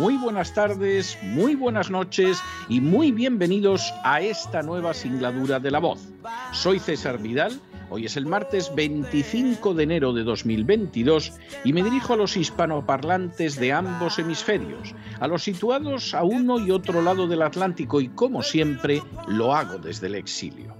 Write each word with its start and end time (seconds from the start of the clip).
muy 0.00 0.16
buenas 0.16 0.54
tardes, 0.54 1.18
muy 1.20 1.54
buenas 1.54 1.90
noches 1.90 2.42
y 2.70 2.80
muy 2.80 3.12
bienvenidos 3.12 3.92
a 4.02 4.22
esta 4.22 4.62
nueva 4.62 4.94
singladura 4.94 5.60
de 5.60 5.70
la 5.70 5.78
voz. 5.78 6.08
Soy 6.52 6.78
César 6.78 7.18
Vidal, 7.18 7.60
hoy 7.90 8.06
es 8.06 8.16
el 8.16 8.24
martes 8.24 8.74
25 8.74 9.74
de 9.74 9.82
enero 9.82 10.14
de 10.14 10.24
2022 10.24 11.34
y 11.64 11.74
me 11.74 11.82
dirijo 11.82 12.14
a 12.14 12.16
los 12.16 12.34
hispanoparlantes 12.38 13.60
de 13.60 13.74
ambos 13.74 14.18
hemisferios, 14.18 14.94
a 15.20 15.28
los 15.28 15.42
situados 15.42 16.14
a 16.14 16.24
uno 16.24 16.58
y 16.58 16.70
otro 16.70 17.02
lado 17.02 17.26
del 17.26 17.42
Atlántico 17.42 18.00
y 18.00 18.08
como 18.08 18.42
siempre 18.42 19.02
lo 19.28 19.54
hago 19.54 19.76
desde 19.76 20.06
el 20.06 20.14
exilio. 20.14 20.79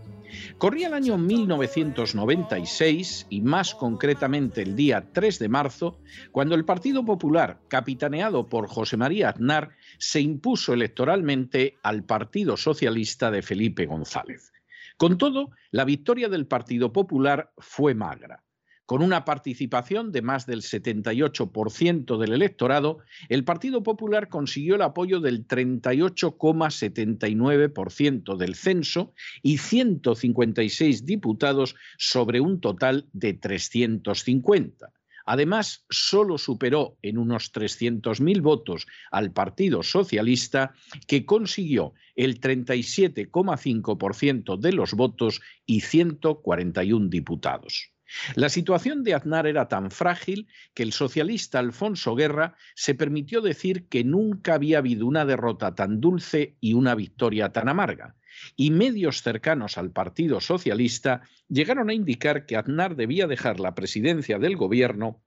Corría 0.60 0.86
el 0.88 0.94
año 0.94 1.16
1996 1.16 3.28
y 3.30 3.40
más 3.40 3.74
concretamente 3.74 4.60
el 4.60 4.76
día 4.76 5.08
3 5.10 5.38
de 5.38 5.48
marzo, 5.48 5.98
cuando 6.32 6.54
el 6.54 6.66
Partido 6.66 7.02
Popular, 7.02 7.62
capitaneado 7.68 8.46
por 8.46 8.68
José 8.68 8.98
María 8.98 9.30
Aznar, 9.30 9.70
se 9.96 10.20
impuso 10.20 10.74
electoralmente 10.74 11.78
al 11.82 12.04
Partido 12.04 12.58
Socialista 12.58 13.30
de 13.30 13.40
Felipe 13.40 13.86
González. 13.86 14.52
Con 14.98 15.16
todo, 15.16 15.48
la 15.70 15.86
victoria 15.86 16.28
del 16.28 16.46
Partido 16.46 16.92
Popular 16.92 17.54
fue 17.56 17.94
magra. 17.94 18.44
Con 18.90 19.02
una 19.02 19.24
participación 19.24 20.10
de 20.10 20.20
más 20.20 20.46
del 20.46 20.62
78% 20.62 22.18
del 22.18 22.32
electorado, 22.32 22.98
el 23.28 23.44
Partido 23.44 23.84
Popular 23.84 24.28
consiguió 24.28 24.74
el 24.74 24.82
apoyo 24.82 25.20
del 25.20 25.46
38,79% 25.46 28.36
del 28.36 28.56
censo 28.56 29.14
y 29.42 29.58
156 29.58 31.06
diputados 31.06 31.76
sobre 31.98 32.40
un 32.40 32.60
total 32.60 33.06
de 33.12 33.34
350. 33.34 34.92
Además, 35.24 35.84
solo 35.88 36.36
superó 36.36 36.98
en 37.00 37.18
unos 37.18 37.52
300.000 37.52 38.42
votos 38.42 38.88
al 39.12 39.30
Partido 39.30 39.84
Socialista, 39.84 40.74
que 41.06 41.24
consiguió 41.24 41.94
el 42.16 42.40
37,5% 42.40 44.58
de 44.58 44.72
los 44.72 44.94
votos 44.94 45.40
y 45.64 45.82
141 45.82 47.08
diputados. 47.08 47.92
La 48.34 48.48
situación 48.48 49.02
de 49.04 49.14
Aznar 49.14 49.46
era 49.46 49.68
tan 49.68 49.90
frágil 49.90 50.48
que 50.74 50.82
el 50.82 50.92
socialista 50.92 51.58
Alfonso 51.58 52.14
Guerra 52.14 52.56
se 52.74 52.94
permitió 52.94 53.40
decir 53.40 53.88
que 53.88 54.04
nunca 54.04 54.54
había 54.54 54.78
habido 54.78 55.06
una 55.06 55.24
derrota 55.24 55.74
tan 55.74 56.00
dulce 56.00 56.56
y 56.60 56.74
una 56.74 56.94
victoria 56.94 57.52
tan 57.52 57.68
amarga. 57.68 58.16
Y 58.56 58.70
medios 58.70 59.22
cercanos 59.22 59.76
al 59.78 59.90
Partido 59.90 60.40
Socialista 60.40 61.22
llegaron 61.48 61.90
a 61.90 61.94
indicar 61.94 62.46
que 62.46 62.56
Aznar 62.56 62.96
debía 62.96 63.26
dejar 63.26 63.60
la 63.60 63.74
presidencia 63.74 64.38
del 64.38 64.56
gobierno 64.56 65.22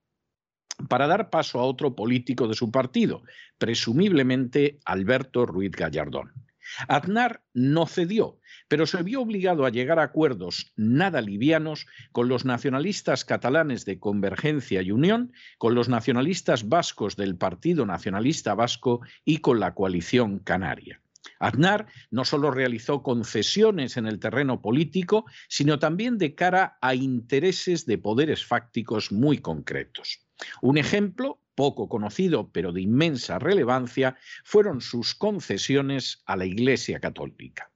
para 0.88 1.06
dar 1.06 1.30
paso 1.30 1.60
a 1.60 1.64
otro 1.64 1.94
político 1.94 2.48
de 2.48 2.54
su 2.54 2.70
partido, 2.70 3.22
presumiblemente 3.58 4.80
Alberto 4.84 5.46
Ruiz 5.46 5.70
Gallardón. 5.70 6.43
Aznar 6.88 7.42
no 7.52 7.86
cedió, 7.86 8.40
pero 8.68 8.86
se 8.86 9.02
vio 9.02 9.20
obligado 9.22 9.66
a 9.66 9.70
llegar 9.70 9.98
a 9.98 10.04
acuerdos 10.04 10.72
nada 10.76 11.20
livianos 11.20 11.86
con 12.12 12.28
los 12.28 12.44
nacionalistas 12.44 13.24
catalanes 13.24 13.84
de 13.84 13.98
Convergencia 13.98 14.82
y 14.82 14.90
Unión, 14.90 15.32
con 15.58 15.74
los 15.74 15.88
nacionalistas 15.88 16.68
vascos 16.68 17.16
del 17.16 17.36
Partido 17.36 17.86
Nacionalista 17.86 18.54
Vasco 18.54 19.00
y 19.24 19.38
con 19.38 19.60
la 19.60 19.74
coalición 19.74 20.38
canaria. 20.38 21.00
Aznar 21.38 21.86
no 22.10 22.24
solo 22.24 22.50
realizó 22.50 23.02
concesiones 23.02 23.96
en 23.96 24.06
el 24.06 24.18
terreno 24.18 24.60
político, 24.60 25.24
sino 25.48 25.78
también 25.78 26.18
de 26.18 26.34
cara 26.34 26.78
a 26.80 26.94
intereses 26.94 27.86
de 27.86 27.98
poderes 27.98 28.44
fácticos 28.44 29.12
muy 29.12 29.38
concretos. 29.38 30.26
Un 30.62 30.78
ejemplo 30.78 31.40
poco 31.54 31.88
conocido 31.88 32.50
pero 32.52 32.72
de 32.72 32.82
inmensa 32.82 33.38
relevancia 33.38 34.16
fueron 34.44 34.80
sus 34.80 35.14
concesiones 35.14 36.22
a 36.26 36.36
la 36.36 36.46
Iglesia 36.46 37.00
Católica. 37.00 37.70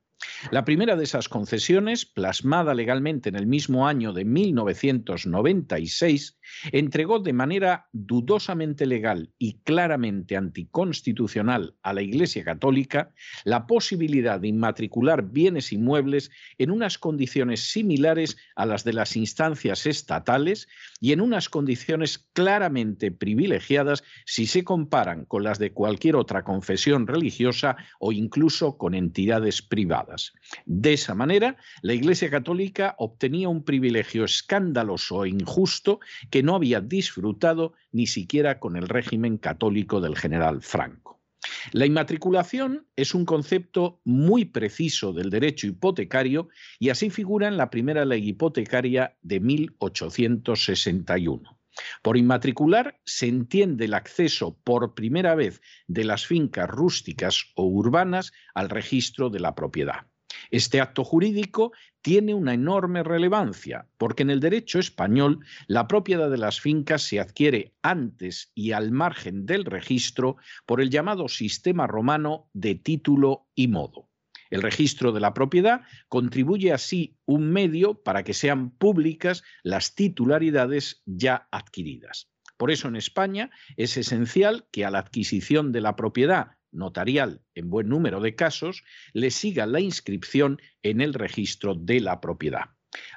La 0.51 0.65
primera 0.65 0.97
de 0.97 1.05
esas 1.05 1.29
concesiones, 1.29 2.07
plasmada 2.07 2.75
legalmente 2.75 3.29
en 3.29 3.37
el 3.37 3.47
mismo 3.47 3.87
año 3.87 4.13
de 4.13 4.25
1996, 4.25 6.38
entregó 6.73 7.19
de 7.19 7.33
manera 7.33 7.89
dudosamente 7.93 8.87
legal 8.87 9.31
y 9.39 9.59
claramente 9.61 10.37
anticonstitucional 10.37 11.75
a 11.83 11.93
la 11.93 12.03
Iglesia 12.03 12.45
Católica 12.45 13.13
la 13.45 13.67
posibilidad 13.67 14.41
de 14.41 14.49
inmatricular 14.49 15.23
bienes 15.31 15.73
inmuebles 15.73 16.31
en 16.59 16.71
unas 16.71 16.99
condiciones 16.99 17.71
similares 17.71 18.37
a 18.57 18.67
las 18.67 18.85
de 18.85 18.93
las 18.93 19.17
instancias 19.17 19.87
estatales 19.87 20.69
y 21.01 21.13
en 21.13 21.21
unas 21.21 21.49
condiciones 21.49 22.27
claramente 22.33 23.11
privilegiadas 23.11 24.03
si 24.27 24.47
se 24.47 24.65
comparan 24.65 25.25
con 25.25 25.45
las 25.45 25.59
de 25.59 25.73
cualquier 25.73 26.17
otra 26.17 26.45
confesión 26.45 27.07
religiosa 27.07 27.77
o 27.99 28.13
incluso 28.13 28.77
con 28.77 28.95
entidades 28.95 29.63
privadas. 29.63 30.33
De 30.67 30.93
esa 30.93 31.15
manera, 31.15 31.57
la 31.83 31.95
Iglesia 31.95 32.31
Católica 32.31 32.95
obtenía 32.99 33.49
un 33.49 33.65
privilegio 33.65 34.25
escandaloso 34.25 35.25
e 35.25 35.31
injusto 35.31 36.01
que 36.31 36.38
no 36.43 36.55
había 36.55 36.81
disfrutado 36.81 37.75
ni 37.93 38.07
siquiera 38.07 38.61
con 38.61 38.77
el 38.77 38.89
régimen 38.89 39.39
católico 39.39 40.01
del 40.01 40.17
general 40.17 40.63
Franco. 40.63 41.21
La 41.73 41.87
inmatriculación 41.87 42.87
es 42.97 43.15
un 43.15 43.25
concepto 43.25 44.01
muy 44.05 44.45
preciso 44.45 45.13
del 45.13 45.31
derecho 45.31 45.67
hipotecario 45.67 46.49
y 46.79 46.91
así 46.91 47.11
figura 47.11 47.49
en 47.49 47.57
la 47.57 47.71
primera 47.71 48.05
ley 48.05 48.29
hipotecaria 48.29 49.17
de 49.23 49.41
1861. 49.41 51.59
Por 52.03 52.17
inmatricular 52.17 53.01
se 53.05 53.29
entiende 53.29 53.85
el 53.85 53.95
acceso 53.95 54.59
por 54.65 54.95
primera 54.95 55.35
vez 55.35 55.61
de 55.87 56.05
las 56.05 56.27
fincas 56.27 56.69
rústicas 56.69 57.45
o 57.55 57.65
urbanas 57.65 58.33
al 58.55 58.69
registro 58.69 59.31
de 59.31 59.41
la 59.41 59.55
propiedad. 59.55 60.07
Este 60.51 60.81
acto 60.81 61.05
jurídico 61.05 61.73
tiene 62.01 62.35
una 62.35 62.55
enorme 62.55 63.03
relevancia, 63.03 63.87
porque 63.99 64.23
en 64.23 64.31
el 64.31 64.41
derecho 64.41 64.79
español 64.79 65.41
la 65.67 65.89
propiedad 65.89 66.31
de 66.31 66.39
las 66.39 66.61
fincas 66.61 67.03
se 67.03 67.21
adquiere 67.21 67.75
antes 67.83 68.51
y 68.55 68.73
al 68.73 68.93
margen 68.93 69.47
del 69.47 69.65
registro 69.65 70.37
por 70.67 70.81
el 70.81 70.91
llamado 70.91 71.29
sistema 71.29 71.87
romano 71.87 72.49
de 72.53 72.75
título 72.75 73.47
y 73.55 73.69
modo. 73.69 74.09
El 74.51 74.63
registro 74.63 75.13
de 75.13 75.21
la 75.21 75.35
propiedad 75.35 75.83
contribuye 76.09 76.73
así 76.73 77.19
un 77.27 77.51
medio 77.51 78.03
para 78.03 78.23
que 78.23 78.35
sean 78.35 78.71
públicas 78.71 79.43
las 79.63 79.95
titularidades 79.95 81.03
ya 81.05 81.49
adquiridas. 81.51 82.31
Por 82.57 82.71
eso 82.71 82.89
en 82.89 82.97
España 82.97 83.51
es 83.77 83.97
esencial 83.97 84.67
que 84.73 84.85
a 84.85 84.91
la 84.91 84.99
adquisición 84.99 85.71
de 85.71 85.81
la 85.81 85.97
propiedad 85.97 86.58
notarial 86.73 87.43
en 87.55 87.71
buen 87.71 87.89
número 87.89 88.21
de 88.21 88.35
casos, 88.35 88.85
le 89.13 89.31
siga 89.31 89.67
la 89.67 89.81
inscripción 89.81 90.61
en 90.83 91.01
el 91.01 91.15
registro 91.15 91.75
de 91.75 92.01
la 92.01 92.21
propiedad. 92.21 92.71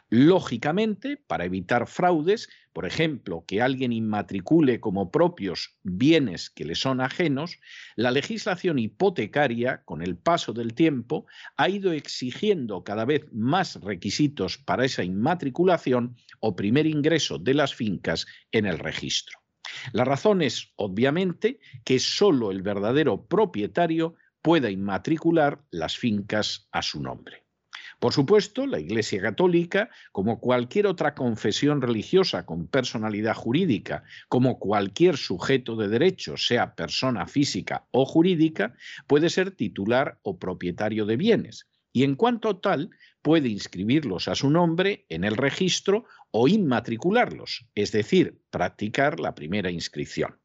Lógicamente, 0.10 1.16
para 1.16 1.46
evitar 1.46 1.88
fraudes, 1.88 2.50
por 2.74 2.86
ejemplo, 2.86 3.46
que 3.48 3.62
alguien 3.62 3.94
inmatricule 3.94 4.80
como 4.80 5.12
propios 5.12 5.78
bienes 5.84 6.50
que 6.50 6.66
le 6.66 6.76
son 6.76 7.00
ajenos, 7.00 7.60
la 7.96 8.12
legislación 8.12 8.80
hipotecaria, 8.80 9.84
con 9.86 10.02
el 10.02 10.18
paso 10.18 10.54
del 10.54 10.74
tiempo, 10.74 11.26
ha 11.58 11.70
ido 11.70 11.94
exigiendo 11.94 12.84
cada 12.84 13.06
vez 13.06 13.26
más 13.32 13.80
requisitos 13.82 14.58
para 14.58 14.86
esa 14.86 15.04
inmatriculación 15.04 16.16
o 16.40 16.56
primer 16.56 16.86
ingreso 16.86 17.38
de 17.38 17.54
las 17.54 17.74
fincas 17.74 18.26
en 18.52 18.66
el 18.66 18.80
registro. 18.80 19.41
La 19.94 20.06
razón 20.06 20.42
es, 20.42 20.72
obviamente, 20.76 21.60
que 21.84 22.00
solo 22.00 22.52
el 22.52 22.62
verdadero 22.62 23.26
propietario 23.26 24.16
pueda 24.42 24.70
inmatricular 24.70 25.62
las 25.72 25.98
fincas 25.98 26.68
a 26.72 26.82
su 26.82 27.02
nombre. 27.02 27.44
Por 28.00 28.14
supuesto, 28.14 28.66
la 28.66 28.80
Iglesia 28.80 29.22
Católica, 29.22 29.92
como 30.12 30.40
cualquier 30.40 30.88
otra 30.88 31.14
confesión 31.14 31.84
religiosa 31.84 32.48
con 32.48 32.66
personalidad 32.66 33.36
jurídica, 33.36 34.04
como 34.28 34.58
cualquier 34.58 35.18
sujeto 35.18 35.76
de 35.76 35.88
derecho, 35.88 36.36
sea 36.36 36.74
persona 36.74 37.28
física 37.28 37.86
o 37.92 38.06
jurídica, 38.06 38.74
puede 39.06 39.30
ser 39.30 39.52
titular 39.52 40.18
o 40.24 40.40
propietario 40.40 41.06
de 41.06 41.16
bienes 41.18 41.68
y 41.94 42.04
en 42.04 42.16
cuanto 42.16 42.58
tal 42.58 42.90
puede 43.22 43.50
inscribirlos 43.50 44.28
a 44.28 44.36
su 44.36 44.50
nombre 44.50 45.06
en 45.10 45.24
el 45.24 45.38
registro 45.38 46.06
o 46.32 46.48
inmatricularlos, 46.48 47.66
es 47.76 47.92
decir, 47.92 48.42
practicar 48.50 49.20
la 49.20 49.36
primera 49.36 49.72
inscripción. 49.72 50.38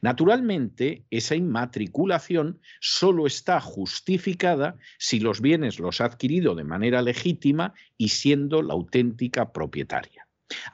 Naturalmente, 0.00 1.06
esa 1.10 1.34
inmatriculación 1.34 2.60
solo 2.80 3.26
está 3.26 3.60
justificada 3.60 4.76
si 4.98 5.20
los 5.20 5.40
bienes 5.40 5.78
los 5.78 6.00
ha 6.00 6.06
adquirido 6.06 6.54
de 6.54 6.64
manera 6.64 7.00
legítima 7.02 7.74
y 7.96 8.10
siendo 8.10 8.62
la 8.62 8.74
auténtica 8.74 9.52
propietaria. 9.52 10.26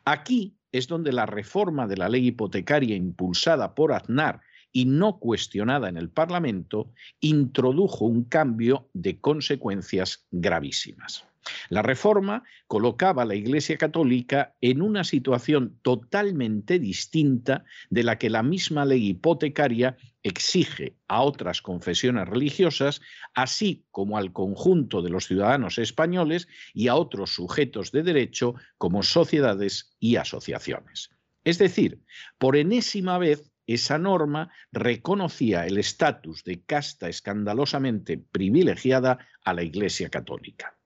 Aquí 0.05 0.57
es 0.73 0.89
donde 0.89 1.13
la 1.13 1.27
reforma 1.27 1.87
de 1.87 1.97
la 1.97 2.09
ley 2.09 2.27
hipotecaria 2.27 2.97
impulsada 2.97 3.75
por 3.75 3.93
Aznar 3.93 4.41
y 4.73 4.85
no 4.85 5.19
cuestionada 5.19 5.89
en 5.89 5.97
el 5.97 6.11
Parlamento, 6.11 6.93
introdujo 7.21 8.05
un 8.05 8.25
cambio 8.25 8.89
de 8.93 9.21
consecuencias 9.21 10.27
gravísimas. 10.31 11.29
La 11.69 11.83
reforma 11.83 12.43
colocaba 12.67 13.23
a 13.23 13.27
la 13.27 13.35
Iglesia 13.35 13.79
Católica 13.79 14.55
en 14.61 14.83
una 14.83 15.05
situación 15.05 15.79
totalmente 15.83 16.79
distinta 16.79 17.65
de 17.91 18.03
la 18.03 18.19
que 18.19 18.31
la 18.31 18.43
misma 18.43 18.85
ley 18.85 19.09
hipotecaria 19.09 19.97
exige 20.23 20.97
a 21.07 21.23
otras 21.23 21.63
confesiones 21.63 22.29
religiosas, 22.29 23.01
así 23.35 23.87
como 23.91 24.19
al 24.19 24.33
conjunto 24.33 25.03
de 25.03 25.11
los 25.11 25.27
ciudadanos 25.27 25.79
españoles 25.79 26.49
y 26.75 26.89
a 26.89 26.97
otros 26.97 27.35
sujetos 27.35 27.93
de 27.93 28.03
derecho 28.03 28.55
como 28.77 29.03
sociedades 29.03 29.91
y 29.99 30.17
asociaciones. 30.17 31.11
Es 31.45 31.59
decir, 31.59 32.03
por 32.37 32.57
enésima 32.57 33.17
vez 33.17 33.51
esa 33.69 33.99
norma 33.99 34.51
reconocía 34.73 35.67
el 35.67 35.79
estatus 35.79 36.43
de 36.43 36.63
casta 36.65 37.09
escandalosamente 37.09 38.19
privilegiada 38.19 39.19
a 39.45 39.55
la 39.55 39.63
Iglesia 39.63 40.09
Católica. 40.09 40.79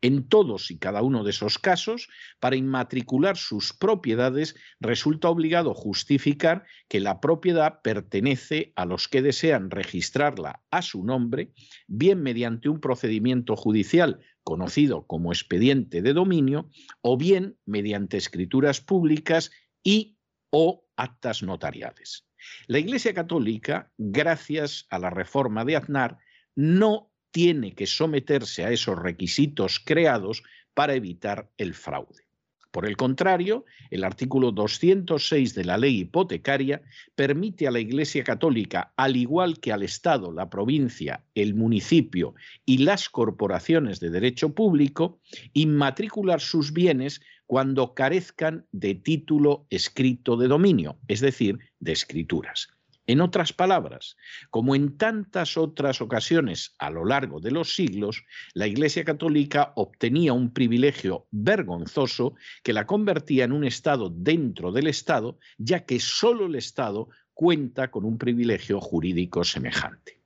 En 0.00 0.28
todos 0.28 0.70
y 0.70 0.78
cada 0.78 1.02
uno 1.02 1.22
de 1.22 1.30
esos 1.30 1.58
casos, 1.58 2.08
para 2.40 2.56
inmatricular 2.56 3.36
sus 3.36 3.72
propiedades, 3.72 4.56
resulta 4.80 5.28
obligado 5.28 5.74
justificar 5.74 6.64
que 6.88 7.00
la 7.00 7.20
propiedad 7.20 7.80
pertenece 7.82 8.72
a 8.76 8.84
los 8.84 9.08
que 9.08 9.22
desean 9.22 9.70
registrarla 9.70 10.62
a 10.70 10.82
su 10.82 11.04
nombre, 11.04 11.52
bien 11.86 12.22
mediante 12.22 12.68
un 12.68 12.80
procedimiento 12.80 13.56
judicial 13.56 14.20
conocido 14.42 15.06
como 15.06 15.32
expediente 15.32 16.02
de 16.02 16.14
dominio, 16.14 16.70
o 17.02 17.16
bien 17.16 17.58
mediante 17.66 18.16
escrituras 18.16 18.80
públicas 18.80 19.50
y 19.82 20.16
o 20.50 20.84
actas 20.96 21.42
notariales. 21.42 22.29
La 22.66 22.78
Iglesia 22.78 23.14
Católica, 23.14 23.90
gracias 23.98 24.86
a 24.90 24.98
la 24.98 25.10
reforma 25.10 25.64
de 25.64 25.76
Aznar, 25.76 26.18
no 26.54 27.10
tiene 27.30 27.74
que 27.74 27.86
someterse 27.86 28.64
a 28.64 28.70
esos 28.70 28.98
requisitos 28.98 29.80
creados 29.84 30.42
para 30.74 30.94
evitar 30.94 31.50
el 31.58 31.74
fraude. 31.74 32.30
Por 32.70 32.86
el 32.86 32.96
contrario, 32.96 33.64
el 33.90 34.04
artículo 34.04 34.52
206 34.52 35.54
de 35.54 35.64
la 35.64 35.76
ley 35.76 36.00
hipotecaria 36.00 36.82
permite 37.16 37.66
a 37.66 37.72
la 37.72 37.80
Iglesia 37.80 38.22
Católica, 38.22 38.92
al 38.96 39.16
igual 39.16 39.58
que 39.58 39.72
al 39.72 39.82
Estado, 39.82 40.30
la 40.30 40.48
provincia, 40.48 41.24
el 41.34 41.54
municipio 41.54 42.34
y 42.64 42.78
las 42.78 43.08
corporaciones 43.08 43.98
de 43.98 44.10
derecho 44.10 44.54
público, 44.54 45.20
inmatricular 45.52 46.40
sus 46.40 46.72
bienes 46.72 47.20
cuando 47.50 47.94
carezcan 47.94 48.64
de 48.70 48.94
título 48.94 49.66
escrito 49.70 50.36
de 50.36 50.46
dominio, 50.46 51.00
es 51.08 51.18
decir, 51.18 51.58
de 51.80 51.90
escrituras. 51.90 52.68
En 53.08 53.20
otras 53.20 53.52
palabras, 53.52 54.16
como 54.50 54.76
en 54.76 54.96
tantas 54.96 55.56
otras 55.56 56.00
ocasiones 56.00 56.76
a 56.78 56.90
lo 56.90 57.04
largo 57.04 57.40
de 57.40 57.50
los 57.50 57.74
siglos, 57.74 58.22
la 58.54 58.68
Iglesia 58.68 59.02
Católica 59.02 59.72
obtenía 59.74 60.32
un 60.32 60.52
privilegio 60.52 61.26
vergonzoso 61.32 62.36
que 62.62 62.72
la 62.72 62.86
convertía 62.86 63.46
en 63.46 63.50
un 63.50 63.64
Estado 63.64 64.10
dentro 64.14 64.70
del 64.70 64.86
Estado, 64.86 65.40
ya 65.58 65.84
que 65.84 65.98
solo 65.98 66.46
el 66.46 66.54
Estado 66.54 67.08
cuenta 67.34 67.90
con 67.90 68.04
un 68.04 68.16
privilegio 68.16 68.80
jurídico 68.80 69.42
semejante. 69.42 70.19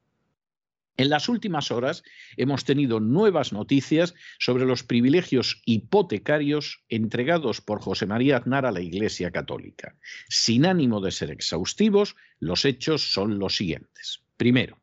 En 0.97 1.09
las 1.09 1.29
últimas 1.29 1.73
horas 1.73 2.05
hemos 2.37 2.65
tenido 2.65 3.01
nuevas 3.01 3.53
noticias 3.53 4.15
sobre 4.39 4.65
los 4.65 4.85
privilegios 4.85 5.61
hipotecarios 5.65 6.85
entregados 6.89 7.61
por 7.61 7.81
José 7.81 8.07
María 8.07 8.37
Aznar 8.37 8.65
a 8.65 8.71
la 8.71 8.81
Iglesia 8.81 9.33
Católica. 9.33 9.97
Sin 10.29 10.67
ánimo 10.67 11.01
de 11.01 11.11
ser 11.11 11.33
exhaustivos, 11.33 12.15
los 12.39 12.65
hechos 12.65 13.13
son 13.13 13.41
los 13.41 13.57
siguientes. 13.57 14.23
Primero, 14.37 14.81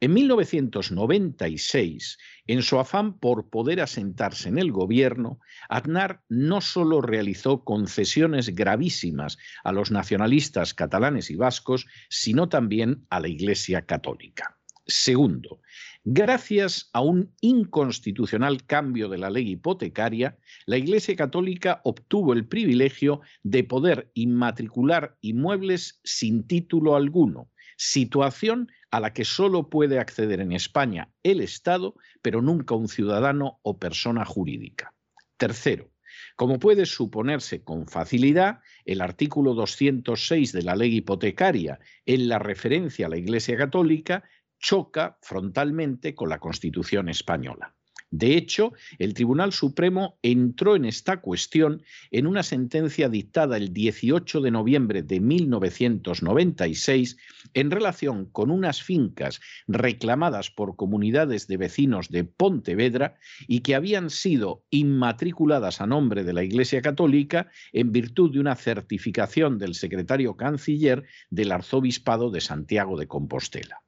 en 0.00 0.12
1996, 0.12 2.18
en 2.46 2.62
su 2.62 2.80
afán 2.80 3.18
por 3.18 3.48
poder 3.48 3.80
asentarse 3.80 4.48
en 4.48 4.58
el 4.58 4.72
gobierno, 4.72 5.38
Aznar 5.68 6.22
no 6.28 6.60
solo 6.60 7.00
realizó 7.00 7.62
concesiones 7.64 8.56
gravísimas 8.56 9.38
a 9.62 9.70
los 9.72 9.92
nacionalistas 9.92 10.74
catalanes 10.74 11.30
y 11.30 11.36
vascos, 11.36 11.86
sino 12.10 12.48
también 12.48 13.06
a 13.08 13.20
la 13.20 13.28
Iglesia 13.28 13.86
Católica. 13.86 14.53
Segundo, 14.86 15.62
gracias 16.04 16.90
a 16.92 17.00
un 17.00 17.32
inconstitucional 17.40 18.66
cambio 18.66 19.08
de 19.08 19.16
la 19.16 19.30
ley 19.30 19.52
hipotecaria, 19.52 20.36
la 20.66 20.76
Iglesia 20.76 21.16
Católica 21.16 21.80
obtuvo 21.84 22.34
el 22.34 22.46
privilegio 22.46 23.22
de 23.42 23.64
poder 23.64 24.10
inmatricular 24.12 25.16
inmuebles 25.22 26.00
sin 26.04 26.46
título 26.46 26.96
alguno, 26.96 27.50
situación 27.78 28.70
a 28.90 29.00
la 29.00 29.14
que 29.14 29.24
solo 29.24 29.70
puede 29.70 29.98
acceder 29.98 30.40
en 30.40 30.52
España 30.52 31.10
el 31.22 31.40
Estado, 31.40 31.94
pero 32.20 32.42
nunca 32.42 32.74
un 32.74 32.88
ciudadano 32.88 33.60
o 33.62 33.78
persona 33.78 34.26
jurídica. 34.26 34.94
Tercero, 35.38 35.90
como 36.36 36.58
puede 36.58 36.84
suponerse 36.84 37.64
con 37.64 37.86
facilidad, 37.86 38.60
el 38.84 39.00
artículo 39.00 39.54
206 39.54 40.52
de 40.52 40.62
la 40.62 40.76
ley 40.76 40.96
hipotecaria 40.96 41.80
en 42.04 42.28
la 42.28 42.38
referencia 42.38 43.06
a 43.06 43.08
la 43.08 43.16
Iglesia 43.16 43.56
Católica 43.56 44.24
choca 44.64 45.18
frontalmente 45.20 46.14
con 46.14 46.30
la 46.30 46.38
Constitución 46.38 47.10
española. 47.10 47.74
De 48.10 48.34
hecho, 48.38 48.72
el 48.98 49.12
Tribunal 49.12 49.52
Supremo 49.52 50.18
entró 50.22 50.74
en 50.74 50.86
esta 50.86 51.20
cuestión 51.20 51.82
en 52.10 52.26
una 52.26 52.42
sentencia 52.42 53.10
dictada 53.10 53.58
el 53.58 53.74
18 53.74 54.40
de 54.40 54.50
noviembre 54.50 55.02
de 55.02 55.20
1996 55.20 57.18
en 57.52 57.70
relación 57.70 58.24
con 58.24 58.50
unas 58.50 58.82
fincas 58.82 59.40
reclamadas 59.66 60.50
por 60.50 60.76
comunidades 60.76 61.46
de 61.46 61.58
vecinos 61.58 62.08
de 62.08 62.24
Pontevedra 62.24 63.18
y 63.46 63.60
que 63.60 63.74
habían 63.74 64.08
sido 64.08 64.64
inmatriculadas 64.70 65.82
a 65.82 65.86
nombre 65.86 66.24
de 66.24 66.32
la 66.32 66.42
Iglesia 66.42 66.80
Católica 66.80 67.50
en 67.74 67.92
virtud 67.92 68.32
de 68.32 68.40
una 68.40 68.54
certificación 68.54 69.58
del 69.58 69.74
secretario 69.74 70.38
canciller 70.38 71.04
del 71.28 71.52
Arzobispado 71.52 72.30
de 72.30 72.40
Santiago 72.40 72.96
de 72.96 73.08
Compostela. 73.08 73.83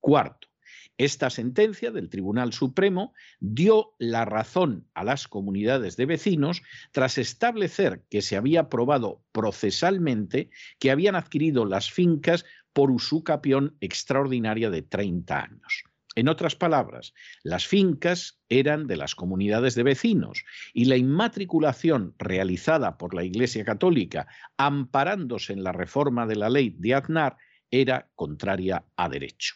Cuarto, 0.00 0.48
esta 1.00 1.30
sentencia 1.30 1.90
del 1.90 2.10
Tribunal 2.10 2.52
Supremo 2.52 3.14
dio 3.38 3.94
la 3.98 4.26
razón 4.26 4.86
a 4.92 5.02
las 5.02 5.28
comunidades 5.28 5.96
de 5.96 6.04
vecinos 6.04 6.62
tras 6.92 7.16
establecer 7.16 8.04
que 8.10 8.20
se 8.20 8.36
había 8.36 8.68
probado 8.68 9.22
procesalmente 9.32 10.50
que 10.78 10.90
habían 10.90 11.16
adquirido 11.16 11.64
las 11.64 11.90
fincas 11.90 12.44
por 12.74 12.90
usucapión 12.90 13.76
extraordinaria 13.80 14.68
de 14.68 14.82
30 14.82 15.40
años. 15.40 15.84
En 16.16 16.28
otras 16.28 16.56
palabras, 16.56 17.14
las 17.42 17.66
fincas 17.66 18.40
eran 18.48 18.86
de 18.86 18.98
las 18.98 19.14
comunidades 19.14 19.74
de 19.76 19.84
vecinos 19.84 20.44
y 20.74 20.84
la 20.84 20.96
inmatriculación 20.96 22.14
realizada 22.18 22.98
por 22.98 23.14
la 23.14 23.24
Iglesia 23.24 23.64
Católica, 23.64 24.26
amparándose 24.58 25.52
en 25.52 25.62
la 25.62 25.72
reforma 25.72 26.26
de 26.26 26.36
la 26.36 26.50
ley 26.50 26.74
de 26.78 26.94
Aznar, 26.94 27.38
era 27.70 28.10
contraria 28.16 28.84
a 28.96 29.08
derecho. 29.08 29.54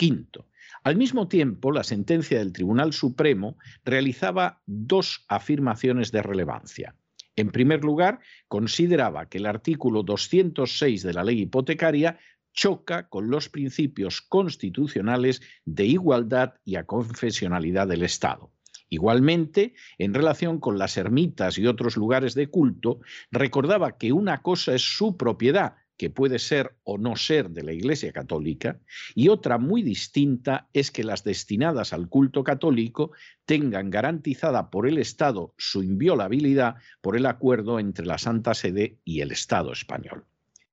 Quinto, 0.00 0.46
al 0.82 0.96
mismo 0.96 1.28
tiempo, 1.28 1.72
la 1.72 1.84
sentencia 1.84 2.38
del 2.38 2.54
Tribunal 2.54 2.94
Supremo 2.94 3.58
realizaba 3.84 4.62
dos 4.64 5.26
afirmaciones 5.28 6.10
de 6.10 6.22
relevancia. 6.22 6.94
En 7.36 7.50
primer 7.50 7.84
lugar, 7.84 8.20
consideraba 8.48 9.28
que 9.28 9.36
el 9.36 9.44
artículo 9.44 10.02
206 10.02 11.02
de 11.02 11.12
la 11.12 11.22
ley 11.22 11.42
hipotecaria 11.42 12.18
choca 12.54 13.10
con 13.10 13.28
los 13.28 13.50
principios 13.50 14.22
constitucionales 14.22 15.42
de 15.66 15.84
igualdad 15.84 16.54
y 16.64 16.76
aconfesionalidad 16.76 17.86
del 17.86 18.02
Estado. 18.02 18.54
Igualmente, 18.88 19.74
en 19.98 20.14
relación 20.14 20.60
con 20.60 20.78
las 20.78 20.96
ermitas 20.96 21.58
y 21.58 21.66
otros 21.66 21.98
lugares 21.98 22.34
de 22.34 22.46
culto, 22.46 23.00
recordaba 23.30 23.98
que 23.98 24.14
una 24.14 24.40
cosa 24.40 24.74
es 24.74 24.96
su 24.96 25.18
propiedad 25.18 25.74
que 26.00 26.08
puede 26.08 26.38
ser 26.38 26.76
o 26.82 26.96
no 26.96 27.14
ser 27.14 27.50
de 27.50 27.62
la 27.62 27.74
Iglesia 27.74 28.10
Católica, 28.10 28.80
y 29.14 29.28
otra 29.28 29.58
muy 29.58 29.82
distinta 29.82 30.66
es 30.72 30.90
que 30.90 31.04
las 31.04 31.24
destinadas 31.24 31.92
al 31.92 32.08
culto 32.08 32.42
católico 32.42 33.12
tengan 33.44 33.90
garantizada 33.90 34.70
por 34.70 34.88
el 34.88 34.96
Estado 34.96 35.52
su 35.58 35.82
inviolabilidad 35.82 36.76
por 37.02 37.18
el 37.18 37.26
acuerdo 37.26 37.78
entre 37.78 38.06
la 38.06 38.16
Santa 38.16 38.54
Sede 38.54 38.96
y 39.04 39.20
el 39.20 39.30
Estado 39.30 39.72
español. 39.72 40.24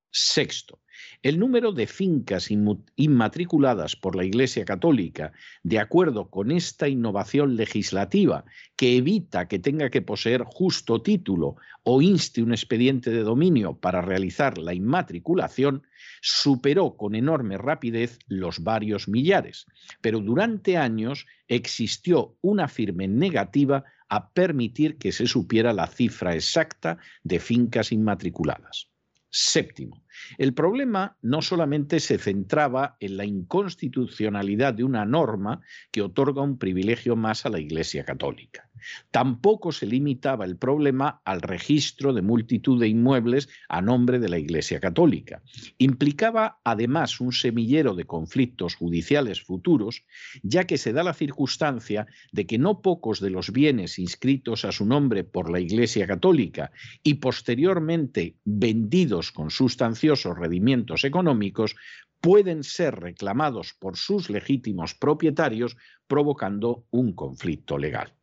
Sexto, 0.09 0.79
el 1.23 1.39
número 1.39 1.71
de 1.71 1.87
fincas 1.87 2.49
inmatriculadas 2.95 3.95
por 3.95 4.15
la 4.15 4.23
Iglesia 4.23 4.65
Católica, 4.65 5.33
de 5.63 5.79
acuerdo 5.79 6.29
con 6.29 6.51
esta 6.51 6.87
innovación 6.87 7.55
legislativa 7.55 8.45
que 8.75 8.97
evita 8.97 9.47
que 9.47 9.59
tenga 9.59 9.89
que 9.89 10.01
poseer 10.01 10.43
justo 10.43 11.01
título 11.01 11.55
o 11.83 12.01
inste 12.01 12.41
un 12.43 12.51
expediente 12.51 13.11
de 13.11 13.23
dominio 13.23 13.77
para 13.77 14.01
realizar 14.01 14.57
la 14.57 14.73
inmatriculación, 14.73 15.83
superó 16.21 16.97
con 16.97 17.15
enorme 17.15 17.57
rapidez 17.57 18.19
los 18.27 18.63
varios 18.63 19.07
millares, 19.07 19.65
pero 20.01 20.19
durante 20.19 20.77
años 20.77 21.25
existió 21.47 22.35
una 22.41 22.67
firme 22.67 23.07
negativa 23.07 23.83
a 24.09 24.31
permitir 24.31 24.97
que 24.97 25.11
se 25.11 25.27
supiera 25.27 25.73
la 25.73 25.87
cifra 25.87 26.35
exacta 26.35 26.97
de 27.23 27.39
fincas 27.39 27.91
inmatriculadas. 27.91 28.89
Séptimo, 29.29 30.05
el 30.37 30.53
problema 30.53 31.17
no 31.21 31.41
solamente 31.41 31.99
se 31.99 32.17
centraba 32.17 32.95
en 32.99 33.17
la 33.17 33.25
inconstitucionalidad 33.25 34.73
de 34.73 34.83
una 34.83 35.05
norma 35.05 35.61
que 35.91 36.01
otorga 36.01 36.41
un 36.41 36.57
privilegio 36.57 37.15
más 37.15 37.45
a 37.45 37.49
la 37.49 37.59
Iglesia 37.59 38.05
Católica. 38.05 38.69
Tampoco 39.11 39.71
se 39.71 39.85
limitaba 39.85 40.45
el 40.45 40.57
problema 40.57 41.21
al 41.25 41.41
registro 41.41 42.13
de 42.13 42.21
multitud 42.21 42.79
de 42.79 42.87
inmuebles 42.87 43.49
a 43.69 43.81
nombre 43.81 44.19
de 44.19 44.29
la 44.29 44.37
Iglesia 44.37 44.79
Católica. 44.79 45.41
Implicaba 45.77 46.59
además 46.63 47.19
un 47.19 47.31
semillero 47.31 47.95
de 47.95 48.05
conflictos 48.05 48.75
judiciales 48.75 49.41
futuros, 49.41 50.03
ya 50.43 50.65
que 50.65 50.77
se 50.77 50.93
da 50.93 51.03
la 51.03 51.13
circunstancia 51.13 52.07
de 52.31 52.45
que 52.45 52.57
no 52.57 52.81
pocos 52.81 53.19
de 53.19 53.29
los 53.29 53.51
bienes 53.51 53.99
inscritos 53.99 54.65
a 54.65 54.71
su 54.71 54.85
nombre 54.85 55.23
por 55.23 55.49
la 55.49 55.59
Iglesia 55.59 56.07
Católica 56.07 56.71
y 57.03 57.15
posteriormente 57.15 58.35
vendidos 58.45 59.31
con 59.31 59.49
sustanciosos 59.49 60.37
rendimientos 60.37 61.03
económicos 61.03 61.75
pueden 62.21 62.63
ser 62.63 62.95
reclamados 62.99 63.73
por 63.79 63.97
sus 63.97 64.29
legítimos 64.29 64.95
propietarios 64.95 65.77
provocando 66.07 66.85
un 66.91 67.13
conflicto 67.13 67.77
legal. 67.77 68.13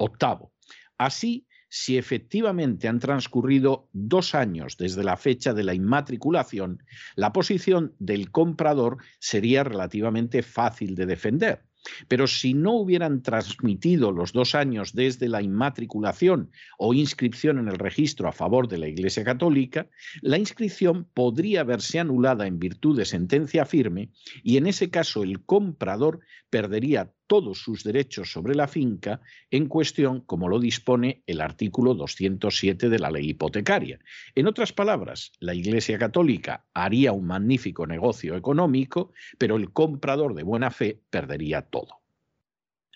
Octavo, 0.00 0.52
así, 0.96 1.46
si 1.68 1.98
efectivamente 1.98 2.88
han 2.88 2.98
transcurrido 2.98 3.88
dos 3.92 4.34
años 4.34 4.76
desde 4.78 5.04
la 5.04 5.16
fecha 5.16 5.52
de 5.52 5.62
la 5.62 5.74
inmatriculación, 5.74 6.82
la 7.16 7.32
posición 7.32 7.94
del 7.98 8.30
comprador 8.30 8.96
sería 9.18 9.62
relativamente 9.62 10.42
fácil 10.42 10.94
de 10.94 11.04
defender, 11.04 11.64
pero 12.08 12.26
si 12.26 12.54
no 12.54 12.72
hubieran 12.72 13.22
transmitido 13.22 14.10
los 14.10 14.32
dos 14.32 14.54
años 14.54 14.94
desde 14.94 15.28
la 15.28 15.42
inmatriculación 15.42 16.50
o 16.78 16.94
inscripción 16.94 17.58
en 17.58 17.68
el 17.68 17.78
registro 17.78 18.26
a 18.26 18.32
favor 18.32 18.66
de 18.66 18.78
la 18.78 18.88
Iglesia 18.88 19.22
Católica, 19.22 19.86
la 20.22 20.38
inscripción 20.38 21.08
podría 21.12 21.62
verse 21.62 22.00
anulada 22.00 22.46
en 22.46 22.58
virtud 22.58 22.96
de 22.96 23.04
sentencia 23.04 23.66
firme 23.66 24.10
y 24.42 24.56
en 24.56 24.66
ese 24.66 24.90
caso 24.90 25.22
el 25.22 25.44
comprador 25.44 26.20
perdería 26.48 27.12
todos 27.30 27.62
sus 27.62 27.84
derechos 27.84 28.32
sobre 28.32 28.56
la 28.56 28.66
finca 28.66 29.20
en 29.52 29.68
cuestión, 29.68 30.22
como 30.22 30.48
lo 30.48 30.58
dispone 30.58 31.22
el 31.28 31.40
artículo 31.40 31.94
207 31.94 32.88
de 32.88 32.98
la 32.98 33.08
ley 33.08 33.28
hipotecaria. 33.28 34.00
En 34.34 34.48
otras 34.48 34.72
palabras, 34.72 35.30
la 35.38 35.54
Iglesia 35.54 35.96
Católica 35.96 36.66
haría 36.74 37.12
un 37.12 37.28
magnífico 37.28 37.86
negocio 37.86 38.34
económico, 38.34 39.12
pero 39.38 39.54
el 39.54 39.72
comprador 39.72 40.34
de 40.34 40.42
buena 40.42 40.72
fe 40.72 41.02
perdería 41.08 41.62
todo. 41.62 42.00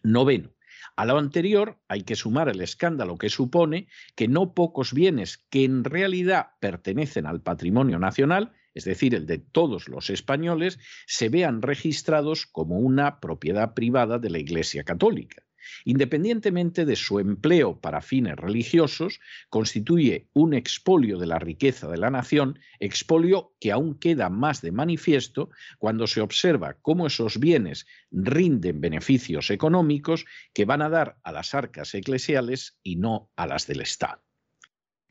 Noveno. 0.02 0.50
A 0.96 1.04
lo 1.06 1.16
anterior 1.16 1.78
hay 1.86 2.02
que 2.02 2.16
sumar 2.16 2.48
el 2.48 2.60
escándalo 2.60 3.16
que 3.16 3.30
supone 3.30 3.86
que 4.16 4.26
no 4.26 4.52
pocos 4.52 4.92
bienes 4.92 5.38
que 5.48 5.62
en 5.62 5.84
realidad 5.84 6.48
pertenecen 6.58 7.26
al 7.26 7.40
patrimonio 7.40 8.00
nacional 8.00 8.52
es 8.74 8.84
decir, 8.84 9.14
el 9.14 9.26
de 9.26 9.38
todos 9.38 9.88
los 9.88 10.10
españoles, 10.10 10.78
se 11.06 11.28
vean 11.28 11.62
registrados 11.62 12.46
como 12.46 12.78
una 12.78 13.20
propiedad 13.20 13.74
privada 13.74 14.18
de 14.18 14.30
la 14.30 14.38
Iglesia 14.38 14.84
Católica. 14.84 15.44
Independientemente 15.84 16.84
de 16.84 16.96
su 16.96 17.18
empleo 17.18 17.80
para 17.80 18.00
fines 18.00 18.36
religiosos, 18.36 19.20
constituye 19.48 20.28
un 20.32 20.54
expolio 20.54 21.18
de 21.18 21.26
la 21.26 21.38
riqueza 21.38 21.88
de 21.88 21.96
la 21.96 22.10
nación, 22.10 22.58
expolio 22.80 23.54
que 23.60 23.72
aún 23.72 23.98
queda 23.98 24.28
más 24.28 24.60
de 24.60 24.72
manifiesto 24.72 25.50
cuando 25.78 26.06
se 26.06 26.20
observa 26.20 26.74
cómo 26.82 27.06
esos 27.06 27.38
bienes 27.38 27.86
rinden 28.10 28.80
beneficios 28.80 29.50
económicos 29.50 30.24
que 30.52 30.64
van 30.64 30.82
a 30.82 30.88
dar 30.88 31.18
a 31.22 31.32
las 31.32 31.54
arcas 31.54 31.94
eclesiales 31.94 32.78
y 32.82 32.96
no 32.96 33.30
a 33.36 33.46
las 33.46 33.66
del 33.66 33.80
Estado. 33.80 34.22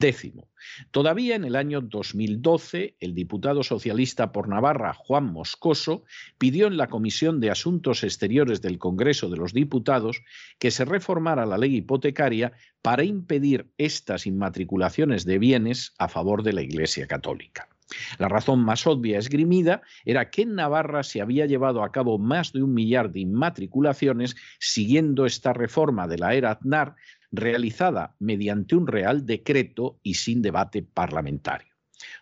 Décimo. 0.04 0.50
Todavía 0.92 1.38
en 1.38 1.46
el 1.46 1.56
año 1.56 1.80
2012, 1.80 2.98
el 3.00 3.16
diputado 3.16 3.64
socialista 3.64 4.34
por 4.34 4.50
Navarra, 4.50 4.94
Juan 4.94 5.32
Moscoso, 5.32 6.04
pidió 6.38 6.68
en 6.68 6.76
la 6.76 6.90
Comisión 6.90 7.40
de 7.40 7.50
Asuntos 7.50 8.04
Exteriores 8.04 8.62
del 8.62 8.80
Congreso 8.80 9.30
de 9.30 9.38
los 9.38 9.54
Diputados 9.54 10.22
que 10.60 10.72
se 10.72 10.84
reformara 10.84 11.46
la 11.46 11.58
ley 11.58 11.78
hipotecaria 11.78 12.52
para 12.82 13.06
impedir 13.06 13.72
estas 13.78 14.28
inmatriculaciones 14.28 15.24
de 15.24 15.40
bienes 15.40 15.94
a 15.98 16.10
favor 16.10 16.44
de 16.44 16.52
la 16.52 16.64
Iglesia 16.64 17.08
Católica. 17.08 17.70
La 18.18 18.28
razón 18.28 18.60
más 18.60 18.86
obvia 18.86 19.20
esgrimida 19.20 19.84
era 20.04 20.30
que 20.30 20.42
en 20.42 20.56
Navarra 20.56 21.04
se 21.04 21.22
había 21.22 21.46
llevado 21.46 21.82
a 21.82 21.94
cabo 21.94 22.18
más 22.18 22.52
de 22.52 22.62
un 22.62 22.74
millar 22.74 23.12
de 23.12 23.22
inmatriculaciones 23.22 24.36
siguiendo 24.60 25.26
esta 25.26 25.54
reforma 25.54 26.10
de 26.10 26.18
la 26.18 26.34
era 26.34 26.52
Aznar 26.52 26.96
realizada 27.34 28.16
mediante 28.20 28.76
un 28.76 28.88
real 28.88 29.26
decreto 29.26 30.00
y 30.04 30.14
sin 30.14 30.42
debate 30.42 30.84
parlamentario. 30.84 31.74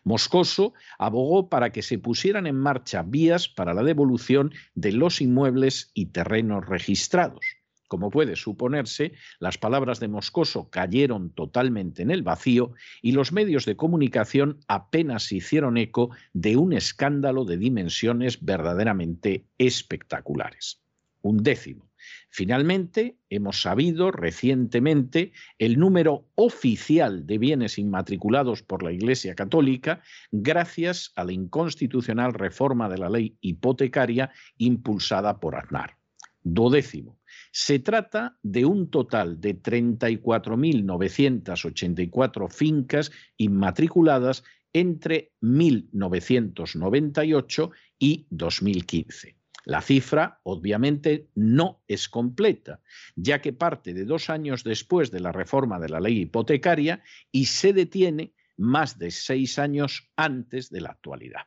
Moscoso 0.04 0.74
abogó 0.98 1.50
para 1.50 1.72
que 1.72 1.82
se 1.82 2.00
pusieran 2.00 2.48
en 2.48 2.56
marcha 2.56 3.04
vías 3.04 3.48
para 3.48 3.74
la 3.74 3.84
devolución 3.84 4.52
de 4.74 4.94
los 4.94 5.22
inmuebles 5.22 5.92
y 5.94 6.08
terrenos 6.08 6.66
registrados. 6.68 7.46
Como 7.88 8.10
puede 8.10 8.38
suponerse, 8.38 9.12
las 9.40 9.58
palabras 9.58 10.00
de 10.00 10.08
Moscoso 10.08 10.70
cayeron 10.70 11.32
totalmente 11.32 12.02
en 12.02 12.10
el 12.10 12.24
vacío 12.24 12.72
y 13.02 13.12
los 13.12 13.34
medios 13.34 13.66
de 13.66 13.76
comunicación 13.76 14.60
apenas 14.70 15.30
hicieron 15.34 15.78
eco 15.78 16.10
de 16.32 16.56
un 16.56 16.72
escándalo 16.72 17.44
de 17.44 17.58
dimensiones 17.58 18.46
verdaderamente 18.46 19.46
espectaculares. 19.58 20.82
Un 21.22 21.44
décimo. 21.44 21.91
Finalmente, 22.34 23.18
hemos 23.30 23.62
sabido 23.62 24.10
recientemente 24.10 25.34
el 25.60 25.78
número 25.78 26.30
oficial 26.36 27.28
de 27.28 27.38
bienes 27.38 27.78
inmatriculados 27.78 28.64
por 28.64 28.84
la 28.84 28.94
Iglesia 28.94 29.36
Católica 29.36 30.02
gracias 30.32 31.12
a 31.18 31.26
la 31.26 31.34
inconstitucional 31.34 32.34
reforma 32.34 32.88
de 32.88 33.00
la 33.00 33.10
ley 33.10 33.36
hipotecaria 33.42 34.32
impulsada 34.58 35.42
por 35.42 35.58
Aznar. 35.58 35.98
Dodécimo. 36.42 37.20
Se 37.52 37.80
trata 37.80 38.38
de 38.42 38.64
un 38.64 38.90
total 38.90 39.42
de 39.42 39.62
34.984 39.62 42.50
fincas 42.50 43.12
inmatriculadas 43.36 44.46
entre 44.72 45.34
1998 45.42 47.72
y 48.00 48.26
2015. 48.30 49.41
La 49.66 49.82
cifra, 49.82 50.40
obviamente, 50.44 51.30
no 51.36 51.82
es 51.88 52.10
completa, 52.10 52.82
ya 53.16 53.42
que 53.42 53.54
parte 53.54 53.94
de 53.94 54.06
dos 54.06 54.30
años 54.30 54.64
después 54.64 55.12
de 55.12 55.20
la 55.20 55.32
reforma 55.32 55.80
de 55.80 55.90
la 55.90 56.00
ley 56.00 56.22
hipotecaria 56.22 57.04
y 57.32 57.46
se 57.46 57.74
detiene 57.74 58.34
más 58.58 58.98
de 58.98 59.12
seis 59.12 59.60
años 59.60 60.12
antes 60.16 60.70
de 60.70 60.82
la 60.82 60.90
actualidad. 60.90 61.42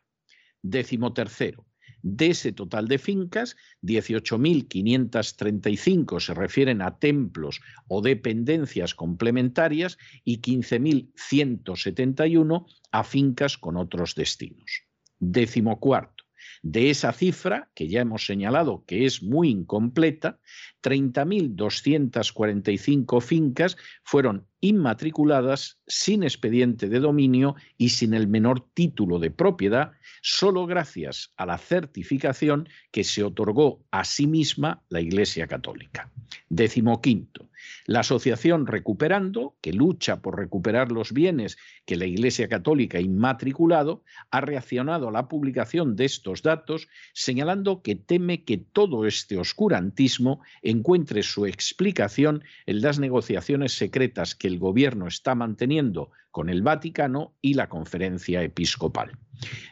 Décimo 0.63 1.13
tercero. 1.13 1.67
De 2.07 2.27
ese 2.29 2.53
total 2.53 2.87
de 2.87 2.99
fincas, 2.99 3.57
18.535 3.83 6.21
se 6.21 6.35
refieren 6.35 6.83
a 6.83 6.99
templos 6.99 7.63
o 7.89 8.03
dependencias 8.03 8.95
complementarias 8.95 9.97
y 10.23 10.43
15.171 10.43 12.67
a 12.93 13.05
fincas 13.05 13.57
con 13.57 13.79
otros 13.79 14.15
destinos. 14.15 14.83
Décimo 15.19 15.81
cuarto. 15.81 16.14
De 16.63 16.91
esa 16.91 17.13
cifra, 17.13 17.71
que 17.75 17.89
ya 17.89 18.01
hemos 18.01 18.27
señalado 18.27 18.85
que 18.87 19.07
es 19.07 19.23
muy 19.23 19.51
incompleta, 19.51 20.39
30.245 20.83 23.21
fincas 23.21 23.77
fueron 24.03 24.47
inmatriculadas 24.61 25.79
sin 25.87 26.23
expediente 26.23 26.89
de 26.89 27.01
dominio 27.01 27.55
y 27.77 27.91
sin 27.91 28.15
el 28.15 28.29
menor 28.29 28.67
título 28.73 29.19
de 29.19 29.31
propiedad, 29.31 29.93
solo 30.23 30.67
gracias 30.67 31.33
a 31.37 31.47
la 31.47 31.59
certificación 31.59 32.69
que 32.91 33.05
se 33.05 33.23
otorgó 33.23 33.85
a 33.91 34.05
sí 34.05 34.27
misma 34.27 34.83
la 34.89 35.01
Iglesia 35.01 35.47
Católica. 35.47 36.11
Décimo 36.49 37.01
quinto. 37.01 37.49
La 37.87 38.01
asociación 38.01 38.67
Recuperando, 38.67 39.57
que 39.61 39.73
lucha 39.73 40.21
por 40.21 40.39
recuperar 40.39 40.93
los 40.93 41.13
bienes 41.13 41.57
que 41.85 41.97
la 41.97 42.07
Iglesia 42.07 42.49
Católica 42.49 42.99
ha 42.99 43.01
inmatriculado, 43.01 44.03
ha 44.31 44.41
reaccionado 44.41 45.09
a 45.09 45.13
la 45.13 45.29
publicación 45.29 45.97
de 45.97 46.05
estos 46.05 46.43
datos 46.43 46.89
señalando 47.13 47.83
que 47.83 47.95
teme 47.95 48.45
que 48.45 48.59
todo 48.59 49.07
este 49.07 49.39
oscurantismo 49.39 50.41
encuentre 50.63 51.23
su 51.23 51.47
explicación 51.47 52.43
en 52.67 52.81
las 52.81 52.99
negociaciones 52.99 53.73
secretas 53.73 54.35
que 54.35 54.49
el 54.49 54.59
gobierno 54.59 55.07
está 55.07 55.35
manteniendo 55.35 56.11
con 56.31 56.49
el 56.49 56.63
Vaticano 56.63 57.35
y 57.41 57.55
la 57.55 57.69
conferencia 57.69 58.43
episcopal. 58.43 59.13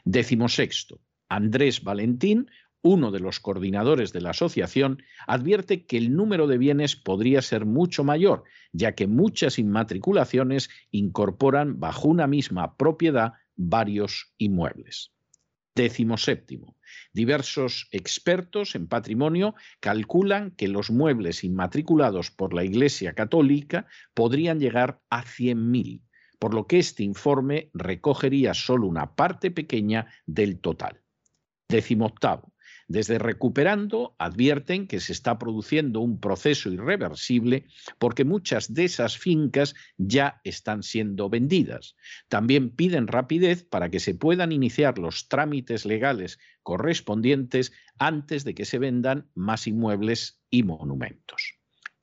Décimo 0.04 0.48
sexto. 0.48 1.00
Andrés 1.28 1.82
Valentín, 1.82 2.50
uno 2.82 3.10
de 3.12 3.20
los 3.20 3.40
coordinadores 3.40 4.12
de 4.12 4.20
la 4.20 4.30
asociación, 4.30 5.02
advierte 5.26 5.86
que 5.86 5.96
el 5.96 6.14
número 6.14 6.46
de 6.46 6.58
bienes 6.58 6.96
podría 6.96 7.40
ser 7.40 7.64
mucho 7.64 8.04
mayor, 8.04 8.44
ya 8.72 8.94
que 8.94 9.06
muchas 9.06 9.58
inmatriculaciones 9.58 10.68
incorporan 10.90 11.78
bajo 11.78 12.08
una 12.08 12.26
misma 12.26 12.76
propiedad 12.76 13.34
varios 13.56 14.32
inmuebles. 14.38 15.12
Décimo 15.74 16.18
séptimo. 16.18 16.76
Diversos 17.14 17.88
expertos 17.92 18.74
en 18.74 18.88
patrimonio 18.88 19.54
calculan 19.80 20.50
que 20.50 20.68
los 20.68 20.90
muebles 20.90 21.44
inmatriculados 21.44 22.30
por 22.30 22.52
la 22.52 22.64
Iglesia 22.64 23.14
Católica 23.14 23.86
podrían 24.12 24.60
llegar 24.60 25.00
a 25.08 25.24
100.000, 25.24 26.02
por 26.38 26.52
lo 26.52 26.66
que 26.66 26.78
este 26.78 27.04
informe 27.04 27.70
recogería 27.72 28.52
solo 28.52 28.86
una 28.86 29.14
parte 29.14 29.50
pequeña 29.50 30.08
del 30.26 30.60
total. 30.60 31.00
Décimo 31.68 32.04
octavo. 32.04 32.51
Desde 32.92 33.18
Recuperando 33.18 34.14
advierten 34.18 34.86
que 34.86 35.00
se 35.00 35.14
está 35.14 35.38
produciendo 35.38 36.00
un 36.00 36.20
proceso 36.20 36.70
irreversible 36.70 37.64
porque 37.98 38.26
muchas 38.26 38.74
de 38.74 38.84
esas 38.84 39.16
fincas 39.16 39.74
ya 39.96 40.42
están 40.44 40.82
siendo 40.82 41.30
vendidas. 41.30 41.96
También 42.28 42.68
piden 42.68 43.06
rapidez 43.06 43.64
para 43.64 43.88
que 43.88 43.98
se 43.98 44.14
puedan 44.14 44.52
iniciar 44.52 44.98
los 44.98 45.28
trámites 45.28 45.86
legales 45.86 46.38
correspondientes 46.62 47.72
antes 47.98 48.44
de 48.44 48.54
que 48.54 48.66
se 48.66 48.78
vendan 48.78 49.26
más 49.34 49.66
inmuebles 49.66 50.42
y 50.50 50.62
monumentos. 50.62 51.54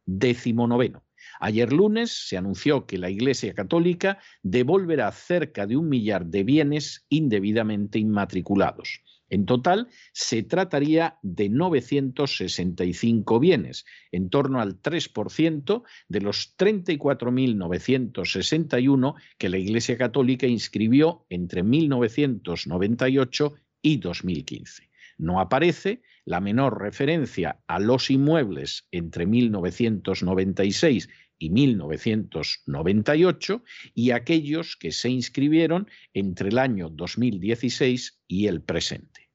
Décimo 0.08 0.66
noveno. 0.68 1.06
Ayer 1.40 1.72
lunes 1.72 2.10
se 2.28 2.36
anunció 2.36 2.88
que 2.88 2.98
la 2.98 3.12
Iglesia 3.12 3.54
Católica 3.54 4.18
devolverá 4.42 5.12
cerca 5.12 5.68
de 5.68 5.78
un 5.78 5.88
millar 5.88 6.26
de 6.26 6.44
bienes 6.44 7.06
indebidamente 7.10 8.00
inmatriculados. 8.00 9.04
En 9.30 9.46
total, 9.46 9.88
se 10.12 10.44
trataría 10.44 11.18
de 11.22 11.48
965 11.50 13.40
bienes, 13.40 13.86
en 14.12 14.30
torno 14.30 14.60
al 14.60 14.82
3% 14.82 15.84
de 16.08 16.22
los 16.22 16.58
34.961 16.58 19.16
que 19.38 19.50
la 19.50 19.58
Iglesia 19.58 19.98
Católica 19.98 20.48
inscribió 20.48 21.26
entre 21.30 21.64
1998 21.64 23.54
y 23.82 23.98
2015. 23.98 24.90
No 25.18 25.40
aparece 25.40 26.02
la 26.26 26.40
menor 26.40 26.82
referencia 26.82 27.60
a 27.68 27.80
los 27.80 28.10
inmuebles 28.10 28.88
entre 28.92 29.26
1996 29.26 31.10
y 31.40 31.50
1998 31.50 33.64
y 33.96 34.12
aquellos 34.12 34.76
que 34.76 34.92
se 34.92 35.10
inscribieron 35.10 35.90
entre 36.14 36.50
el 36.50 36.60
año 36.60 36.90
2016 36.90 38.20
y 38.28 38.48
el 38.48 38.62
presente. 38.62 39.30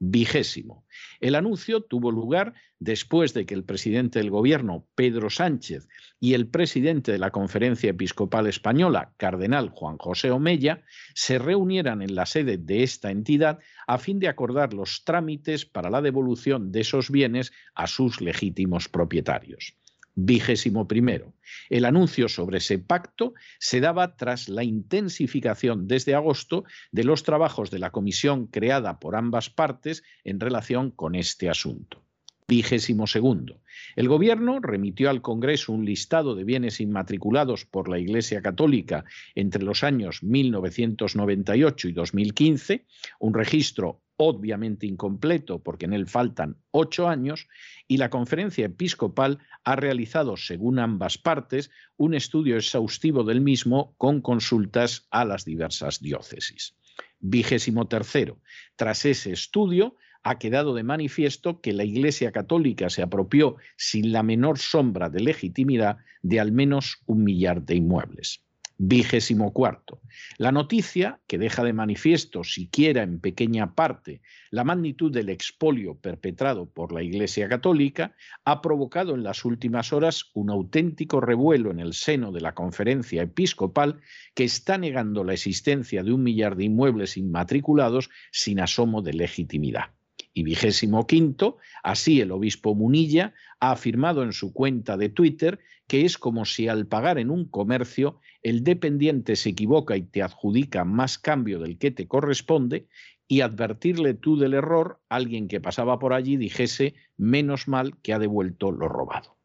Vigésimo. 0.00 0.86
El 1.18 1.34
anuncio 1.34 1.82
tuvo 1.82 2.12
lugar 2.12 2.54
después 2.78 3.34
de 3.34 3.46
que 3.46 3.54
el 3.54 3.64
presidente 3.64 4.20
del 4.20 4.30
gobierno, 4.30 4.86
Pedro 4.94 5.28
Sánchez, 5.28 5.88
y 6.20 6.34
el 6.34 6.46
presidente 6.46 7.10
de 7.10 7.18
la 7.18 7.32
Conferencia 7.32 7.90
Episcopal 7.90 8.46
Española, 8.46 9.12
Cardenal 9.16 9.70
Juan 9.70 9.98
José 9.98 10.30
Omella, 10.30 10.84
se 11.14 11.40
reunieran 11.40 12.02
en 12.02 12.14
la 12.14 12.26
sede 12.26 12.58
de 12.58 12.84
esta 12.84 13.10
entidad 13.10 13.58
a 13.88 13.98
fin 13.98 14.20
de 14.20 14.28
acordar 14.28 14.72
los 14.72 15.02
trámites 15.02 15.66
para 15.66 15.90
la 15.90 16.00
devolución 16.00 16.70
de 16.70 16.82
esos 16.82 17.10
bienes 17.10 17.50
a 17.74 17.88
sus 17.88 18.20
legítimos 18.20 18.88
propietarios 18.88 19.77
vigésimo 20.20 20.88
primero. 20.88 21.32
El 21.70 21.84
anuncio 21.84 22.28
sobre 22.28 22.58
ese 22.58 22.78
pacto 22.78 23.34
se 23.60 23.78
daba 23.78 24.16
tras 24.16 24.48
la 24.48 24.64
intensificación 24.64 25.86
desde 25.86 26.16
agosto 26.16 26.64
de 26.90 27.04
los 27.04 27.22
trabajos 27.22 27.70
de 27.70 27.78
la 27.78 27.90
comisión 27.90 28.48
creada 28.48 28.98
por 28.98 29.14
ambas 29.14 29.48
partes 29.48 30.02
en 30.24 30.40
relación 30.40 30.90
con 30.90 31.14
este 31.14 31.48
asunto. 31.48 32.02
Vigésimo 32.48 33.06
segundo. 33.06 33.60
El 33.94 34.08
Gobierno 34.08 34.58
remitió 34.58 35.10
al 35.10 35.22
Congreso 35.22 35.72
un 35.72 35.84
listado 35.84 36.34
de 36.34 36.44
bienes 36.44 36.80
inmatriculados 36.80 37.64
por 37.64 37.88
la 37.88 37.98
Iglesia 37.98 38.42
Católica 38.42 39.04
entre 39.34 39.62
los 39.62 39.84
años 39.84 40.22
1998 40.22 41.88
y 41.88 41.92
2015, 41.92 42.86
un 43.20 43.34
registro 43.34 44.00
obviamente 44.18 44.86
incompleto 44.86 45.62
porque 45.62 45.86
en 45.86 45.94
él 45.94 46.06
faltan 46.06 46.56
ocho 46.72 47.08
años, 47.08 47.48
y 47.86 47.96
la 47.96 48.10
conferencia 48.10 48.66
episcopal 48.66 49.38
ha 49.64 49.76
realizado, 49.76 50.36
según 50.36 50.78
ambas 50.78 51.16
partes, 51.16 51.70
un 51.96 52.14
estudio 52.14 52.56
exhaustivo 52.56 53.24
del 53.24 53.40
mismo 53.40 53.94
con 53.96 54.20
consultas 54.20 55.06
a 55.10 55.24
las 55.24 55.44
diversas 55.44 56.00
diócesis. 56.00 56.74
Vigésimo 57.20 57.86
tercero. 57.86 58.38
Tras 58.76 59.04
ese 59.04 59.32
estudio, 59.32 59.96
ha 60.22 60.38
quedado 60.38 60.74
de 60.74 60.82
manifiesto 60.82 61.60
que 61.60 61.72
la 61.72 61.84
Iglesia 61.84 62.32
Católica 62.32 62.90
se 62.90 63.02
apropió 63.02 63.56
sin 63.76 64.12
la 64.12 64.22
menor 64.22 64.58
sombra 64.58 65.08
de 65.08 65.20
legitimidad 65.20 65.98
de 66.22 66.40
al 66.40 66.52
menos 66.52 67.02
un 67.06 67.24
millar 67.24 67.62
de 67.62 67.76
inmuebles. 67.76 68.42
Vigésimo 68.80 69.52
cuarto. 69.52 70.00
La 70.36 70.52
noticia, 70.52 71.20
que 71.26 71.36
deja 71.36 71.64
de 71.64 71.72
manifiesto 71.72 72.44
siquiera 72.44 73.02
en 73.02 73.18
pequeña 73.18 73.74
parte 73.74 74.20
la 74.52 74.62
magnitud 74.62 75.10
del 75.10 75.30
expolio 75.30 75.96
perpetrado 75.96 76.70
por 76.70 76.92
la 76.92 77.02
Iglesia 77.02 77.48
Católica, 77.48 78.14
ha 78.44 78.62
provocado 78.62 79.16
en 79.16 79.24
las 79.24 79.44
últimas 79.44 79.92
horas 79.92 80.30
un 80.32 80.48
auténtico 80.48 81.20
revuelo 81.20 81.72
en 81.72 81.80
el 81.80 81.92
seno 81.92 82.30
de 82.30 82.40
la 82.40 82.54
conferencia 82.54 83.22
episcopal 83.22 84.00
que 84.36 84.44
está 84.44 84.78
negando 84.78 85.24
la 85.24 85.32
existencia 85.32 86.04
de 86.04 86.12
un 86.12 86.22
millar 86.22 86.54
de 86.54 86.66
inmuebles 86.66 87.16
inmatriculados 87.16 88.10
sin 88.30 88.60
asomo 88.60 89.02
de 89.02 89.12
legitimidad. 89.12 89.86
Y 90.32 90.44
vigésimo 90.44 91.04
quinto, 91.08 91.56
así 91.82 92.20
el 92.20 92.30
obispo 92.30 92.76
Munilla 92.76 93.34
ha 93.58 93.72
afirmado 93.72 94.22
en 94.22 94.32
su 94.32 94.52
cuenta 94.52 94.96
de 94.96 95.08
Twitter 95.08 95.58
que 95.88 96.04
es 96.04 96.18
como 96.18 96.44
si 96.44 96.68
al 96.68 96.86
pagar 96.86 97.18
en 97.18 97.30
un 97.30 97.46
comercio 97.46 98.20
el 98.42 98.62
dependiente 98.62 99.34
se 99.34 99.48
equivoca 99.48 99.96
y 99.96 100.02
te 100.02 100.22
adjudica 100.22 100.84
más 100.84 101.18
cambio 101.18 101.58
del 101.58 101.78
que 101.78 101.90
te 101.90 102.06
corresponde 102.06 102.86
y 103.26 103.40
advertirle 103.40 104.14
tú 104.14 104.38
del 104.38 104.54
error, 104.54 105.00
alguien 105.08 105.48
que 105.48 105.60
pasaba 105.60 105.98
por 105.98 106.12
allí 106.12 106.36
dijese 106.36 106.94
menos 107.16 107.68
mal 107.68 107.96
que 108.02 108.12
ha 108.12 108.18
devuelto 108.18 108.70
lo 108.70 108.88
robado. 108.88 109.36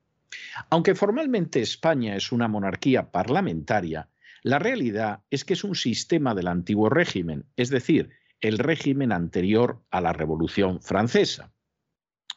Aunque 0.70 0.96
formalmente 0.96 1.62
España 1.62 2.16
es 2.16 2.32
una 2.32 2.48
monarquía 2.48 3.12
parlamentaria, 3.12 4.10
la 4.42 4.60
realidad 4.60 5.22
es 5.30 5.46
que 5.46 5.54
es 5.54 5.64
un 5.64 5.76
sistema 5.76 6.36
del 6.36 6.48
antiguo 6.48 6.90
régimen, 6.90 7.46
es 7.56 7.70
decir, 7.70 8.10
el 8.42 8.58
régimen 8.60 9.14
anterior 9.14 9.82
a 9.90 10.02
la 10.02 10.12
Revolución 10.12 10.82
Francesa. 10.82 11.54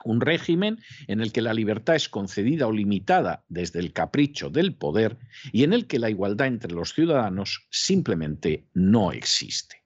Un 0.06 0.20
régimen 0.20 0.78
en 1.08 1.20
el 1.20 1.32
que 1.32 1.42
la 1.42 1.52
libertad 1.52 1.96
es 1.96 2.08
concedida 2.08 2.68
o 2.68 2.72
limitada 2.72 3.44
desde 3.48 3.80
el 3.80 3.92
capricho 3.92 4.50
del 4.50 4.76
poder 4.76 5.18
y 5.50 5.64
en 5.64 5.72
el 5.72 5.88
que 5.88 5.98
la 5.98 6.10
igualdad 6.10 6.46
entre 6.46 6.72
los 6.72 6.94
ciudadanos 6.94 7.66
simplemente 7.70 8.68
no 8.72 9.10
existe. 9.10 9.82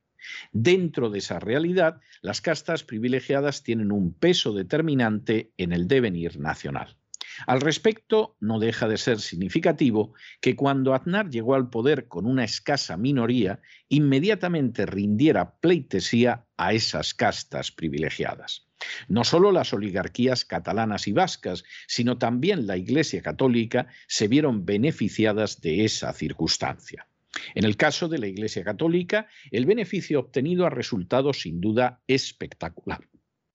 Dentro 0.52 1.08
de 1.08 1.20
esa 1.20 1.38
realidad, 1.38 2.02
las 2.20 2.42
castas 2.42 2.84
privilegiadas 2.84 3.62
tienen 3.62 3.92
un 3.92 4.12
peso 4.12 4.52
determinante 4.52 5.54
en 5.56 5.72
el 5.72 5.88
devenir 5.88 6.38
nacional. 6.38 6.98
Al 7.46 7.62
respecto, 7.62 8.36
no 8.40 8.58
deja 8.58 8.88
de 8.88 8.98
ser 8.98 9.20
significativo 9.20 10.12
que 10.42 10.54
cuando 10.54 10.92
Aznar 10.92 11.30
llegó 11.30 11.54
al 11.54 11.70
poder 11.70 12.08
con 12.08 12.26
una 12.26 12.44
escasa 12.44 12.98
minoría, 12.98 13.62
inmediatamente 13.88 14.84
rindiera 14.84 15.56
pleitesía 15.60 16.44
a 16.58 16.74
esas 16.74 17.14
castas 17.14 17.72
privilegiadas. 17.72 18.69
No 19.08 19.24
solo 19.24 19.52
las 19.52 19.72
oligarquías 19.72 20.44
catalanas 20.44 21.08
y 21.08 21.12
vascas, 21.12 21.64
sino 21.86 22.18
también 22.18 22.66
la 22.66 22.76
Iglesia 22.76 23.22
Católica 23.22 23.88
se 24.06 24.28
vieron 24.28 24.64
beneficiadas 24.64 25.60
de 25.60 25.84
esa 25.84 26.12
circunstancia. 26.12 27.06
En 27.54 27.64
el 27.64 27.76
caso 27.76 28.08
de 28.08 28.18
la 28.18 28.26
Iglesia 28.26 28.64
Católica, 28.64 29.28
el 29.50 29.66
beneficio 29.66 30.20
obtenido 30.20 30.66
ha 30.66 30.70
resultado 30.70 31.32
sin 31.32 31.60
duda 31.60 32.00
espectacular. 32.06 33.08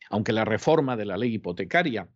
Aunque 0.09 0.33
la 0.33 0.45
reforma 0.45 0.95
de 0.95 1.05
la 1.05 1.17
ley 1.17 1.33
hipotecaria 1.33 2.07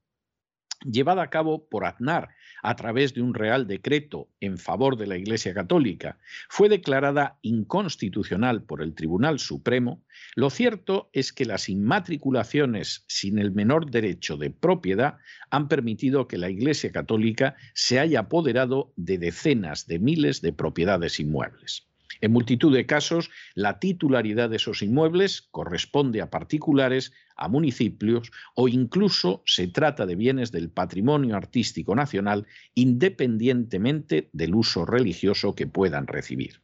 llevada 0.85 1.23
a 1.23 1.29
cabo 1.29 1.67
por 1.67 1.85
Aznar 1.85 2.29
a 2.61 2.75
través 2.75 3.13
de 3.13 3.21
un 3.21 3.33
real 3.33 3.67
decreto 3.67 4.29
en 4.39 4.57
favor 4.57 4.97
de 4.97 5.07
la 5.07 5.17
Iglesia 5.17 5.53
Católica, 5.53 6.17
fue 6.49 6.69
declarada 6.69 7.37
inconstitucional 7.41 8.63
por 8.63 8.81
el 8.81 8.93
Tribunal 8.93 9.39
Supremo, 9.39 10.03
lo 10.35 10.49
cierto 10.49 11.09
es 11.13 11.33
que 11.33 11.45
las 11.45 11.69
inmatriculaciones 11.69 13.05
sin 13.07 13.39
el 13.39 13.51
menor 13.51 13.89
derecho 13.89 14.37
de 14.37 14.51
propiedad 14.51 15.17
han 15.49 15.67
permitido 15.67 16.27
que 16.27 16.37
la 16.37 16.49
Iglesia 16.49 16.91
Católica 16.91 17.55
se 17.73 17.99
haya 17.99 18.21
apoderado 18.21 18.93
de 18.95 19.17
decenas 19.17 19.87
de 19.87 19.99
miles 19.99 20.41
de 20.41 20.53
propiedades 20.53 21.19
inmuebles. 21.19 21.88
En 22.21 22.31
multitud 22.31 22.73
de 22.73 22.85
casos, 22.85 23.29
la 23.55 23.79
titularidad 23.79 24.49
de 24.49 24.57
esos 24.57 24.81
inmuebles 24.81 25.43
corresponde 25.51 26.21
a 26.21 26.29
particulares, 26.29 27.13
a 27.35 27.47
municipios 27.47 28.31
o 28.55 28.67
incluso 28.67 29.41
se 29.45 29.67
trata 29.67 30.05
de 30.05 30.15
bienes 30.15 30.51
del 30.51 30.69
patrimonio 30.69 31.35
artístico 31.35 31.95
nacional 31.95 32.47
independientemente 32.75 34.29
del 34.33 34.55
uso 34.55 34.85
religioso 34.85 35.55
que 35.55 35.67
puedan 35.67 36.07
recibir. 36.07 36.61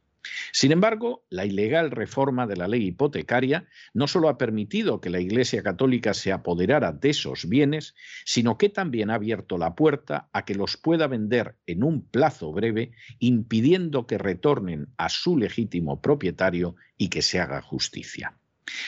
Sin 0.52 0.72
embargo, 0.72 1.24
la 1.30 1.44
ilegal 1.44 1.90
reforma 1.90 2.46
de 2.46 2.56
la 2.56 2.68
ley 2.68 2.86
hipotecaria 2.86 3.66
no 3.94 4.06
solo 4.06 4.28
ha 4.28 4.38
permitido 4.38 5.00
que 5.00 5.10
la 5.10 5.20
Iglesia 5.20 5.62
Católica 5.62 6.14
se 6.14 6.32
apoderara 6.32 6.92
de 6.92 7.10
esos 7.10 7.48
bienes, 7.48 7.94
sino 8.24 8.58
que 8.58 8.68
también 8.68 9.10
ha 9.10 9.14
abierto 9.14 9.58
la 9.58 9.74
puerta 9.74 10.28
a 10.32 10.44
que 10.44 10.54
los 10.54 10.76
pueda 10.76 11.06
vender 11.06 11.56
en 11.66 11.82
un 11.82 12.02
plazo 12.02 12.52
breve, 12.52 12.92
impidiendo 13.18 14.06
que 14.06 14.18
retornen 14.18 14.88
a 14.96 15.08
su 15.08 15.36
legítimo 15.36 16.00
propietario 16.00 16.76
y 16.96 17.08
que 17.08 17.22
se 17.22 17.40
haga 17.40 17.60
justicia. 17.60 18.38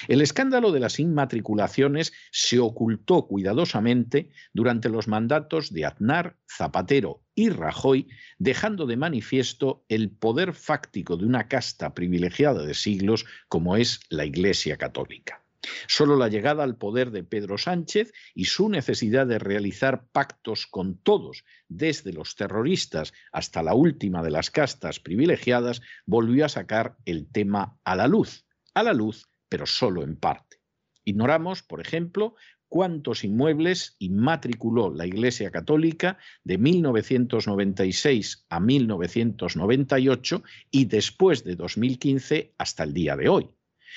El 0.09 0.23
escándalo 0.23 0.73
de 0.73 0.81
las 0.81 0.99
inmatriculaciones 0.99 2.13
se 2.33 2.59
ocultó 2.59 3.27
cuidadosamente 3.27 4.31
durante 4.53 4.89
los 4.89 5.09
mandatos 5.09 5.73
de 5.73 5.85
Aznar, 5.85 6.37
Zapatero 6.49 7.23
y 7.35 7.51
Rajoy, 7.51 8.09
dejando 8.39 8.87
de 8.87 8.97
manifiesto 8.97 9.85
el 9.89 10.11
poder 10.11 10.55
fáctico 10.55 11.17
de 11.17 11.27
una 11.27 11.49
casta 11.49 11.95
privilegiada 11.95 12.65
de 12.65 12.75
siglos 12.75 13.27
como 13.49 13.77
es 13.77 14.01
la 14.09 14.25
Iglesia 14.25 14.77
Católica. 14.77 15.45
Solo 15.87 16.17
la 16.17 16.29
llegada 16.29 16.65
al 16.65 16.77
poder 16.77 17.11
de 17.11 17.25
Pedro 17.25 17.59
Sánchez 17.59 18.13
y 18.35 18.47
su 18.47 18.69
necesidad 18.69 19.27
de 19.27 19.39
realizar 19.39 20.07
pactos 20.13 20.67
con 20.67 20.97
todos, 20.99 21.45
desde 21.69 22.13
los 22.13 22.37
terroristas 22.37 23.13
hasta 23.33 23.63
la 23.63 23.75
última 23.75 24.23
de 24.23 24.31
las 24.31 24.51
castas 24.51 25.01
privilegiadas, 25.01 25.83
volvió 26.07 26.45
a 26.45 26.49
sacar 26.49 26.97
el 27.05 27.31
tema 27.31 27.79
a 27.85 27.97
la 27.97 28.07
luz, 28.07 28.47
a 28.75 28.83
la 28.83 28.93
luz 28.93 29.29
pero 29.49 29.67
solo 29.67 30.03
en 30.03 30.17
parte. 30.17 30.59
Ignoramos, 31.05 31.63
por 31.63 31.81
ejemplo, 31.81 32.35
cuántos 32.69 33.25
inmuebles 33.25 33.97
inmatriculó 33.99 34.93
la 34.93 35.07
Iglesia 35.07 35.51
Católica 35.51 36.19
de 36.45 36.59
1996 36.59 38.47
a 38.49 38.61
1998 38.61 40.43
y 40.71 40.85
después 40.85 41.45
de 41.45 41.57
2015 41.57 42.55
hasta 42.59 42.85
el 42.85 42.93
día 42.93 43.17
de 43.17 43.29
hoy. 43.29 43.51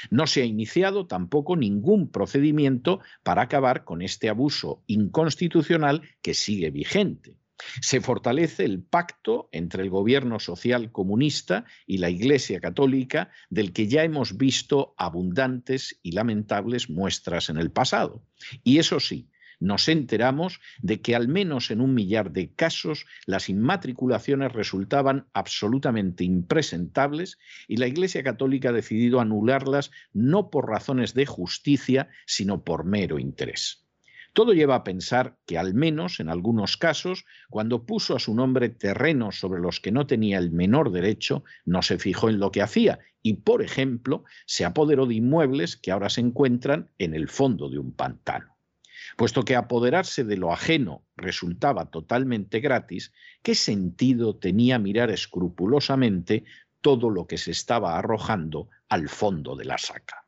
No 0.10 0.26
se 0.26 0.42
ha 0.42 0.46
iniciado 0.46 1.06
tampoco 1.06 1.56
ningún 1.56 2.10
procedimiento 2.12 3.02
para 3.24 3.44
acabar 3.44 3.84
con 3.84 4.02
este 4.02 4.30
abuso 4.30 4.84
inconstitucional 4.88 6.02
que 6.22 6.34
sigue 6.34 6.72
vigente. 6.72 7.36
Se 7.82 8.02
fortalece 8.02 8.66
el 8.66 8.82
pacto 8.82 9.50
entre 9.52 9.84
el 9.84 9.90
gobierno 9.90 10.40
social 10.40 10.92
comunista 10.92 11.66
y 11.86 11.98
la 11.98 12.10
Iglesia 12.10 12.60
católica, 12.60 13.30
del 13.50 13.74
que 13.74 13.88
ya 13.88 14.04
hemos 14.04 14.38
visto 14.38 14.94
abundantes 14.98 16.00
y 16.02 16.12
lamentables 16.12 16.90
muestras 16.90 17.50
en 17.50 17.58
el 17.58 17.72
pasado. 17.72 18.24
Y 18.64 18.80
eso 18.80 19.00
sí, 19.00 19.30
nos 19.62 19.88
enteramos 19.88 20.60
de 20.82 21.02
que 21.02 21.16
al 21.16 21.28
menos 21.28 21.70
en 21.70 21.82
un 21.82 21.94
millar 21.94 22.32
de 22.32 22.52
casos 22.52 23.06
las 23.28 23.48
inmatriculaciones 23.48 24.52
resultaban 24.52 25.28
absolutamente 25.34 26.24
impresentables 26.24 27.38
y 27.68 27.78
la 27.78 27.88
Iglesia 27.88 28.24
Católica 28.24 28.70
ha 28.70 28.74
decidido 28.74 29.22
anularlas 29.22 29.92
no 30.14 30.50
por 30.50 30.68
razones 30.68 31.14
de 31.14 31.28
justicia, 31.28 32.10
sino 32.26 32.64
por 32.64 32.86
mero 32.86 33.20
interés. 33.20 33.86
Todo 34.34 34.54
lleva 34.54 34.76
a 34.76 34.84
pensar 34.86 35.38
que 35.46 35.58
al 35.58 35.74
menos 35.74 36.22
en 36.22 36.30
algunos 36.30 36.78
casos, 36.78 37.26
cuando 37.50 37.86
puso 37.86 38.16
a 38.16 38.20
su 38.20 38.34
nombre 38.34 38.70
terrenos 38.70 39.38
sobre 39.38 39.60
los 39.60 39.82
que 39.82 39.92
no 39.92 40.08
tenía 40.08 40.38
el 40.38 40.52
menor 40.52 40.92
derecho, 40.92 41.44
no 41.66 41.82
se 41.82 41.98
fijó 41.98 42.30
en 42.30 42.40
lo 42.40 42.52
que 42.52 42.62
hacía 42.62 43.00
y, 43.22 43.34
por 43.34 43.62
ejemplo, 43.62 44.24
se 44.46 44.64
apoderó 44.64 45.06
de 45.06 45.16
inmuebles 45.16 45.76
que 45.76 45.92
ahora 45.92 46.10
se 46.10 46.22
encuentran 46.22 46.90
en 46.98 47.14
el 47.14 47.28
fondo 47.28 47.70
de 47.70 47.80
un 47.80 47.92
pantano. 47.92 48.56
Puesto 49.18 49.44
que 49.44 49.58
apoderarse 49.58 50.24
de 50.24 50.38
lo 50.38 50.54
ajeno 50.54 51.04
resultaba 51.18 51.90
totalmente 51.90 52.62
gratis, 52.62 53.12
¿qué 53.44 53.54
sentido 53.54 54.38
tenía 54.38 54.80
mirar 54.80 55.12
escrupulosamente 55.12 56.46
todo 56.80 57.10
lo 57.10 57.28
que 57.28 57.38
se 57.38 57.52
estaba 57.52 57.98
arrojando 57.98 58.70
al 58.88 59.10
fondo 59.10 59.58
de 59.58 59.66
la 59.66 59.78
saca? 59.78 60.21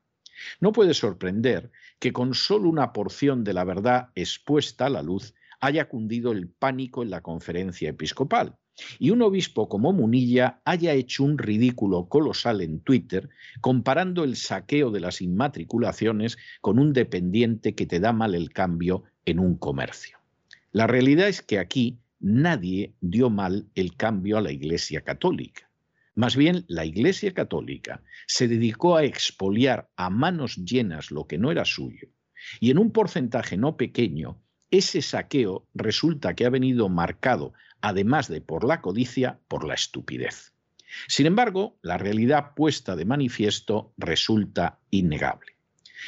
No 0.60 0.72
puede 0.72 0.94
sorprender 0.94 1.72
que 2.00 2.14
con 2.14 2.34
solo 2.34 2.70
una 2.70 2.94
porción 2.94 3.44
de 3.44 3.54
la 3.54 3.64
verdad 3.64 4.10
expuesta 4.16 4.88
a 4.88 4.90
la 4.90 5.04
luz 5.04 5.34
haya 5.60 5.88
cundido 5.88 6.32
el 6.32 6.50
pánico 6.50 7.04
en 7.04 7.10
la 7.10 7.22
conferencia 7.22 7.90
episcopal 7.90 8.58
y 9.00 9.12
un 9.12 9.22
obispo 9.22 9.70
como 9.70 9.94
Munilla 9.94 10.62
haya 10.66 10.94
hecho 10.94 11.24
un 11.24 11.38
ridículo 11.38 12.08
colosal 12.08 12.62
en 12.62 12.80
Twitter 12.80 13.30
comparando 13.62 14.24
el 14.24 14.36
saqueo 14.36 14.92
de 14.92 15.00
las 15.00 15.22
inmatriculaciones 15.22 16.38
con 16.62 16.80
un 16.80 16.94
dependiente 16.94 17.76
que 17.76 17.86
te 17.86 18.00
da 18.00 18.14
mal 18.14 18.36
el 18.36 18.52
cambio 18.52 19.04
en 19.26 19.40
un 19.40 19.58
comercio. 19.58 20.18
La 20.72 20.88
realidad 20.88 21.28
es 21.28 21.42
que 21.42 21.60
aquí 21.60 22.00
nadie 22.20 22.94
dio 23.00 23.30
mal 23.30 23.68
el 23.76 23.96
cambio 23.96 24.38
a 24.38 24.42
la 24.42 24.52
Iglesia 24.52 25.02
Católica. 25.02 25.70
Más 26.16 26.36
bien, 26.36 26.66
la 26.68 26.86
Iglesia 26.86 27.34
Católica 27.34 28.04
se 28.28 28.48
dedicó 28.48 28.96
a 28.96 29.04
expoliar 29.04 29.90
a 29.96 30.10
manos 30.10 30.58
llenas 30.58 31.10
lo 31.10 31.26
que 31.26 31.38
no 31.38 31.52
era 31.52 31.66
suyo, 31.66 32.10
y 32.60 32.70
en 32.72 32.78
un 32.78 32.92
porcentaje 32.92 33.58
no 33.58 33.78
pequeño, 33.78 34.40
ese 34.70 35.02
saqueo 35.02 35.68
resulta 35.74 36.36
que 36.36 36.46
ha 36.46 36.50
venido 36.50 36.90
marcado, 36.90 37.54
además 37.82 38.28
de 38.28 38.42
por 38.42 38.64
la 38.64 38.82
codicia, 38.82 39.40
por 39.48 39.66
la 39.66 39.74
estupidez. 39.74 40.54
Sin 41.08 41.26
embargo, 41.26 41.78
la 41.82 41.98
realidad 41.98 42.54
puesta 42.56 42.96
de 42.96 43.06
manifiesto 43.06 43.94
resulta 43.98 44.80
innegable. 44.92 45.54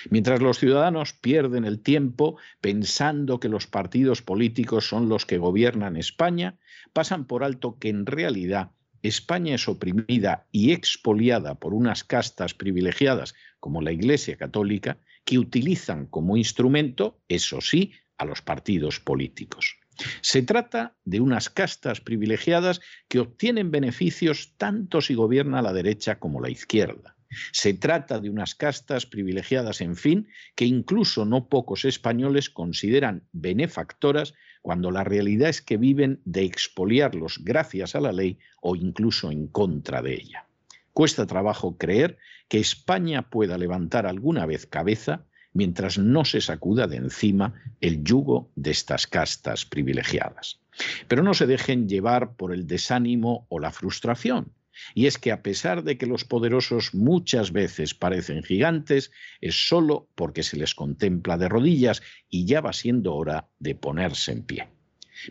Mientras 0.10 0.42
los 0.42 0.60
ciudadanos 0.60 1.14
pierden 1.14 1.66
el 1.66 1.80
tiempo 1.80 2.38
pensando 2.62 3.40
que 3.40 3.50
los 3.50 3.66
partidos 3.68 4.22
políticos 4.22 4.88
son 4.88 5.10
los 5.10 5.26
que 5.26 5.38
gobiernan 5.38 5.98
España, 5.98 6.60
pasan 6.94 7.26
por 7.26 7.44
alto 7.44 7.78
que 7.80 7.90
en 7.90 8.06
realidad 8.06 8.72
España 9.08 9.56
es 9.56 9.68
oprimida 9.68 10.48
y 10.52 10.72
expoliada 10.72 11.56
por 11.56 11.74
unas 11.74 12.04
castas 12.04 12.54
privilegiadas 12.54 13.36
como 13.60 13.82
la 13.82 13.92
Iglesia 13.92 14.38
Católica, 14.38 14.98
que 15.24 15.40
utilizan 15.40 16.08
como 16.08 16.38
instrumento, 16.38 17.20
eso 17.28 17.62
sí, 17.62 17.94
a 18.18 18.26
los 18.26 18.42
partidos 18.42 19.00
políticos. 19.00 19.78
Se 20.22 20.42
trata 20.42 20.96
de 21.06 21.22
unas 21.22 21.50
castas 21.50 22.02
privilegiadas 22.02 22.82
que 23.08 23.20
obtienen 23.20 23.72
beneficios 23.72 24.54
tanto 24.58 25.02
si 25.02 25.14
gobierna 25.14 25.62
la 25.62 25.74
derecha 25.74 26.20
como 26.20 26.42
la 26.42 26.50
izquierda. 26.50 27.16
Se 27.52 27.74
trata 27.74 28.20
de 28.20 28.30
unas 28.30 28.56
castas 28.56 29.06
privilegiadas, 29.06 29.82
en 29.82 29.96
fin, 29.96 30.28
que 30.56 30.66
incluso 30.66 31.26
no 31.26 31.48
pocos 31.50 31.86
españoles 31.86 32.50
consideran 32.50 33.28
benefactoras 33.32 34.34
cuando 34.66 34.90
la 34.90 35.04
realidad 35.04 35.50
es 35.50 35.62
que 35.62 35.78
viven 35.78 36.22
de 36.26 36.44
expoliarlos 36.44 37.42
gracias 37.44 37.94
a 37.94 38.00
la 38.00 38.12
ley 38.12 38.40
o 38.64 38.76
incluso 38.76 39.30
en 39.30 39.46
contra 39.46 40.02
de 40.02 40.16
ella. 40.16 40.48
Cuesta 40.92 41.28
trabajo 41.28 41.78
creer 41.78 42.18
que 42.48 42.58
España 42.58 43.30
pueda 43.30 43.60
levantar 43.60 44.08
alguna 44.08 44.48
vez 44.48 44.66
cabeza 44.66 45.24
mientras 45.54 46.00
no 46.00 46.26
se 46.26 46.42
sacuda 46.42 46.88
de 46.88 46.96
encima 46.96 47.54
el 47.80 48.04
yugo 48.04 48.50
de 48.56 48.72
estas 48.72 49.06
castas 49.06 49.66
privilegiadas. 49.66 50.60
Pero 51.08 51.22
no 51.22 51.36
se 51.36 51.46
dejen 51.46 51.88
llevar 51.88 52.34
por 52.36 52.52
el 52.52 52.66
desánimo 52.66 53.46
o 53.50 53.60
la 53.60 53.72
frustración. 53.72 54.52
Y 54.94 55.06
es 55.06 55.18
que 55.18 55.32
a 55.32 55.42
pesar 55.42 55.84
de 55.84 55.98
que 55.98 56.06
los 56.06 56.26
poderosos 56.26 56.94
muchas 56.94 57.52
veces 57.52 57.94
parecen 57.94 58.44
gigantes, 58.44 59.12
es 59.42 59.68
solo 59.68 60.10
porque 60.16 60.44
se 60.44 60.58
les 60.58 60.76
contempla 60.76 61.38
de 61.38 61.50
rodillas 61.50 62.02
y 62.30 62.46
ya 62.46 62.62
va 62.62 62.74
siendo 62.74 63.16
hora 63.16 63.48
de 63.60 63.76
ponerse 63.76 64.32
en 64.32 64.44
pie. 64.44 64.68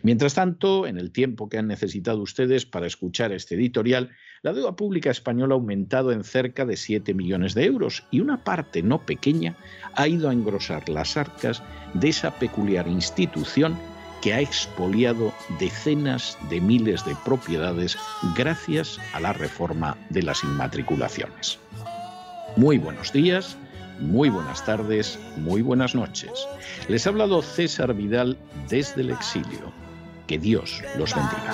Mientras 0.01 0.33
tanto, 0.33 0.87
en 0.87 0.97
el 0.97 1.11
tiempo 1.11 1.47
que 1.47 1.57
han 1.57 1.67
necesitado 1.67 2.21
ustedes 2.21 2.65
para 2.65 2.87
escuchar 2.87 3.31
este 3.31 3.55
editorial, 3.55 4.09
la 4.41 4.53
deuda 4.53 4.75
pública 4.75 5.11
española 5.11 5.53
ha 5.53 5.57
aumentado 5.57 6.11
en 6.11 6.23
cerca 6.23 6.65
de 6.65 6.75
7 6.75 7.13
millones 7.13 7.53
de 7.53 7.65
euros 7.65 8.03
y 8.11 8.19
una 8.19 8.43
parte 8.43 8.81
no 8.81 9.05
pequeña 9.05 9.55
ha 9.93 10.07
ido 10.07 10.29
a 10.29 10.33
engrosar 10.33 10.89
las 10.89 11.17
arcas 11.17 11.61
de 11.93 12.09
esa 12.09 12.31
peculiar 12.31 12.87
institución 12.87 13.77
que 14.25 14.33
ha 14.33 14.41
expoliado 14.41 15.31
decenas 15.59 16.35
de 16.49 16.59
miles 16.59 17.05
de 17.05 17.15
propiedades 17.25 17.95
gracias 18.35 18.99
a 19.13 19.19
la 19.19 19.33
reforma 19.33 19.95
de 20.09 20.23
las 20.23 20.43
inmatriculaciones. 20.43 21.59
Muy 22.55 22.79
buenos 22.79 23.13
días, 23.13 23.55
muy 23.99 24.29
buenas 24.29 24.65
tardes, 24.65 25.19
muy 25.37 25.61
buenas 25.61 25.93
noches. 25.93 26.31
Les 26.87 27.05
ha 27.05 27.11
hablado 27.11 27.43
César 27.43 27.93
Vidal 27.93 28.35
desde 28.67 29.01
el 29.01 29.11
exilio. 29.11 29.71
Que 30.25 30.39
Dios 30.39 30.81
los 30.97 31.13
bendiga. 31.13 31.53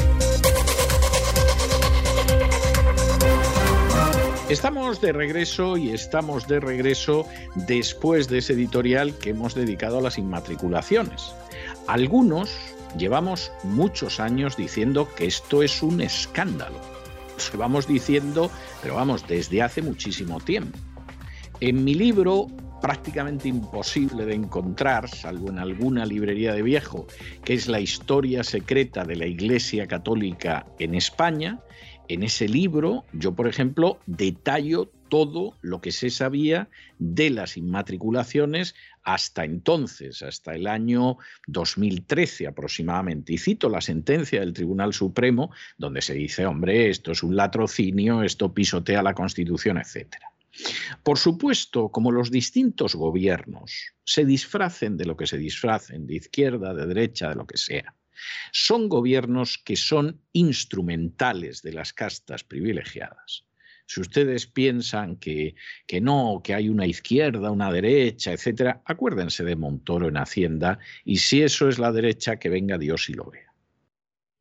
Estamos 4.51 4.99
de 4.99 5.13
regreso 5.13 5.77
y 5.77 5.91
estamos 5.91 6.45
de 6.45 6.59
regreso 6.59 7.25
después 7.55 8.27
de 8.27 8.39
ese 8.39 8.51
editorial 8.51 9.17
que 9.17 9.29
hemos 9.29 9.55
dedicado 9.55 9.99
a 9.99 10.01
las 10.01 10.17
inmatriculaciones. 10.17 11.33
Algunos 11.87 12.53
llevamos 12.97 13.49
muchos 13.63 14.19
años 14.19 14.57
diciendo 14.57 15.07
que 15.15 15.25
esto 15.25 15.63
es 15.63 15.81
un 15.81 16.01
escándalo. 16.01 16.75
Lo 17.53 17.59
vamos 17.59 17.87
diciendo, 17.87 18.51
pero 18.81 18.95
vamos, 18.95 19.25
desde 19.25 19.61
hace 19.61 19.81
muchísimo 19.81 20.41
tiempo. 20.41 20.77
En 21.61 21.85
mi 21.85 21.93
libro, 21.93 22.47
prácticamente 22.81 23.47
imposible 23.47 24.25
de 24.25 24.33
encontrar, 24.33 25.07
salvo 25.07 25.47
en 25.47 25.59
alguna 25.59 26.05
librería 26.05 26.53
de 26.53 26.61
viejo, 26.61 27.07
que 27.45 27.53
es 27.53 27.69
la 27.69 27.79
historia 27.79 28.43
secreta 28.43 29.05
de 29.05 29.15
la 29.15 29.27
Iglesia 29.27 29.87
Católica 29.87 30.65
en 30.77 30.93
España, 30.93 31.61
en 32.07 32.23
ese 32.23 32.47
libro 32.47 33.05
yo, 33.13 33.33
por 33.33 33.47
ejemplo, 33.47 33.99
detallo 34.05 34.91
todo 35.11 35.57
lo 35.61 35.81
que 35.81 35.91
se 35.91 36.09
sabía 36.09 36.69
de 36.97 37.29
las 37.29 37.57
inmatriculaciones 37.57 38.75
hasta 39.03 39.43
entonces, 39.43 40.21
hasta 40.21 40.55
el 40.55 40.67
año 40.67 41.17
2013 41.47 42.47
aproximadamente. 42.47 43.33
Y 43.33 43.37
cito 43.37 43.67
la 43.67 43.81
sentencia 43.81 44.39
del 44.39 44.53
Tribunal 44.53 44.93
Supremo, 44.93 45.51
donde 45.77 46.01
se 46.01 46.13
dice, 46.13 46.45
hombre, 46.45 46.89
esto 46.89 47.11
es 47.11 47.23
un 47.23 47.35
latrocinio, 47.35 48.23
esto 48.23 48.53
pisotea 48.53 49.03
la 49.03 49.13
Constitución, 49.13 49.77
etc. 49.77 50.15
Por 51.03 51.17
supuesto, 51.17 51.89
como 51.89 52.11
los 52.11 52.31
distintos 52.31 52.95
gobiernos 52.95 53.93
se 54.03 54.25
disfracen 54.25 54.95
de 54.95 55.05
lo 55.05 55.17
que 55.17 55.27
se 55.27 55.37
disfracen, 55.37 56.07
de 56.07 56.15
izquierda, 56.15 56.73
de 56.73 56.87
derecha, 56.87 57.29
de 57.29 57.35
lo 57.35 57.45
que 57.45 57.57
sea, 57.57 57.95
son 58.51 58.89
gobiernos 58.89 59.57
que 59.57 59.75
son 59.75 60.21
instrumentales 60.33 61.61
de 61.61 61.73
las 61.73 61.93
castas 61.93 62.43
privilegiadas. 62.43 63.45
Si 63.85 63.99
ustedes 63.99 64.47
piensan 64.47 65.17
que, 65.17 65.55
que, 65.85 65.99
no, 65.99 66.41
que 66.43 66.53
hay 66.53 66.69
una 66.69 66.87
izquierda, 66.87 67.51
una 67.51 67.71
derecha, 67.71 68.31
etcétera, 68.31 68.81
acuérdense 68.85 69.43
de 69.43 69.57
Montoro 69.57 70.07
en 70.07 70.17
Hacienda 70.17 70.79
y 71.03 71.17
si 71.17 71.41
eso 71.41 71.67
es 71.67 71.77
la 71.77 71.91
derecha, 71.91 72.37
que 72.37 72.47
venga 72.49 72.77
Dios 72.77 73.09
y 73.09 73.13
lo 73.13 73.25
vea. 73.25 73.51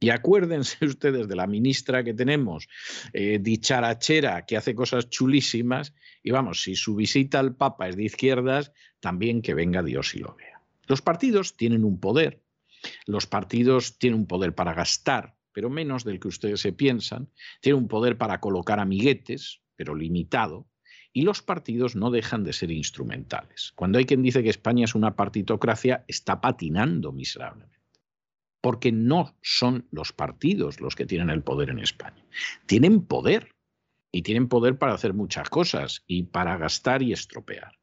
Y 0.00 0.08
acuérdense 0.10 0.78
ustedes 0.86 1.28
de 1.28 1.36
la 1.36 1.46
ministra 1.46 2.02
que 2.02 2.14
tenemos, 2.14 2.68
eh, 3.12 3.38
dicharachera, 3.40 4.46
que 4.46 4.56
hace 4.56 4.74
cosas 4.74 5.10
chulísimas, 5.10 5.94
y 6.22 6.30
vamos, 6.30 6.62
si 6.62 6.74
su 6.74 6.96
visita 6.96 7.38
al 7.38 7.54
Papa 7.54 7.88
es 7.88 7.96
de 7.96 8.04
izquierdas, 8.04 8.72
también 9.00 9.42
que 9.42 9.54
venga 9.54 9.82
Dios 9.82 10.14
y 10.14 10.20
lo 10.20 10.34
vea. 10.34 10.62
Los 10.86 11.02
partidos 11.02 11.56
tienen 11.56 11.84
un 11.84 12.00
poder, 12.00 12.40
los 13.06 13.26
partidos 13.26 13.98
tienen 13.98 14.20
un 14.20 14.26
poder 14.26 14.54
para 14.54 14.74
gastar, 14.74 15.36
pero 15.52 15.70
menos 15.70 16.04
del 16.04 16.20
que 16.20 16.28
ustedes 16.28 16.60
se 16.60 16.72
piensan, 16.72 17.30
tienen 17.60 17.82
un 17.82 17.88
poder 17.88 18.18
para 18.18 18.40
colocar 18.40 18.80
amiguetes, 18.80 19.62
pero 19.76 19.94
limitado, 19.94 20.68
y 21.12 21.22
los 21.22 21.42
partidos 21.42 21.96
no 21.96 22.10
dejan 22.10 22.44
de 22.44 22.52
ser 22.52 22.70
instrumentales. 22.70 23.72
Cuando 23.74 23.98
hay 23.98 24.04
quien 24.04 24.22
dice 24.22 24.42
que 24.42 24.50
España 24.50 24.84
es 24.84 24.94
una 24.94 25.16
partitocracia, 25.16 26.04
está 26.06 26.40
patinando 26.40 27.12
miserablemente. 27.12 27.80
Porque 28.60 28.92
no 28.92 29.36
son 29.42 29.88
los 29.90 30.12
partidos 30.12 30.80
los 30.80 30.94
que 30.94 31.06
tienen 31.06 31.30
el 31.30 31.42
poder 31.42 31.70
en 31.70 31.80
España. 31.80 32.24
Tienen 32.66 33.06
poder, 33.06 33.56
y 34.12 34.22
tienen 34.22 34.48
poder 34.48 34.78
para 34.78 34.94
hacer 34.94 35.14
muchas 35.14 35.48
cosas, 35.48 36.04
y 36.06 36.24
para 36.24 36.56
gastar 36.58 37.02
y 37.02 37.12
estropear. 37.12 37.79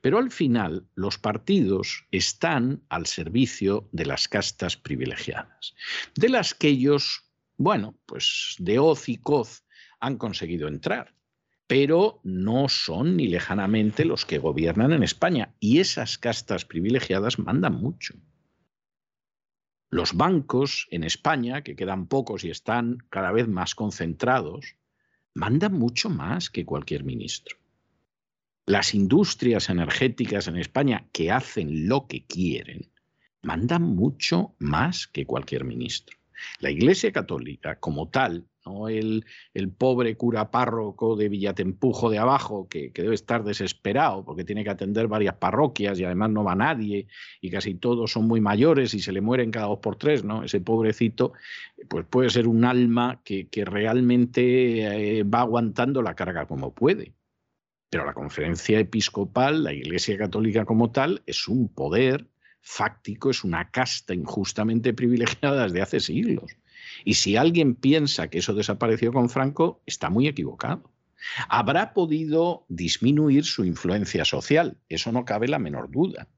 Pero 0.00 0.18
al 0.18 0.30
final 0.30 0.86
los 0.94 1.18
partidos 1.18 2.06
están 2.10 2.82
al 2.88 3.06
servicio 3.06 3.88
de 3.92 4.06
las 4.06 4.28
castas 4.28 4.76
privilegiadas, 4.76 5.74
de 6.14 6.28
las 6.28 6.54
que 6.54 6.68
ellos, 6.68 7.24
bueno, 7.56 7.98
pues 8.06 8.56
de 8.58 8.78
hoz 8.78 9.08
y 9.08 9.18
coz 9.18 9.64
han 10.00 10.18
conseguido 10.18 10.68
entrar, 10.68 11.14
pero 11.66 12.20
no 12.24 12.68
son 12.68 13.16
ni 13.16 13.28
lejanamente 13.28 14.04
los 14.04 14.26
que 14.26 14.38
gobiernan 14.38 14.92
en 14.92 15.02
España. 15.02 15.54
Y 15.60 15.78
esas 15.78 16.18
castas 16.18 16.64
privilegiadas 16.64 17.38
mandan 17.38 17.74
mucho. 17.74 18.14
Los 19.88 20.14
bancos 20.14 20.86
en 20.90 21.04
España, 21.04 21.62
que 21.62 21.76
quedan 21.76 22.06
pocos 22.08 22.44
y 22.44 22.50
están 22.50 22.98
cada 23.10 23.30
vez 23.30 23.46
más 23.46 23.74
concentrados, 23.74 24.76
mandan 25.34 25.74
mucho 25.74 26.08
más 26.10 26.50
que 26.50 26.64
cualquier 26.64 27.04
ministro 27.04 27.61
las 28.66 28.94
industrias 28.94 29.68
energéticas 29.68 30.48
en 30.48 30.56
España 30.56 31.08
que 31.12 31.30
hacen 31.30 31.88
lo 31.88 32.06
que 32.06 32.24
quieren, 32.24 32.90
mandan 33.42 33.82
mucho 33.82 34.54
más 34.58 35.06
que 35.06 35.26
cualquier 35.26 35.64
ministro. 35.64 36.16
La 36.60 36.70
Iglesia 36.70 37.12
Católica, 37.12 37.78
como 37.78 38.08
tal, 38.08 38.46
no 38.64 38.88
el, 38.88 39.24
pobre 39.76 40.16
cura 40.16 40.50
párroco 40.50 41.16
de 41.16 41.28
Villatempujo 41.28 42.10
de 42.10 42.18
abajo, 42.18 42.68
que, 42.68 42.92
debe 42.94 43.14
estar 43.14 43.42
desesperado 43.42 44.24
porque 44.24 44.44
tiene 44.44 44.62
que 44.62 44.70
atender 44.70 45.08
varias 45.08 45.34
parroquias 45.34 45.98
y 45.98 46.04
además 46.04 46.30
no 46.30 46.44
va 46.44 46.54
nadie 46.54 47.08
y 47.40 47.50
casi 47.50 47.74
todos 47.74 48.12
son 48.12 48.26
muy 48.28 48.40
mayores 48.40 48.94
y 48.94 49.00
se 49.00 49.12
le 49.12 49.20
mueren 49.20 49.50
cada 49.50 49.66
dos 49.66 49.80
por 49.80 49.96
tres, 49.96 50.24
¿no? 50.24 50.44
Ese 50.44 50.60
pobrecito, 50.60 51.32
pues 51.88 52.06
puede 52.06 52.30
ser 52.30 52.46
un 52.46 52.64
alma 52.64 53.20
que, 53.24 53.48
que 53.48 53.64
realmente 53.64 55.18
eh, 55.18 55.22
va 55.24 55.40
aguantando 55.40 56.02
la 56.02 56.14
carga 56.14 56.46
como 56.46 56.72
puede. 56.72 57.14
Pero 57.92 58.06
la 58.06 58.14
conferencia 58.14 58.78
episcopal, 58.78 59.64
la 59.64 59.74
Iglesia 59.74 60.16
Católica 60.16 60.64
como 60.64 60.90
tal, 60.92 61.22
es 61.26 61.46
un 61.46 61.68
poder 61.68 62.26
fáctico, 62.62 63.28
es 63.28 63.44
una 63.44 63.70
casta 63.70 64.14
injustamente 64.14 64.94
privilegiada 65.00 65.64
desde 65.64 65.82
hace 65.82 66.00
siglos. 66.00 66.56
Y 67.04 67.14
si 67.14 67.36
alguien 67.36 67.74
piensa 67.74 68.28
que 68.28 68.38
eso 68.38 68.54
desapareció 68.54 69.12
con 69.12 69.28
Franco, 69.28 69.82
está 69.84 70.08
muy 70.08 70.26
equivocado. 70.26 70.90
Habrá 71.50 71.92
podido 71.92 72.64
disminuir 72.70 73.44
su 73.44 73.62
influencia 73.66 74.24
social, 74.24 74.78
eso 74.88 75.12
no 75.12 75.26
cabe 75.26 75.46
la 75.46 75.58
menor 75.58 75.90
duda, 75.90 76.28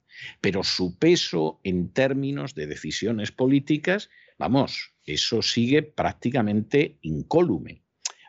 pero 0.41 0.65
su 0.65 0.99
peso 0.99 1.61
en 1.63 1.93
términos 1.93 2.57
de 2.57 2.67
decisiones 2.67 3.31
políticas, 3.31 4.11
vamos, 4.39 4.93
eso 5.07 5.41
sigue 5.41 5.85
prácticamente 5.85 6.99
incólume. 7.03 7.85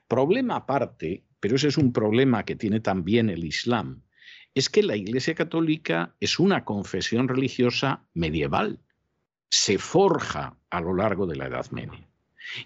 Problema 0.08 0.58
aparte 0.58 1.24
pero 1.46 1.58
ese 1.58 1.68
es 1.68 1.78
un 1.78 1.94
problema 1.94 2.44
que 2.44 2.56
tiene 2.56 2.80
también 2.80 3.30
el 3.30 3.46
Islam, 3.46 4.02
es 4.56 4.68
que 4.68 4.82
la 4.82 4.96
Iglesia 4.96 5.36
Católica 5.36 6.16
es 6.20 6.40
una 6.40 6.66
confesión 6.66 7.28
religiosa 7.28 8.04
medieval, 8.16 8.80
se 9.48 9.78
forja 9.78 10.58
a 10.72 10.82
lo 10.82 10.96
largo 10.96 11.28
de 11.28 11.36
la 11.36 11.46
Edad 11.46 11.70
Media. 11.70 12.10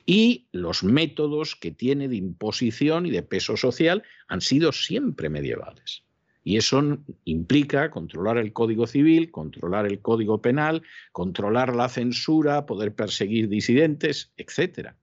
Y 0.05 0.47
los 0.53 0.85
métodos 0.85 1.57
que 1.57 1.71
tiene 1.71 2.07
de 2.07 2.15
imposición 2.15 3.05
y 3.05 3.11
de 3.11 3.21
peso 3.21 3.57
social 3.57 4.01
han 4.29 4.39
sido 4.39 4.71
siempre 4.71 5.27
medievales. 5.27 6.05
Y 6.45 6.55
eso 6.55 6.99
implica 7.25 7.91
controlar 7.91 8.37
el 8.37 8.53
Código 8.53 8.87
Civil, 8.87 9.29
controlar 9.29 9.87
el 9.87 9.99
Código 9.99 10.41
Penal, 10.41 10.83
controlar 11.11 11.75
la 11.75 11.89
censura, 11.89 12.65
poder 12.65 12.95
perseguir 12.95 13.49
disidentes, 13.49 14.31
etcétera. 14.37 14.95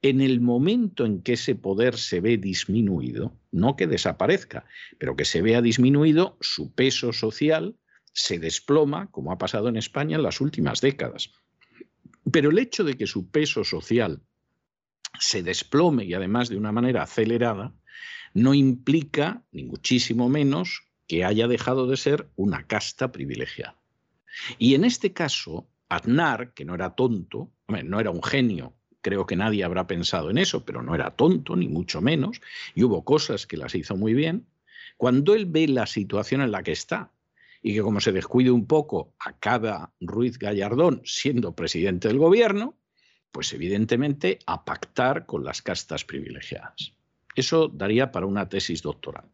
En 0.00 0.20
el 0.20 0.40
momento 0.40 1.04
en 1.04 1.22
que 1.22 1.32
ese 1.32 1.56
poder 1.56 1.96
se 1.96 2.20
ve 2.20 2.36
disminuido, 2.36 3.32
no 3.50 3.74
que 3.74 3.88
desaparezca, 3.88 4.64
pero 4.98 5.16
que 5.16 5.24
se 5.24 5.42
vea 5.42 5.60
disminuido, 5.60 6.36
su 6.40 6.72
peso 6.72 7.12
social 7.12 7.74
se 8.12 8.38
desploma, 8.38 9.10
como 9.10 9.32
ha 9.32 9.38
pasado 9.38 9.68
en 9.68 9.76
España 9.76 10.16
en 10.16 10.22
las 10.22 10.40
últimas 10.40 10.80
décadas. 10.80 11.32
Pero 12.30 12.50
el 12.50 12.58
hecho 12.58 12.84
de 12.84 12.94
que 12.94 13.06
su 13.08 13.28
peso 13.28 13.64
social 13.64 14.22
se 15.18 15.42
desplome 15.42 16.04
y 16.04 16.14
además 16.14 16.48
de 16.48 16.56
una 16.56 16.70
manera 16.70 17.02
acelerada, 17.02 17.74
no 18.34 18.54
implica, 18.54 19.42
ni 19.50 19.64
muchísimo 19.64 20.28
menos, 20.28 20.84
que 21.08 21.24
haya 21.24 21.48
dejado 21.48 21.88
de 21.88 21.96
ser 21.96 22.28
una 22.36 22.66
casta 22.66 23.10
privilegiada. 23.10 23.76
Y 24.58 24.74
en 24.74 24.84
este 24.84 25.12
caso, 25.12 25.68
Aznar, 25.88 26.52
que 26.52 26.64
no 26.64 26.74
era 26.74 26.94
tonto, 26.94 27.50
no 27.66 27.98
era 27.98 28.10
un 28.10 28.22
genio 28.22 28.77
creo 29.00 29.26
que 29.26 29.36
nadie 29.36 29.64
habrá 29.64 29.86
pensado 29.86 30.30
en 30.30 30.38
eso, 30.38 30.64
pero 30.64 30.82
no 30.82 30.94
era 30.94 31.10
tonto, 31.10 31.56
ni 31.56 31.68
mucho 31.68 32.00
menos, 32.00 32.40
y 32.74 32.84
hubo 32.84 33.04
cosas 33.04 33.46
que 33.46 33.56
las 33.56 33.74
hizo 33.74 33.96
muy 33.96 34.14
bien. 34.14 34.46
Cuando 34.96 35.34
él 35.34 35.46
ve 35.46 35.68
la 35.68 35.86
situación 35.86 36.40
en 36.40 36.50
la 36.50 36.62
que 36.62 36.72
está, 36.72 37.12
y 37.62 37.74
que 37.74 37.82
como 37.82 38.00
se 38.00 38.12
descuide 38.12 38.50
un 38.50 38.66
poco 38.66 39.14
acaba 39.18 39.92
Ruiz 40.00 40.38
Gallardón 40.38 41.02
siendo 41.04 41.54
presidente 41.54 42.08
del 42.08 42.18
gobierno, 42.18 42.76
pues 43.32 43.52
evidentemente 43.52 44.38
a 44.46 44.64
pactar 44.64 45.26
con 45.26 45.44
las 45.44 45.62
castas 45.62 46.04
privilegiadas. 46.04 46.94
Eso 47.34 47.68
daría 47.68 48.10
para 48.10 48.26
una 48.26 48.48
tesis 48.48 48.82
doctoral. 48.82 49.26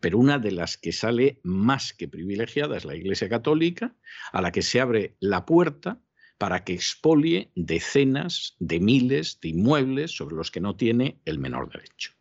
Pero 0.00 0.18
una 0.18 0.38
de 0.38 0.52
las 0.52 0.76
que 0.76 0.92
sale 0.92 1.40
más 1.42 1.92
que 1.92 2.08
privilegiada 2.08 2.76
es 2.76 2.84
la 2.84 2.94
Iglesia 2.94 3.28
Católica, 3.28 3.94
a 4.32 4.40
la 4.40 4.52
que 4.52 4.62
se 4.62 4.80
abre 4.80 5.16
la 5.18 5.44
puerta 5.44 5.98
para 6.38 6.64
que 6.64 6.72
expolie 6.72 7.50
decenas 7.54 8.56
de 8.60 8.80
miles 8.80 9.38
de 9.40 9.48
inmuebles 9.50 10.12
sobre 10.16 10.36
los 10.36 10.50
que 10.50 10.60
no 10.60 10.76
tiene 10.76 11.18
el 11.24 11.38
menor 11.38 11.70
derecho. 11.70 12.12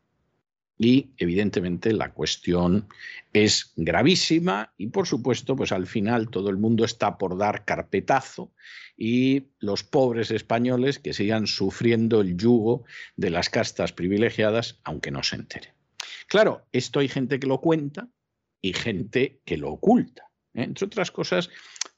Y 0.79 1.11
evidentemente 1.17 1.91
la 1.91 2.13
cuestión 2.13 2.87
es 3.33 3.73
gravísima 3.75 4.73
y 4.77 4.87
por 4.87 5.07
supuesto 5.07 5.55
pues 5.55 5.71
al 5.71 5.87
final 5.87 6.29
todo 6.29 6.49
el 6.49 6.57
mundo 6.57 6.85
está 6.85 7.17
por 7.17 7.37
dar 7.37 7.65
carpetazo 7.65 8.51
y 8.95 9.47
los 9.59 9.83
pobres 9.83 10.29
españoles 10.29 10.99
que 10.99 11.13
sigan 11.13 11.47
sufriendo 11.47 12.21
el 12.21 12.37
yugo 12.37 12.83
de 13.15 13.31
las 13.31 13.49
castas 13.49 13.91
privilegiadas 13.91 14.79
aunque 14.83 15.09
no 15.09 15.23
se 15.23 15.37
entere. 15.37 15.73
Claro, 16.27 16.67
esto 16.71 16.99
hay 16.99 17.07
gente 17.07 17.39
que 17.39 17.47
lo 17.47 17.59
cuenta 17.59 18.09
y 18.61 18.73
gente 18.73 19.41
que 19.45 19.57
lo 19.57 19.71
oculta. 19.71 20.29
¿eh? 20.53 20.63
Entre 20.63 20.85
otras 20.85 21.09
cosas, 21.09 21.49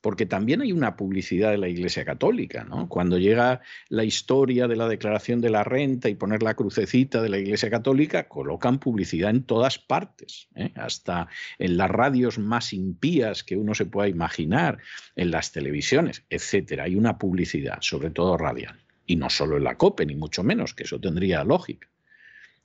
porque 0.01 0.25
también 0.25 0.61
hay 0.61 0.71
una 0.71 0.95
publicidad 0.95 1.51
de 1.51 1.57
la 1.57 1.67
Iglesia 1.67 2.05
Católica, 2.05 2.63
¿no? 2.63 2.87
Cuando 2.87 3.17
llega 3.17 3.61
la 3.89 4.03
historia 4.03 4.67
de 4.67 4.75
la 4.75 4.87
declaración 4.87 5.41
de 5.41 5.49
la 5.49 5.63
renta 5.63 6.09
y 6.09 6.15
poner 6.15 6.41
la 6.41 6.53
crucecita 6.53 7.21
de 7.21 7.29
la 7.29 7.37
Iglesia 7.37 7.69
Católica, 7.69 8.27
colocan 8.27 8.79
publicidad 8.79 9.29
en 9.29 9.43
todas 9.43 9.77
partes, 9.77 10.47
¿eh? 10.55 10.71
hasta 10.75 11.27
en 11.57 11.77
las 11.77 11.89
radios 11.89 12.39
más 12.39 12.71
impías 12.71 13.43
que 13.43 13.57
uno 13.57 13.75
se 13.75 13.85
pueda 13.85 14.07
imaginar, 14.07 14.77
en 15.15 15.31
las 15.31 15.51
televisiones, 15.51 16.23
etcétera. 16.29 16.85
Hay 16.85 16.95
una 16.95 17.17
publicidad, 17.17 17.79
sobre 17.81 18.09
todo 18.09 18.37
radial, 18.37 18.79
y 19.05 19.17
no 19.17 19.29
solo 19.29 19.57
en 19.57 19.65
la 19.65 19.75
COPE, 19.75 20.05
ni 20.05 20.15
mucho 20.15 20.43
menos, 20.43 20.73
que 20.73 20.83
eso 20.83 20.99
tendría 20.99 21.43
lógica. 21.43 21.89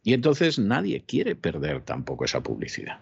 Y 0.04 0.12
entonces 0.12 0.58
nadie 0.58 1.04
quiere 1.04 1.34
perder 1.34 1.80
tampoco 1.80 2.26
esa 2.26 2.42
publicidad. 2.42 3.00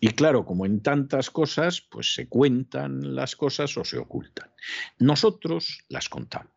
Y 0.00 0.08
claro, 0.10 0.44
como 0.44 0.66
en 0.66 0.82
tantas 0.82 1.30
cosas, 1.30 1.80
pues 1.80 2.14
se 2.14 2.28
cuentan 2.28 3.14
las 3.14 3.36
cosas 3.36 3.76
o 3.78 3.84
se 3.84 3.98
ocultan. 3.98 4.50
Nosotros 4.98 5.84
las 5.88 6.08
contamos. 6.08 6.52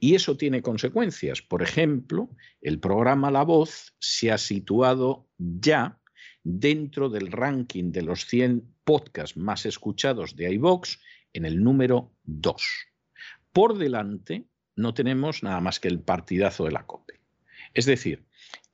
Y 0.00 0.14
eso 0.14 0.36
tiene 0.36 0.62
consecuencias. 0.62 1.42
Por 1.42 1.62
ejemplo, 1.62 2.30
el 2.60 2.78
programa 2.78 3.30
La 3.30 3.42
Voz 3.42 3.94
se 3.98 4.30
ha 4.30 4.38
situado 4.38 5.28
ya 5.36 6.00
dentro 6.42 7.08
del 7.08 7.32
ranking 7.32 7.90
de 7.90 8.02
los 8.02 8.26
100 8.26 8.74
podcasts 8.84 9.36
más 9.36 9.66
escuchados 9.66 10.36
de 10.36 10.52
iVox 10.52 11.00
en 11.32 11.44
el 11.44 11.62
número 11.62 12.12
2. 12.24 12.62
Por 13.52 13.78
delante 13.78 14.46
no 14.76 14.94
tenemos 14.94 15.42
nada 15.42 15.60
más 15.60 15.80
que 15.80 15.88
el 15.88 16.00
partidazo 16.00 16.64
de 16.64 16.72
la 16.72 16.86
COPE. 16.86 17.20
Es 17.72 17.86
decir, 17.86 18.23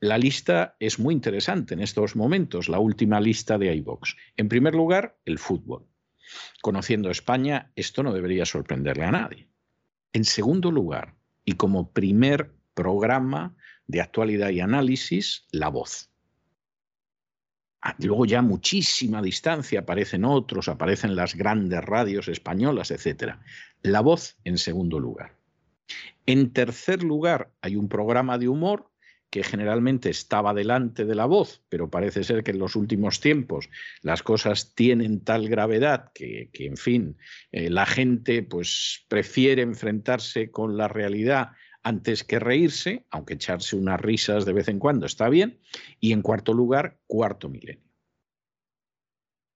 la 0.00 0.16
lista 0.16 0.76
es 0.80 0.98
muy 0.98 1.14
interesante 1.14 1.74
en 1.74 1.80
estos 1.80 2.16
momentos, 2.16 2.70
la 2.70 2.78
última 2.78 3.20
lista 3.20 3.58
de 3.58 3.74
iVox. 3.76 4.16
En 4.36 4.48
primer 4.48 4.74
lugar, 4.74 5.18
el 5.26 5.38
fútbol. 5.38 5.86
Conociendo 6.62 7.10
España, 7.10 7.70
esto 7.76 8.02
no 8.02 8.14
debería 8.14 8.46
sorprenderle 8.46 9.04
a 9.04 9.10
nadie. 9.10 9.48
En 10.14 10.24
segundo 10.24 10.70
lugar, 10.70 11.16
y 11.44 11.52
como 11.52 11.92
primer 11.92 12.54
programa 12.72 13.54
de 13.86 14.00
actualidad 14.00 14.48
y 14.50 14.60
análisis, 14.60 15.46
la 15.52 15.68
voz. 15.68 16.10
Ah, 17.82 17.94
luego 17.98 18.24
ya 18.24 18.40
muchísima 18.40 19.20
distancia 19.20 19.80
aparecen 19.80 20.24
otros, 20.24 20.68
aparecen 20.68 21.14
las 21.14 21.34
grandes 21.34 21.82
radios 21.84 22.28
españolas, 22.28 22.90
etc. 22.90 23.34
La 23.82 24.00
voz 24.00 24.38
en 24.44 24.56
segundo 24.56 24.98
lugar. 24.98 25.36
En 26.24 26.52
tercer 26.52 27.02
lugar, 27.02 27.52
hay 27.60 27.76
un 27.76 27.88
programa 27.88 28.38
de 28.38 28.48
humor 28.48 28.89
que 29.30 29.44
generalmente 29.44 30.10
estaba 30.10 30.52
delante 30.52 31.04
de 31.04 31.14
la 31.14 31.26
voz, 31.26 31.62
pero 31.68 31.88
parece 31.88 32.24
ser 32.24 32.42
que 32.42 32.50
en 32.50 32.58
los 32.58 32.74
últimos 32.74 33.20
tiempos 33.20 33.70
las 34.02 34.22
cosas 34.22 34.74
tienen 34.74 35.20
tal 35.20 35.48
gravedad 35.48 36.12
que, 36.12 36.50
en 36.52 36.76
fin, 36.76 37.16
eh, 37.52 37.70
la 37.70 37.86
gente 37.86 38.42
pues 38.42 39.04
prefiere 39.08 39.62
enfrentarse 39.62 40.50
con 40.50 40.76
la 40.76 40.88
realidad 40.88 41.50
antes 41.82 42.24
que 42.24 42.38
reírse, 42.38 43.06
aunque 43.10 43.34
echarse 43.34 43.76
unas 43.76 44.00
risas 44.00 44.44
de 44.44 44.52
vez 44.52 44.68
en 44.68 44.78
cuando 44.78 45.06
está 45.06 45.28
bien. 45.28 45.60
Y 45.98 46.12
en 46.12 46.22
cuarto 46.22 46.52
lugar, 46.52 46.98
cuarto 47.06 47.48
milenio. 47.48 47.88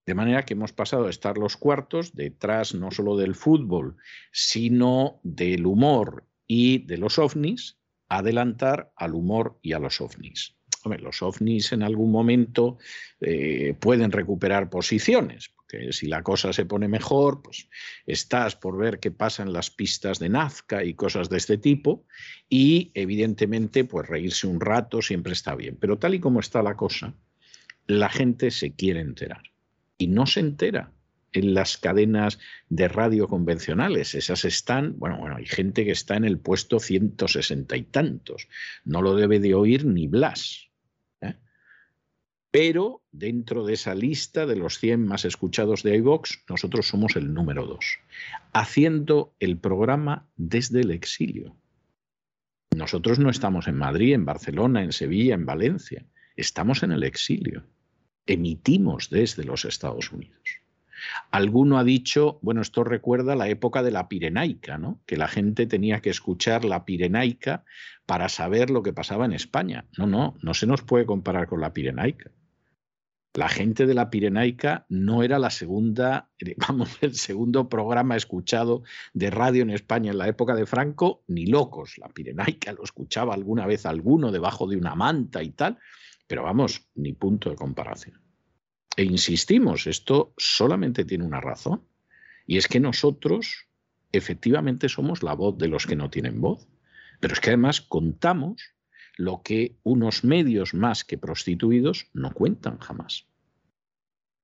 De 0.07 0.15
manera 0.15 0.45
que 0.45 0.55
hemos 0.55 0.73
pasado 0.73 1.07
a 1.07 1.11
estar 1.11 1.39
los 1.39 1.57
cuartos 1.57 2.15
detrás 2.15 2.75
no 2.75 2.91
solo 2.91 3.17
del 3.17 3.35
fútbol, 3.35 3.97
sino 4.33 5.21
del 5.23 5.67
humor 5.67 6.27
y 6.47 6.87
de 6.87 6.99
los 6.99 7.19
ovnis, 7.19 7.79
adelantar 8.09 8.93
al 8.97 9.15
humor 9.15 9.59
y 9.63 9.73
a 9.73 9.79
los 9.79 10.01
ovnis. 10.01 10.57
los 10.85 11.23
ovnis 11.23 11.73
en 11.73 11.83
algún 11.83 12.11
momento 12.13 12.79
eh, 13.21 13.75
pueden 13.81 14.13
recuperar 14.13 14.69
posiciones, 14.71 15.51
porque 15.55 15.93
si 15.93 16.07
la 16.07 16.23
cosa 16.23 16.53
se 16.53 16.67
pone 16.67 16.89
mejor, 16.89 17.43
pues 17.43 17.69
estás 18.07 18.57
por 18.57 18.77
ver 18.77 19.01
qué 19.01 19.11
pasa 19.11 19.43
en 19.43 19.53
las 19.53 19.71
pistas 19.71 20.19
de 20.19 20.29
Nazca 20.29 20.85
y 20.85 20.95
cosas 20.95 21.29
de 21.31 21.39
este 21.39 21.59
tipo, 21.59 22.07
y 22.49 22.91
evidentemente, 22.95 23.85
pues 23.85 24.09
reírse 24.09 24.47
un 24.47 24.61
rato 24.61 25.01
siempre 25.01 25.33
está 25.33 25.55
bien. 25.55 25.77
Pero 25.81 25.99
tal 25.99 26.15
y 26.15 26.21
como 26.21 26.41
está 26.41 26.63
la 26.63 26.77
cosa, 26.77 27.15
la 27.87 28.09
gente 28.09 28.51
se 28.51 28.75
quiere 28.75 29.01
enterar 29.01 29.43
y 29.99 30.07
no 30.09 30.27
se 30.27 30.41
entera 30.41 30.94
en 31.35 31.53
las 31.53 31.77
cadenas 31.77 32.39
de 32.71 32.89
radio 32.89 33.29
convencionales. 33.29 34.15
Esas 34.15 34.45
están, 34.45 34.99
bueno, 34.99 35.19
bueno, 35.19 35.37
hay 35.37 35.45
gente 35.45 35.85
que 35.85 35.91
está 35.91 36.17
en 36.17 36.25
el 36.25 36.39
puesto 36.39 36.81
160 36.81 37.77
y 37.77 37.83
tantos. 37.83 38.49
No 38.85 39.03
lo 39.03 39.15
debe 39.15 39.41
de 39.41 39.55
oír 39.55 39.85
ni 39.85 40.07
Blas. 40.07 40.71
¿eh? 41.21 41.35
Pero 42.51 43.03
dentro 43.11 43.67
de 43.67 43.75
esa 43.75 43.95
lista 43.95 44.47
de 44.47 44.57
los 44.57 44.79
100 44.79 45.07
más 45.07 45.25
escuchados 45.25 45.83
de 45.83 45.97
iVox, 45.97 46.45
nosotros 46.49 46.89
somos 46.89 47.17
el 47.17 47.35
número 47.35 47.67
2, 47.67 47.85
haciendo 48.53 49.35
el 49.41 49.59
programa 49.59 50.29
desde 50.37 50.81
el 50.81 50.93
exilio. 50.93 51.57
Nosotros 52.77 53.19
no 53.19 53.29
estamos 53.29 53.67
en 53.69 53.77
Madrid, 53.77 54.15
en 54.15 54.25
Barcelona, 54.25 54.83
en 54.83 54.93
Sevilla, 54.93 55.35
en 55.35 55.47
Valencia. 55.47 56.07
Estamos 56.37 56.83
en 56.83 56.93
el 56.93 57.03
exilio. 57.03 57.65
Emitimos 58.27 59.11
desde 59.11 59.45
los 59.45 59.65
Estados 59.65 60.11
Unidos. 60.11 60.64
Alguno 61.31 61.79
ha 61.79 61.85
dicho, 61.85 62.39
bueno, 62.43 62.61
esto 62.61 62.85
recuerda 62.85 63.37
la 63.37 63.49
época 63.49 63.83
de 63.83 63.91
la 63.91 64.09
Pirenaica, 64.09 64.79
¿no? 64.79 65.01
Que 65.07 65.17
la 65.17 65.29
gente 65.29 65.67
tenía 65.67 66.01
que 66.01 66.11
escuchar 66.11 66.65
la 66.65 66.85
Pirenaica 66.85 67.65
para 68.07 68.29
saber 68.29 68.71
lo 68.71 68.83
que 68.83 68.93
pasaba 68.93 69.25
en 69.25 69.33
España. 69.33 69.87
No, 69.97 70.07
no, 70.07 70.35
no 70.41 70.55
se 70.55 70.67
nos 70.67 70.83
puede 70.83 71.07
comparar 71.07 71.47
con 71.47 71.61
la 71.61 71.73
Pirenaica. 71.73 72.31
La 73.35 73.49
gente 73.49 73.87
de 73.87 73.95
la 73.95 74.11
Pirenaica 74.11 74.87
no 74.89 75.25
era 75.25 75.41
la 75.41 75.51
segunda, 75.51 76.31
vamos, 76.69 76.97
el 77.01 77.17
segundo 77.17 77.69
programa 77.69 78.17
escuchado 78.17 78.85
de 79.13 79.31
radio 79.31 79.63
en 79.63 79.71
España 79.71 80.13
en 80.13 80.19
la 80.19 80.29
época 80.29 80.55
de 80.55 80.67
Franco, 80.67 81.25
ni 81.27 81.47
locos. 81.47 81.99
La 81.99 82.09
Pirenaica 82.09 82.73
lo 82.73 82.85
escuchaba 82.85 83.35
alguna 83.35 83.67
vez 83.67 83.87
alguno 83.87 84.31
debajo 84.31 84.69
de 84.69 84.77
una 84.77 84.95
manta 84.95 85.43
y 85.43 85.51
tal, 85.51 85.79
pero 86.29 86.45
vamos, 86.45 86.89
ni 86.95 87.13
punto 87.13 87.51
de 87.51 87.57
comparación. 87.57 88.24
E 88.97 89.05
insistimos, 89.05 89.87
esto 89.87 90.35
solamente 90.37 91.05
tiene 91.05 91.25
una 91.25 91.41
razón, 91.41 91.83
y 92.47 92.59
es 92.59 92.69
que 92.69 92.81
nosotros 92.81 93.67
efectivamente 94.13 94.89
somos 94.89 95.23
la 95.23 95.35
voz 95.35 95.59
de 95.59 95.69
los 95.69 95.87
que 95.87 95.97
no 95.97 96.11
tienen 96.11 96.41
voz, 96.41 96.69
pero 97.21 97.35
es 97.35 97.41
que 97.41 97.51
además 97.51 97.81
contamos 97.81 98.75
lo 99.17 99.43
que 99.43 99.77
unos 99.83 100.25
medios 100.25 100.75
más 100.75 101.05
que 101.05 101.19
prostituidos 101.19 102.09
no 102.13 102.33
cuentan 102.33 102.79
jamás. 102.79 103.27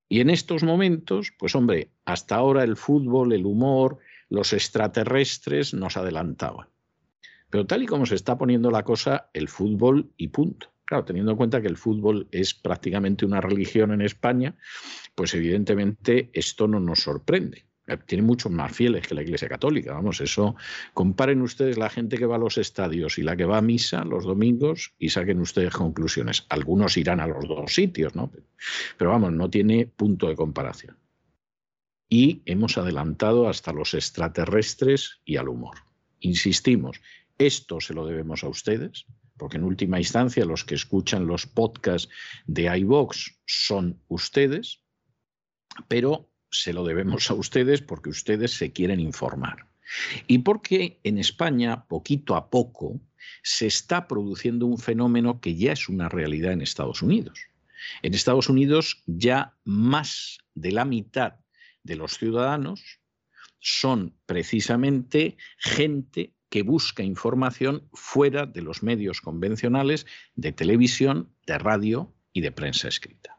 Y 0.08 0.20
en 0.20 0.30
estos 0.30 0.64
momentos, 0.64 1.32
pues 1.38 1.54
hombre, 1.54 1.92
hasta 2.04 2.34
ahora 2.34 2.64
el 2.64 2.76
fútbol, 2.76 3.32
el 3.32 3.46
humor, 3.46 3.98
los 4.28 4.52
extraterrestres 4.52 5.72
nos 5.72 5.96
adelantaban. 5.96 6.68
Pero 7.48 7.66
tal 7.66 7.82
y 7.82 7.86
como 7.86 8.06
se 8.06 8.16
está 8.16 8.36
poniendo 8.38 8.70
la 8.70 8.84
cosa, 8.84 9.30
el 9.34 9.48
fútbol 9.48 10.10
y 10.16 10.28
punto. 10.28 10.72
Claro, 10.90 11.04
teniendo 11.04 11.30
en 11.30 11.36
cuenta 11.36 11.62
que 11.62 11.68
el 11.68 11.76
fútbol 11.76 12.26
es 12.32 12.52
prácticamente 12.52 13.24
una 13.24 13.40
religión 13.40 13.92
en 13.92 14.00
España, 14.00 14.56
pues 15.14 15.32
evidentemente 15.34 16.30
esto 16.32 16.66
no 16.66 16.80
nos 16.80 16.98
sorprende. 16.98 17.64
Eh, 17.86 17.96
tiene 18.04 18.24
muchos 18.24 18.50
más 18.50 18.72
fieles 18.72 19.06
que 19.06 19.14
la 19.14 19.22
Iglesia 19.22 19.48
Católica. 19.48 19.92
Vamos, 19.92 20.20
eso. 20.20 20.56
Comparen 20.92 21.42
ustedes 21.42 21.78
la 21.78 21.90
gente 21.90 22.18
que 22.18 22.26
va 22.26 22.34
a 22.34 22.40
los 22.40 22.58
estadios 22.58 23.18
y 23.18 23.22
la 23.22 23.36
que 23.36 23.44
va 23.44 23.58
a 23.58 23.62
misa 23.62 24.04
los 24.04 24.24
domingos 24.24 24.92
y 24.98 25.10
saquen 25.10 25.38
ustedes 25.38 25.72
conclusiones. 25.72 26.44
Algunos 26.48 26.96
irán 26.96 27.20
a 27.20 27.28
los 27.28 27.46
dos 27.46 27.72
sitios, 27.72 28.16
¿no? 28.16 28.32
Pero 28.98 29.10
vamos, 29.12 29.30
no 29.30 29.48
tiene 29.48 29.86
punto 29.86 30.26
de 30.26 30.34
comparación. 30.34 30.96
Y 32.08 32.42
hemos 32.46 32.78
adelantado 32.78 33.48
hasta 33.48 33.72
los 33.72 33.94
extraterrestres 33.94 35.20
y 35.24 35.36
al 35.36 35.50
humor. 35.50 35.76
Insistimos, 36.18 37.00
Esto 37.38 37.80
se 37.80 37.94
lo 37.94 38.06
debemos 38.06 38.42
a 38.42 38.48
ustedes, 38.48 39.06
porque 39.40 39.56
en 39.56 39.64
última 39.64 39.98
instancia 39.98 40.44
los 40.44 40.66
que 40.66 40.74
escuchan 40.74 41.26
los 41.26 41.46
podcasts 41.46 42.10
de 42.44 42.64
iVox 42.80 43.40
son 43.46 43.98
ustedes, 44.08 44.82
pero 45.88 46.30
se 46.50 46.74
lo 46.74 46.84
debemos 46.84 47.30
a 47.30 47.34
ustedes 47.34 47.80
porque 47.80 48.10
ustedes 48.10 48.52
se 48.52 48.70
quieren 48.70 49.00
informar. 49.00 49.66
Y 50.26 50.40
porque 50.40 51.00
en 51.04 51.16
España, 51.16 51.86
poquito 51.88 52.36
a 52.36 52.50
poco, 52.50 53.00
se 53.42 53.66
está 53.66 54.06
produciendo 54.06 54.66
un 54.66 54.76
fenómeno 54.76 55.40
que 55.40 55.56
ya 55.56 55.72
es 55.72 55.88
una 55.88 56.10
realidad 56.10 56.52
en 56.52 56.60
Estados 56.60 57.00
Unidos. 57.00 57.40
En 58.02 58.12
Estados 58.12 58.50
Unidos 58.50 59.02
ya 59.06 59.56
más 59.64 60.36
de 60.54 60.72
la 60.72 60.84
mitad 60.84 61.36
de 61.82 61.96
los 61.96 62.18
ciudadanos 62.18 63.00
son 63.58 64.14
precisamente 64.26 65.38
gente 65.56 66.34
que 66.50 66.62
busca 66.62 67.02
información 67.02 67.88
fuera 67.92 68.44
de 68.44 68.60
los 68.60 68.82
medios 68.82 69.20
convencionales 69.20 70.06
de 70.34 70.52
televisión, 70.52 71.32
de 71.46 71.58
radio 71.58 72.12
y 72.32 72.42
de 72.42 72.52
prensa 72.52 72.88
escrita. 72.88 73.38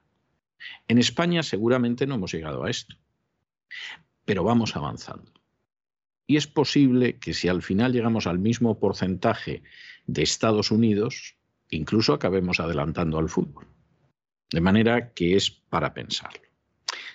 En 0.88 0.97
España 0.97 1.43
seguramente 1.43 2.07
no 2.07 2.16
hemos 2.16 2.34
llegado 2.34 2.64
a 2.64 2.70
esto, 2.70 2.95
pero 4.26 4.43
vamos 4.43 4.76
avanzando. 4.76 5.32
Y 6.26 6.38
es 6.38 6.47
posible 6.47 7.20
que 7.20 7.34
si 7.34 7.49
al 7.49 7.62
final 7.62 7.91
llegamos 7.91 8.28
al 8.28 8.39
mismo 8.39 8.80
porcentaje 8.80 9.64
de 10.07 10.24
Estados 10.24 10.72
Unidos, 10.72 11.36
incluso 11.70 12.14
acabemos 12.14 12.59
adelantando 12.59 13.18
al 13.18 13.28
fútbol. 13.28 13.68
De 14.49 14.62
manera 14.62 15.14
que 15.14 15.36
es 15.36 15.51
para 15.51 15.93
pensarlo. 15.93 16.51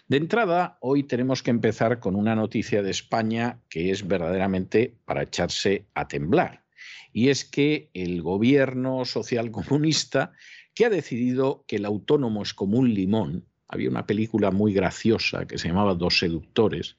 De 0.09 0.18
entrada, 0.18 0.78
hoy 0.80 1.02
tenemos 1.02 1.42
que 1.42 1.50
empezar 1.50 1.98
con 1.98 2.14
una 2.14 2.36
noticia 2.36 2.80
de 2.80 2.92
España 2.92 3.59
que 3.68 3.90
es 3.90 4.07
verdaderamente 4.07 4.94
para 5.04 5.22
echarse 5.22 5.86
a 5.94 6.07
temblar. 6.07 6.62
Y 7.12 7.30
es 7.30 7.44
que 7.44 7.90
el 7.92 8.22
gobierno 8.22 9.04
socialcomunista, 9.04 10.32
que 10.74 10.84
ha 10.84 10.90
decidido 10.90 11.64
que 11.66 11.76
el 11.76 11.84
autónomo 11.84 12.44
es 12.44 12.54
como 12.54 12.78
un 12.78 12.94
limón, 12.94 13.46
había 13.66 13.90
una 13.90 14.07
película 14.07 14.52
muy 14.52 14.72
graciosa 14.72 15.44
que 15.44 15.59
se 15.59 15.68
llamaba 15.68 15.94
Dos 15.94 16.20
seductores, 16.20 16.96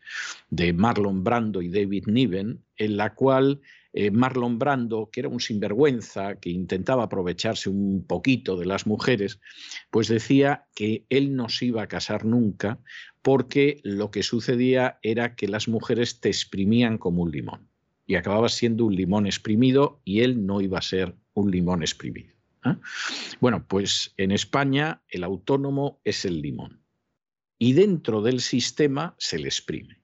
de 0.50 0.74
Marlon 0.74 1.24
Brando 1.24 1.62
y 1.62 1.70
David 1.70 2.08
Niven, 2.08 2.62
en 2.76 2.98
la 2.98 3.14
cual 3.16 3.62
eh, 3.94 4.12
Marlon 4.12 4.60
Brando, 4.60 5.10
que 5.12 5.22
era 5.22 5.30
un 5.30 5.40
sinvergüenza, 5.40 6.36
que 6.36 6.50
intentaba 6.50 7.04
aprovecharse 7.04 7.70
un 7.70 8.06
poquito 8.06 8.58
de 8.58 8.66
las 8.66 8.88
mujeres, 8.88 9.40
pues 9.90 10.08
decía 10.08 10.68
que 10.76 11.06
él 11.10 11.36
no 11.36 11.50
se 11.50 11.66
iba 11.66 11.84
a 11.84 11.88
casar 11.88 12.26
nunca 12.26 12.80
porque 13.22 13.80
lo 13.84 14.12
que 14.12 14.24
sucedía 14.24 15.00
era 15.02 15.36
que 15.36 15.48
las 15.48 15.68
mujeres 15.68 16.20
te 16.20 16.30
exprimían 16.30 16.98
como 16.98 17.24
un 17.24 17.32
limón 17.32 17.68
y 18.06 18.16
acababas 18.16 18.54
siendo 18.54 18.86
un 18.86 18.96
limón 18.96 19.26
exprimido 19.26 20.02
y 20.06 20.22
él 20.22 20.46
no 20.46 20.62
iba 20.62 20.78
a 20.78 20.82
ser 20.82 21.16
un 21.34 21.52
limón 21.52 21.82
exprimido. 21.82 22.34
¿eh? 22.66 22.76
Bueno, 23.42 23.66
pues 23.68 24.14
en 24.18 24.32
España 24.32 25.02
el 25.10 25.24
autónomo 25.24 26.00
es 26.04 26.24
el 26.24 26.42
limón 26.42 26.82
y 27.60 27.74
dentro 27.74 28.22
del 28.22 28.40
sistema 28.40 29.16
se 29.18 29.40
le 29.40 29.48
exprime. 29.48 30.02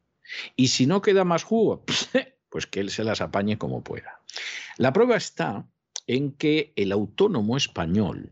Y 0.56 0.68
si 0.68 0.86
no 0.86 1.02
queda 1.02 1.24
más 1.24 1.44
jugo, 1.44 1.86
pues 2.54 2.68
que 2.68 2.82
él 2.82 2.91
se 2.91 3.04
las 3.04 3.20
apañe 3.20 3.58
como 3.58 3.84
pueda. 3.84 4.22
La 4.78 4.93
prueba 4.93 5.18
está 5.18 5.66
en 6.06 6.34
que 6.34 6.72
el 6.76 6.91
autónomo 6.91 7.58
español 7.58 8.32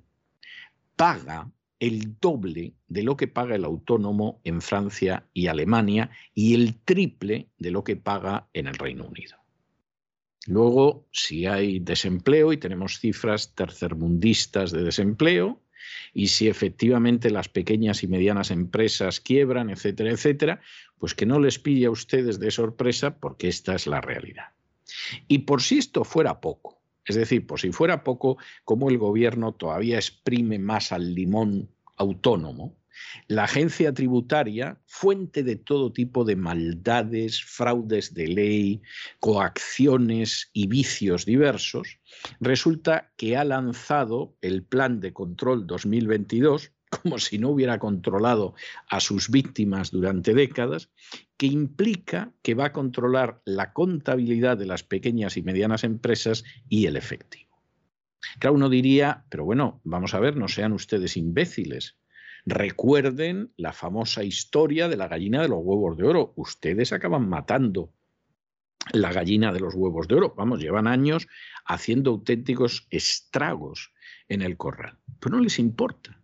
paga 0.96 1.52
el 1.80 2.20
doble 2.20 2.76
de 2.88 3.02
lo 3.02 3.18
que 3.18 3.28
paga 3.28 3.56
el 3.56 3.66
autónomo 3.66 4.40
en 4.44 4.62
Francia 4.62 5.26
y 5.34 5.48
Alemania 5.48 6.12
y 6.36 6.54
el 6.54 6.76
triple 6.82 7.48
de 7.58 7.72
lo 7.72 7.84
que 7.84 7.96
paga 7.96 8.48
en 8.54 8.68
el 8.68 8.76
Reino 8.76 9.08
Unido. 9.08 9.38
Luego, 10.46 11.08
si 11.12 11.48
hay 11.48 11.80
desempleo 11.80 12.54
y 12.54 12.58
tenemos 12.58 13.00
cifras 13.00 13.56
tercermundistas 13.56 14.70
de 14.70 14.84
desempleo, 14.84 15.64
y 16.14 16.28
si 16.28 16.48
efectivamente 16.48 17.30
las 17.30 17.50
pequeñas 17.50 18.04
y 18.04 18.08
medianas 18.08 18.52
empresas 18.52 19.20
quiebran, 19.20 19.70
etcétera, 19.70 20.12
etcétera, 20.12 20.62
pues 21.00 21.16
que 21.16 21.26
no 21.26 21.40
les 21.40 21.60
pille 21.60 21.86
a 21.86 21.92
ustedes 21.92 22.40
de 22.40 22.52
sorpresa 22.52 23.18
porque 23.18 23.48
esta 23.48 23.76
es 23.76 23.88
la 23.88 24.02
realidad. 24.02 24.52
Y 25.28 25.40
por 25.40 25.62
si 25.62 25.78
esto 25.78 26.04
fuera 26.04 26.42
poco, 26.42 26.82
es 27.06 27.16
decir, 27.16 27.48
por 27.48 27.60
si 27.60 27.72
fuera 27.72 28.04
poco, 28.04 28.38
como 28.64 28.90
el 28.90 28.98
gobierno 28.98 29.54
todavía 29.54 29.96
exprime 29.96 30.60
más 30.60 30.92
al 30.92 31.16
limón 31.16 31.70
autónomo, 31.98 32.76
la 33.28 33.44
agencia 33.44 33.94
tributaria, 33.94 34.80
fuente 34.86 35.44
de 35.44 35.56
todo 35.56 35.92
tipo 35.92 36.24
de 36.24 36.36
maldades, 36.36 37.44
fraudes 37.44 38.14
de 38.14 38.28
ley, 38.28 38.82
coacciones 39.20 40.50
y 40.54 40.68
vicios 40.68 41.26
diversos, 41.26 42.00
resulta 42.40 43.12
que 43.18 43.38
ha 43.38 43.44
lanzado 43.44 44.36
el 44.42 44.64
Plan 44.64 45.00
de 45.00 45.14
Control 45.14 45.68
2022, 45.68 46.72
como 46.90 47.20
si 47.20 47.38
no 47.38 47.50
hubiera 47.50 47.80
controlado 47.80 48.54
a 48.90 49.00
sus 49.00 49.30
víctimas 49.30 49.92
durante 49.92 50.34
décadas, 50.34 50.90
que 51.38 51.48
implica 51.48 52.34
que 52.42 52.54
va 52.54 52.66
a 52.66 52.74
controlar 52.74 53.42
la 53.46 53.74
contabilidad 53.74 54.58
de 54.58 54.66
las 54.66 54.84
pequeñas 54.84 55.38
y 55.38 55.42
medianas 55.42 55.84
empresas 55.84 56.44
y 56.68 56.86
el 56.86 56.98
efectivo. 56.98 57.52
Claro, 58.40 58.56
uno 58.56 58.70
diría, 58.70 59.26
pero 59.30 59.46
bueno, 59.46 59.82
vamos 59.84 60.14
a 60.14 60.20
ver, 60.20 60.36
no 60.38 60.48
sean 60.48 60.74
ustedes 60.74 61.18
imbéciles. 61.18 61.98
Recuerden 62.46 63.54
la 63.58 63.74
famosa 63.74 64.24
historia 64.24 64.88
de 64.88 64.98
la 64.98 65.08
gallina 65.08 65.42
de 65.42 65.50
los 65.50 65.60
huevos 65.62 65.98
de 65.98 66.06
oro. 66.06 66.34
Ustedes 66.36 66.92
acaban 66.92 67.30
matando 67.30 67.94
la 68.94 69.14
gallina 69.14 69.54
de 69.54 69.60
los 69.60 69.76
huevos 69.76 70.08
de 70.08 70.16
oro. 70.16 70.34
Vamos, 70.36 70.60
llevan 70.60 70.88
años 70.88 71.28
haciendo 71.66 72.12
auténticos 72.12 72.88
estragos 72.90 73.94
en 74.28 74.42
el 74.42 74.58
corral. 74.58 74.98
Pero 75.20 75.38
no 75.38 75.44
les 75.44 75.60
importa. 75.60 76.20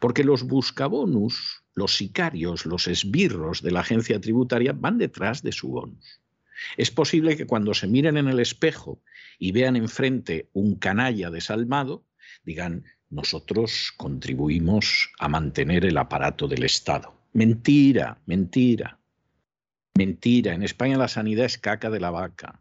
Porque 0.00 0.24
los 0.24 0.44
buscabonus, 0.44 1.64
los 1.74 1.96
sicarios, 1.96 2.66
los 2.66 2.86
esbirros 2.86 3.62
de 3.62 3.72
la 3.72 3.80
agencia 3.80 4.20
tributaria 4.20 4.72
van 4.72 4.98
detrás 4.98 5.42
de 5.42 5.52
su 5.52 5.68
bonus. 5.68 6.20
Es 6.76 6.90
posible 6.90 7.36
que 7.36 7.46
cuando 7.46 7.74
se 7.74 7.88
miren 7.88 8.16
en 8.16 8.28
el 8.28 8.38
espejo 8.40 9.02
y 9.38 9.52
vean 9.52 9.76
enfrente 9.76 10.48
un 10.52 10.76
canalla 10.76 11.30
desalmado, 11.30 12.04
digan, 12.44 12.84
nosotros 13.12 13.92
contribuimos 13.96 15.10
a 15.18 15.28
mantener 15.28 15.84
el 15.84 15.98
aparato 15.98 16.48
del 16.48 16.64
Estado. 16.64 17.14
Mentira, 17.34 18.18
mentira, 18.26 18.98
mentira. 19.94 20.54
En 20.54 20.62
España 20.62 20.96
la 20.96 21.08
sanidad 21.08 21.44
es 21.44 21.58
caca 21.58 21.90
de 21.90 22.00
la 22.00 22.10
vaca. 22.10 22.60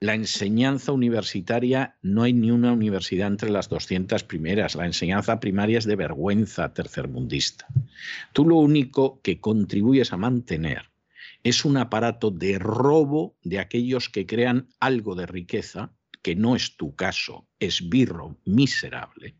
La 0.00 0.14
enseñanza 0.14 0.92
universitaria, 0.92 1.96
no 2.02 2.22
hay 2.22 2.32
ni 2.32 2.50
una 2.52 2.72
universidad 2.72 3.26
entre 3.26 3.50
las 3.50 3.68
200 3.68 4.22
primeras. 4.22 4.76
La 4.76 4.86
enseñanza 4.86 5.40
primaria 5.40 5.78
es 5.78 5.86
de 5.86 5.96
vergüenza 5.96 6.72
tercermundista. 6.72 7.66
Tú 8.32 8.44
lo 8.44 8.56
único 8.56 9.20
que 9.22 9.40
contribuyes 9.40 10.12
a 10.12 10.18
mantener 10.18 10.90
es 11.42 11.64
un 11.64 11.78
aparato 11.78 12.30
de 12.30 12.58
robo 12.58 13.34
de 13.42 13.58
aquellos 13.58 14.08
que 14.08 14.26
crean 14.26 14.68
algo 14.78 15.14
de 15.14 15.26
riqueza 15.26 15.92
que 16.22 16.34
no 16.34 16.56
es 16.56 16.76
tu 16.76 16.94
caso, 16.94 17.48
es 17.58 17.88
birro 17.88 18.40
miserable, 18.44 19.36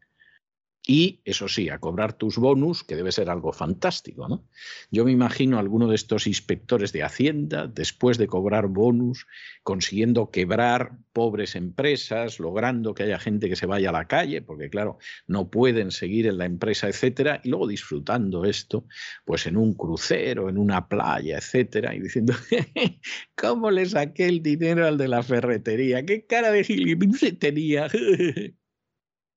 y, 0.90 1.20
eso 1.26 1.48
sí, 1.48 1.68
a 1.68 1.80
cobrar 1.80 2.14
tus 2.14 2.38
bonus, 2.38 2.82
que 2.82 2.96
debe 2.96 3.12
ser 3.12 3.28
algo 3.28 3.52
fantástico. 3.52 4.26
¿no? 4.26 4.48
Yo 4.90 5.04
me 5.04 5.12
imagino 5.12 5.58
a 5.58 5.60
alguno 5.60 5.86
de 5.86 5.94
estos 5.94 6.26
inspectores 6.26 6.94
de 6.94 7.02
Hacienda, 7.02 7.66
después 7.66 8.16
de 8.16 8.26
cobrar 8.26 8.68
bonus, 8.68 9.26
consiguiendo 9.62 10.30
quebrar 10.30 10.96
pobres 11.12 11.56
empresas, 11.56 12.40
logrando 12.40 12.94
que 12.94 13.02
haya 13.02 13.18
gente 13.18 13.50
que 13.50 13.56
se 13.56 13.66
vaya 13.66 13.90
a 13.90 13.92
la 13.92 14.06
calle, 14.06 14.40
porque 14.40 14.70
claro, 14.70 14.96
no 15.26 15.50
pueden 15.50 15.90
seguir 15.90 16.26
en 16.26 16.38
la 16.38 16.46
empresa, 16.46 16.88
etcétera, 16.88 17.42
y 17.44 17.50
luego 17.50 17.66
disfrutando 17.66 18.46
esto, 18.46 18.86
pues 19.26 19.46
en 19.46 19.58
un 19.58 19.74
crucero, 19.74 20.48
en 20.48 20.56
una 20.56 20.88
playa, 20.88 21.36
etcétera, 21.36 21.94
y 21.94 22.00
diciendo, 22.00 22.32
¿cómo 23.36 23.70
le 23.70 23.84
saqué 23.84 24.24
el 24.24 24.42
dinero 24.42 24.86
al 24.86 24.96
de 24.96 25.08
la 25.08 25.22
ferretería? 25.22 26.06
¿Qué 26.06 26.24
cara 26.24 26.50
de 26.50 26.64
gilipollas 26.64 27.38
tenía? 27.38 27.88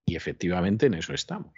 Y 0.05 0.15
efectivamente 0.15 0.87
en 0.87 0.95
eso 0.95 1.13
estamos. 1.13 1.53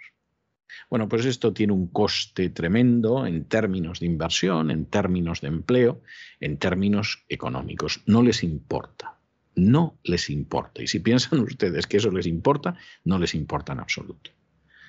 Bueno, 0.90 1.08
pues 1.08 1.24
esto 1.24 1.52
tiene 1.52 1.72
un 1.72 1.88
coste 1.88 2.50
tremendo 2.50 3.26
en 3.26 3.44
términos 3.46 4.00
de 4.00 4.06
inversión, 4.06 4.70
en 4.70 4.86
términos 4.86 5.40
de 5.40 5.48
empleo, 5.48 6.02
en 6.40 6.58
términos 6.58 7.24
económicos. 7.28 8.02
No 8.06 8.22
les 8.22 8.42
importa. 8.42 9.18
No 9.54 9.98
les 10.02 10.30
importa. 10.30 10.82
Y 10.82 10.86
si 10.86 10.98
piensan 11.00 11.40
ustedes 11.40 11.86
que 11.86 11.98
eso 11.98 12.10
les 12.10 12.26
importa, 12.26 12.76
no 13.04 13.18
les 13.18 13.34
importa 13.34 13.72
en 13.72 13.80
absoluto. 13.80 14.30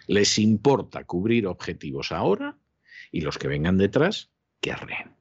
Les 0.08 0.38
importa 0.40 1.04
cubrir 1.04 1.48
objetivos 1.48 2.12
ahora 2.12 2.58
y 3.12 3.22
los 3.22 3.38
que 3.38 3.48
vengan 3.48 3.78
detrás, 3.78 4.32
que 4.62 4.72
arreen. 4.72 5.16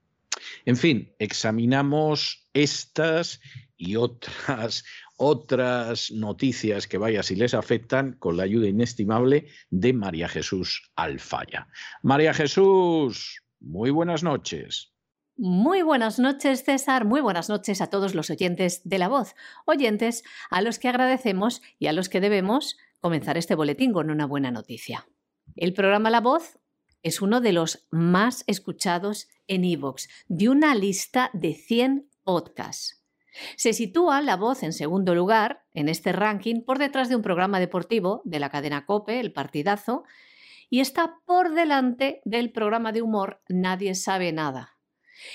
En 0.64 0.76
fin, 0.76 1.14
examinamos 1.18 2.48
estas 2.54 3.40
y 3.76 3.96
otras 3.96 4.84
otras 5.16 6.10
noticias 6.10 6.86
que 6.86 6.98
vaya 6.98 7.22
si 7.22 7.36
les 7.36 7.54
afectan 7.54 8.14
con 8.14 8.36
la 8.36 8.44
ayuda 8.44 8.68
inestimable 8.68 9.46
de 9.70 9.92
María 9.92 10.28
Jesús 10.28 10.90
Alfaya. 10.96 11.68
María 12.02 12.34
Jesús, 12.34 13.42
muy 13.60 13.90
buenas 13.90 14.22
noches. 14.22 14.92
Muy 15.36 15.82
buenas 15.82 16.20
noches, 16.20 16.62
César. 16.62 17.04
Muy 17.04 17.20
buenas 17.20 17.48
noches 17.48 17.80
a 17.80 17.88
todos 17.88 18.14
los 18.14 18.30
oyentes 18.30 18.82
de 18.84 18.98
La 18.98 19.08
Voz. 19.08 19.34
Oyentes 19.66 20.22
a 20.48 20.62
los 20.62 20.78
que 20.78 20.88
agradecemos 20.88 21.60
y 21.78 21.88
a 21.88 21.92
los 21.92 22.08
que 22.08 22.20
debemos 22.20 22.76
comenzar 23.00 23.36
este 23.36 23.56
boletín 23.56 23.92
con 23.92 24.10
una 24.10 24.26
buena 24.26 24.52
noticia. 24.52 25.08
El 25.56 25.72
programa 25.72 26.10
La 26.10 26.20
Voz 26.20 26.58
es 27.02 27.20
uno 27.20 27.40
de 27.40 27.52
los 27.52 27.86
más 27.90 28.44
escuchados 28.46 29.28
en 29.46 29.64
iVoox, 29.64 30.08
de 30.28 30.48
una 30.48 30.74
lista 30.74 31.30
de 31.32 31.54
100 31.54 32.08
podcasts. 32.22 33.03
Se 33.56 33.72
sitúa 33.72 34.20
La 34.20 34.36
Voz 34.36 34.62
en 34.62 34.72
segundo 34.72 35.14
lugar 35.14 35.64
en 35.74 35.88
este 35.88 36.12
ranking 36.12 36.62
por 36.62 36.78
detrás 36.78 37.08
de 37.08 37.16
un 37.16 37.22
programa 37.22 37.60
deportivo 37.60 38.22
de 38.24 38.38
la 38.38 38.50
cadena 38.50 38.86
Cope, 38.86 39.20
El 39.20 39.32
Partidazo, 39.32 40.04
y 40.70 40.80
está 40.80 41.18
por 41.24 41.54
delante 41.54 42.20
del 42.24 42.50
programa 42.50 42.92
de 42.92 43.02
humor 43.02 43.40
Nadie 43.48 43.94
sabe 43.94 44.32
nada, 44.32 44.74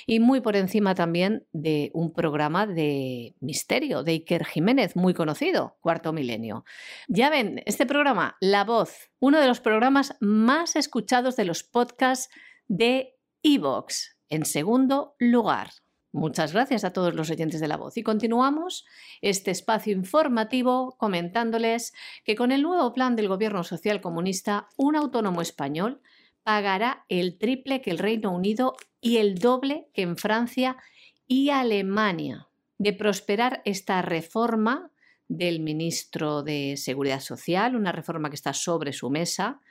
y 0.06 0.20
muy 0.20 0.42
por 0.42 0.56
encima 0.56 0.96
también 0.96 1.46
de 1.52 1.92
un 1.94 2.14
programa 2.14 2.68
de 2.68 3.36
misterio 3.40 4.04
de 4.04 4.14
Iker 4.14 4.46
Jiménez, 4.46 4.96
muy 4.96 5.14
conocido, 5.14 5.78
Cuarto 5.82 6.14
Milenio. 6.14 6.66
Ya 7.08 7.30
ven, 7.30 7.62
este 7.66 7.86
programa, 7.86 8.38
La 8.40 8.64
Voz, 8.64 9.12
uno 9.20 9.40
de 9.40 9.48
los 9.48 9.60
programas 9.60 10.16
más 10.20 10.76
escuchados 10.76 11.36
de 11.36 11.46
los 11.46 11.64
podcasts 11.64 12.30
de 12.68 13.16
Evox, 13.44 14.18
en 14.30 14.46
segundo 14.46 15.16
lugar. 15.20 15.70
Muchas 16.12 16.54
gracias 16.54 16.84
a 16.84 16.92
todos 16.92 17.14
los 17.14 17.30
oyentes 17.30 17.62
de 17.62 17.68
la 17.68 17.78
voz. 17.78 17.96
Y 17.96 18.04
continuamos 18.04 18.86
este 19.22 19.52
espacio 19.52 19.94
informativo 19.94 20.96
comentándoles 20.98 21.94
que 22.26 22.36
con 22.36 22.52
el 22.52 22.64
nuevo 22.64 22.94
plan 22.94 23.16
del 23.16 23.28
Gobierno 23.28 23.64
Social 23.64 24.02
Comunista, 24.02 24.68
un 24.76 24.96
autónomo 24.96 25.42
español 25.42 26.02
pagará 26.42 27.06
el 27.10 27.38
triple 27.38 27.82
que 27.82 27.92
el 27.92 28.00
Reino 28.00 28.32
Unido 28.32 28.76
y 29.00 29.18
el 29.18 29.36
doble 29.38 29.88
que 29.94 30.02
en 30.02 30.18
Francia 30.18 30.78
y 31.28 31.52
Alemania. 31.52 32.48
De 32.80 32.94
prosperar 32.94 33.62
esta 33.66 34.02
reforma 34.02 34.92
del 35.28 35.60
ministro 35.60 36.42
de 36.42 36.76
Seguridad 36.76 37.20
Social, 37.20 37.76
una 37.76 37.92
reforma 37.92 38.30
que 38.30 38.36
está 38.36 38.54
sobre 38.54 38.94
su 38.94 39.12
mesa, 39.12 39.62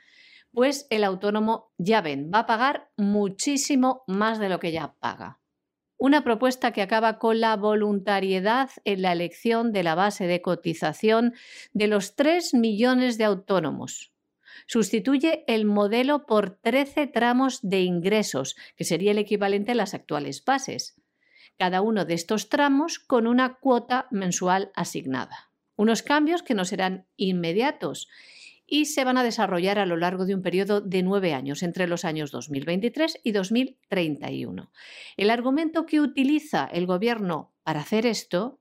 pues 0.53 0.87
el 0.89 1.03
autónomo, 1.03 1.73
ya 1.77 2.01
ven, 2.01 2.31
va 2.33 2.39
a 2.39 2.45
pagar 2.45 2.91
muchísimo 2.95 4.03
más 4.07 4.39
de 4.39 4.47
lo 4.47 4.59
que 4.59 4.71
ya 4.71 4.93
paga. 4.99 5.38
Una 6.01 6.23
propuesta 6.23 6.71
que 6.71 6.81
acaba 6.81 7.19
con 7.19 7.41
la 7.41 7.57
voluntariedad 7.57 8.69
en 8.85 9.01
la 9.01 9.11
elección 9.11 9.73
de 9.73 9.83
la 9.83 9.95
base 9.95 10.27
de 10.27 10.41
cotización 10.41 11.33
de 11.73 11.87
los 11.87 12.15
3 12.15 12.53
millones 12.53 13.17
de 13.17 13.25
autónomos, 13.25 14.13
sustituye 14.65 15.43
el 15.47 15.65
modelo 15.65 16.25
por 16.25 16.51
13 16.51 17.07
tramos 17.07 17.59
de 17.63 17.81
ingresos, 17.81 18.55
que 18.77 18.85
sería 18.85 19.11
el 19.11 19.17
equivalente 19.17 19.73
a 19.73 19.75
las 19.75 19.93
actuales 19.93 20.45
bases. 20.45 20.95
Cada 21.57 21.81
uno 21.81 22.05
de 22.05 22.13
estos 22.13 22.47
tramos 22.47 22.97
con 22.99 23.27
una 23.27 23.55
cuota 23.55 24.07
mensual 24.09 24.71
asignada. 24.75 25.51
Unos 25.75 26.01
cambios 26.01 26.43
que 26.43 26.53
no 26.53 26.63
serán 26.63 27.07
inmediatos 27.17 28.07
y 28.69 28.85
se 28.85 29.03
van 29.03 29.17
a 29.17 29.23
desarrollar 29.23 29.79
a 29.79 29.85
lo 29.85 29.97
largo 29.97 30.25
de 30.25 30.35
un 30.35 30.41
periodo 30.41 30.81
de 30.81 31.01
nueve 31.03 31.33
años, 31.33 31.63
entre 31.63 31.87
los 31.87 32.05
años 32.05 32.31
2023 32.31 33.19
y 33.23 33.31
2031. 33.31 34.71
El 35.17 35.29
argumento 35.29 35.85
que 35.85 35.99
utiliza 35.99 36.65
el 36.71 36.85
Gobierno 36.85 37.53
para 37.63 37.81
hacer 37.81 38.05
esto 38.05 38.59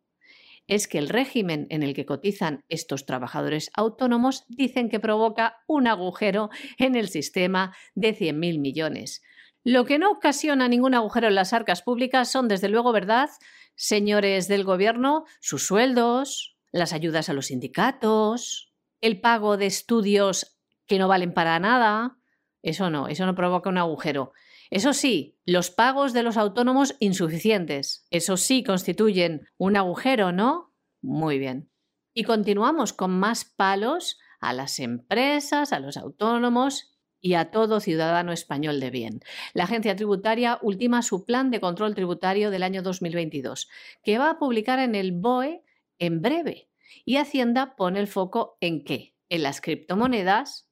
es 0.66 0.86
que 0.86 0.98
el 0.98 1.08
régimen 1.08 1.66
en 1.70 1.82
el 1.82 1.94
que 1.94 2.04
cotizan 2.04 2.64
estos 2.68 3.06
trabajadores 3.06 3.70
autónomos 3.74 4.44
dicen 4.48 4.88
que 4.88 5.00
provoca 5.00 5.56
un 5.66 5.86
agujero 5.86 6.50
en 6.78 6.94
el 6.94 7.08
sistema 7.08 7.74
de 7.94 8.14
100.000 8.16 8.58
millones. 8.58 9.22
Lo 9.64 9.84
que 9.84 9.98
no 9.98 10.10
ocasiona 10.10 10.68
ningún 10.68 10.94
agujero 10.94 11.28
en 11.28 11.34
las 11.34 11.52
arcas 11.52 11.82
públicas 11.82 12.30
son, 12.30 12.48
desde 12.48 12.68
luego, 12.68 12.92
¿verdad, 12.92 13.30
señores 13.74 14.46
del 14.46 14.64
Gobierno, 14.64 15.24
sus 15.40 15.66
sueldos, 15.66 16.56
las 16.70 16.92
ayudas 16.92 17.28
a 17.28 17.32
los 17.32 17.46
sindicatos, 17.46 18.67
el 19.00 19.20
pago 19.20 19.56
de 19.56 19.66
estudios 19.66 20.58
que 20.86 20.98
no 20.98 21.08
valen 21.08 21.32
para 21.32 21.58
nada? 21.58 22.18
Eso 22.62 22.90
no, 22.90 23.08
eso 23.08 23.26
no 23.26 23.34
provoca 23.34 23.70
un 23.70 23.78
agujero. 23.78 24.32
Eso 24.70 24.92
sí, 24.92 25.38
los 25.46 25.70
pagos 25.70 26.12
de 26.12 26.22
los 26.22 26.36
autónomos 26.36 26.96
insuficientes. 27.00 28.06
Eso 28.10 28.36
sí 28.36 28.62
constituyen 28.62 29.48
un 29.56 29.76
agujero, 29.76 30.32
¿no? 30.32 30.74
Muy 31.00 31.38
bien. 31.38 31.70
Y 32.12 32.24
continuamos 32.24 32.92
con 32.92 33.18
más 33.18 33.44
palos 33.44 34.18
a 34.40 34.52
las 34.52 34.78
empresas, 34.78 35.72
a 35.72 35.80
los 35.80 35.96
autónomos 35.96 36.92
y 37.20 37.34
a 37.34 37.50
todo 37.50 37.80
ciudadano 37.80 38.32
español 38.32 38.80
de 38.80 38.90
bien. 38.90 39.20
La 39.54 39.64
agencia 39.64 39.96
tributaria 39.96 40.58
ultima 40.62 41.02
su 41.02 41.24
plan 41.24 41.50
de 41.50 41.60
control 41.60 41.94
tributario 41.94 42.50
del 42.50 42.62
año 42.62 42.82
2022, 42.82 43.68
que 44.02 44.18
va 44.18 44.30
a 44.30 44.38
publicar 44.38 44.78
en 44.78 44.94
el 44.94 45.12
BOE 45.12 45.62
en 45.98 46.22
breve. 46.22 46.67
Y 47.04 47.16
Hacienda 47.16 47.76
pone 47.76 48.00
el 48.00 48.06
foco 48.06 48.56
en 48.60 48.84
qué? 48.84 49.14
En 49.28 49.42
las 49.42 49.60
criptomonedas, 49.60 50.68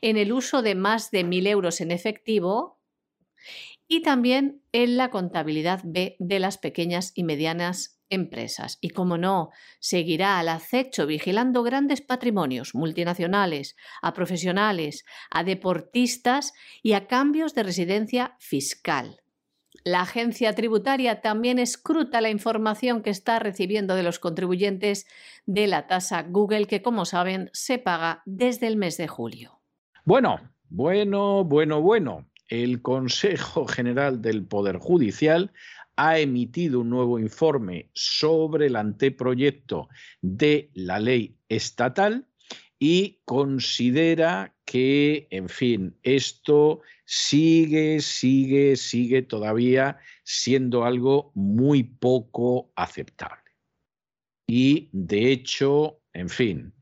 en 0.00 0.16
el 0.16 0.32
uso 0.32 0.62
de 0.62 0.74
más 0.74 1.10
de 1.10 1.24
mil 1.24 1.46
euros 1.46 1.80
en 1.80 1.90
efectivo 1.90 2.80
y 3.86 4.02
también 4.02 4.62
en 4.72 4.96
la 4.96 5.10
contabilidad 5.10 5.80
B 5.84 6.16
de 6.18 6.38
las 6.38 6.58
pequeñas 6.58 7.12
y 7.14 7.24
medianas 7.24 8.00
empresas. 8.08 8.78
Y 8.80 8.90
como 8.90 9.18
no, 9.18 9.50
seguirá 9.80 10.38
al 10.38 10.48
acecho 10.48 11.06
vigilando 11.06 11.62
grandes 11.62 12.00
patrimonios 12.00 12.74
multinacionales, 12.74 13.76
a 14.02 14.14
profesionales, 14.14 15.04
a 15.30 15.44
deportistas 15.44 16.52
y 16.82 16.92
a 16.94 17.06
cambios 17.06 17.54
de 17.54 17.62
residencia 17.62 18.36
fiscal. 18.38 19.23
La 19.86 20.00
agencia 20.00 20.54
tributaria 20.54 21.20
también 21.20 21.58
escruta 21.58 22.22
la 22.22 22.30
información 22.30 23.02
que 23.02 23.10
está 23.10 23.38
recibiendo 23.38 23.94
de 23.94 24.02
los 24.02 24.18
contribuyentes 24.18 25.06
de 25.44 25.66
la 25.66 25.86
tasa 25.86 26.22
Google, 26.22 26.66
que 26.66 26.80
como 26.80 27.04
saben 27.04 27.50
se 27.52 27.78
paga 27.78 28.22
desde 28.24 28.66
el 28.66 28.76
mes 28.76 28.96
de 28.96 29.08
julio. 29.08 29.60
Bueno, 30.06 30.40
bueno, 30.70 31.44
bueno, 31.44 31.82
bueno 31.82 32.26
el 32.48 32.80
Consejo 32.80 33.66
General 33.66 34.22
del 34.22 34.46
Poder 34.46 34.78
Judicial 34.78 35.52
ha 35.96 36.18
emitido 36.18 36.80
un 36.80 36.88
nuevo 36.88 37.18
informe 37.18 37.90
sobre 37.92 38.68
el 38.68 38.76
anteproyecto 38.76 39.90
de 40.22 40.70
la 40.72 40.98
ley 40.98 41.36
estatal 41.50 42.26
y 42.78 43.20
considera 43.26 44.53
que, 44.64 45.26
en 45.30 45.48
fin, 45.48 45.96
esto 46.02 46.80
sigue, 47.04 48.00
sigue, 48.00 48.76
sigue 48.76 49.22
todavía 49.22 49.98
siendo 50.22 50.84
algo 50.84 51.32
muy 51.34 51.82
poco 51.82 52.72
aceptable. 52.74 53.42
Y, 54.46 54.88
de 54.92 55.32
hecho, 55.32 56.00
en 56.12 56.28
fin, 56.28 56.74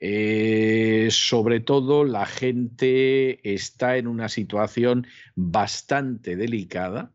eh, 0.00 1.08
sobre 1.10 1.60
todo 1.60 2.04
la 2.04 2.24
gente 2.24 3.52
está 3.54 3.98
en 3.98 4.06
una 4.06 4.28
situación 4.28 5.06
bastante 5.34 6.36
delicada. 6.36 7.12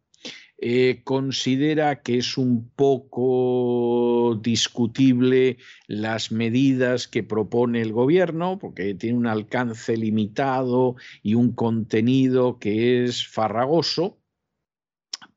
Eh, 0.58 1.02
considera 1.04 2.02
que 2.02 2.18
es 2.18 2.38
un 2.38 2.70
poco 2.70 4.40
discutible 4.42 5.58
las 5.88 6.32
medidas 6.32 7.10
que 7.10 7.24
propone 7.24 7.82
el 7.82 7.92
gobierno, 7.92 8.58
porque 8.58 8.94
tiene 8.94 9.18
un 9.18 9.28
alcance 9.28 9.98
limitado 9.98 10.96
y 11.22 11.34
un 11.34 11.52
contenido 11.54 12.58
que 12.58 13.04
es 13.04 13.28
farragoso, 13.28 14.18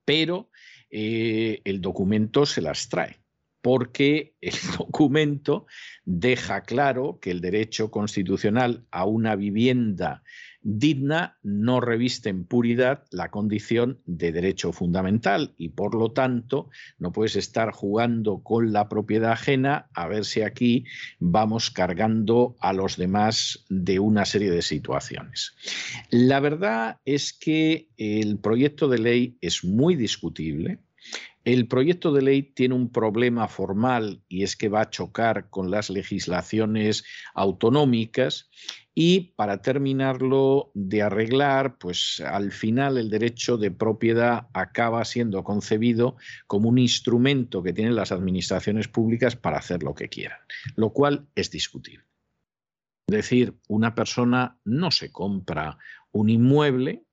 pero 0.05 0.51
eh, 0.91 1.63
el 1.65 1.81
documento 1.81 2.47
se 2.47 2.63
las 2.63 2.89
trae 2.89 3.21
porque 3.61 4.35
el 4.41 4.53
documento 4.79 5.67
deja 6.05 6.63
claro 6.63 7.19
que 7.21 7.31
el 7.31 7.41
derecho 7.41 7.91
constitucional 7.91 8.87
a 8.91 9.05
una 9.05 9.37
vivienda 9.37 10.23
digna 10.63 11.39
no 11.43 11.81
reviste 11.81 12.29
en 12.29 12.45
puridad 12.45 13.05
la 13.11 13.31
condición 13.31 14.01
de 14.07 14.33
derecho 14.33 14.73
fundamental 14.73 15.55
y 15.57 15.71
por 15.71 15.95
lo 15.95 16.13
tanto 16.13 16.69
no 16.99 17.13
puedes 17.13 17.37
estar 17.37 17.73
jugando 17.73 18.43
con 18.43 18.73
la 18.73 18.89
propiedad 18.89 19.33
ajena 19.33 19.89
a 19.95 20.09
ver 20.09 20.25
si 20.25 20.43
aquí 20.43 20.85
vamos 21.21 21.71
cargando 21.71 22.57
a 22.61 22.73
los 22.73 22.97
demás 22.97 23.65
de 23.69 23.99
una 23.99 24.25
serie 24.25 24.51
de 24.51 24.63
situaciones. 24.63 25.55
La 26.11 26.41
verdad 26.41 26.99
es 27.05 27.33
que 27.33 27.89
el 27.97 28.39
proyecto 28.39 28.89
de 28.89 28.99
ley 28.99 29.39
es 29.41 29.65
muy 29.65 29.95
discutible, 29.95 30.81
el 31.45 31.67
proyecto 31.67 32.13
de 32.13 32.21
ley 32.21 32.43
tiene 32.43 32.75
un 32.75 32.93
problema 32.93 33.49
formal 33.49 34.21
y 34.29 34.43
es 34.43 34.55
que 34.55 34.69
va 34.69 34.83
a 34.83 34.91
chocar 34.91 35.49
con 35.49 35.71
las 35.71 35.89
legislaciones 35.89 37.05
autonómicas 37.33 38.51
y 39.01 39.33
para 39.37 39.63
terminarlo 39.63 40.73
de 40.75 41.03
arreglar, 41.03 41.79
pues 41.79 42.21
al 42.27 42.51
final 42.51 42.99
el 42.99 43.11
derecho 43.11 43.57
de 43.57 43.71
propiedad 43.71 44.49
acaba 44.53 45.05
siendo 45.05 45.45
concebido 45.45 46.17
como 46.49 46.69
un 46.69 46.79
instrumento 46.79 47.63
que 47.63 47.73
tienen 47.73 47.95
las 47.95 48.11
administraciones 48.11 48.89
públicas 48.89 49.37
para 49.37 49.59
hacer 49.59 49.85
lo 49.85 49.95
que 49.95 50.09
quieran, 50.09 50.41
lo 50.75 50.93
cual 50.93 51.29
es 51.37 51.53
discutible. 51.53 52.07
Es 53.07 53.15
decir, 53.15 53.55
una 53.69 53.95
persona 53.95 54.59
no 54.65 54.91
se 54.91 55.13
compra 55.13 55.79
un 56.11 56.29
inmueble 56.29 57.05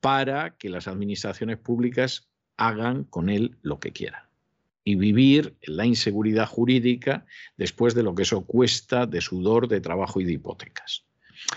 para 0.00 0.56
que 0.56 0.68
las 0.68 0.88
administraciones 0.88 1.58
públicas 1.58 2.28
hagan 2.56 3.04
con 3.04 3.28
él 3.28 3.56
lo 3.62 3.78
que 3.78 3.92
quieran. 3.92 4.24
Y 4.82 4.96
vivir 4.96 5.56
la 5.62 5.86
inseguridad 5.86 6.48
jurídica 6.48 7.24
después 7.56 7.94
de 7.94 8.02
lo 8.02 8.16
que 8.16 8.22
eso 8.22 8.44
cuesta 8.46 9.06
de 9.06 9.20
sudor, 9.20 9.68
de 9.68 9.80
trabajo 9.80 10.20
y 10.20 10.24
de 10.24 10.32
hipotecas. 10.32 11.04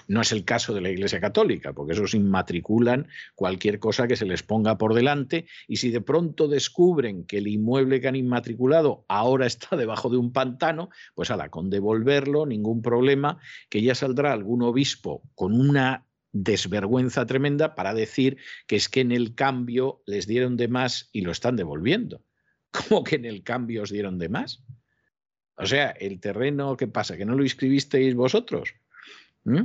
No 0.08 0.22
es 0.22 0.32
el 0.32 0.46
caso 0.46 0.74
de 0.74 0.82
la 0.82 0.90
Iglesia 0.90 1.20
Católica, 1.20 1.74
porque 1.74 1.94
esos 1.94 2.14
inmatriculan 2.14 3.08
cualquier 3.36 3.80
cosa 3.80 4.08
que 4.08 4.16
se 4.16 4.26
les 4.26 4.44
ponga 4.44 4.78
por 4.78 4.94
delante 4.94 5.48
y 5.68 5.78
si 5.78 5.92
de 5.92 6.02
pronto 6.02 6.48
descubren 6.48 7.26
que 7.26 7.38
el 7.38 7.48
inmueble 7.48 8.02
que 8.02 8.08
han 8.08 8.16
inmatriculado 8.16 9.06
ahora 9.08 9.46
está 9.46 9.76
debajo 9.78 10.10
de 10.10 10.18
un 10.18 10.34
pantano, 10.34 10.90
pues 11.16 11.32
ala, 11.32 11.50
con 11.50 11.70
devolverlo, 11.70 12.46
ningún 12.46 12.82
problema, 12.82 13.40
que 13.70 13.82
ya 13.82 13.96
saldrá 13.96 14.34
algún 14.34 14.62
obispo 14.64 15.24
con 15.36 15.54
una 15.54 16.06
desvergüenza 16.32 17.26
tremenda 17.26 17.76
para 17.76 17.94
decir 17.94 18.38
que 18.68 18.76
es 18.76 18.90
que 18.90 19.02
en 19.02 19.12
el 19.12 19.36
cambio 19.36 20.02
les 20.06 20.28
dieron 20.28 20.58
de 20.58 20.68
más 20.68 21.10
y 21.12 21.22
lo 21.22 21.32
están 21.32 21.56
devolviendo. 21.56 22.24
¿Cómo 22.72 23.04
que 23.04 23.16
en 23.16 23.26
el 23.26 23.44
cambio 23.44 23.84
os 23.84 23.92
dieron 23.92 24.18
de 24.18 24.30
más? 24.30 24.64
O 25.56 25.66
sea, 25.68 25.92
el 25.92 26.20
terreno, 26.20 26.76
¿qué 26.76 26.88
pasa? 26.88 27.16
¿Que 27.16 27.26
no 27.26 27.36
lo 27.36 27.44
inscribisteis 27.44 28.16
vosotros? 28.16 28.74
¿Mm? 29.46 29.64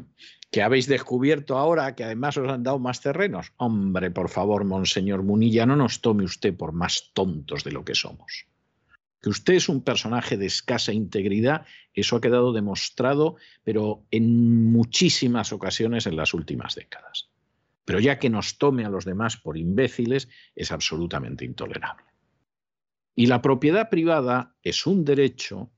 que 0.50 0.62
habéis 0.62 0.86
descubierto 0.86 1.58
ahora 1.58 1.94
que 1.94 2.04
además 2.04 2.36
os 2.36 2.48
han 2.48 2.62
dado 2.62 2.78
más 2.78 3.00
terrenos. 3.00 3.52
Hombre, 3.56 4.10
por 4.10 4.30
favor, 4.30 4.64
monseñor 4.64 5.22
Munilla, 5.22 5.66
no 5.66 5.76
nos 5.76 6.00
tome 6.00 6.24
usted 6.24 6.56
por 6.56 6.72
más 6.72 7.10
tontos 7.12 7.64
de 7.64 7.72
lo 7.72 7.84
que 7.84 7.94
somos. 7.94 8.46
Que 9.20 9.28
usted 9.28 9.54
es 9.54 9.68
un 9.68 9.82
personaje 9.82 10.36
de 10.36 10.46
escasa 10.46 10.92
integridad, 10.92 11.66
eso 11.92 12.16
ha 12.16 12.20
quedado 12.20 12.52
demostrado, 12.52 13.36
pero 13.64 14.06
en 14.10 14.72
muchísimas 14.72 15.52
ocasiones 15.52 16.06
en 16.06 16.16
las 16.16 16.32
últimas 16.32 16.74
décadas. 16.74 17.28
Pero 17.84 18.00
ya 18.00 18.18
que 18.18 18.30
nos 18.30 18.58
tome 18.58 18.84
a 18.84 18.90
los 18.90 19.04
demás 19.04 19.36
por 19.36 19.58
imbéciles 19.58 20.28
es 20.54 20.72
absolutamente 20.72 21.44
intolerable. 21.44 22.04
Y 23.14 23.26
la 23.26 23.42
propiedad 23.42 23.90
privada 23.90 24.54
es 24.62 24.86
un 24.86 25.04
derecho 25.04 25.72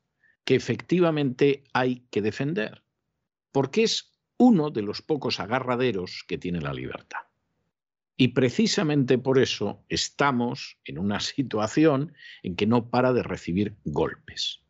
que 0.44 0.54
efectivamente 0.54 1.64
hay 1.72 2.06
que 2.10 2.20
defender 2.20 2.82
porque 3.52 3.82
es 3.82 4.12
uno 4.36 4.70
de 4.70 4.82
los 4.82 5.02
pocos 5.02 5.40
agarraderos 5.40 6.24
que 6.26 6.38
tiene 6.38 6.60
la 6.60 6.72
libertad. 6.72 7.20
Y 8.16 8.28
precisamente 8.28 9.16
por 9.18 9.38
eso 9.38 9.84
estamos 9.88 10.78
en 10.84 10.98
una 10.98 11.20
situación 11.20 12.12
en 12.42 12.56
que 12.56 12.66
no 12.66 12.90
para 12.90 13.12
de 13.12 13.22
recibir 13.22 13.76
golpes. 13.84 14.60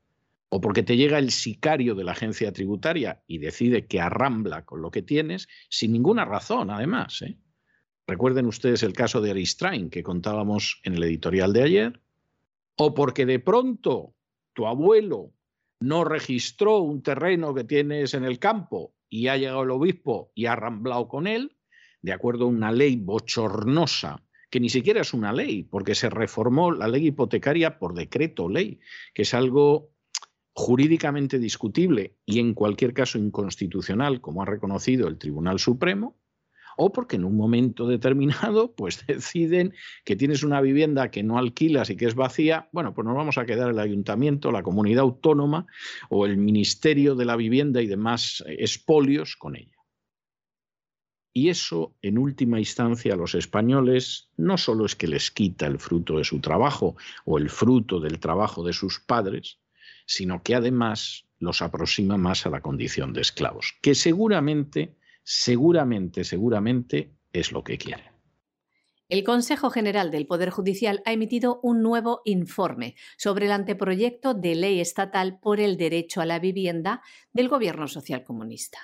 O 0.48 0.60
porque 0.60 0.82
te 0.82 0.96
llega 0.96 1.18
el 1.18 1.30
sicario 1.30 1.94
de 1.94 2.02
la 2.02 2.12
agencia 2.12 2.52
tributaria 2.52 3.22
y 3.26 3.38
decide 3.38 3.86
que 3.86 4.00
arrambla 4.00 4.64
con 4.64 4.82
lo 4.82 4.90
que 4.90 5.02
tienes, 5.02 5.48
sin 5.68 5.92
ninguna 5.92 6.24
razón, 6.24 6.70
además. 6.70 7.22
¿eh? 7.22 7.38
Recuerden 8.06 8.46
ustedes 8.46 8.82
el 8.82 8.92
caso 8.92 9.20
de 9.20 9.30
Aristrain 9.30 9.90
que 9.90 10.02
contábamos 10.02 10.80
en 10.82 10.94
el 10.94 11.04
editorial 11.04 11.52
de 11.52 11.62
ayer. 11.62 12.00
O 12.76 12.94
porque 12.94 13.26
de 13.26 13.38
pronto 13.38 14.14
tu 14.52 14.66
abuelo 14.66 15.32
no 15.80 16.04
registró 16.04 16.78
un 16.78 17.02
terreno 17.02 17.54
que 17.54 17.64
tienes 17.64 18.14
en 18.14 18.24
el 18.24 18.38
campo 18.38 18.94
y 19.08 19.28
ha 19.28 19.36
llegado 19.36 19.62
el 19.62 19.70
obispo 19.70 20.30
y 20.34 20.46
ha 20.46 20.54
ramblado 20.54 21.08
con 21.08 21.26
él, 21.26 21.56
de 22.02 22.12
acuerdo 22.12 22.44
a 22.44 22.48
una 22.48 22.70
ley 22.70 22.96
bochornosa, 22.96 24.22
que 24.50 24.60
ni 24.60 24.68
siquiera 24.68 25.00
es 25.00 25.14
una 25.14 25.32
ley, 25.32 25.64
porque 25.64 25.94
se 25.94 26.10
reformó 26.10 26.70
la 26.70 26.88
ley 26.88 27.08
hipotecaria 27.08 27.78
por 27.78 27.94
decreto 27.94 28.48
ley, 28.48 28.80
que 29.14 29.22
es 29.22 29.34
algo 29.34 29.90
jurídicamente 30.52 31.38
discutible 31.38 32.16
y 32.26 32.40
en 32.40 32.54
cualquier 32.54 32.92
caso 32.92 33.18
inconstitucional, 33.18 34.20
como 34.20 34.42
ha 34.42 34.46
reconocido 34.46 35.08
el 35.08 35.18
Tribunal 35.18 35.58
Supremo, 35.58 36.19
o 36.82 36.90
porque 36.90 37.16
en 37.16 37.24
un 37.26 37.36
momento 37.36 37.86
determinado 37.86 38.72
pues 38.76 39.04
deciden 39.06 39.74
que 40.04 40.16
tienes 40.16 40.42
una 40.42 40.62
vivienda 40.62 41.10
que 41.10 41.22
no 41.22 41.36
alquilas 41.36 41.90
y 41.90 41.96
que 41.96 42.06
es 42.06 42.14
vacía, 42.14 42.70
bueno, 42.72 42.94
pues 42.94 43.06
nos 43.06 43.14
vamos 43.14 43.36
a 43.36 43.44
quedar 43.44 43.70
el 43.70 43.78
ayuntamiento, 43.78 44.50
la 44.50 44.62
comunidad 44.62 45.02
autónoma 45.02 45.66
o 46.08 46.24
el 46.24 46.38
Ministerio 46.38 47.14
de 47.14 47.26
la 47.26 47.36
Vivienda 47.36 47.82
y 47.82 47.86
demás 47.86 48.42
espolios 48.46 49.36
con 49.36 49.56
ella. 49.56 49.76
Y 51.34 51.50
eso, 51.50 51.94
en 52.00 52.16
última 52.16 52.58
instancia, 52.58 53.12
a 53.12 53.16
los 53.16 53.34
españoles 53.34 54.30
no 54.38 54.56
solo 54.56 54.86
es 54.86 54.96
que 54.96 55.06
les 55.06 55.30
quita 55.30 55.66
el 55.66 55.78
fruto 55.78 56.16
de 56.16 56.24
su 56.24 56.40
trabajo 56.40 56.96
o 57.26 57.36
el 57.36 57.50
fruto 57.50 58.00
del 58.00 58.18
trabajo 58.18 58.64
de 58.64 58.72
sus 58.72 59.00
padres, 59.00 59.58
sino 60.06 60.42
que 60.42 60.54
además 60.54 61.26
los 61.38 61.60
aproxima 61.60 62.16
más 62.16 62.46
a 62.46 62.50
la 62.50 62.62
condición 62.62 63.12
de 63.12 63.20
esclavos, 63.20 63.74
que 63.82 63.94
seguramente 63.94 64.96
seguramente, 65.22 66.24
seguramente 66.24 67.14
es 67.32 67.52
lo 67.52 67.62
que 67.62 67.78
quiere. 67.78 68.10
El 69.08 69.24
Consejo 69.24 69.70
General 69.70 70.12
del 70.12 70.28
Poder 70.28 70.50
Judicial 70.50 71.02
ha 71.04 71.12
emitido 71.12 71.58
un 71.64 71.82
nuevo 71.82 72.22
informe 72.24 72.94
sobre 73.18 73.46
el 73.46 73.52
anteproyecto 73.52 74.34
de 74.34 74.54
ley 74.54 74.80
estatal 74.80 75.40
por 75.40 75.58
el 75.58 75.76
derecho 75.76 76.20
a 76.20 76.26
la 76.26 76.38
vivienda 76.38 77.02
del 77.32 77.48
Gobierno 77.48 77.88
Social 77.88 78.22
Comunista. 78.22 78.78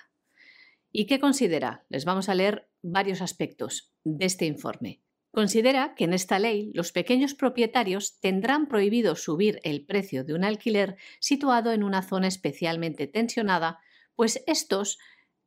¿Y 0.90 1.06
qué 1.06 1.20
considera? 1.20 1.84
Les 1.88 2.04
vamos 2.04 2.28
a 2.28 2.34
leer 2.34 2.68
varios 2.82 3.22
aspectos 3.22 3.92
de 4.02 4.26
este 4.26 4.46
informe. 4.46 5.00
Considera 5.30 5.94
que 5.94 6.04
en 6.04 6.14
esta 6.14 6.38
ley 6.40 6.72
los 6.74 6.90
pequeños 6.90 7.34
propietarios 7.34 8.18
tendrán 8.18 8.66
prohibido 8.66 9.14
subir 9.14 9.60
el 9.62 9.84
precio 9.84 10.24
de 10.24 10.34
un 10.34 10.42
alquiler 10.42 10.96
situado 11.20 11.72
en 11.72 11.84
una 11.84 12.02
zona 12.02 12.26
especialmente 12.26 13.06
tensionada, 13.06 13.78
pues 14.14 14.42
estos 14.46 14.98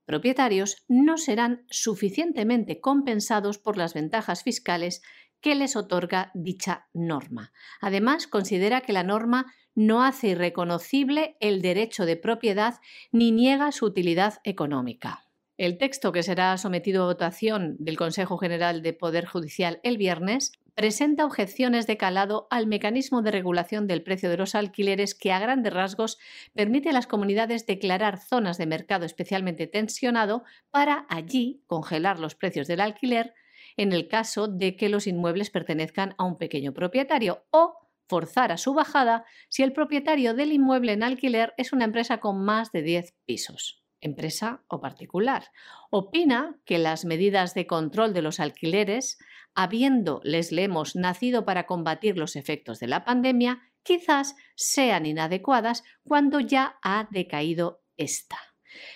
propietarios 0.09 0.83
no 0.87 1.19
serán 1.19 1.67
suficientemente 1.69 2.81
compensados 2.81 3.59
por 3.59 3.77
las 3.77 3.93
ventajas 3.93 4.41
fiscales 4.41 5.03
que 5.39 5.53
les 5.53 5.75
otorga 5.75 6.31
dicha 6.33 6.87
norma. 6.93 7.53
Además, 7.79 8.25
considera 8.25 8.81
que 8.81 8.91
la 8.91 9.03
norma 9.03 9.53
no 9.75 10.03
hace 10.03 10.29
irreconocible 10.29 11.37
el 11.39 11.61
derecho 11.61 12.07
de 12.07 12.17
propiedad 12.17 12.79
ni 13.11 13.31
niega 13.31 13.71
su 13.71 13.85
utilidad 13.85 14.39
económica. 14.43 15.27
El 15.57 15.77
texto 15.77 16.11
que 16.11 16.23
será 16.23 16.57
sometido 16.57 17.03
a 17.03 17.07
votación 17.07 17.75
del 17.77 17.95
Consejo 17.95 18.39
General 18.39 18.81
de 18.81 18.93
Poder 18.93 19.27
Judicial 19.27 19.79
el 19.83 19.99
viernes 19.99 20.53
presenta 20.79 21.25
objeciones 21.25 21.87
de 21.87 21.97
calado 21.97 22.47
al 22.49 22.65
mecanismo 22.65 23.21
de 23.21 23.31
regulación 23.31 23.85
del 23.85 24.01
precio 24.01 24.29
de 24.29 24.37
los 24.37 24.55
alquileres 24.55 25.13
que 25.13 25.33
a 25.33 25.39
grandes 25.39 25.73
rasgos 25.73 26.17
permite 26.53 26.87
a 26.87 26.93
las 26.93 27.05
comunidades 27.05 27.65
declarar 27.65 28.17
zonas 28.17 28.57
de 28.57 28.65
mercado 28.65 29.05
especialmente 29.05 29.67
tensionado 29.67 30.45
para 30.71 31.05
allí 31.09 31.61
congelar 31.67 32.17
los 32.17 32.33
precios 32.33 32.65
del 32.67 32.79
alquiler 32.79 33.33
en 33.75 33.91
el 33.91 34.07
caso 34.07 34.47
de 34.47 34.77
que 34.77 34.87
los 34.87 35.05
inmuebles 35.05 35.49
pertenezcan 35.49 36.15
a 36.17 36.23
un 36.23 36.37
pequeño 36.37 36.73
propietario 36.73 37.43
o 37.51 37.75
forzar 38.07 38.53
a 38.53 38.57
su 38.57 38.73
bajada 38.73 39.25
si 39.49 39.63
el 39.63 39.73
propietario 39.73 40.33
del 40.33 40.53
inmueble 40.53 40.93
en 40.93 41.03
alquiler 41.03 41.53
es 41.57 41.73
una 41.73 41.83
empresa 41.83 42.21
con 42.21 42.41
más 42.45 42.71
de 42.71 42.83
10 42.83 43.15
pisos 43.25 43.83
empresa 44.01 44.63
o 44.67 44.79
particular. 44.79 45.51
Opina 45.89 46.57
que 46.65 46.77
las 46.77 47.05
medidas 47.05 47.53
de 47.53 47.67
control 47.67 48.13
de 48.13 48.21
los 48.21 48.39
alquileres 48.39 49.19
habiendo 49.61 50.21
les 50.23 50.53
leemos 50.53 50.95
nacido 50.95 51.43
para 51.43 51.65
combatir 51.65 52.17
los 52.17 52.37
efectos 52.37 52.79
de 52.79 52.87
la 52.87 53.03
pandemia, 53.03 53.61
quizás 53.83 54.37
sean 54.55 55.05
inadecuadas 55.05 55.83
cuando 56.05 56.39
ya 56.39 56.79
ha 56.81 57.09
decaído 57.11 57.83
esta, 57.97 58.37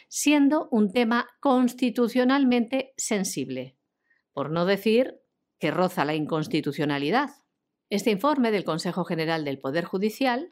siendo 0.08 0.70
un 0.72 0.94
tema 0.94 1.28
constitucionalmente 1.42 2.94
sensible, 2.96 3.76
por 4.32 4.52
no 4.52 4.66
decir 4.66 5.20
que 5.60 5.70
roza 5.70 6.06
la 6.06 6.16
inconstitucionalidad. 6.16 7.32
Este 7.90 8.12
informe 8.12 8.50
del 8.52 8.64
Consejo 8.64 9.04
General 9.04 9.44
del 9.44 9.60
Poder 9.60 9.84
Judicial 9.84 10.50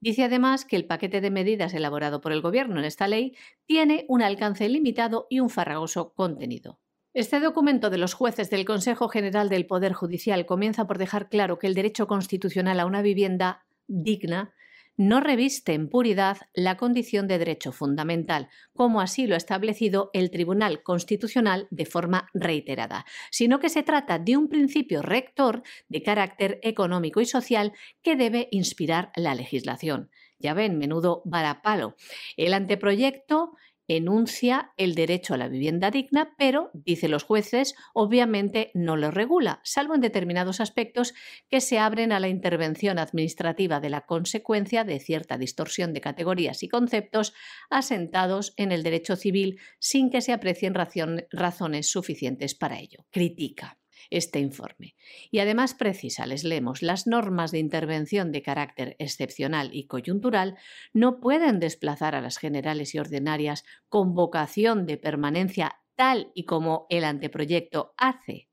dice 0.00 0.24
además 0.24 0.64
que 0.64 0.76
el 0.76 0.86
paquete 0.86 1.20
de 1.20 1.30
medidas 1.30 1.74
elaborado 1.74 2.22
por 2.22 2.32
el 2.32 2.40
Gobierno 2.40 2.78
en 2.78 2.86
esta 2.86 3.08
ley 3.08 3.36
tiene 3.66 4.06
un 4.08 4.22
alcance 4.22 4.66
limitado 4.70 5.26
y 5.28 5.40
un 5.40 5.50
farragoso 5.50 6.14
contenido. 6.14 6.80
Este 7.14 7.38
documento 7.38 7.90
de 7.90 7.98
los 7.98 8.12
jueces 8.12 8.50
del 8.50 8.64
Consejo 8.64 9.08
General 9.08 9.48
del 9.48 9.66
Poder 9.66 9.92
Judicial 9.92 10.46
comienza 10.46 10.88
por 10.88 10.98
dejar 10.98 11.28
claro 11.28 11.60
que 11.60 11.68
el 11.68 11.74
derecho 11.74 12.08
constitucional 12.08 12.80
a 12.80 12.86
una 12.86 13.02
vivienda 13.02 13.64
digna 13.86 14.52
no 14.96 15.20
reviste 15.20 15.74
en 15.74 15.88
puridad 15.88 16.38
la 16.54 16.76
condición 16.76 17.28
de 17.28 17.38
derecho 17.38 17.70
fundamental, 17.70 18.48
como 18.72 19.00
así 19.00 19.28
lo 19.28 19.34
ha 19.34 19.36
establecido 19.36 20.10
el 20.12 20.32
Tribunal 20.32 20.82
Constitucional 20.82 21.68
de 21.70 21.86
forma 21.86 22.30
reiterada, 22.34 23.06
sino 23.30 23.60
que 23.60 23.68
se 23.68 23.84
trata 23.84 24.18
de 24.18 24.36
un 24.36 24.48
principio 24.48 25.00
rector 25.00 25.62
de 25.88 26.02
carácter 26.02 26.58
económico 26.64 27.20
y 27.20 27.26
social 27.26 27.74
que 28.02 28.16
debe 28.16 28.48
inspirar 28.50 29.12
la 29.14 29.36
legislación. 29.36 30.10
Ya 30.40 30.52
ven, 30.52 30.78
menudo 30.78 31.22
varapalo. 31.24 31.94
El 32.36 32.54
anteproyecto 32.54 33.52
enuncia 33.88 34.72
el 34.76 34.94
derecho 34.94 35.34
a 35.34 35.36
la 35.36 35.48
vivienda 35.48 35.90
digna, 35.90 36.34
pero, 36.38 36.70
dice 36.72 37.08
los 37.08 37.24
jueces, 37.24 37.74
obviamente 37.92 38.70
no 38.74 38.96
lo 38.96 39.10
regula, 39.10 39.60
salvo 39.64 39.94
en 39.94 40.00
determinados 40.00 40.60
aspectos 40.60 41.14
que 41.48 41.60
se 41.60 41.78
abren 41.78 42.12
a 42.12 42.20
la 42.20 42.28
intervención 42.28 42.98
administrativa 42.98 43.80
de 43.80 43.90
la 43.90 44.02
consecuencia 44.02 44.84
de 44.84 45.00
cierta 45.00 45.38
distorsión 45.38 45.92
de 45.92 46.00
categorías 46.00 46.62
y 46.62 46.68
conceptos 46.68 47.34
asentados 47.70 48.54
en 48.56 48.72
el 48.72 48.82
derecho 48.82 49.16
civil 49.16 49.60
sin 49.78 50.10
que 50.10 50.20
se 50.20 50.32
aprecien 50.32 50.74
razones 50.74 51.90
suficientes 51.90 52.54
para 52.54 52.78
ello. 52.78 53.06
Critica. 53.10 53.78
Este 54.10 54.40
informe. 54.40 54.94
Y 55.30 55.38
además 55.38 55.74
precisa, 55.74 56.26
les 56.26 56.44
leemos, 56.44 56.82
las 56.82 57.06
normas 57.06 57.50
de 57.50 57.58
intervención 57.58 58.32
de 58.32 58.42
carácter 58.42 58.96
excepcional 58.98 59.70
y 59.72 59.86
coyuntural 59.86 60.56
no 60.92 61.20
pueden 61.20 61.60
desplazar 61.60 62.14
a 62.14 62.20
las 62.20 62.38
generales 62.38 62.94
y 62.94 62.98
ordinarias 62.98 63.64
con 63.88 64.14
vocación 64.14 64.86
de 64.86 64.96
permanencia 64.96 65.80
tal 65.96 66.30
y 66.34 66.44
como 66.44 66.86
el 66.90 67.04
anteproyecto 67.04 67.94
hace. 67.96 68.48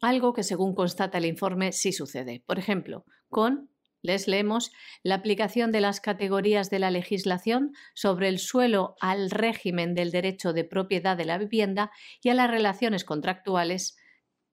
Algo 0.00 0.32
que 0.32 0.42
según 0.42 0.74
constata 0.74 1.18
el 1.18 1.26
informe 1.26 1.72
sí 1.72 1.92
sucede. 1.92 2.42
Por 2.46 2.58
ejemplo, 2.58 3.04
con 3.28 3.70
les 4.02 4.28
leemos 4.28 4.70
la 5.02 5.16
aplicación 5.16 5.72
de 5.72 5.80
las 5.80 6.00
categorías 6.00 6.70
de 6.70 6.78
la 6.78 6.90
legislación 6.90 7.72
sobre 7.94 8.28
el 8.28 8.38
suelo 8.38 8.94
al 9.00 9.30
régimen 9.30 9.94
del 9.94 10.12
derecho 10.12 10.52
de 10.52 10.64
propiedad 10.64 11.16
de 11.16 11.24
la 11.24 11.38
vivienda 11.38 11.90
y 12.22 12.28
a 12.28 12.34
las 12.34 12.50
relaciones 12.50 13.04
contractuales 13.04 13.96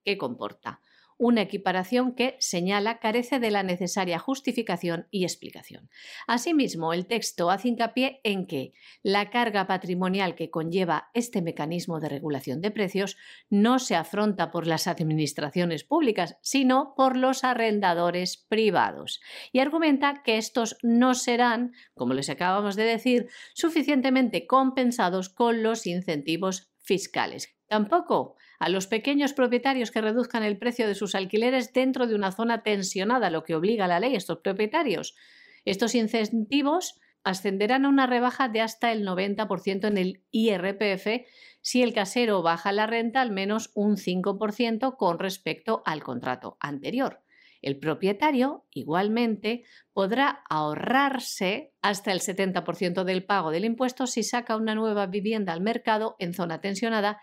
que 0.04 0.18
comporta 0.18 0.82
una 1.18 1.42
equiparación 1.42 2.16
que, 2.16 2.36
señala, 2.40 3.00
carece 3.00 3.40
de 3.40 3.52
la 3.52 3.64
necesaria 3.64 4.20
justificación 4.20 5.08
y 5.12 5.24
explicación. 5.24 5.90
Asimismo, 6.28 6.94
el 6.94 7.06
texto 7.06 7.50
hace 7.50 7.70
hincapié 7.70 8.20
en 8.24 8.48
que 8.48 8.74
la 9.04 9.30
carga 9.30 9.68
patrimonial 9.68 10.36
que 10.36 10.50
conlleva 10.50 11.10
este 11.14 11.42
mecanismo 11.42 12.00
de 12.00 12.10
regulación 12.10 12.62
de 12.62 12.72
precios 12.72 13.18
no 13.50 13.80
se 13.80 13.96
afronta 13.96 14.52
por 14.52 14.68
las 14.68 14.88
administraciones 14.88 15.84
públicas, 15.84 16.38
sino 16.42 16.94
por 16.96 17.16
los 17.16 17.44
arrendadores 17.44 18.38
privados, 18.38 19.22
y 19.52 19.60
argumenta 19.60 20.24
que 20.24 20.38
estos 20.38 20.78
no 20.82 21.14
serán, 21.14 21.74
como 21.94 22.14
les 22.14 22.30
acabamos 22.30 22.76
de 22.76 22.84
decir, 22.84 23.28
suficientemente 23.54 24.48
compensados 24.48 25.30
con 25.30 25.64
los 25.64 25.88
incentivos 25.88 26.72
fiscales. 26.80 27.56
Tampoco 27.68 28.36
a 28.64 28.70
los 28.70 28.88
pequeños 28.88 29.34
propietarios 29.34 29.92
que 29.92 30.00
reduzcan 30.00 30.42
el 30.42 30.58
precio 30.58 30.88
de 30.88 30.96
sus 30.96 31.16
alquileres 31.16 31.74
dentro 31.74 32.08
de 32.08 32.16
una 32.16 32.32
zona 32.32 32.64
tensionada, 32.64 33.30
lo 33.30 33.44
que 33.44 33.56
obliga 33.56 33.84
a 33.84 33.88
la 33.90 34.00
ley 34.00 34.16
a 34.16 34.18
estos 34.18 34.38
propietarios. 34.38 35.16
Estos 35.66 35.96
incentivos 35.96 36.98
ascenderán 37.26 37.84
a 37.84 37.90
una 37.90 38.08
rebaja 38.08 38.48
de 38.48 38.62
hasta 38.62 38.94
el 38.94 39.06
90% 39.06 39.86
en 39.86 39.98
el 39.98 40.24
IRPF 40.32 41.28
si 41.60 41.84
el 41.84 41.94
casero 41.94 42.42
baja 42.42 42.72
la 42.72 42.88
renta 42.88 43.20
al 43.20 43.32
menos 43.32 43.70
un 43.76 43.98
5% 43.98 44.96
con 44.96 45.20
respecto 45.20 45.84
al 45.86 46.02
contrato 46.02 46.56
anterior. 46.62 47.20
El 47.62 47.80
propietario, 47.80 48.64
igualmente, 48.72 49.64
podrá 49.92 50.46
ahorrarse 50.50 51.74
hasta 51.82 52.14
el 52.14 52.22
70% 52.22 53.04
del 53.04 53.26
pago 53.26 53.52
del 53.52 53.66
impuesto 53.66 54.08
si 54.08 54.24
saca 54.24 54.56
una 54.56 54.74
nueva 54.74 55.06
vivienda 55.08 55.52
al 55.52 55.60
mercado 55.60 56.16
en 56.18 56.34
zona 56.34 56.62
tensionada 56.62 57.20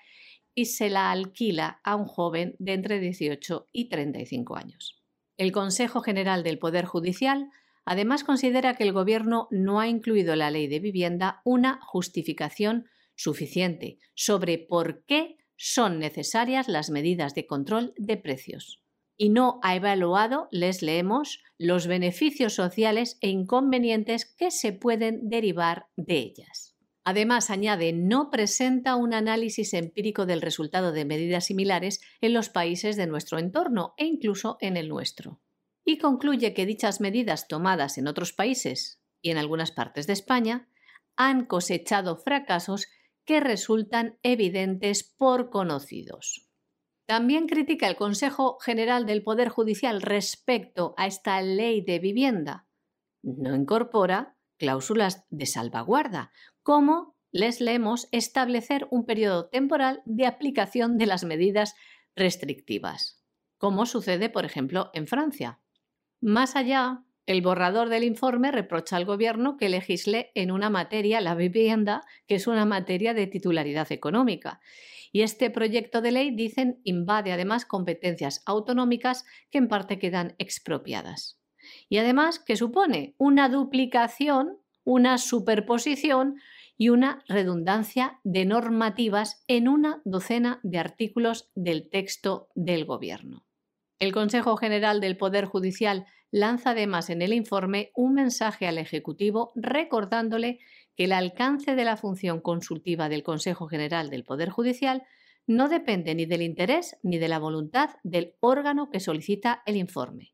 y 0.55 0.67
se 0.67 0.91
la 0.91 1.11
alquila 1.11 1.81
a 1.85 1.97
un 1.97 2.07
joven 2.07 2.57
de 2.59 2.75
entre 2.75 3.01
18 3.01 3.69
y 3.73 3.89
35 3.89 4.57
años. 4.57 5.03
El 5.37 5.53
Consejo 5.53 6.01
General 6.01 6.43
del 6.43 6.59
Poder 6.59 6.85
Judicial 6.85 7.51
además 7.85 8.25
considera 8.25 8.75
que 8.75 8.85
el 8.85 8.93
Gobierno 8.93 9.49
no 9.51 9.81
ha 9.81 9.89
incluido 9.89 10.35
en 10.35 10.41
la 10.41 10.51
ley 10.51 10.69
de 10.69 10.81
vivienda 10.81 11.41
una 11.45 11.81
justificación 11.83 12.87
suficiente 13.15 13.99
sobre 14.15 14.59
por 14.59 15.05
qué 15.05 15.39
son 15.57 15.99
necesarias 15.99 16.69
las 16.69 16.91
medidas 16.91 17.35
de 17.35 17.47
control 17.47 17.93
de 17.97 18.17
precios 18.17 18.81
y 19.21 19.29
no 19.29 19.61
ha 19.63 19.77
evaluado, 19.77 20.49
les 20.51 20.81
leemos, 20.81 21.43
los 21.59 21.87
beneficios 21.87 22.55
sociales 22.55 23.19
e 23.21 23.29
inconvenientes 23.29 24.25
que 24.25 24.51
se 24.51 24.73
pueden 24.73 25.29
derivar 25.29 25.89
de 25.95 26.17
ellas. 26.17 26.70
Además, 27.05 27.51
añade, 27.51 27.93
no 27.93 28.31
presenta 28.31 28.95
un 28.95 29.15
análisis 29.15 29.73
empírico 29.73 30.27
del 30.27 30.43
resultado 30.43 30.93
de 30.93 31.05
medidas 31.05 31.47
similares 31.47 32.01
en 32.21 32.35
los 32.35 32.51
países 32.51 32.97
de 32.97 33.07
nuestro 33.07 33.39
entorno 33.39 33.95
e 33.97 34.05
incluso 34.05 34.59
en 34.61 34.77
el 34.77 34.89
nuestro. 34.89 35.41
Y 35.85 35.99
concluye 35.99 36.53
que 36.53 36.67
dichas 36.67 37.01
medidas 37.01 37.49
tomadas 37.49 37.97
en 37.97 38.07
otros 38.07 38.33
países 38.33 39.01
y 39.23 39.31
en 39.31 39.39
algunas 39.39 39.73
partes 39.73 40.07
de 40.07 40.13
España 40.13 40.69
han 41.17 41.47
cosechado 41.47 42.17
fracasos 42.17 42.87
que 43.25 43.41
resultan 43.41 44.19
evidentes 44.23 45.03
por 45.05 45.51
conocidos. 45.51 46.49
También 47.07 47.49
critica 47.49 47.89
el 47.89 47.97
Consejo 47.97 48.59
General 48.61 49.07
del 49.07 49.23
Poder 49.23 49.49
Judicial 49.49 50.01
respecto 50.03 50.95
a 50.97 51.07
esta 51.07 51.41
ley 51.43 51.83
de 51.83 51.99
vivienda. 51.99 52.69
No 53.23 53.57
incorpora 53.57 54.37
cláusulas 54.59 55.25
de 55.31 55.47
salvaguarda, 55.47 56.33
como 56.63 57.17
les 57.33 57.61
leemos 57.61 58.09
establecer 58.13 58.87
un 58.91 59.07
periodo 59.07 59.49
temporal 59.49 60.03
de 60.05 60.27
aplicación 60.27 60.99
de 60.99 61.07
las 61.07 61.25
medidas 61.25 61.75
restrictivas, 62.17 63.23
como 63.59 63.87
sucede, 63.87 64.31
por 64.31 64.45
ejemplo, 64.45 64.91
en 64.95 65.07
Francia. 65.07 65.61
Más 66.21 66.57
allá, 66.57 67.05
el 67.27 67.43
borrador 67.43 67.89
del 67.89 68.05
informe 68.05 68.51
reprocha 68.51 68.97
al 68.97 69.05
Gobierno 69.05 69.57
que 69.57 69.69
legisle 69.69 70.33
en 70.35 70.51
una 70.51 70.71
materia, 70.71 71.21
la 71.21 71.35
vivienda, 71.35 72.03
que 72.27 72.35
es 72.35 72.47
una 72.47 72.65
materia 72.65 73.15
de 73.15 73.27
titularidad 73.27 73.93
económica. 73.93 74.61
Y 75.13 75.23
este 75.23 75.51
proyecto 75.51 76.01
de 76.01 76.13
ley, 76.13 76.31
dicen, 76.35 76.81
invade 76.85 77.33
además 77.33 77.65
competencias 77.65 78.43
autonómicas 78.47 79.25
que 79.51 79.59
en 79.59 79.69
parte 79.69 79.99
quedan 79.99 80.35
expropiadas 80.39 81.41
y 81.89 81.99
además 81.99 82.39
que 82.39 82.57
supone 82.57 83.15
una 83.19 83.49
duplicación, 83.49 84.59
una 84.85 85.19
superposición 85.19 86.37
y 86.77 86.89
una 86.89 87.23
redundancia 87.29 88.21
de 88.25 88.47
normativas 88.47 89.45
en 89.49 89.69
una 89.69 90.01
docena 90.05 90.61
de 90.63 90.79
artículos 90.79 91.51
del 91.55 91.91
texto 91.91 92.49
del 92.55 92.87
Gobierno. 92.87 93.45
El 93.99 94.13
Consejo 94.13 94.57
General 94.57 95.01
del 95.01 95.19
Poder 95.19 95.45
Judicial 95.45 96.07
lanza 96.31 96.71
además 96.71 97.11
en 97.11 97.21
el 97.21 97.35
informe 97.35 97.91
un 97.95 98.15
mensaje 98.15 98.67
al 98.67 98.79
Ejecutivo 98.79 99.53
recordándole 99.57 100.61
que 100.97 101.05
el 101.05 101.13
alcance 101.13 101.75
de 101.75 101.85
la 101.85 101.99
función 101.99 102.41
consultiva 102.41 103.09
del 103.09 103.23
Consejo 103.23 103.69
General 103.69 104.09
del 104.09 104.25
Poder 104.25 104.49
Judicial 104.49 105.03
no 105.47 105.69
depende 105.69 106.15
ni 106.15 106.27
del 106.27 106.43
interés 106.43 106.97
ni 107.03 107.19
de 107.19 107.29
la 107.29 107.39
voluntad 107.39 107.91
del 108.05 108.37
órgano 108.41 108.89
que 108.91 109.01
solicita 109.01 109.63
el 109.67 109.77
informe. 109.77 110.33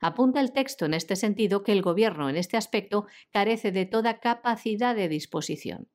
Apunta 0.00 0.40
el 0.40 0.52
texto 0.52 0.84
en 0.84 0.94
este 0.94 1.16
sentido 1.16 1.62
que 1.62 1.72
el 1.72 1.82
Gobierno 1.82 2.28
en 2.28 2.36
este 2.36 2.56
aspecto 2.56 3.06
carece 3.32 3.72
de 3.72 3.86
toda 3.86 4.20
capacidad 4.20 4.94
de 4.94 5.08
disposición. 5.08 5.88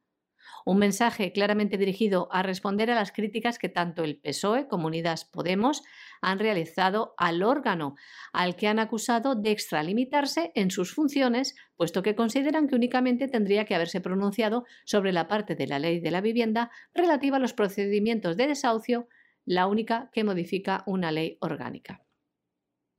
Un 0.66 0.78
mensaje 0.78 1.32
claramente 1.32 1.78
dirigido 1.78 2.28
a 2.32 2.44
responder 2.44 2.92
a 2.92 2.96
las 2.96 3.12
críticas 3.12 3.58
que 3.58 3.70
tanto 3.70 4.04
el 4.04 4.18
PSOE 4.18 4.68
como 4.68 4.88
Unidas 4.88 5.26
Podemos 5.26 5.84
han 6.22 6.40
realizado 6.40 7.16
al 7.18 7.42
órgano, 7.42 7.96
al 8.32 8.56
que 8.56 8.68
han 8.68 8.80
acusado 8.80 9.36
de 9.36 9.52
extralimitarse 9.52 10.52
en 10.56 10.70
sus 10.70 10.94
funciones, 10.94 11.56
puesto 11.76 12.04
que 12.04 12.16
consideran 12.16 12.68
que 12.68 12.76
únicamente 12.76 13.28
tendría 13.28 13.66
que 13.66 13.76
haberse 13.76 14.02
pronunciado 14.02 14.66
sobre 14.86 15.12
la 15.12 15.28
parte 15.28 15.56
de 15.56 15.68
la 15.68 15.80
ley 15.80 16.00
de 16.00 16.12
la 16.12 16.22
vivienda 16.22 16.70
relativa 16.94 17.38
a 17.38 17.40
los 17.40 17.54
procedimientos 17.54 18.38
de 18.38 18.48
desahucio, 18.48 19.08
la 19.46 19.66
única 19.68 20.10
que 20.14 20.24
modifica 20.24 20.84
una 20.86 21.12
ley 21.12 21.38
orgánica. 21.42 22.04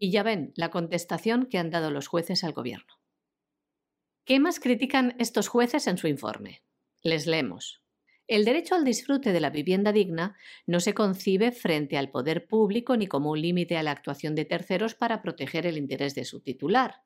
Y 0.03 0.11
ya 0.11 0.24
ven 0.24 0.53
la 0.57 0.72
contestación 0.72 1.46
que 1.46 1.59
han 1.59 1.70
dado 1.70 1.92
los 1.92 2.09
jueces 2.09 2.42
al 2.42 2.53
gobierno. 2.53 2.92
¿Qué 4.24 4.40
más 4.40 4.59
critican 4.59 5.14
estos 5.20 5.46
jueces 5.46 5.86
en 5.86 5.96
su 5.96 6.09
informe? 6.09 6.64
Les 7.05 7.28
leemos. 7.28 7.84
El 8.26 8.44
derecho 8.44 8.74
al 8.74 8.84
disfrute 8.84 9.32
de 9.32 9.38
la 9.38 9.50
vivienda 9.50 9.92
digna 9.92 10.36
no 10.66 10.80
se 10.80 10.92
concibe 10.92 11.53
frente 11.53 11.96
al 11.96 12.11
poder 12.11 12.48
público 12.48 12.96
ni 12.96 13.07
como 13.07 13.30
un 13.30 13.40
límite 13.40 13.76
a 13.76 13.84
la 13.84 13.92
actuación 13.92 14.34
de 14.34 14.44
terceros 14.44 14.96
para 14.96 15.22
proteger 15.22 15.68
el 15.68 15.78
interés 15.78 16.16
de 16.16 16.24
su 16.24 16.40
titular, 16.40 17.05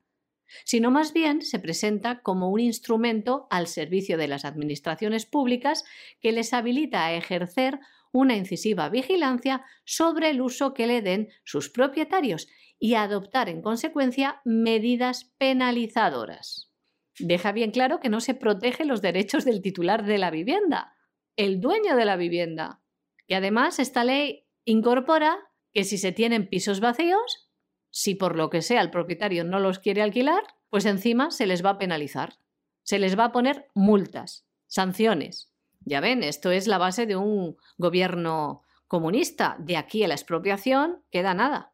sino 0.65 0.89
más 0.89 1.13
bien 1.13 1.43
se 1.43 1.59
presenta 1.59 2.23
como 2.23 2.49
un 2.49 2.61
instrumento 2.61 3.45
al 3.51 3.67
servicio 3.67 4.17
de 4.17 4.27
las 4.27 4.43
administraciones 4.43 5.27
públicas 5.27 5.83
que 6.19 6.31
les 6.31 6.51
habilita 6.51 7.05
a 7.05 7.13
ejercer 7.13 7.79
una 8.11 8.35
incisiva 8.35 8.89
vigilancia 8.89 9.63
sobre 9.85 10.31
el 10.31 10.41
uso 10.41 10.73
que 10.73 10.87
le 10.87 11.03
den 11.03 11.29
sus 11.43 11.69
propietarios 11.69 12.47
y 12.79 12.95
adoptar 12.95 13.49
en 13.49 13.61
consecuencia 13.61 14.41
medidas 14.45 15.33
penalizadoras. 15.37 16.71
Deja 17.19 17.51
bien 17.51 17.71
claro 17.71 17.99
que 17.99 18.09
no 18.09 18.21
se 18.21 18.35
protege 18.35 18.85
los 18.85 19.01
derechos 19.01 19.45
del 19.45 19.61
titular 19.61 20.05
de 20.05 20.17
la 20.17 20.29
vivienda, 20.29 20.95
el 21.35 21.59
dueño 21.59 21.95
de 21.95 22.05
la 22.05 22.15
vivienda. 22.15 22.81
Y 23.25 23.33
además 23.33 23.79
esta 23.79 24.03
ley 24.03 24.47
incorpora 24.65 25.37
que 25.73 25.83
si 25.83 25.97
se 25.97 26.11
tienen 26.11 26.47
pisos 26.47 26.79
vacíos, 26.79 27.49
si 27.89 28.15
por 28.15 28.35
lo 28.35 28.49
que 28.49 28.61
sea 28.61 28.81
el 28.81 28.91
propietario 28.91 29.43
no 29.43 29.59
los 29.59 29.79
quiere 29.79 30.01
alquilar, 30.01 30.43
pues 30.69 30.85
encima 30.85 31.31
se 31.31 31.47
les 31.47 31.65
va 31.65 31.71
a 31.71 31.77
penalizar. 31.77 32.37
Se 32.83 32.99
les 32.99 33.17
va 33.17 33.25
a 33.25 33.31
poner 33.31 33.67
multas, 33.73 34.47
sanciones. 34.67 35.51
Ya 35.81 35.99
ven, 35.99 36.23
esto 36.23 36.51
es 36.51 36.67
la 36.67 36.77
base 36.77 37.05
de 37.05 37.15
un 37.15 37.57
gobierno 37.77 38.63
comunista. 38.87 39.55
De 39.59 39.77
aquí 39.77 40.03
a 40.03 40.07
la 40.07 40.13
expropiación 40.13 41.03
queda 41.11 41.33
nada. 41.33 41.73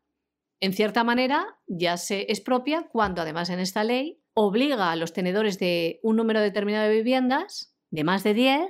En 0.63 0.71
cierta 0.71 1.03
manera, 1.03 1.59
ya 1.67 1.97
se 1.97 2.21
expropia 2.29 2.87
cuando 2.87 3.21
además 3.21 3.49
en 3.49 3.59
esta 3.59 3.83
ley 3.83 4.23
obliga 4.33 4.91
a 4.91 4.95
los 4.95 5.11
tenedores 5.11 5.59
de 5.59 5.99
un 6.03 6.15
número 6.15 6.39
determinado 6.39 6.87
de 6.87 6.95
viviendas, 6.95 7.75
de 7.91 8.05
más 8.05 8.23
de 8.23 8.33
10, 8.33 8.69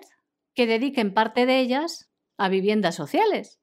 que 0.55 0.65
dediquen 0.65 1.13
parte 1.13 1.45
de 1.45 1.59
ellas 1.59 2.11
a 2.35 2.49
viviendas 2.49 2.95
sociales. 2.95 3.61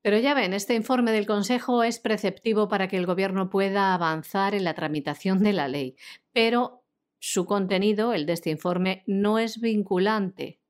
Pero 0.00 0.16
ya 0.16 0.32
ven, 0.32 0.54
este 0.54 0.76
informe 0.76 1.10
del 1.10 1.26
Consejo 1.26 1.82
es 1.82 1.98
preceptivo 1.98 2.68
para 2.68 2.86
que 2.86 2.98
el 2.98 3.06
Gobierno 3.06 3.50
pueda 3.50 3.94
avanzar 3.94 4.54
en 4.54 4.62
la 4.62 4.74
tramitación 4.74 5.42
de 5.42 5.52
la 5.52 5.66
ley, 5.66 5.96
pero 6.32 6.84
su 7.18 7.46
contenido, 7.46 8.12
el 8.12 8.26
de 8.26 8.34
este 8.34 8.50
informe, 8.50 9.02
no 9.08 9.40
es 9.40 9.60
vinculante. 9.60 10.60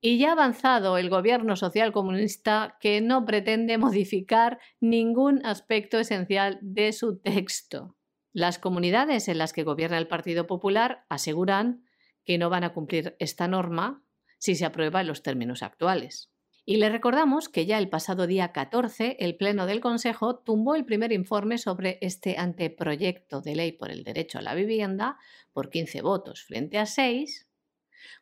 Y 0.00 0.18
ya 0.18 0.30
ha 0.30 0.32
avanzado 0.32 0.98
el 0.98 1.08
Gobierno 1.08 1.56
social 1.56 1.92
comunista 1.92 2.76
que 2.80 3.00
no 3.00 3.24
pretende 3.24 3.78
modificar 3.78 4.58
ningún 4.80 5.44
aspecto 5.44 5.98
esencial 5.98 6.58
de 6.62 6.92
su 6.92 7.18
texto. 7.18 7.96
Las 8.32 8.58
comunidades 8.58 9.28
en 9.28 9.38
las 9.38 9.54
que 9.54 9.62
gobierna 9.62 9.96
el 9.96 10.08
Partido 10.08 10.46
Popular 10.46 11.06
aseguran 11.08 11.84
que 12.24 12.36
no 12.36 12.50
van 12.50 12.64
a 12.64 12.74
cumplir 12.74 13.16
esta 13.18 13.48
norma 13.48 14.02
si 14.38 14.54
se 14.56 14.66
aprueba 14.66 15.00
en 15.00 15.06
los 15.06 15.22
términos 15.22 15.62
actuales. 15.62 16.30
Y 16.68 16.78
le 16.78 16.88
recordamos 16.90 17.48
que 17.48 17.64
ya 17.64 17.78
el 17.78 17.88
pasado 17.88 18.26
día 18.26 18.50
14 18.50 19.18
el 19.20 19.36
Pleno 19.36 19.66
del 19.66 19.80
Consejo 19.80 20.40
tumbó 20.40 20.74
el 20.74 20.84
primer 20.84 21.12
informe 21.12 21.58
sobre 21.58 21.96
este 22.00 22.36
anteproyecto 22.38 23.40
de 23.40 23.54
ley 23.54 23.72
por 23.72 23.90
el 23.90 24.02
derecho 24.02 24.38
a 24.38 24.42
la 24.42 24.54
vivienda 24.54 25.16
por 25.52 25.70
15 25.70 26.02
votos 26.02 26.42
frente 26.42 26.76
a 26.78 26.86
6, 26.86 27.45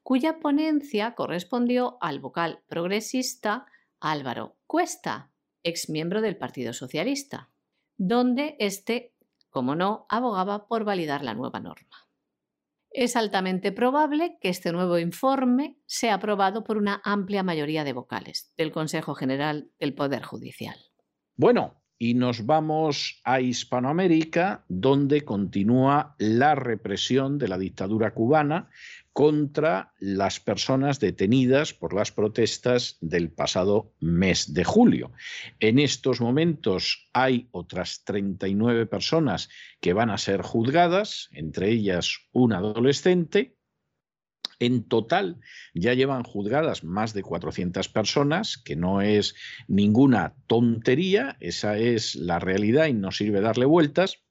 cuya 0.03 0.39
ponencia 0.41 1.15
correspondió 1.15 1.99
al 2.01 2.21
vocal 2.21 2.63
progresista 2.67 3.67
Álvaro 4.01 4.57
Cuesta, 4.67 5.31
ex 5.63 5.89
miembro 5.89 6.21
del 6.21 6.37
Partido 6.37 6.73
Socialista, 6.73 7.51
donde 7.97 8.57
este, 8.59 9.15
como 9.51 9.75
no, 9.75 10.07
abogaba 10.09 10.67
por 10.67 10.85
validar 10.85 11.23
la 11.23 11.35
nueva 11.35 11.61
norma 11.61 12.05
es 12.95 13.17
altamente 13.17 13.73
probable 13.73 14.39
que 14.41 14.49
este 14.49 14.73
nuevo 14.73 14.99
informe 14.99 15.77
sea 15.85 16.15
aprobado 16.15 16.63
por 16.63 16.79
una 16.79 17.03
amplia 17.05 17.43
mayoría 17.43 17.83
de 17.83 17.93
vocales 17.93 18.55
del 18.57 18.71
Consejo 18.71 19.17
General 19.17 19.69
del 19.81 19.95
Poder 19.95 20.23
Judicial. 20.23 20.77
Bueno, 21.37 21.75
y 22.05 22.13
nos 22.13 22.45
vamos 22.45 23.23
a 23.25 23.41
Hispanoamérica, 23.41 24.67
donde 24.69 25.23
continúa 25.23 26.15
la 26.19 26.55
represión 26.55 27.39
de 27.39 27.49
la 27.49 27.57
dictadura 27.57 28.13
cubana 28.13 28.69
contra 29.15 29.95
las 30.01 30.39
personas 30.39 31.01
detenidas 31.01 31.73
por 31.73 31.95
las 31.95 32.13
protestas 32.13 32.99
del 33.01 33.31
pasado 33.31 33.95
mes 34.01 34.53
de 34.53 34.65
julio. 34.65 35.13
En 35.61 35.79
estos 35.79 36.21
momentos 36.21 37.09
hay 37.15 37.49
otras 37.53 38.05
39 38.05 38.85
personas 38.85 39.49
que 39.81 39.95
van 39.95 40.11
a 40.11 40.19
ser 40.19 40.43
juzgadas, 40.43 41.31
entre 41.33 41.71
ellas 41.71 42.19
un 42.33 42.53
adolescente. 42.53 43.57
En 44.65 44.85
total 44.85 45.41
ya 45.75 45.93
llevan 45.93 46.23
juzgadas 46.23 46.85
más 46.85 47.13
de 47.13 47.23
400 47.23 47.87
personas, 47.91 48.57
que 48.57 48.77
no 48.77 49.03
es 49.03 49.35
ninguna 49.69 50.35
tontería, 50.47 51.37
esa 51.41 51.77
es 51.77 52.15
la 52.15 52.39
realidad 52.39 52.87
y 52.87 52.95
no 52.95 53.11
sirve 53.11 53.43
darle 53.43 53.67
vueltas. 53.67 54.23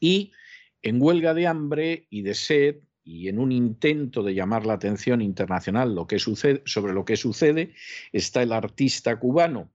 Y 0.00 0.32
en 0.80 1.02
huelga 1.02 1.34
de 1.34 1.46
hambre 1.46 2.06
y 2.08 2.22
de 2.22 2.32
sed 2.32 2.76
y 3.04 3.28
en 3.28 3.38
un 3.38 3.52
intento 3.52 4.22
de 4.22 4.34
llamar 4.34 4.64
la 4.64 4.72
atención 4.72 5.20
internacional 5.20 5.94
sobre 6.64 6.94
lo 6.94 7.04
que 7.04 7.16
sucede, 7.18 7.74
está 8.12 8.42
el 8.42 8.52
artista 8.52 9.18
cubano 9.18 9.70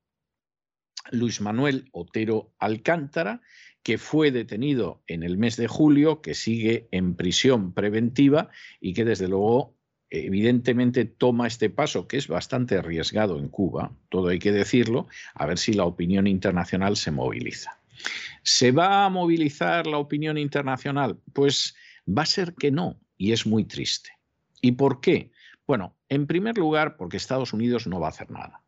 Luis 1.12 1.41
Manuel 1.41 1.89
Otero 1.91 2.54
Alcántara, 2.58 3.41
que 3.84 3.98
fue 3.98 4.32
detenido 4.32 5.04
en 5.08 5.24
el 5.24 5.38
mes 5.38 5.58
de 5.58 5.68
julio, 5.68 6.22
que 6.22 6.34
sigue 6.34 6.88
en 6.92 7.16
prisión 7.16 7.74
preventiva 7.74 8.50
y 8.80 8.94
que 8.94 9.06
desde 9.06 9.28
luego 9.28 9.76
evidentemente 10.10 11.06
toma 11.06 11.48
este 11.48 11.70
paso, 11.70 12.08
que 12.08 12.18
es 12.18 12.28
bastante 12.28 12.78
arriesgado 12.78 13.40
en 13.40 13.50
Cuba, 13.50 13.92
todo 14.10 14.30
hay 14.30 14.40
que 14.40 14.52
decirlo, 14.52 15.08
a 15.34 15.46
ver 15.46 15.58
si 15.58 15.74
la 15.74 15.86
opinión 15.86 16.28
internacional 16.28 16.98
se 16.98 17.12
moviliza. 17.12 17.80
¿Se 18.44 18.72
va 18.72 19.06
a 19.06 19.10
movilizar 19.10 19.88
la 19.88 19.98
opinión 19.98 20.38
internacional? 20.38 21.20
Pues 21.34 21.76
va 22.08 22.24
a 22.24 22.28
ser 22.28 22.54
que 22.54 22.72
no, 22.72 23.00
y 23.18 23.32
es 23.32 23.46
muy 23.46 23.66
triste. 23.66 24.12
¿Y 24.62 24.74
por 24.74 25.02
qué? 25.02 25.32
Bueno, 25.66 25.98
en 26.10 26.28
primer 26.28 26.58
lugar, 26.58 26.96
porque 26.96 27.18
Estados 27.18 27.54
Unidos 27.54 27.88
no 27.88 28.00
va 28.00 28.08
a 28.08 28.12
hacer 28.12 28.30
nada. 28.30 28.62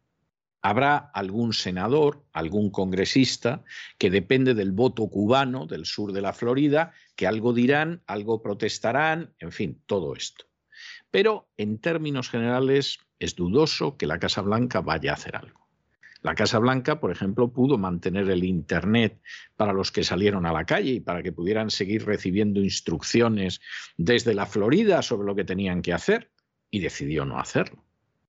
Habrá 0.68 0.97
algún 1.13 1.53
senador, 1.53 2.26
algún 2.34 2.72
congresista, 2.72 3.63
que 3.99 4.09
depende 4.09 4.55
del 4.55 4.72
voto 4.72 5.07
cubano 5.07 5.68
del 5.68 5.86
sur 5.86 6.11
de 6.11 6.22
la 6.22 6.34
Florida, 6.34 6.91
que 7.16 7.28
algo 7.28 7.53
dirán, 7.53 8.01
algo 8.07 8.41
protestarán, 8.41 9.36
en 9.38 9.51
fin, 9.51 9.80
todo 9.86 10.16
esto. 10.16 10.45
Pero 11.11 11.47
en 11.57 11.78
términos 11.78 12.32
generales 12.32 12.97
es 13.20 13.36
dudoso 13.36 13.95
que 13.95 14.07
la 14.07 14.18
Casa 14.18 14.41
Blanca 14.41 14.82
vaya 14.82 15.11
a 15.11 15.13
hacer 15.13 15.36
algo. 15.36 15.70
La 16.24 16.34
Casa 16.34 16.57
Blanca, 16.57 16.99
por 16.99 17.11
ejemplo, 17.11 17.53
pudo 17.53 17.78
mantener 17.78 18.28
el 18.32 18.43
Internet 18.43 19.22
para 19.55 19.72
los 19.72 19.91
que 19.91 20.03
salieron 20.03 20.47
a 20.47 20.51
la 20.51 20.66
calle 20.66 20.93
y 20.93 20.99
para 20.99 21.22
que 21.22 21.32
pudieran 21.32 21.70
seguir 21.70 22.07
recibiendo 22.07 22.59
instrucciones 22.59 23.61
desde 23.97 24.34
la 24.34 24.47
Florida 24.47 25.03
sobre 25.03 25.28
lo 25.28 25.36
que 25.36 25.45
tenían 25.45 25.84
que 25.84 25.93
hacer 25.93 26.32
y 26.72 26.80
decidió 26.80 27.24
no 27.24 27.39
hacerlo, 27.39 27.84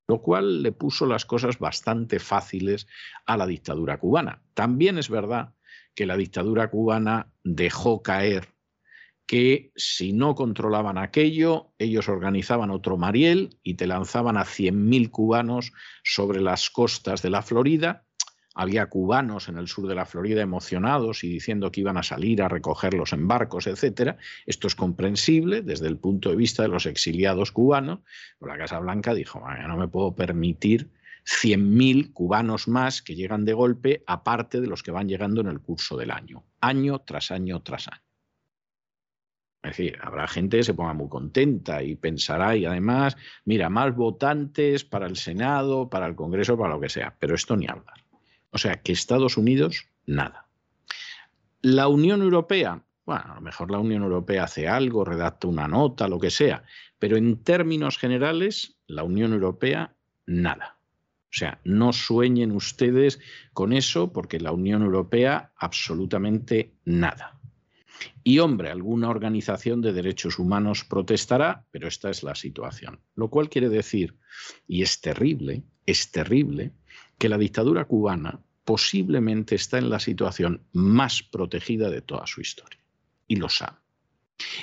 lo 0.09 0.23
cual 0.23 0.63
le 0.63 0.73
puso 0.73 1.07
las 1.07 1.25
cosas 1.25 1.59
bastante 1.59 2.19
fáciles 2.19 2.87
a 3.27 3.37
la 3.37 3.47
dictadura 3.47 3.99
cubana. 3.99 4.43
También 4.55 4.99
es 4.99 5.11
verdad 5.11 5.55
que 5.95 6.07
la 6.07 6.17
dictadura 6.17 6.71
cubana 6.71 7.33
dejó 7.43 8.03
caer 8.03 8.57
que 9.27 9.73
si 9.75 10.13
no 10.13 10.37
controlaban 10.37 10.99
aquello, 10.99 11.73
ellos 11.79 12.09
organizaban 12.09 12.71
otro 12.71 12.97
Mariel 12.97 13.59
y 13.63 13.75
te 13.75 13.89
lanzaban 13.89 14.37
a 14.37 14.45
100.000 14.45 15.11
cubanos 15.11 15.73
sobre 16.05 16.41
las 16.41 16.71
costas 16.71 17.23
de 17.23 17.31
la 17.31 17.43
Florida. 17.43 18.06
Había 18.59 18.87
cubanos 18.87 19.51
en 19.51 19.59
el 19.59 19.69
sur 19.69 19.87
de 19.87 19.95
la 19.95 20.07
Florida 20.07 20.41
emocionados 20.41 21.25
y 21.25 21.29
diciendo 21.29 21.71
que 21.71 21.83
iban 21.83 21.99
a 21.99 22.03
salir 22.03 22.41
a 22.41 22.49
recogerlos 22.49 23.13
en 23.13 23.29
barcos, 23.29 23.67
etc. 23.67 24.17
Esto 24.47 24.67
es 24.67 24.75
comprensible 24.75 25.61
desde 25.61 25.89
el 25.89 25.99
punto 25.99 26.31
de 26.31 26.37
vista 26.37 26.63
de 26.63 26.69
los 26.69 26.87
exiliados 26.87 27.53
cubanos. 27.53 28.01
Pero 28.41 28.51
la 28.51 28.59
Casa 28.59 28.79
Blanca 28.79 29.13
dijo, 29.13 29.43
no 29.69 29.77
me 29.77 29.89
puedo 29.89 30.15
permitir 30.15 30.91
100.000 31.27 32.15
cubanos 32.15 32.67
más 32.67 33.03
que 33.03 33.15
llegan 33.15 33.45
de 33.45 33.53
golpe, 33.53 34.03
aparte 34.07 34.63
de 34.63 34.69
los 34.69 34.83
que 34.83 34.91
van 34.91 35.07
llegando 35.09 35.43
en 35.43 35.49
el 35.49 35.61
curso 35.61 35.99
del 35.99 36.11
año, 36.11 36.45
año 36.61 37.01
tras 37.01 37.31
año 37.31 37.61
tras 37.63 37.89
año. 37.89 38.01
Es 39.63 39.77
decir, 39.77 39.99
habrá 40.01 40.29
gente 40.29 40.57
que 40.57 40.63
se 40.63 40.73
ponga 40.73 40.95
muy 40.95 41.11
contenta 41.11 41.83
y 41.83 41.97
pensará, 41.97 42.57
y 42.57 42.65
además, 42.65 43.19
mira, 43.45 43.69
más 43.69 43.95
votantes 43.95 44.85
para 44.85 45.07
el 45.07 45.17
Senado, 45.17 45.91
para 45.91 46.07
el 46.07 46.15
Congreso, 46.15 46.57
para 46.57 46.75
lo 46.75 46.81
que 46.81 46.89
sea, 46.89 47.15
pero 47.19 47.35
esto 47.35 47.55
ni 47.55 47.67
hablar. 47.67 48.06
O 48.57 48.59
sea, 48.59 48.81
que 48.81 48.93
Estados 48.93 49.37
Unidos, 49.37 49.85
nada. 50.07 50.49
La 51.61 51.89
Unión 51.89 52.23
Europea, 52.23 52.83
bueno, 53.05 53.25
a 53.33 53.35
lo 53.35 53.43
mejor 53.43 53.71
la 53.71 53.79
Unión 53.79 54.03
Europea 54.03 54.45
hace 54.45 54.67
algo, 54.67 55.05
redacta 55.05 55.47
una 55.47 55.69
nota, 55.69 56.09
lo 56.09 56.19
que 56.19 56.31
sea, 56.31 56.65
pero 56.99 57.19
en 57.19 57.45
términos 57.45 57.99
generales, 57.99 58.79
la 58.87 59.03
Unión 59.03 59.35
Europea, 59.35 59.95
nada. 60.25 60.79
O 61.25 61.37
sea, 61.39 61.61
no 61.65 61.93
sueñen 61.93 62.51
ustedes 62.51 63.21
con 63.53 63.75
eso 63.75 64.11
porque 64.11 64.41
la 64.41 64.53
Unión 64.53 64.81
Europea 64.81 65.53
absolutamente 65.59 66.73
nada. 66.87 67.39
Y 68.25 68.39
hombre, 68.39 68.71
alguna 68.71 69.11
organización 69.11 69.83
de 69.83 69.93
derechos 69.93 70.39
humanos 70.39 70.83
protestará, 70.83 71.67
pero 71.73 71.89
esta 71.89 72.09
es 72.09 72.23
la 72.23 72.35
situación. 72.35 73.01
Lo 73.17 73.29
cual 73.29 73.51
quiere 73.51 73.69
decir, 73.69 74.17
y 74.67 74.81
es 74.81 75.03
terrible, 75.03 75.63
es 75.85 76.11
terrible, 76.11 76.73
que 77.19 77.29
la 77.29 77.39
dictadura 77.39 77.85
cubana 77.85 78.41
posiblemente 78.67 79.55
está 79.55 79.79
en 79.79 79.89
la 79.89 80.01
situación 80.01 80.61
más 80.73 81.23
protegida 81.23 81.89
de 81.89 82.03
toda 82.03 82.27
su 82.27 82.41
historia. 82.43 82.81
Y 83.29 83.37
lo 83.37 83.49
sabe. 83.49 83.79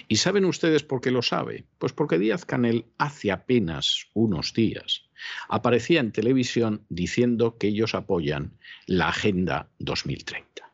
¿Y 0.07 0.17
saben 0.17 0.45
ustedes 0.45 0.83
por 0.83 1.01
qué 1.01 1.09
lo 1.09 1.21
sabe? 1.21 1.65
Pues 1.79 1.93
porque 1.93 2.19
Díaz 2.19 2.45
Canel 2.45 2.85
hace 2.99 3.31
apenas 3.31 4.07
unos 4.13 4.53
días 4.53 5.09
aparecía 5.47 6.01
en 6.01 6.11
televisión 6.11 6.85
diciendo 6.89 7.57
que 7.57 7.67
ellos 7.67 7.95
apoyan 7.95 8.57
la 8.85 9.07
Agenda 9.07 9.69
2030. 9.79 10.69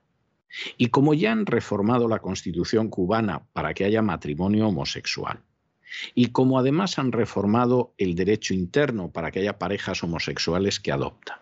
Y 0.78 0.88
como 0.88 1.14
ya 1.14 1.32
han 1.32 1.46
reformado 1.46 2.08
la 2.08 2.20
constitución 2.20 2.90
cubana 2.90 3.46
para 3.54 3.76
que 3.76 3.86
haya 3.86 4.02
matrimonio 4.02 4.68
homosexual, 4.68 5.44
y 6.16 6.28
como 6.28 6.58
además 6.58 6.98
han 6.98 7.12
reformado 7.12 7.94
el 7.98 8.16
derecho 8.16 8.56
interno 8.56 9.12
para 9.12 9.32
que 9.32 9.40
haya 9.40 9.60
parejas 9.60 10.04
homosexuales 10.04 10.80
que 10.80 10.92
adoptan, 10.92 11.40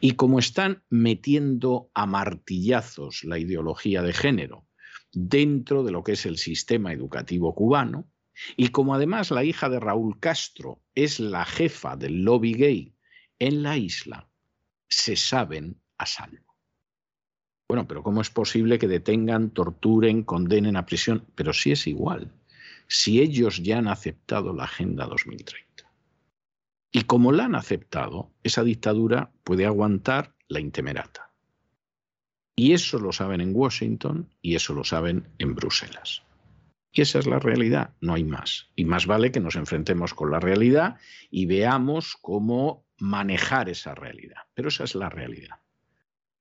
y 0.00 0.12
como 0.12 0.38
están 0.38 0.82
metiendo 0.88 1.90
a 1.94 2.06
martillazos 2.06 3.24
la 3.24 3.38
ideología 3.38 4.02
de 4.02 4.12
género 4.12 4.66
dentro 5.12 5.82
de 5.82 5.92
lo 5.92 6.04
que 6.04 6.12
es 6.12 6.26
el 6.26 6.38
sistema 6.38 6.92
educativo 6.92 7.54
cubano, 7.54 8.08
y 8.56 8.68
como 8.68 8.94
además 8.94 9.30
la 9.30 9.44
hija 9.44 9.68
de 9.68 9.80
Raúl 9.80 10.18
Castro 10.18 10.82
es 10.94 11.20
la 11.20 11.44
jefa 11.44 11.96
del 11.96 12.22
lobby 12.22 12.54
gay 12.54 12.94
en 13.38 13.62
la 13.62 13.76
isla, 13.76 14.28
se 14.88 15.16
saben 15.16 15.80
a 15.98 16.06
salvo. 16.06 16.56
Bueno, 17.68 17.86
pero 17.86 18.02
¿cómo 18.02 18.20
es 18.20 18.30
posible 18.30 18.78
que 18.78 18.88
detengan, 18.88 19.50
torturen, 19.50 20.24
condenen 20.24 20.76
a 20.76 20.86
prisión? 20.86 21.26
Pero 21.34 21.52
sí 21.52 21.72
es 21.72 21.86
igual, 21.86 22.32
si 22.88 23.20
ellos 23.20 23.62
ya 23.62 23.78
han 23.78 23.86
aceptado 23.86 24.52
la 24.52 24.64
Agenda 24.64 25.06
2030. 25.06 25.69
Y 26.92 27.02
como 27.02 27.32
la 27.32 27.44
han 27.44 27.54
aceptado, 27.54 28.32
esa 28.42 28.64
dictadura 28.64 29.30
puede 29.44 29.66
aguantar 29.66 30.34
la 30.48 30.60
intemerata. 30.60 31.30
Y 32.56 32.72
eso 32.72 32.98
lo 32.98 33.12
saben 33.12 33.40
en 33.40 33.54
Washington 33.54 34.28
y 34.42 34.54
eso 34.54 34.74
lo 34.74 34.84
saben 34.84 35.28
en 35.38 35.54
Bruselas. 35.54 36.22
Y 36.92 37.02
esa 37.02 37.20
es 37.20 37.26
la 37.26 37.38
realidad, 37.38 37.94
no 38.00 38.14
hay 38.14 38.24
más. 38.24 38.68
Y 38.74 38.84
más 38.84 39.06
vale 39.06 39.30
que 39.30 39.40
nos 39.40 39.54
enfrentemos 39.54 40.12
con 40.12 40.30
la 40.30 40.40
realidad 40.40 40.96
y 41.30 41.46
veamos 41.46 42.16
cómo 42.20 42.84
manejar 42.98 43.68
esa 43.68 43.94
realidad. 43.94 44.42
Pero 44.54 44.68
esa 44.68 44.84
es 44.84 44.94
la 44.94 45.08
realidad. 45.08 45.56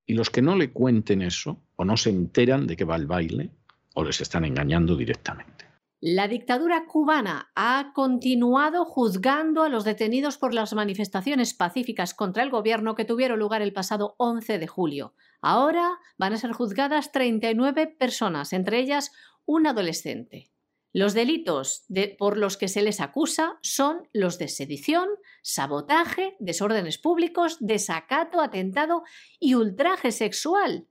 Y 0.05 0.15
los 0.15 0.31
que 0.31 0.41
no 0.41 0.55
le 0.55 0.71
cuenten 0.71 1.21
eso 1.21 1.63
o 1.75 1.85
no 1.85 1.95
se 1.95 2.09
enteran 2.09 2.65
de 2.65 2.75
que 2.75 2.83
va 2.83 2.95
el 2.95 3.05
baile 3.05 3.51
o 3.93 4.03
les 4.03 4.21
están 4.21 4.43
engañando 4.43 4.95
directamente. 4.95 5.58
La 6.01 6.29
dictadura 6.29 6.85
cubana 6.85 7.51
ha 7.55 7.91
continuado 7.93 8.85
juzgando 8.85 9.63
a 9.63 9.69
los 9.69 9.83
detenidos 9.83 10.37
por 10.37 10.53
las 10.53 10.73
manifestaciones 10.73 11.53
pacíficas 11.53 12.13
contra 12.13 12.41
el 12.41 12.49
gobierno 12.49 12.95
que 12.95 13.03
tuvieron 13.03 13.37
lugar 13.37 13.61
el 13.61 13.73
pasado 13.73 14.15
11 14.17 14.59
de 14.59 14.67
julio. 14.67 15.13
Ahora 15.41 15.99
van 16.17 16.31
a 16.31 16.37
ser 16.37 16.53
juzgadas 16.53 17.11
39 17.11 17.87
personas, 17.87 18.53
entre 18.53 18.79
ellas 18.79 19.11
un 19.45 19.67
adolescente. 19.67 20.49
Los 20.93 21.13
delitos 21.13 21.85
por 22.17 22.37
los 22.37 22.55
que 22.55 22.69
se 22.69 22.81
les 22.81 23.01
acusa 23.01 23.59
son 23.61 24.07
los 24.13 24.39
de 24.39 24.47
sedición, 24.47 25.09
sabotaje, 25.41 26.37
desórdenes 26.39 26.97
públicos, 26.97 27.57
desacato, 27.59 28.39
atentado 28.39 29.03
y 29.37 29.55
ultraje 29.55 30.13
sexual. 30.13 30.87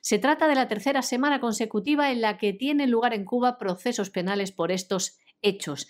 Se 0.00 0.18
trata 0.18 0.48
de 0.48 0.54
la 0.54 0.68
tercera 0.68 1.02
semana 1.02 1.40
consecutiva 1.40 2.10
en 2.10 2.20
la 2.20 2.38
que 2.38 2.52
tienen 2.52 2.90
lugar 2.90 3.14
en 3.14 3.24
Cuba 3.24 3.58
procesos 3.58 4.10
penales 4.10 4.52
por 4.52 4.72
estos 4.72 5.18
hechos. 5.42 5.88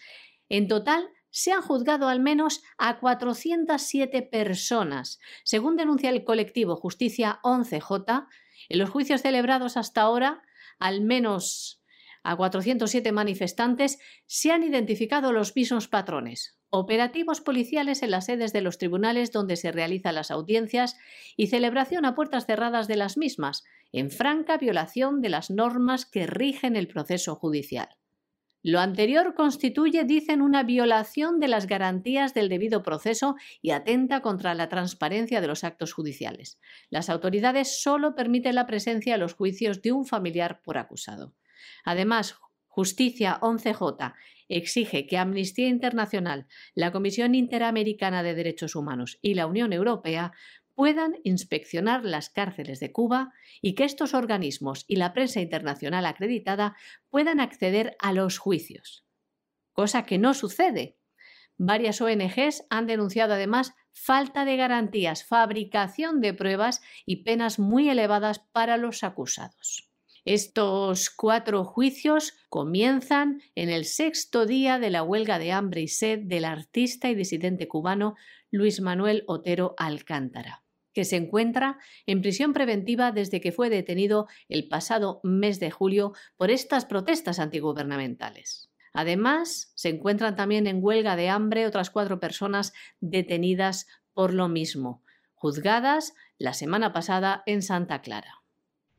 En 0.49 0.69
total, 0.69 1.09
se 1.31 1.53
han 1.53 1.63
juzgado 1.63 2.09
al 2.09 2.21
menos 2.21 2.63
a 2.79 2.99
407 2.99 4.23
personas. 4.23 5.21
Según 5.45 5.77
denuncia 5.77 6.11
el 6.11 6.25
colectivo 6.25 6.77
Justicia 6.77 7.41
11J, 7.43 8.27
en 8.69 8.79
los 8.79 8.91
juicios 8.91 9.23
celebrados 9.23 9.77
hasta 9.77 10.03
ahora, 10.03 10.43
al 10.79 11.01
menos 11.01 11.83
a 12.23 12.37
407 12.37 13.13
manifestantes, 13.13 13.99
se 14.27 14.51
han 14.51 14.63
identificado 14.63 15.33
los 15.33 15.55
mismos 15.55 15.89
patrones. 15.89 16.59
Operativos 16.71 17.41
policiales 17.41 18.03
en 18.03 18.11
las 18.11 18.27
sedes 18.27 18.53
de 18.53 18.61
los 18.61 18.77
tribunales 18.77 19.33
donde 19.33 19.57
se 19.57 19.73
realizan 19.73 20.15
las 20.15 20.31
audiencias 20.31 20.97
y 21.37 21.47
celebración 21.47 22.05
a 22.05 22.15
puertas 22.15 22.45
cerradas 22.45 22.89
de 22.89 22.97
las 22.97 23.17
mismas, 23.17 23.65
en 23.93 24.11
franca 24.11 24.57
violación 24.57 25.21
de 25.21 25.29
las 25.29 25.51
normas 25.51 26.07
que 26.07 26.27
rigen 26.27 26.77
el 26.77 26.89
proceso 26.89 27.35
judicial. 27.37 27.89
Lo 28.63 28.81
anterior 28.81 29.35
constituye, 29.35 30.05
dicen, 30.05 30.43
una 30.43 30.65
violación 30.65 31.39
de 31.39 31.47
las 31.47 31.67
garantías 31.67 32.35
del 32.35 32.49
debido 32.49 32.83
proceso 32.83 33.37
y 33.63 33.71
atenta 33.71 34.21
contra 34.21 34.53
la 34.55 34.69
transparencia 34.69 35.41
de 35.41 35.47
los 35.47 35.63
actos 35.63 35.93
judiciales. 35.93 36.59
Las 36.91 37.09
autoridades 37.09 37.81
solo 37.81 38.17
permiten 38.17 38.57
la 38.57 38.67
presencia 38.67 39.15
en 39.15 39.21
los 39.21 39.35
juicios 39.35 39.81
de 39.81 39.93
un 39.93 40.07
familiar 40.07 40.61
por 40.63 40.77
acusado. 40.77 41.35
Además, 41.85 42.37
Justicia 42.67 43.39
11J 43.41 44.15
exige 44.49 45.07
que 45.07 45.19
Amnistía 45.19 45.69
Internacional, 45.69 46.47
la 46.75 46.91
Comisión 46.91 47.35
Interamericana 47.35 48.23
de 48.23 48.35
Derechos 48.35 48.75
Humanos 48.75 49.19
y 49.21 49.35
la 49.35 49.47
Unión 49.47 49.73
Europea 49.73 50.33
puedan 50.79 51.17
inspeccionar 51.25 52.05
las 52.05 52.31
cárceles 52.31 52.79
de 52.79 52.93
Cuba 52.93 53.33
y 53.61 53.75
que 53.75 53.83
estos 53.83 54.15
organismos 54.15 54.85
y 54.87 54.95
la 54.95 55.13
prensa 55.13 55.41
internacional 55.41 56.07
acreditada 56.07 56.77
puedan 57.09 57.41
acceder 57.41 57.97
a 57.99 58.13
los 58.13 58.39
juicios. 58.39 59.05
Cosa 59.73 60.05
que 60.05 60.19
no 60.19 60.35
sucede. 60.35 60.97
Varias 61.57 62.01
ONGs 62.01 62.65
han 62.71 62.87
denunciado 62.87 63.35
además 63.35 63.75
falta 63.91 64.45
de 64.45 64.57
garantías, 64.57 65.25
fabricación 65.25 66.21
de 66.21 66.33
pruebas 66.33 66.81
y 67.05 67.25
penas 67.25 67.59
muy 67.59 67.91
elevadas 67.91 68.39
para 68.39 68.77
los 68.77 69.03
acusados. 69.03 69.91
Estos 70.25 71.11
cuatro 71.11 71.65
juicios 71.65 72.35
comienzan 72.51 73.43
en 73.57 73.69
el 73.69 73.85
sexto 73.85 74.47
día 74.47 74.79
de 74.79 74.91
la 74.91 75.03
huelga 75.03 75.41
de 75.41 75.51
hambre 75.51 75.81
y 75.81 75.89
sed 75.89 76.21
del 76.21 76.45
artista 76.45 77.11
y 77.11 77.17
disidente 77.17 77.67
cubano 77.67 78.15
Luis 78.53 78.81
Manuel 78.81 79.25
Otero 79.27 79.75
Alcántara 79.77 80.63
que 80.99 81.05
se 81.05 81.15
encuentra 81.15 81.79
en 82.07 82.23
prisión 82.23 82.53
preventiva 82.53 83.13
desde 83.13 83.41
que 83.41 83.53
fue 83.53 83.71
detenido 83.71 84.27
el 84.49 84.67
pasado 84.67 85.21
mes 85.23 85.61
de 85.61 85.71
julio 85.71 86.13
por 86.37 86.51
estas 86.51 86.87
protestas 86.87 87.39
antigubernamentales. 87.39 88.69
Además, 88.93 89.71
se 89.77 89.91
encuentran 89.91 90.35
también 90.35 90.67
en 90.67 90.83
huelga 90.83 91.15
de 91.15 91.29
hambre 91.29 91.69
otras 91.69 91.91
cuatro 91.91 92.19
personas 92.19 92.73
detenidas 92.99 93.87
por 94.13 94.35
lo 94.35 94.49
mismo, 94.49 95.05
juzgadas 95.37 96.15
la 96.37 96.53
semana 96.53 96.93
pasada 96.93 97.45
en 97.47 97.63
Santa 97.63 98.03
Clara. 98.03 98.43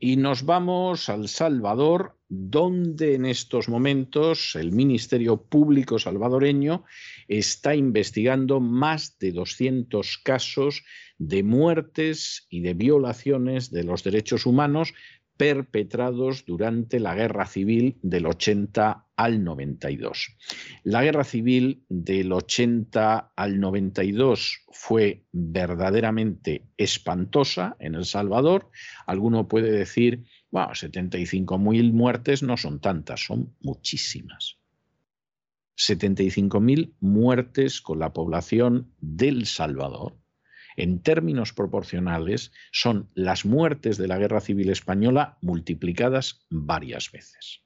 Y 0.02 0.16
nos 0.16 0.46
vamos 0.46 1.10
al 1.10 1.28
Salvador, 1.28 2.16
donde 2.26 3.16
en 3.16 3.26
estos 3.26 3.68
momentos 3.68 4.54
el 4.54 4.72
Ministerio 4.72 5.42
Público 5.42 5.98
salvadoreño 5.98 6.86
está 7.28 7.74
investigando 7.74 8.60
más 8.60 9.18
de 9.18 9.32
200 9.32 10.16
casos 10.24 10.84
de 11.18 11.42
muertes 11.42 12.46
y 12.48 12.60
de 12.60 12.72
violaciones 12.72 13.70
de 13.70 13.84
los 13.84 14.02
derechos 14.02 14.46
humanos 14.46 14.94
perpetrados 15.40 16.44
durante 16.44 17.00
la 17.00 17.14
guerra 17.14 17.46
civil 17.46 17.98
del 18.02 18.26
80 18.26 19.06
al 19.16 19.42
92. 19.42 20.36
La 20.84 21.02
guerra 21.02 21.24
civil 21.24 21.82
del 21.88 22.30
80 22.30 23.32
al 23.34 23.58
92 23.58 24.66
fue 24.70 25.24
verdaderamente 25.32 26.68
espantosa 26.76 27.74
en 27.80 27.94
El 27.94 28.04
Salvador. 28.04 28.70
Alguno 29.06 29.48
puede 29.48 29.70
decir, 29.70 30.26
bueno, 30.50 30.72
75.000 30.72 31.90
muertes 31.90 32.42
no 32.42 32.58
son 32.58 32.78
tantas, 32.78 33.24
son 33.24 33.56
muchísimas. 33.62 34.58
75.000 35.78 36.96
muertes 37.00 37.80
con 37.80 37.98
la 37.98 38.12
población 38.12 38.92
del 39.00 39.46
Salvador 39.46 40.19
en 40.82 41.00
términos 41.00 41.52
proporcionales, 41.52 42.52
son 42.72 43.10
las 43.14 43.44
muertes 43.44 43.98
de 43.98 44.08
la 44.08 44.18
Guerra 44.18 44.40
Civil 44.40 44.70
Española 44.70 45.36
multiplicadas 45.42 46.46
varias 46.48 47.12
veces. 47.12 47.60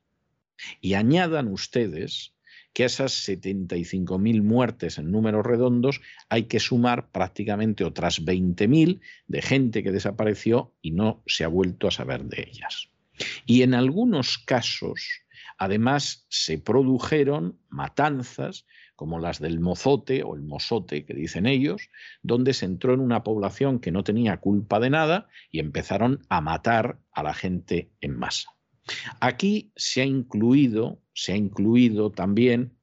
Y 0.80 0.94
añadan 0.94 1.48
ustedes 1.48 2.34
que 2.72 2.82
a 2.82 2.86
esas 2.86 3.12
75.000 3.28 4.42
muertes 4.42 4.98
en 4.98 5.12
números 5.12 5.46
redondos 5.46 6.00
hay 6.28 6.44
que 6.44 6.58
sumar 6.58 7.12
prácticamente 7.12 7.84
otras 7.84 8.24
20.000 8.24 9.00
de 9.28 9.42
gente 9.42 9.84
que 9.84 9.92
desapareció 9.92 10.74
y 10.82 10.90
no 10.90 11.22
se 11.26 11.44
ha 11.44 11.48
vuelto 11.48 11.86
a 11.86 11.92
saber 11.92 12.24
de 12.24 12.48
ellas. 12.50 12.88
Y 13.46 13.62
en 13.62 13.74
algunos 13.74 14.38
casos, 14.38 15.22
además, 15.56 16.26
se 16.28 16.58
produjeron 16.58 17.60
matanzas 17.68 18.66
como 18.96 19.18
las 19.18 19.40
del 19.40 19.60
mozote 19.60 20.22
o 20.22 20.34
el 20.34 20.42
mozote 20.42 21.04
que 21.04 21.14
dicen 21.14 21.46
ellos, 21.46 21.90
donde 22.22 22.54
se 22.54 22.66
entró 22.66 22.94
en 22.94 23.00
una 23.00 23.24
población 23.24 23.80
que 23.80 23.92
no 23.92 24.04
tenía 24.04 24.38
culpa 24.38 24.80
de 24.80 24.90
nada 24.90 25.28
y 25.50 25.58
empezaron 25.58 26.20
a 26.28 26.40
matar 26.40 26.98
a 27.12 27.22
la 27.22 27.34
gente 27.34 27.90
en 28.00 28.18
masa. 28.18 28.50
Aquí 29.20 29.72
se 29.76 30.02
ha 30.02 30.04
incluido, 30.04 31.00
se 31.14 31.32
ha 31.32 31.36
incluido 31.36 32.10
también 32.10 32.76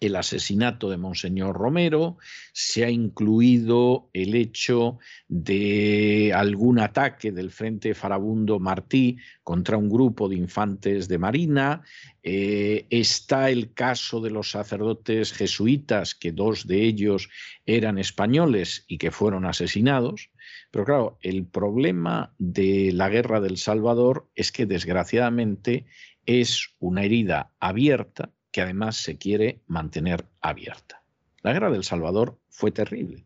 el 0.00 0.16
asesinato 0.16 0.88
de 0.88 0.96
Monseñor 0.96 1.56
Romero, 1.56 2.16
se 2.52 2.84
ha 2.84 2.90
incluido 2.90 4.08
el 4.14 4.34
hecho 4.34 4.98
de 5.28 6.32
algún 6.34 6.78
ataque 6.78 7.32
del 7.32 7.50
Frente 7.50 7.94
Farabundo 7.94 8.58
Martí 8.58 9.18
contra 9.44 9.76
un 9.76 9.90
grupo 9.90 10.28
de 10.28 10.36
infantes 10.36 11.06
de 11.06 11.18
Marina, 11.18 11.82
eh, 12.22 12.86
está 12.88 13.50
el 13.50 13.74
caso 13.74 14.22
de 14.22 14.30
los 14.30 14.50
sacerdotes 14.50 15.32
jesuitas, 15.34 16.14
que 16.14 16.32
dos 16.32 16.66
de 16.66 16.82
ellos 16.82 17.28
eran 17.66 17.98
españoles 17.98 18.84
y 18.88 18.96
que 18.96 19.10
fueron 19.10 19.44
asesinados. 19.44 20.30
Pero 20.70 20.84
claro, 20.86 21.18
el 21.20 21.44
problema 21.44 22.32
de 22.38 22.92
la 22.92 23.10
guerra 23.10 23.40
del 23.40 23.58
Salvador 23.58 24.30
es 24.34 24.50
que 24.50 24.64
desgraciadamente 24.64 25.84
es 26.24 26.70
una 26.78 27.04
herida 27.04 27.52
abierta 27.60 28.32
que 28.50 28.60
además 28.60 28.96
se 28.96 29.16
quiere 29.16 29.60
mantener 29.66 30.26
abierta. 30.40 31.02
La 31.42 31.52
guerra 31.52 31.70
del 31.70 31.84
Salvador 31.84 32.38
fue 32.48 32.70
terrible. 32.70 33.24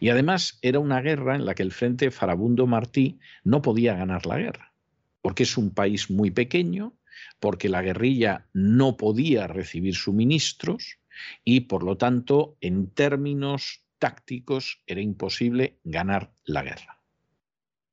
Y 0.00 0.08
además 0.08 0.58
era 0.62 0.78
una 0.78 1.00
guerra 1.00 1.34
en 1.34 1.44
la 1.44 1.54
que 1.54 1.62
el 1.62 1.72
Frente 1.72 2.10
Farabundo 2.10 2.66
Martí 2.66 3.18
no 3.44 3.62
podía 3.62 3.94
ganar 3.94 4.26
la 4.26 4.38
guerra, 4.38 4.72
porque 5.20 5.42
es 5.42 5.58
un 5.58 5.70
país 5.70 6.10
muy 6.10 6.30
pequeño, 6.30 6.94
porque 7.40 7.68
la 7.68 7.82
guerrilla 7.82 8.46
no 8.52 8.96
podía 8.96 9.46
recibir 9.46 9.94
suministros 9.94 10.98
y 11.44 11.60
por 11.60 11.82
lo 11.82 11.96
tanto 11.96 12.56
en 12.60 12.90
términos 12.90 13.82
tácticos 13.98 14.82
era 14.86 15.00
imposible 15.00 15.78
ganar 15.84 16.32
la 16.44 16.62
guerra. 16.62 17.00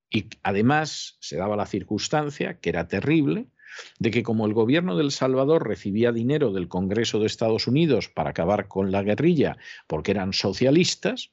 Y 0.09 0.27
además 0.43 1.17
se 1.21 1.37
daba 1.37 1.55
la 1.55 1.65
circunstancia, 1.65 2.59
que 2.59 2.69
era 2.69 2.87
terrible, 2.87 3.47
de 3.99 4.11
que 4.11 4.23
como 4.23 4.45
el 4.45 4.53
gobierno 4.53 4.95
del 4.97 5.11
Salvador 5.11 5.67
recibía 5.67 6.11
dinero 6.11 6.51
del 6.51 6.67
Congreso 6.67 7.19
de 7.19 7.27
Estados 7.27 7.67
Unidos 7.67 8.09
para 8.09 8.31
acabar 8.31 8.67
con 8.67 8.91
la 8.91 9.03
guerrilla 9.03 9.57
porque 9.87 10.11
eran 10.11 10.33
socialistas, 10.33 11.31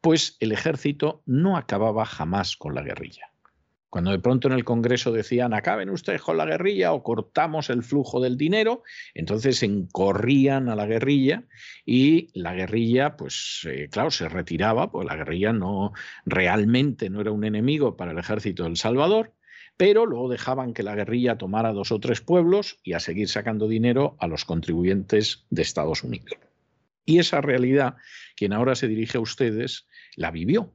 pues 0.00 0.36
el 0.40 0.52
ejército 0.52 1.22
no 1.26 1.56
acababa 1.56 2.04
jamás 2.06 2.56
con 2.56 2.74
la 2.74 2.82
guerrilla. 2.82 3.30
Cuando 3.90 4.12
de 4.12 4.20
pronto 4.20 4.46
en 4.46 4.54
el 4.54 4.64
Congreso 4.64 5.10
decían, 5.10 5.52
acaben 5.52 5.90
ustedes 5.90 6.22
con 6.22 6.36
la 6.36 6.46
guerrilla 6.46 6.92
o 6.92 7.02
cortamos 7.02 7.70
el 7.70 7.82
flujo 7.82 8.20
del 8.20 8.36
dinero, 8.36 8.84
entonces 9.14 9.64
encorrían 9.64 10.68
a 10.68 10.76
la 10.76 10.86
guerrilla 10.86 11.42
y 11.84 12.30
la 12.40 12.54
guerrilla, 12.54 13.16
pues 13.16 13.66
eh, 13.68 13.88
claro, 13.90 14.12
se 14.12 14.28
retiraba, 14.28 14.92
pues 14.92 15.08
la 15.08 15.16
guerrilla 15.16 15.52
no 15.52 15.92
realmente 16.24 17.10
no 17.10 17.20
era 17.20 17.32
un 17.32 17.44
enemigo 17.44 17.96
para 17.96 18.12
el 18.12 18.18
ejército 18.18 18.62
del 18.62 18.76
Salvador, 18.76 19.34
pero 19.80 20.04
luego 20.04 20.28
dejaban 20.28 20.74
que 20.74 20.82
la 20.82 20.94
guerrilla 20.94 21.38
tomara 21.38 21.72
dos 21.72 21.90
o 21.90 21.98
tres 21.98 22.20
pueblos 22.20 22.76
y 22.82 22.92
a 22.92 23.00
seguir 23.00 23.30
sacando 23.30 23.66
dinero 23.66 24.14
a 24.18 24.26
los 24.26 24.44
contribuyentes 24.44 25.46
de 25.48 25.62
Estados 25.62 26.04
Unidos. 26.04 26.34
Y 27.06 27.18
esa 27.18 27.40
realidad, 27.40 27.96
quien 28.36 28.52
ahora 28.52 28.74
se 28.74 28.88
dirige 28.88 29.16
a 29.16 29.22
ustedes, 29.22 29.86
la 30.16 30.30
vivió 30.30 30.74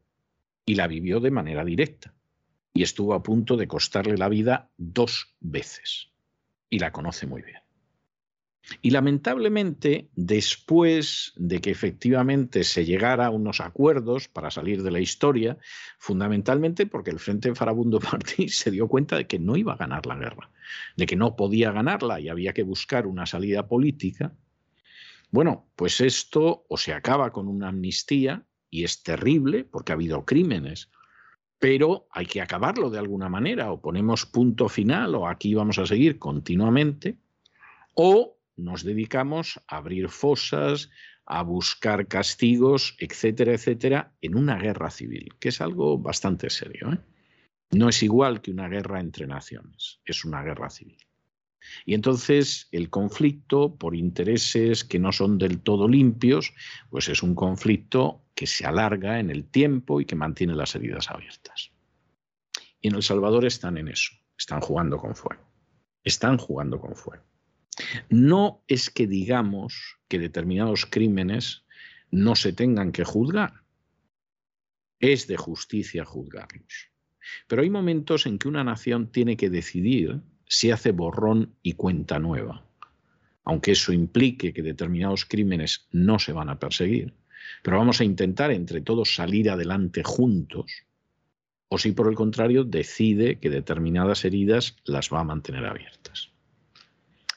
y 0.65 0.73
la 0.73 0.87
vivió 0.87 1.19
de 1.19 1.29
manera 1.29 1.63
directa 1.63 2.15
y 2.73 2.81
estuvo 2.81 3.13
a 3.13 3.21
punto 3.21 3.57
de 3.57 3.67
costarle 3.67 4.17
la 4.17 4.27
vida 4.27 4.71
dos 4.75 5.35
veces. 5.39 6.09
Y 6.71 6.79
la 6.79 6.91
conoce 6.91 7.27
muy 7.27 7.43
bien. 7.43 7.64
Y 8.81 8.89
lamentablemente, 8.89 10.09
después 10.15 11.33
de 11.35 11.61
que 11.61 11.69
efectivamente 11.71 12.63
se 12.63 12.85
llegara 12.85 13.27
a 13.27 13.29
unos 13.29 13.61
acuerdos 13.61 14.27
para 14.27 14.49
salir 14.49 14.81
de 14.81 14.91
la 14.91 14.99
historia, 14.99 15.57
fundamentalmente 15.99 16.85
porque 16.85 17.11
el 17.11 17.19
Frente 17.19 17.53
Farabundo 17.53 17.99
Martí 18.11 18.49
se 18.49 18.71
dio 18.71 18.87
cuenta 18.87 19.17
de 19.17 19.27
que 19.27 19.39
no 19.39 19.55
iba 19.55 19.73
a 19.73 19.77
ganar 19.77 20.05
la 20.05 20.15
guerra, 20.15 20.49
de 20.95 21.05
que 21.05 21.15
no 21.15 21.35
podía 21.35 21.71
ganarla 21.71 22.19
y 22.19 22.29
había 22.29 22.53
que 22.53 22.63
buscar 22.63 23.05
una 23.07 23.25
salida 23.25 23.67
política, 23.67 24.33
bueno, 25.31 25.67
pues 25.75 26.01
esto 26.01 26.65
o 26.69 26.77
se 26.77 26.93
acaba 26.93 27.31
con 27.31 27.47
una 27.47 27.69
amnistía, 27.69 28.45
y 28.69 28.83
es 28.83 29.03
terrible 29.03 29.63
porque 29.63 29.91
ha 29.91 29.95
habido 29.95 30.25
crímenes 30.25 30.89
pero 31.59 32.07
hay 32.11 32.25
que 32.25 32.41
acabarlo 32.41 32.89
de 32.89 32.99
alguna 32.99 33.29
manera, 33.29 33.71
o 33.71 33.81
ponemos 33.81 34.25
punto 34.25 34.69
final, 34.69 35.15
o 35.15 35.27
aquí 35.27 35.55
vamos 35.55 35.79
a 35.79 35.85
seguir 35.85 36.19
continuamente, 36.19 37.17
o 37.93 38.34
nos 38.55 38.83
dedicamos 38.83 39.59
a 39.67 39.77
abrir 39.77 40.09
fosas, 40.09 40.89
a 41.25 41.41
buscar 41.43 42.07
castigos, 42.07 42.95
etcétera, 42.99 43.53
etcétera, 43.53 44.13
en 44.21 44.35
una 44.35 44.57
guerra 44.57 44.89
civil, 44.89 45.33
que 45.39 45.49
es 45.49 45.61
algo 45.61 45.97
bastante 45.97 46.49
serio. 46.49 46.93
¿eh? 46.93 46.99
No 47.71 47.89
es 47.89 48.03
igual 48.03 48.41
que 48.41 48.51
una 48.51 48.69
guerra 48.69 48.99
entre 48.99 49.27
naciones, 49.27 49.99
es 50.05 50.23
una 50.23 50.43
guerra 50.43 50.69
civil. 50.69 50.97
Y 51.83 51.95
entonces 51.95 52.67
el 52.71 52.91
conflicto, 52.91 53.75
por 53.75 53.95
intereses 53.95 54.83
que 54.83 54.99
no 54.99 55.11
son 55.11 55.39
del 55.39 55.61
todo 55.61 55.87
limpios, 55.87 56.53
pues 56.89 57.09
es 57.09 57.23
un 57.23 57.33
conflicto 57.33 58.21
que 58.35 58.45
se 58.45 58.65
alarga 58.65 59.19
en 59.19 59.31
el 59.31 59.45
tiempo 59.49 59.99
y 59.99 60.05
que 60.05 60.15
mantiene 60.15 60.53
las 60.53 60.75
heridas 60.75 61.09
abiertas. 61.09 61.71
Y 62.81 62.89
en 62.89 62.95
El 62.95 63.03
Salvador 63.03 63.45
están 63.45 63.77
en 63.77 63.87
eso, 63.87 64.13
están 64.37 64.61
jugando 64.61 64.97
con 64.97 65.15
fuego. 65.15 65.41
Están 66.03 66.37
jugando 66.37 66.79
con 66.79 66.95
fuego. 66.95 67.23
No 68.09 68.63
es 68.67 68.89
que 68.89 69.07
digamos 69.07 69.97
que 70.07 70.19
determinados 70.19 70.85
crímenes 70.85 71.65
no 72.11 72.35
se 72.35 72.53
tengan 72.53 72.91
que 72.91 73.03
juzgar. 73.03 73.63
Es 74.99 75.27
de 75.27 75.37
justicia 75.37 76.05
juzgarlos. 76.05 76.89
Pero 77.47 77.61
hay 77.61 77.69
momentos 77.69 78.25
en 78.25 78.37
que 78.37 78.47
una 78.47 78.63
nación 78.63 79.11
tiene 79.11 79.35
que 79.35 79.49
decidir 79.49 80.21
se 80.47 80.71
hace 80.71 80.91
borrón 80.91 81.55
y 81.63 81.73
cuenta 81.73 82.19
nueva, 82.19 82.65
aunque 83.43 83.71
eso 83.71 83.91
implique 83.91 84.53
que 84.53 84.61
determinados 84.61 85.25
crímenes 85.25 85.87
no 85.91 86.19
se 86.19 86.33
van 86.33 86.49
a 86.49 86.59
perseguir. 86.59 87.13
Pero 87.63 87.77
vamos 87.77 87.99
a 87.99 88.03
intentar 88.03 88.51
entre 88.51 88.81
todos 88.81 89.15
salir 89.15 89.49
adelante 89.49 90.03
juntos, 90.03 90.71
o 91.67 91.77
si 91.77 91.91
por 91.91 92.07
el 92.07 92.15
contrario 92.15 92.63
decide 92.63 93.39
que 93.39 93.49
determinadas 93.49 94.23
heridas 94.23 94.77
las 94.85 95.11
va 95.11 95.21
a 95.21 95.25
mantener 95.25 95.65
abiertas. 95.65 96.34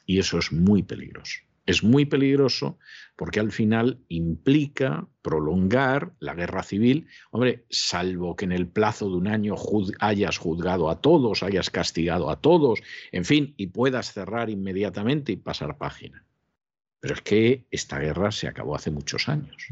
Y 0.09 0.18
eso 0.18 0.38
es 0.38 0.52
muy 0.52 0.82
peligroso. 0.82 1.40
Es 1.66 1.84
muy 1.84 2.06
peligroso 2.06 2.78
porque 3.14 3.40
al 3.40 3.52
final 3.52 4.00
implica 4.09 5.06
prolongar 5.20 6.14
la 6.18 6.34
guerra 6.34 6.62
civil. 6.62 7.09
Hombre, 7.30 7.66
salvo 7.68 8.34
que 8.34 8.46
en 8.46 8.52
el 8.52 8.68
plazo 8.68 9.11
de 9.11 9.16
un 9.16 9.28
año 9.28 9.54
hayas 10.00 10.38
juzgado 10.38 10.88
a 10.88 11.02
todos, 11.02 11.42
hayas 11.42 11.68
castigado 11.68 12.30
a 12.30 12.40
todos, 12.40 12.80
en 13.12 13.26
fin, 13.26 13.52
y 13.59 13.66
puedas 13.66 14.14
cerrar 14.14 14.48
inmediatamente 14.48 15.32
y 15.32 15.36
pasar 15.36 15.76
página. 15.76 16.24
Pero 17.00 17.12
es 17.12 17.20
que 17.20 17.66
esta 17.70 17.98
guerra 17.98 18.32
se 18.32 18.48
acabó 18.48 18.74
hace 18.74 18.90
muchos 18.90 19.28
años. 19.28 19.68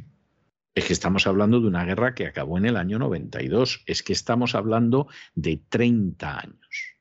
Es 0.75 0.85
que 0.85 0.93
estamos 0.93 1.27
hablando 1.27 1.63
de 1.63 1.69
una 1.69 1.87
guerra 1.87 2.15
que 2.15 2.27
acabó 2.27 2.59
en 2.59 2.67
el 2.67 2.77
año 2.77 2.99
92. 2.99 3.85
Es 3.87 4.03
que 4.03 4.13
estamos 4.13 4.55
hablando 4.55 5.09
de 5.35 5.63
30 5.71 6.41
años. 6.41 6.96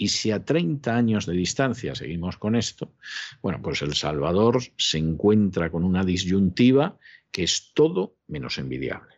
Y 0.00 0.08
si 0.08 0.30
a 0.30 0.42
30 0.42 0.96
años 0.96 1.26
de 1.26 1.34
distancia 1.34 1.94
seguimos 1.94 2.38
con 2.38 2.56
esto, 2.56 2.94
bueno, 3.42 3.60
pues 3.60 3.82
El 3.82 3.94
Salvador 3.94 4.62
se 4.78 4.96
encuentra 4.96 5.70
con 5.70 5.84
una 5.84 6.04
disyuntiva 6.04 6.96
que 7.30 7.42
es 7.42 7.72
todo 7.74 8.16
menos 8.26 8.56
envidiable. 8.56 9.16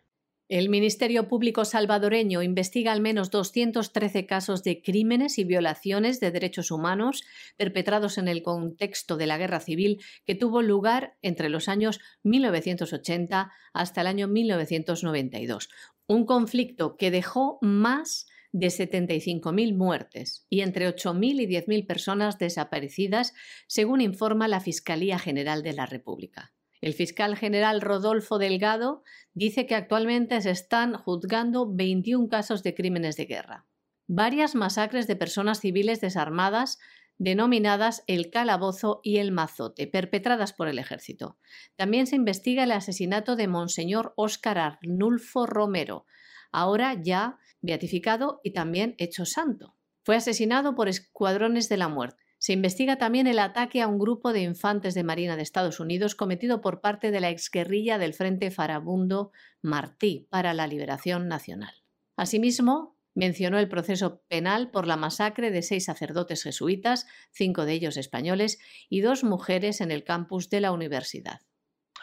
El 0.49 0.67
Ministerio 0.67 1.29
Público 1.29 1.63
salvadoreño 1.63 2.43
investiga 2.43 2.91
al 2.91 2.99
menos 2.99 3.31
213 3.31 4.25
casos 4.25 4.61
de 4.61 4.81
crímenes 4.81 5.39
y 5.39 5.45
violaciones 5.45 6.19
de 6.19 6.31
derechos 6.31 6.69
humanos 6.69 7.23
perpetrados 7.55 8.17
en 8.17 8.27
el 8.27 8.43
contexto 8.43 9.15
de 9.15 9.27
la 9.27 9.37
guerra 9.37 9.61
civil 9.61 10.03
que 10.25 10.35
tuvo 10.35 10.61
lugar 10.61 11.15
entre 11.21 11.47
los 11.47 11.69
años 11.69 12.01
1980 12.23 13.53
hasta 13.71 14.01
el 14.01 14.07
año 14.07 14.27
1992. 14.27 15.69
Un 16.07 16.25
conflicto 16.25 16.97
que 16.97 17.09
dejó 17.09 17.57
más 17.61 18.27
de 18.53 18.67
75.000 18.67 19.75
muertes 19.75 20.45
y 20.47 20.61
entre 20.61 20.87
8.000 20.87 21.41
y 21.41 21.47
10.000 21.47 21.85
personas 21.85 22.37
desaparecidas, 22.37 23.33
según 23.67 23.99
informa 23.99 24.47
la 24.47 24.61
Fiscalía 24.61 25.19
General 25.19 25.63
de 25.63 25.73
la 25.73 25.85
República. 25.85 26.53
El 26.79 26.93
fiscal 26.93 27.35
general 27.35 27.81
Rodolfo 27.81 28.37
Delgado 28.37 29.03
dice 29.33 29.65
que 29.65 29.75
actualmente 29.75 30.39
se 30.41 30.51
están 30.51 30.95
juzgando 30.95 31.73
21 31.73 32.27
casos 32.29 32.61
de 32.61 32.75
crímenes 32.75 33.15
de 33.15 33.25
guerra. 33.25 33.65
Varias 34.05 34.53
masacres 34.53 35.07
de 35.07 35.15
personas 35.15 35.59
civiles 35.59 36.01
desarmadas 36.01 36.77
denominadas 37.17 38.03
el 38.07 38.29
calabozo 38.29 38.99
y 39.01 39.17
el 39.17 39.31
mazote, 39.31 39.87
perpetradas 39.87 40.51
por 40.51 40.67
el 40.67 40.77
ejército. 40.77 41.37
También 41.75 42.05
se 42.05 42.17
investiga 42.17 42.65
el 42.65 42.71
asesinato 42.71 43.35
de 43.35 43.47
Monseñor 43.47 44.13
Óscar 44.17 44.57
Arnulfo 44.57 45.45
Romero, 45.45 46.05
ahora 46.51 46.95
ya 47.01 47.39
beatificado 47.63 48.39
y 48.43 48.51
también 48.51 48.93
hecho 48.99 49.25
santo. 49.25 49.75
Fue 50.03 50.15
asesinado 50.15 50.75
por 50.75 50.89
escuadrones 50.89 51.69
de 51.69 51.77
la 51.77 51.87
muerte. 51.87 52.21
Se 52.37 52.51
investiga 52.51 52.97
también 52.97 53.25
el 53.25 53.39
ataque 53.39 53.81
a 53.81 53.87
un 53.87 53.97
grupo 53.97 54.33
de 54.33 54.41
infantes 54.41 54.93
de 54.93 55.03
Marina 55.05 55.37
de 55.37 55.43
Estados 55.43 55.79
Unidos 55.79 56.13
cometido 56.13 56.59
por 56.59 56.81
parte 56.81 57.09
de 57.09 57.21
la 57.21 57.29
exguerrilla 57.29 57.97
del 57.97 58.13
Frente 58.13 58.51
Farabundo 58.51 59.31
Martí 59.61 60.27
para 60.29 60.53
la 60.53 60.67
Liberación 60.67 61.29
Nacional. 61.29 61.73
Asimismo, 62.17 62.97
mencionó 63.15 63.59
el 63.59 63.69
proceso 63.69 64.23
penal 64.27 64.71
por 64.71 64.87
la 64.87 64.97
masacre 64.97 65.51
de 65.51 65.61
seis 65.61 65.85
sacerdotes 65.85 66.43
jesuitas, 66.43 67.07
cinco 67.31 67.65
de 67.65 67.73
ellos 67.73 67.95
españoles, 67.95 68.59
y 68.89 68.99
dos 68.99 69.23
mujeres 69.23 69.79
en 69.79 69.91
el 69.91 70.03
campus 70.03 70.49
de 70.49 70.59
la 70.59 70.73
universidad. 70.73 71.39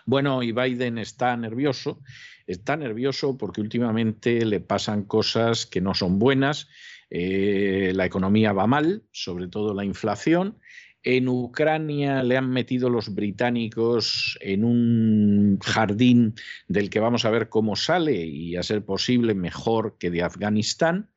Bueno, 0.06 0.42
y 0.42 0.52
Biden 0.52 0.98
está 0.98 1.36
nervioso, 1.36 2.00
está 2.46 2.76
nervioso 2.76 3.36
porque 3.36 3.60
últimamente 3.60 4.44
le 4.44 4.60
pasan 4.60 5.04
cosas 5.04 5.66
que 5.66 5.80
no 5.80 5.94
son 5.94 6.18
buenas, 6.18 6.68
eh, 7.10 7.92
la 7.94 8.06
economía 8.06 8.52
va 8.52 8.66
mal, 8.66 9.02
sobre 9.12 9.48
todo 9.48 9.74
la 9.74 9.84
inflación, 9.84 10.58
en 11.02 11.28
Ucrania 11.28 12.22
le 12.22 12.36
han 12.36 12.50
metido 12.50 12.90
los 12.90 13.14
británicos 13.14 14.38
en 14.42 14.64
un 14.64 15.58
jardín 15.60 16.34
del 16.68 16.90
que 16.90 17.00
vamos 17.00 17.24
a 17.24 17.30
ver 17.30 17.48
cómo 17.48 17.74
sale 17.74 18.26
y 18.26 18.56
a 18.56 18.62
ser 18.62 18.84
posible 18.84 19.34
mejor 19.34 19.96
que 19.98 20.10
de 20.10 20.22
Afganistán 20.22 21.08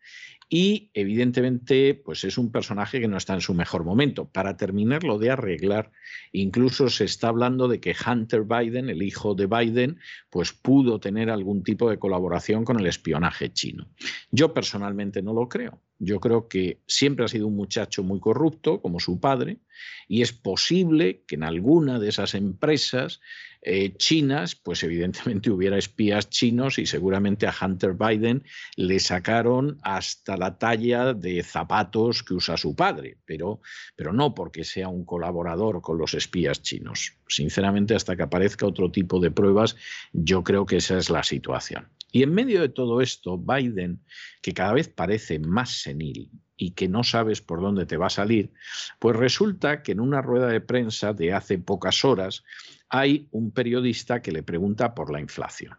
y 0.55 0.91
evidentemente 0.93 1.95
pues 1.95 2.23
es 2.25 2.37
un 2.37 2.51
personaje 2.51 3.01
que 3.01 3.07
no 3.07 3.17
está 3.17 3.33
en 3.33 3.41
su 3.41 3.55
mejor 3.55 3.83
momento. 3.83 4.25
Para 4.25 4.55
terminarlo 4.55 5.17
de 5.17 5.31
arreglar, 5.31 5.91
incluso 6.31 6.91
se 6.91 7.05
está 7.05 7.29
hablando 7.29 7.67
de 7.67 7.79
que 7.79 7.95
Hunter 8.05 8.43
Biden, 8.43 8.87
el 8.87 9.01
hijo 9.01 9.33
de 9.33 9.47
Biden, 9.47 9.97
pues 10.29 10.53
pudo 10.53 10.99
tener 10.99 11.31
algún 11.31 11.63
tipo 11.63 11.89
de 11.89 11.97
colaboración 11.97 12.65
con 12.65 12.79
el 12.79 12.85
espionaje 12.85 13.51
chino. 13.51 13.87
Yo 14.29 14.53
personalmente 14.53 15.23
no 15.23 15.33
lo 15.33 15.49
creo. 15.49 15.81
Yo 16.03 16.19
creo 16.19 16.47
que 16.47 16.81
siempre 16.87 17.25
ha 17.25 17.27
sido 17.27 17.47
un 17.47 17.55
muchacho 17.55 18.03
muy 18.03 18.19
corrupto, 18.19 18.81
como 18.81 18.99
su 18.99 19.19
padre, 19.19 19.59
y 20.07 20.21
es 20.21 20.33
posible 20.33 21.23
que 21.25 21.35
en 21.35 21.43
alguna 21.43 21.99
de 21.99 22.09
esas 22.09 22.35
empresas 22.35 23.21
eh, 23.65 23.95
chinas, 23.95 24.55
pues 24.55 24.83
evidentemente 24.83 25.49
hubiera 25.51 25.77
espías 25.77 26.29
chinos 26.29 26.77
y 26.79 26.85
seguramente 26.85 27.47
a 27.47 27.55
Hunter 27.59 27.93
Biden 27.93 28.43
le 28.75 28.99
sacaron 28.99 29.77
hasta 29.83 30.35
la 30.35 30.57
talla 30.57 31.13
de 31.13 31.41
zapatos 31.43 32.23
que 32.23 32.33
usa 32.33 32.57
su 32.57 32.75
padre, 32.75 33.17
pero, 33.25 33.61
pero 33.95 34.11
no 34.11 34.33
porque 34.33 34.65
sea 34.65 34.89
un 34.89 35.05
colaborador 35.05 35.81
con 35.81 35.97
los 35.97 36.13
espías 36.13 36.61
chinos. 36.61 37.13
Sinceramente, 37.27 37.95
hasta 37.95 38.17
que 38.17 38.23
aparezca 38.23 38.65
otro 38.65 38.91
tipo 38.91 39.19
de 39.19 39.31
pruebas, 39.31 39.77
yo 40.11 40.43
creo 40.43 40.65
que 40.65 40.77
esa 40.77 40.97
es 40.97 41.09
la 41.09 41.23
situación. 41.23 41.87
Y 42.13 42.21
en 42.21 42.31
medio 42.31 42.61
de 42.61 42.69
todo 42.69 43.01
esto, 43.01 43.39
Biden, 43.39 43.99
que 44.43 44.53
cada 44.53 44.73
vez 44.73 44.87
parece 44.87 45.39
más 45.39 45.81
senil 45.81 46.29
y 46.55 46.71
que 46.71 46.87
no 46.87 47.03
sabes 47.03 47.41
por 47.41 47.59
dónde 47.59 47.87
te 47.87 47.97
va 47.97 48.05
a 48.05 48.11
salir, 48.11 48.53
pues 48.99 49.15
resulta 49.15 49.81
que 49.81 49.93
en 49.93 49.99
una 49.99 50.21
rueda 50.21 50.47
de 50.47 50.61
prensa 50.61 51.13
de 51.13 51.33
hace 51.33 51.57
pocas 51.57 52.05
horas 52.05 52.43
hay 52.87 53.27
un 53.31 53.51
periodista 53.51 54.21
que 54.21 54.31
le 54.31 54.43
pregunta 54.43 54.93
por 54.93 55.11
la 55.11 55.19
inflación 55.19 55.75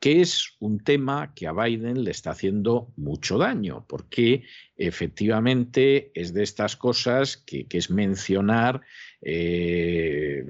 que 0.00 0.20
es 0.20 0.56
un 0.58 0.80
tema 0.80 1.32
que 1.34 1.46
a 1.46 1.52
Biden 1.52 2.04
le 2.04 2.10
está 2.10 2.32
haciendo 2.32 2.92
mucho 2.96 3.38
daño, 3.38 3.86
porque 3.88 4.44
efectivamente 4.76 6.10
es 6.14 6.34
de 6.34 6.42
estas 6.42 6.76
cosas 6.76 7.38
que, 7.38 7.66
es 7.70 7.88
mencionar 7.88 8.82
eh, 9.22 10.44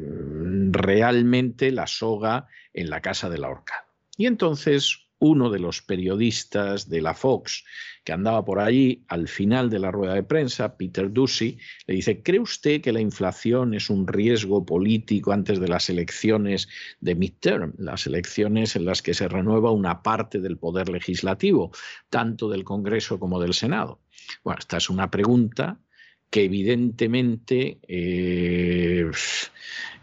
realmente 0.72 1.70
la 1.70 1.86
soga 1.86 2.48
en 2.72 2.90
la 2.90 3.00
casa 3.00 3.30
del 3.30 3.44
ahorcado. 3.44 3.83
Y 4.16 4.26
entonces 4.26 5.04
uno 5.18 5.50
de 5.50 5.58
los 5.58 5.80
periodistas 5.80 6.88
de 6.88 7.00
la 7.00 7.14
Fox 7.14 7.64
que 8.04 8.12
andaba 8.12 8.44
por 8.44 8.60
allí 8.60 9.04
al 9.08 9.28
final 9.28 9.70
de 9.70 9.78
la 9.78 9.90
rueda 9.90 10.14
de 10.14 10.22
prensa, 10.22 10.76
Peter 10.76 11.10
Ducey, 11.10 11.58
le 11.86 11.94
dice, 11.94 12.22
¿cree 12.22 12.40
usted 12.40 12.82
que 12.82 12.92
la 12.92 13.00
inflación 13.00 13.72
es 13.72 13.88
un 13.88 14.06
riesgo 14.06 14.66
político 14.66 15.32
antes 15.32 15.58
de 15.58 15.68
las 15.68 15.88
elecciones 15.88 16.68
de 17.00 17.14
midterm, 17.14 17.72
las 17.78 18.06
elecciones 18.06 18.76
en 18.76 18.84
las 18.84 19.00
que 19.00 19.14
se 19.14 19.26
renueva 19.26 19.70
una 19.70 20.02
parte 20.02 20.40
del 20.40 20.58
poder 20.58 20.90
legislativo, 20.90 21.72
tanto 22.10 22.50
del 22.50 22.64
Congreso 22.64 23.18
como 23.18 23.40
del 23.40 23.54
Senado? 23.54 24.02
Bueno, 24.42 24.58
esta 24.58 24.76
es 24.76 24.90
una 24.90 25.10
pregunta 25.10 25.80
que 26.28 26.44
evidentemente 26.44 27.78
eh, 27.88 29.10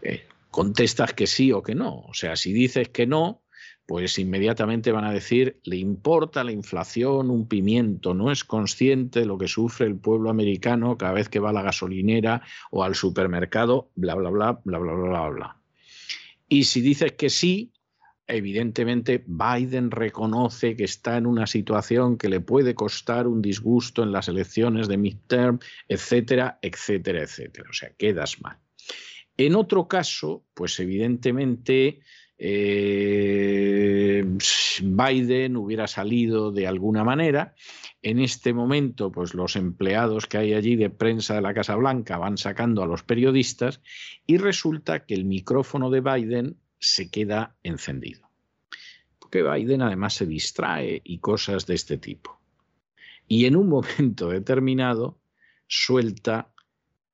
eh, 0.02 0.26
contestas 0.50 1.12
que 1.14 1.28
sí 1.28 1.52
o 1.52 1.62
que 1.62 1.76
no. 1.76 2.00
O 2.00 2.14
sea, 2.14 2.34
si 2.34 2.52
dices 2.52 2.88
que 2.88 3.06
no, 3.06 3.41
pues 3.92 4.18
inmediatamente 4.18 4.90
van 4.90 5.04
a 5.04 5.12
decir, 5.12 5.60
le 5.64 5.76
importa 5.76 6.44
la 6.44 6.52
inflación 6.52 7.28
un 7.28 7.46
pimiento, 7.46 8.14
no 8.14 8.32
es 8.32 8.42
consciente 8.42 9.20
de 9.20 9.26
lo 9.26 9.36
que 9.36 9.48
sufre 9.48 9.86
el 9.86 9.96
pueblo 9.96 10.30
americano 10.30 10.96
cada 10.96 11.12
vez 11.12 11.28
que 11.28 11.40
va 11.40 11.50
a 11.50 11.52
la 11.52 11.60
gasolinera 11.60 12.40
o 12.70 12.84
al 12.84 12.94
supermercado, 12.94 13.90
bla, 13.94 14.14
bla, 14.14 14.30
bla, 14.30 14.60
bla, 14.64 14.78
bla, 14.78 14.94
bla, 14.94 15.28
bla. 15.28 15.56
Y 16.48 16.64
si 16.64 16.80
dices 16.80 17.12
que 17.12 17.28
sí, 17.28 17.74
evidentemente 18.26 19.24
Biden 19.26 19.90
reconoce 19.90 20.74
que 20.74 20.84
está 20.84 21.18
en 21.18 21.26
una 21.26 21.46
situación 21.46 22.16
que 22.16 22.30
le 22.30 22.40
puede 22.40 22.74
costar 22.74 23.26
un 23.26 23.42
disgusto 23.42 24.02
en 24.02 24.12
las 24.12 24.26
elecciones 24.26 24.88
de 24.88 24.96
midterm, 24.96 25.58
etcétera, 25.86 26.58
etcétera, 26.62 27.24
etcétera. 27.24 27.68
O 27.68 27.74
sea, 27.74 27.90
quedas 27.98 28.40
mal. 28.40 28.56
En 29.36 29.54
otro 29.54 29.86
caso, 29.86 30.46
pues 30.54 30.80
evidentemente 30.80 32.00
eh, 32.44 34.24
Biden 34.82 35.56
hubiera 35.56 35.86
salido 35.86 36.50
de 36.50 36.66
alguna 36.66 37.04
manera. 37.04 37.54
En 38.02 38.18
este 38.18 38.52
momento, 38.52 39.12
pues 39.12 39.32
los 39.32 39.54
empleados 39.54 40.26
que 40.26 40.38
hay 40.38 40.52
allí 40.52 40.74
de 40.74 40.90
prensa 40.90 41.36
de 41.36 41.42
la 41.42 41.54
Casa 41.54 41.76
Blanca 41.76 42.18
van 42.18 42.36
sacando 42.36 42.82
a 42.82 42.88
los 42.88 43.04
periodistas 43.04 43.80
y 44.26 44.38
resulta 44.38 45.06
que 45.06 45.14
el 45.14 45.24
micrófono 45.24 45.88
de 45.88 46.00
Biden 46.00 46.56
se 46.80 47.12
queda 47.12 47.54
encendido. 47.62 48.28
Porque 49.20 49.44
Biden 49.44 49.82
además 49.82 50.14
se 50.14 50.26
distrae 50.26 51.00
y 51.04 51.18
cosas 51.18 51.64
de 51.66 51.74
este 51.76 51.96
tipo. 51.96 52.40
Y 53.28 53.46
en 53.46 53.54
un 53.54 53.68
momento 53.68 54.30
determinado 54.30 55.20
suelta, 55.68 56.52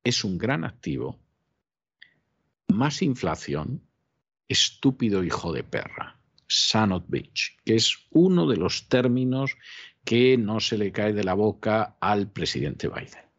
es 0.03 0.23
un 0.23 0.39
gran 0.39 0.63
activo, 0.63 1.19
más 2.67 3.03
inflación, 3.03 3.83
estúpido 4.49 5.23
hijo 5.23 5.53
de 5.53 5.63
perra, 5.63 6.19
son 6.47 6.91
of 6.91 7.03
bitch, 7.07 7.57
que 7.63 7.75
es 7.75 8.07
uno 8.09 8.47
de 8.47 8.57
los 8.57 8.89
términos 8.89 9.55
que 10.03 10.37
no 10.37 10.59
se 10.59 10.77
le 10.77 10.91
cae 10.91 11.13
de 11.13 11.23
la 11.23 11.35
boca 11.35 11.97
al 12.01 12.31
presidente 12.31 12.87
Biden. 12.87 13.29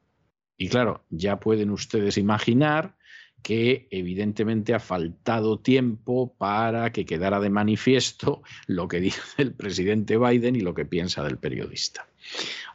Y 0.56 0.68
claro, 0.68 1.04
ya 1.10 1.40
pueden 1.40 1.70
ustedes 1.70 2.16
imaginar 2.16 2.96
que 3.42 3.88
evidentemente 3.90 4.74
ha 4.74 4.80
faltado 4.80 5.58
tiempo 5.58 6.34
para 6.36 6.92
que 6.92 7.06
quedara 7.06 7.40
de 7.40 7.50
manifiesto 7.50 8.42
lo 8.66 8.86
que 8.86 9.00
dice 9.00 9.20
el 9.38 9.54
presidente 9.54 10.16
Biden 10.16 10.56
y 10.56 10.60
lo 10.60 10.74
que 10.74 10.84
piensa 10.84 11.24
del 11.24 11.38
periodista. 11.38 12.06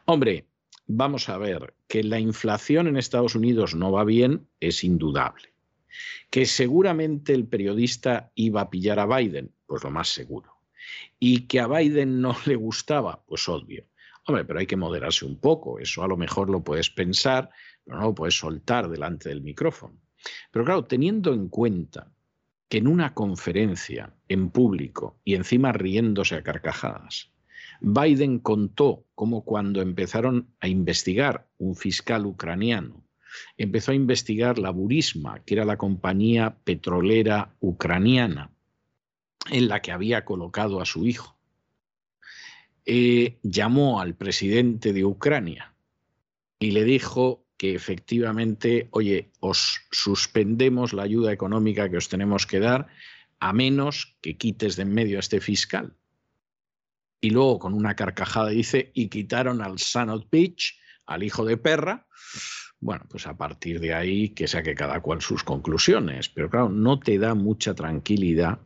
Hombre, 0.05 0.47
vamos 0.87 1.29
a 1.29 1.37
ver, 1.37 1.75
que 1.87 2.03
la 2.03 2.19
inflación 2.19 2.87
en 2.87 2.97
Estados 2.97 3.35
Unidos 3.35 3.75
no 3.75 3.91
va 3.91 4.03
bien 4.03 4.47
es 4.59 4.83
indudable. 4.83 5.54
Que 6.29 6.45
seguramente 6.45 7.33
el 7.33 7.47
periodista 7.47 8.31
iba 8.35 8.61
a 8.61 8.69
pillar 8.69 8.99
a 8.99 9.05
Biden, 9.05 9.51
pues 9.65 9.83
lo 9.83 9.91
más 9.91 10.09
seguro. 10.09 10.51
Y 11.19 11.47
que 11.47 11.59
a 11.59 11.67
Biden 11.67 12.21
no 12.21 12.35
le 12.45 12.55
gustaba, 12.55 13.23
pues 13.25 13.47
obvio. 13.49 13.85
Hombre, 14.27 14.43
pero 14.45 14.59
hay 14.59 14.65
que 14.65 14.75
moderarse 14.75 15.25
un 15.25 15.39
poco, 15.39 15.79
eso 15.79 16.03
a 16.03 16.07
lo 16.07 16.17
mejor 16.17 16.49
lo 16.49 16.63
puedes 16.63 16.89
pensar, 16.89 17.49
pero 17.83 17.97
no 17.97 18.07
lo 18.07 18.15
puedes 18.15 18.37
soltar 18.37 18.89
delante 18.89 19.29
del 19.29 19.41
micrófono. 19.41 20.01
Pero 20.51 20.65
claro, 20.65 20.85
teniendo 20.85 21.31
en 21.31 21.49
cuenta 21.49 22.11
que 22.67 22.79
en 22.79 22.87
una 22.87 23.13
conferencia 23.13 24.15
en 24.27 24.49
público 24.49 25.19
y 25.23 25.35
encima 25.35 25.71
riéndose 25.71 26.35
a 26.35 26.43
carcajadas, 26.43 27.31
Biden 27.81 28.39
contó 28.39 29.05
cómo 29.13 29.43
cuando 29.43 29.81
empezaron 29.81 30.49
a 30.59 30.67
investigar 30.67 31.47
un 31.57 31.75
fiscal 31.75 32.25
ucraniano 32.25 33.04
empezó 33.57 33.91
a 33.91 33.95
investigar 33.95 34.59
la 34.59 34.71
Burisma, 34.71 35.43
que 35.43 35.55
era 35.55 35.65
la 35.65 35.77
compañía 35.77 36.57
petrolera 36.63 37.55
ucraniana 37.59 38.51
en 39.51 39.67
la 39.67 39.81
que 39.81 39.91
había 39.91 40.25
colocado 40.25 40.81
a 40.81 40.85
su 40.85 41.05
hijo. 41.05 41.37
Eh, 42.85 43.39
llamó 43.41 43.99
al 43.99 44.15
presidente 44.15 44.93
de 44.93 45.05
Ucrania 45.05 45.73
y 46.59 46.71
le 46.71 46.83
dijo 46.83 47.45
que 47.57 47.73
efectivamente, 47.73 48.89
oye, 48.91 49.31
os 49.39 49.79
suspendemos 49.91 50.93
la 50.93 51.03
ayuda 51.03 51.31
económica 51.31 51.89
que 51.89 51.97
os 51.97 52.09
tenemos 52.09 52.45
que 52.45 52.59
dar 52.59 52.87
a 53.39 53.53
menos 53.53 54.17
que 54.21 54.37
quites 54.37 54.75
de 54.75 54.83
en 54.83 54.93
medio 54.93 55.17
a 55.17 55.19
este 55.21 55.39
fiscal. 55.39 55.95
Y 57.21 57.29
luego 57.31 57.59
con 57.59 57.73
una 57.73 57.95
carcajada 57.95 58.49
dice, 58.49 58.91
y 58.93 59.07
quitaron 59.07 59.61
al 59.61 59.79
son 59.79 60.09
of 60.09 60.25
bitch, 60.29 60.79
al 61.05 61.23
hijo 61.23 61.45
de 61.45 61.57
perra, 61.57 62.07
bueno, 62.85 63.03
pues 63.09 63.25
a 63.25 63.35
partir 63.35 63.79
de 63.79 63.95
ahí 63.95 64.29
que 64.29 64.47
saque 64.47 64.75
cada 64.75 65.01
cual 65.01 65.19
sus 65.19 65.43
conclusiones, 65.43 66.29
pero 66.29 66.51
claro, 66.51 66.69
no 66.69 66.99
te 66.99 67.17
da 67.17 67.33
mucha 67.33 67.73
tranquilidad 67.73 68.59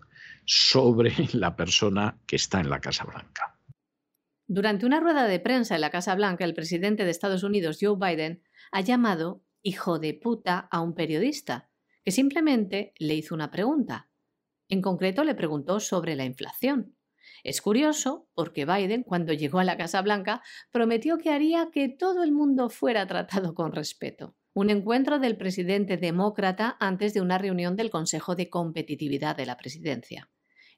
sobre 0.44 1.14
la 1.34 1.56
persona 1.56 2.18
que 2.28 2.36
está 2.36 2.60
en 2.60 2.70
la 2.70 2.82
Casa 2.82 3.06
Blanca. 3.06 3.58
Durante 4.46 4.86
una 4.86 5.00
rueda 5.00 5.26
de 5.26 5.40
prensa 5.40 5.76
en 5.76 5.82
la 5.82 5.90
Casa 5.90 6.16
Blanca, 6.16 6.44
el 6.44 6.54
presidente 6.54 7.06
de 7.06 7.12
Estados 7.12 7.44
Unidos, 7.44 7.78
Joe 7.80 7.96
Biden, 7.98 8.44
ha 8.74 8.82
llamado 8.82 9.42
hijo 9.62 10.00
de 10.00 10.14
puta 10.16 10.68
a 10.70 10.82
un 10.82 10.96
periodista, 10.96 11.70
que 12.04 12.12
simplemente 12.12 12.94
le 13.00 13.16
hizo 13.16 13.34
una 13.34 13.52
pregunta. 13.52 14.10
En 14.68 14.82
concreto 14.82 15.24
le 15.24 15.34
preguntó 15.34 15.80
sobre 15.80 16.18
la 16.18 16.26
inflación. 16.26 16.94
Es 17.44 17.62
curioso 17.62 18.28
porque 18.34 18.66
Biden, 18.66 19.04
cuando 19.04 19.34
llegó 19.34 19.60
a 19.60 19.64
la 19.64 19.78
Casa 19.78 20.02
Blanca, 20.02 20.42
prometió 20.72 21.18
que 21.18 21.30
haría 21.30 21.70
que 21.72 21.90
todo 21.90 22.24
el 22.24 22.32
mundo 22.32 22.70
fuera 22.70 23.08
tratado 23.08 23.54
con 23.54 23.72
respeto. 23.72 24.36
Un 24.54 24.70
encuentro 24.70 25.20
del 25.20 25.38
presidente 25.38 25.98
demócrata 25.98 26.76
antes 26.80 27.14
de 27.14 27.22
una 27.22 27.38
reunión 27.38 27.76
del 27.76 27.90
Consejo 27.90 28.36
de 28.36 28.50
Competitividad 28.50 29.36
de 29.36 29.46
la 29.46 29.58
Presidencia. 29.58 30.30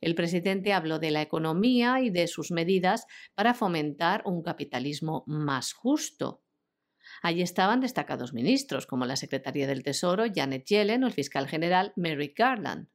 El 0.01 0.15
presidente 0.15 0.73
habló 0.73 0.99
de 0.99 1.11
la 1.11 1.21
economía 1.21 2.01
y 2.01 2.09
de 2.09 2.27
sus 2.27 2.51
medidas 2.51 3.05
para 3.35 3.53
fomentar 3.53 4.23
un 4.25 4.41
capitalismo 4.41 5.23
más 5.27 5.73
justo. 5.73 6.43
Allí 7.21 7.41
estaban 7.41 7.81
destacados 7.81 8.33
ministros 8.33 8.87
como 8.87 9.05
la 9.05 9.15
secretaria 9.15 9.67
del 9.67 9.83
Tesoro 9.83 10.25
Janet 10.33 10.65
Yellen 10.65 11.03
o 11.03 11.07
el 11.07 11.13
fiscal 11.13 11.47
general 11.47 11.93
Merrick 11.95 12.37
Garland. 12.37 12.87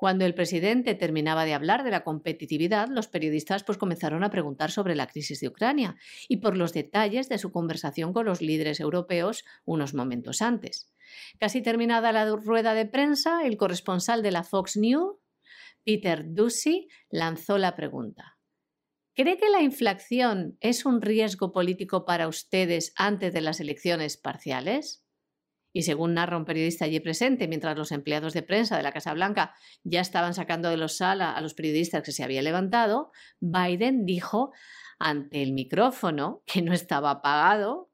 Cuando 0.00 0.24
el 0.24 0.32
presidente 0.32 0.94
terminaba 0.94 1.44
de 1.44 1.52
hablar 1.52 1.84
de 1.84 1.90
la 1.90 2.04
competitividad, 2.04 2.88
los 2.88 3.06
periodistas 3.06 3.64
pues 3.64 3.76
comenzaron 3.76 4.24
a 4.24 4.30
preguntar 4.30 4.70
sobre 4.70 4.94
la 4.94 5.06
crisis 5.06 5.40
de 5.40 5.48
Ucrania 5.48 5.94
y 6.26 6.38
por 6.38 6.56
los 6.56 6.72
detalles 6.72 7.28
de 7.28 7.36
su 7.36 7.52
conversación 7.52 8.14
con 8.14 8.24
los 8.24 8.40
líderes 8.40 8.80
europeos 8.80 9.44
unos 9.66 9.92
momentos 9.92 10.40
antes. 10.40 10.90
Casi 11.38 11.60
terminada 11.60 12.12
la 12.12 12.34
rueda 12.34 12.72
de 12.72 12.86
prensa, 12.86 13.44
el 13.44 13.58
corresponsal 13.58 14.22
de 14.22 14.30
la 14.30 14.42
Fox 14.42 14.78
News, 14.78 15.16
Peter 15.84 16.24
Ducey, 16.26 16.88
lanzó 17.10 17.58
la 17.58 17.76
pregunta. 17.76 18.38
¿Cree 19.14 19.36
que 19.36 19.50
la 19.50 19.60
inflación 19.60 20.56
es 20.60 20.86
un 20.86 21.02
riesgo 21.02 21.52
político 21.52 22.06
para 22.06 22.26
ustedes 22.26 22.94
antes 22.96 23.34
de 23.34 23.42
las 23.42 23.60
elecciones 23.60 24.16
parciales? 24.16 24.99
Y 25.72 25.82
según 25.82 26.14
narra 26.14 26.36
un 26.36 26.44
periodista 26.44 26.84
allí 26.84 27.00
presente, 27.00 27.46
mientras 27.46 27.76
los 27.76 27.92
empleados 27.92 28.32
de 28.34 28.42
prensa 28.42 28.76
de 28.76 28.82
la 28.82 28.92
Casa 28.92 29.14
Blanca 29.14 29.54
ya 29.84 30.00
estaban 30.00 30.34
sacando 30.34 30.68
de 30.68 30.76
los 30.76 30.96
sala 30.96 31.32
a 31.32 31.40
los 31.40 31.54
periodistas 31.54 32.02
que 32.02 32.12
se 32.12 32.24
había 32.24 32.42
levantado, 32.42 33.12
Biden 33.40 34.04
dijo 34.04 34.52
ante 34.98 35.42
el 35.42 35.52
micrófono 35.52 36.42
que 36.46 36.62
no 36.62 36.72
estaba 36.72 37.10
apagado 37.10 37.90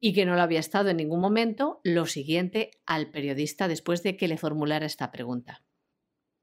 y 0.00 0.12
que 0.12 0.26
no 0.26 0.34
lo 0.34 0.42
había 0.42 0.60
estado 0.60 0.90
en 0.90 0.98
ningún 0.98 1.20
momento, 1.20 1.80
lo 1.82 2.06
siguiente 2.06 2.70
al 2.84 3.10
periodista 3.10 3.68
después 3.68 4.02
de 4.02 4.16
que 4.16 4.28
le 4.28 4.36
formulara 4.36 4.84
esta 4.84 5.10
pregunta. 5.10 5.64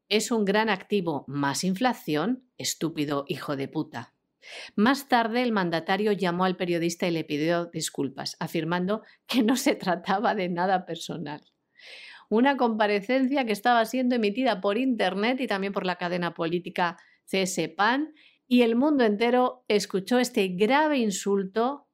Es 0.09 0.31
un 0.31 0.45
gran 0.45 0.67
activo 0.69 1.25
más 1.27 1.63
inflación, 1.63 2.49
estúpido 2.57 3.23
hijo 3.27 3.55
de 3.55 3.67
puta. 3.67 4.15
Más 4.75 5.07
tarde, 5.07 5.43
el 5.43 5.51
mandatario 5.51 6.11
llamó 6.11 6.45
al 6.45 6.57
periodista 6.57 7.07
y 7.07 7.11
le 7.11 7.23
pidió 7.23 7.65
disculpas, 7.65 8.35
afirmando 8.39 9.03
que 9.27 9.43
no 9.43 9.55
se 9.55 9.75
trataba 9.75 10.35
de 10.35 10.49
nada 10.49 10.85
personal. 10.85 11.41
Una 12.29 12.57
comparecencia 12.57 13.45
que 13.45 13.51
estaba 13.51 13.85
siendo 13.85 14.15
emitida 14.15 14.61
por 14.61 14.77
Internet 14.77 15.41
y 15.41 15.47
también 15.47 15.73
por 15.73 15.85
la 15.85 15.97
cadena 15.97 16.33
política 16.33 16.97
CSPAN, 17.29 18.13
y 18.47 18.63
el 18.63 18.75
mundo 18.75 19.05
entero 19.05 19.63
escuchó 19.67 20.19
este 20.19 20.49
grave 20.49 20.97
insulto 20.97 21.87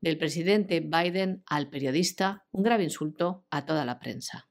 del 0.00 0.18
presidente 0.18 0.80
Biden 0.80 1.44
al 1.46 1.70
periodista, 1.70 2.44
un 2.50 2.64
grave 2.64 2.82
insulto 2.82 3.46
a 3.50 3.64
toda 3.64 3.84
la 3.84 4.00
prensa. 4.00 4.48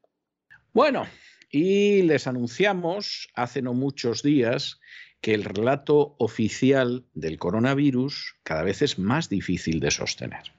Bueno, 0.72 1.06
y 1.50 2.02
les 2.02 2.26
anunciamos 2.26 3.28
hace 3.34 3.60
no 3.60 3.74
muchos 3.74 4.22
días 4.22 4.80
que 5.22 5.34
el 5.34 5.44
relato 5.44 6.16
oficial 6.18 7.06
del 7.14 7.38
coronavirus 7.38 8.34
cada 8.42 8.64
vez 8.64 8.82
es 8.82 8.98
más 8.98 9.28
difícil 9.28 9.78
de 9.78 9.92
sostener. 9.92 10.52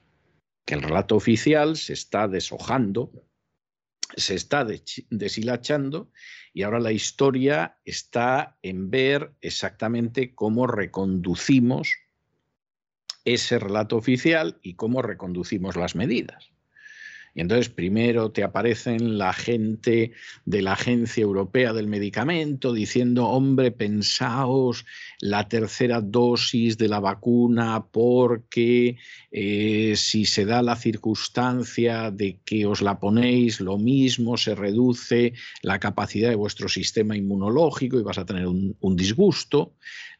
Que 0.64 0.74
el 0.74 0.82
relato 0.82 1.16
oficial 1.16 1.76
se 1.76 1.92
está 1.92 2.28
deshojando, 2.28 3.12
se 4.16 4.34
está 4.34 4.66
deshilachando 5.10 6.10
y 6.54 6.62
ahora 6.62 6.80
la 6.80 6.92
historia 6.92 7.76
está 7.84 8.56
en 8.62 8.90
ver 8.90 9.34
exactamente 9.42 10.34
cómo 10.34 10.66
reconducimos 10.66 11.92
ese 13.26 13.58
relato 13.58 13.98
oficial 13.98 14.58
y 14.62 14.76
cómo 14.76 15.02
reconducimos 15.02 15.76
las 15.76 15.94
medidas. 15.94 16.53
Y 17.34 17.40
entonces 17.40 17.68
primero 17.68 18.30
te 18.30 18.44
aparecen 18.44 19.18
la 19.18 19.32
gente 19.32 20.12
de 20.44 20.62
la 20.62 20.74
Agencia 20.74 21.22
Europea 21.22 21.72
del 21.72 21.88
Medicamento 21.88 22.72
diciendo, 22.72 23.26
hombre, 23.26 23.72
pensaos 23.72 24.86
la 25.20 25.48
tercera 25.48 26.00
dosis 26.00 26.78
de 26.78 26.88
la 26.88 27.00
vacuna 27.00 27.86
porque 27.90 28.98
eh, 29.32 29.94
si 29.96 30.26
se 30.26 30.44
da 30.44 30.62
la 30.62 30.76
circunstancia 30.76 32.12
de 32.12 32.38
que 32.44 32.66
os 32.66 32.82
la 32.82 33.00
ponéis, 33.00 33.60
lo 33.60 33.78
mismo 33.78 34.36
se 34.36 34.54
reduce 34.54 35.32
la 35.62 35.80
capacidad 35.80 36.28
de 36.30 36.36
vuestro 36.36 36.68
sistema 36.68 37.16
inmunológico 37.16 37.98
y 37.98 38.04
vas 38.04 38.18
a 38.18 38.26
tener 38.26 38.46
un, 38.46 38.76
un 38.80 38.96
disgusto. 38.96 39.72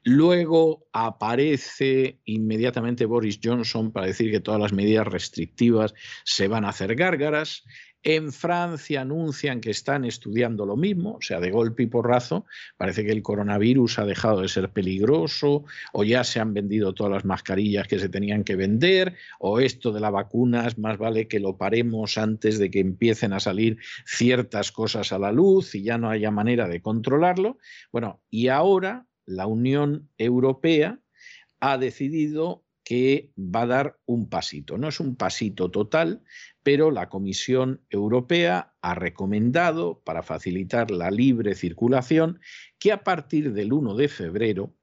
Luego 0.06 0.86
aparece 0.92 2.20
inmediatamente 2.26 3.06
Boris 3.06 3.40
Johnson 3.42 3.90
para 3.90 4.06
decir 4.06 4.30
que 4.30 4.40
todas 4.40 4.60
las 4.60 4.74
medidas 4.74 5.06
restrictivas 5.06 5.94
se 6.24 6.46
van 6.46 6.66
a 6.66 6.68
hacer 6.68 6.94
gárgaras. 6.94 7.64
En 8.02 8.30
Francia 8.32 9.00
anuncian 9.00 9.62
que 9.62 9.70
están 9.70 10.04
estudiando 10.04 10.66
lo 10.66 10.76
mismo, 10.76 11.14
o 11.14 11.22
sea, 11.22 11.40
de 11.40 11.50
golpe 11.50 11.84
y 11.84 11.86
porrazo. 11.86 12.44
Parece 12.76 13.06
que 13.06 13.12
el 13.12 13.22
coronavirus 13.22 13.98
ha 13.98 14.04
dejado 14.04 14.42
de 14.42 14.48
ser 14.48 14.68
peligroso, 14.68 15.64
o 15.94 16.04
ya 16.04 16.22
se 16.22 16.38
han 16.38 16.52
vendido 16.52 16.92
todas 16.92 17.10
las 17.10 17.24
mascarillas 17.24 17.88
que 17.88 17.98
se 17.98 18.10
tenían 18.10 18.44
que 18.44 18.56
vender, 18.56 19.16
o 19.38 19.58
esto 19.58 19.90
de 19.90 20.00
las 20.00 20.12
vacunas, 20.12 20.76
más 20.76 20.98
vale 20.98 21.28
que 21.28 21.40
lo 21.40 21.56
paremos 21.56 22.18
antes 22.18 22.58
de 22.58 22.70
que 22.70 22.80
empiecen 22.80 23.32
a 23.32 23.40
salir 23.40 23.78
ciertas 24.04 24.70
cosas 24.70 25.10
a 25.12 25.18
la 25.18 25.32
luz 25.32 25.74
y 25.74 25.82
ya 25.82 25.96
no 25.96 26.10
haya 26.10 26.30
manera 26.30 26.68
de 26.68 26.82
controlarlo. 26.82 27.56
Bueno, 27.90 28.20
y 28.28 28.48
ahora 28.48 29.06
la 29.26 29.46
Unión 29.46 30.10
Europea 30.18 31.00
ha 31.60 31.78
decidido 31.78 32.64
que 32.84 33.32
va 33.38 33.62
a 33.62 33.66
dar 33.66 33.98
un 34.04 34.28
pasito. 34.28 34.76
No 34.76 34.88
es 34.88 35.00
un 35.00 35.16
pasito 35.16 35.70
total, 35.70 36.22
pero 36.62 36.90
la 36.90 37.08
Comisión 37.08 37.80
Europea 37.88 38.74
ha 38.82 38.94
recomendado, 38.94 40.02
para 40.04 40.22
facilitar 40.22 40.90
la 40.90 41.10
libre 41.10 41.54
circulación, 41.54 42.40
que 42.78 42.92
a 42.92 43.02
partir 43.02 43.54
del 43.54 43.72
1 43.72 43.96
de 43.96 44.08
febrero 44.08 44.74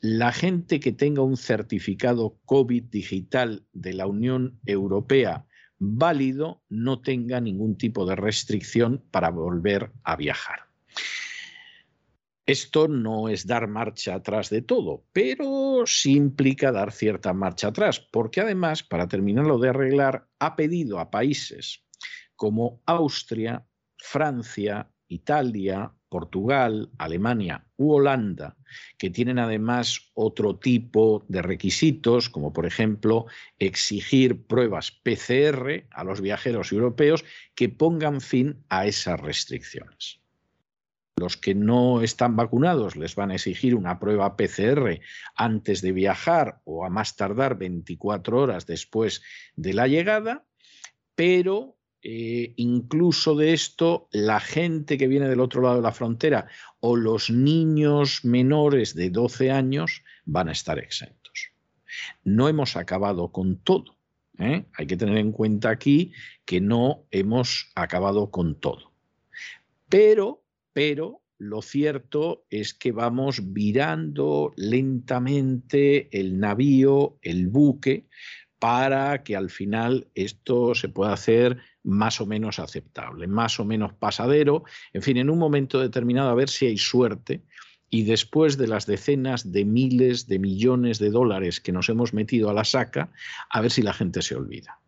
la 0.00 0.32
gente 0.32 0.80
que 0.80 0.92
tenga 0.92 1.20
un 1.22 1.36
certificado 1.36 2.38
COVID 2.46 2.84
digital 2.84 3.66
de 3.74 3.92
la 3.92 4.06
Unión 4.06 4.58
Europea 4.64 5.46
válido 5.78 6.62
no 6.70 7.00
tenga 7.02 7.40
ningún 7.40 7.76
tipo 7.76 8.06
de 8.06 8.16
restricción 8.16 9.04
para 9.10 9.30
volver 9.30 9.92
a 10.04 10.16
viajar. 10.16 10.60
Esto 12.46 12.88
no 12.88 13.28
es 13.28 13.46
dar 13.46 13.68
marcha 13.68 14.14
atrás 14.14 14.50
de 14.50 14.62
todo, 14.62 15.04
pero 15.12 15.84
sí 15.86 16.16
implica 16.16 16.72
dar 16.72 16.90
cierta 16.90 17.32
marcha 17.32 17.68
atrás, 17.68 18.00
porque 18.00 18.40
además, 18.40 18.82
para 18.82 19.08
terminarlo 19.08 19.58
de 19.58 19.68
arreglar, 19.68 20.26
ha 20.38 20.56
pedido 20.56 20.98
a 20.98 21.10
países 21.10 21.84
como 22.34 22.82
Austria, 22.86 23.66
Francia, 23.98 24.90
Italia, 25.08 25.92
Portugal, 26.08 26.90
Alemania 26.98 27.66
u 27.76 27.92
Holanda, 27.92 28.56
que 28.98 29.10
tienen 29.10 29.38
además 29.38 30.10
otro 30.14 30.58
tipo 30.58 31.24
de 31.28 31.42
requisitos, 31.42 32.28
como 32.28 32.52
por 32.52 32.66
ejemplo 32.66 33.26
exigir 33.58 34.46
pruebas 34.46 34.90
PCR 34.90 35.86
a 35.90 36.04
los 36.04 36.20
viajeros 36.20 36.72
europeos, 36.72 37.24
que 37.54 37.68
pongan 37.68 38.20
fin 38.20 38.64
a 38.68 38.86
esas 38.86 39.20
restricciones. 39.20 40.19
Los 41.20 41.36
que 41.36 41.54
no 41.54 42.00
están 42.00 42.34
vacunados 42.34 42.96
les 42.96 43.14
van 43.14 43.30
a 43.30 43.34
exigir 43.34 43.74
una 43.74 43.98
prueba 43.98 44.38
PCR 44.38 45.00
antes 45.34 45.82
de 45.82 45.92
viajar 45.92 46.62
o 46.64 46.86
a 46.86 46.88
más 46.88 47.14
tardar 47.14 47.58
24 47.58 48.40
horas 48.40 48.64
después 48.64 49.20
de 49.54 49.74
la 49.74 49.86
llegada, 49.86 50.46
pero 51.14 51.76
eh, 52.00 52.54
incluso 52.56 53.36
de 53.36 53.52
esto, 53.52 54.08
la 54.12 54.40
gente 54.40 54.96
que 54.96 55.08
viene 55.08 55.28
del 55.28 55.40
otro 55.40 55.60
lado 55.60 55.76
de 55.76 55.82
la 55.82 55.92
frontera 55.92 56.48
o 56.80 56.96
los 56.96 57.28
niños 57.28 58.24
menores 58.24 58.94
de 58.94 59.10
12 59.10 59.50
años 59.50 60.02
van 60.24 60.48
a 60.48 60.52
estar 60.52 60.78
exentos. 60.78 61.50
No 62.24 62.48
hemos 62.48 62.76
acabado 62.76 63.30
con 63.30 63.58
todo. 63.58 63.98
¿eh? 64.38 64.64
Hay 64.72 64.86
que 64.86 64.96
tener 64.96 65.18
en 65.18 65.32
cuenta 65.32 65.68
aquí 65.68 66.14
que 66.46 66.62
no 66.62 67.04
hemos 67.10 67.70
acabado 67.74 68.30
con 68.30 68.58
todo. 68.58 68.90
Pero 69.90 70.40
pero 70.80 71.20
lo 71.36 71.60
cierto 71.60 72.46
es 72.48 72.72
que 72.72 72.90
vamos 72.90 73.52
virando 73.52 74.54
lentamente 74.56 76.08
el 76.18 76.40
navío, 76.40 77.18
el 77.20 77.48
buque, 77.48 78.06
para 78.58 79.22
que 79.22 79.36
al 79.36 79.50
final 79.50 80.08
esto 80.14 80.74
se 80.74 80.88
pueda 80.88 81.12
hacer 81.12 81.58
más 81.82 82.22
o 82.22 82.26
menos 82.26 82.58
aceptable, 82.58 83.26
más 83.26 83.60
o 83.60 83.66
menos 83.66 83.92
pasadero, 83.92 84.64
en 84.94 85.02
fin, 85.02 85.18
en 85.18 85.28
un 85.28 85.38
momento 85.38 85.78
determinado 85.78 86.30
a 86.30 86.34
ver 86.34 86.48
si 86.48 86.64
hay 86.64 86.78
suerte 86.78 87.42
y 87.90 88.04
después 88.04 88.56
de 88.56 88.68
las 88.68 88.86
decenas 88.86 89.52
de 89.52 89.66
miles 89.66 90.28
de 90.28 90.38
millones 90.38 90.98
de 90.98 91.10
dólares 91.10 91.60
que 91.60 91.72
nos 91.72 91.90
hemos 91.90 92.14
metido 92.14 92.48
a 92.48 92.54
la 92.54 92.64
saca, 92.64 93.12
a 93.50 93.60
ver 93.60 93.70
si 93.70 93.82
la 93.82 93.92
gente 93.92 94.22
se 94.22 94.34
olvida 94.34 94.80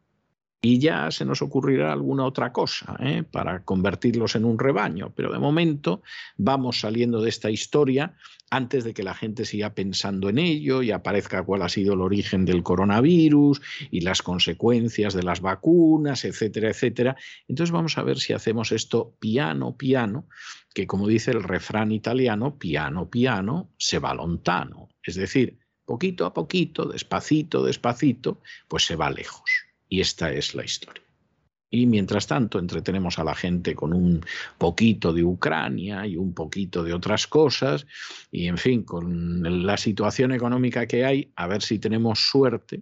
y 0.65 0.79
ya 0.79 1.11
se 1.11 1.25
nos 1.25 1.43
ocurrirá 1.43 1.93
alguna 1.93 2.25
otra 2.25 2.53
cosa 2.53 2.97
¿eh? 3.01 3.25
para 3.29 3.65
convertirlos 3.65 4.37
en 4.37 4.45
un 4.45 4.61
rebaño. 4.61 5.13
Pero 5.17 5.33
de 5.33 5.41
momento 5.41 6.03
vamos 6.37 6.79
saliendo 6.79 7.21
de 7.21 7.31
esta 7.31 7.51
historia 7.51 8.15
antes 8.49 8.85
de 8.85 8.95
que 8.95 9.03
la 9.03 9.15
gente 9.15 9.45
siga 9.45 9.75
pensando 9.75 10.29
en 10.29 10.39
ello 10.39 10.83
y 10.83 10.93
aparezca 10.93 11.43
cuál 11.43 11.63
ha 11.63 11.69
sido 11.69 11.95
el 11.95 12.01
origen 12.01 12.45
del 12.45 12.63
coronavirus 12.63 13.61
y 13.91 14.03
las 14.03 14.23
consecuencias 14.23 15.15
de 15.15 15.25
las 15.25 15.41
vacunas, 15.41 16.25
etcétera, 16.25 16.71
etcétera. 16.71 17.17
Entonces 17.49 17.73
vamos 17.73 17.99
a 17.99 18.05
ver 18.05 18.21
si 18.21 18.33
hacemos 18.33 18.71
esto 18.71 19.17
piano, 19.19 19.77
piano, 19.77 20.29
que 20.75 20.87
como 20.87 21.09
dice 21.09 21.33
el 21.33 21.43
refrán 21.43 21.91
italiano, 21.91 22.57
piano, 22.57 23.11
piano, 23.11 23.73
se 23.79 23.99
va 23.99 24.15
lontano. 24.15 24.91
Es 25.03 25.17
decir, 25.17 25.59
poquito 25.85 26.25
a 26.25 26.33
poquito, 26.33 26.85
despacito, 26.85 27.65
despacito, 27.65 28.41
pues 28.69 28.85
se 28.85 28.95
va 28.95 29.11
lejos. 29.11 29.72
Y 29.93 30.01
esta 30.01 30.33
es 30.33 30.55
la 30.55 30.65
historia. 30.65 31.03
Y 31.69 31.85
mientras 31.85 32.27
tanto 32.27 32.59
entretenemos 32.59 33.19
a 33.19 33.25
la 33.25 33.35
gente 33.35 33.75
con 33.75 33.93
un 33.93 34.25
poquito 34.57 35.13
de 35.13 35.23
Ucrania 35.23 36.07
y 36.07 36.17
un 36.17 36.33
poquito 36.33 36.83
de 36.83 36.95
otras 36.95 37.27
cosas. 37.27 37.87
Y 38.31 38.47
en 38.47 38.57
fin, 38.57 38.85
con 38.85 39.67
la 39.67 39.77
situación 39.77 40.33
económica 40.33 40.87
que 40.87 41.05
hay, 41.05 41.31
a 41.37 41.47
ver 41.47 41.61
si 41.61 41.79
tenemos 41.79 42.21
suerte 42.21 42.81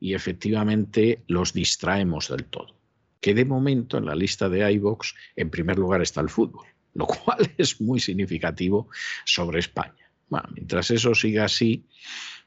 y 0.00 0.12
efectivamente 0.12 1.24
los 1.28 1.54
distraemos 1.54 2.28
del 2.28 2.44
todo. 2.44 2.76
Que 3.22 3.32
de 3.32 3.46
momento 3.46 3.96
en 3.96 4.04
la 4.04 4.14
lista 4.14 4.50
de 4.50 4.70
iVox 4.70 5.14
en 5.36 5.48
primer 5.48 5.78
lugar 5.78 6.02
está 6.02 6.20
el 6.20 6.28
fútbol, 6.28 6.66
lo 6.92 7.06
cual 7.06 7.54
es 7.56 7.80
muy 7.80 8.00
significativo 8.00 8.90
sobre 9.24 9.60
España. 9.60 10.12
Bueno, 10.28 10.50
mientras 10.52 10.90
eso 10.90 11.14
siga 11.14 11.46
así, 11.46 11.86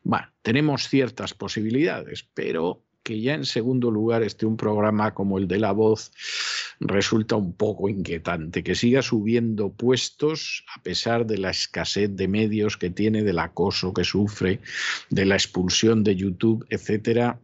bueno, 0.04 0.28
tenemos 0.44 0.88
ciertas 0.88 1.34
posibilidades, 1.34 2.30
pero 2.36 2.84
que 3.04 3.22
ya 3.22 3.36
en 3.36 3.46
segundo 3.46 3.92
lugar 3.92 4.24
esté 4.24 4.46
un 4.46 4.58
programa 4.58 5.14
como 5.14 5.38
el 5.38 5.48
de 5.48 5.60
La 5.60 5.74
Voz 5.74 6.12
resulta 6.80 7.36
un 7.36 7.54
poco 7.54 7.90
inquietante. 7.90 8.64
Que 8.64 8.76
siga 8.76 9.02
subiendo 9.02 9.70
puestos 9.70 10.66
a 10.76 10.82
pesar 10.82 11.26
de 11.26 11.38
la 11.38 11.52
escasez 11.52 12.16
de 12.16 12.28
medios 12.28 12.78
que 12.78 12.90
tiene, 12.90 13.24
del 13.24 13.40
acoso 13.40 13.94
que 13.94 14.04
sufre, 14.04 14.60
de 15.10 15.26
la 15.26 15.36
expulsión 15.36 16.04
de 16.04 16.16
YouTube, 16.16 16.66
etcétera. 16.70 17.40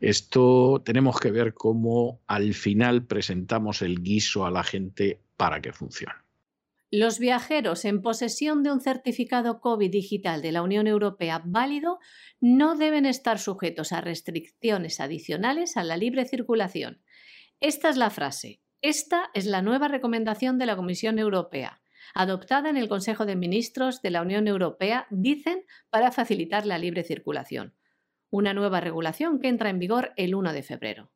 Esto 0.00 0.82
tenemos 0.84 1.18
que 1.18 1.30
ver 1.30 1.54
cómo 1.54 2.20
al 2.26 2.54
final 2.54 3.04
presentamos 3.04 3.82
el 3.82 4.02
guiso 4.02 4.46
a 4.46 4.50
la 4.50 4.62
gente 4.62 5.20
para 5.36 5.60
que 5.60 5.72
funcione. 5.72 6.25
Los 6.92 7.18
viajeros 7.18 7.84
en 7.84 8.00
posesión 8.00 8.62
de 8.62 8.70
un 8.70 8.80
certificado 8.80 9.60
COVID 9.60 9.90
digital 9.90 10.40
de 10.40 10.52
la 10.52 10.62
Unión 10.62 10.86
Europea 10.86 11.42
válido 11.44 11.98
no 12.40 12.76
deben 12.76 13.06
estar 13.06 13.40
sujetos 13.40 13.92
a 13.92 14.00
restricciones 14.00 15.00
adicionales 15.00 15.76
a 15.76 15.82
la 15.82 15.96
libre 15.96 16.26
circulación. 16.26 17.02
Esta 17.58 17.88
es 17.88 17.96
la 17.96 18.10
frase. 18.10 18.60
Esta 18.82 19.30
es 19.34 19.46
la 19.46 19.62
nueva 19.62 19.88
recomendación 19.88 20.58
de 20.58 20.66
la 20.66 20.76
Comisión 20.76 21.18
Europea, 21.18 21.80
adoptada 22.14 22.70
en 22.70 22.76
el 22.76 22.88
Consejo 22.88 23.26
de 23.26 23.34
Ministros 23.34 24.00
de 24.00 24.10
la 24.10 24.22
Unión 24.22 24.46
Europea, 24.46 25.08
dicen, 25.10 25.64
para 25.90 26.12
facilitar 26.12 26.66
la 26.66 26.78
libre 26.78 27.02
circulación. 27.02 27.74
Una 28.30 28.54
nueva 28.54 28.80
regulación 28.80 29.40
que 29.40 29.48
entra 29.48 29.70
en 29.70 29.80
vigor 29.80 30.12
el 30.16 30.36
1 30.36 30.52
de 30.52 30.62
febrero. 30.62 31.10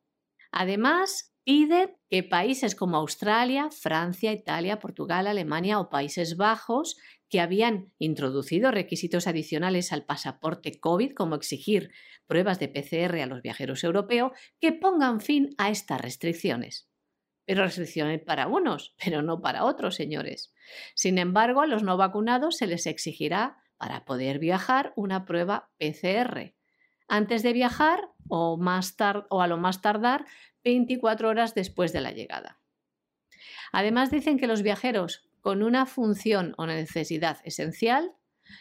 Además, 0.51 1.30
pide 1.43 1.97
que 2.09 2.23
países 2.23 2.75
como 2.75 2.97
Australia, 2.97 3.69
Francia, 3.71 4.31
Italia, 4.31 4.79
Portugal, 4.79 5.27
Alemania 5.27 5.79
o 5.79 5.89
Países 5.89 6.37
Bajos, 6.37 6.97
que 7.29 7.39
habían 7.39 7.91
introducido 7.97 8.71
requisitos 8.71 9.25
adicionales 9.25 9.93
al 9.93 10.05
pasaporte 10.05 10.79
COVID, 10.79 11.13
como 11.13 11.35
exigir 11.35 11.91
pruebas 12.27 12.59
de 12.59 12.67
PCR 12.67 13.21
a 13.21 13.25
los 13.25 13.41
viajeros 13.41 13.83
europeos, 13.83 14.31
que 14.59 14.73
pongan 14.73 15.21
fin 15.21 15.55
a 15.57 15.69
estas 15.69 16.01
restricciones. 16.01 16.89
Pero 17.45 17.63
restricciones 17.63 18.21
para 18.21 18.47
unos, 18.47 18.95
pero 19.03 19.21
no 19.21 19.41
para 19.41 19.63
otros, 19.63 19.95
señores. 19.95 20.53
Sin 20.93 21.17
embargo, 21.17 21.61
a 21.61 21.67
los 21.67 21.83
no 21.83 21.97
vacunados 21.97 22.57
se 22.57 22.67
les 22.67 22.85
exigirá, 22.85 23.57
para 23.77 24.05
poder 24.05 24.37
viajar, 24.37 24.93
una 24.95 25.25
prueba 25.25 25.71
PCR. 25.79 26.53
Antes 27.07 27.41
de 27.41 27.51
viajar 27.51 28.09
o, 28.27 28.59
o 29.29 29.41
a 29.41 29.47
lo 29.47 29.57
más 29.57 29.81
tardar 29.81 30.25
24 30.63 31.29
horas 31.29 31.55
después 31.55 31.93
de 31.93 32.01
la 32.01 32.11
llegada. 32.11 32.59
Además 33.71 34.11
dicen 34.11 34.37
que 34.37 34.47
los 34.47 34.61
viajeros 34.61 35.29
con 35.41 35.63
una 35.63 35.85
función 35.85 36.53
o 36.57 36.67
necesidad 36.67 37.39
esencial, 37.43 38.13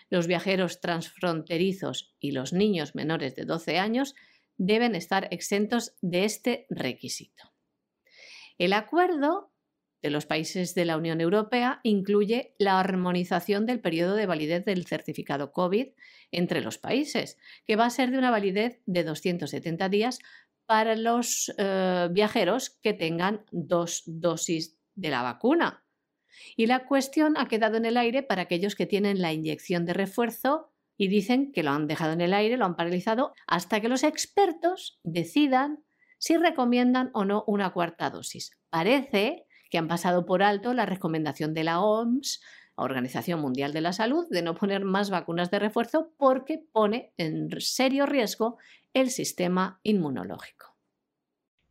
los 0.08 0.26
viajeros 0.26 0.80
transfronterizos 0.80 2.14
y 2.18 2.32
los 2.32 2.52
niños 2.52 2.94
menores 2.94 3.34
de 3.36 3.44
12 3.44 3.78
años 3.78 4.14
deben 4.56 4.94
estar 4.94 5.28
exentos 5.30 5.94
de 6.00 6.24
este 6.24 6.66
requisito. 6.70 7.52
El 8.58 8.72
acuerdo 8.72 9.52
de 10.02 10.10
los 10.10 10.26
países 10.26 10.74
de 10.74 10.84
la 10.84 10.96
Unión 10.96 11.20
Europea 11.20 11.80
incluye 11.82 12.54
la 12.58 12.80
armonización 12.80 13.66
del 13.66 13.80
periodo 13.80 14.14
de 14.14 14.26
validez 14.26 14.64
del 14.64 14.86
certificado 14.86 15.52
COVID 15.52 15.88
entre 16.30 16.60
los 16.62 16.78
países, 16.78 17.38
que 17.66 17.76
va 17.76 17.86
a 17.86 17.90
ser 17.90 18.10
de 18.10 18.18
una 18.18 18.30
validez 18.30 18.80
de 18.86 19.04
270 19.04 19.88
días 19.88 20.18
para 20.70 20.94
los 20.94 21.52
eh, 21.58 22.06
viajeros 22.12 22.78
que 22.80 22.92
tengan 22.92 23.44
dos 23.50 24.04
dosis 24.06 24.78
de 24.94 25.10
la 25.10 25.20
vacuna. 25.20 25.84
Y 26.56 26.68
la 26.68 26.86
cuestión 26.86 27.34
ha 27.36 27.48
quedado 27.48 27.76
en 27.76 27.86
el 27.86 27.96
aire 27.96 28.22
para 28.22 28.42
aquellos 28.42 28.76
que 28.76 28.86
tienen 28.86 29.20
la 29.20 29.32
inyección 29.32 29.84
de 29.84 29.94
refuerzo 29.94 30.70
y 30.96 31.08
dicen 31.08 31.50
que 31.50 31.64
lo 31.64 31.72
han 31.72 31.88
dejado 31.88 32.12
en 32.12 32.20
el 32.20 32.32
aire, 32.32 32.56
lo 32.56 32.66
han 32.66 32.76
paralizado, 32.76 33.32
hasta 33.48 33.80
que 33.80 33.88
los 33.88 34.04
expertos 34.04 35.00
decidan 35.02 35.82
si 36.18 36.36
recomiendan 36.36 37.10
o 37.14 37.24
no 37.24 37.42
una 37.48 37.72
cuarta 37.72 38.08
dosis. 38.08 38.52
Parece 38.70 39.46
que 39.70 39.78
han 39.78 39.88
pasado 39.88 40.24
por 40.24 40.40
alto 40.40 40.72
la 40.72 40.86
recomendación 40.86 41.52
de 41.52 41.64
la 41.64 41.80
OMS, 41.80 42.40
Organización 42.76 43.40
Mundial 43.40 43.72
de 43.72 43.80
la 43.80 43.92
Salud, 43.92 44.26
de 44.30 44.42
no 44.42 44.54
poner 44.54 44.84
más 44.84 45.10
vacunas 45.10 45.50
de 45.50 45.58
refuerzo 45.58 46.12
porque 46.16 46.64
pone 46.72 47.12
en 47.16 47.50
serio 47.60 48.06
riesgo 48.06 48.58
el 48.94 49.10
sistema 49.10 49.80
inmunológico. 49.82 50.76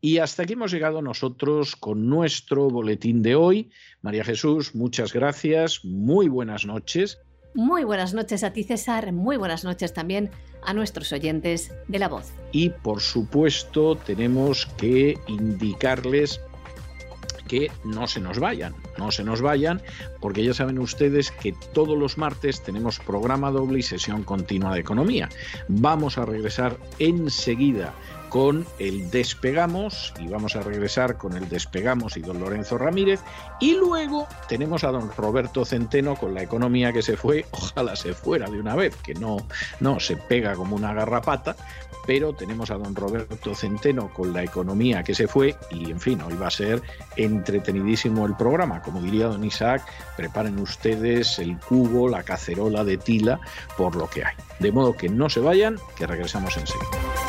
Y 0.02 0.20
hasta 0.20 0.44
aquí 0.44 0.54
hemos 0.54 0.72
llegado 0.72 1.02
nosotros 1.02 1.76
con 1.76 2.08
nuestro 2.08 2.70
boletín 2.70 3.22
de 3.22 3.36
hoy. 3.36 3.72
María 4.02 4.24
Jesús, 4.24 4.74
muchas 4.74 5.12
gracias, 5.12 5.84
muy 5.84 6.30
buenas 6.30 6.66
noches. 6.66 7.20
Muy 7.54 7.84
buenas 7.84 8.14
noches 8.14 8.44
a 8.44 8.54
ti, 8.54 8.64
César. 8.64 9.12
Muy 9.12 9.36
buenas 9.36 9.64
noches 9.64 9.94
también 9.94 10.30
a 10.64 10.74
nuestros 10.74 11.12
oyentes 11.12 11.74
de 11.88 12.00
La 12.00 12.08
Voz. 12.08 12.32
Y 12.52 12.70
por 12.70 13.02
supuesto, 13.02 13.96
tenemos 13.98 14.68
que 14.78 15.18
indicarles 15.28 16.40
que 17.50 17.70
no 17.84 18.08
se 18.08 18.22
nos 18.22 18.40
vayan, 18.40 18.76
no 18.98 19.12
se 19.12 19.26
nos 19.26 19.42
vayan, 19.42 19.82
porque 20.22 20.44
ya 20.46 20.54
saben 20.54 20.80
ustedes 20.80 21.32
que 21.32 21.54
todos 21.74 21.98
los 21.98 22.18
martes 22.18 22.62
tenemos 22.62 23.00
programa 23.00 23.52
doble 23.52 23.80
y 23.80 23.82
sesión 23.82 24.24
continua 24.24 24.76
de 24.76 24.80
economía. 24.80 25.28
Vamos 25.68 26.18
a 26.18 26.26
regresar 26.26 26.78
enseguida 27.00 27.94
con 28.30 28.66
el 28.78 29.10
Despegamos 29.10 30.14
y 30.20 30.28
vamos 30.28 30.56
a 30.56 30.62
regresar 30.62 31.18
con 31.18 31.36
el 31.36 31.50
Despegamos 31.50 32.16
y 32.16 32.22
don 32.22 32.40
Lorenzo 32.40 32.78
Ramírez 32.78 33.20
y 33.60 33.76
luego 33.76 34.28
tenemos 34.48 34.84
a 34.84 34.92
don 34.92 35.12
Roberto 35.18 35.66
Centeno 35.66 36.16
con 36.16 36.34
la 36.34 36.44
economía 36.44 36.94
que 36.94 37.02
se 37.02 37.18
fue, 37.18 37.46
ojalá 37.52 37.96
se 37.96 38.14
fuera 38.14 38.50
de 38.50 38.60
una 38.60 38.76
vez, 38.76 38.96
que 38.98 39.14
no, 39.16 39.38
no 39.80 40.00
se 40.00 40.16
pega 40.16 40.54
como 40.54 40.76
una 40.76 40.94
garrapata, 40.94 41.56
pero 42.06 42.34
tenemos 42.34 42.72
a 42.72 42.76
don 42.76 42.96
Roberto 42.96 43.54
Centeno 43.54 44.12
con 44.14 44.34
la 44.34 44.44
economía 44.44 45.04
que 45.04 45.14
se 45.14 45.28
fue 45.28 45.56
y 45.70 45.92
en 45.92 46.00
fin, 46.00 46.22
hoy 46.22 46.36
va 46.36 46.48
a 46.48 46.52
ser 46.52 46.82
entretenidísimo 47.18 48.26
el 48.26 48.36
programa. 48.36 48.82
Como 48.82 49.02
diría 49.02 49.28
don 49.28 49.44
Isaac, 49.44 49.84
preparen 50.18 50.58
ustedes 50.60 51.38
el 51.40 51.58
cubo, 51.60 52.10
la 52.10 52.24
cacerola 52.24 52.84
de 52.84 52.98
tila 52.98 53.40
por 53.78 53.96
lo 53.96 54.10
que 54.10 54.26
hay. 54.26 54.36
De 54.60 54.72
modo 54.72 54.96
que 54.96 55.10
no 55.10 55.30
se 55.30 55.40
vayan, 55.40 55.78
que 55.96 56.08
regresamos 56.08 56.58
enseguida. 56.58 57.29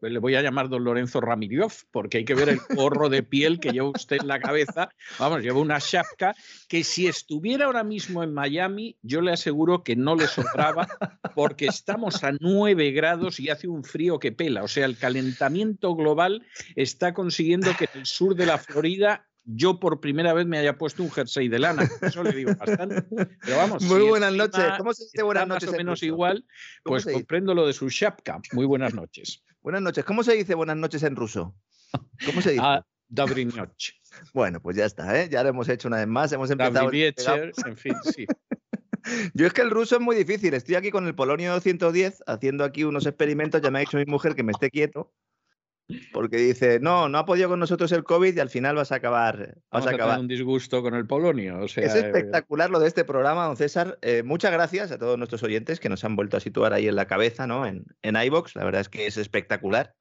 le 0.00 0.18
voy 0.18 0.34
a 0.34 0.42
llamar 0.42 0.68
don 0.68 0.84
Lorenzo 0.84 1.20
Ramírez, 1.20 1.86
porque 1.90 2.18
hay 2.18 2.24
que 2.24 2.34
ver 2.34 2.48
el 2.48 2.60
gorro 2.74 3.08
de 3.08 3.22
piel 3.22 3.60
que 3.60 3.70
lleva 3.70 3.88
usted 3.88 4.18
en 4.20 4.28
la 4.28 4.40
cabeza. 4.40 4.90
Vamos, 5.18 5.42
lleva 5.42 5.58
una 5.58 5.80
chapca 5.80 6.34
que 6.68 6.84
si 6.84 7.06
estuviera 7.06 7.66
ahora 7.66 7.84
mismo 7.84 8.22
en 8.22 8.34
Miami, 8.34 8.96
yo 9.02 9.20
le 9.20 9.32
aseguro 9.32 9.82
que 9.82 9.96
no 9.96 10.14
le 10.14 10.26
sobraba, 10.26 10.88
porque 11.34 11.66
estamos 11.66 12.22
a 12.24 12.32
9 12.38 12.90
grados 12.92 13.40
y 13.40 13.50
hace 13.50 13.68
un 13.68 13.84
frío 13.84 14.18
que 14.18 14.32
pela. 14.32 14.62
O 14.62 14.68
sea, 14.68 14.86
el 14.86 14.96
calentamiento 14.98 15.94
global 15.94 16.46
está 16.74 17.14
consiguiendo 17.14 17.70
que 17.78 17.88
en 17.92 18.00
el 18.00 18.06
sur 18.06 18.34
de 18.34 18.46
la 18.46 18.58
Florida 18.58 19.26
yo 19.46 19.78
por 19.78 20.00
primera 20.00 20.34
vez 20.34 20.44
me 20.46 20.58
haya 20.58 20.76
puesto 20.76 21.02
un 21.02 21.10
jersey 21.10 21.48
de 21.48 21.60
lana. 21.60 21.88
Eso 22.02 22.22
le 22.24 22.32
digo 22.32 22.52
bastante. 22.56 23.02
Pero 23.42 23.56
vamos. 23.56 23.82
Muy 23.84 24.02
buenas 24.02 24.32
noches. 24.32 24.64
¿Cómo 24.76 24.92
se 24.92 25.04
dice 25.04 25.22
buenas 25.22 25.46
noches? 25.46 25.68
Más 25.68 25.74
o 25.74 25.78
menos 25.78 26.02
igual, 26.02 26.44
pues 26.82 27.04
comprendo 27.04 27.54
lo 27.54 27.66
de 27.66 27.72
su 27.72 27.88
chapka. 27.88 28.40
Muy 28.52 28.66
buenas 28.66 28.92
noches. 28.92 29.44
Buenas 29.66 29.82
noches. 29.82 30.04
¿Cómo 30.04 30.22
se 30.22 30.34
dice 30.34 30.54
buenas 30.54 30.76
noches 30.76 31.02
en 31.02 31.16
ruso? 31.16 31.52
¿Cómo 32.24 32.40
se 32.40 32.50
dice? 32.52 32.62
Ah, 32.64 32.86
bueno, 34.32 34.62
pues 34.62 34.76
ya 34.76 34.84
está, 34.84 35.20
¿eh? 35.20 35.28
ya 35.28 35.42
lo 35.42 35.48
hemos 35.48 35.68
hecho 35.68 35.88
una 35.88 35.96
vez 35.96 36.06
más. 36.06 36.30
Hemos 36.30 36.48
empezado. 36.52 36.88
En 37.66 37.76
fin, 37.76 37.96
sí. 38.04 38.26
Yo 39.34 39.44
es 39.44 39.52
que 39.52 39.62
el 39.62 39.70
ruso 39.70 39.96
es 39.96 40.00
muy 40.00 40.14
difícil. 40.14 40.54
Estoy 40.54 40.76
aquí 40.76 40.92
con 40.92 41.04
el 41.08 41.16
Polonio 41.16 41.58
110 41.58 42.22
haciendo 42.28 42.62
aquí 42.62 42.84
unos 42.84 43.06
experimentos. 43.06 43.60
Ya 43.60 43.72
me 43.72 43.78
ha 43.78 43.80
dicho 43.80 43.96
mi 43.96 44.04
mujer 44.04 44.36
que 44.36 44.44
me 44.44 44.52
esté 44.52 44.70
quieto. 44.70 45.12
Porque 46.12 46.36
dice, 46.38 46.80
no, 46.80 47.08
no 47.08 47.18
ha 47.18 47.24
podido 47.26 47.48
con 47.48 47.60
nosotros 47.60 47.92
el 47.92 48.02
COVID 48.02 48.36
y 48.36 48.40
al 48.40 48.50
final 48.50 48.74
vas 48.74 48.90
a 48.90 48.96
acabar. 48.96 49.54
Vas 49.70 49.84
Vamos 49.84 49.86
a 49.86 49.90
a 49.90 49.92
tener 49.92 50.00
acabar. 50.00 50.20
un 50.20 50.28
disgusto 50.28 50.82
con 50.82 50.94
el 50.94 51.06
polonio. 51.06 51.60
O 51.60 51.68
sea, 51.68 51.84
Es 51.84 51.94
espectacular 51.94 52.70
lo 52.70 52.80
de 52.80 52.88
este 52.88 53.04
programa, 53.04 53.46
don 53.46 53.56
César. 53.56 53.98
Eh, 54.02 54.22
muchas 54.24 54.50
gracias 54.52 54.90
a 54.90 54.98
todos 54.98 55.16
nuestros 55.16 55.42
oyentes 55.42 55.78
que 55.78 55.88
nos 55.88 56.04
han 56.04 56.16
vuelto 56.16 56.36
a 56.36 56.40
situar 56.40 56.72
ahí 56.72 56.88
en 56.88 56.96
la 56.96 57.06
cabeza, 57.06 57.46
¿no? 57.46 57.66
En, 57.66 57.84
en 58.02 58.16
iVoox. 58.16 58.56
La 58.56 58.64
verdad 58.64 58.80
es 58.80 58.88
que 58.88 59.06
es 59.06 59.16
espectacular 59.16 59.94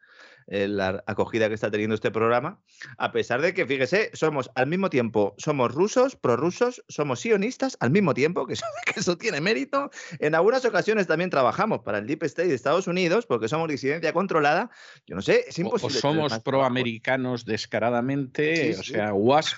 eh, 0.47 0.67
la 0.67 1.03
acogida 1.07 1.47
que 1.47 1.55
está 1.55 1.71
teniendo 1.71 1.95
este 1.95 2.11
programa. 2.11 2.61
A 2.97 3.11
pesar 3.11 3.41
de 3.41 3.53
que, 3.53 3.65
fíjese, 3.65 4.11
somos 4.13 4.49
al 4.55 4.67
mismo 4.67 4.89
tiempo, 4.89 5.33
somos 5.37 5.73
rusos, 5.73 6.15
prorrusos, 6.15 6.83
somos 6.87 7.19
sionistas 7.21 7.77
al 7.79 7.91
mismo 7.91 8.13
tiempo, 8.13 8.45
que 8.45 8.53
eso, 8.53 8.65
que 8.93 8.99
eso 8.99 9.17
tiene 9.17 9.41
mérito. 9.41 9.89
En 10.19 10.35
algunas 10.35 10.63
ocasiones 10.65 11.07
también 11.07 11.29
trabajamos 11.29 11.79
para 11.79 11.97
el 11.97 12.05
Deep 12.07 12.23
State 12.23 12.49
de 12.49 12.55
Estados 12.55 12.87
Unidos 12.87 13.25
porque 13.25 13.47
somos 13.47 13.67
disidencia 13.69 14.13
controlada. 14.13 14.69
Yo 15.07 15.15
no 15.15 15.21
sé, 15.21 15.45
es 15.47 15.57
o- 15.57 15.61
o 15.61 15.65
imposible. 15.65 15.89
tener 15.93 16.01
somos 16.01 16.27
trabajo. 16.29 16.43
proamericanos 16.43 17.45
descaradamente, 17.45 18.73
Sí, 18.73 18.79
o 18.79 18.83
sea, 18.83 19.13
WASP, 19.13 19.57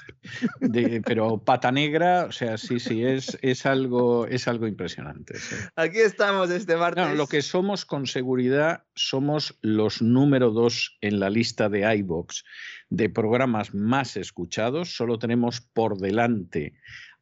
de- 0.59 1.01
pero 1.05 1.37
pata 1.37 1.71
negra, 1.71 2.25
o 2.25 2.31
sea, 2.31 2.57
sí, 2.57 2.79
sí, 2.79 3.03
es, 3.03 3.37
es, 3.41 3.65
algo, 3.65 4.25
es 4.27 4.47
algo 4.47 4.67
impresionante. 4.67 5.37
sí. 5.39 5.55
Aquí 5.75 5.99
estamos 5.99 6.49
este 6.49 6.75
martes. 6.77 7.07
No, 7.07 7.15
lo 7.15 7.27
que 7.27 7.41
somos 7.41 7.85
con 7.85 8.07
seguridad 8.07 8.83
somos 8.95 9.57
los 9.61 10.01
número 10.01 10.51
dos 10.51 10.76
en 11.01 11.19
la 11.19 11.29
lista 11.29 11.69
de 11.69 11.79
iBox 11.99 12.43
de 12.89 13.09
programas 13.09 13.73
más 13.73 14.17
escuchados. 14.17 14.95
Solo 14.95 15.17
tenemos 15.19 15.61
por 15.61 15.97
delante 15.97 16.73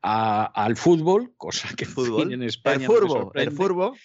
a- 0.02 0.46
al 0.46 0.76
fútbol, 0.76 1.34
cosa 1.38 1.70
que 1.76 1.86
Fútbol. 1.86 2.32
en 2.34 2.42
el 2.44 2.50
España 2.50 2.88
no 2.88 2.94
me 2.94 3.00
furbo, 3.00 3.16
el 3.16 3.22
sorprende. 3.24 3.52
furbo. 3.56 3.96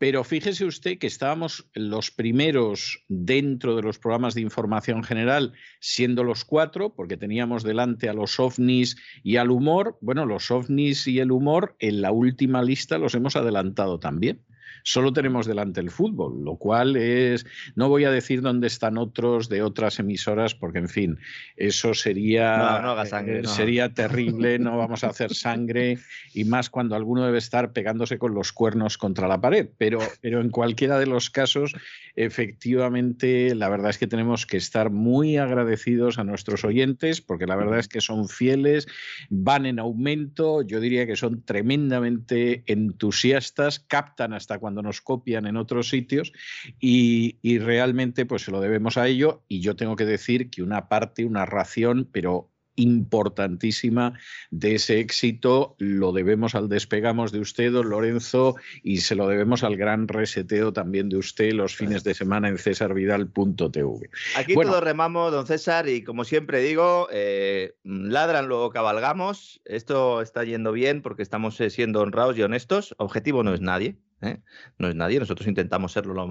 Pero 0.00 0.22
fíjese 0.22 0.64
usted 0.64 0.96
que 0.98 1.08
estábamos 1.08 1.68
los 1.74 2.12
primeros 2.12 3.04
dentro 3.08 3.74
de 3.74 3.82
los 3.82 3.98
programas 3.98 4.34
de 4.34 4.42
información 4.42 5.02
general, 5.02 5.54
siendo 5.80 6.22
los 6.22 6.44
cuatro, 6.44 6.94
porque 6.94 7.16
teníamos 7.16 7.64
delante 7.64 8.08
a 8.08 8.12
los 8.12 8.38
ovnis 8.38 8.96
y 9.24 9.38
al 9.38 9.50
humor. 9.50 9.98
Bueno, 10.00 10.24
los 10.24 10.52
ovnis 10.52 11.08
y 11.08 11.18
el 11.18 11.32
humor 11.32 11.74
en 11.80 12.00
la 12.00 12.12
última 12.12 12.62
lista 12.62 12.96
los 12.96 13.16
hemos 13.16 13.34
adelantado 13.34 13.98
también. 13.98 14.44
Solo 14.82 15.12
tenemos 15.12 15.46
delante 15.46 15.80
el 15.80 15.90
fútbol, 15.90 16.44
lo 16.44 16.56
cual 16.56 16.96
es, 16.96 17.46
no 17.74 17.88
voy 17.88 18.04
a 18.04 18.10
decir 18.10 18.42
dónde 18.42 18.66
están 18.66 18.98
otros 18.98 19.48
de 19.48 19.62
otras 19.62 19.98
emisoras, 19.98 20.54
porque 20.54 20.78
en 20.78 20.88
fin, 20.88 21.18
eso 21.56 21.94
sería, 21.94 22.56
No, 22.56 22.82
no 22.82 22.90
haga 22.92 23.06
sangre, 23.06 23.38
eh, 23.38 23.42
no. 23.42 23.48
sería 23.48 23.92
terrible, 23.94 24.58
no 24.58 24.76
vamos 24.78 25.04
a 25.04 25.08
hacer 25.08 25.34
sangre, 25.34 25.98
y 26.34 26.44
más 26.44 26.70
cuando 26.70 26.96
alguno 26.96 27.24
debe 27.24 27.38
estar 27.38 27.72
pegándose 27.72 28.18
con 28.18 28.34
los 28.34 28.52
cuernos 28.52 28.98
contra 28.98 29.28
la 29.28 29.40
pared. 29.40 29.68
Pero, 29.78 29.98
pero 30.20 30.40
en 30.40 30.50
cualquiera 30.50 30.98
de 30.98 31.06
los 31.06 31.30
casos, 31.30 31.74
efectivamente, 32.16 33.54
la 33.54 33.68
verdad 33.68 33.90
es 33.90 33.98
que 33.98 34.06
tenemos 34.06 34.46
que 34.46 34.56
estar 34.56 34.90
muy 34.90 35.36
agradecidos 35.36 36.18
a 36.18 36.24
nuestros 36.24 36.64
oyentes, 36.64 37.20
porque 37.20 37.46
la 37.46 37.56
verdad 37.56 37.78
es 37.78 37.88
que 37.88 38.00
son 38.00 38.28
fieles, 38.28 38.86
van 39.30 39.66
en 39.66 39.78
aumento, 39.78 40.62
yo 40.62 40.80
diría 40.80 41.06
que 41.06 41.16
son 41.16 41.42
tremendamente 41.42 42.62
entusiastas, 42.66 43.80
captan 43.80 44.32
hasta 44.32 44.58
cuando 44.58 44.67
nos 44.70 45.00
copian 45.00 45.46
en 45.46 45.56
otros 45.56 45.88
sitios 45.88 46.32
y, 46.80 47.38
y 47.42 47.58
realmente 47.58 48.26
pues 48.26 48.42
se 48.42 48.50
lo 48.50 48.60
debemos 48.60 48.96
a 48.96 49.06
ello 49.08 49.42
y 49.48 49.60
yo 49.60 49.76
tengo 49.76 49.96
que 49.96 50.04
decir 50.04 50.50
que 50.50 50.62
una 50.62 50.88
parte, 50.88 51.24
una 51.24 51.46
ración, 51.46 52.08
pero 52.10 52.50
importantísima 52.78 54.18
de 54.50 54.76
ese 54.76 55.00
éxito 55.00 55.74
lo 55.78 56.12
debemos 56.12 56.54
al 56.54 56.68
despegamos 56.68 57.32
de 57.32 57.40
usted, 57.40 57.72
don 57.72 57.90
Lorenzo, 57.90 58.56
y 58.82 58.98
se 58.98 59.14
lo 59.14 59.28
debemos 59.28 59.64
al 59.64 59.76
gran 59.76 60.08
reseteo 60.08 60.72
también 60.72 61.08
de 61.08 61.16
usted 61.16 61.52
los 61.52 61.76
fines 61.76 62.04
de 62.04 62.14
semana 62.14 62.48
en 62.48 62.56
cesarvidal.tv. 62.56 64.10
Aquí 64.36 64.54
Bueno. 64.54 64.70
todos 64.70 64.84
remamos, 64.84 65.32
don 65.32 65.46
César, 65.46 65.88
y 65.88 66.02
como 66.02 66.24
siempre 66.24 66.60
digo, 66.60 67.08
eh, 67.12 67.74
ladran, 67.82 68.46
luego 68.46 68.70
cabalgamos. 68.70 69.60
Esto 69.64 70.22
está 70.22 70.44
yendo 70.44 70.72
bien 70.72 71.02
porque 71.02 71.22
estamos 71.22 71.60
eh, 71.60 71.70
siendo 71.70 72.00
honrados 72.00 72.38
y 72.38 72.42
honestos. 72.42 72.94
Objetivo 72.98 73.42
no 73.42 73.54
es 73.54 73.60
nadie. 73.60 73.96
¿Eh? 74.20 74.40
No 74.78 74.88
es 74.88 74.94
nadie. 74.94 75.18
Nosotros 75.20 75.46
intentamos 75.48 75.92
serlo 75.92 76.14
lo, 76.14 76.26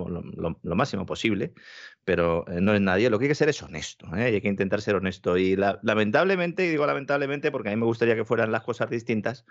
lo- 0.61 0.76
máximo 0.76 1.05
posible, 1.05 1.53
pero 2.03 2.47
eh, 2.47 2.61
no 2.61 2.73
es 2.73 2.81
nadie. 2.81 3.09
Lo 3.09 3.19
que 3.19 3.26
hay 3.26 3.30
que 3.30 3.35
ser 3.35 3.49
es 3.49 3.61
honesto. 3.64 4.07
¿eh? 4.15 4.31
Y 4.31 4.35
hay 4.35 4.41
que 4.41 4.47
intentar 4.47 4.81
ser 4.81 4.95
honesto. 4.95 5.38
Y 5.38 5.55
la- 5.55 5.80
lamentablemente, 5.84 6.65
y 6.65 6.69
digo 6.69 6.85
lamentablemente 6.85 7.51
porque 7.51 7.69
a 7.69 7.72
mí 7.72 7.77
me 7.77 7.85
gustaría 7.85 8.15
que 8.15 8.26
fueran 8.26 8.51
las 8.51 8.64
cosas 8.64 8.89
distintas, 8.89 9.45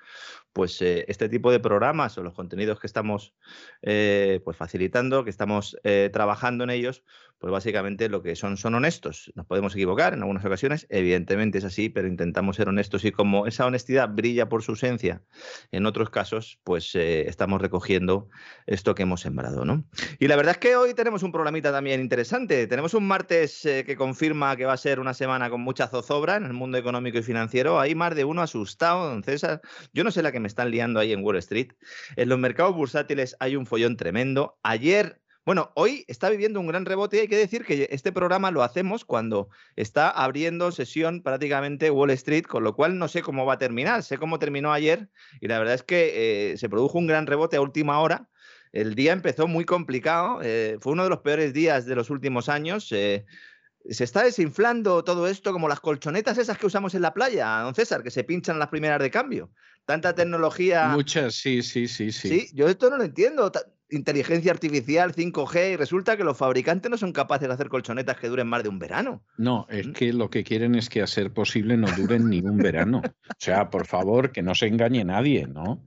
pues 0.53 0.81
este 0.83 1.29
tipo 1.29 1.51
de 1.51 1.61
programas 1.61 2.17
o 2.19 2.23
los 2.23 2.35
contenidos 2.35 2.81
que 2.81 2.87
estamos 2.87 3.35
pues 3.83 4.57
facilitando, 4.57 5.25
que 5.25 5.31
estamos 5.31 5.77
trabajando 6.13 6.65
en 6.65 6.71
ellos, 6.71 7.05
pues 7.39 7.51
básicamente 7.53 8.09
lo 8.09 8.23
que 8.23 8.37
son 8.37 8.57
son 8.57 8.75
honestos. 8.75 9.33
Nos 9.35 9.47
podemos 9.47 9.75
equivocar 9.75 10.15
en 10.15 10.21
algunas 10.21 10.45
ocasiones, 10.45 10.87
evidentemente 10.91 11.59
es 11.59 11.65
así, 11.65 11.89
pero 11.89 12.09
intentamos 12.09 12.57
ser 12.57 12.69
honestos 12.69 13.05
y 13.05 13.13
como 13.13 13.47
esa 13.47 13.67
honestidad 13.67 14.09
brilla 14.11 14.49
por 14.49 14.63
su 14.63 14.73
ausencia, 14.73 15.23
en 15.71 15.87
otros 15.87 16.11
casos, 16.11 16.61
pues 16.65 16.95
estamos 16.95 17.61
recogiendo 17.61 18.26
esto 18.67 18.95
que 18.95 19.03
hemos 19.03 19.21
sembrado, 19.21 19.65
¿no? 19.65 19.85
Y 20.19 20.29
la 20.29 20.37
verdad 20.37 20.53
es 20.53 20.59
que 20.59 20.77
hoy 20.77 20.95
tenemos 20.95 21.23
un 21.23 21.33
programita 21.33 21.73
también 21.73 22.01
interesante. 22.01 22.67
Tenemos 22.67 22.95
un 22.95 23.07
martes 23.07 23.65
eh, 23.65 23.85
que 23.85 23.97
confirma 23.97 24.57
que 24.57 24.65
va 24.65 24.73
a 24.73 24.77
ser 24.77 25.01
una 25.01 25.15
semana 25.15 25.51
con 25.51 25.61
mucha 25.61 25.89
zozobra 25.89 26.37
en 26.37 26.45
el 26.45 26.53
mundo 26.53 26.79
económico 26.79 27.19
y 27.19 27.23
financiero. 27.23 27.81
Hay 27.81 27.95
más 27.95 28.15
de 28.15 28.25
uno 28.25 28.43
asustado, 28.43 29.09
don 29.09 29.23
César. 29.23 29.61
Yo 29.93 30.05
no 30.05 30.11
sé 30.11 30.23
la 30.23 30.33
que 30.33 30.41
me 30.41 30.49
están 30.49 30.71
liando 30.71 31.01
ahí 31.01 31.13
en 31.13 31.25
Wall 31.25 31.37
Street. 31.37 31.73
En 32.17 32.29
los 32.29 32.39
mercados 32.39 32.75
bursátiles 32.75 33.37
hay 33.41 33.57
un 33.57 33.67
follón 33.67 33.97
tremendo. 33.97 34.59
Ayer 34.63 35.21
bueno, 35.47 35.71
hoy 35.75 36.05
está 36.09 36.29
viviendo 36.29 36.59
un 36.59 36.67
gran 36.67 36.85
rebote 36.85 37.17
y 37.17 37.21
hay 37.21 37.29
que 37.29 37.37
decir 37.37 37.65
que 37.65 37.89
este 37.93 38.11
programa 38.11 38.51
lo 38.51 38.65
hacemos 38.65 39.05
cuando 39.05 39.49
está 39.77 40.11
abriendo 40.11 40.73
sesión 40.73 41.23
prácticamente 41.23 41.93
Wall 41.93 42.11
Street, 42.11 42.45
con 42.45 42.65
lo 42.65 42.75
cual 42.75 42.99
no 42.99 43.07
sé 43.07 43.23
cómo 43.23 43.47
va 43.47 43.55
a 43.55 43.59
terminar. 43.59 44.03
Sé 44.03 44.19
cómo 44.19 44.41
terminó 44.41 44.73
ayer 44.73 45.09
y 45.41 45.47
la 45.47 45.61
verdad 45.61 45.75
es 45.75 45.85
que 45.85 46.51
eh, 46.51 46.57
se 46.59 46.69
produjo 46.69 46.99
un 46.99 47.07
gran 47.07 47.29
rebote 47.29 47.57
a 47.57 47.61
última 47.61 48.01
hora. 48.01 48.29
El 48.73 48.97
día 48.97 49.13
empezó 49.13 49.47
muy 49.47 49.65
complicado, 49.65 50.41
eh, 50.43 50.79
fue 50.81 50.95
uno 50.95 51.05
de 51.05 51.11
los 51.11 51.21
peores 51.21 51.53
días 51.53 51.87
de 51.87 51.95
los 51.95 52.11
últimos 52.11 52.49
años. 52.49 52.91
eh, 52.91 53.25
se 53.89 54.03
está 54.03 54.25
desinflando 54.25 55.05
todo 55.05 55.29
esto 55.29 55.53
como 55.53 55.69
las 55.69 55.79
colchonetas 55.79 56.39
esas 56.39 56.59
que 56.59 56.67
usamos 56.67 56.97
en 56.97 57.03
la 57.03 57.15
playa, 57.15 57.61
don 57.61 57.73
César, 57.73 58.03
que 58.03 58.11
se 58.11 58.25
pinchan 58.25 58.59
las 58.59 58.69
primeras 58.69 58.99
de 58.99 59.13
cambio. 59.13 59.51
Tanta 59.85 60.13
tecnología. 60.13 60.89
Muchas, 60.89 61.37
sí, 61.37 61.63
sí, 61.63 61.87
sí, 61.87 62.11
sí. 62.11 62.29
Sí, 62.29 62.51
yo 62.53 62.69
esto 62.69 62.91
no 62.91 62.97
lo 62.97 63.05
entiendo. 63.05 63.53
Inteligencia 63.89 64.51
artificial, 64.51 65.13
5G, 65.15 65.73
y 65.75 65.77
resulta 65.77 66.17
que 66.17 66.25
los 66.25 66.37
fabricantes 66.37 66.91
no 66.91 66.97
son 66.99 67.13
capaces 67.13 67.47
de 67.47 67.55
hacer 67.55 67.69
colchonetas 67.69 68.17
que 68.19 68.29
duren 68.29 68.49
más 68.49 68.63
de 68.65 68.69
un 68.69 68.79
verano. 68.81 69.23
No, 69.37 69.67
es 69.71 69.87
Mm. 69.87 69.93
que 69.93 70.13
lo 70.13 70.29
que 70.29 70.43
quieren 70.43 70.75
es 70.75 70.89
que 70.89 71.03
a 71.03 71.07
ser 71.07 71.33
posible 71.33 71.77
no 71.77 71.87
duren 71.97 72.29
ni 72.29 72.41
un 72.41 72.57
verano. 72.57 73.01
O 73.05 73.35
sea, 73.39 73.71
por 73.71 73.87
favor, 73.87 74.33
que 74.33 74.43
no 74.43 74.55
se 74.57 74.67
engañe 74.67 75.05
nadie, 75.05 75.47
¿no? 75.47 75.85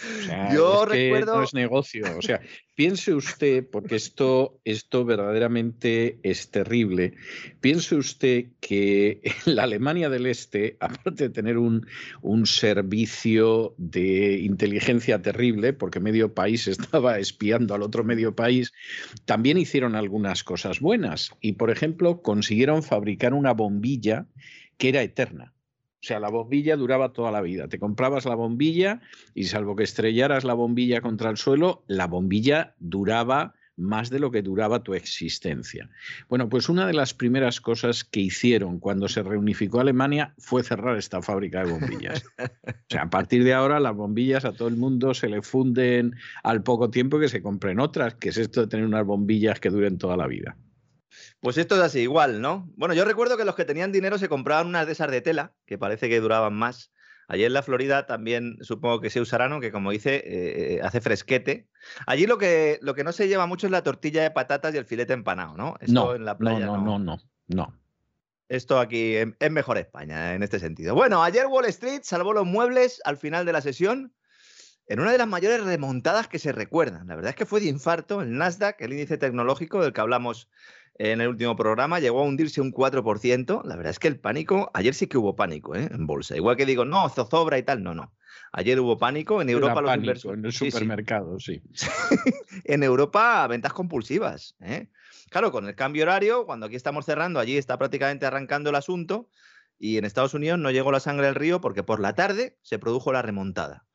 O 0.00 0.22
sea, 0.22 0.54
Yo 0.54 0.84
es 0.84 0.90
que 0.90 1.10
recuerdo- 1.12 1.36
no 1.36 1.42
es 1.44 1.54
negocio. 1.54 2.04
O 2.18 2.22
sea, 2.22 2.40
piense 2.74 3.12
usted, 3.14 3.66
porque 3.70 3.96
esto, 3.96 4.60
esto 4.64 5.04
verdaderamente 5.04 6.18
es 6.22 6.50
terrible, 6.50 7.14
piense 7.60 7.94
usted 7.96 8.46
que 8.60 9.20
en 9.46 9.54
la 9.54 9.64
Alemania 9.64 10.08
del 10.08 10.26
Este, 10.26 10.76
aparte 10.80 11.24
de 11.24 11.30
tener 11.30 11.58
un, 11.58 11.86
un 12.22 12.46
servicio 12.46 13.74
de 13.78 14.38
inteligencia 14.40 15.20
terrible, 15.22 15.72
porque 15.72 16.00
medio 16.00 16.34
país 16.34 16.66
estaba 16.68 17.18
espiando 17.18 17.74
al 17.74 17.82
otro 17.82 18.04
medio 18.04 18.34
país, 18.34 18.72
también 19.26 19.58
hicieron 19.58 19.94
algunas 19.94 20.44
cosas 20.44 20.80
buenas. 20.80 21.30
Y, 21.40 21.52
por 21.52 21.70
ejemplo, 21.70 22.22
consiguieron 22.22 22.82
fabricar 22.82 23.34
una 23.34 23.52
bombilla 23.52 24.26
que 24.78 24.88
era 24.88 25.02
eterna. 25.02 25.52
O 26.02 26.06
sea, 26.06 26.18
la 26.18 26.30
bombilla 26.30 26.76
duraba 26.76 27.12
toda 27.12 27.30
la 27.30 27.42
vida. 27.42 27.68
Te 27.68 27.78
comprabas 27.78 28.24
la 28.24 28.34
bombilla 28.34 29.00
y 29.34 29.44
salvo 29.44 29.76
que 29.76 29.84
estrellaras 29.84 30.44
la 30.44 30.54
bombilla 30.54 31.02
contra 31.02 31.28
el 31.28 31.36
suelo, 31.36 31.84
la 31.88 32.06
bombilla 32.06 32.74
duraba 32.78 33.54
más 33.80 34.10
de 34.10 34.18
lo 34.18 34.30
que 34.30 34.42
duraba 34.42 34.82
tu 34.82 34.94
existencia. 34.94 35.90
Bueno, 36.28 36.48
pues 36.48 36.68
una 36.68 36.86
de 36.86 36.92
las 36.92 37.14
primeras 37.14 37.60
cosas 37.60 38.04
que 38.04 38.20
hicieron 38.20 38.78
cuando 38.78 39.08
se 39.08 39.22
reunificó 39.22 39.80
Alemania 39.80 40.34
fue 40.38 40.62
cerrar 40.62 40.96
esta 40.96 41.22
fábrica 41.22 41.64
de 41.64 41.72
bombillas. 41.72 42.24
O 42.38 42.92
sea, 42.92 43.02
a 43.02 43.10
partir 43.10 43.44
de 43.44 43.54
ahora 43.54 43.80
las 43.80 43.94
bombillas 43.94 44.44
a 44.44 44.52
todo 44.52 44.68
el 44.68 44.76
mundo 44.76 45.14
se 45.14 45.28
le 45.28 45.42
funden 45.42 46.14
al 46.42 46.62
poco 46.62 46.90
tiempo 46.90 47.18
que 47.18 47.28
se 47.28 47.42
compren 47.42 47.80
otras, 47.80 48.14
que 48.14 48.28
es 48.30 48.36
esto 48.36 48.62
de 48.62 48.66
tener 48.66 48.86
unas 48.86 49.06
bombillas 49.06 49.60
que 49.60 49.70
duren 49.70 49.98
toda 49.98 50.16
la 50.16 50.26
vida. 50.26 50.56
Pues 51.40 51.56
esto 51.56 51.74
es 51.76 51.80
así, 51.80 52.00
igual, 52.00 52.40
¿no? 52.40 52.70
Bueno, 52.76 52.94
yo 52.94 53.04
recuerdo 53.04 53.36
que 53.36 53.44
los 53.44 53.54
que 53.54 53.64
tenían 53.64 53.92
dinero 53.92 54.18
se 54.18 54.28
compraban 54.28 54.66
unas 54.66 54.86
de 54.86 54.92
esas 54.92 55.10
de 55.10 55.22
tela, 55.22 55.54
que 55.64 55.78
parece 55.78 56.08
que 56.08 56.20
duraban 56.20 56.54
más. 56.54 56.92
Allí 57.28 57.44
en 57.44 57.52
la 57.52 57.62
Florida 57.62 58.06
también 58.06 58.58
supongo 58.60 59.00
que 59.00 59.08
se 59.08 59.20
usarán, 59.20 59.52
aunque 59.52 59.70
como 59.70 59.92
dice, 59.92 60.22
eh, 60.26 60.80
hace 60.82 61.00
fresquete. 61.00 61.68
Allí 62.06 62.26
lo 62.26 62.38
que, 62.38 62.78
lo 62.82 62.94
que 62.94 63.04
no 63.04 63.12
se 63.12 63.28
lleva 63.28 63.46
mucho 63.46 63.68
es 63.68 63.70
la 63.70 63.82
tortilla 63.82 64.22
de 64.22 64.32
patatas 64.32 64.74
y 64.74 64.78
el 64.78 64.84
filete 64.84 65.12
empanado, 65.12 65.56
¿no? 65.56 65.76
Esto 65.80 65.92
No, 65.92 66.14
en 66.14 66.24
la 66.24 66.36
playa 66.36 66.66
no, 66.66 66.76
no, 66.76 66.98
no, 66.98 66.98
no, 66.98 67.18
no. 67.46 67.80
Esto 68.48 68.80
aquí 68.80 69.14
es 69.14 69.50
mejor 69.52 69.78
España 69.78 70.34
en 70.34 70.42
este 70.42 70.58
sentido. 70.58 70.96
Bueno, 70.96 71.22
ayer 71.22 71.46
Wall 71.46 71.66
Street 71.66 72.00
salvó 72.02 72.32
los 72.32 72.46
muebles 72.46 73.00
al 73.04 73.16
final 73.16 73.46
de 73.46 73.52
la 73.52 73.60
sesión 73.60 74.12
en 74.88 74.98
una 74.98 75.12
de 75.12 75.18
las 75.18 75.28
mayores 75.28 75.62
remontadas 75.62 76.26
que 76.26 76.40
se 76.40 76.50
recuerdan. 76.50 77.06
La 77.06 77.14
verdad 77.14 77.30
es 77.30 77.36
que 77.36 77.46
fue 77.46 77.60
de 77.60 77.68
infarto. 77.68 78.22
El 78.22 78.36
Nasdaq, 78.36 78.80
el 78.80 78.92
índice 78.92 79.18
tecnológico 79.18 79.80
del 79.80 79.92
que 79.92 80.00
hablamos 80.00 80.48
en 81.02 81.22
el 81.22 81.28
último 81.28 81.56
programa, 81.56 81.98
llegó 81.98 82.20
a 82.20 82.24
hundirse 82.24 82.60
un 82.60 82.72
4%. 82.72 83.62
La 83.64 83.74
verdad 83.76 83.90
es 83.90 83.98
que 83.98 84.06
el 84.08 84.20
pánico, 84.20 84.70
ayer 84.74 84.92
sí 84.94 85.06
que 85.06 85.16
hubo 85.16 85.34
pánico 85.34 85.74
¿eh? 85.74 85.88
en 85.90 86.06
bolsa. 86.06 86.36
Igual 86.36 86.56
que 86.56 86.66
digo, 86.66 86.84
no, 86.84 87.08
zozobra 87.08 87.56
y 87.56 87.62
tal, 87.62 87.82
no, 87.82 87.94
no. 87.94 88.12
Ayer 88.52 88.78
hubo 88.80 88.98
pánico 88.98 89.40
en 89.40 89.48
Europa. 89.48 89.72
Era 89.72 89.80
los 89.80 89.90
pánico 89.90 90.12
inversores- 90.12 90.38
en 90.38 90.44
el 90.44 90.52
Sí, 90.52 90.64
sí. 90.66 90.70
supermercado, 90.72 91.38
sí. 91.40 91.62
en 92.64 92.82
Europa 92.82 93.46
ventas 93.46 93.72
compulsivas. 93.72 94.56
¿eh? 94.60 94.88
Claro, 95.30 95.50
con 95.52 95.66
el 95.66 95.74
cambio 95.74 96.02
horario, 96.02 96.44
cuando 96.44 96.66
aquí 96.66 96.76
estamos 96.76 97.06
cerrando, 97.06 97.40
allí 97.40 97.56
está 97.56 97.78
prácticamente 97.78 98.26
arrancando 98.26 98.68
el 98.68 98.76
asunto 98.76 99.28
y 99.78 99.96
en 99.96 100.04
Estados 100.04 100.34
Unidos 100.34 100.58
no 100.58 100.70
llegó 100.70 100.92
la 100.92 101.00
sangre 101.00 101.28
al 101.28 101.34
río 101.34 101.62
porque 101.62 101.82
por 101.82 102.00
la 102.00 102.14
tarde 102.14 102.58
se 102.60 102.78
produjo 102.78 103.10
la 103.12 103.22
remontada. 103.22 103.86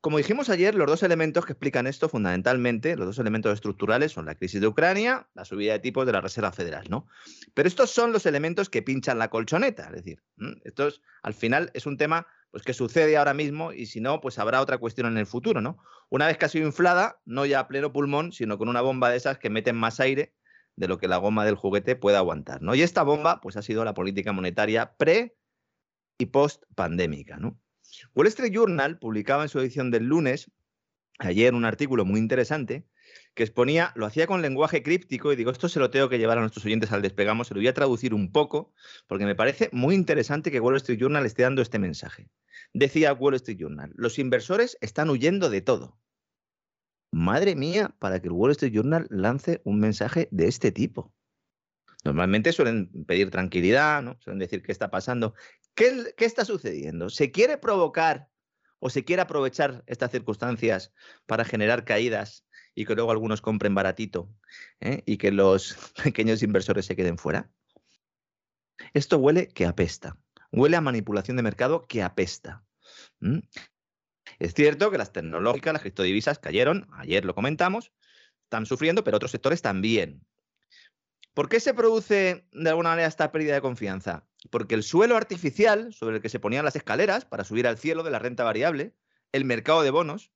Como 0.00 0.18
dijimos 0.18 0.48
ayer, 0.48 0.76
los 0.76 0.86
dos 0.86 1.02
elementos 1.02 1.44
que 1.44 1.52
explican 1.52 1.88
esto 1.88 2.08
fundamentalmente, 2.08 2.96
los 2.96 3.06
dos 3.06 3.18
elementos 3.18 3.52
estructurales 3.52 4.12
son 4.12 4.26
la 4.26 4.36
crisis 4.36 4.60
de 4.60 4.68
Ucrania, 4.68 5.28
la 5.34 5.44
subida 5.44 5.72
de 5.72 5.80
tipos 5.80 6.06
de 6.06 6.12
la 6.12 6.20
Reserva 6.20 6.52
Federal, 6.52 6.86
¿no? 6.88 7.08
Pero 7.52 7.66
estos 7.66 7.90
son 7.90 8.12
los 8.12 8.24
elementos 8.24 8.70
que 8.70 8.82
pinchan 8.82 9.18
la 9.18 9.28
colchoneta, 9.28 9.86
es 9.86 9.92
decir, 9.92 10.22
esto 10.62 10.86
es, 10.86 11.02
al 11.22 11.34
final 11.34 11.70
es 11.74 11.86
un 11.86 11.96
tema 11.96 12.28
pues 12.50 12.62
que 12.62 12.74
sucede 12.74 13.16
ahora 13.16 13.34
mismo 13.34 13.72
y 13.72 13.86
si 13.86 14.00
no, 14.00 14.20
pues 14.20 14.38
habrá 14.38 14.60
otra 14.60 14.78
cuestión 14.78 15.08
en 15.08 15.18
el 15.18 15.26
futuro, 15.26 15.60
¿no? 15.60 15.78
Una 16.10 16.28
vez 16.28 16.38
que 16.38 16.46
ha 16.46 16.48
sido 16.48 16.66
inflada, 16.66 17.20
no 17.24 17.44
ya 17.44 17.60
a 17.60 17.68
pleno 17.68 17.92
pulmón, 17.92 18.32
sino 18.32 18.56
con 18.56 18.68
una 18.68 18.80
bomba 18.80 19.10
de 19.10 19.16
esas 19.16 19.38
que 19.38 19.50
meten 19.50 19.76
más 19.76 20.00
aire 20.00 20.32
de 20.76 20.88
lo 20.88 20.98
que 20.98 21.08
la 21.08 21.16
goma 21.16 21.44
del 21.44 21.56
juguete 21.56 21.96
pueda 21.96 22.18
aguantar, 22.18 22.62
¿no? 22.62 22.74
Y 22.74 22.82
esta 22.82 23.02
bomba, 23.02 23.40
pues 23.40 23.56
ha 23.56 23.62
sido 23.62 23.84
la 23.84 23.94
política 23.94 24.32
monetaria 24.32 24.94
pre 24.96 25.36
y 26.18 26.26
post 26.26 26.62
pandémica, 26.74 27.36
¿no? 27.36 27.58
Wall 28.14 28.26
Street 28.28 28.52
Journal 28.52 28.98
publicaba 28.98 29.42
en 29.44 29.48
su 29.48 29.60
edición 29.60 29.90
del 29.90 30.04
lunes, 30.04 30.50
ayer, 31.18 31.54
un 31.54 31.64
artículo 31.64 32.04
muy 32.04 32.20
interesante 32.20 32.86
que 33.34 33.42
exponía, 33.42 33.92
lo 33.94 34.06
hacía 34.06 34.26
con 34.26 34.42
lenguaje 34.42 34.82
críptico 34.82 35.32
y 35.32 35.36
digo, 35.36 35.50
esto 35.50 35.68
se 35.68 35.80
lo 35.80 35.90
tengo 35.90 36.08
que 36.08 36.18
llevar 36.18 36.38
a 36.38 36.40
nuestros 36.40 36.64
oyentes 36.64 36.92
al 36.92 37.02
despegamos, 37.02 37.48
se 37.48 37.54
lo 37.54 37.60
voy 37.60 37.68
a 37.68 37.74
traducir 37.74 38.12
un 38.12 38.32
poco, 38.32 38.72
porque 39.06 39.24
me 39.24 39.34
parece 39.34 39.70
muy 39.72 39.94
interesante 39.94 40.50
que 40.50 40.60
Wall 40.60 40.76
Street 40.76 40.98
Journal 40.98 41.24
esté 41.24 41.42
dando 41.42 41.62
este 41.62 41.78
mensaje. 41.78 42.28
Decía 42.72 43.12
Wall 43.12 43.34
Street 43.34 43.58
Journal, 43.58 43.92
los 43.94 44.18
inversores 44.18 44.76
están 44.80 45.08
huyendo 45.08 45.50
de 45.50 45.60
todo. 45.60 45.98
Madre 47.10 47.54
mía, 47.54 47.94
para 47.98 48.20
que 48.20 48.28
el 48.28 48.32
Wall 48.32 48.50
Street 48.50 48.72
Journal 48.74 49.06
lance 49.08 49.62
un 49.64 49.80
mensaje 49.80 50.28
de 50.30 50.48
este 50.48 50.72
tipo. 50.72 51.14
Normalmente 52.04 52.52
suelen 52.52 52.90
pedir 53.06 53.30
tranquilidad, 53.30 54.02
¿no? 54.02 54.16
Suelen 54.20 54.38
decir 54.38 54.62
qué 54.62 54.72
está 54.72 54.90
pasando. 54.90 55.34
¿Qué, 55.78 56.12
está 56.26 56.44
sucediendo? 56.44 57.08
¿Se 57.08 57.30
quiere 57.30 57.56
provocar 57.56 58.28
o 58.80 58.90
se 58.90 59.04
quiere 59.04 59.22
aprovechar 59.22 59.84
estas 59.86 60.10
circunstancias 60.10 60.92
para 61.24 61.44
generar 61.44 61.84
caídas 61.84 62.44
y 62.74 62.84
que 62.84 62.96
luego 62.96 63.12
algunos 63.12 63.40
compren 63.40 63.76
baratito 63.76 64.28
¿eh? 64.80 65.04
y 65.06 65.18
que 65.18 65.30
los 65.30 65.76
pequeños 66.02 66.42
inversores 66.42 66.84
se 66.84 66.96
queden 66.96 67.16
fuera? 67.16 67.48
Esto 68.92 69.18
huele 69.18 69.46
que 69.46 69.66
apesta. 69.66 70.16
Huele 70.50 70.76
a 70.76 70.80
manipulación 70.80 71.36
de 71.36 71.44
mercado 71.44 71.86
que 71.86 72.02
apesta. 72.02 72.64
Es 74.40 74.54
cierto 74.54 74.90
que 74.90 74.98
las 74.98 75.12
tecnológicas, 75.12 75.74
las 75.74 75.82
criptodivisas 75.82 76.40
cayeron, 76.40 76.88
ayer 76.94 77.24
lo 77.24 77.36
comentamos, 77.36 77.92
están 78.42 78.66
sufriendo, 78.66 79.04
pero 79.04 79.18
otros 79.18 79.30
sectores 79.30 79.62
también. 79.62 80.26
¿Por 81.38 81.48
qué 81.48 81.60
se 81.60 81.72
produce 81.72 82.48
de 82.50 82.68
alguna 82.68 82.88
manera 82.88 83.06
esta 83.06 83.30
pérdida 83.30 83.54
de 83.54 83.60
confianza? 83.60 84.24
Porque 84.50 84.74
el 84.74 84.82
suelo 84.82 85.16
artificial 85.16 85.94
sobre 85.94 86.16
el 86.16 86.20
que 86.20 86.28
se 86.28 86.40
ponían 86.40 86.64
las 86.64 86.74
escaleras 86.74 87.24
para 87.24 87.44
subir 87.44 87.68
al 87.68 87.78
cielo 87.78 88.02
de 88.02 88.10
la 88.10 88.18
renta 88.18 88.42
variable, 88.42 88.92
el 89.30 89.44
mercado 89.44 89.82
de 89.82 89.92
bonos, 89.92 90.32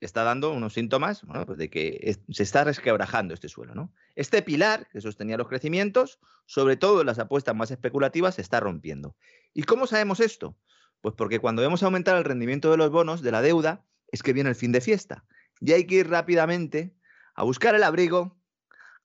está 0.00 0.22
dando 0.22 0.52
unos 0.52 0.74
síntomas 0.74 1.22
pues 1.46 1.56
de 1.56 1.70
que 1.70 2.18
se 2.28 2.42
está 2.42 2.62
resquebrajando 2.62 3.32
este 3.32 3.48
suelo. 3.48 3.74
¿no? 3.74 3.94
Este 4.16 4.42
pilar 4.42 4.86
que 4.90 5.00
sostenía 5.00 5.38
los 5.38 5.48
crecimientos, 5.48 6.18
sobre 6.44 6.76
todo 6.76 7.00
en 7.00 7.06
las 7.06 7.18
apuestas 7.18 7.56
más 7.56 7.70
especulativas, 7.70 8.34
se 8.34 8.42
está 8.42 8.60
rompiendo. 8.60 9.16
¿Y 9.54 9.62
cómo 9.62 9.86
sabemos 9.86 10.20
esto? 10.20 10.58
Pues 11.00 11.14
porque 11.14 11.38
cuando 11.38 11.62
vemos 11.62 11.82
aumentar 11.82 12.18
el 12.18 12.24
rendimiento 12.24 12.70
de 12.70 12.76
los 12.76 12.90
bonos, 12.90 13.22
de 13.22 13.32
la 13.32 13.40
deuda, 13.40 13.86
es 14.12 14.22
que 14.22 14.34
viene 14.34 14.50
el 14.50 14.56
fin 14.56 14.72
de 14.72 14.82
fiesta. 14.82 15.24
Y 15.62 15.72
hay 15.72 15.86
que 15.86 15.94
ir 15.94 16.10
rápidamente 16.10 16.94
a 17.34 17.44
buscar 17.44 17.74
el 17.74 17.82
abrigo, 17.82 18.36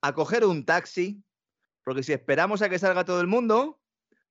a 0.01 0.13
coger 0.13 0.43
un 0.43 0.65
taxi, 0.65 1.23
porque 1.83 2.03
si 2.03 2.13
esperamos 2.13 2.61
a 2.61 2.69
que 2.69 2.79
salga 2.79 3.05
todo 3.05 3.21
el 3.21 3.27
mundo, 3.27 3.79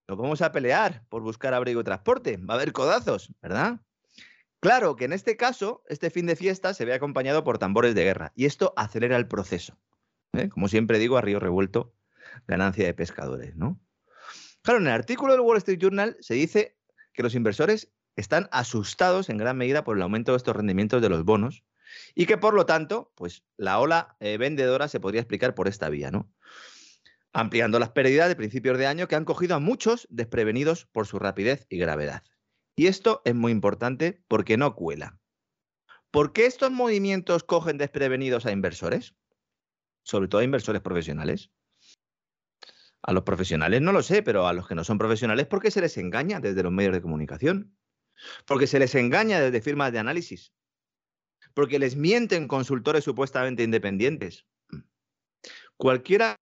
nos 0.06 0.16
vamos 0.18 0.42
a 0.42 0.52
pelear 0.52 1.04
por 1.08 1.22
buscar 1.22 1.54
abrigo 1.54 1.80
y 1.80 1.84
transporte. 1.84 2.36
Va 2.38 2.54
a 2.54 2.56
haber 2.56 2.72
codazos, 2.72 3.32
¿verdad? 3.42 3.80
Claro 4.60 4.96
que 4.96 5.04
en 5.04 5.12
este 5.12 5.36
caso, 5.36 5.84
este 5.88 6.10
fin 6.10 6.26
de 6.26 6.34
fiesta 6.34 6.74
se 6.74 6.84
ve 6.84 6.94
acompañado 6.94 7.44
por 7.44 7.58
tambores 7.58 7.94
de 7.94 8.04
guerra 8.04 8.32
y 8.34 8.46
esto 8.46 8.72
acelera 8.76 9.16
el 9.16 9.28
proceso. 9.28 9.78
¿eh? 10.32 10.48
Como 10.48 10.68
siempre 10.68 10.98
digo, 10.98 11.16
a 11.16 11.20
río 11.20 11.38
revuelto, 11.38 11.94
ganancia 12.46 12.84
de 12.86 12.94
pescadores, 12.94 13.54
¿no? 13.54 13.80
Claro, 14.62 14.80
en 14.80 14.86
el 14.86 14.92
artículo 14.92 15.32
del 15.32 15.42
Wall 15.42 15.58
Street 15.58 15.78
Journal 15.78 16.16
se 16.20 16.34
dice 16.34 16.76
que 17.12 17.22
los 17.22 17.34
inversores 17.34 17.92
están 18.16 18.48
asustados 18.50 19.28
en 19.28 19.38
gran 19.38 19.56
medida 19.56 19.84
por 19.84 19.96
el 19.96 20.02
aumento 20.02 20.32
de 20.32 20.38
estos 20.38 20.56
rendimientos 20.56 21.00
de 21.00 21.08
los 21.08 21.24
bonos 21.24 21.62
y 22.14 22.26
que 22.26 22.36
por 22.36 22.54
lo 22.54 22.66
tanto, 22.66 23.12
pues 23.14 23.44
la 23.56 23.78
ola 23.78 24.16
eh, 24.20 24.38
vendedora 24.38 24.88
se 24.88 25.00
podría 25.00 25.20
explicar 25.20 25.54
por 25.54 25.68
esta 25.68 25.88
vía, 25.88 26.10
¿no? 26.10 26.30
Ampliando 27.32 27.78
las 27.78 27.90
pérdidas 27.90 28.28
de 28.28 28.36
principios 28.36 28.78
de 28.78 28.86
año 28.86 29.06
que 29.06 29.16
han 29.16 29.24
cogido 29.24 29.54
a 29.54 29.60
muchos 29.60 30.06
desprevenidos 30.10 30.86
por 30.86 31.06
su 31.06 31.18
rapidez 31.18 31.66
y 31.68 31.78
gravedad. 31.78 32.24
Y 32.74 32.86
esto 32.86 33.22
es 33.24 33.34
muy 33.34 33.52
importante 33.52 34.22
porque 34.28 34.56
no 34.56 34.74
cuela. 34.74 35.20
¿Por 36.10 36.32
qué 36.32 36.46
estos 36.46 36.70
movimientos 36.70 37.44
cogen 37.44 37.76
desprevenidos 37.76 38.46
a 38.46 38.52
inversores? 38.52 39.14
Sobre 40.04 40.28
todo 40.28 40.40
a 40.40 40.44
inversores 40.44 40.80
profesionales. 40.80 41.50
A 43.02 43.12
los 43.12 43.24
profesionales 43.24 43.82
no 43.82 43.92
lo 43.92 44.02
sé, 44.02 44.22
pero 44.22 44.46
a 44.46 44.52
los 44.52 44.66
que 44.66 44.74
no 44.74 44.84
son 44.84 44.98
profesionales, 44.98 45.46
¿por 45.46 45.60
qué 45.60 45.70
se 45.70 45.80
les 45.80 45.96
engaña 45.98 46.40
desde 46.40 46.62
los 46.62 46.72
medios 46.72 46.94
de 46.94 47.02
comunicación? 47.02 47.76
Porque 48.46 48.66
se 48.66 48.78
les 48.78 48.94
engaña 48.94 49.40
desde 49.40 49.60
firmas 49.60 49.92
de 49.92 49.98
análisis. 49.98 50.52
Porque 51.54 51.78
les 51.78 51.96
mienten 51.96 52.48
consultores 52.48 53.04
supuestamente 53.04 53.62
independientes. 53.62 54.46
Cualquiera 55.76 56.36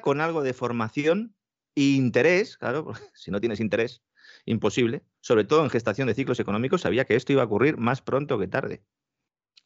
con 0.00 0.20
algo 0.20 0.42
de 0.42 0.54
formación 0.54 1.36
e 1.74 1.82
interés, 1.82 2.56
claro, 2.56 2.84
porque 2.84 3.02
si 3.14 3.30
no 3.30 3.40
tienes 3.40 3.60
interés, 3.60 4.02
imposible, 4.44 5.04
sobre 5.20 5.44
todo 5.44 5.62
en 5.64 5.70
gestación 5.70 6.08
de 6.08 6.14
ciclos 6.14 6.40
económicos, 6.40 6.82
sabía 6.82 7.04
que 7.04 7.16
esto 7.16 7.32
iba 7.32 7.42
a 7.42 7.46
ocurrir 7.46 7.76
más 7.76 8.02
pronto 8.02 8.38
que 8.38 8.48
tarde. 8.48 8.84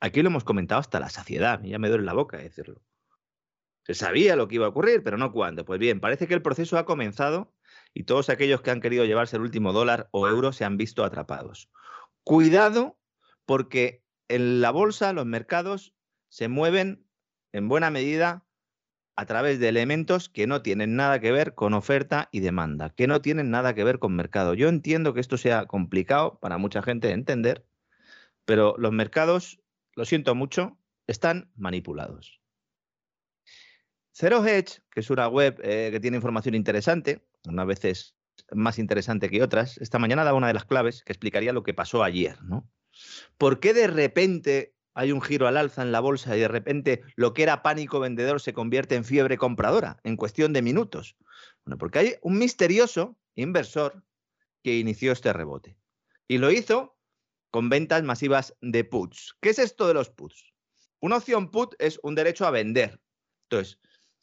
Aquí 0.00 0.22
lo 0.22 0.28
hemos 0.28 0.44
comentado 0.44 0.80
hasta 0.80 1.00
la 1.00 1.10
saciedad, 1.10 1.62
ya 1.62 1.78
me 1.78 1.88
duele 1.88 2.04
la 2.04 2.12
boca 2.12 2.36
decirlo. 2.36 2.82
Se 3.84 3.94
sabía 3.94 4.36
lo 4.36 4.48
que 4.48 4.56
iba 4.56 4.66
a 4.66 4.68
ocurrir, 4.68 5.02
pero 5.02 5.16
no 5.16 5.32
cuándo. 5.32 5.64
Pues 5.64 5.80
bien, 5.80 5.98
parece 5.98 6.28
que 6.28 6.34
el 6.34 6.42
proceso 6.42 6.76
ha 6.76 6.84
comenzado 6.84 7.54
y 7.94 8.04
todos 8.04 8.28
aquellos 8.28 8.60
que 8.60 8.70
han 8.70 8.82
querido 8.82 9.06
llevarse 9.06 9.36
el 9.36 9.42
último 9.42 9.72
dólar 9.72 10.08
o 10.12 10.28
euro 10.28 10.52
se 10.52 10.64
han 10.64 10.76
visto 10.76 11.04
atrapados. 11.04 11.70
Cuidado, 12.22 12.98
porque 13.46 14.04
en 14.28 14.60
la 14.60 14.70
bolsa, 14.70 15.14
los 15.14 15.24
mercados 15.24 15.94
se 16.28 16.48
mueven 16.48 17.06
en 17.52 17.68
buena 17.68 17.90
medida 17.90 18.44
a 19.18 19.26
través 19.26 19.58
de 19.58 19.68
elementos 19.68 20.28
que 20.28 20.46
no 20.46 20.62
tienen 20.62 20.94
nada 20.94 21.18
que 21.18 21.32
ver 21.32 21.56
con 21.56 21.74
oferta 21.74 22.28
y 22.30 22.38
demanda, 22.38 22.90
que 22.90 23.08
no 23.08 23.20
tienen 23.20 23.50
nada 23.50 23.74
que 23.74 23.82
ver 23.82 23.98
con 23.98 24.14
mercado. 24.14 24.54
Yo 24.54 24.68
entiendo 24.68 25.12
que 25.12 25.18
esto 25.18 25.36
sea 25.36 25.66
complicado 25.66 26.38
para 26.38 26.56
mucha 26.56 26.82
gente 26.82 27.08
de 27.08 27.14
entender, 27.14 27.66
pero 28.44 28.76
los 28.78 28.92
mercados, 28.92 29.60
lo 29.96 30.04
siento 30.04 30.36
mucho, 30.36 30.78
están 31.08 31.50
manipulados. 31.56 32.40
Zero 34.12 34.46
Hedge, 34.46 34.82
que 34.92 35.00
es 35.00 35.10
una 35.10 35.26
web 35.26 35.58
eh, 35.64 35.88
que 35.90 35.98
tiene 35.98 36.18
información 36.18 36.54
interesante, 36.54 37.26
unas 37.44 37.66
veces 37.66 38.14
más 38.52 38.78
interesante 38.78 39.28
que 39.28 39.42
otras, 39.42 39.78
esta 39.78 39.98
mañana 39.98 40.22
daba 40.22 40.38
una 40.38 40.46
de 40.46 40.54
las 40.54 40.64
claves 40.64 41.02
que 41.02 41.12
explicaría 41.12 41.52
lo 41.52 41.64
que 41.64 41.74
pasó 41.74 42.04
ayer, 42.04 42.40
¿no? 42.44 42.70
¿Por 43.36 43.58
qué 43.58 43.74
de 43.74 43.88
repente 43.88 44.76
hay 44.98 45.12
un 45.12 45.22
giro 45.22 45.46
al 45.46 45.56
alza 45.56 45.82
en 45.82 45.92
la 45.92 46.00
bolsa 46.00 46.36
y 46.36 46.40
de 46.40 46.48
repente 46.48 47.02
lo 47.14 47.32
que 47.32 47.44
era 47.44 47.62
pánico 47.62 48.00
vendedor 48.00 48.40
se 48.40 48.52
convierte 48.52 48.96
en 48.96 49.04
fiebre 49.04 49.38
compradora 49.38 50.00
en 50.02 50.16
cuestión 50.16 50.52
de 50.52 50.60
minutos? 50.60 51.16
Bueno, 51.64 51.78
porque 51.78 52.00
hay 52.00 52.14
un 52.20 52.36
misterioso 52.36 53.16
inversor 53.36 54.02
que 54.64 54.76
inició 54.76 55.12
este 55.12 55.32
rebote 55.32 55.78
y 56.26 56.38
lo 56.38 56.50
hizo 56.50 56.98
con 57.52 57.68
ventas 57.68 58.02
masivas 58.02 58.56
de 58.60 58.82
puts. 58.82 59.36
¿Qué 59.40 59.50
es 59.50 59.60
esto 59.60 59.86
de 59.86 59.94
los 59.94 60.10
puts? 60.10 60.52
Una 60.98 61.18
opción 61.18 61.52
put 61.52 61.76
es 61.78 62.00
un 62.02 62.16
derecho 62.16 62.44
a 62.44 62.50
vender. 62.50 63.00
Entonces, 63.48 63.78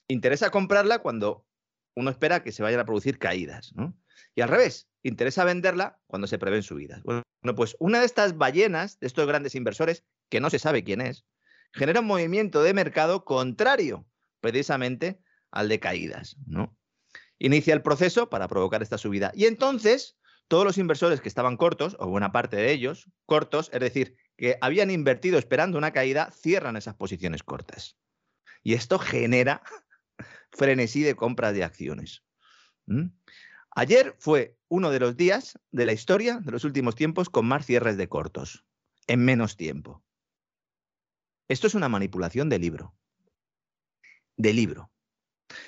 interesa 0.10 0.50
comprarla 0.50 1.00
cuando 1.00 1.48
uno 1.96 2.10
espera 2.10 2.44
que 2.44 2.52
se 2.52 2.64
vayan 2.64 2.82
a 2.82 2.86
producir 2.86 3.18
caídas, 3.18 3.72
¿no? 3.76 3.98
Y 4.36 4.42
al 4.42 4.50
revés, 4.50 4.90
interesa 5.04 5.46
venderla 5.46 6.02
cuando 6.08 6.28
se 6.28 6.38
prevén 6.38 6.64
subidas. 6.64 7.02
Bueno, 7.04 7.24
pues 7.56 7.78
una 7.80 8.02
de 8.02 8.06
estas 8.06 8.38
ballenas, 8.38 9.00
de 9.00 9.08
estos 9.08 9.26
grandes 9.26 9.56
inversores, 9.56 10.04
que 10.30 10.40
no 10.40 10.50
se 10.50 10.60
sabe 10.60 10.84
quién 10.84 11.02
es, 11.02 11.26
genera 11.74 12.00
un 12.00 12.08
movimiento 12.08 12.64
de 12.64 12.74
mercado 12.74 13.26
contrario 13.26 14.08
precisamente 14.40 15.20
al 15.52 15.70
de 15.70 15.80
caídas. 15.80 16.38
¿no? 16.46 16.78
Inicia 17.40 17.74
el 17.74 17.82
proceso 17.82 18.30
para 18.30 18.48
provocar 18.48 18.82
esta 18.82 18.98
subida. 18.98 19.32
Y 19.36 19.46
entonces, 19.46 20.18
todos 20.48 20.66
los 20.66 20.78
inversores 20.78 21.22
que 21.22 21.30
estaban 21.30 21.58
cortos, 21.58 21.98
o 22.00 22.08
buena 22.08 22.32
parte 22.32 22.58
de 22.58 22.72
ellos, 22.72 23.10
cortos, 23.26 23.70
es 23.74 23.80
decir, 23.80 24.18
que 24.38 24.58
habían 24.62 24.92
invertido 24.92 25.38
esperando 25.38 25.78
una 25.78 25.92
caída, 25.92 26.32
cierran 26.32 26.78
esas 26.78 26.96
posiciones 26.96 27.44
cortas. 27.44 27.98
Y 28.64 28.74
esto 28.74 29.00
genera 29.00 29.62
frenesí 30.52 31.02
de 31.02 31.16
compras 31.16 31.54
de 31.54 31.64
acciones. 31.64 32.24
Ayer 33.72 34.16
fue 34.20 34.58
uno 34.68 34.92
de 34.92 35.00
los 35.00 35.18
días 35.18 35.60
de 35.72 35.86
la 35.86 35.94
historia 35.94 36.40
de 36.40 36.52
los 36.52 36.64
últimos 36.64 36.96
tiempos 36.96 37.30
con 37.30 37.46
más 37.46 37.66
cierres 37.66 37.98
de 37.98 38.08
cortos, 38.08 38.64
en 39.08 39.26
menos 39.26 39.58
tiempo. 39.58 40.05
Esto 41.48 41.68
es 41.68 41.76
una 41.76 41.90
manipulación 41.90 42.50
de 42.50 42.60
libro. 42.60 42.96
De 44.36 44.54
libro. 44.54 44.92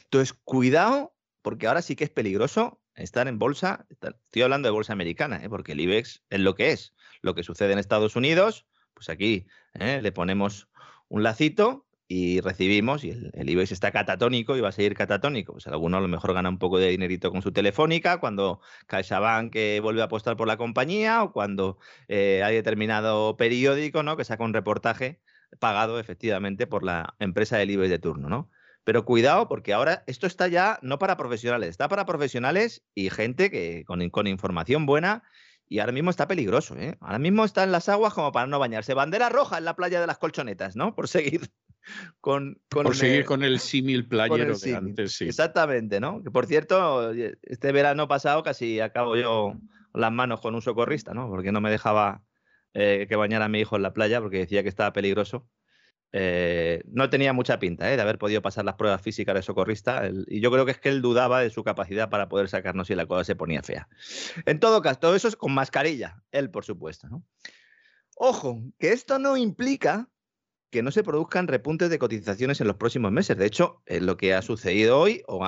Entonces, 0.04 0.34
cuidado, 0.44 1.16
porque 1.42 1.68
ahora 1.68 1.82
sí 1.82 1.96
que 1.96 2.04
es 2.04 2.10
peligroso 2.10 2.82
estar 2.96 3.28
en 3.28 3.38
bolsa. 3.38 3.86
Estoy 3.90 4.42
hablando 4.42 4.68
de 4.68 4.72
bolsa 4.72 4.94
americana, 4.94 5.44
¿eh? 5.44 5.50
porque 5.50 5.74
el 5.74 5.82
IBEX 5.82 6.24
es 6.30 6.40
lo 6.40 6.56
que 6.56 6.72
es. 6.72 6.94
Lo 7.22 7.36
que 7.36 7.44
sucede 7.44 7.74
en 7.74 7.80
Estados 7.80 8.16
Unidos, 8.16 8.66
pues 8.94 9.10
aquí 9.10 9.46
¿eh? 9.74 10.02
le 10.02 10.12
ponemos 10.12 10.68
un 11.08 11.24
lacito 11.24 11.86
y 12.10 12.40
recibimos, 12.40 13.04
y 13.04 13.10
el, 13.10 13.50
IBEX 13.50 13.74
está 13.74 13.92
catatónico 13.92 14.56
y 14.56 14.62
va 14.62 14.70
a 14.70 14.72
seguir 14.72 14.96
catatónico. 14.96 15.54
Pues 15.54 15.68
alguno 15.68 15.98
a 15.98 16.02
lo 16.02 16.08
mejor 16.08 16.34
gana 16.34 16.50
un 16.50 16.58
poco 16.58 16.80
de 16.80 16.90
dinerito 16.90 17.32
con 17.32 17.42
su 17.42 17.52
telefónica, 17.52 18.20
cuando 18.20 18.62
CaixaBank 18.88 19.52
que 19.52 19.80
vuelve 19.82 20.02
a 20.02 20.06
apostar 20.06 20.38
por 20.38 20.48
la 20.48 20.58
compañía 20.58 21.22
o 21.22 21.32
cuando 21.32 21.78
eh, 22.08 22.42
hay 22.44 22.56
determinado 22.56 23.38
periódico 23.38 24.04
¿no? 24.04 24.18
que 24.18 24.24
saca 24.24 24.44
un 24.44 24.54
reportaje 24.54 25.20
pagado 25.60 26.00
efectivamente 26.00 26.68
por 26.68 26.84
la 26.84 27.16
empresa 27.20 27.58
del 27.58 27.72
IBEX 27.72 27.90
de 27.90 28.00
turno. 28.00 28.30
¿no? 28.30 28.50
Pero 28.84 29.06
cuidado, 29.06 29.48
porque 29.48 29.74
ahora 29.74 30.04
esto 30.08 30.28
está 30.28 30.48
ya 30.48 30.80
no 30.82 30.98
para 30.98 31.18
profesionales, 31.18 31.70
está 31.70 31.90
para 31.90 32.06
profesionales 32.06 32.86
y 32.96 33.10
gente 33.10 33.52
que 33.52 33.84
con, 33.86 34.10
con 34.10 34.28
información 34.28 34.86
buena 34.86 35.24
y 35.70 35.80
ahora 35.80 35.92
mismo 35.92 36.10
está 36.10 36.28
peligroso, 36.28 36.78
¿eh? 36.78 36.98
Ahora 37.02 37.20
mismo 37.20 37.44
está 37.44 37.64
en 37.64 37.74
las 37.74 37.90
aguas 37.90 38.14
como 38.14 38.32
para 38.32 38.48
no 38.48 38.60
bañarse. 38.60 38.94
Bandera 38.94 39.28
roja 39.28 39.58
en 39.58 39.66
la 39.66 39.76
playa 39.76 40.00
de 40.00 40.08
las 40.08 40.18
colchonetas, 40.18 40.78
¿no? 40.78 40.96
Por 40.96 41.10
seguir 41.10 41.42
con, 42.22 42.62
con, 42.70 42.94
seguir 42.96 43.26
con 43.26 43.44
el 43.44 43.60
símil 43.60 44.08
playero 44.08 44.58
de 44.58 44.76
antes, 44.76 45.18
sí. 45.18 45.26
Exactamente, 45.26 46.00
¿no? 46.00 46.24
Que 46.24 46.32
por 46.32 46.46
cierto, 46.46 47.12
este 47.12 47.72
verano 47.74 48.08
pasado 48.08 48.44
casi 48.44 48.80
acabo 48.80 49.18
yo 49.18 49.56
las 49.94 50.12
manos 50.12 50.40
con 50.40 50.56
un 50.56 50.62
socorrista, 50.62 51.14
¿no? 51.14 51.28
Porque 51.28 51.52
no 51.52 51.60
me 51.60 51.72
dejaba 51.72 52.24
eh, 52.80 53.08
que 53.10 53.16
bañara 53.16 53.46
a 53.46 53.50
mi 53.50 53.60
hijo 53.60 53.76
en 53.76 53.82
la 53.82 53.92
playa 53.92 54.22
porque 54.22 54.38
decía 54.38 54.62
que 54.62 54.70
estaba 54.70 54.94
peligroso. 54.94 55.50
Eh, 56.12 56.84
no 56.86 57.10
tenía 57.10 57.34
mucha 57.34 57.58
pinta 57.58 57.92
¿eh? 57.92 57.96
de 57.96 58.02
haber 58.04 58.20
podido 58.20 58.44
pasar 58.44 58.66
las 58.66 58.76
pruebas 58.76 59.02
físicas 59.02 59.34
de 59.34 59.42
socorrista 59.42 60.10
y 60.28 60.40
yo 60.42 60.52
creo 60.52 60.64
que 60.64 60.74
es 60.74 60.80
que 60.80 60.90
él 60.90 61.02
dudaba 61.02 61.42
de 61.42 61.50
su 61.50 61.64
capacidad 61.64 62.10
para 62.10 62.30
poder 62.30 62.50
sacarnos 62.50 62.86
si 62.88 62.94
la 62.94 63.08
cosa 63.08 63.24
se 63.24 63.36
ponía 63.36 63.64
fea. 63.64 63.90
En 64.46 64.60
todo 64.60 64.84
caso, 64.84 65.00
todo 65.00 65.16
eso 65.16 65.28
es 65.28 65.36
con 65.36 65.56
mascarilla, 65.56 66.22
él 66.32 66.52
por 66.52 66.66
supuesto. 66.66 67.08
Ojo, 68.16 68.62
que 68.78 68.94
esto 68.94 69.18
no 69.18 69.38
implica 69.38 70.08
que 70.70 70.84
no 70.84 70.92
se 70.92 71.04
produzcan 71.04 71.48
repuntes 71.48 71.90
de 71.90 71.98
cotizaciones 71.98 72.62
en 72.62 72.68
los 72.68 72.76
próximos 72.76 73.12
meses. 73.12 73.38
De 73.38 73.48
hecho, 73.48 73.82
es 73.88 74.04
lo 74.04 74.18
que 74.18 74.36
ha 74.36 74.44
sucedido 74.44 75.00
hoy, 75.00 75.24
o 75.26 75.44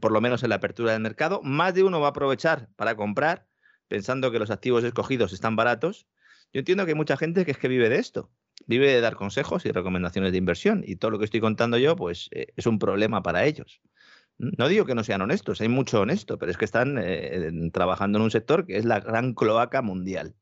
por 0.00 0.10
lo 0.10 0.20
menos 0.20 0.42
en 0.42 0.48
la 0.48 0.56
apertura 0.56 0.92
del 0.92 1.02
mercado, 1.02 1.40
más 1.42 1.72
de 1.72 1.84
uno 1.84 2.00
va 2.00 2.08
a 2.08 2.10
aprovechar 2.10 2.68
para 2.74 2.96
comprar 2.96 3.46
pensando 3.86 4.32
que 4.32 4.40
los 4.40 4.50
activos 4.50 4.82
escogidos 4.82 5.32
están 5.32 5.54
baratos. 5.54 6.08
Yo 6.54 6.60
entiendo 6.60 6.84
que 6.84 6.92
hay 6.92 6.96
mucha 6.96 7.16
gente 7.16 7.44
que 7.44 7.50
es 7.50 7.58
que 7.58 7.66
vive 7.66 7.88
de 7.88 7.96
esto, 7.96 8.30
vive 8.68 8.86
de 8.86 9.00
dar 9.00 9.16
consejos 9.16 9.66
y 9.66 9.72
recomendaciones 9.72 10.30
de 10.30 10.38
inversión 10.38 10.84
y 10.86 10.94
todo 10.94 11.10
lo 11.10 11.18
que 11.18 11.24
estoy 11.24 11.40
contando 11.40 11.78
yo, 11.78 11.96
pues 11.96 12.28
eh, 12.30 12.46
es 12.54 12.66
un 12.66 12.78
problema 12.78 13.24
para 13.24 13.44
ellos. 13.44 13.80
No 14.38 14.68
digo 14.68 14.86
que 14.86 14.94
no 14.94 15.02
sean 15.02 15.20
honestos, 15.20 15.60
hay 15.60 15.68
mucho 15.68 16.00
honesto, 16.00 16.38
pero 16.38 16.52
es 16.52 16.56
que 16.56 16.64
están 16.64 16.96
eh, 17.02 17.50
trabajando 17.72 18.18
en 18.18 18.24
un 18.24 18.30
sector 18.30 18.66
que 18.66 18.76
es 18.76 18.84
la 18.84 19.00
gran 19.00 19.34
cloaca 19.34 19.82
mundial. 19.82 20.36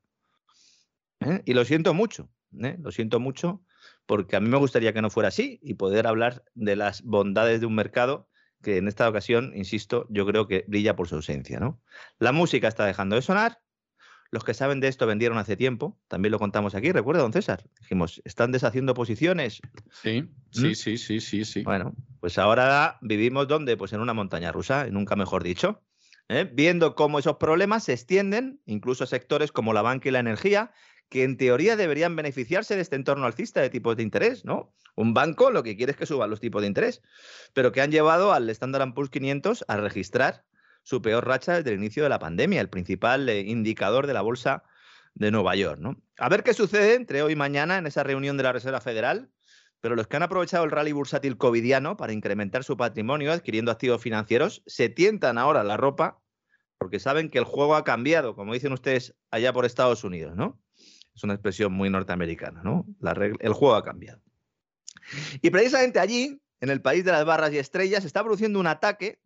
¿eh? 1.20 1.40
Y 1.46 1.54
lo 1.54 1.64
siento 1.64 1.94
mucho, 1.94 2.28
lo 2.50 2.90
siento 2.90 3.18
mucho, 3.18 3.62
porque 4.04 4.36
a 4.36 4.40
mí 4.40 4.50
me 4.50 4.58
gustaría 4.58 4.92
que 4.92 5.00
no 5.00 5.08
fuera 5.08 5.28
así 5.28 5.60
y 5.62 5.74
poder 5.74 6.06
hablar 6.06 6.44
de 6.54 6.76
las 6.76 7.02
bondades 7.02 7.60
de 7.60 7.66
un 7.66 7.74
mercado 7.74 8.28
que 8.62 8.76
en 8.76 8.86
esta 8.86 9.08
ocasión, 9.08 9.52
insisto, 9.56 10.06
yo 10.10 10.26
creo 10.26 10.46
que 10.46 10.66
brilla 10.68 10.94
por 10.94 11.08
su 11.08 11.14
ausencia. 11.14 11.58
¿no? 11.58 11.80
La 12.18 12.32
música 12.32 12.68
está 12.68 12.84
dejando 12.84 13.16
de 13.16 13.22
sonar, 13.22 13.62
los 14.32 14.44
que 14.44 14.54
saben 14.54 14.80
de 14.80 14.88
esto 14.88 15.06
vendieron 15.06 15.36
hace 15.36 15.56
tiempo, 15.58 16.00
también 16.08 16.32
lo 16.32 16.38
contamos 16.38 16.74
aquí, 16.74 16.90
recuerda, 16.90 17.20
don 17.20 17.34
César. 17.34 17.64
Dijimos, 17.80 18.22
están 18.24 18.50
deshaciendo 18.50 18.94
posiciones. 18.94 19.60
Sí, 20.02 20.24
sí, 20.50 20.68
¿Mm? 20.68 20.74
sí, 20.74 20.96
sí, 20.96 21.20
sí, 21.20 21.44
sí. 21.44 21.62
Bueno, 21.62 21.94
pues 22.18 22.38
ahora 22.38 22.98
vivimos 23.02 23.46
donde? 23.46 23.76
Pues 23.76 23.92
en 23.92 24.00
una 24.00 24.14
montaña 24.14 24.50
rusa, 24.50 24.86
nunca 24.86 25.16
mejor 25.16 25.44
dicho. 25.44 25.82
¿eh? 26.30 26.50
Viendo 26.50 26.94
cómo 26.94 27.18
esos 27.18 27.36
problemas 27.36 27.84
se 27.84 27.92
extienden, 27.92 28.58
incluso 28.64 29.04
a 29.04 29.06
sectores 29.06 29.52
como 29.52 29.74
la 29.74 29.82
banca 29.82 30.08
y 30.08 30.12
la 30.12 30.20
energía, 30.20 30.72
que 31.10 31.24
en 31.24 31.36
teoría 31.36 31.76
deberían 31.76 32.16
beneficiarse 32.16 32.74
de 32.74 32.80
este 32.80 32.96
entorno 32.96 33.26
alcista 33.26 33.60
de 33.60 33.68
tipos 33.68 33.98
de 33.98 34.02
interés, 34.02 34.46
¿no? 34.46 34.74
Un 34.94 35.12
banco 35.12 35.50
lo 35.50 35.62
que 35.62 35.76
quiere 35.76 35.92
es 35.92 35.98
que 35.98 36.06
suban 36.06 36.30
los 36.30 36.40
tipos 36.40 36.62
de 36.62 36.68
interés, 36.68 37.02
pero 37.52 37.70
que 37.70 37.82
han 37.82 37.90
llevado 37.90 38.32
al 38.32 38.48
Standard 38.48 38.94
Poor's 38.94 39.10
500 39.10 39.66
a 39.68 39.76
registrar 39.76 40.46
su 40.82 41.00
peor 41.02 41.26
racha 41.26 41.56
desde 41.56 41.70
el 41.70 41.78
inicio 41.78 42.02
de 42.02 42.08
la 42.08 42.18
pandemia, 42.18 42.60
el 42.60 42.68
principal 42.68 43.28
eh, 43.28 43.40
indicador 43.40 44.06
de 44.06 44.14
la 44.14 44.22
bolsa 44.22 44.64
de 45.14 45.30
Nueva 45.30 45.54
York. 45.56 45.78
¿no? 45.80 45.96
A 46.18 46.28
ver 46.28 46.42
qué 46.42 46.54
sucede 46.54 46.94
entre 46.94 47.22
hoy 47.22 47.32
y 47.32 47.36
mañana 47.36 47.78
en 47.78 47.86
esa 47.86 48.02
reunión 48.02 48.36
de 48.36 48.42
la 48.42 48.52
Reserva 48.52 48.80
Federal, 48.80 49.30
pero 49.80 49.96
los 49.96 50.06
que 50.06 50.16
han 50.16 50.22
aprovechado 50.22 50.64
el 50.64 50.70
rally 50.70 50.92
bursátil 50.92 51.36
covidiano 51.36 51.96
para 51.96 52.12
incrementar 52.12 52.64
su 52.64 52.76
patrimonio 52.76 53.32
adquiriendo 53.32 53.70
activos 53.70 54.00
financieros 54.00 54.62
se 54.66 54.88
tientan 54.88 55.38
ahora 55.38 55.64
la 55.64 55.76
ropa 55.76 56.20
porque 56.78 56.98
saben 56.98 57.30
que 57.30 57.38
el 57.38 57.44
juego 57.44 57.76
ha 57.76 57.84
cambiado, 57.84 58.34
como 58.34 58.54
dicen 58.54 58.72
ustedes 58.72 59.14
allá 59.30 59.52
por 59.52 59.64
Estados 59.64 60.02
Unidos, 60.02 60.34
¿no? 60.34 60.60
Es 61.14 61.22
una 61.22 61.34
expresión 61.34 61.72
muy 61.72 61.90
norteamericana, 61.90 62.62
¿no? 62.64 62.86
el 63.38 63.52
juego 63.52 63.74
ha 63.74 63.84
cambiado. 63.84 64.20
Y 65.42 65.50
precisamente 65.50 66.00
allí, 66.00 66.40
en 66.60 66.70
el 66.70 66.80
país 66.80 67.04
de 67.04 67.12
las 67.12 67.24
barras 67.24 67.52
y 67.52 67.58
estrellas, 67.58 68.02
se 68.02 68.06
está 68.06 68.22
produciendo 68.22 68.58
un 68.58 68.66
ataque 68.66 69.20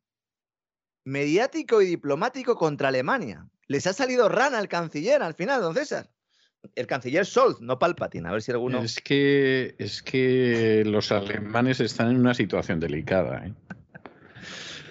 mediático 1.06 1.80
y 1.80 1.86
diplomático 1.86 2.56
contra 2.56 2.88
Alemania. 2.88 3.48
Les 3.68 3.86
ha 3.86 3.92
salido 3.92 4.28
rana 4.28 4.58
al 4.58 4.68
canciller 4.68 5.22
al 5.22 5.34
final, 5.34 5.62
don 5.62 5.74
César. 5.74 6.10
El 6.74 6.88
canciller 6.88 7.24
Scholz, 7.24 7.60
no 7.60 7.78
Palpatine, 7.78 8.28
a 8.28 8.32
ver 8.32 8.42
si 8.42 8.50
alguno. 8.50 8.82
Es 8.82 9.00
que, 9.00 9.76
es 9.78 10.02
que 10.02 10.82
los 10.84 11.12
alemanes 11.12 11.78
están 11.78 12.10
en 12.10 12.16
una 12.18 12.34
situación 12.34 12.80
delicada. 12.80 13.46
¿eh? 13.46 13.54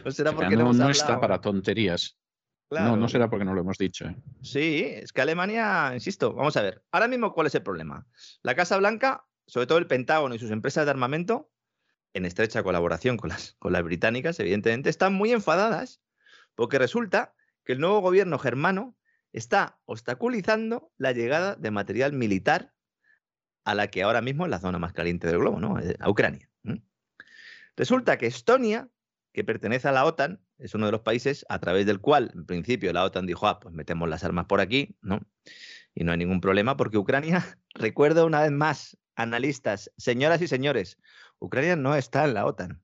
No 0.06 0.12
será 0.12 0.32
porque 0.32 0.56
no, 0.56 0.72
no 0.72 0.90
está 0.90 1.20
para 1.20 1.42
tonterías. 1.42 2.18
No, 2.72 2.96
no 2.96 3.10
será 3.10 3.30
porque 3.30 3.46
no 3.46 3.54
lo 3.54 3.62
hemos 3.62 3.78
dicho. 3.78 4.06
¿eh? 4.06 4.16
Sí, 4.42 4.86
es 4.86 5.12
que 5.12 5.22
Alemania, 5.22 5.92
insisto, 5.94 6.34
vamos 6.34 6.56
a 6.56 6.62
ver. 6.62 6.82
Ahora 6.92 7.10
mismo, 7.10 7.34
¿cuál 7.34 7.48
es 7.48 7.56
el 7.56 7.62
problema? 7.62 8.08
La 8.42 8.56
Casa 8.56 8.78
Blanca, 8.78 9.26
sobre 9.48 9.68
todo 9.68 9.78
el 9.80 9.88
Pentágono 9.88 10.34
y 10.34 10.40
sus 10.40 10.52
empresas 10.52 10.86
de 10.86 10.92
armamento, 10.92 11.52
en 12.16 12.26
estrecha 12.26 12.64
colaboración 12.64 13.18
con 13.18 13.30
las, 13.30 13.56
con 13.60 13.74
las 13.74 13.84
británicas, 13.84 14.40
evidentemente, 14.40 14.90
están 14.90 15.14
muy 15.14 15.34
enfadadas 15.34 16.02
porque 16.56 16.80
resulta 16.80 17.36
que 17.66 17.74
el 17.74 17.80
nuevo 17.80 18.00
gobierno 18.00 18.40
germano 18.40 18.96
está 19.34 19.80
obstaculizando 19.84 20.94
la 20.98 21.12
llegada 21.12 21.56
de 21.56 21.72
material 21.72 22.14
militar 22.14 22.74
a 23.66 23.76
la 23.76 23.88
que 23.88 24.02
ahora 24.02 24.22
mismo 24.22 24.46
es 24.46 24.50
la 24.50 24.60
zona 24.60 24.80
más 24.80 24.94
caliente 24.94 25.28
del 25.28 25.40
globo, 25.40 25.60
¿no? 25.60 25.78
Eh, 25.80 25.98
a 26.00 26.10
Ucrania. 26.10 26.50
Resulta 27.76 28.18
que 28.18 28.28
Estonia, 28.28 28.88
que 29.34 29.44
pertenece 29.44 29.90
a 29.90 29.92
la 29.92 30.06
OTAN, 30.06 30.40
es 30.58 30.74
uno 30.74 30.86
de 30.86 30.94
los 30.94 31.02
países 31.02 31.46
a 31.50 31.60
través 31.60 31.86
del 31.86 32.00
cual, 32.00 32.32
en 32.34 32.46
principio, 32.46 32.94
la 32.94 33.04
OTAN 33.04 33.26
dijo, 33.26 33.46
ah, 33.48 33.60
pues 33.60 33.76
metemos 33.76 34.08
las 34.08 34.24
armas 34.24 34.46
por 34.46 34.62
aquí, 34.62 34.96
¿no? 35.02 35.20
Y 35.94 36.06
no 36.06 36.14
hay 36.14 36.18
ningún 36.18 36.40
problema 36.40 36.78
porque 36.78 36.98
Ucrania, 36.98 37.44
recuerdo 37.74 38.26
una 38.26 38.42
vez 38.42 38.52
más, 38.52 38.98
analistas, 39.16 39.92
señoras 39.98 40.42
y 40.42 40.48
señores, 40.48 40.98
Ucrania 41.40 41.76
no 41.76 41.96
está 41.96 42.26
en 42.26 42.34
la 42.34 42.46
OTAN. 42.46 42.82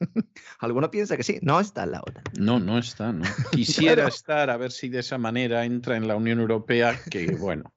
Alguno 0.58 0.90
piensa 0.90 1.16
que 1.16 1.22
sí, 1.22 1.38
no 1.42 1.60
está 1.60 1.84
en 1.84 1.92
la 1.92 2.00
OTAN. 2.00 2.24
No, 2.38 2.58
no 2.58 2.78
está, 2.78 3.12
no. 3.12 3.24
Quisiera 3.52 4.08
estar 4.08 4.50
a 4.50 4.56
ver 4.56 4.72
si 4.72 4.88
de 4.88 5.00
esa 5.00 5.18
manera 5.18 5.64
entra 5.64 5.96
en 5.96 6.08
la 6.08 6.16
Unión 6.16 6.40
Europea, 6.40 6.98
que 7.10 7.36
bueno, 7.36 7.72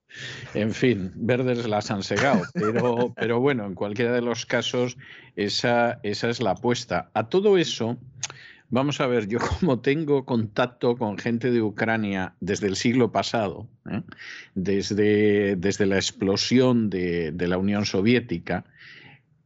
en 0.53 0.73
fin, 0.73 1.11
verdes 1.15 1.68
las 1.68 1.91
han 1.91 2.03
segado, 2.03 2.41
pero, 2.53 3.14
pero 3.15 3.39
bueno, 3.39 3.65
en 3.65 3.76
cualquiera 3.76 4.14
de 4.14 4.22
los 4.22 4.45
casos, 4.45 4.98
esa, 5.35 5.99
esa 6.03 6.30
es 6.30 6.41
la 6.41 6.52
apuesta. 6.52 7.10
A 7.14 7.30
todo 7.30 7.57
eso, 7.57 7.98
vamos 8.69 8.99
a 9.02 9.07
ver, 9.07 9.27
yo 9.27 9.39
como 9.60 9.80
tengo 9.80 10.26
contacto 10.26 10.98
con 10.98 11.18
gente 11.18 11.52
de 11.52 11.61
Ucrania 11.61 12.35
desde 12.39 12.68
el 12.68 12.76
siglo 12.76 13.11
pasado, 13.11 13.68
¿eh? 13.89 14.02
desde, 14.56 15.56
desde 15.56 15.85
la 15.85 15.98
explosión 15.98 16.89
de, 16.89 17.31
de 17.31 17.48
la 17.48 17.57
Unión 17.57 17.85
Soviética, 17.85 18.65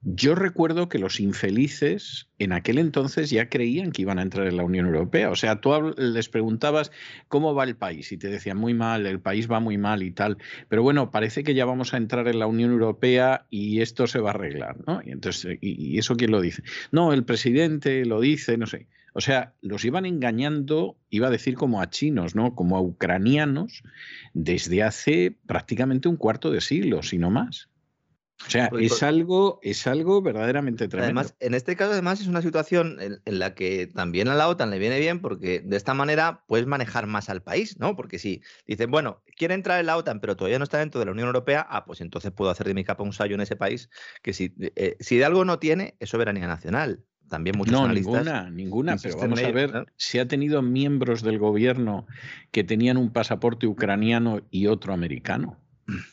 Yo 0.03 0.33
recuerdo 0.33 0.89
que 0.89 0.97
los 0.97 1.19
infelices 1.19 2.27
en 2.39 2.53
aquel 2.53 2.79
entonces 2.79 3.29
ya 3.29 3.49
creían 3.49 3.91
que 3.91 4.01
iban 4.01 4.17
a 4.17 4.23
entrar 4.23 4.47
en 4.47 4.57
la 4.57 4.63
Unión 4.63 4.87
Europea. 4.87 5.29
O 5.29 5.35
sea, 5.35 5.61
tú 5.61 5.93
les 5.95 6.27
preguntabas 6.27 6.91
cómo 7.27 7.53
va 7.53 7.65
el 7.65 7.75
país 7.75 8.11
y 8.11 8.17
te 8.17 8.29
decían 8.29 8.57
muy 8.57 8.73
mal, 8.73 9.05
el 9.05 9.19
país 9.19 9.49
va 9.49 9.59
muy 9.59 9.77
mal 9.77 10.01
y 10.01 10.09
tal. 10.09 10.39
Pero 10.69 10.81
bueno, 10.81 11.11
parece 11.11 11.43
que 11.43 11.53
ya 11.53 11.65
vamos 11.65 11.93
a 11.93 11.97
entrar 11.97 12.27
en 12.27 12.39
la 12.39 12.47
Unión 12.47 12.71
Europea 12.71 13.45
y 13.51 13.81
esto 13.81 14.07
se 14.07 14.19
va 14.19 14.31
a 14.31 14.33
arreglar, 14.33 14.77
¿no? 14.87 15.03
Y 15.05 15.11
entonces, 15.11 15.59
¿y, 15.61 15.99
eso 15.99 16.15
quién 16.15 16.31
lo 16.31 16.41
dice? 16.41 16.63
No, 16.91 17.13
el 17.13 17.23
presidente 17.23 18.03
lo 18.03 18.19
dice, 18.21 18.57
no 18.57 18.65
sé. 18.65 18.87
O 19.13 19.21
sea, 19.21 19.53
los 19.61 19.85
iban 19.85 20.07
engañando, 20.07 20.97
iba 21.11 21.27
a 21.27 21.31
decir 21.31 21.53
como 21.53 21.79
a 21.79 21.91
chinos, 21.91 22.33
¿no? 22.33 22.55
Como 22.55 22.75
a 22.75 22.81
ucranianos, 22.81 23.83
desde 24.33 24.81
hace 24.81 25.37
prácticamente 25.45 26.07
un 26.07 26.15
cuarto 26.15 26.49
de 26.49 26.61
siglo, 26.61 27.03
si 27.03 27.19
no 27.19 27.29
más. 27.29 27.70
O 28.47 28.49
sea, 28.49 28.69
es 28.79 29.03
algo, 29.03 29.59
es 29.61 29.87
algo 29.87 30.21
verdaderamente 30.21 30.87
tremendo. 30.87 31.19
Además, 31.19 31.35
en 31.39 31.53
este 31.53 31.75
caso, 31.75 31.91
además, 31.91 32.21
es 32.21 32.27
una 32.27 32.41
situación 32.41 32.97
en, 32.99 33.39
la 33.39 33.53
que 33.53 33.87
también 33.87 34.27
a 34.27 34.35
la 34.35 34.47
OTAN 34.47 34.69
le 34.69 34.79
viene 34.79 34.99
bien 34.99 35.21
porque 35.21 35.59
de 35.59 35.77
esta 35.77 35.93
manera 35.93 36.43
puedes 36.47 36.67
manejar 36.67 37.07
más 37.07 37.29
al 37.29 37.41
país, 37.41 37.79
¿no? 37.79 37.95
Porque 37.95 38.19
si 38.19 38.41
dicen, 38.65 38.91
bueno, 38.91 39.21
quiere 39.37 39.53
entrar 39.53 39.79
en 39.79 39.85
la 39.85 39.97
OTAN, 39.97 40.19
pero 40.19 40.35
todavía 40.35 40.57
no 40.57 40.63
está 40.63 40.79
dentro 40.79 40.99
de 40.99 41.05
la 41.05 41.11
Unión 41.11 41.27
Europea, 41.27 41.65
ah, 41.69 41.85
pues 41.85 42.01
entonces 42.01 42.31
puedo 42.31 42.51
hacer 42.51 42.67
de 42.67 42.73
mi 42.73 42.83
capa 42.83 43.03
un 43.03 43.13
sallo 43.13 43.35
en 43.35 43.41
ese 43.41 43.55
país, 43.55 43.89
que 44.21 44.33
si, 44.33 44.53
eh, 44.75 44.97
si 44.99 45.17
de 45.17 45.25
algo 45.25 45.45
no 45.45 45.59
tiene, 45.59 45.95
es 45.99 46.09
soberanía 46.09 46.47
nacional. 46.47 47.03
También 47.29 47.57
muchos 47.57 47.71
no, 47.71 47.87
ninguna, 47.87 48.49
ninguna, 48.49 48.97
pero 49.01 49.17
vamos 49.17 49.41
a 49.41 49.51
ver 49.51 49.85
si 49.95 50.19
ha 50.19 50.27
tenido 50.27 50.61
miembros 50.61 51.21
del 51.21 51.39
gobierno 51.39 52.05
que 52.51 52.65
tenían 52.65 52.97
un 52.97 53.09
pasaporte 53.09 53.67
ucraniano 53.67 54.41
y 54.51 54.67
otro 54.67 54.93
americano 54.93 55.57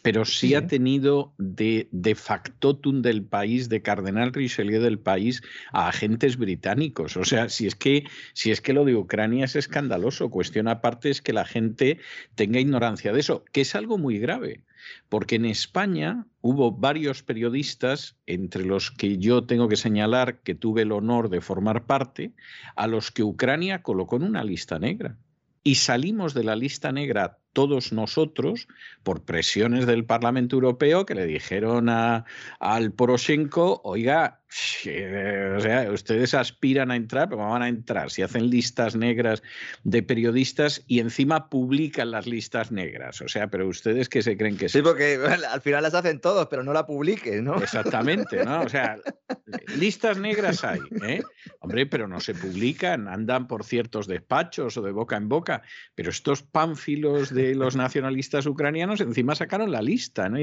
pero 0.03 0.25
sí, 0.25 0.55
ha 0.55 0.67
tenido 0.67 1.35
de, 1.39 1.89
de 1.93 2.15
factotum 2.15 3.03
del 3.03 3.25
país, 3.25 3.69
de 3.69 3.83
cardenal 3.83 4.33
Richelieu 4.33 4.83
del 4.83 4.99
país, 4.99 5.43
a 5.73 5.89
agentes 5.89 6.37
británicos. 6.37 7.17
O 7.17 7.25
sea, 7.25 7.49
si 7.49 7.67
es 7.67 7.75
que, 7.75 8.05
si 8.33 8.51
es 8.51 8.61
que 8.61 8.73
lo 8.73 8.85
de 8.85 8.97
Ucrania 8.97 9.45
es 9.45 9.57
escandaloso, 9.57 10.31
cuestión 10.31 10.69
aparte 10.69 11.11
es 11.11 11.23
que 11.23 11.33
la 11.33 11.45
gente 11.45 11.99
tenga 12.35 12.61
ignorancia 12.61 13.13
de 13.13 13.21
eso, 13.21 13.45
que 13.53 13.63
es 13.63 13.75
algo 13.75 13.99
muy 13.99 14.19
grave. 14.19 14.65
Porque 15.09 15.37
en 15.37 15.45
España 15.45 16.27
hubo 16.41 16.73
varios 16.73 17.23
periodistas, 17.23 18.17
entre 18.27 18.65
los 18.65 18.91
que 18.91 19.19
yo 19.19 19.45
tengo 19.45 19.69
que 19.69 19.77
señalar 19.77 20.41
que 20.41 20.55
tuve 20.55 20.83
el 20.83 20.93
honor 20.93 21.29
de 21.29 21.41
formar 21.41 21.85
parte, 21.87 22.33
a 22.77 22.87
los 22.87 23.11
que 23.11 23.23
Ucrania 23.23 23.83
colocó 23.83 24.17
en 24.17 24.23
una 24.23 24.45
lista 24.45 24.79
negra. 24.79 25.17
Y 25.63 25.75
salimos 25.75 26.33
de 26.35 26.45
la 26.45 26.57
lista 26.57 26.93
negra 26.93 27.39
todos 27.59 27.93
nosotros 27.93 28.69
por 29.03 29.25
presiones 29.25 29.85
del 29.85 30.05
Parlamento 30.05 30.55
Europeo 30.55 31.05
que 31.05 31.17
le 31.17 31.27
dijeron 31.27 31.89
a, 31.89 32.25
al 32.61 32.93
Poroshenko, 32.93 33.81
oiga, 33.83 34.39
o 34.49 35.61
sea, 35.61 35.91
ustedes 35.93 36.33
aspiran 36.33 36.91
a 36.91 36.97
entrar, 36.97 37.29
pero 37.29 37.43
van 37.43 37.61
a 37.61 37.69
entrar 37.69 38.11
si 38.11 38.23
hacen 38.23 38.49
listas 38.49 38.97
negras 38.97 39.43
de 39.85 40.03
periodistas 40.03 40.83
y 40.87 41.01
encima 41.01 41.51
publican 41.51 42.13
las 42.13 42.27
listas 42.27 42.73
negras. 42.73 43.21
O 43.21 43.29
sea, 43.29 43.49
pero 43.49 43.69
ustedes 43.69 44.09
qué 44.09 44.23
se 44.23 44.39
creen 44.39 44.57
que 44.57 44.71
Sí, 44.71 44.81
porque 44.81 45.19
al 45.51 45.61
final 45.61 45.83
las 45.83 45.95
hacen 45.95 46.21
todos, 46.21 46.47
pero 46.49 46.63
no 46.63 46.73
la 46.73 46.87
publiquen, 46.87 47.45
¿no? 47.45 47.57
Exactamente, 47.57 48.43
¿no? 48.45 48.63
O 48.63 48.69
sea, 48.71 48.97
listas 49.77 50.17
negras 50.17 50.65
hay, 50.65 50.81
¿eh? 51.03 51.23
Hombre, 51.61 51.85
pero 51.85 52.09
no 52.09 52.19
se 52.21 52.35
publican, 52.35 53.07
andan 53.07 53.49
por 53.49 53.65
ciertos 53.65 54.07
despachos 54.07 54.79
o 54.79 54.83
de 54.83 54.93
boca 54.93 55.17
en 55.17 55.29
boca, 55.29 55.63
pero 55.95 56.09
estos 56.09 56.43
pánfilos 56.43 57.35
de 57.35 57.48
los 57.55 57.77
nacionalistas 57.77 58.47
ucranianos 58.47 59.01
encima 59.01 59.35
sacaron 59.35 59.73
la 59.73 59.83
lista, 59.83 60.29
¿no? 60.29 60.39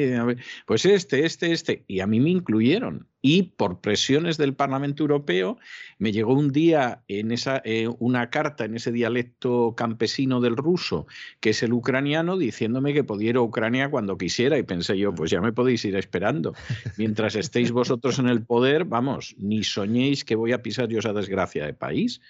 pues 0.66 0.86
este, 0.86 1.26
este, 1.26 1.52
este, 1.52 1.84
y 1.88 2.00
a 2.00 2.08
mí 2.08 2.20
me 2.20 2.30
incluyeron. 2.30 3.08
Y 3.28 3.42
por 3.58 3.82
presiones 3.82 4.38
del 4.38 4.54
Parlamento 4.54 5.02
Europeo 5.02 5.58
me 5.98 6.12
llegó 6.12 6.34
un 6.34 6.52
día 6.52 7.02
en 7.08 7.32
esa, 7.32 7.60
eh, 7.66 7.88
una 7.98 8.30
carta 8.30 8.66
en 8.66 8.76
ese 8.76 8.92
dialecto 8.92 9.74
campesino 9.76 10.42
del 10.42 10.56
ruso, 10.56 11.08
que 11.40 11.50
es 11.50 11.64
el 11.64 11.74
ucraniano, 11.74 12.38
diciéndome 12.38 12.94
que 12.94 13.04
podía 13.04 13.32
ir 13.32 13.38
a 13.38 13.42
Ucrania 13.42 13.90
cuando 13.90 14.20
quisiera. 14.20 14.60
Y 14.60 14.64
pensé 14.64 14.96
yo, 15.00 15.16
pues 15.16 15.32
ya 15.32 15.42
me 15.42 15.54
podéis 15.54 15.84
ir 15.86 15.96
esperando. 15.96 16.54
Mientras 16.98 17.36
estéis 17.36 17.72
vosotros 17.72 18.20
en 18.20 18.28
el 18.28 18.44
poder, 18.44 18.86
vamos, 18.86 19.34
ni 19.40 19.64
soñéis 19.64 20.24
que 20.24 20.36
voy 20.36 20.52
a 20.52 20.62
pisar 20.62 20.88
yo 20.88 21.00
esa 21.00 21.14
desgracia 21.14 21.66
de 21.66 21.74
país. 21.74 22.22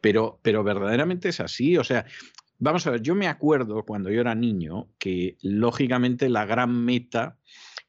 Pero, 0.00 0.38
pero 0.42 0.62
verdaderamente 0.62 1.30
es 1.30 1.40
así. 1.40 1.76
O 1.78 1.82
sea, 1.82 2.06
Vamos 2.58 2.86
a 2.86 2.90
ver, 2.90 3.02
yo 3.02 3.14
me 3.14 3.28
acuerdo 3.28 3.84
cuando 3.84 4.10
yo 4.10 4.20
era 4.20 4.34
niño 4.34 4.88
que 4.98 5.36
lógicamente 5.42 6.28
la 6.28 6.46
gran 6.46 6.84
meta 6.84 7.38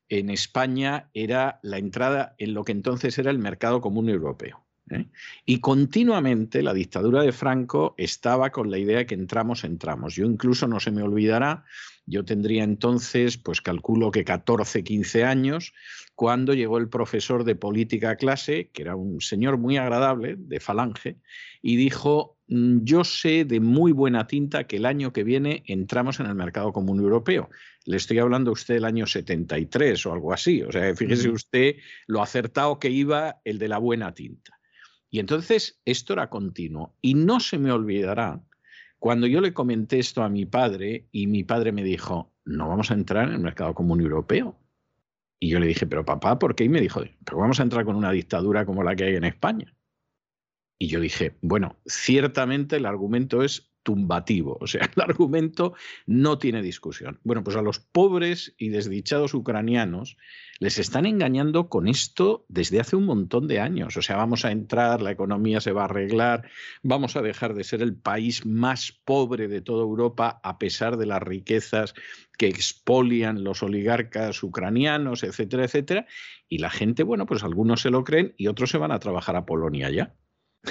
en 0.10 0.30
España 0.30 1.10
era 1.14 1.60
la 1.64 1.78
entrada 1.78 2.36
en 2.38 2.54
lo 2.54 2.64
que 2.64 2.72
entonces 2.72 3.18
era 3.18 3.32
el 3.32 3.40
mercado 3.40 3.82
común 3.82 4.10
europeo. 4.10 4.66
¿eh? 4.90 5.08
Y 5.46 5.60
continuamente 5.60 6.62
la 6.62 6.74
dictadura 6.74 7.22
de 7.22 7.32
Franco 7.32 7.96
estaba 7.98 8.52
con 8.52 8.70
la 8.70 8.78
idea 8.78 9.00
de 9.00 9.06
que 9.06 9.16
entramos, 9.16 9.64
entramos. 9.64 10.16
Yo 10.16 10.26
incluso 10.26 10.68
no 10.68 10.80
se 10.80 10.92
me 10.92 11.02
olvidará, 11.02 11.66
yo 12.06 12.24
tendría 12.24 12.64
entonces, 12.64 13.38
pues 13.38 13.62
calculo 13.62 14.12
que 14.12 14.24
14, 14.24 14.84
15 14.84 15.24
años, 15.24 15.74
cuando 16.14 16.54
llegó 16.54 16.78
el 16.78 16.88
profesor 16.88 17.44
de 17.44 17.56
política 17.56 18.12
a 18.12 18.16
clase, 18.16 18.70
que 18.72 18.84
era 18.84 18.96
un 18.96 19.22
señor 19.22 19.58
muy 19.58 19.78
agradable, 19.78 20.36
de 20.38 20.60
Falange, 20.60 21.18
y 21.62 21.76
dijo, 21.76 22.38
mm, 22.48 22.84
yo 22.84 23.04
sé 23.04 23.44
de 23.44 23.60
muy 23.60 23.92
buena 23.92 24.28
tinta 24.28 24.66
que 24.66 24.78
el 24.78 24.86
año 24.86 25.12
que 25.12 25.24
viene 25.24 25.64
entramos 25.66 26.20
en 26.20 26.28
el 26.28 26.36
mercado 26.36 26.72
común 26.72 27.00
europeo. 27.00 27.50
Le 27.86 27.98
estoy 27.98 28.20
hablando 28.20 28.52
a 28.52 28.54
usted 28.54 28.76
del 28.76 28.86
año 28.86 29.08
73 29.08 30.06
o 30.06 30.14
algo 30.14 30.32
así. 30.32 30.62
O 30.62 30.72
sea, 30.72 30.96
fíjese 30.96 31.30
usted 31.30 31.76
lo 32.08 32.22
acertado 32.22 32.80
que 32.80 32.90
iba 32.90 33.42
el 33.44 33.58
de 33.60 33.68
la 33.68 33.78
buena 33.78 34.14
tinta. 34.14 34.60
Y 35.10 35.20
entonces 35.20 35.80
esto 35.86 36.14
era 36.14 36.30
continuo. 36.30 36.96
Y 37.02 37.14
no 37.14 37.40
se 37.40 37.58
me 37.58 37.72
olvidará 37.72 38.42
cuando 39.06 39.28
yo 39.28 39.40
le 39.40 39.54
comenté 39.54 40.00
esto 40.00 40.24
a 40.24 40.30
mi 40.30 40.48
padre 40.48 41.08
y 41.12 41.28
mi 41.28 41.44
padre 41.44 41.72
me 41.72 41.84
dijo, 41.84 42.34
no 42.44 42.70
vamos 42.70 42.90
a 42.90 42.96
entrar 42.96 43.28
en 43.28 43.36
el 43.36 43.40
mercado 43.40 43.76
común 43.76 44.02
europeo. 44.02 44.58
Y 45.40 45.50
yo 45.50 45.60
le 45.60 45.68
dije, 45.68 45.86
pero 45.86 46.04
papá, 46.04 46.40
¿por 46.40 46.56
qué? 46.56 46.64
Y 46.64 46.70
me 46.70 46.82
dijo, 46.82 47.04
pero 47.24 47.38
vamos 47.38 47.60
a 47.60 47.64
entrar 47.64 47.86
con 47.86 47.98
una 47.98 48.10
dictadura 48.10 48.66
como 48.66 48.82
la 48.82 48.96
que 48.96 49.04
hay 49.04 49.16
en 49.16 49.26
España. 49.26 49.78
Y 50.80 50.88
yo 50.88 51.00
dije, 51.00 51.38
bueno, 51.44 51.78
ciertamente 51.86 52.78
el 52.78 52.88
argumento 52.88 53.44
es 53.44 53.72
tumbativo, 53.86 54.58
o 54.60 54.68
sea, 54.68 54.90
el 54.96 55.02
argumento 55.02 55.76
no 56.08 56.40
tiene 56.40 56.62
discusión. 56.62 57.20
Bueno, 57.24 57.44
pues 57.44 57.56
a 57.56 57.62
los 57.62 57.80
pobres 57.80 58.56
y 58.58 58.70
desdichados 58.70 59.34
ucranianos 59.34 60.18
les 60.60 60.80
están 60.80 61.06
engañando 61.06 61.70
con 61.70 61.88
esto 61.88 62.46
desde 62.50 62.80
hace 62.80 62.96
un 62.96 63.06
montón 63.06 63.48
de 63.48 63.60
años. 63.60 63.96
O 63.96 64.02
sea, 64.02 64.16
vamos 64.16 64.44
a 64.44 64.52
entrar, 64.52 65.02
la 65.02 65.12
economía 65.12 65.62
se 65.62 65.72
va 65.72 65.84
a 65.84 65.86
arreglar, 65.86 66.50
vamos 66.82 67.16
a 67.16 67.22
dejar 67.22 67.54
de 67.54 67.64
ser 67.64 67.82
el 67.82 67.96
país 67.96 68.46
más 68.46 68.92
pobre 68.92 69.48
de 69.48 69.62
toda 69.62 69.84
Europa 69.84 70.40
a 70.44 70.58
pesar 70.58 70.98
de 70.98 71.06
las 71.06 71.22
riquezas 71.22 71.94
que 72.38 72.48
expolian 72.48 73.44
los 73.44 73.62
oligarcas 73.62 74.42
ucranianos, 74.42 75.24
etcétera, 75.24 75.66
etcétera. 75.66 76.08
Y 76.50 76.58
la 76.58 76.72
gente, 76.72 77.04
bueno, 77.04 77.28
pues 77.28 77.44
algunos 77.44 77.82
se 77.82 77.92
lo 77.92 78.04
creen 78.04 78.34
y 78.36 78.48
otros 78.48 78.72
se 78.72 78.80
van 78.80 78.92
a 78.92 79.00
trabajar 79.00 79.36
a 79.36 79.46
Polonia 79.46 79.92
ya. 79.92 80.16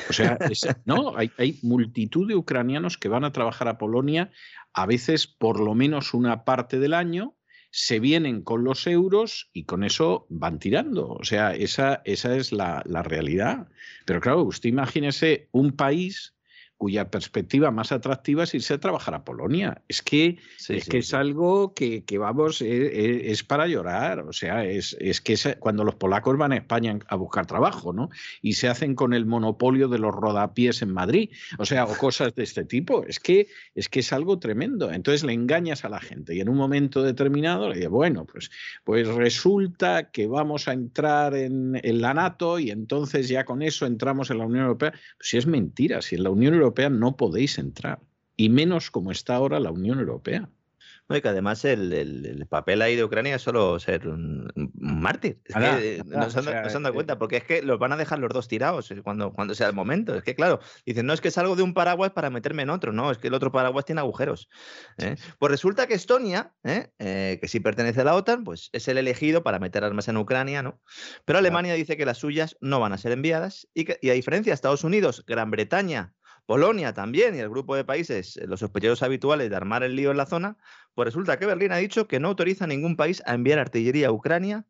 O 0.09 0.13
sea, 0.13 0.39
no, 0.85 1.17
hay, 1.17 1.31
hay, 1.39 1.59
multitud 1.63 2.29
de 2.29 2.37
ucranianos 2.37 2.99
que 2.99 3.09
van 3.09 3.25
a 3.25 3.33
trabajar 3.33 3.69
a 3.69 3.79
Polonia, 3.79 4.31
a 4.73 4.87
veces 4.87 5.27
por 5.27 5.61
lo 5.61 5.75
menos 5.75 6.15
una 6.15 6.45
parte 6.45 6.79
del 6.79 6.95
año, 6.95 7.37
se 7.71 7.99
vienen 7.99 8.43
con 8.43 8.63
los 8.63 8.87
euros 8.87 9.51
y 9.53 9.65
con 9.65 9.83
eso 9.83 10.27
van 10.31 10.61
tirando. 10.61 11.09
O 11.09 11.25
sea, 11.25 11.55
esa, 11.55 12.03
esa 12.05 12.37
es 12.37 12.53
la, 12.53 12.83
la 12.87 13.03
realidad. 13.03 13.69
Pero 14.05 14.21
claro, 14.21 14.45
usted 14.45 14.69
imagínese 14.69 15.49
un 15.51 15.73
país 15.73 16.34
cuya 16.85 17.11
perspectiva 17.11 17.71
más 17.71 17.93
atractiva 17.93 18.45
es 18.45 18.53
irse 18.53 18.75
a 18.75 18.79
trabajar 18.79 19.15
a 19.15 19.25
Polonia. 19.25 19.81
Es 19.89 20.03
que 20.03 20.37
es, 20.69 20.87
que 20.87 20.99
es 20.99 21.15
algo 21.15 21.73
que, 21.73 22.05
vamos, 22.19 22.61
e, 22.61 22.67
e, 22.67 23.31
es, 23.33 23.43
para 23.43 23.67
llorar. 23.67 24.21
O 24.21 24.35
sea, 24.35 24.67
es, 24.67 24.95
es 25.01 25.23
que 25.23 25.35
cuando 25.59 25.83
los 25.83 25.95
polacos 25.95 26.37
van 26.37 26.53
a 26.53 26.59
España 26.59 26.99
a 27.09 27.17
buscar 27.17 27.47
trabajo, 27.47 27.95
¿no? 27.95 28.11
Y 28.43 28.53
se 28.53 28.69
hacen 28.69 28.95
con 28.95 29.15
el 29.15 29.25
monopolio 29.25 29.89
de 29.89 29.99
los 29.99 30.15
rodapiés 30.15 30.83
en 30.83 30.93
Madrid. 30.93 31.31
O 31.57 31.65
sea, 31.65 31.87
o 31.87 31.97
cosas 31.97 32.35
de 32.35 32.43
este 32.43 32.67
tipo. 32.67 33.03
Es 33.07 33.19
que 33.19 33.47
es, 33.75 33.89
que 33.89 34.01
es 34.01 34.13
algo 34.13 34.39
tremendo. 34.39 34.93
Entonces 34.93 35.25
le 35.25 35.33
engañas 35.33 35.87
a 35.87 35.89
la 35.89 36.01
gente 36.01 36.35
y 36.35 36.41
en 36.41 36.51
un 36.51 36.59
momento 36.59 37.03
determinado 37.03 37.71
le 37.71 37.77
dices, 37.77 37.89
bueno, 37.89 38.27
pues, 38.27 38.51
pues 38.85 39.09
resulta 39.09 40.11
que 40.11 40.27
vamos 40.27 40.69
a 40.69 40.75
entrar 40.75 41.35
en, 41.35 41.81
en 41.83 42.03
la 42.03 42.13
NATO 42.13 42.59
y 42.59 42.71
entonces 42.71 43.27
ya 43.31 43.47
con 43.47 43.63
eso 43.63 43.87
entramos 43.87 44.31
en 44.31 44.37
la 44.37 44.45
Unión 44.45 44.65
Europea. 44.65 44.91
Pues 44.91 45.31
si 45.31 45.39
es 45.39 45.47
mentira, 45.47 46.03
si 46.03 46.17
en 46.17 46.25
la 46.25 46.29
Unión 46.29 46.53
Europea 46.53 46.74
Europea 46.75 46.91
no 46.91 47.17
podéis 47.17 47.59
entrar, 47.59 48.01
y 48.37 48.49
menos 48.49 48.91
como 48.91 49.13
está 49.13 49.37
ahora 49.37 49.61
la 49.61 49.71
Unión 49.71 49.99
Europea. 50.01 50.49
No, 51.07 51.15
y 51.17 51.21
que 51.21 51.29
además 51.29 51.63
el, 51.67 51.93
el- 51.93 52.25
el 52.25 52.47
papel 52.47 52.81
ahí 52.81 52.97
de 52.97 53.05
Ucrania 53.05 53.35
es 53.37 53.43
solo 53.43 53.79
ser 53.79 54.09
un, 54.09 54.51
un 54.57 54.73
mártir. 54.75 55.39
Es 55.45 55.55
que, 55.55 56.03
no 56.07 56.31
se 56.31 56.39
han, 56.39 56.47
o 56.47 56.51
sea, 56.51 56.63
no 56.63 56.71
se 56.71 56.77
han 56.79 56.83
dado 56.83 56.95
eh, 56.95 56.97
cuenta, 56.97 57.19
porque 57.19 57.37
es 57.37 57.45
que 57.45 57.61
los 57.61 57.79
van 57.79 57.93
a 57.93 57.99
dejar 57.99 58.19
los 58.21 58.31
dos 58.33 58.49
tirados 58.49 58.91
eh, 58.91 59.03
cuando, 59.03 59.35
cuando 59.35 59.55
sea 59.55 59.67
el 59.69 59.75
momento. 59.75 60.15
Es 60.15 60.23
que, 60.23 60.35
claro, 60.35 60.61
dicen, 60.87 61.05
no 61.05 61.13
es 61.13 61.21
que 61.21 61.31
salgo 61.31 61.57
de 61.57 61.63
un 61.63 61.75
paraguas 61.75 62.13
para 62.13 62.31
meterme 62.31 62.63
en 62.63 62.71
otro, 62.71 62.95
no, 62.95 63.11
es 63.11 63.19
que 63.19 63.29
el 63.29 63.35
otro 63.35 63.53
paraguas 63.53 63.85
tiene 63.85 64.01
agujeros. 64.01 64.49
¿eh? 64.97 65.17
Pues 65.39 65.51
resulta 65.53 65.87
que 65.87 65.93
Estonia, 65.93 66.55
que 66.63 67.41
sí 67.49 67.61
pertenece 67.61 68.01
a 68.01 68.05
la 68.05 68.15
OTAN, 68.15 68.43
pues 68.43 68.71
es 68.73 68.89
el 68.89 68.97
elegido 68.97 69.43
para 69.43 69.59
meter 69.59 69.85
armas 69.85 70.09
en 70.09 70.17
Ucrania, 70.17 70.63
¿no? 70.63 70.81
Pero 71.27 71.39
Alemania 71.39 71.75
dice 71.75 71.99
que 71.99 72.07
las 72.07 72.17
suyas 72.17 72.57
no 72.63 72.81
van 72.81 72.95
a 72.95 72.99
ser 72.99 73.13
enviadas 73.13 73.69
y, 73.75 73.85
que, 73.85 73.99
y 74.01 74.09
a 74.09 74.15
diferencia 74.15 74.53
de 74.53 74.55
Estados 74.55 74.85
Unidos, 74.85 75.23
Gran 75.27 75.51
Bretaña, 75.51 76.15
Polonia 76.47 76.93
también 76.93 77.35
y 77.35 77.39
el 77.39 77.49
grupo 77.49 77.75
de 77.77 77.85
países, 77.85 78.37
eh, 78.37 78.47
los 78.47 78.61
sospechosos 78.61 79.03
habituales 79.03 79.51
de 79.51 79.57
armar 79.57 79.83
el 79.83 79.97
lío 79.97 80.11
en 80.11 80.17
la 80.17 80.27
zona, 80.27 80.57
pues 80.95 81.07
resulta 81.07 81.39
que 81.39 81.47
Berlín 81.47 81.73
ha 81.73 81.77
dicho 81.77 82.07
que 82.07 82.21
no 82.21 82.29
autoriza 82.29 82.65
a 82.65 82.69
ningún 82.69 82.97
país 82.97 83.23
a 83.27 83.35
enviar 83.35 83.59
artillería 83.59 84.09
a 84.09 84.13
Ucrania, 84.13 84.67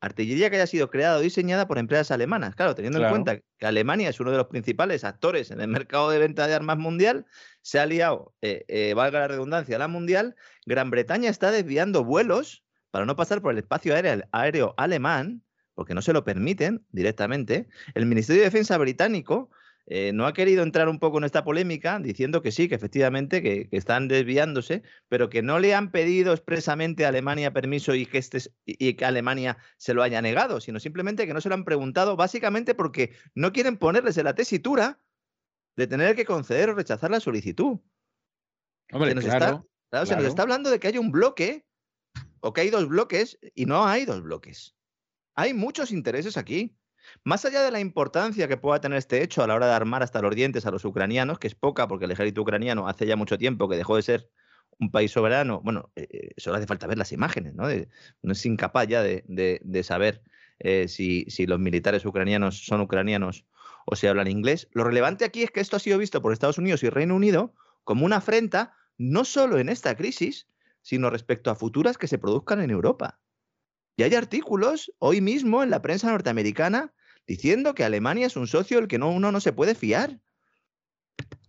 artillería 0.00 0.50
que 0.50 0.56
haya 0.56 0.66
sido 0.66 0.90
creada 0.90 1.18
o 1.18 1.20
diseñada 1.20 1.68
por 1.68 1.78
empresas 1.78 2.10
alemanas. 2.10 2.56
Claro, 2.56 2.74
teniendo 2.74 2.98
Claro. 2.98 3.14
en 3.14 3.22
cuenta 3.22 3.44
que 3.58 3.66
Alemania 3.66 4.08
es 4.08 4.18
uno 4.18 4.32
de 4.32 4.36
los 4.36 4.48
principales 4.48 5.04
actores 5.04 5.50
en 5.52 5.60
el 5.60 5.68
mercado 5.68 6.10
de 6.10 6.18
venta 6.18 6.48
de 6.48 6.54
armas 6.54 6.78
mundial, 6.78 7.26
se 7.60 7.78
ha 7.78 7.86
liado, 7.86 8.34
eh, 8.42 8.64
eh, 8.66 8.94
valga 8.94 9.20
la 9.20 9.28
redundancia, 9.28 9.78
la 9.78 9.86
mundial, 9.88 10.34
Gran 10.66 10.90
Bretaña 10.90 11.30
está 11.30 11.52
desviando 11.52 12.04
vuelos 12.04 12.64
para 12.90 13.06
no 13.06 13.14
pasar 13.14 13.40
por 13.40 13.52
el 13.52 13.58
espacio 13.58 13.94
aéreo, 13.94 14.24
aéreo 14.32 14.74
alemán, 14.76 15.44
porque 15.74 15.94
no 15.94 16.02
se 16.02 16.12
lo 16.12 16.24
permiten 16.24 16.84
directamente. 16.90 17.68
El 17.94 18.06
Ministerio 18.06 18.42
de 18.42 18.46
Defensa 18.46 18.76
británico 18.78 19.50
eh, 19.86 20.12
no 20.12 20.26
ha 20.26 20.32
querido 20.32 20.62
entrar 20.62 20.88
un 20.88 20.98
poco 20.98 21.18
en 21.18 21.24
esta 21.24 21.42
polémica 21.44 21.98
diciendo 21.98 22.40
que 22.40 22.52
sí, 22.52 22.68
que 22.68 22.76
efectivamente 22.76 23.42
que, 23.42 23.68
que 23.68 23.76
están 23.76 24.06
desviándose, 24.08 24.82
pero 25.08 25.28
que 25.28 25.42
no 25.42 25.58
le 25.58 25.74
han 25.74 25.90
pedido 25.90 26.32
expresamente 26.32 27.04
a 27.04 27.08
Alemania 27.08 27.52
permiso 27.52 27.94
y 27.94 28.06
que, 28.06 28.18
este, 28.18 28.38
es- 28.38 28.54
y 28.64 28.94
que 28.94 29.04
Alemania 29.04 29.58
se 29.78 29.94
lo 29.94 30.02
haya 30.02 30.22
negado, 30.22 30.60
sino 30.60 30.78
simplemente 30.78 31.26
que 31.26 31.34
no 31.34 31.40
se 31.40 31.48
lo 31.48 31.56
han 31.56 31.64
preguntado 31.64 32.16
básicamente 32.16 32.74
porque 32.74 33.12
no 33.34 33.52
quieren 33.52 33.76
ponerles 33.76 34.16
en 34.18 34.24
la 34.24 34.34
tesitura 34.34 35.00
de 35.76 35.86
tener 35.86 36.14
que 36.14 36.24
conceder 36.24 36.70
o 36.70 36.74
rechazar 36.74 37.10
la 37.10 37.20
solicitud. 37.20 37.78
Hombre, 38.92 39.10
se 39.10 39.14
nos 39.14 39.24
claro. 39.24 39.44
está, 39.44 39.66
claro, 39.90 40.06
se 40.06 40.16
nos 40.16 40.24
está 40.26 40.42
hablando 40.42 40.70
de 40.70 40.78
que 40.78 40.88
hay 40.88 40.98
un 40.98 41.10
bloque 41.10 41.66
o 42.40 42.52
que 42.52 42.60
hay 42.60 42.70
dos 42.70 42.86
bloques 42.88 43.38
y 43.54 43.66
no 43.66 43.86
hay 43.86 44.04
dos 44.04 44.22
bloques. 44.22 44.76
Hay 45.34 45.54
muchos 45.54 45.90
intereses 45.92 46.36
aquí. 46.36 46.76
Más 47.24 47.44
allá 47.44 47.62
de 47.62 47.70
la 47.70 47.80
importancia 47.80 48.48
que 48.48 48.56
pueda 48.56 48.80
tener 48.80 48.98
este 48.98 49.22
hecho 49.22 49.42
a 49.42 49.46
la 49.46 49.54
hora 49.54 49.66
de 49.66 49.74
armar 49.74 50.02
hasta 50.02 50.22
los 50.22 50.34
dientes 50.34 50.66
a 50.66 50.70
los 50.70 50.84
ucranianos, 50.84 51.38
que 51.38 51.48
es 51.48 51.54
poca 51.54 51.88
porque 51.88 52.06
el 52.06 52.10
ejército 52.10 52.42
ucraniano 52.42 52.88
hace 52.88 53.06
ya 53.06 53.16
mucho 53.16 53.38
tiempo 53.38 53.68
que 53.68 53.76
dejó 53.76 53.96
de 53.96 54.02
ser 54.02 54.30
un 54.78 54.90
país 54.90 55.12
soberano, 55.12 55.60
bueno, 55.62 55.90
eh, 55.96 56.08
eh, 56.10 56.30
solo 56.36 56.56
hace 56.56 56.66
falta 56.66 56.86
ver 56.86 56.98
las 56.98 57.12
imágenes, 57.12 57.54
¿no? 57.54 57.64
No 58.22 58.32
es 58.32 58.46
incapaz 58.46 58.88
ya 58.88 59.02
de 59.02 59.82
saber 59.84 60.22
eh, 60.64 60.86
si, 60.86 61.24
si 61.28 61.44
los 61.46 61.58
militares 61.58 62.04
ucranianos 62.06 62.64
son 62.64 62.82
ucranianos 62.82 63.44
o 63.84 63.96
si 63.96 64.06
hablan 64.06 64.28
inglés. 64.28 64.68
Lo 64.70 64.84
relevante 64.84 65.24
aquí 65.24 65.42
es 65.42 65.50
que 65.50 65.58
esto 65.58 65.74
ha 65.74 65.80
sido 65.80 65.98
visto 65.98 66.22
por 66.22 66.32
Estados 66.32 66.58
Unidos 66.58 66.84
y 66.84 66.88
Reino 66.88 67.16
Unido 67.16 67.52
como 67.82 68.06
una 68.06 68.18
afrenta 68.18 68.76
no 68.96 69.24
solo 69.24 69.58
en 69.58 69.68
esta 69.68 69.96
crisis, 69.96 70.46
sino 70.80 71.10
respecto 71.10 71.50
a 71.50 71.56
futuras 71.56 71.98
que 71.98 72.06
se 72.06 72.16
produzcan 72.16 72.60
en 72.60 72.70
Europa. 72.70 73.18
Y 73.96 74.04
hay 74.04 74.14
artículos 74.14 74.92
hoy 75.00 75.20
mismo 75.20 75.64
en 75.64 75.70
la 75.70 75.82
prensa 75.82 76.12
norteamericana 76.12 76.92
diciendo 77.26 77.74
que 77.74 77.84
Alemania 77.84 78.26
es 78.26 78.36
un 78.36 78.46
socio 78.46 78.78
del 78.78 78.88
que 78.88 78.98
no, 78.98 79.10
uno 79.10 79.32
no 79.32 79.40
se 79.40 79.52
puede 79.52 79.74
fiar. 79.74 80.20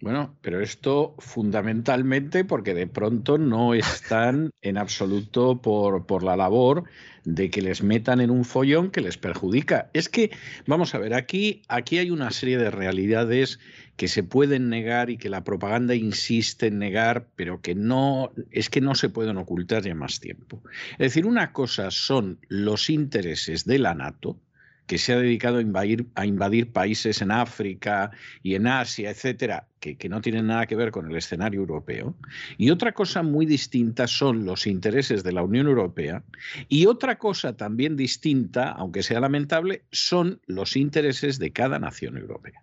Bueno, 0.03 0.37
pero 0.41 0.59
esto 0.59 1.15
fundamentalmente 1.19 2.43
porque 2.43 2.73
de 2.73 2.87
pronto 2.87 3.37
no 3.37 3.73
están 3.73 4.51
en 4.61 4.77
absoluto 4.77 5.61
por, 5.61 6.05
por 6.05 6.23
la 6.23 6.35
labor 6.35 6.83
de 7.23 7.49
que 7.49 7.61
les 7.61 7.83
metan 7.83 8.19
en 8.19 8.29
un 8.29 8.43
follón 8.43 8.91
que 8.91 8.99
les 8.99 9.17
perjudica. 9.17 9.89
Es 9.93 10.09
que, 10.09 10.31
vamos 10.67 10.93
a 10.93 10.97
ver, 10.97 11.13
aquí, 11.13 11.61
aquí 11.69 11.99
hay 11.99 12.11
una 12.11 12.31
serie 12.31 12.57
de 12.57 12.69
realidades 12.69 13.59
que 13.95 14.09
se 14.09 14.23
pueden 14.23 14.67
negar 14.67 15.09
y 15.09 15.17
que 15.17 15.29
la 15.29 15.45
propaganda 15.45 15.95
insiste 15.95 16.67
en 16.67 16.79
negar, 16.79 17.29
pero 17.37 17.61
que 17.61 17.73
no, 17.73 18.33
es 18.51 18.69
que 18.69 18.81
no 18.81 18.95
se 18.95 19.07
pueden 19.07 19.37
ocultar 19.37 19.83
ya 19.83 19.95
más 19.95 20.19
tiempo. 20.19 20.61
Es 20.93 20.97
decir, 20.97 21.25
una 21.25 21.53
cosa 21.53 21.91
son 21.91 22.39
los 22.49 22.89
intereses 22.89 23.63
de 23.63 23.79
la 23.79 23.95
NATO, 23.95 24.37
que 24.87 24.97
se 24.97 25.13
ha 25.13 25.17
dedicado 25.17 25.57
a 25.57 26.25
invadir, 26.25 26.71
países 26.71 27.21
en 27.21 27.31
África 27.31 28.11
y 28.41 28.55
en 28.55 28.67
Asia, 28.67 29.09
etcétera, 29.09 29.67
que, 29.79 29.95
que 29.95 30.09
no 30.09 30.21
tienen 30.21 30.47
nada 30.47 30.65
que 30.65 30.75
ver 30.75 30.91
con 30.91 31.09
el 31.09 31.15
escenario 31.15 31.61
europeo. 31.61 32.15
Y 32.57 32.69
otra 32.69 32.91
cosa 32.93 33.23
muy 33.23 33.45
distinta 33.45 34.07
son 34.07 34.45
los 34.45 34.67
intereses 34.67 35.23
de 35.23 35.31
la 35.31 35.43
Unión 35.43 35.67
Europea. 35.67 36.23
Y 36.67 36.85
otra 36.85 37.17
cosa 37.17 37.55
también 37.55 37.95
distinta, 37.95 38.71
aunque 38.71 39.03
sea 39.03 39.19
lamentable, 39.19 39.83
son 39.91 40.41
los 40.47 40.75
intereses 40.75 41.39
de 41.39 41.51
cada 41.51 41.79
nación 41.79 42.17
europea. 42.17 42.61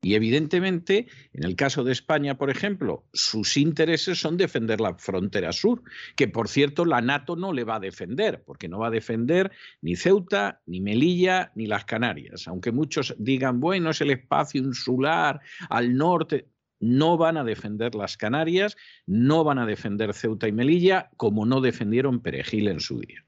Y 0.00 0.14
evidentemente, 0.14 1.08
en 1.32 1.44
el 1.44 1.56
caso 1.56 1.82
de 1.82 1.90
España, 1.90 2.38
por 2.38 2.50
ejemplo, 2.50 3.04
sus 3.12 3.56
intereses 3.56 4.20
son 4.20 4.36
defender 4.36 4.80
la 4.80 4.94
frontera 4.94 5.50
sur, 5.50 5.82
que 6.14 6.28
por 6.28 6.48
cierto 6.48 6.84
la 6.84 7.00
NATO 7.00 7.34
no 7.34 7.52
le 7.52 7.64
va 7.64 7.76
a 7.76 7.80
defender, 7.80 8.44
porque 8.44 8.68
no 8.68 8.78
va 8.78 8.88
a 8.88 8.92
defender 8.92 9.50
ni 9.80 9.96
Ceuta, 9.96 10.60
ni 10.66 10.80
Melilla, 10.80 11.50
ni 11.56 11.66
las 11.66 11.84
Canarias. 11.84 12.46
Aunque 12.46 12.70
muchos 12.70 13.16
digan, 13.18 13.58
bueno, 13.58 13.90
es 13.90 14.00
el 14.00 14.10
espacio 14.10 14.62
insular 14.62 15.40
al 15.68 15.96
norte. 15.96 16.46
No 16.78 17.16
van 17.16 17.36
a 17.36 17.42
defender 17.42 17.96
las 17.96 18.16
Canarias, 18.16 18.76
no 19.04 19.42
van 19.42 19.58
a 19.58 19.66
defender 19.66 20.14
Ceuta 20.14 20.46
y 20.46 20.52
Melilla, 20.52 21.10
como 21.16 21.44
no 21.44 21.60
defendieron 21.60 22.20
Perejil 22.20 22.68
en 22.68 22.78
su 22.78 23.00
día. 23.00 23.24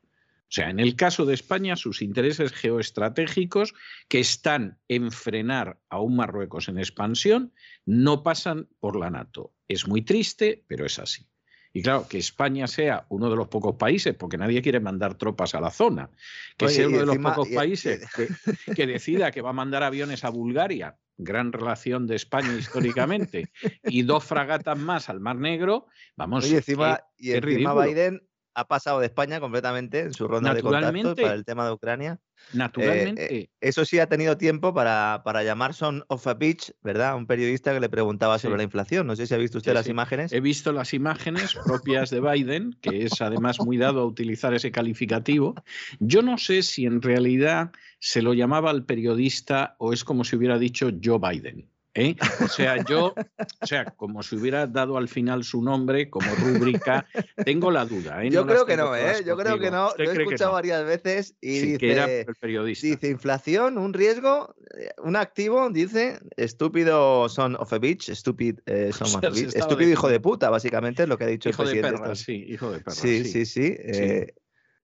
O 0.50 0.52
sea, 0.52 0.68
en 0.68 0.80
el 0.80 0.96
caso 0.96 1.26
de 1.26 1.34
España, 1.34 1.76
sus 1.76 2.02
intereses 2.02 2.50
geoestratégicos 2.52 3.72
que 4.08 4.18
están 4.18 4.78
en 4.88 5.12
frenar 5.12 5.78
a 5.88 6.00
un 6.00 6.16
Marruecos 6.16 6.68
en 6.68 6.76
expansión 6.78 7.52
no 7.86 8.24
pasan 8.24 8.68
por 8.80 8.96
la 8.98 9.10
NATO. 9.10 9.54
Es 9.68 9.86
muy 9.86 10.02
triste, 10.02 10.64
pero 10.66 10.84
es 10.86 10.98
así. 10.98 11.24
Y 11.72 11.82
claro, 11.82 12.08
que 12.08 12.18
España 12.18 12.66
sea 12.66 13.06
uno 13.10 13.30
de 13.30 13.36
los 13.36 13.46
pocos 13.46 13.76
países, 13.76 14.12
porque 14.16 14.36
nadie 14.38 14.60
quiere 14.60 14.80
mandar 14.80 15.14
tropas 15.14 15.54
a 15.54 15.60
la 15.60 15.70
zona, 15.70 16.10
que 16.56 16.64
Oye, 16.66 16.74
sea 16.74 16.88
uno 16.88 16.98
de 16.98 17.06
los 17.06 17.18
pocos 17.18 17.48
y- 17.48 17.54
países 17.54 18.10
que, 18.12 18.74
que 18.74 18.86
decida 18.88 19.30
que 19.30 19.42
va 19.42 19.50
a 19.50 19.52
mandar 19.52 19.84
aviones 19.84 20.24
a 20.24 20.30
Bulgaria, 20.30 20.96
gran 21.16 21.52
relación 21.52 22.08
de 22.08 22.16
España 22.16 22.56
históricamente, 22.56 23.52
y 23.84 24.02
dos 24.02 24.24
fragatas 24.24 24.76
más 24.76 25.08
al 25.08 25.20
Mar 25.20 25.36
Negro, 25.36 25.86
vamos, 26.16 26.44
Oye, 26.46 26.56
encima, 26.56 26.96
qué- 27.16 27.24
y 27.28 27.32
encima. 27.34 27.84
Biden 27.86 28.20
ha 28.54 28.66
pasado 28.66 29.00
de 29.00 29.06
España 29.06 29.40
completamente 29.40 30.00
en 30.00 30.12
su 30.12 30.26
ronda 30.28 30.52
de 30.54 30.62
contactos 30.62 30.86
Naturalmente. 30.92 31.22
para 31.22 31.34
el 31.34 31.44
tema 31.44 31.64
de 31.66 31.72
Ucrania. 31.72 32.18
naturalmente. 32.52 33.34
Eh, 33.34 33.50
Eso 33.60 33.84
sí 33.84 33.98
ha 33.98 34.08
tenido 34.08 34.36
tiempo 34.36 34.74
para, 34.74 35.22
para 35.24 35.42
llamar 35.44 35.74
Son 35.74 36.04
of 36.08 36.26
a 36.26 36.34
Beach, 36.34 36.72
¿verdad? 36.82 37.14
Un 37.16 37.26
periodista 37.26 37.72
que 37.72 37.80
le 37.80 37.88
preguntaba 37.88 38.38
sobre 38.38 38.54
Sí. 38.54 38.58
la 38.58 38.62
inflación. 38.64 39.06
No 39.06 39.14
sé 39.14 39.26
si 39.26 39.34
ha 39.34 39.38
visto 39.38 39.58
usted 39.58 39.72
Sí, 39.72 39.74
las 39.74 39.84
sí. 39.84 39.90
imágenes. 39.92 40.32
He 40.32 40.40
visto 40.40 40.72
las 40.72 40.92
imágenes 40.94 41.54
propias 41.64 42.10
de 42.10 42.20
Biden, 42.20 42.76
que 42.80 43.04
es 43.04 43.20
además 43.20 43.60
muy 43.60 43.76
dado 43.76 44.00
a 44.00 44.04
utilizar 44.06 44.52
ese 44.54 44.72
calificativo. 44.72 45.54
Yo 46.00 46.22
no 46.22 46.38
sé 46.38 46.62
si 46.62 46.86
en 46.86 47.02
realidad 47.02 47.70
se 47.98 48.22
lo 48.22 48.34
llamaba 48.34 48.70
al 48.70 48.84
periodista 48.84 49.76
o 49.78 49.92
es 49.92 50.02
como 50.04 50.24
si 50.24 50.34
hubiera 50.36 50.58
dicho 50.58 50.90
Joe 51.02 51.18
Biden. 51.18 51.69
¿Eh? 51.94 52.16
O 52.42 52.48
sea, 52.48 52.84
yo, 52.84 53.14
o 53.62 53.66
sea, 53.66 53.84
como 53.84 54.22
si 54.22 54.36
hubiera 54.36 54.66
dado 54.66 54.96
al 54.96 55.08
final 55.08 55.44
su 55.44 55.62
nombre 55.62 56.08
como 56.10 56.34
rúbrica, 56.36 57.06
tengo 57.44 57.70
la 57.70 57.84
duda. 57.84 58.24
¿eh? 58.24 58.30
Yo 58.30 58.42
No 58.42 58.46
creo 58.46 58.66
que 58.66 58.76
no, 58.76 58.94
¿eh? 58.96 59.22
Yo 59.26 59.36
creo 59.36 59.58
que 59.58 59.70
no. 59.70 59.88
¿Usted 59.88 60.04
Lo 60.04 60.10
he 60.12 60.14
escuchado 60.22 60.50
no? 60.50 60.54
varias 60.54 60.84
veces 60.84 61.36
y 61.40 61.60
Sí, 61.60 61.78
que 61.78 61.92
era 61.92 62.06
dice, 62.06 62.24
el 62.28 62.34
periodista. 62.36 62.86
dice 62.86 63.08
inflación, 63.08 63.78
un 63.78 63.92
riesgo, 63.92 64.54
eh, 64.78 64.90
un 65.02 65.16
activo, 65.16 65.68
dice 65.70 66.18
estúpido 66.36 67.28
son 67.28 67.56
of 67.56 67.72
a 67.72 67.78
bitch, 67.78 68.10
stupid 68.14 68.58
eh, 68.66 68.90
son 68.92 69.08
O 69.14 69.18
of 69.18 69.24
a 69.24 69.30
bitch, 69.30 69.54
estúpido 69.54 69.90
hijo 69.90 70.08
de 70.08 70.20
puta, 70.20 70.50
básicamente 70.50 71.02
es 71.04 71.08
lo 71.08 71.18
que 71.18 71.24
ha 71.24 71.28
dicho 71.28 71.48
hijo 71.48 71.62
el 71.62 71.68
de 71.68 71.72
presidente. 71.74 71.98
perra, 71.98 72.12
esta- 72.12 72.24
sí, 72.24 72.44
hijo 72.48 72.70
de 72.70 72.78
perra. 72.80 72.94
Sí, 72.96 73.24
sí, 73.24 73.46
sí. 73.46 73.74
eh, 73.78 74.34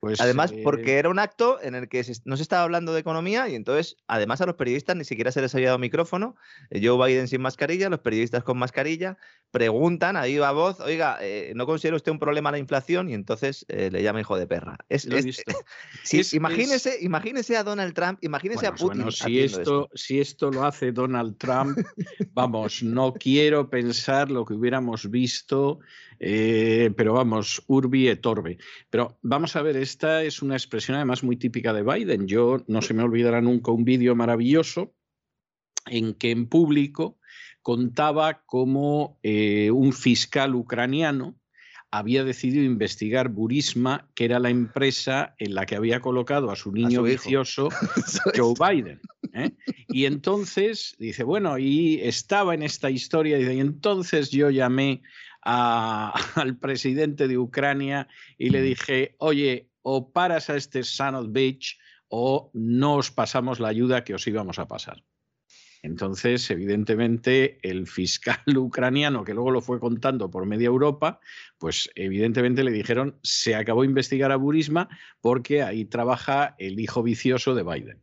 Pues, 0.00 0.20
Además, 0.20 0.52
eh, 0.52 0.60
porque 0.62 0.98
era 0.98 1.08
un 1.08 1.18
acto 1.18 1.60
en 1.60 1.74
el 1.74 1.88
que 1.88 2.04
no 2.24 2.36
se 2.36 2.42
estaba 2.42 2.62
hablando 2.62 2.92
de 2.92 3.00
economía 3.00 3.48
y 3.48 3.54
entonces, 3.54 3.96
además, 4.06 4.40
a 4.40 4.46
los 4.46 4.56
periodistas 4.56 4.94
ni 4.94 5.04
siquiera 5.04 5.32
se 5.32 5.40
les 5.40 5.54
había 5.54 5.68
dado 5.68 5.78
micrófono. 5.78 6.36
Eh, 6.70 6.86
Joe 6.86 7.04
Biden 7.06 7.28
sin 7.28 7.40
mascarilla, 7.40 7.88
los 7.88 8.00
periodistas 8.00 8.44
con 8.44 8.58
mascarilla, 8.58 9.16
preguntan 9.50 10.16
a 10.16 10.24
viva 10.24 10.52
voz, 10.52 10.80
oiga, 10.80 11.18
eh, 11.22 11.52
¿no 11.56 11.66
considera 11.66 11.96
usted 11.96 12.12
un 12.12 12.18
problema 12.18 12.50
la 12.50 12.58
inflación? 12.58 13.08
Y 13.08 13.14
entonces 13.14 13.64
eh, 13.68 13.90
le 13.90 14.02
llama 14.02 14.20
hijo 14.20 14.36
de 14.38 14.46
perra. 14.46 14.76
Es, 14.88 15.06
lo 15.06 15.16
he 15.16 15.20
es- 15.20 15.24
visto. 15.24 15.52
Es- 16.12 16.34
imagínese, 16.34 16.98
imagínese 17.00 17.56
a 17.56 17.64
Donald 17.64 17.94
Trump, 17.94 18.18
imagínese 18.22 18.66
Bueno, 18.68 18.74
a 18.74 18.78
Putin. 18.78 18.96
bueno, 18.98 19.10
si 19.10 19.40
esto, 19.40 19.88
si 19.94 20.20
esto 20.20 20.50
lo 20.50 20.64
hace 20.64 20.92
Donald 20.92 21.36
Trump, 21.36 21.78
vamos, 22.32 22.82
no 22.82 23.12
quiero 23.14 23.68
pensar 23.68 24.30
lo 24.30 24.44
que 24.44 24.54
hubiéramos 24.54 25.10
visto, 25.10 25.80
eh, 26.18 26.90
pero 26.96 27.14
vamos, 27.14 27.62
urbi 27.66 28.08
et 28.08 28.24
orbe. 28.26 28.58
Pero 28.90 29.18
vamos 29.22 29.56
a 29.56 29.62
ver, 29.62 29.76
esta 29.76 30.22
es 30.22 30.42
una 30.42 30.54
expresión 30.54 30.96
además 30.96 31.22
muy 31.22 31.36
típica 31.36 31.72
de 31.72 31.82
Biden. 31.82 32.26
Yo 32.26 32.64
no 32.66 32.82
se 32.82 32.94
me 32.94 33.02
olvidará 33.02 33.40
nunca 33.40 33.70
un 33.70 33.84
vídeo 33.84 34.14
maravilloso 34.14 34.94
en 35.86 36.14
que 36.14 36.30
en 36.30 36.46
público 36.48 37.18
contaba 37.62 38.42
cómo 38.46 39.18
eh, 39.22 39.70
un 39.70 39.92
fiscal 39.92 40.54
ucraniano 40.54 41.36
había 41.90 42.24
decidido 42.24 42.64
investigar 42.64 43.28
Burisma, 43.28 44.08
que 44.14 44.24
era 44.24 44.38
la 44.38 44.50
empresa 44.50 45.34
en 45.38 45.54
la 45.54 45.66
que 45.66 45.76
había 45.76 46.00
colocado 46.00 46.50
a 46.50 46.56
su 46.56 46.72
niño 46.72 47.02
vicioso 47.02 47.68
Joe 48.36 48.54
Biden. 48.58 49.00
¿eh? 49.32 49.52
Y 49.88 50.04
entonces 50.04 50.96
dice, 50.98 51.24
bueno, 51.24 51.58
y 51.58 52.00
estaba 52.02 52.54
en 52.54 52.62
esta 52.62 52.90
historia, 52.90 53.38
y 53.38 53.60
entonces 53.60 54.30
yo 54.30 54.50
llamé 54.50 55.02
al 56.34 56.58
presidente 56.58 57.28
de 57.28 57.38
Ucrania 57.38 58.08
y 58.36 58.50
le 58.50 58.62
dije, 58.62 59.14
oye, 59.18 59.70
o 59.82 60.10
paras 60.12 60.50
a 60.50 60.56
este 60.56 60.82
son 60.82 61.14
of 61.14 61.26
bitch 61.30 61.78
o 62.08 62.50
no 62.54 62.96
os 62.96 63.10
pasamos 63.10 63.60
la 63.60 63.68
ayuda 63.68 64.02
que 64.02 64.14
os 64.14 64.26
íbamos 64.26 64.58
a 64.58 64.66
pasar. 64.66 65.04
Entonces, 65.82 66.50
evidentemente, 66.50 67.60
el 67.62 67.86
fiscal 67.86 68.42
ucraniano, 68.56 69.22
que 69.22 69.34
luego 69.34 69.52
lo 69.52 69.60
fue 69.60 69.78
contando 69.78 70.30
por 70.30 70.46
media 70.46 70.66
Europa, 70.66 71.20
pues 71.58 71.90
evidentemente 71.94 72.64
le 72.64 72.72
dijeron, 72.72 73.20
se 73.22 73.54
acabó 73.54 73.82
de 73.82 73.88
investigar 73.88 74.32
a 74.32 74.36
Burisma 74.36 74.88
porque 75.20 75.62
ahí 75.62 75.84
trabaja 75.84 76.56
el 76.58 76.80
hijo 76.80 77.04
vicioso 77.04 77.54
de 77.54 77.62
Biden. 77.62 78.02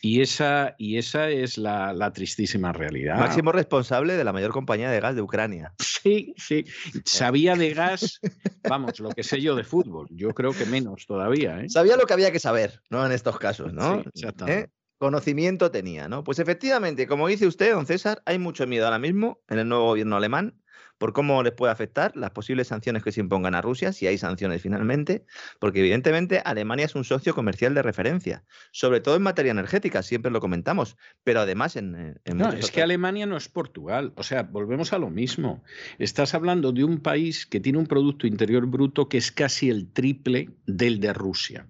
Y 0.00 0.20
esa, 0.20 0.74
y 0.78 0.98
esa 0.98 1.28
es 1.28 1.58
la, 1.58 2.12
tristísima 2.12 2.72
realidad. 2.72 3.18
Máximo 3.18 3.52
responsable 3.52 4.16
de 4.16 4.24
la 4.24 4.32
mayor 4.32 4.52
compañía 4.52 4.90
de 4.90 5.00
gas 5.00 5.14
de 5.14 5.22
Ucrania. 5.22 5.74
Sí, 5.98 6.32
sí. 6.36 6.64
Sabía 7.04 7.56
de 7.56 7.74
gas, 7.74 8.20
vamos, 8.68 9.00
lo 9.00 9.10
que 9.10 9.24
sé 9.24 9.40
yo 9.40 9.56
de 9.56 9.64
fútbol. 9.64 10.06
Yo 10.10 10.30
creo 10.30 10.52
que 10.52 10.64
menos 10.64 11.06
todavía. 11.06 11.60
¿eh? 11.60 11.68
Sabía 11.68 11.96
lo 11.96 12.06
que 12.06 12.12
había 12.12 12.30
que 12.30 12.38
saber, 12.38 12.80
¿no? 12.88 13.04
En 13.04 13.10
estos 13.10 13.36
casos, 13.36 13.72
¿no? 13.72 14.02
Sí, 14.02 14.08
exactamente. 14.14 14.60
¿Eh? 14.60 14.70
Conocimiento 14.98 15.72
tenía, 15.72 16.08
¿no? 16.08 16.22
Pues 16.22 16.38
efectivamente, 16.38 17.08
como 17.08 17.26
dice 17.26 17.48
usted, 17.48 17.72
don 17.72 17.84
César, 17.84 18.22
hay 18.26 18.38
mucho 18.38 18.64
miedo 18.68 18.84
ahora 18.84 19.00
mismo 19.00 19.40
en 19.48 19.58
el 19.58 19.68
nuevo 19.68 19.86
gobierno 19.86 20.16
alemán 20.16 20.54
por 20.98 21.12
cómo 21.12 21.42
les 21.42 21.52
puede 21.52 21.72
afectar 21.72 22.16
las 22.16 22.30
posibles 22.32 22.68
sanciones 22.68 23.02
que 23.02 23.12
se 23.12 23.20
impongan 23.20 23.54
a 23.54 23.62
Rusia, 23.62 23.92
si 23.92 24.06
hay 24.06 24.18
sanciones 24.18 24.60
finalmente, 24.60 25.24
porque 25.58 25.80
evidentemente 25.80 26.42
Alemania 26.44 26.86
es 26.86 26.94
un 26.94 27.04
socio 27.04 27.34
comercial 27.34 27.74
de 27.74 27.82
referencia, 27.82 28.44
sobre 28.72 29.00
todo 29.00 29.16
en 29.16 29.22
materia 29.22 29.52
energética, 29.52 30.02
siempre 30.02 30.30
lo 30.30 30.40
comentamos, 30.40 30.96
pero 31.24 31.40
además 31.40 31.76
en... 31.76 32.20
en 32.24 32.36
no, 32.36 32.52
es 32.52 32.70
que 32.70 32.82
Alemania 32.82 33.26
no 33.26 33.36
es 33.36 33.48
Portugal, 33.48 34.12
o 34.16 34.22
sea, 34.22 34.42
volvemos 34.42 34.92
a 34.92 34.98
lo 34.98 35.10
mismo. 35.10 35.62
Estás 35.98 36.34
hablando 36.34 36.72
de 36.72 36.84
un 36.84 37.00
país 37.00 37.46
que 37.46 37.60
tiene 37.60 37.78
un 37.78 37.86
Producto 37.86 38.26
Interior 38.26 38.66
Bruto 38.66 39.08
que 39.08 39.18
es 39.18 39.32
casi 39.32 39.70
el 39.70 39.92
triple 39.92 40.50
del 40.66 41.00
de 41.00 41.12
Rusia 41.12 41.66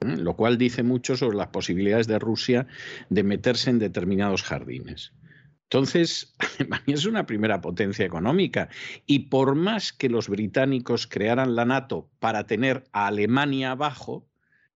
lo 0.00 0.34
cual 0.34 0.56
dice 0.56 0.82
mucho 0.82 1.16
sobre 1.16 1.36
las 1.36 1.48
posibilidades 1.48 2.06
de 2.06 2.18
Rusia 2.18 2.66
de 3.10 3.22
meterse 3.22 3.68
en 3.68 3.78
determinados 3.78 4.42
jardines. 4.42 5.12
Entonces, 5.72 6.34
Alemania 6.58 6.94
es 6.96 7.06
una 7.06 7.26
primera 7.26 7.60
potencia 7.60 8.04
económica 8.04 8.68
y 9.06 9.30
por 9.30 9.54
más 9.54 9.92
que 9.92 10.08
los 10.08 10.28
británicos 10.28 11.06
crearan 11.06 11.54
la 11.54 11.64
NATO 11.64 12.10
para 12.18 12.44
tener 12.44 12.82
a 12.90 13.06
Alemania 13.06 13.70
abajo, 13.70 14.26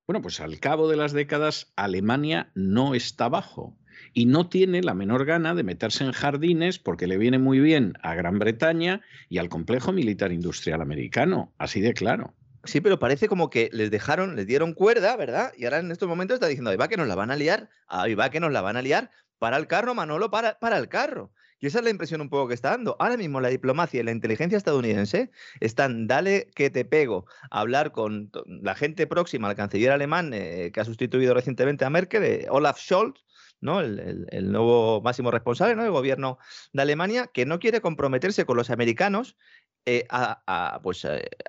bueno, 0.07 0.23
pues 0.23 0.39
al 0.39 0.61
cabo 0.61 0.89
de 0.89 0.97
las 0.97 1.13
décadas 1.13 1.73
Alemania 1.75 2.53
no 2.55 2.95
está 2.95 3.25
abajo 3.25 3.77
y 4.13 4.27
no 4.27 4.49
tiene 4.49 4.85
la 4.85 4.95
menor 4.95 5.25
gana 5.25 5.57
de 5.57 5.65
meterse 5.65 6.05
en 6.05 6.13
jardines 6.13 6.79
porque 6.79 7.09
le 7.09 7.19
viene 7.19 7.41
muy 7.41 7.59
bien 7.59 7.95
a 8.01 8.15
Gran 8.15 8.39
Bretaña 8.39 9.01
y 9.29 9.39
al 9.39 9.49
complejo 9.49 9.91
militar 9.91 10.31
industrial 10.31 10.81
americano, 10.81 11.53
así 11.59 11.81
de 11.81 11.93
claro. 11.93 12.35
Sí, 12.63 12.81
pero 12.81 12.99
parece 12.99 13.29
como 13.29 13.51
que 13.51 13.69
les 13.73 13.91
dejaron, 13.91 14.37
les 14.37 14.47
dieron 14.47 14.73
cuerda, 14.73 15.17
¿verdad? 15.17 15.53
Y 15.57 15.65
ahora 15.65 15.81
en 15.81 15.91
estos 15.91 16.09
momentos 16.09 16.37
está 16.37 16.47
diciendo, 16.47 16.71
ahí 16.71 16.77
va 16.77 16.89
que 16.89 16.97
nos 16.97 17.09
la 17.09 17.15
van 17.15 17.31
a 17.31 17.37
liar, 17.37 17.69
ahí 17.89 18.15
va 18.15 18.31
que 18.31 18.41
nos 18.41 18.53
la 18.53 18.63
van 18.63 18.77
a 18.77 18.83
liar, 18.83 19.11
para 19.45 19.59
el 19.59 19.67
carro, 19.67 19.95
Manolo, 19.95 20.31
para, 20.31 20.59
para 20.59 20.79
el 20.79 20.89
carro. 20.89 21.31
Y 21.61 21.67
esa 21.67 21.81
es 21.81 21.85
la 21.85 21.91
impresión 21.91 22.23
un 22.23 22.31
poco 22.31 22.49
que 22.49 22.55
está 22.55 22.71
dando. 22.71 22.97
Ahora 22.99 23.19
mismo 23.19 23.43
la 23.43 23.51
diplomacia 23.51 24.01
y 24.01 24.03
la 24.03 24.11
inteligencia 24.11 24.57
estadounidense 24.57 25.31
están, 25.61 26.07
dale 26.07 26.49
que 26.55 26.71
te 26.71 26.87
pego, 26.87 27.27
a 27.51 27.61
hablar 27.61 27.93
con 27.93 28.31
la 28.47 28.75
gente 28.75 29.07
próxima 29.07 29.51
al 29.51 29.55
canciller 29.55 29.93
alemán 29.93 30.33
eh, 30.33 30.71
que 30.73 30.81
ha 30.81 30.85
sustituido 30.87 31.35
recientemente 31.35 31.85
a 31.85 31.91
Merkel, 31.91 32.25
eh, 32.25 32.47
Olaf 32.49 32.79
Scholz, 32.81 33.23
¿no? 33.61 33.83
El, 33.83 34.51
nuevo 34.51 35.03
máximo 35.03 35.31
responsable 35.31 35.77
¿no? 35.77 35.83
del 35.83 35.93
gobierno 35.93 36.39
de 36.73 36.81
Alemania, 36.81 37.27
que 37.27 37.45
no 37.45 37.59
quiere 37.59 37.83
comprometerse 37.83 38.47
con 38.47 38.57
los 38.57 38.71
americanos 38.71 39.37
eh, 39.85 40.07
a, 40.09 40.81
pues, 40.83 41.07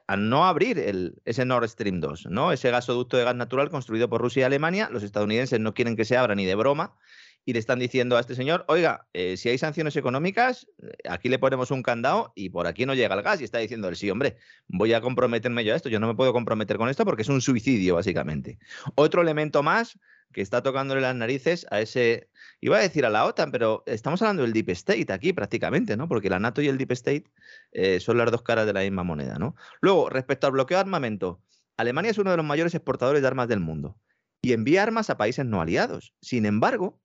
a 0.07 0.17
no 0.17 0.45
abrir 0.45 0.79
el, 0.79 1.21
ese 1.23 1.45
Nord 1.45 1.69
Stream 1.69 2.01
2, 2.01 2.25
¿no? 2.25 2.51
ese 2.51 2.71
gasoducto 2.71 3.15
de 3.15 3.23
gas 3.23 3.35
natural 3.35 3.69
construido 3.69 4.09
por 4.09 4.19
Rusia 4.19 4.41
y 4.41 4.43
Alemania. 4.43 4.89
Los 4.91 5.03
estadounidenses 5.03 5.61
no 5.61 5.73
quieren 5.73 5.95
que 5.95 6.03
se 6.03 6.17
abra 6.17 6.35
ni 6.35 6.43
de 6.43 6.55
broma 6.55 6.97
y 7.45 7.53
le 7.53 7.59
están 7.59 7.77
diciendo 7.77 8.17
a 8.17 8.19
este 8.19 8.33
señor, 8.33 8.65
oiga, 8.67 9.07
eh, 9.13 9.37
si 9.37 9.49
hay 9.49 9.59
sanciones 9.59 9.95
económicas, 9.95 10.67
eh, 10.81 10.91
aquí 11.07 11.29
le 11.29 11.37
ponemos 11.37 11.69
un 11.69 11.83
candado 11.83 12.33
y 12.35 12.49
por 12.49 12.65
aquí 12.65 12.87
no 12.87 12.95
llega 12.95 13.13
el 13.13 13.21
gas. 13.21 13.39
Y 13.39 13.43
está 13.43 13.59
diciendo 13.59 13.87
él, 13.87 13.95
sí, 13.95 14.09
hombre, 14.09 14.37
voy 14.67 14.93
a 14.93 15.01
comprometerme 15.01 15.63
yo 15.63 15.73
a 15.73 15.75
esto, 15.75 15.87
yo 15.87 15.99
no 15.99 16.07
me 16.07 16.15
puedo 16.15 16.33
comprometer 16.33 16.77
con 16.77 16.89
esto 16.89 17.05
porque 17.05 17.21
es 17.21 17.29
un 17.29 17.41
suicidio, 17.41 17.95
básicamente. 17.95 18.57
Otro 18.95 19.21
elemento 19.21 19.61
más 19.61 19.99
que 20.33 20.41
está 20.41 20.63
tocándole 20.63 21.01
las 21.01 21.15
narices 21.15 21.67
a 21.69 21.81
ese, 21.81 22.29
iba 22.61 22.77
a 22.77 22.81
decir 22.81 23.05
a 23.05 23.11
la 23.11 23.25
OTAN, 23.25 23.51
pero 23.51 23.83
estamos 23.85 24.21
hablando 24.23 24.41
del 24.41 24.51
Deep 24.51 24.69
State 24.71 25.13
aquí 25.13 25.31
prácticamente, 25.31 25.95
¿no? 25.95 26.07
Porque 26.07 26.29
la 26.29 26.39
NATO 26.39 26.63
y 26.63 26.67
el 26.67 26.77
Deep 26.79 26.91
State 26.93 27.25
eh, 27.71 27.99
son 27.99 28.17
las 28.17 28.31
dos 28.31 28.41
caras 28.41 28.65
de 28.65 28.73
la 28.73 28.81
misma 28.81 29.03
moneda, 29.03 29.37
¿no? 29.37 29.55
Luego, 29.81 30.09
respecto 30.09 30.47
al 30.47 30.53
bloqueo 30.53 30.77
de 30.77 30.81
armamento, 30.81 31.41
Alemania 31.77 32.11
es 32.11 32.17
uno 32.17 32.31
de 32.31 32.37
los 32.37 32.45
mayores 32.45 32.73
exportadores 32.73 33.21
de 33.21 33.27
armas 33.27 33.47
del 33.47 33.59
mundo 33.59 33.97
y 34.41 34.53
envía 34.53 34.83
armas 34.83 35.09
a 35.09 35.17
países 35.17 35.45
no 35.45 35.61
aliados. 35.61 36.13
Sin 36.21 36.45
embargo, 36.45 36.99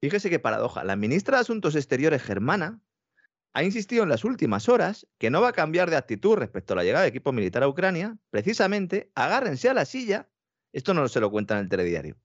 Fíjese 0.00 0.30
qué 0.30 0.38
paradoja. 0.38 0.84
La 0.84 0.96
ministra 0.96 1.36
de 1.36 1.42
Asuntos 1.42 1.74
Exteriores 1.74 2.22
germana 2.22 2.80
ha 3.52 3.64
insistido 3.64 4.04
en 4.04 4.08
las 4.08 4.24
últimas 4.24 4.68
horas 4.68 5.06
que 5.18 5.30
no 5.30 5.40
va 5.40 5.48
a 5.48 5.52
cambiar 5.52 5.90
de 5.90 5.96
actitud 5.96 6.36
respecto 6.36 6.72
a 6.72 6.76
la 6.76 6.84
llegada 6.84 7.02
de 7.02 7.08
equipo 7.08 7.32
militar 7.32 7.62
a 7.62 7.68
Ucrania. 7.68 8.16
Precisamente, 8.30 9.10
agárrense 9.14 9.68
a 9.68 9.74
la 9.74 9.84
silla. 9.84 10.28
Esto 10.72 10.94
no 10.94 11.08
se 11.08 11.20
lo 11.20 11.30
cuenta 11.30 11.54
en 11.54 11.60
el 11.60 11.68
telediario. 11.68 12.16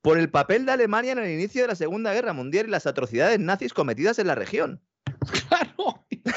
Por 0.00 0.18
el 0.18 0.30
papel 0.30 0.66
de 0.66 0.72
Alemania 0.72 1.12
en 1.12 1.18
el 1.18 1.30
inicio 1.30 1.62
de 1.62 1.68
la 1.68 1.76
Segunda 1.76 2.12
Guerra 2.12 2.32
Mundial 2.32 2.66
y 2.66 2.70
las 2.70 2.86
atrocidades 2.86 3.38
nazis 3.38 3.72
cometidas 3.72 4.18
en 4.18 4.26
la 4.26 4.34
región. 4.34 4.82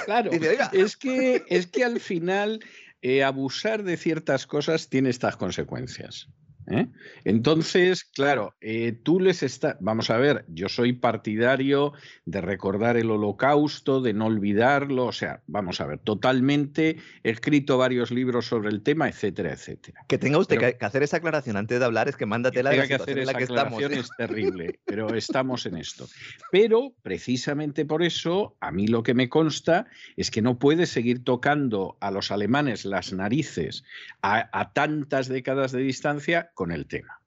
Claro, 0.06 0.30
claro. 0.32 0.32
es, 0.72 0.98
que, 0.98 1.44
es 1.48 1.68
que 1.68 1.84
al 1.84 2.00
final 2.00 2.60
eh, 3.02 3.24
abusar 3.24 3.84
de 3.84 3.98
ciertas 3.98 4.46
cosas 4.46 4.90
tiene 4.90 5.10
estas 5.10 5.38
consecuencias. 5.38 6.28
¿Eh? 6.68 6.88
Entonces, 7.24 8.04
claro, 8.04 8.56
eh, 8.62 8.94
tú 9.04 9.20
les 9.20 9.44
estás, 9.44 9.78
vamos 9.80 10.10
a 10.10 10.18
ver, 10.18 10.46
yo 10.48 10.70
soy 10.70 10.94
partidario 10.94 11.94
de 12.26 12.42
recordar 12.42 12.98
el 12.98 13.12
holocausto, 13.12 14.02
de 14.02 14.14
no 14.14 14.26
olvidarlo, 14.26 15.06
o 15.06 15.12
sea, 15.12 15.42
vamos 15.48 15.82
a 15.82 15.86
ver, 15.86 16.00
totalmente 16.00 16.98
he 17.24 17.30
escrito 17.30 17.78
varios 17.78 18.12
libros 18.12 18.48
sobre 18.48 18.70
el 18.70 18.82
tema, 18.82 19.08
etcétera, 19.08 19.54
etcétera. 19.54 20.02
Que 20.08 20.18
tenga 20.18 20.38
usted 20.38 20.58
que 20.58 20.86
hacer 20.86 21.04
esa 21.04 21.18
aclaración 21.18 21.58
antes 21.58 21.80
de 21.80 21.86
hablar 21.86 22.08
es 22.08 22.16
que 22.16 22.26
mándate 22.26 22.64
la 22.64 22.72
que 22.72 22.96
hacer 22.96 23.20
esa 23.20 23.32
aclaración 23.32 23.94
es 23.94 24.10
terrible, 24.18 24.80
pero 24.86 25.14
estamos 25.16 25.66
en 25.66 25.78
esto. 25.78 26.08
Pero 26.52 26.94
precisamente 27.02 27.86
por 27.86 28.04
eso, 28.04 28.56
a 28.60 28.72
mí 28.72 28.88
lo 28.88 29.04
que 29.04 29.14
me 29.14 29.30
consta 29.30 29.88
es 30.16 30.32
que 30.32 30.42
no 30.42 30.58
puede 30.58 30.86
seguir 30.86 31.24
tocando 31.24 31.98
a 32.00 32.12
los 32.12 32.32
alemanes 32.32 32.86
las 32.86 33.14
narices 33.14 33.84
a 34.22 34.72
tantas 34.74 35.28
décadas 35.28 35.72
de 35.72 35.80
distancia 35.80 36.52
con 36.56 36.72
el 36.72 36.88
tema. 36.88 37.22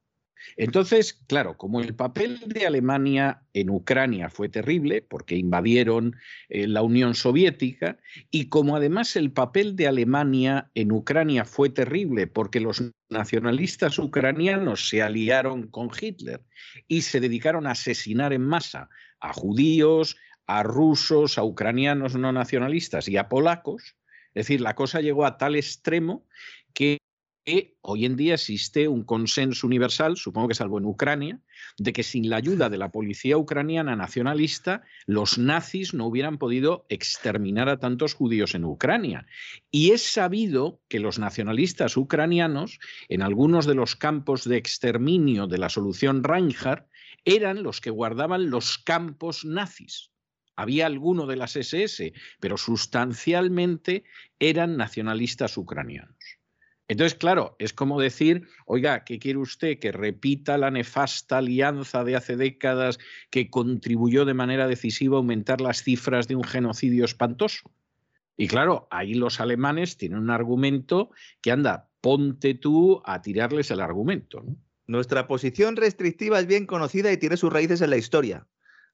Entonces, 0.56 1.20
claro, 1.26 1.56
como 1.56 1.80
el 1.80 1.94
papel 1.94 2.40
de 2.46 2.66
Alemania 2.66 3.42
en 3.52 3.70
Ucrania 3.70 4.30
fue 4.30 4.48
terrible, 4.48 5.02
porque 5.02 5.36
invadieron 5.36 6.16
eh, 6.48 6.66
la 6.66 6.82
Unión 6.82 7.14
Soviética, 7.14 7.98
y 8.30 8.48
como 8.48 8.76
además 8.76 9.16
el 9.16 9.32
papel 9.32 9.76
de 9.76 9.88
Alemania 9.88 10.70
en 10.74 10.92
Ucrania 10.92 11.44
fue 11.44 11.70
terrible, 11.70 12.26
porque 12.26 12.60
los 12.60 12.82
nacionalistas 13.08 13.98
ucranianos 13.98 14.88
se 14.88 15.02
aliaron 15.02 15.68
con 15.68 15.90
Hitler 15.98 16.42
y 16.86 17.02
se 17.02 17.20
dedicaron 17.20 17.66
a 17.66 17.72
asesinar 17.72 18.32
en 18.32 18.42
masa 18.42 18.88
a 19.20 19.32
judíos, 19.32 20.16
a 20.46 20.62
rusos, 20.62 21.38
a 21.38 21.44
ucranianos 21.44 22.14
no 22.16 22.32
nacionalistas 22.32 23.08
y 23.08 23.16
a 23.16 23.28
polacos, 23.28 23.96
es 24.34 24.46
decir, 24.46 24.60
la 24.60 24.74
cosa 24.74 25.00
llegó 25.00 25.24
a 25.26 25.36
tal 25.36 25.56
extremo 25.56 26.24
que 26.72 26.98
hoy 27.82 28.04
en 28.04 28.16
día 28.16 28.34
existe 28.34 28.88
un 28.88 29.04
consenso 29.04 29.66
universal, 29.66 30.16
supongo 30.16 30.48
que 30.48 30.54
salvo 30.54 30.78
en 30.78 30.84
Ucrania, 30.84 31.40
de 31.78 31.92
que 31.92 32.02
sin 32.02 32.28
la 32.28 32.36
ayuda 32.36 32.68
de 32.68 32.78
la 32.78 32.90
policía 32.90 33.38
ucraniana 33.38 33.96
nacionalista, 33.96 34.82
los 35.06 35.38
nazis 35.38 35.94
no 35.94 36.06
hubieran 36.06 36.38
podido 36.38 36.84
exterminar 36.88 37.68
a 37.68 37.78
tantos 37.78 38.14
judíos 38.14 38.54
en 38.54 38.64
Ucrania. 38.64 39.26
Y 39.70 39.92
es 39.92 40.02
sabido 40.02 40.80
que 40.88 41.00
los 41.00 41.18
nacionalistas 41.18 41.96
ucranianos, 41.96 42.78
en 43.08 43.22
algunos 43.22 43.66
de 43.66 43.74
los 43.74 43.96
campos 43.96 44.44
de 44.44 44.56
exterminio 44.56 45.46
de 45.46 45.58
la 45.58 45.68
solución 45.68 46.24
Reinhardt, 46.24 46.86
eran 47.24 47.62
los 47.62 47.80
que 47.80 47.90
guardaban 47.90 48.50
los 48.50 48.78
campos 48.78 49.44
nazis. 49.44 50.10
Había 50.56 50.86
alguno 50.86 51.26
de 51.26 51.36
las 51.36 51.54
SS, 51.54 52.12
pero 52.40 52.56
sustancialmente 52.56 54.04
eran 54.40 54.76
nacionalistas 54.76 55.56
ucranianos. 55.56 56.17
Entonces, 56.88 57.18
claro, 57.18 57.54
es 57.58 57.74
como 57.74 58.00
decir, 58.00 58.48
oiga, 58.64 59.04
¿qué 59.04 59.18
quiere 59.18 59.38
usted? 59.38 59.78
Que 59.78 59.92
repita 59.92 60.56
la 60.56 60.70
nefasta 60.70 61.38
alianza 61.38 62.02
de 62.02 62.16
hace 62.16 62.36
décadas 62.36 62.98
que 63.30 63.50
contribuyó 63.50 64.24
de 64.24 64.32
manera 64.32 64.66
decisiva 64.66 65.16
a 65.16 65.18
aumentar 65.18 65.60
las 65.60 65.82
cifras 65.82 66.28
de 66.28 66.36
un 66.36 66.44
genocidio 66.44 67.04
espantoso. 67.04 67.70
Y 68.38 68.48
claro, 68.48 68.88
ahí 68.90 69.12
los 69.12 69.38
alemanes 69.38 69.98
tienen 69.98 70.18
un 70.18 70.30
argumento 70.30 71.10
que 71.42 71.50
anda, 71.50 71.90
ponte 72.00 72.54
tú 72.54 73.02
a 73.04 73.20
tirarles 73.20 73.70
el 73.70 73.80
argumento. 73.80 74.42
Nuestra 74.86 75.26
posición 75.26 75.76
restrictiva 75.76 76.40
es 76.40 76.46
bien 76.46 76.64
conocida 76.64 77.12
y 77.12 77.18
tiene 77.18 77.36
sus 77.36 77.52
raíces 77.52 77.82
en 77.82 77.90
la 77.90 77.98
historia. 77.98 78.46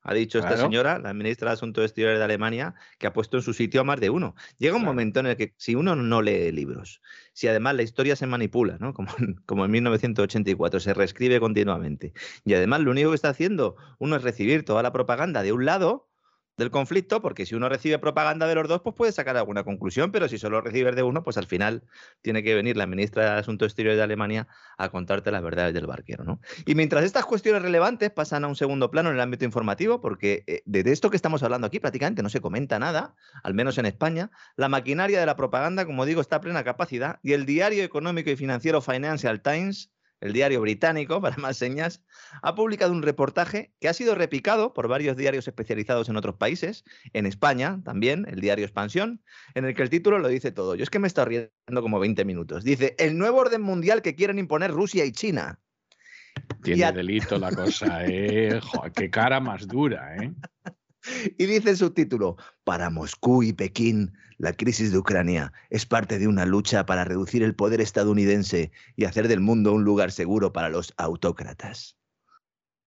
Ha 0.07 0.13
dicho 0.15 0.39
esta 0.39 0.57
señora, 0.59 0.99
la 0.99 1.15
ministra 1.15 1.49
de 1.51 1.55
Asuntos 1.55 1.85
Exteriores 1.85 2.19
de 2.19 2.25
Alemania, 2.25 2.75
que 2.99 3.07
ha 3.07 3.13
puesto 3.15 3.39
en 3.39 3.43
su 3.43 3.55
sitio 3.55 3.81
a 3.81 3.85
más 3.85 4.01
de 4.01 4.11
uno. 4.11 4.35
Llega 4.59 4.77
un 4.77 4.83
Claro. 4.83 4.93
momento 4.93 5.21
en 5.21 5.27
el 5.27 5.37
que 5.37 5.55
si 5.57 5.75
uno 5.75 5.97
no 5.97 6.21
lee 6.23 6.53
libros, 6.53 7.01
si 7.33 7.49
además 7.49 7.75
la 7.75 7.83
historia 7.83 8.15
se 8.15 8.27
manipula, 8.27 8.77
¿no? 8.79 8.93
como 9.47 9.65
en 9.65 9.71
1984, 9.71 10.81
se 10.81 10.93
reescribe 10.95 11.41
continuamente, 11.41 12.13
y 12.45 12.55
además 12.55 12.81
lo 12.83 12.91
único 12.91 13.11
que 13.11 13.17
está 13.17 13.31
haciendo 13.31 13.77
uno 13.99 14.17
es 14.17 14.23
recibir 14.23 14.65
toda 14.65 14.83
la 14.83 14.93
propaganda 14.93 15.43
de 15.43 15.53
un 15.53 15.65
lado 15.65 16.11
del 16.57 16.71
conflicto, 16.71 17.21
porque 17.21 17.47
si 17.47 17.55
uno 17.55 17.69
recibe 17.69 17.99
propaganda 17.99 18.47
de 18.47 18.55
los 18.55 18.69
dos, 18.69 18.81
pues 18.83 18.95
puede 18.95 19.13
sacar 19.13 19.37
alguna 19.37 19.65
conclusión, 19.65 20.13
pero 20.13 20.29
si 20.29 20.39
solo 20.39 20.61
recibes 20.61 20.95
de 20.95 21.03
uno, 21.03 21.23
pues 21.23 21.37
al 21.37 21.47
final 21.47 21.83
tiene 22.23 22.43
que 22.43 22.55
venir 22.55 22.77
la 22.77 22.87
ministra 22.87 23.25
de 23.25 23.41
Asuntos 23.41 23.67
Exteriores 23.67 23.97
de 23.97 24.05
Alemania 24.05 24.47
a 24.79 24.89
contarte 24.89 25.31
las 25.31 25.43
verdades 25.43 25.75
del 25.75 25.87
barquero, 25.87 26.25
¿no? 26.25 26.41
Y 26.67 26.75
mientras 26.75 27.05
estas 27.05 27.25
cuestiones 27.25 27.63
relevantes 27.63 28.11
pasan 28.11 28.45
a 28.45 28.49
un 28.49 28.57
segundo 28.57 28.91
plano 28.91 29.11
en 29.11 29.17
el 29.17 29.21
ámbito 29.21 29.45
informativo, 29.45 30.01
porque 30.01 30.45
eh, 30.47 30.63
de 30.65 30.93
esto 30.93 31.11
que 31.11 31.17
estamos 31.17 31.43
hablando 31.43 31.67
aquí 31.67 31.81
prácticamente 31.81 32.23
no 32.23 32.29
se 32.29 32.41
comenta 32.41 32.79
nada, 32.79 33.15
al 33.43 33.55
menos 33.55 33.79
en 33.79 33.87
España, 33.87 34.31
la 34.57 34.69
maquinaria 34.69 35.21
de 35.21 35.27
la 35.27 35.37
propaganda, 35.37 35.87
como 35.87 36.07
digo, 36.07 36.21
está 36.21 36.37
a 36.37 36.41
plena 36.41 36.65
capacidad 36.65 37.19
y 37.23 37.33
el 37.33 37.47
diario 37.47 37.85
económico 37.85 38.31
y 38.31 38.37
financiero 38.37 38.81
Financial 38.81 39.41
Times, 39.43 39.94
el 40.25 40.33
diario 40.33 40.61
británico, 40.61 41.21
para 41.21 41.37
más 41.37 41.57
señas, 41.57 42.03
ha 42.43 42.55
publicado 42.55 42.93
un 42.93 43.03
reportaje 43.03 43.73
que 43.81 43.89
ha 43.89 43.93
sido 43.93 44.15
repicado 44.15 44.73
por 44.73 44.89
varios 44.89 45.17
diarios 45.17 45.47
especializados 45.47 46.09
en 46.09 46.17
otros 46.17 46.37
países, 46.37 46.83
en 47.13 47.27
España 47.27 47.81
también, 47.85 48.27
el 48.29 48.41
diario 48.41 48.65
Expansión, 48.65 49.23
en 49.55 49.65
el 49.67 49.75
que 49.75 49.83
el 49.83 49.91
título 49.91 50.19
lo 50.19 50.29
dice 50.29 50.51
todo. 50.51 50.75
Yo 50.75 50.83
es 50.83 50.91
que 50.91 50.99
me 50.99 51.07
estoy 51.07 51.25
riendo 51.27 51.83
como 51.83 52.01
20 52.01 52.25
minutos. 52.25 52.65
Dice, 52.65 52.97
el 52.99 53.17
nuevo 53.19 53.39
orden 53.39 53.63
mundial 53.63 54.03
que 54.03 54.15
quieren 54.15 54.39
imponer 54.39 54.71
Rusia 54.71 55.05
y 55.05 55.13
China. 55.13 55.61
Tiene 56.63 56.85
a- 56.85 56.93
delito 56.93 57.39
la 57.39 57.53
cosa, 57.53 58.05
¿eh? 58.07 58.61
Joder, 58.61 58.93
qué 58.93 59.11
cara 59.11 59.41
más 59.41 59.69
dura, 59.69 60.17
¿eh? 60.17 60.33
Y 61.39 61.45
dice 61.45 61.69
el 61.69 61.77
subtítulo, 61.77 62.37
para 62.65 62.89
Moscú 62.89 63.43
y 63.43 63.53
Pekín, 63.53 64.15
la 64.39 64.53
crisis 64.53 64.93
de 64.93 64.99
Ucrania 64.99 65.53
es 65.71 65.87
parte 65.87 66.19
de 66.19 66.29
una 66.29 66.47
lucha 66.47 66.87
para 66.87 67.05
reducir 67.05 67.43
el 67.43 67.55
poder 67.55 67.81
estadounidense 67.81 68.73
y 68.97 69.05
hacer 69.05 69.29
del 69.29 69.41
mundo 69.41 69.73
un 69.73 69.85
lugar 69.85 70.11
seguro 70.13 70.53
para 70.53 70.69
los 70.69 70.93
autócratas. 70.97 71.97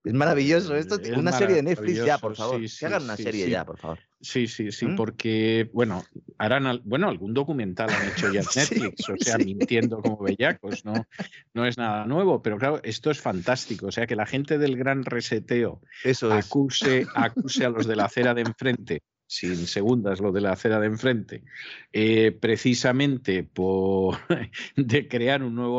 Es 0.04 0.14
maravilloso 0.14 0.74
esto. 0.76 0.96
Es 0.96 1.18
una 1.18 1.34
serie 1.34 1.58
de 1.58 1.64
Netflix 1.64 2.06
ya, 2.06 2.18
por 2.18 2.36
favor. 2.36 2.66
sí, 2.66 2.78
que 2.80 2.86
hagan 2.86 3.04
una 3.04 3.18
sí, 3.18 3.24
serie 3.24 3.50
ya, 3.50 3.66
por 3.66 3.78
favor. 3.78 4.00
Sí, 4.22 4.48
sí, 4.48 4.72
sí, 4.72 4.86
¿Mm? 4.86 4.96
porque, 4.96 5.70
bueno, 5.74 6.04
harán, 6.38 6.66
al- 6.66 6.82
bueno, 6.86 7.10
algún 7.10 7.34
documental 7.34 7.90
han 7.90 8.08
hecho 8.08 8.32
ya 8.32 8.40
en 8.40 8.46
Netflix, 8.56 9.10
o 9.10 9.18
sea, 9.18 9.38
mintiendo 9.38 10.02
como 10.02 10.18
bellacos, 10.20 10.86
¿no? 10.86 11.06
No 11.54 11.66
es 11.66 11.78
nada 11.78 12.06
nuevo, 12.06 12.42
pero 12.42 12.58
claro, 12.58 12.80
esto 12.84 13.12
es 13.12 13.20
fantástico, 13.20 13.88
o 13.88 13.92
sea, 13.92 14.08
que 14.08 14.16
la 14.16 14.26
gente 14.26 14.58
del 14.58 14.78
gran 14.78 15.04
reseteo 15.04 15.82
Eso 16.04 16.32
es. 16.38 16.46
acuse, 16.46 17.06
acuse 17.14 17.66
a 17.66 17.70
los 17.70 17.86
de 17.86 17.96
la 17.98 18.06
acera 18.06 18.34
de 18.34 18.42
enfrente, 18.42 19.02
sin 19.28 19.68
segundas 19.68 20.22
lo 20.22 20.32
de 20.32 20.42
la 20.42 20.54
acera 20.54 20.80
de 20.80 20.88
enfrente, 20.88 21.44
eh, 21.92 22.32
precisamente 22.32 23.44
por 23.44 24.18
de 24.76 25.08
crear 25.08 25.44
un 25.44 25.56
nuevo 25.56 25.76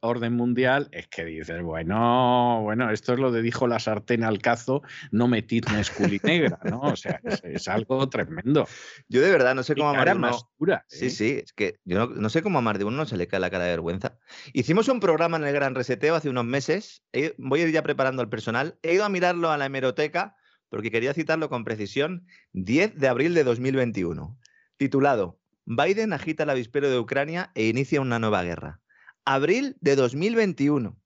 orden 0.00 0.34
mundial, 0.34 0.88
es 0.92 1.08
que 1.08 1.24
dices, 1.24 1.62
bueno, 1.62 2.60
bueno, 2.62 2.90
esto 2.90 3.14
es 3.14 3.18
lo 3.18 3.32
de 3.32 3.42
dijo 3.42 3.66
la 3.66 3.80
sartén 3.80 4.22
al 4.22 4.40
cazo, 4.40 4.82
no 5.10 5.28
metidme 5.28 5.82
negra, 6.22 6.58
¿no? 6.64 6.80
O 6.80 6.96
sea, 6.96 7.20
es, 7.24 7.42
es 7.44 7.68
algo 7.68 8.08
tremendo. 8.08 8.68
Yo 9.08 9.22
de 9.22 9.30
verdad 9.30 9.54
no 9.54 9.62
sé 9.62 9.74
cómo 9.74 9.88
a 9.88 9.92
más 9.92 10.04
cara 10.04 10.14
de 10.14 10.18
uno-. 10.58 10.82
Sí, 10.88 11.06
¿eh? 11.06 11.10
sí, 11.10 11.40
es 11.42 11.52
que 11.52 11.80
yo 11.84 11.98
no, 11.98 12.06
no 12.14 12.28
sé 12.28 12.42
cómo 12.42 12.58
a 12.58 12.62
más 12.62 12.78
de 12.78 12.84
uno 12.84 13.06
se 13.06 13.16
le 13.16 13.26
cae 13.26 13.40
la 13.40 13.50
cara 13.50 13.64
de 13.64 13.70
vergüenza. 13.70 14.18
Hicimos 14.52 14.88
un 14.88 15.00
programa 15.00 15.38
en 15.38 15.44
el 15.44 15.54
Gran 15.54 15.74
Reseteo 15.74 16.14
hace 16.14 16.28
unos 16.28 16.44
meses. 16.44 17.02
voy 17.38 17.60
a 17.60 17.66
ir 17.66 17.72
ya 17.72 17.82
preparando 17.82 18.22
al 18.22 18.28
personal. 18.28 18.78
He 18.82 18.94
ido 18.94 19.04
a 19.04 19.08
mirarlo 19.08 19.50
a 19.50 19.56
la 19.56 19.66
hemeroteca 19.66 20.36
porque 20.70 20.90
quería 20.90 21.12
citarlo 21.12 21.50
con 21.50 21.64
precisión. 21.64 22.26
10 22.52 22.96
de 22.98 23.08
abril 23.08 23.34
de 23.34 23.44
2021. 23.44 24.38
Titulado 24.78 25.38
Biden 25.66 26.12
agita 26.12 26.44
el 26.44 26.50
avispero 26.50 26.90
de 26.90 26.98
Ucrania 26.98 27.52
e 27.54 27.68
inicia 27.68 28.00
una 28.00 28.18
nueva 28.18 28.42
guerra. 28.42 28.80
Abril 29.24 29.76
de 29.80 29.94
2021. 29.94 30.98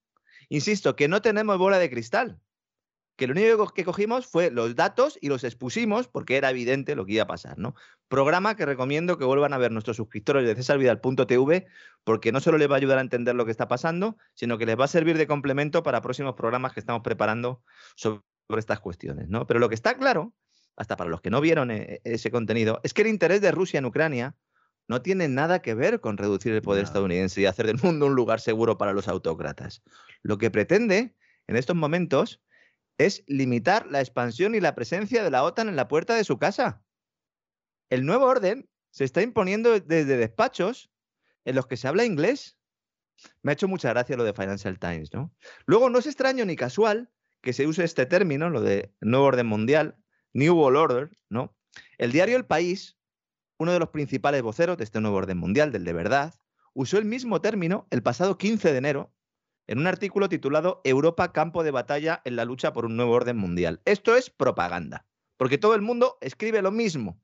Insisto, 0.48 0.96
que 0.96 1.08
no 1.08 1.20
tenemos 1.20 1.58
bola 1.58 1.78
de 1.78 1.90
cristal. 1.90 2.40
Que 3.16 3.26
lo 3.26 3.32
único 3.32 3.68
que 3.68 3.84
cogimos 3.84 4.26
fue 4.26 4.50
los 4.50 4.74
datos 4.74 5.18
y 5.20 5.28
los 5.28 5.44
expusimos 5.44 6.08
porque 6.08 6.36
era 6.36 6.50
evidente 6.50 6.96
lo 6.96 7.06
que 7.06 7.12
iba 7.12 7.24
a 7.24 7.28
pasar, 7.28 7.58
¿no? 7.58 7.74
Programa 8.08 8.56
que 8.56 8.66
recomiendo 8.66 9.18
que 9.18 9.24
vuelvan 9.24 9.52
a 9.52 9.58
ver 9.58 9.70
nuestros 9.70 9.98
suscriptores 9.98 10.46
de 10.46 10.54
cesarvidal.tv 10.54 11.66
porque 12.02 12.32
no 12.32 12.40
solo 12.40 12.58
les 12.58 12.68
va 12.68 12.74
a 12.74 12.78
ayudar 12.78 12.98
a 12.98 13.02
entender 13.02 13.34
lo 13.34 13.44
que 13.44 13.52
está 13.52 13.68
pasando, 13.68 14.16
sino 14.34 14.58
que 14.58 14.66
les 14.66 14.78
va 14.78 14.86
a 14.86 14.88
servir 14.88 15.16
de 15.16 15.26
complemento 15.26 15.82
para 15.82 16.02
próximos 16.02 16.34
programas 16.34 16.72
que 16.72 16.80
estamos 16.80 17.02
preparando 17.02 17.62
sobre 17.94 18.22
estas 18.56 18.80
cuestiones, 18.80 19.28
¿no? 19.28 19.46
Pero 19.46 19.60
lo 19.60 19.68
que 19.68 19.74
está 19.74 19.96
claro, 19.96 20.34
hasta 20.76 20.96
para 20.96 21.10
los 21.10 21.20
que 21.20 21.30
no 21.30 21.40
vieron 21.40 21.70
eh, 21.70 22.00
ese 22.04 22.30
contenido, 22.30 22.80
es 22.82 22.94
que 22.94 23.02
el 23.02 23.08
interés 23.08 23.40
de 23.40 23.50
Rusia 23.50 23.78
en 23.78 23.86
Ucrania 23.86 24.36
no 24.86 25.00
tiene 25.02 25.28
nada 25.28 25.60
que 25.60 25.74
ver 25.74 26.00
con 26.00 26.18
reducir 26.18 26.52
el 26.52 26.62
poder 26.62 26.84
estadounidense 26.84 27.40
y 27.40 27.46
hacer 27.46 27.66
del 27.66 27.80
mundo 27.82 28.06
un 28.06 28.14
lugar 28.14 28.40
seguro 28.40 28.76
para 28.76 28.92
los 28.92 29.08
autócratas. 29.08 29.82
Lo 30.22 30.38
que 30.38 30.50
pretende 30.50 31.16
en 31.46 31.56
estos 31.56 31.76
momentos 31.76 32.42
es 32.98 33.24
limitar 33.26 33.86
la 33.86 34.00
expansión 34.00 34.54
y 34.54 34.60
la 34.60 34.74
presencia 34.74 35.24
de 35.24 35.30
la 35.30 35.42
OTAN 35.42 35.68
en 35.68 35.76
la 35.76 35.88
puerta 35.88 36.14
de 36.14 36.24
su 36.24 36.38
casa. 36.38 36.82
El 37.90 38.04
nuevo 38.04 38.26
orden 38.26 38.68
se 38.90 39.04
está 39.04 39.22
imponiendo 39.22 39.78
desde 39.80 40.16
despachos 40.16 40.90
en 41.44 41.56
los 41.56 41.66
que 41.66 41.76
se 41.76 41.88
habla 41.88 42.04
inglés. 42.04 42.58
Me 43.42 43.52
ha 43.52 43.54
hecho 43.54 43.68
mucha 43.68 43.90
gracia 43.90 44.16
lo 44.16 44.24
de 44.24 44.32
Financial 44.32 44.78
Times, 44.78 45.12
¿no? 45.12 45.32
Luego, 45.66 45.90
no 45.90 45.98
es 45.98 46.06
extraño 46.06 46.44
ni 46.44 46.56
casual 46.56 47.10
que 47.44 47.52
se 47.52 47.66
use 47.68 47.84
este 47.84 48.06
término, 48.06 48.50
lo 48.50 48.60
de 48.62 48.92
nuevo 49.00 49.26
orden 49.26 49.46
mundial, 49.46 49.96
New 50.32 50.56
World 50.56 50.78
Order, 50.78 51.18
¿no? 51.28 51.54
El 51.98 52.10
diario 52.10 52.36
El 52.36 52.46
País, 52.46 52.98
uno 53.58 53.72
de 53.72 53.78
los 53.78 53.90
principales 53.90 54.42
voceros 54.42 54.78
de 54.78 54.84
este 54.84 55.00
nuevo 55.00 55.18
orden 55.18 55.38
mundial, 55.38 55.70
del 55.70 55.84
de 55.84 55.92
verdad, 55.92 56.34
usó 56.72 56.98
el 56.98 57.04
mismo 57.04 57.40
término 57.40 57.86
el 57.90 58.02
pasado 58.02 58.38
15 58.38 58.72
de 58.72 58.78
enero 58.78 59.14
en 59.66 59.78
un 59.78 59.86
artículo 59.86 60.28
titulado 60.28 60.80
Europa 60.84 61.32
campo 61.32 61.62
de 61.62 61.70
batalla 61.70 62.22
en 62.24 62.36
la 62.36 62.44
lucha 62.44 62.72
por 62.72 62.86
un 62.86 62.96
nuevo 62.96 63.12
orden 63.12 63.36
mundial. 63.36 63.80
Esto 63.84 64.16
es 64.16 64.30
propaganda, 64.30 65.06
porque 65.36 65.58
todo 65.58 65.74
el 65.74 65.82
mundo 65.82 66.18
escribe 66.22 66.62
lo 66.62 66.72
mismo. 66.72 67.20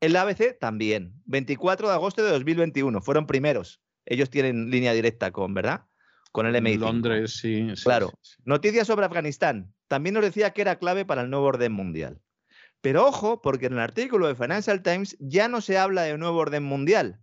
El 0.00 0.16
ABC 0.16 0.58
también, 0.58 1.14
24 1.26 1.88
de 1.88 1.94
agosto 1.94 2.24
de 2.24 2.30
2021, 2.30 3.00
fueron 3.00 3.26
primeros. 3.26 3.80
Ellos 4.04 4.30
tienen 4.30 4.70
línea 4.70 4.92
directa 4.92 5.30
con, 5.32 5.54
¿verdad? 5.54 5.87
Con 6.32 6.46
el 6.46 6.54
MI5. 6.56 6.78
Londres, 6.78 7.32
sí. 7.32 7.68
sí, 7.74 7.82
Claro. 7.84 8.08
sí, 8.22 8.34
sí. 8.36 8.42
Noticias 8.44 8.86
sobre 8.86 9.06
Afganistán. 9.06 9.72
También 9.88 10.14
nos 10.14 10.22
decía 10.22 10.52
que 10.52 10.62
era 10.62 10.78
clave 10.78 11.04
para 11.04 11.22
el 11.22 11.30
nuevo 11.30 11.46
orden 11.46 11.72
mundial. 11.72 12.20
Pero 12.80 13.06
ojo, 13.06 13.42
porque 13.42 13.66
en 13.66 13.72
el 13.74 13.80
artículo 13.80 14.28
de 14.28 14.34
Financial 14.34 14.82
Times 14.82 15.16
ya 15.18 15.48
no 15.48 15.60
se 15.60 15.78
habla 15.78 16.02
de 16.02 16.16
nuevo 16.16 16.38
orden 16.38 16.62
mundial. 16.62 17.20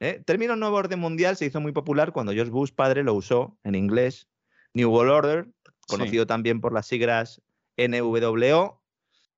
¿eh? 0.00 0.16
El 0.18 0.24
término 0.24 0.56
nuevo 0.56 0.76
orden 0.76 0.98
mundial 0.98 1.36
se 1.36 1.46
hizo 1.46 1.60
muy 1.60 1.72
popular 1.72 2.12
cuando 2.12 2.32
George 2.32 2.50
Bush 2.52 2.72
padre 2.72 3.02
lo 3.02 3.14
usó 3.14 3.58
en 3.64 3.74
inglés. 3.74 4.28
New 4.72 4.90
World 4.90 5.12
Order, 5.12 5.48
conocido 5.86 6.26
también 6.26 6.60
por 6.60 6.72
las 6.72 6.86
siglas 6.86 7.42
NWO. 7.76 8.82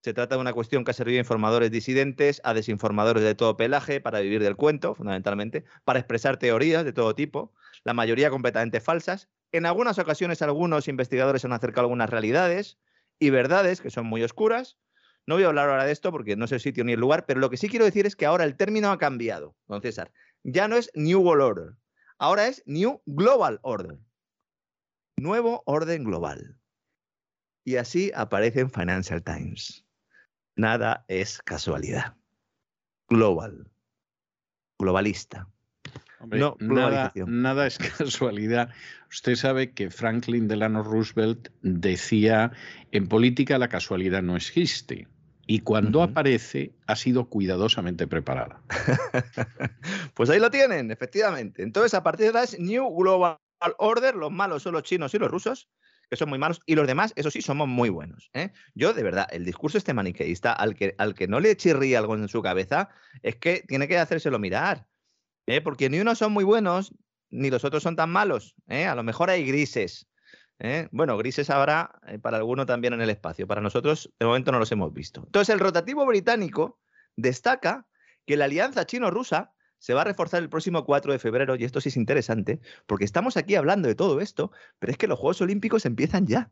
Se 0.06 0.14
trata 0.14 0.36
de 0.36 0.40
una 0.40 0.52
cuestión 0.52 0.84
que 0.84 0.92
ha 0.92 0.94
servido 0.94 1.18
a 1.18 1.22
informadores 1.22 1.68
disidentes, 1.72 2.40
a 2.44 2.54
desinformadores 2.54 3.24
de 3.24 3.34
todo 3.34 3.56
pelaje, 3.56 4.00
para 4.00 4.20
vivir 4.20 4.40
del 4.40 4.54
cuento, 4.54 4.94
fundamentalmente, 4.94 5.64
para 5.84 5.98
expresar 5.98 6.36
teorías 6.36 6.84
de 6.84 6.92
todo 6.92 7.16
tipo, 7.16 7.52
la 7.82 7.92
mayoría 7.92 8.30
completamente 8.30 8.80
falsas. 8.80 9.28
En 9.50 9.66
algunas 9.66 9.98
ocasiones 9.98 10.42
algunos 10.42 10.86
investigadores 10.86 11.44
han 11.44 11.52
acercado 11.52 11.86
algunas 11.86 12.08
realidades 12.08 12.78
y 13.18 13.30
verdades 13.30 13.80
que 13.80 13.90
son 13.90 14.06
muy 14.06 14.22
oscuras. 14.22 14.78
No 15.26 15.34
voy 15.34 15.42
a 15.42 15.48
hablar 15.48 15.70
ahora 15.70 15.86
de 15.86 15.90
esto 15.90 16.12
porque 16.12 16.36
no 16.36 16.44
es 16.44 16.52
el 16.52 16.60
sitio 16.60 16.84
ni 16.84 16.92
el 16.92 17.00
lugar, 17.00 17.26
pero 17.26 17.40
lo 17.40 17.50
que 17.50 17.56
sí 17.56 17.68
quiero 17.68 17.84
decir 17.84 18.06
es 18.06 18.14
que 18.14 18.26
ahora 18.26 18.44
el 18.44 18.56
término 18.56 18.92
ha 18.92 18.98
cambiado, 18.98 19.56
don 19.66 19.82
César. 19.82 20.12
Ya 20.44 20.68
no 20.68 20.76
es 20.76 20.88
New 20.94 21.20
World 21.20 21.42
Order, 21.42 21.74
ahora 22.18 22.46
es 22.46 22.62
New 22.64 23.02
Global 23.06 23.58
Order. 23.62 23.98
Nuevo 25.16 25.64
orden 25.66 26.04
global. 26.04 26.60
Y 27.64 27.74
así 27.74 28.12
aparece 28.14 28.60
en 28.60 28.70
Financial 28.70 29.20
Times. 29.24 29.85
Nada 30.56 31.04
es 31.08 31.40
casualidad. 31.42 32.16
Global. 33.08 33.70
Globalista. 34.78 35.48
Hombre, 36.18 36.40
No, 36.40 36.56
nada, 36.60 36.88
globalización. 37.12 37.42
nada 37.42 37.66
es 37.66 37.78
casualidad. 37.98 38.70
Usted 39.10 39.36
sabe 39.36 39.72
que 39.72 39.90
Franklin 39.90 40.48
Delano 40.48 40.82
Roosevelt 40.82 41.50
decía, 41.62 42.52
en 42.90 43.06
política 43.06 43.58
la 43.58 43.68
casualidad 43.68 44.22
no 44.22 44.36
existe. 44.36 45.08
Y 45.46 45.60
cuando 45.60 46.02
aparece, 46.02 46.74
ha 46.86 46.96
sido 46.96 47.28
cuidadosamente 47.28 48.08
preparada. 48.08 48.60
pues 50.14 50.28
ahí 50.28 50.40
lo 50.40 50.50
tienen, 50.50 50.90
efectivamente. 50.90 51.62
Entonces, 51.62 51.94
a 51.94 52.02
partir 52.02 52.24
de 52.24 52.28
ahora 52.30 52.42
es 52.42 52.58
New 52.58 52.90
Global 52.96 53.38
Order, 53.78 54.16
los 54.16 54.32
malos 54.32 54.64
son 54.64 54.72
los 54.72 54.82
chinos 54.82 55.14
y 55.14 55.18
los 55.18 55.30
rusos, 55.30 55.68
que 56.10 56.16
son 56.16 56.28
muy 56.28 56.38
malos, 56.38 56.60
y 56.66 56.74
los 56.74 56.86
demás, 56.86 57.12
eso 57.16 57.30
sí, 57.30 57.42
somos 57.42 57.68
muy 57.68 57.88
buenos. 57.88 58.30
¿eh? 58.32 58.52
Yo, 58.74 58.92
de 58.92 59.02
verdad, 59.02 59.26
el 59.30 59.44
discurso 59.44 59.78
este 59.78 59.94
maniqueísta, 59.94 60.52
al 60.52 60.74
que, 60.74 60.94
al 60.98 61.14
que 61.14 61.26
no 61.26 61.40
le 61.40 61.56
chirría 61.56 61.98
algo 61.98 62.14
en 62.14 62.28
su 62.28 62.42
cabeza, 62.42 62.88
es 63.22 63.36
que 63.36 63.64
tiene 63.66 63.88
que 63.88 63.98
hacérselo 63.98 64.38
mirar. 64.38 64.86
¿eh? 65.46 65.60
Porque 65.60 65.90
ni 65.90 65.98
unos 65.98 66.18
son 66.18 66.32
muy 66.32 66.44
buenos, 66.44 66.94
ni 67.30 67.50
los 67.50 67.64
otros 67.64 67.82
son 67.82 67.96
tan 67.96 68.10
malos. 68.10 68.54
¿eh? 68.68 68.86
A 68.86 68.94
lo 68.94 69.02
mejor 69.02 69.30
hay 69.30 69.44
grises. 69.44 70.06
Bueno, 70.90 71.18
grises 71.18 71.50
habrá 71.50 72.00
para 72.22 72.38
alguno 72.38 72.64
también 72.64 72.94
en 72.94 73.02
el 73.02 73.10
espacio. 73.10 73.46
Para 73.46 73.60
nosotros, 73.60 74.10
de 74.18 74.24
momento, 74.24 74.52
no 74.52 74.58
los 74.58 74.72
hemos 74.72 74.90
visto. 74.94 75.22
Entonces, 75.26 75.52
el 75.52 75.60
rotativo 75.60 76.06
británico 76.06 76.80
destaca 77.14 77.86
que 78.24 78.38
la 78.38 78.46
alianza 78.46 78.86
chino-rusa 78.86 79.52
se 79.86 79.94
va 79.94 80.00
a 80.00 80.04
reforzar 80.04 80.42
el 80.42 80.48
próximo 80.48 80.84
4 80.84 81.12
de 81.12 81.20
febrero, 81.20 81.54
y 81.54 81.62
esto 81.62 81.80
sí 81.80 81.90
es 81.90 81.96
interesante, 81.96 82.58
porque 82.86 83.04
estamos 83.04 83.36
aquí 83.36 83.54
hablando 83.54 83.86
de 83.86 83.94
todo 83.94 84.20
esto, 84.20 84.50
pero 84.80 84.90
es 84.90 84.98
que 84.98 85.06
los 85.06 85.16
Juegos 85.16 85.40
Olímpicos 85.42 85.86
empiezan 85.86 86.26
ya. 86.26 86.50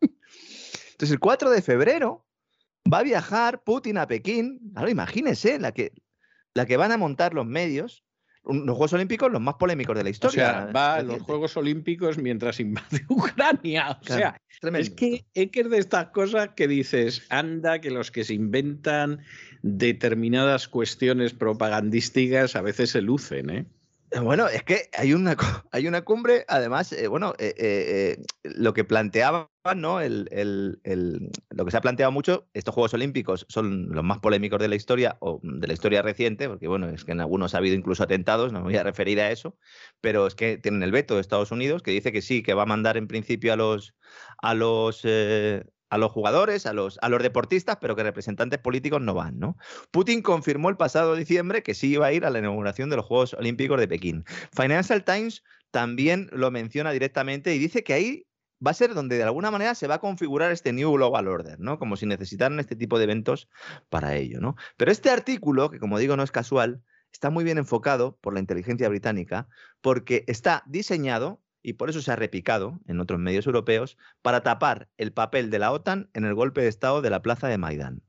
Entonces, 0.00 1.10
el 1.10 1.18
4 1.18 1.50
de 1.50 1.60
febrero 1.60 2.26
va 2.90 3.00
a 3.00 3.02
viajar 3.02 3.62
Putin 3.64 3.98
a 3.98 4.06
Pekín. 4.06 4.72
Ahora 4.74 4.90
imagínense 4.90 5.58
la 5.58 5.72
que, 5.72 5.92
la 6.54 6.64
que 6.64 6.78
van 6.78 6.90
a 6.90 6.96
montar 6.96 7.34
los 7.34 7.44
medios 7.44 8.02
los 8.44 8.76
Juegos 8.76 8.92
Olímpicos 8.92 9.30
los 9.30 9.40
más 9.40 9.54
polémicos 9.54 9.96
de 9.96 10.04
la 10.04 10.10
historia. 10.10 10.48
O 10.48 10.52
sea, 10.52 10.72
va 10.72 10.94
a 10.96 11.02
los 11.02 11.22
Juegos 11.22 11.56
Olímpicos 11.56 12.18
mientras 12.18 12.60
invade 12.60 13.04
Ucrania. 13.08 13.98
O 14.00 14.04
sea, 14.04 14.40
es 14.74 14.90
que 14.90 15.24
es 15.34 15.50
que 15.50 15.64
de 15.64 15.78
estas 15.78 16.08
cosas 16.08 16.50
que 16.56 16.68
dices, 16.68 17.26
anda, 17.28 17.80
que 17.80 17.90
los 17.90 18.10
que 18.10 18.24
se 18.24 18.34
inventan 18.34 19.20
determinadas 19.62 20.68
cuestiones 20.68 21.32
propagandísticas 21.34 22.56
a 22.56 22.62
veces 22.62 22.90
se 22.90 23.00
lucen, 23.00 23.50
¿eh? 23.50 23.66
Bueno, 24.20 24.46
es 24.48 24.62
que 24.62 24.90
hay 24.92 25.14
una, 25.14 25.36
hay 25.72 25.86
una 25.86 26.02
cumbre, 26.02 26.44
además, 26.48 26.92
eh, 26.92 27.08
bueno, 27.08 27.34
eh, 27.38 27.54
eh, 27.56 28.22
lo 28.42 28.74
que 28.74 28.84
planteaba, 28.84 29.50
¿no? 29.74 30.00
El, 30.00 30.28
lo 31.50 31.64
que 31.64 31.70
se 31.70 31.76
ha 31.76 31.80
planteado 31.80 32.12
mucho, 32.12 32.48
estos 32.52 32.74
Juegos 32.74 32.92
Olímpicos 32.92 33.46
son 33.48 33.88
los 33.90 34.04
más 34.04 34.18
polémicos 34.18 34.58
de 34.60 34.68
la 34.68 34.74
historia, 34.74 35.16
o 35.20 35.40
de 35.42 35.66
la 35.66 35.72
historia 35.72 36.02
reciente, 36.02 36.48
porque 36.48 36.68
bueno, 36.68 36.88
es 36.90 37.04
que 37.04 37.12
en 37.12 37.20
algunos 37.20 37.54
ha 37.54 37.58
habido 37.58 37.74
incluso 37.74 38.02
atentados, 38.02 38.52
no 38.52 38.58
me 38.58 38.66
voy 38.66 38.76
a 38.76 38.82
referir 38.82 39.18
a 39.20 39.30
eso, 39.30 39.56
pero 40.02 40.26
es 40.26 40.34
que 40.34 40.58
tienen 40.58 40.82
el 40.82 40.92
veto 40.92 41.14
de 41.14 41.22
Estados 41.22 41.50
Unidos, 41.50 41.82
que 41.82 41.92
dice 41.92 42.12
que 42.12 42.22
sí, 42.22 42.42
que 42.42 42.54
va 42.54 42.64
a 42.64 42.66
mandar 42.66 42.98
en 42.98 43.08
principio 43.08 43.54
a 43.54 43.56
los, 43.56 43.94
a 44.38 44.52
los 44.54 45.06
a 45.92 45.98
los 45.98 46.10
jugadores, 46.10 46.64
a 46.64 46.72
los, 46.72 46.98
a 47.02 47.10
los 47.10 47.22
deportistas, 47.22 47.76
pero 47.78 47.94
que 47.94 48.02
representantes 48.02 48.58
políticos 48.58 49.02
no 49.02 49.12
van, 49.12 49.38
¿no? 49.38 49.58
Putin 49.90 50.22
confirmó 50.22 50.70
el 50.70 50.78
pasado 50.78 51.14
diciembre 51.14 51.62
que 51.62 51.74
sí 51.74 51.92
iba 51.92 52.06
a 52.06 52.12
ir 52.14 52.24
a 52.24 52.30
la 52.30 52.38
inauguración 52.38 52.88
de 52.88 52.96
los 52.96 53.04
Juegos 53.04 53.34
Olímpicos 53.34 53.78
de 53.78 53.86
Pekín. 53.86 54.24
Financial 54.56 55.04
Times 55.04 55.44
también 55.70 56.30
lo 56.32 56.50
menciona 56.50 56.92
directamente 56.92 57.54
y 57.54 57.58
dice 57.58 57.84
que 57.84 57.92
ahí 57.92 58.26
va 58.66 58.70
a 58.70 58.74
ser 58.74 58.94
donde 58.94 59.18
de 59.18 59.24
alguna 59.24 59.50
manera 59.50 59.74
se 59.74 59.86
va 59.86 59.96
a 59.96 60.00
configurar 60.00 60.50
este 60.50 60.72
New 60.72 60.94
Global 60.94 61.28
Order, 61.28 61.60
¿no? 61.60 61.78
Como 61.78 61.96
si 61.96 62.06
necesitaran 62.06 62.58
este 62.58 62.74
tipo 62.74 62.96
de 62.96 63.04
eventos 63.04 63.50
para 63.90 64.16
ello, 64.16 64.40
¿no? 64.40 64.56
Pero 64.78 64.92
este 64.92 65.10
artículo, 65.10 65.70
que 65.70 65.78
como 65.78 65.98
digo 65.98 66.16
no 66.16 66.22
es 66.22 66.32
casual, 66.32 66.82
está 67.12 67.28
muy 67.28 67.44
bien 67.44 67.58
enfocado 67.58 68.16
por 68.22 68.32
la 68.32 68.40
inteligencia 68.40 68.88
británica 68.88 69.46
porque 69.82 70.24
está 70.26 70.62
diseñado 70.64 71.41
y 71.62 71.74
por 71.74 71.90
eso 71.90 72.02
se 72.02 72.12
ha 72.12 72.16
repicado 72.16 72.80
en 72.86 73.00
otros 73.00 73.20
medios 73.20 73.46
europeos 73.46 73.96
para 74.20 74.42
tapar 74.42 74.88
el 74.96 75.12
papel 75.12 75.50
de 75.50 75.58
la 75.58 75.72
OTAN 75.72 76.10
en 76.14 76.24
el 76.24 76.34
golpe 76.34 76.62
de 76.62 76.68
Estado 76.68 77.02
de 77.02 77.10
la 77.10 77.22
plaza 77.22 77.48
de 77.48 77.58
Maidán. 77.58 78.02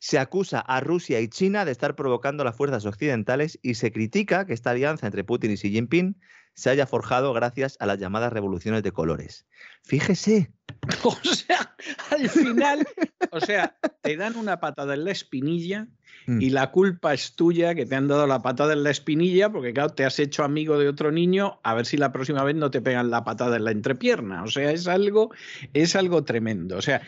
Se 0.00 0.18
acusa 0.18 0.58
a 0.58 0.80
Rusia 0.80 1.20
y 1.20 1.28
China 1.28 1.64
de 1.64 1.70
estar 1.70 1.94
provocando 1.94 2.42
las 2.42 2.56
fuerzas 2.56 2.84
occidentales 2.86 3.58
y 3.62 3.74
se 3.74 3.92
critica 3.92 4.46
que 4.46 4.52
esta 4.52 4.70
alianza 4.70 5.06
entre 5.06 5.22
Putin 5.22 5.52
y 5.52 5.54
Xi 5.54 5.70
Jinping 5.70 6.20
se 6.54 6.70
haya 6.70 6.86
forjado 6.86 7.32
gracias 7.32 7.76
a 7.80 7.86
las 7.86 7.98
llamadas 7.98 8.32
revoluciones 8.32 8.82
de 8.82 8.92
colores. 8.92 9.46
Fíjese. 9.84 10.52
O 11.04 11.34
sea, 11.34 11.74
al 12.10 12.28
final, 12.28 12.86
o 13.30 13.40
sea, 13.40 13.76
te 14.02 14.16
dan 14.16 14.36
una 14.36 14.60
patada 14.60 14.94
en 14.94 15.04
la 15.04 15.12
espinilla 15.12 15.88
Mm. 16.26 16.40
y 16.40 16.50
la 16.50 16.70
culpa 16.70 17.14
es 17.14 17.34
tuya 17.34 17.74
que 17.74 17.86
te 17.86 17.94
han 17.94 18.08
dado 18.08 18.26
la 18.26 18.42
patada 18.42 18.72
en 18.72 18.84
la 18.84 18.90
espinilla 18.90 19.50
porque 19.50 19.72
claro, 19.72 19.90
te 19.90 20.04
has 20.04 20.18
hecho 20.18 20.44
amigo 20.44 20.78
de 20.78 20.88
otro 20.88 21.10
niño, 21.10 21.60
a 21.62 21.74
ver 21.74 21.86
si 21.86 21.96
la 21.96 22.12
próxima 22.12 22.44
vez 22.44 22.54
no 22.54 22.70
te 22.70 22.80
pegan 22.80 23.10
la 23.10 23.24
patada 23.24 23.56
en 23.56 23.64
la 23.64 23.70
entrepierna. 23.72 24.42
O 24.44 24.46
sea, 24.46 24.70
es 24.70 24.86
algo, 24.86 25.30
es 25.72 25.96
algo 25.96 26.24
tremendo. 26.24 26.76
O 26.76 26.82
sea, 26.82 27.02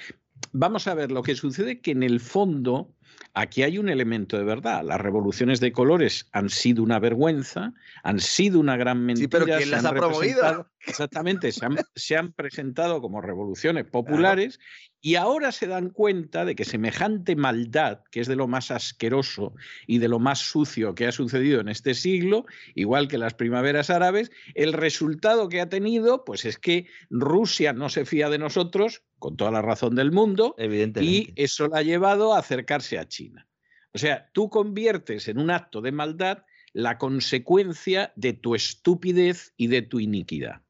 vamos 0.52 0.86
a 0.88 0.94
ver, 0.94 1.12
lo 1.12 1.22
que 1.22 1.36
sucede 1.36 1.80
que 1.80 1.92
en 1.92 2.02
el 2.02 2.20
fondo 2.20 2.92
aquí 3.34 3.62
hay 3.62 3.78
un 3.78 3.88
elemento 3.88 4.36
de 4.36 4.44
verdad. 4.44 4.82
Las 4.84 5.00
revoluciones 5.00 5.60
de 5.60 5.72
colores 5.72 6.28
han 6.32 6.50
sido 6.50 6.82
una 6.82 6.98
vergüenza, 6.98 7.72
han 8.02 8.18
sido 8.18 8.58
una 8.58 8.76
gran 8.76 9.04
mentira. 9.04 9.24
Sí, 9.24 9.28
pero 9.28 9.58
¿quién 9.58 9.70
las 9.70 9.84
ha 9.84 9.92
promovido? 9.92 10.68
Exactamente, 10.86 11.50
se 11.52 12.16
han, 12.16 12.32
presentado 12.32 13.00
como 13.00 13.20
revoluciones 13.20 13.84
populares 13.84 14.60
y 15.00 15.16
ahora 15.16 15.52
se 15.52 15.66
dan 15.66 15.90
cuenta 15.90 16.44
de 16.44 16.54
que 16.54 16.64
semejante 16.64 17.36
maldad, 17.36 18.00
que 18.10 18.20
es 18.20 18.28
de 18.28 18.36
lo 18.36 18.48
más 18.48 18.70
asqueroso 18.70 19.54
y 19.86 19.98
de 19.98 20.08
lo 20.08 20.18
más 20.18 20.38
sucio 20.40 20.94
que 20.94 21.06
ha 21.06 21.12
sucedido 21.12 21.60
en 21.60 21.68
este 21.68 21.94
siglo, 21.94 22.46
igual 22.74 23.08
que 23.08 23.18
las 23.18 23.34
primaveras 23.34 23.90
árabes, 23.90 24.30
el 24.54 24.72
resultado 24.72 25.48
que 25.48 25.60
ha 25.60 25.68
tenido, 25.68 26.24
pues 26.24 26.44
es 26.44 26.58
que 26.58 26.86
Rusia 27.10 27.72
no 27.72 27.88
se 27.88 28.04
fía 28.04 28.28
de 28.28 28.38
nosotros, 28.38 29.02
con 29.18 29.36
toda 29.36 29.50
la 29.50 29.62
razón 29.62 29.94
del 29.94 30.12
mundo, 30.12 30.54
y 30.58 31.32
eso 31.36 31.68
la 31.68 31.78
ha 31.78 31.82
llevado 31.82 32.34
a 32.34 32.38
acercarse 32.38 32.98
a 32.98 33.08
China. 33.08 33.46
O 33.92 33.98
sea, 33.98 34.28
tú 34.32 34.50
conviertes 34.50 35.28
en 35.28 35.38
un 35.38 35.50
acto 35.50 35.80
de 35.80 35.92
maldad 35.92 36.44
la 36.72 36.98
consecuencia 36.98 38.12
de 38.16 38.32
tu 38.32 38.54
estupidez 38.54 39.54
y 39.56 39.68
de 39.68 39.82
tu 39.82 40.00
iniquidad. 40.00 40.63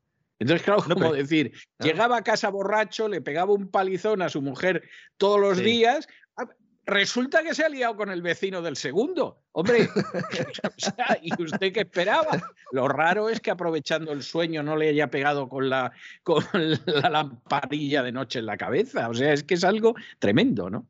Entonces, 0.44 0.62
claro, 0.62 0.82
como 0.82 1.14
decir, 1.14 1.52
llegaba 1.78 2.18
a 2.18 2.22
casa 2.22 2.50
borracho, 2.50 3.08
le 3.08 3.22
pegaba 3.22 3.54
un 3.54 3.68
palizón 3.68 4.20
a 4.20 4.28
su 4.28 4.42
mujer 4.42 4.86
todos 5.16 5.40
los 5.40 5.56
días, 5.56 6.06
ah, 6.36 6.50
resulta 6.84 7.42
que 7.42 7.54
se 7.54 7.64
ha 7.64 7.70
liado 7.70 7.96
con 7.96 8.10
el 8.10 8.20
vecino 8.20 8.60
del 8.60 8.76
segundo. 8.76 9.42
Hombre, 9.52 9.88
¿y 11.22 11.42
usted 11.42 11.72
qué 11.72 11.80
esperaba? 11.80 12.42
Lo 12.72 12.88
raro 12.88 13.30
es 13.30 13.40
que 13.40 13.50
aprovechando 13.50 14.12
el 14.12 14.22
sueño 14.22 14.62
no 14.62 14.76
le 14.76 14.90
haya 14.90 15.08
pegado 15.08 15.48
con 15.48 15.70
la, 15.70 15.92
con 16.22 16.44
la 16.84 17.08
lamparilla 17.08 18.02
de 18.02 18.12
noche 18.12 18.40
en 18.40 18.46
la 18.46 18.58
cabeza. 18.58 19.08
O 19.08 19.14
sea, 19.14 19.32
es 19.32 19.44
que 19.44 19.54
es 19.54 19.64
algo 19.64 19.94
tremendo, 20.18 20.68
¿no? 20.68 20.86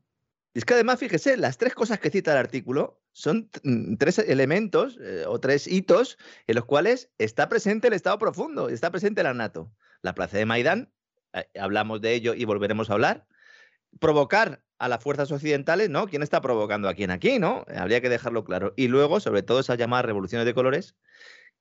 es 0.53 0.65
que 0.65 0.73
además, 0.73 0.99
fíjese, 0.99 1.37
las 1.37 1.57
tres 1.57 1.73
cosas 1.73 1.99
que 1.99 2.09
cita 2.09 2.33
el 2.33 2.39
artículo 2.39 3.01
son 3.15 3.49
mm, 3.63 3.95
tres 3.95 4.19
elementos 4.19 4.99
eh, 5.01 5.23
o 5.25 5.39
tres 5.39 5.67
hitos 5.67 6.17
en 6.47 6.55
los 6.55 6.65
cuales 6.65 7.09
está 7.17 7.47
presente 7.47 7.87
el 7.87 7.93
Estado 7.93 8.19
profundo, 8.19 8.67
está 8.67 8.91
presente 8.91 9.23
la 9.23 9.33
NATO. 9.33 9.71
La 10.01 10.13
plaza 10.13 10.37
de 10.37 10.45
Maidán, 10.45 10.91
eh, 11.31 11.45
hablamos 11.57 12.01
de 12.01 12.13
ello 12.13 12.33
y 12.33 12.43
volveremos 12.43 12.89
a 12.89 12.93
hablar. 12.93 13.25
Provocar 14.01 14.61
a 14.79 14.89
las 14.89 15.01
fuerzas 15.01 15.31
occidentales, 15.31 15.89
¿no? 15.89 16.07
¿Quién 16.07 16.23
está 16.23 16.41
provocando 16.41 16.89
a 16.89 16.93
quién 16.93 17.09
aquí, 17.09 17.39
no? 17.39 17.65
Habría 17.73 18.01
que 18.01 18.09
dejarlo 18.09 18.43
claro. 18.43 18.73
Y 18.75 18.89
luego, 18.89 19.21
sobre 19.21 19.43
todo, 19.43 19.61
esas 19.61 19.77
llamadas 19.77 20.05
revoluciones 20.05 20.45
de 20.45 20.53
colores, 20.53 20.97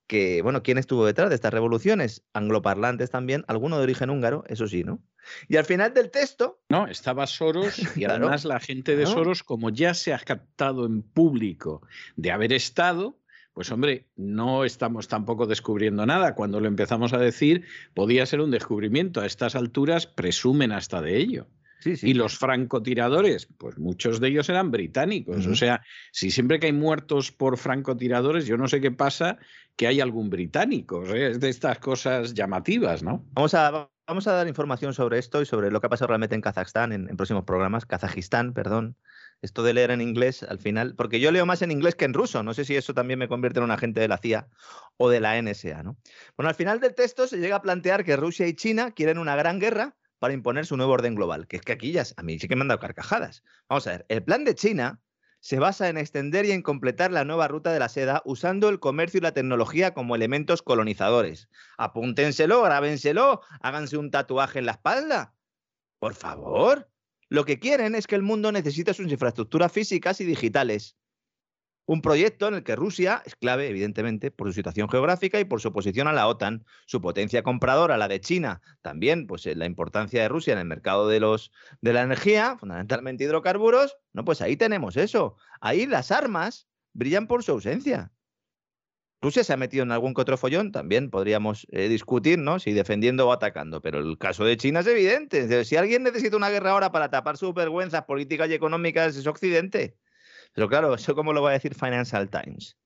que, 0.06 0.43
bueno, 0.43 0.62
¿quién 0.62 0.78
estuvo 0.78 1.06
detrás 1.06 1.28
de 1.28 1.35
estas 1.35 1.52
revoluciones? 1.52 2.24
Angloparlantes 2.32 3.10
también, 3.10 3.44
alguno 3.48 3.78
de 3.78 3.85
origen 3.85 4.10
húngaro, 4.10 4.44
eso 4.48 4.66
sí, 4.66 4.85
¿no? 4.85 5.02
Y 5.48 5.56
al 5.56 5.64
final 5.64 5.94
del 5.94 6.10
texto... 6.10 6.60
No, 6.68 6.86
estaba 6.86 7.26
Soros 7.26 7.97
y 7.97 8.05
además 8.05 8.44
la 8.44 8.60
gente 8.60 8.97
de 8.97 9.06
Soros, 9.06 9.43
como 9.43 9.70
ya 9.70 9.94
se 9.94 10.12
ha 10.12 10.18
captado 10.18 10.86
en 10.86 11.02
público 11.02 11.86
de 12.16 12.32
haber 12.32 12.52
estado, 12.52 13.18
pues 13.55 13.70
hombre, 13.70 14.09
no 14.16 14.64
estamos 14.64 15.09
tampoco 15.09 15.47
descubriendo 15.47 16.05
nada. 16.05 16.35
Cuando 16.35 16.60
lo 16.60 16.66
empezamos 16.66 17.12
a 17.12 17.18
decir, 17.18 17.64
podía 17.94 18.26
ser 18.26 18.40
un 18.40 18.51
descubrimiento. 18.51 19.20
A 19.20 19.26
estas 19.26 19.55
alturas 19.55 20.06
presumen 20.06 20.72
hasta 20.72 21.01
de 21.01 21.16
ello. 21.18 21.47
Y 21.85 22.15
los 22.15 22.39
francotiradores, 22.39 23.47
pues 23.59 23.78
muchos 23.78 24.20
de 24.20 24.28
ellos 24.28 24.48
eran 24.48 24.70
británicos. 24.70 25.47
O 25.47 25.55
sea, 25.55 25.82
si 26.12 26.31
siempre 26.31 26.59
que 26.59 26.66
hay 26.66 26.73
muertos 26.73 27.32
por 27.32 27.59
francotiradores, 27.59 28.47
yo 28.47 28.56
no 28.56 28.69
sé 28.69 28.81
qué 28.81 28.90
pasa 28.90 29.39
que 29.77 29.86
hay 29.86 30.01
algún 30.01 30.31
británico. 30.31 31.05
Es 31.05 31.40
de 31.40 31.48
estas 31.48 31.78
cosas 31.78 32.35
llamativas, 32.35 33.02
¿no? 33.02 33.24
Vamos 33.32 33.55
a, 33.55 33.89
vamos 34.06 34.27
a 34.27 34.32
dar 34.32 34.48
información 34.48 34.94
sobre 34.94 35.19
esto 35.19 35.43
y 35.43 35.47
sobre 35.47 35.70
lo 35.70 35.81
que 35.81 35.86
ha 35.86 35.90
pasado 35.90 36.09
realmente 36.09 36.35
en 36.35 36.40
Kazajstán 36.40 36.93
en, 36.93 37.09
en 37.09 37.16
próximos 37.16 37.44
programas. 37.44 37.86
Kazajistán, 37.86 38.52
perdón. 38.52 38.97
Esto 39.43 39.62
de 39.62 39.74
leer 39.74 39.90
en 39.90 40.01
inglés 40.01 40.43
al 40.43 40.59
final, 40.59 40.94
porque 40.94 41.20
yo 41.20 41.31
leo 41.31 41.44
más 41.44 41.61
en 41.61 41.70
inglés 41.70 41.94
que 41.97 42.06
en 42.06 42.15
ruso. 42.15 42.43
No 42.43 42.55
sé 42.55 42.65
si 42.65 42.77
eso 42.77 42.94
también 42.94 43.19
me 43.19 43.28
convierte 43.28 43.59
en 43.59 43.65
un 43.65 43.73
agente 43.73 44.01
de 44.01 44.09
la 44.09 44.16
CIA 44.16 44.48
o 44.97 45.11
de 45.11 45.20
la 45.20 45.40
NSA, 45.40 45.82
¿no? 45.82 45.98
Bueno, 46.36 46.48
al 46.48 46.55
final 46.55 46.81
del 46.81 46.94
texto 46.94 47.27
se 47.27 47.39
llega 47.39 47.56
a 47.56 47.62
plantear 47.62 48.05
que 48.05 48.16
Rusia 48.16 48.47
y 48.47 48.55
China 48.55 48.93
quieren 48.93 49.19
una 49.19 49.36
gran 49.36 49.59
guerra 49.59 49.97
para 50.18 50.34
imponer 50.34 50.66
su 50.66 50.76
nuevo 50.76 50.92
orden 50.92 51.14
global, 51.14 51.46
que 51.46 51.56
es 51.56 51.62
que 51.62 51.72
aquí 51.72 51.92
ya 51.92 52.04
a 52.16 52.22
mí 52.22 52.38
sí 52.38 52.48
que 52.48 52.56
me 52.56 52.62
han 52.62 52.68
dado 52.68 52.80
carcajadas. 52.80 53.42
Vamos 53.68 53.86
a 53.86 53.92
ver, 53.92 54.06
el 54.08 54.22
plan 54.22 54.44
de 54.44 54.54
China 54.54 55.00
se 55.40 55.58
basa 55.58 55.90
en 55.90 55.98
extender 55.98 56.46
y 56.46 56.52
en 56.52 56.62
completar 56.62 57.12
la 57.12 57.26
nueva 57.26 57.48
ruta 57.48 57.70
de 57.70 57.78
la 57.78 57.90
seda 57.90 58.22
usando 58.24 58.70
el 58.70 58.80
comercio 58.80 59.18
y 59.18 59.20
la 59.20 59.34
tecnología 59.34 59.92
como 59.92 60.14
elementos 60.14 60.62
colonizadores. 60.62 61.50
Apúntenselo, 61.76 62.62
grábenselo, 62.62 63.42
háganse 63.60 63.98
un 63.98 64.10
tatuaje 64.10 64.60
en 64.60 64.66
la 64.66 64.72
espalda. 64.72 65.34
Por 65.98 66.14
favor. 66.14 66.88
Lo 67.28 67.44
que 67.44 67.58
quieren 67.58 67.94
es 67.94 68.06
que 68.06 68.14
el 68.14 68.22
mundo 68.22 68.52
necesite 68.52 68.94
sus 68.94 69.10
infraestructuras 69.10 69.70
físicas 69.70 70.20
y 70.20 70.24
digitales. 70.24 70.96
Un 71.86 72.01
proyecto 72.01 72.48
en 72.48 72.55
el 72.55 72.62
que 72.65 72.77
Rusia 72.77 73.23
es 73.27 73.36
clave, 73.36 73.69
evidentemente, 73.69 74.31
por 74.31 74.48
su 74.48 74.55
situación 74.55 74.89
geográfica 74.89 75.39
y 75.39 75.44
por 75.44 75.61
su 75.61 75.69
oposición 75.69 76.09
a 76.09 76.15
la 76.15 76.27
OTAN, 76.27 76.65
su 76.86 77.02
potencia 77.02 77.43
compradora, 77.43 77.98
la 77.98 78.09
de 78.09 78.20
China, 78.20 78.62
también, 78.81 79.27
pues 79.27 79.44
eh, 79.47 79.55
la 79.55 79.66
importancia 79.66 80.23
de 80.23 80.28
Rusia 80.28 80.55
en 80.55 80.61
el 80.61 80.65
mercado 80.65 81.09
de, 81.09 81.20
los, 81.20 81.52
de 81.82 81.93
la 81.93 82.02
energía, 82.02 82.56
fundamentalmente 82.59 83.24
hidrocarburos. 83.24 83.98
No, 84.15 84.24
pues 84.24 84.40
ahí 84.40 84.56
tenemos 84.56 84.97
eso. 84.97 85.36
Ahí 85.61 85.86
las 85.86 86.11
armas 86.11 86.69
brillan 86.94 87.27
por 87.27 87.43
su 87.43 87.52
ausencia. 87.52 88.12
Rusia 89.20 89.44
se 89.44 89.52
ha 89.52 89.56
metido 89.56 89.85
en 89.85 89.93
algún 89.93 90.12
que 90.15 90.20
otro 90.20 90.36
follón, 90.36 90.70
también 90.70 91.11
podríamos 91.11 91.66
eh, 91.70 91.89
discutir, 91.89 92.39
¿no? 92.39 92.59
Si 92.59 92.73
defendiendo 92.73 93.27
o 93.27 93.32
atacando, 93.32 93.81
pero 93.81 93.98
el 93.98 94.19
caso 94.19 94.44
de 94.44 94.56
China 94.59 94.81
es 94.81 94.86
evidente. 94.86 95.65
Si 95.65 95.77
alguien 95.77 96.02
necesita 96.02 96.36
una 96.36 96.51
guerra 96.51 96.73
ahora 96.73 96.93
para 96.93 97.11
tapar 97.11 97.39
sus 97.39 97.55
vergüenzas 97.55 98.05
políticas 98.05 98.51
y 98.51 98.55
económicas, 98.55 99.16
es 99.16 99.27
Occidente. 99.27 99.97
Pero 100.55 100.68
claro, 100.68 100.94
¿eso 100.94 101.14
cómo 101.14 101.32
lo 101.32 101.43
va 101.43 101.51
a 101.51 101.55
decir 101.55 101.74
Financial 101.74 102.28
Times? 102.31 102.76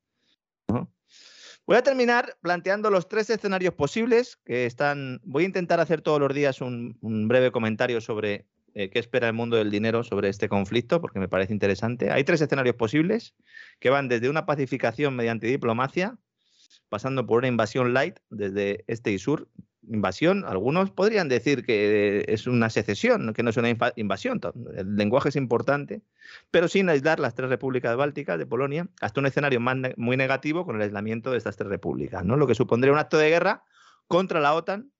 Voy 1.66 1.77
a 1.77 1.82
terminar 1.82 2.39
planteando 2.40 2.90
los 2.90 3.09
tres 3.09 3.28
escenarios 3.28 3.74
posibles 3.74 4.39
que 4.47 4.65
están. 4.65 5.20
Voy 5.23 5.45
a 5.45 5.47
intentar 5.47 5.81
hacer 5.81 6.01
todos 6.01 6.19
los 6.19 6.32
días 6.32 6.62
un, 6.62 6.97
breve 7.28 7.53
comentario 7.53 8.01
sobre 8.01 8.47
eh, 8.73 8.89
qué 8.89 8.99
espera 8.99 9.27
el 9.28 9.35
mundo 9.35 9.59
del 9.59 9.70
dinero 9.70 10.03
sobre 10.03 10.31
este 10.31 10.49
conflicto, 10.49 11.03
porque 11.03 11.19
me 11.19 11.28
parece 11.28 11.53
interesante. 11.53 12.11
Hay 12.11 12.24
tres 12.24 12.40
escenarios 12.40 12.74
posibles 12.77 13.35
que 13.81 13.90
van 13.90 14.09
desde 14.09 14.31
una 14.31 14.47
pacificación 14.47 15.15
mediante 15.15 15.47
diplomacia, 15.47 16.16
pasando 16.89 17.27
por 17.27 17.40
una 17.40 17.49
invasión 17.49 17.93
light 17.93 18.19
desde 18.31 18.85
este 18.86 19.12
y 19.12 19.19
sur, 19.19 19.51
invasión, 19.90 20.44
algunos 20.44 20.90
podrían 20.90 21.28
decir 21.28 21.65
que 21.65 22.24
es 22.28 22.47
una 22.47 22.70
secesión, 22.70 23.32
que 23.35 23.43
no 23.43 23.51
es 23.51 23.56
una 23.56 23.69
invasión. 23.97 24.40
El 24.77 24.97
lenguaje 24.97 25.31
es 25.31 25.36
importante, 25.36 26.02
pero 26.51 26.69
sin 26.69 26.89
aislar 26.89 27.20
las 27.20 27.35
tres 27.35 27.48
repúblicas 27.48 27.97
bálticas 27.97 28.39
de 28.39 28.47
Polonia 28.47 28.89
hasta 29.01 29.20
un 29.20 29.27
escenario 29.27 29.60
muy 29.97 30.16
negativo 30.16 30.65
con 30.65 30.77
el 30.77 30.82
aislamiento 30.82 31.31
de 31.31 31.39
estas 31.39 31.56
tres 31.56 31.69
repúblicas, 31.69 32.24
¿no? 32.24 32.36
Lo 32.36 32.47
que 32.47 32.55
supondría 32.55 32.93
un 32.93 32.98
acto 32.98 33.19
de 33.19 33.31
guerra 33.31 33.65
contra 34.06 34.40
la 34.40 34.55
OTAN 34.55 34.90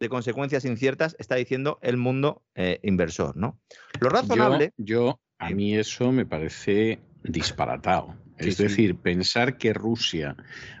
de 0.00 0.08
consecuencias 0.08 0.64
inciertas, 0.64 1.16
está 1.18 1.34
diciendo 1.34 1.78
el 1.82 1.96
mundo 1.96 2.42
eh, 2.54 2.78
inversor, 2.82 3.36
¿no? 3.36 3.58
Lo 4.00 4.08
razonable. 4.08 4.72
yo, 4.76 5.20
a 5.38 5.50
mí 5.50 5.76
eso 5.76 6.12
me 6.12 6.24
parece 6.24 7.00
disparatado. 7.24 8.14
Es 8.38 8.56
decir, 8.56 8.96
pensar 8.96 9.58
que 9.58 9.72
Rusia 9.72 10.36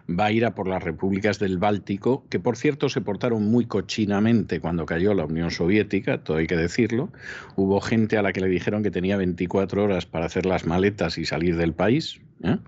va 0.08 0.26
a 0.26 0.32
ir 0.32 0.44
a 0.44 0.54
por 0.54 0.68
las 0.68 0.82
repúblicas 0.82 1.38
del 1.38 1.58
Báltico, 1.58 2.24
que 2.30 2.40
por 2.40 2.56
cierto 2.56 2.88
se 2.88 3.00
portaron 3.00 3.50
muy 3.50 3.66
cochinamente 3.66 4.60
cuando 4.60 4.86
cayó 4.86 5.12
la 5.14 5.24
Unión 5.24 5.50
Soviética, 5.50 6.22
todo 6.22 6.38
hay 6.38 6.46
que 6.46 6.56
decirlo. 6.56 7.10
Hubo 7.56 7.80
gente 7.80 8.16
a 8.16 8.22
la 8.22 8.32
que 8.32 8.40
le 8.40 8.48
dijeron 8.48 8.82
que 8.82 8.90
tenía 8.90 9.16
24 9.16 9.84
horas 9.84 10.06
para 10.06 10.26
hacer 10.26 10.46
las 10.46 10.66
maletas 10.66 11.18
y 11.18 11.24
salir 11.24 11.56
del 11.56 11.74
país, 11.74 12.20
¿eh? 12.42 12.58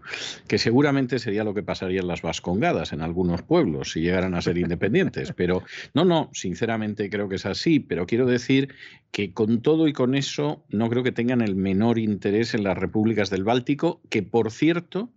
que 0.47 0.59
seguramente 0.59 1.18
sería 1.18 1.44
lo 1.44 1.55
que 1.55 1.62
pasaría 1.62 2.01
en 2.01 2.09
las 2.09 2.22
Vascongadas, 2.22 2.92
en 2.92 3.02
algunos 3.02 3.42
pueblos, 3.42 3.92
si 3.92 4.01
llegaran 4.01 4.34
a 4.34 4.42
ser 4.42 4.59
independientes. 4.59 5.32
Pero 5.36 5.62
no, 5.94 6.05
no, 6.05 6.30
sinceramente 6.32 7.10
creo 7.10 7.28
que 7.28 7.36
es 7.36 7.47
así, 7.47 7.80
pero 7.80 8.06
quiero 8.06 8.26
decir 8.26 8.74
que 9.10 9.32
con 9.32 9.62
todo 9.62 9.88
y 9.88 9.92
con 9.92 10.14
eso 10.14 10.64
no 10.68 10.88
creo 10.88 11.02
que 11.02 11.12
tengan 11.12 11.40
el 11.40 11.56
menor 11.56 11.98
interés 11.98 12.55
en 12.55 12.64
las 12.64 12.76
repúblicas 12.76 13.30
del 13.30 13.44
Báltico, 13.44 14.01
que 14.09 14.22
por 14.22 14.51
cierto 14.51 15.10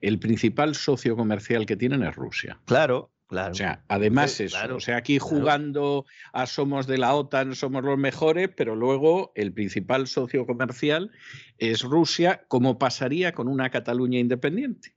el 0.00 0.18
principal 0.18 0.74
socio 0.74 1.16
comercial 1.16 1.66
que 1.66 1.76
tienen 1.76 2.02
es 2.02 2.14
Rusia. 2.14 2.58
Claro, 2.64 3.10
Claro. 3.26 3.52
O 3.52 3.54
sea, 3.54 3.84
además 3.88 4.40
eso. 4.40 4.76
o 4.76 4.80
sea, 4.80 4.96
aquí 4.96 5.18
jugando 5.18 6.04
a 6.32 6.46
somos 6.46 6.86
de 6.86 6.98
la 6.98 7.14
OTAN, 7.14 7.54
somos 7.54 7.82
los 7.82 7.98
mejores, 7.98 8.50
pero 8.56 8.76
luego 8.76 9.32
el 9.34 9.52
principal 9.52 10.06
socio 10.06 10.46
comercial 10.46 11.10
es 11.58 11.82
Rusia, 11.82 12.44
como 12.48 12.78
pasaría 12.78 13.32
con 13.32 13.48
una 13.48 13.70
Cataluña 13.70 14.18
independiente 14.18 14.95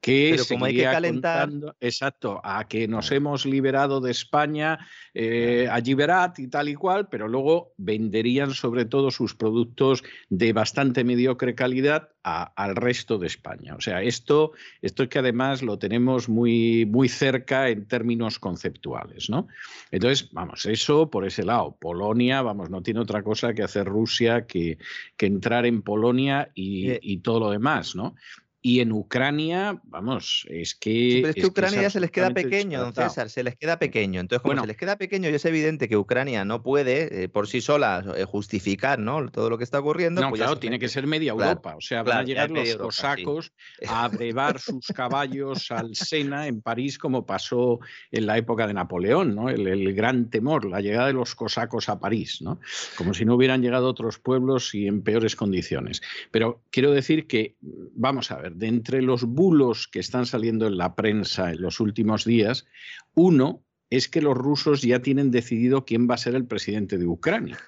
que 0.00 0.30
Pero 0.32 0.44
como 0.46 0.64
hay 0.64 0.76
que 0.76 0.84
calentar. 0.84 1.50
exacto, 1.80 2.40
a 2.42 2.66
que 2.66 2.88
nos 2.88 3.10
hemos 3.12 3.44
liberado 3.44 4.00
de 4.00 4.10
España, 4.10 4.78
eh, 5.12 5.68
a 5.70 5.80
Giberat 5.80 6.38
y 6.38 6.48
tal 6.48 6.70
y 6.70 6.74
cual, 6.74 7.08
pero 7.08 7.28
luego 7.28 7.74
venderían 7.76 8.54
sobre 8.54 8.86
todo 8.86 9.10
sus 9.10 9.34
productos 9.34 10.02
de 10.30 10.52
bastante 10.54 11.04
mediocre 11.04 11.54
calidad 11.54 12.08
al 12.22 12.76
resto 12.76 13.18
de 13.18 13.26
España. 13.26 13.74
O 13.74 13.80
sea, 13.80 14.02
esto, 14.02 14.52
esto 14.82 15.02
es 15.02 15.08
que 15.08 15.18
además 15.18 15.62
lo 15.62 15.78
tenemos 15.78 16.28
muy, 16.28 16.86
muy 16.86 17.08
cerca 17.08 17.68
en 17.68 17.86
términos 17.86 18.38
conceptuales, 18.38 19.30
¿no? 19.30 19.48
Entonces, 19.90 20.30
vamos, 20.32 20.66
eso 20.66 21.10
por 21.10 21.26
ese 21.26 21.44
lado. 21.44 21.76
Polonia, 21.80 22.42
vamos, 22.42 22.70
no 22.70 22.82
tiene 22.82 23.00
otra 23.00 23.22
cosa 23.22 23.54
que 23.54 23.62
hacer 23.62 23.86
Rusia 23.86 24.46
que, 24.46 24.78
que 25.16 25.26
entrar 25.26 25.66
en 25.66 25.82
Polonia 25.82 26.50
y, 26.54 26.92
y 27.00 27.18
todo 27.18 27.40
lo 27.40 27.50
demás, 27.50 27.94
¿no? 27.96 28.14
Y 28.62 28.80
en 28.80 28.92
Ucrania, 28.92 29.80
vamos, 29.84 30.46
es 30.50 30.74
que. 30.74 31.20
pero 31.22 31.28
es 31.28 31.34
que 31.34 31.46
Ucrania 31.46 31.80
ya 31.80 31.90
se 31.90 31.98
les 31.98 32.10
queda 32.10 32.30
pequeño, 32.30 32.80
don 32.80 32.92
César, 32.92 33.30
se 33.30 33.42
les 33.42 33.56
queda 33.56 33.78
pequeño. 33.78 34.20
Entonces, 34.20 34.42
como 34.42 34.60
se 34.60 34.66
les 34.66 34.76
queda 34.76 34.96
pequeño 34.96 35.30
y 35.30 35.34
es 35.34 35.44
evidente 35.46 35.88
que 35.88 35.96
Ucrania 35.96 36.44
no 36.44 36.62
puede 36.62 37.24
eh, 37.24 37.28
por 37.30 37.48
sí 37.48 37.62
sola 37.62 38.04
eh, 38.14 38.24
justificar 38.24 38.98
¿no? 38.98 39.30
todo 39.30 39.48
lo 39.48 39.56
que 39.56 39.64
está 39.64 39.80
ocurriendo. 39.80 40.20
No, 40.20 40.28
pues 40.28 40.42
claro, 40.42 40.58
tiene 40.58 40.78
que 40.78 40.88
ser 40.88 41.06
media 41.06 41.30
Europa. 41.30 41.74
o 41.74 41.80
sea, 41.80 42.02
van 42.02 42.18
a 42.18 42.22
llegar 42.22 42.50
los 42.50 42.76
cosacos 42.76 43.52
a 43.88 44.08
brevar 44.08 44.60
sus 44.60 44.88
caballos 44.88 45.70
al 45.70 45.96
Sena 45.96 46.46
en 46.46 46.60
París, 46.60 46.98
como 46.98 47.24
pasó 47.24 47.80
en 48.10 48.26
la 48.26 48.36
época 48.36 48.66
de 48.66 48.74
Napoleón, 48.74 49.34
¿no? 49.34 49.48
El, 49.48 49.66
el, 49.68 49.94
gran 49.94 50.28
temor, 50.28 50.66
la 50.66 50.82
llegada 50.82 51.06
de 51.06 51.14
los 51.14 51.34
cosacos 51.34 51.88
a 51.88 51.98
París, 51.98 52.42
¿no? 52.42 52.60
Como 52.98 53.14
si 53.14 53.24
no 53.24 53.36
hubieran 53.36 53.62
llegado 53.62 53.88
otros 53.88 54.18
pueblos 54.18 54.74
y 54.74 54.86
en 54.86 55.00
peores 55.00 55.34
condiciones. 55.34 56.02
Pero 56.30 56.60
quiero 56.70 56.92
decir 56.92 57.26
que, 57.26 57.56
vamos 57.62 58.30
a 58.30 58.36
ver 58.36 58.49
de 58.54 58.66
entre 58.66 59.02
los 59.02 59.24
bulos 59.24 59.88
que 59.88 60.00
están 60.00 60.26
saliendo 60.26 60.66
en 60.66 60.76
la 60.76 60.94
prensa 60.94 61.52
en 61.52 61.62
los 61.62 61.80
últimos 61.80 62.24
días, 62.24 62.66
uno 63.14 63.64
es 63.90 64.08
que 64.08 64.22
los 64.22 64.36
rusos 64.36 64.82
ya 64.82 65.02
tienen 65.02 65.30
decidido 65.30 65.84
quién 65.84 66.08
va 66.08 66.14
a 66.14 66.18
ser 66.18 66.34
el 66.34 66.46
presidente 66.46 66.96
de 66.96 67.06
Ucrania, 67.06 67.58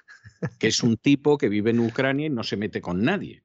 que 0.59 0.67
es 0.67 0.81
un 0.81 0.97
tipo 0.97 1.37
que 1.37 1.49
vive 1.49 1.71
en 1.71 1.79
Ucrania 1.79 2.27
y 2.27 2.29
no 2.29 2.43
se 2.43 2.57
mete 2.57 2.81
con 2.81 3.03
nadie. 3.03 3.43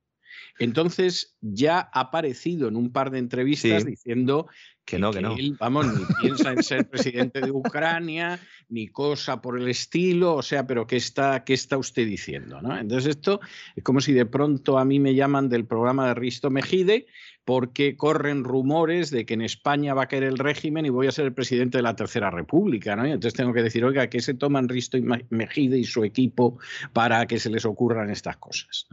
Entonces 0.59 1.37
ya 1.41 1.79
ha 1.93 2.01
aparecido 2.01 2.69
en 2.69 2.77
un 2.77 2.93
par 2.93 3.11
de 3.11 3.19
entrevistas 3.19 3.85
diciendo 3.85 4.49
que, 4.89 4.99
no, 4.99 5.11
que, 5.11 5.21
no. 5.21 5.37
él, 5.37 5.57
vamos, 5.61 5.87
ni 5.87 6.05
piensa 6.23 6.53
en 6.53 6.63
ser 6.63 6.89
presidente 6.89 7.41
de 7.41 7.51
Ucrania, 7.51 8.41
ni 8.71 8.89
cosa 8.89 9.41
por 9.43 9.59
el 9.59 9.69
estilo, 9.69 10.35
o 10.35 10.43
sea, 10.43 10.67
pero 10.67 10.87
¿qué 10.87 10.97
está, 10.97 11.45
qué 11.45 11.53
está 11.53 11.77
usted 11.77 12.07
diciendo? 12.07 12.63
¿no? 12.63 12.77
Entonces 12.77 13.17
esto 13.17 13.41
es 13.77 13.85
como 13.85 14.01
si 14.01 14.13
de 14.15 14.25
pronto 14.25 14.79
a 14.79 14.85
mí 14.85 14.99
me 14.99 15.15
llaman 15.15 15.49
del 15.49 15.67
programa 15.67 16.09
de 16.09 16.15
Risto 16.15 16.51
Mejide 16.51 17.07
porque 17.45 17.97
corren 17.97 18.45
rumores 18.45 19.11
de 19.11 19.25
que 19.25 19.35
en 19.35 19.43
España 19.43 19.95
va 19.95 20.03
a 20.03 20.07
caer 20.09 20.25
el 20.25 20.39
régimen 20.39 20.85
y 20.85 20.91
voy 20.91 21.07
a 21.07 21.13
ser 21.13 21.27
el 21.27 21.33
presidente 21.33 21.79
de 21.79 21.83
la 21.83 21.97
Tercera 21.97 22.31
República, 22.31 22.95
¿no? 22.95 23.07
Y 23.07 23.11
entonces 23.11 23.35
tengo 23.35 23.55
que 23.55 23.63
decir, 23.63 23.85
oiga, 23.87 24.09
¿qué 24.09 24.21
se 24.21 24.35
toman 24.35 24.69
Risto 24.69 24.99
y 24.99 25.03
Mejide 25.31 25.79
y 25.79 25.85
su 25.85 26.05
equipo 26.05 26.59
para 26.93 27.27
que 27.27 27.39
se 27.39 27.49
les 27.49 27.65
ocurran 27.65 28.11
estas 28.11 28.37
cosas? 28.37 28.87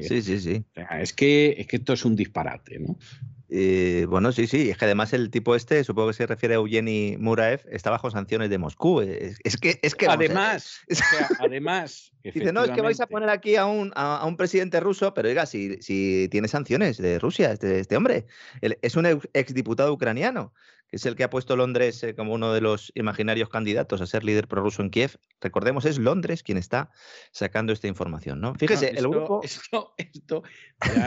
sí, 0.00 0.22
sí, 0.22 0.40
sí. 0.40 0.64
es, 0.98 1.12
que, 1.12 1.56
es 1.58 1.66
que 1.66 1.76
esto 1.76 1.92
es 1.92 2.04
un 2.06 2.16
disparate, 2.16 2.78
¿no? 2.78 2.96
Eh, 3.52 4.06
bueno, 4.08 4.30
sí, 4.30 4.46
sí, 4.46 4.70
es 4.70 4.78
que 4.78 4.84
además 4.84 5.12
el 5.12 5.30
tipo 5.30 5.56
este, 5.56 5.82
supongo 5.82 6.08
que 6.08 6.14
se 6.14 6.26
refiere 6.26 6.54
a 6.54 6.58
Eugeni 6.58 7.16
Muraev, 7.18 7.62
está 7.70 7.90
bajo 7.90 8.08
sanciones 8.10 8.48
de 8.48 8.58
Moscú. 8.58 9.00
Es, 9.00 9.56
que, 9.56 9.80
es 9.82 9.96
que 9.96 10.06
además, 10.06 10.80
además, 11.40 12.12
dice 12.22 12.52
no 12.52 12.62
es 12.62 12.70
que 12.70 12.80
vais 12.80 13.00
a 13.00 13.08
poner 13.08 13.28
aquí 13.28 13.56
a 13.56 13.66
un, 13.66 13.92
a, 13.96 14.24
un 14.24 14.36
presidente 14.36 14.78
ruso, 14.78 15.14
pero 15.14 15.28
oiga, 15.28 15.46
si, 15.46 15.82
si 15.82 16.28
tiene 16.30 16.46
sanciones 16.46 16.98
de 16.98 17.18
Rusia, 17.18 17.50
este, 17.50 17.80
este 17.80 17.96
hombre, 17.96 18.26
es 18.60 18.94
un 18.94 19.06
exdiputado 19.32 19.92
ucraniano 19.92 20.52
que 20.90 20.96
es 20.96 21.06
el 21.06 21.16
que 21.16 21.24
ha 21.24 21.30
puesto 21.30 21.56
Londres 21.56 22.02
eh, 22.02 22.14
como 22.14 22.34
uno 22.34 22.52
de 22.52 22.60
los 22.60 22.92
imaginarios 22.94 23.48
candidatos 23.48 24.00
a 24.00 24.06
ser 24.06 24.24
líder 24.24 24.48
prorruso 24.48 24.82
en 24.82 24.90
Kiev. 24.90 25.18
Recordemos, 25.40 25.84
es 25.84 25.98
Londres 25.98 26.42
quien 26.42 26.58
está 26.58 26.90
sacando 27.30 27.72
esta 27.72 27.86
información, 27.86 28.40
¿no? 28.40 28.54
Fíjese, 28.54 28.90
el 28.90 29.08
grupo... 29.08 29.40
Esto, 29.42 29.94
esto 29.96 30.42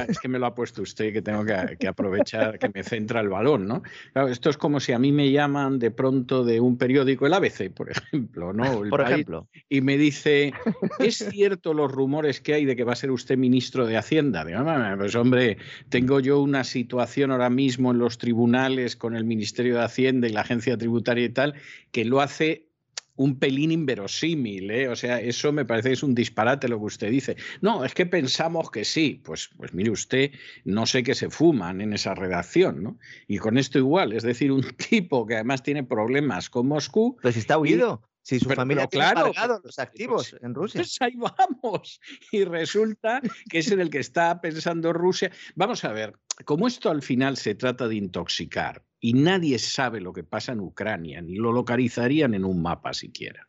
es 0.07 0.19
que 0.19 0.27
me 0.27 0.39
lo 0.39 0.45
ha 0.45 0.55
puesto 0.55 0.81
usted, 0.81 1.11
que 1.11 1.21
tengo 1.21 1.43
que, 1.45 1.87
aprovechar 1.87 2.57
que 2.59 2.69
me 2.73 2.83
centra 2.83 3.19
el 3.19 3.29
balón, 3.29 3.67
¿no? 3.67 3.83
Claro, 4.13 4.29
esto 4.29 4.49
es 4.49 4.57
como 4.57 4.79
si 4.79 4.93
a 4.93 4.99
mí 4.99 5.11
me 5.11 5.31
llaman 5.31 5.79
de 5.79 5.91
pronto 5.91 6.43
de 6.43 6.59
un 6.59 6.77
periódico, 6.77 7.25
el 7.25 7.33
ABC, 7.33 7.73
por 7.73 7.91
ejemplo, 7.91 8.53
¿no? 8.53 8.83
por 8.89 9.01
ejemplo. 9.01 9.49
Y 9.69 9.81
me 9.81 9.97
dice, 9.97 10.53
¿es 10.99 11.17
cierto 11.29 11.73
los 11.73 11.91
rumores 11.91 12.39
que 12.41 12.53
hay 12.53 12.65
de 12.65 12.75
que 12.75 12.83
va 12.83 12.93
a 12.93 12.95
ser 12.95 13.11
usted 13.11 13.37
ministro 13.37 13.85
de 13.85 13.97
Hacienda? 13.97 14.45
Digo, 14.45 14.63
pues 14.97 15.15
hombre, 15.15 15.57
tengo 15.89 16.19
yo 16.19 16.41
una 16.41 16.63
situación 16.63 17.31
ahora 17.31 17.49
mismo 17.49 17.91
en 17.91 17.97
los 17.99 18.17
tribunales 18.17 18.95
con 18.95 19.15
el 19.15 19.25
Ministerio 19.25 19.72
de 19.77 19.85
Hacienda 19.85 20.27
y 20.27 20.31
la 20.31 20.41
agencia 20.41 20.77
tributaria 20.77 21.25
y 21.25 21.29
tal, 21.29 21.55
que 21.91 22.05
lo 22.05 22.21
hace 22.21 22.67
un 23.15 23.37
pelín 23.37 23.71
inverosímil, 23.71 24.71
¿eh? 24.71 24.87
o 24.87 24.95
sea, 24.95 25.19
eso 25.19 25.51
me 25.51 25.65
parece 25.65 25.89
que 25.89 25.93
es 25.93 26.03
un 26.03 26.15
disparate 26.15 26.67
lo 26.67 26.79
que 26.79 26.85
usted 26.85 27.11
dice. 27.11 27.35
No, 27.61 27.85
es 27.85 27.93
que 27.93 28.05
pensamos 28.05 28.71
que 28.71 28.85
sí, 28.85 29.21
pues, 29.23 29.49
pues 29.55 29.73
mire 29.73 29.91
usted, 29.91 30.31
no 30.65 30.85
sé 30.85 31.03
qué 31.03 31.13
se 31.13 31.29
fuman 31.29 31.81
en 31.81 31.93
esa 31.93 32.15
redacción, 32.15 32.81
¿no? 32.81 32.97
Y 33.27 33.37
con 33.37 33.57
esto 33.57 33.77
igual, 33.77 34.13
es 34.13 34.23
decir, 34.23 34.51
un 34.51 34.63
tipo 34.89 35.27
que 35.27 35.35
además 35.35 35.61
tiene 35.61 35.83
problemas 35.83 36.49
con 36.49 36.67
Moscú. 36.67 37.17
Pues 37.21 37.37
está 37.37 37.57
huido. 37.57 38.01
Si 38.23 38.39
su 38.39 38.49
familia 38.49 38.87
tiene 38.87 39.05
claro, 39.11 39.59
los 39.63 39.79
activos 39.79 40.29
pues, 40.31 40.43
en 40.43 40.55
Rusia. 40.55 40.79
Pues 40.79 40.97
ahí 41.01 41.15
vamos. 41.15 41.99
Y 42.31 42.45
resulta 42.45 43.21
que 43.49 43.59
es 43.59 43.69
en 43.69 43.81
el 43.81 43.89
que 43.89 43.99
está 43.99 44.39
pensando 44.39 44.93
Rusia. 44.93 45.29
Vamos 45.55 45.83
a 45.83 45.91
ver, 45.91 46.17
como 46.45 46.67
esto 46.67 46.89
al 46.89 47.01
final 47.01 47.35
se 47.35 47.53
trata 47.53 47.87
de 47.87 47.95
intoxicar 47.95 48.83
y 48.99 49.13
nadie 49.13 49.59
sabe 49.59 49.99
lo 49.99 50.13
que 50.13 50.23
pasa 50.23 50.53
en 50.53 50.61
Ucrania, 50.61 51.21
ni 51.21 51.35
lo 51.35 51.51
localizarían 51.51 52.33
en 52.33 52.45
un 52.45 52.61
mapa 52.61 52.93
siquiera, 52.93 53.45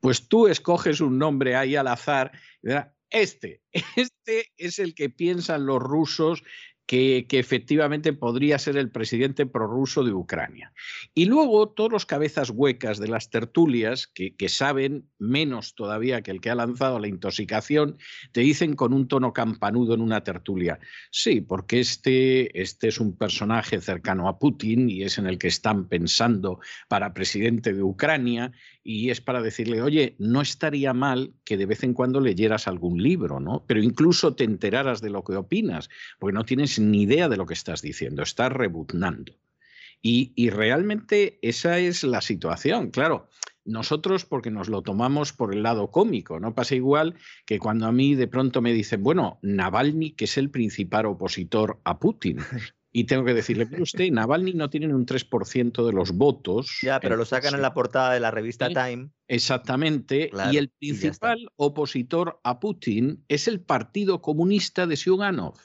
pues 0.00 0.28
tú 0.28 0.46
escoges 0.46 1.00
un 1.00 1.18
nombre 1.18 1.56
ahí 1.56 1.74
al 1.74 1.88
azar, 1.88 2.30
este, 3.10 3.62
este 3.96 4.52
es 4.56 4.78
el 4.78 4.94
que 4.94 5.10
piensan 5.10 5.66
los 5.66 5.82
rusos 5.82 6.44
que, 6.86 7.26
efectivamente 7.30 8.12
podría 8.12 8.58
ser 8.58 8.76
el 8.76 8.90
presidente 8.90 9.44
prorruso 9.44 10.04
de 10.04 10.12
Ucrania. 10.12 10.72
Y 11.14 11.26
luego 11.26 11.68
todos 11.68 11.90
los 11.90 12.06
cabezas 12.06 12.50
huecas 12.50 12.98
de 12.98 13.08
las 13.08 13.28
tertulias, 13.30 14.06
que, 14.06 14.34
saben 14.48 15.08
menos 15.18 15.74
todavía 15.74 16.22
que 16.22 16.30
el 16.30 16.40
que 16.40 16.50
ha 16.50 16.54
lanzado 16.54 17.00
la 17.00 17.08
intoxicación, 17.08 17.98
te 18.32 18.42
dicen 18.42 18.74
con 18.74 18.92
un 18.92 19.08
tono 19.08 19.32
campanudo 19.32 19.94
en 19.94 20.00
una 20.00 20.22
tertulia, 20.22 20.78
sí, 21.10 21.40
porque 21.40 21.80
este, 21.80 22.60
este 22.60 22.88
es 22.88 23.00
un 23.00 23.16
personaje 23.16 23.80
cercano 23.80 24.28
a 24.28 24.38
Putin 24.38 24.88
y 24.88 25.02
es 25.02 25.18
en 25.18 25.26
el 25.26 25.38
que 25.38 25.48
están 25.48 25.88
pensando 25.88 26.60
para 26.88 27.12
presidente 27.12 27.72
de 27.72 27.82
Ucrania 27.82 28.52
y 28.88 29.10
es 29.10 29.20
para 29.20 29.42
decirle, 29.42 29.82
oye, 29.82 30.14
no 30.20 30.40
estaría 30.40 30.94
mal 30.94 31.34
que 31.44 31.56
de 31.56 31.66
vez 31.66 31.82
en 31.82 31.92
cuando 31.92 32.20
leyeras 32.20 32.68
algún 32.68 33.02
libro, 33.02 33.40
¿no? 33.40 33.64
Pero 33.66 33.82
incluso 33.82 34.36
te 34.36 34.44
enteraras 34.44 35.00
de 35.00 35.10
lo 35.10 35.24
que 35.24 35.34
opinas, 35.34 35.90
porque 36.20 36.34
no 36.34 36.44
tienes 36.44 36.78
ni 36.78 37.02
idea 37.02 37.28
de 37.28 37.36
lo 37.36 37.46
que 37.46 37.54
estás 37.54 37.82
diciendo, 37.82 38.22
estás 38.22 38.52
rebuznando. 38.52 39.32
Y, 40.02 40.32
y 40.36 40.50
realmente 40.50 41.40
esa 41.42 41.80
es 41.80 42.04
la 42.04 42.20
situación. 42.20 42.90
Claro, 42.92 43.28
nosotros 43.64 44.24
porque 44.24 44.52
nos 44.52 44.68
lo 44.68 44.82
tomamos 44.82 45.32
por 45.32 45.52
el 45.52 45.64
lado 45.64 45.90
cómico, 45.90 46.38
¿no? 46.38 46.54
Pasa 46.54 46.76
igual 46.76 47.16
que 47.44 47.58
cuando 47.58 47.86
a 47.86 47.92
mí 47.92 48.14
de 48.14 48.28
pronto 48.28 48.62
me 48.62 48.72
dicen, 48.72 49.02
bueno, 49.02 49.40
Navalny, 49.42 50.12
que 50.12 50.26
es 50.26 50.38
el 50.38 50.50
principal 50.50 51.06
opositor 51.06 51.80
a 51.82 51.98
Putin, 51.98 52.38
y 52.96 53.04
tengo 53.04 53.26
que 53.26 53.34
decirle, 53.34 53.66
pero 53.66 53.82
usted, 53.82 54.10
Navalny 54.10 54.54
no 54.54 54.70
tiene 54.70 54.86
un 54.86 55.04
3% 55.04 55.84
de 55.84 55.92
los 55.92 56.12
votos. 56.12 56.78
Ya, 56.80 56.98
pero 56.98 57.16
lo 57.16 57.26
sacan 57.26 57.54
en 57.54 57.60
la 57.60 57.74
portada 57.74 58.14
de 58.14 58.20
la 58.20 58.30
revista 58.30 58.68
Time. 58.70 59.10
Exactamente. 59.28 60.30
y 60.50 60.56
el 60.56 60.70
principal 60.70 61.46
opositor 61.56 62.40
a 62.42 62.58
Putin 62.58 63.22
es 63.28 63.48
el 63.48 63.60
Partido 63.60 64.22
Comunista 64.22 64.86
de 64.86 64.96
Siuganov. 64.96 65.58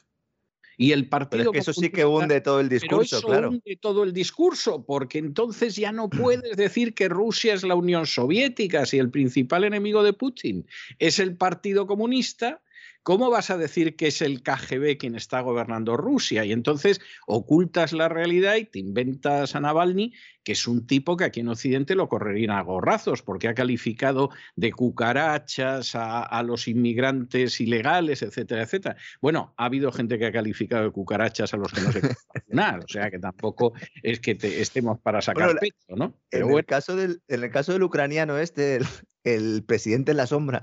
Y 0.75 0.91
el 0.91 1.07
partido. 1.07 1.51
Pero 1.51 1.51
es 1.51 1.53
que 1.53 1.71
eso 1.71 1.79
sí 1.79 1.89
que 1.89 2.03
hunde 2.03 2.41
todo 2.41 2.59
el 2.59 2.67
discurso, 2.67 3.19
eso 3.19 3.27
claro. 3.27 3.49
Hunde 3.49 3.77
todo 3.79 4.03
el 4.03 4.11
discurso, 4.11 4.83
porque 4.85 5.19
entonces 5.19 5.77
ya 5.77 5.93
no 5.93 6.09
puedes 6.09 6.57
decir 6.57 6.93
que 6.93 7.07
Rusia 7.07 7.53
es 7.53 7.63
la 7.63 7.75
Unión 7.75 8.07
Soviética 8.07 8.85
si 8.85 8.97
el 8.97 9.09
principal 9.09 9.63
enemigo 9.63 10.03
de 10.03 10.11
Putin 10.11 10.67
es 10.99 11.19
el 11.19 11.37
Partido 11.37 11.87
Comunista 11.87 12.61
¿Cómo 13.03 13.31
vas 13.31 13.49
a 13.49 13.57
decir 13.57 13.95
que 13.95 14.07
es 14.07 14.21
el 14.21 14.43
KGB 14.43 14.97
quien 14.97 15.15
está 15.15 15.41
gobernando 15.41 15.97
Rusia? 15.97 16.45
Y 16.45 16.51
entonces 16.51 17.01
ocultas 17.25 17.93
la 17.93 18.09
realidad 18.09 18.57
y 18.57 18.65
te 18.65 18.77
inventas 18.77 19.55
a 19.55 19.59
Navalny, 19.59 20.13
que 20.43 20.53
es 20.53 20.67
un 20.67 20.85
tipo 20.87 21.17
que 21.17 21.25
aquí 21.25 21.41
en 21.41 21.49
Occidente 21.49 21.95
lo 21.95 22.09
correrían 22.09 22.51
a 22.51 22.61
gorrazos, 22.61 23.21
porque 23.21 23.47
ha 23.47 23.53
calificado 23.53 24.29
de 24.55 24.71
cucarachas 24.71 25.91
a, 25.95 26.41
los 26.43 26.67
inmigrantes 26.67 27.61
ilegales, 27.61 28.21
etcétera, 28.21 28.63
etcétera. 28.63 28.95
Bueno, 29.21 29.53
ha 29.57 29.65
habido 29.65 29.91
gente 29.91 30.17
que 30.17 30.25
ha 30.25 30.31
calificado 30.31 30.85
de 30.85 30.91
cucarachas 30.91 31.53
a 31.53 31.57
los 31.57 31.71
que 31.71 31.81
no 31.81 31.91
se 31.91 32.01
vacunar, 32.33 32.79
o 32.79 32.87
sea 32.87 33.11
que 33.11 33.19
tampoco 33.19 33.73
es 34.01 34.19
que 34.19 34.37
estemos 34.41 34.99
para 34.99 35.21
sacar 35.21 35.55
pecho, 35.59 35.75
¿no? 35.89 36.15
Pero 36.29 36.49
en, 36.49 36.57
el 36.57 36.65
caso 36.65 36.95
del, 36.95 37.21
en 37.27 37.43
el 37.43 37.51
caso 37.51 37.73
del 37.73 37.83
ucraniano 37.83 38.37
este, 38.37 38.79
el 39.23 39.63
presidente 39.63 40.11
en 40.11 40.17
la 40.17 40.27
sombra, 40.27 40.61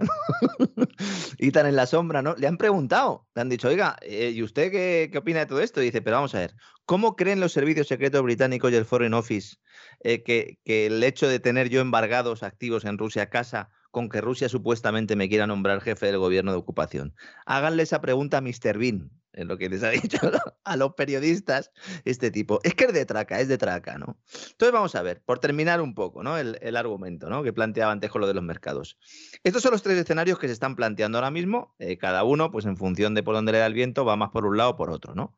y 1.38 1.50
tan 1.52 1.66
en 1.66 1.76
la 1.76 1.86
sombra, 1.86 2.22
¿no? 2.22 2.34
Le 2.36 2.46
han 2.46 2.56
preguntado, 2.56 3.26
le 3.34 3.42
han 3.42 3.48
dicho, 3.48 3.68
oiga, 3.68 3.96
eh, 4.02 4.32
¿y 4.34 4.42
usted 4.42 4.70
qué, 4.70 5.16
opina 5.16 5.40
de 5.40 5.46
todo 5.46 5.60
esto? 5.60 5.80
Y 5.80 5.86
dice, 5.86 6.02
pero 6.02 6.16
vamos 6.16 6.34
a 6.34 6.40
ver, 6.40 6.55
¿cómo 6.89 7.16
creen 7.16 7.39
los 7.39 7.52
servicios 7.52 7.86
secretos 7.86 8.23
británicos 8.23 8.73
y 8.73 8.77
el 8.77 8.86
Foreign 8.86 9.12
Office 9.12 9.59
eh, 10.01 10.23
que, 10.23 10.59
el 10.65 11.05
hecho 11.05 11.28
de 11.28 11.39
tener 11.39 11.69
yo 11.69 11.82
embargados 11.82 12.43
activos 12.43 12.86
en 12.86 12.97
Rusia 12.97 13.28
casa 13.28 13.69
con 13.90 14.09
que 14.09 14.23
Rusia 14.23 14.48
supuestamente 14.48 15.15
me 15.15 15.28
quiera 15.28 15.47
nombrar 15.47 15.82
jefe 15.82 16.06
del 16.06 16.16
gobierno 16.16 16.51
de 16.51 16.56
ocupación? 16.56 17.15
Háganle 17.44 17.82
esa 17.82 18.01
pregunta 18.01 18.39
a 18.39 18.40
Mr. 18.40 18.78
Bean, 18.78 19.10
en 19.35 19.48
lo 19.48 19.59
que 19.59 19.69
les 19.69 19.82
ha 19.82 19.90
dicho 20.02 20.19
a 20.65 20.77
los 20.78 20.94
periodistas 20.94 21.73
este 22.06 22.31
tipo. 22.31 22.59
Es 22.62 22.74
que 22.74 22.85
es 22.85 22.94
de 22.94 23.05
traca, 23.05 23.39
es 23.39 23.48
de 23.48 23.59
traca, 23.59 23.98
¿no? 23.98 24.19
Entonces 24.52 24.73
vamos 24.73 24.94
a 24.94 25.02
ver, 25.02 25.20
por 25.27 25.40
terminar 25.40 25.82
un 25.82 25.94
poco, 25.94 26.23
¿no? 26.23 26.39
El, 26.39 26.74
argumento, 26.74 27.28
¿no? 27.28 27.43
Que 27.43 27.52
planteaba 27.52 27.93
antes 27.93 28.10
con 28.10 28.23
lo 28.23 28.27
de 28.27 28.32
los 28.32 28.43
mercados. 28.43 28.98
Estos 29.44 29.62
son 29.62 29.73
los 29.73 29.82
tres 29.82 29.98
escenarios 29.98 30.39
que 30.39 30.47
se 30.47 30.55
están 30.55 30.74
planteando 30.74 31.19
ahora 31.19 31.31
mismo, 31.31 31.74
eh, 31.78 31.98
cada 31.98 32.24
uno, 32.24 32.51
pues 32.51 32.65
en 32.65 32.78
función 32.78 33.12
de 33.12 33.23
por 33.23 33.35
dónde 33.35 33.52
le 33.52 33.59
da 33.59 33.66
el 33.66 33.74
viento, 33.74 34.06
va 34.06 34.16
más 34.16 34.31
por 34.31 34.47
un 34.47 34.56
lado 34.56 34.70
o 34.70 34.77
por 34.77 34.90
otro, 34.90 35.15
¿no? 35.15 35.36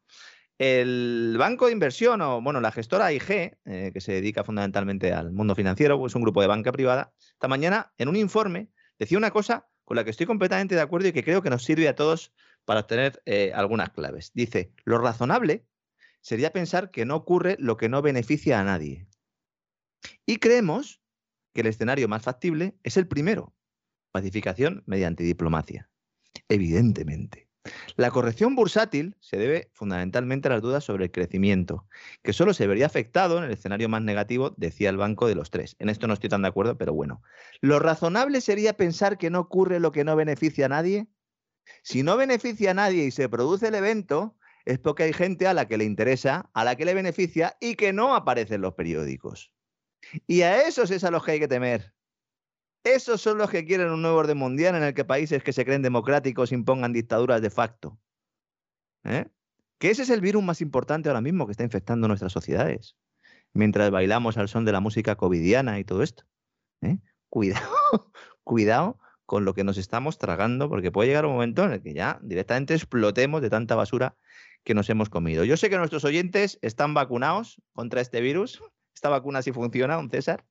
El 0.60 1.36
banco 1.38 1.66
de 1.66 1.72
inversión, 1.72 2.20
o 2.20 2.42
bueno, 2.42 2.60
la 2.60 2.70
gestora 2.70 3.06
AIG, 3.06 3.56
eh, 3.64 3.90
que 3.94 4.00
se 4.02 4.12
dedica 4.12 4.44
fundamentalmente 4.44 5.10
al 5.10 5.32
mundo 5.32 5.54
financiero, 5.54 5.98
pues 5.98 6.14
un 6.14 6.20
grupo 6.20 6.42
de 6.42 6.48
banca 6.48 6.70
privada, 6.70 7.14
esta 7.18 7.48
mañana 7.48 7.94
en 7.96 8.10
un 8.10 8.16
informe 8.16 8.68
decía 8.98 9.16
una 9.16 9.30
cosa 9.30 9.70
con 9.84 9.96
la 9.96 10.04
que 10.04 10.10
estoy 10.10 10.26
completamente 10.26 10.74
de 10.74 10.82
acuerdo 10.82 11.08
y 11.08 11.12
que 11.12 11.24
creo 11.24 11.40
que 11.40 11.48
nos 11.48 11.64
sirve 11.64 11.88
a 11.88 11.94
todos 11.94 12.34
para 12.66 12.80
obtener 12.80 13.22
eh, 13.24 13.52
algunas 13.54 13.88
claves. 13.88 14.32
Dice, 14.34 14.74
lo 14.84 14.98
razonable 14.98 15.64
sería 16.20 16.52
pensar 16.52 16.90
que 16.90 17.06
no 17.06 17.16
ocurre 17.16 17.56
lo 17.58 17.78
que 17.78 17.88
no 17.88 18.02
beneficia 18.02 18.60
a 18.60 18.64
nadie. 18.64 19.08
Y 20.26 20.36
creemos 20.36 21.00
que 21.54 21.62
el 21.62 21.68
escenario 21.68 22.06
más 22.06 22.20
factible 22.20 22.76
es 22.82 22.98
el 22.98 23.08
primero, 23.08 23.54
pacificación 24.12 24.82
mediante 24.84 25.24
diplomacia. 25.24 25.88
Evidentemente. 26.50 27.49
La 27.96 28.10
corrección 28.10 28.54
bursátil 28.54 29.16
se 29.20 29.36
debe 29.36 29.70
fundamentalmente 29.74 30.48
a 30.48 30.52
las 30.52 30.62
dudas 30.62 30.84
sobre 30.84 31.04
el 31.04 31.12
crecimiento, 31.12 31.86
que 32.22 32.32
solo 32.32 32.54
se 32.54 32.66
vería 32.66 32.86
afectado 32.86 33.38
en 33.38 33.44
el 33.44 33.50
escenario 33.50 33.88
más 33.88 34.02
negativo, 34.02 34.54
decía 34.56 34.88
el 34.88 34.96
banco 34.96 35.26
de 35.26 35.34
los 35.34 35.50
tres. 35.50 35.76
En 35.78 35.90
esto 35.90 36.06
no 36.06 36.14
estoy 36.14 36.30
tan 36.30 36.42
de 36.42 36.48
acuerdo, 36.48 36.78
pero 36.78 36.94
bueno. 36.94 37.22
¿Lo 37.60 37.78
razonable 37.78 38.40
sería 38.40 38.76
pensar 38.76 39.18
que 39.18 39.30
no 39.30 39.40
ocurre 39.40 39.80
lo 39.80 39.92
que 39.92 40.04
no 40.04 40.16
beneficia 40.16 40.66
a 40.66 40.70
nadie? 40.70 41.06
Si 41.82 42.02
no 42.02 42.16
beneficia 42.16 42.70
a 42.70 42.74
nadie 42.74 43.04
y 43.04 43.10
se 43.10 43.28
produce 43.28 43.68
el 43.68 43.74
evento, 43.74 44.36
es 44.64 44.78
porque 44.78 45.04
hay 45.04 45.12
gente 45.12 45.46
a 45.46 45.54
la 45.54 45.68
que 45.68 45.76
le 45.76 45.84
interesa, 45.84 46.50
a 46.54 46.64
la 46.64 46.76
que 46.76 46.84
le 46.84 46.94
beneficia 46.94 47.56
y 47.60 47.74
que 47.74 47.92
no 47.92 48.14
aparece 48.14 48.54
en 48.54 48.62
los 48.62 48.74
periódicos. 48.74 49.52
Y 50.26 50.42
a 50.42 50.62
esos 50.62 50.90
es 50.90 51.04
a 51.04 51.10
los 51.10 51.24
que 51.24 51.32
hay 51.32 51.40
que 51.40 51.48
temer. 51.48 51.92
Esos 52.84 53.20
son 53.20 53.36
los 53.38 53.50
que 53.50 53.64
quieren 53.64 53.90
un 53.90 54.00
nuevo 54.00 54.16
orden 54.16 54.38
mundial 54.38 54.74
en 54.74 54.82
el 54.82 54.94
que 54.94 55.04
países 55.04 55.42
que 55.42 55.52
se 55.52 55.64
creen 55.64 55.82
democráticos 55.82 56.52
impongan 56.52 56.92
dictaduras 56.92 57.42
de 57.42 57.50
facto. 57.50 57.98
¿Eh? 59.04 59.26
Que 59.78 59.90
ese 59.90 60.02
es 60.02 60.10
el 60.10 60.20
virus 60.20 60.42
más 60.42 60.60
importante 60.60 61.08
ahora 61.08 61.20
mismo 61.20 61.46
que 61.46 61.52
está 61.52 61.64
infectando 61.64 62.08
nuestras 62.08 62.32
sociedades. 62.32 62.96
Mientras 63.52 63.90
bailamos 63.90 64.38
al 64.38 64.48
son 64.48 64.64
de 64.64 64.72
la 64.72 64.80
música 64.80 65.16
covidiana 65.16 65.78
y 65.78 65.84
todo 65.84 66.02
esto. 66.02 66.24
¿Eh? 66.80 66.98
Cuidado, 67.28 67.68
cuidado 68.44 68.98
con 69.26 69.44
lo 69.44 69.54
que 69.54 69.62
nos 69.62 69.78
estamos 69.78 70.18
tragando, 70.18 70.68
porque 70.68 70.90
puede 70.90 71.08
llegar 71.08 71.26
un 71.26 71.32
momento 71.32 71.64
en 71.64 71.72
el 71.72 71.82
que 71.82 71.94
ya 71.94 72.18
directamente 72.22 72.74
explotemos 72.74 73.42
de 73.42 73.50
tanta 73.50 73.76
basura 73.76 74.16
que 74.64 74.74
nos 74.74 74.88
hemos 74.90 75.08
comido. 75.08 75.44
Yo 75.44 75.56
sé 75.56 75.70
que 75.70 75.78
nuestros 75.78 76.04
oyentes 76.04 76.58
están 76.62 76.94
vacunados 76.94 77.60
contra 77.72 78.00
este 78.00 78.20
virus. 78.20 78.62
Esta 78.94 79.08
vacuna 79.08 79.42
sí 79.42 79.52
funciona, 79.52 79.96
don 79.96 80.10
César. 80.10 80.44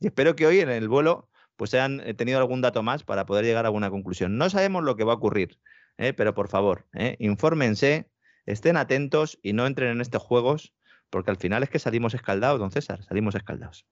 Y 0.00 0.06
espero 0.08 0.36
que 0.36 0.46
hoy 0.46 0.60
en 0.60 0.68
el 0.68 0.88
vuelo 0.88 1.28
pues 1.56 1.74
hayan 1.74 2.02
tenido 2.16 2.38
algún 2.38 2.60
dato 2.60 2.82
más 2.82 3.02
para 3.02 3.26
poder 3.26 3.44
llegar 3.44 3.64
a 3.64 3.68
alguna 3.68 3.90
conclusión. 3.90 4.38
No 4.38 4.50
sabemos 4.50 4.84
lo 4.84 4.96
que 4.96 5.04
va 5.04 5.12
a 5.12 5.16
ocurrir, 5.16 5.58
¿eh? 5.98 6.12
pero 6.12 6.34
por 6.34 6.48
favor, 6.48 6.86
¿eh? 6.94 7.16
infórmense, 7.18 8.08
estén 8.44 8.76
atentos 8.76 9.38
y 9.42 9.52
no 9.52 9.66
entren 9.66 9.90
en 9.90 10.00
estos 10.00 10.22
juegos, 10.22 10.74
porque 11.10 11.30
al 11.30 11.36
final 11.36 11.62
es 11.62 11.70
que 11.70 11.78
salimos 11.78 12.14
escaldados, 12.14 12.60
don 12.60 12.70
César, 12.70 13.02
salimos 13.04 13.34
escaldados. 13.34 13.86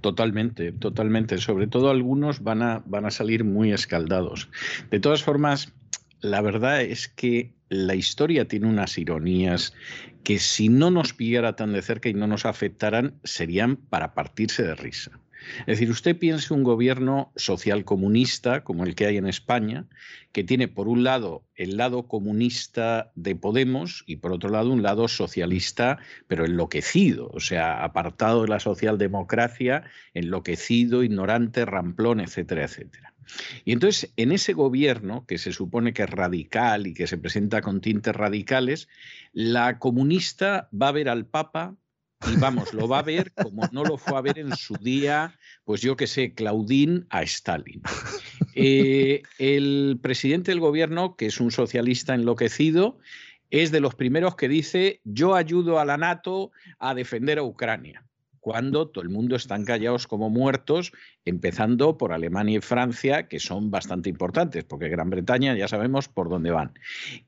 Totalmente, 0.00 0.72
totalmente. 0.72 1.38
Sobre 1.38 1.66
todo 1.66 1.90
algunos 1.90 2.42
van 2.42 2.62
a, 2.62 2.82
van 2.86 3.06
a 3.06 3.10
salir 3.10 3.44
muy 3.44 3.72
escaldados. 3.72 4.48
De 4.90 5.00
todas 5.00 5.22
formas, 5.22 5.72
la 6.20 6.40
verdad 6.40 6.82
es 6.82 7.08
que 7.08 7.54
la 7.68 7.94
historia 7.94 8.46
tiene 8.46 8.68
unas 8.68 8.96
ironías 8.98 9.74
que 10.22 10.38
si 10.38 10.68
no 10.68 10.90
nos 10.90 11.12
pillara 11.12 11.56
tan 11.56 11.72
de 11.72 11.82
cerca 11.82 12.08
y 12.08 12.14
no 12.14 12.26
nos 12.26 12.46
afectaran, 12.46 13.20
serían 13.24 13.76
para 13.76 14.14
partirse 14.14 14.62
de 14.62 14.74
risa. 14.74 15.20
Es 15.60 15.66
decir, 15.66 15.90
usted 15.90 16.18
piense 16.18 16.54
un 16.54 16.62
gobierno 16.62 17.32
social 17.36 17.84
comunista 17.84 18.64
como 18.64 18.84
el 18.84 18.94
que 18.94 19.06
hay 19.06 19.16
en 19.16 19.26
España, 19.26 19.86
que 20.32 20.44
tiene 20.44 20.68
por 20.68 20.88
un 20.88 21.04
lado 21.04 21.44
el 21.54 21.76
lado 21.76 22.08
comunista 22.08 23.12
de 23.14 23.36
Podemos 23.36 24.04
y 24.06 24.16
por 24.16 24.32
otro 24.32 24.50
lado 24.50 24.70
un 24.70 24.82
lado 24.82 25.08
socialista, 25.08 25.98
pero 26.26 26.44
enloquecido, 26.44 27.30
o 27.32 27.40
sea, 27.40 27.84
apartado 27.84 28.42
de 28.42 28.48
la 28.48 28.60
socialdemocracia, 28.60 29.84
enloquecido, 30.14 31.02
ignorante, 31.02 31.64
ramplón, 31.64 32.20
etcétera, 32.20 32.64
etcétera. 32.64 33.14
Y 33.64 33.72
entonces, 33.72 34.12
en 34.16 34.32
ese 34.32 34.52
gobierno, 34.52 35.24
que 35.26 35.38
se 35.38 35.52
supone 35.52 35.92
que 35.92 36.02
es 36.02 36.10
radical 36.10 36.86
y 36.86 36.94
que 36.94 37.06
se 37.06 37.18
presenta 37.18 37.62
con 37.62 37.80
tintes 37.80 38.14
radicales, 38.14 38.88
la 39.32 39.78
comunista 39.78 40.68
va 40.70 40.88
a 40.88 40.92
ver 40.92 41.08
al 41.08 41.26
Papa 41.26 41.76
y 42.32 42.36
vamos, 42.36 42.72
lo 42.72 42.88
va 42.88 43.00
a 43.00 43.02
ver 43.02 43.32
como 43.32 43.68
no 43.72 43.84
lo 43.84 43.98
fue 43.98 44.16
a 44.16 44.20
ver 44.20 44.38
en 44.38 44.54
su 44.56 44.74
día, 44.74 45.38
pues 45.64 45.80
yo 45.80 45.96
que 45.96 46.06
sé, 46.06 46.32
Claudín 46.34 47.06
a 47.10 47.22
Stalin. 47.22 47.82
Eh, 48.54 49.22
el 49.38 49.98
presidente 50.00 50.50
del 50.50 50.60
gobierno, 50.60 51.16
que 51.16 51.26
es 51.26 51.40
un 51.40 51.50
socialista 51.50 52.14
enloquecido, 52.14 52.98
es 53.50 53.70
de 53.70 53.80
los 53.80 53.94
primeros 53.94 54.36
que 54.36 54.48
dice, 54.48 55.00
yo 55.04 55.34
ayudo 55.34 55.78
a 55.78 55.84
la 55.84 55.96
NATO 55.96 56.52
a 56.78 56.94
defender 56.94 57.38
a 57.38 57.42
Ucrania 57.42 58.04
cuando 58.44 58.88
todo 58.88 59.02
el 59.02 59.08
mundo 59.08 59.36
están 59.36 59.64
callados 59.64 60.06
como 60.06 60.28
muertos, 60.28 60.92
empezando 61.24 61.96
por 61.96 62.12
Alemania 62.12 62.58
y 62.58 62.60
Francia, 62.60 63.26
que 63.26 63.40
son 63.40 63.70
bastante 63.70 64.10
importantes, 64.10 64.64
porque 64.64 64.90
Gran 64.90 65.08
Bretaña 65.08 65.56
ya 65.56 65.66
sabemos 65.66 66.08
por 66.08 66.28
dónde 66.28 66.50
van. 66.50 66.78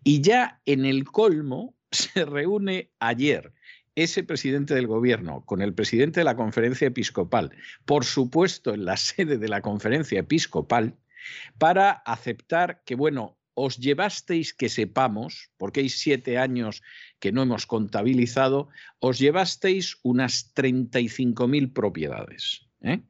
Y 0.05 0.20
ya 0.20 0.60
en 0.66 0.85
el 0.85 1.05
colmo 1.05 1.74
se 1.90 2.27
reúne 2.27 2.90
ayer 2.98 3.55
ese 3.97 4.23
presidente 4.23 4.74
del 4.74 4.86
gobierno 4.86 5.44
con 5.44 5.62
el 5.62 5.74
presidente 5.74 6.20
de 6.20 6.24
la 6.24 6.36
conferencia 6.36 6.86
episcopal, 6.86 7.51
por 7.85 8.05
supuesto 8.05 8.73
en 8.73 8.85
la 8.85 8.97
sede 8.97 9.39
de 9.39 9.48
la 9.48 9.62
conferencia 9.62 10.20
episcopal, 10.20 10.94
para 11.59 11.90
aceptar 11.90 12.82
que, 12.85 12.94
bueno, 12.94 13.36
os 13.55 13.78
llevasteis 13.78 14.52
que 14.52 14.68
sepamos, 14.68 15.51
porque 15.56 15.81
hay 15.81 15.89
siete 15.89 16.36
años 16.36 16.82
que 17.18 17.32
no 17.32 17.43
hemos 17.43 17.66
contabilizado, 17.66 18.68
os 19.01 19.18
llevasteis 19.18 19.97
unas 20.02 20.55
35.000 20.55 21.73
propiedades. 21.73 22.68
¿eh? 22.82 23.01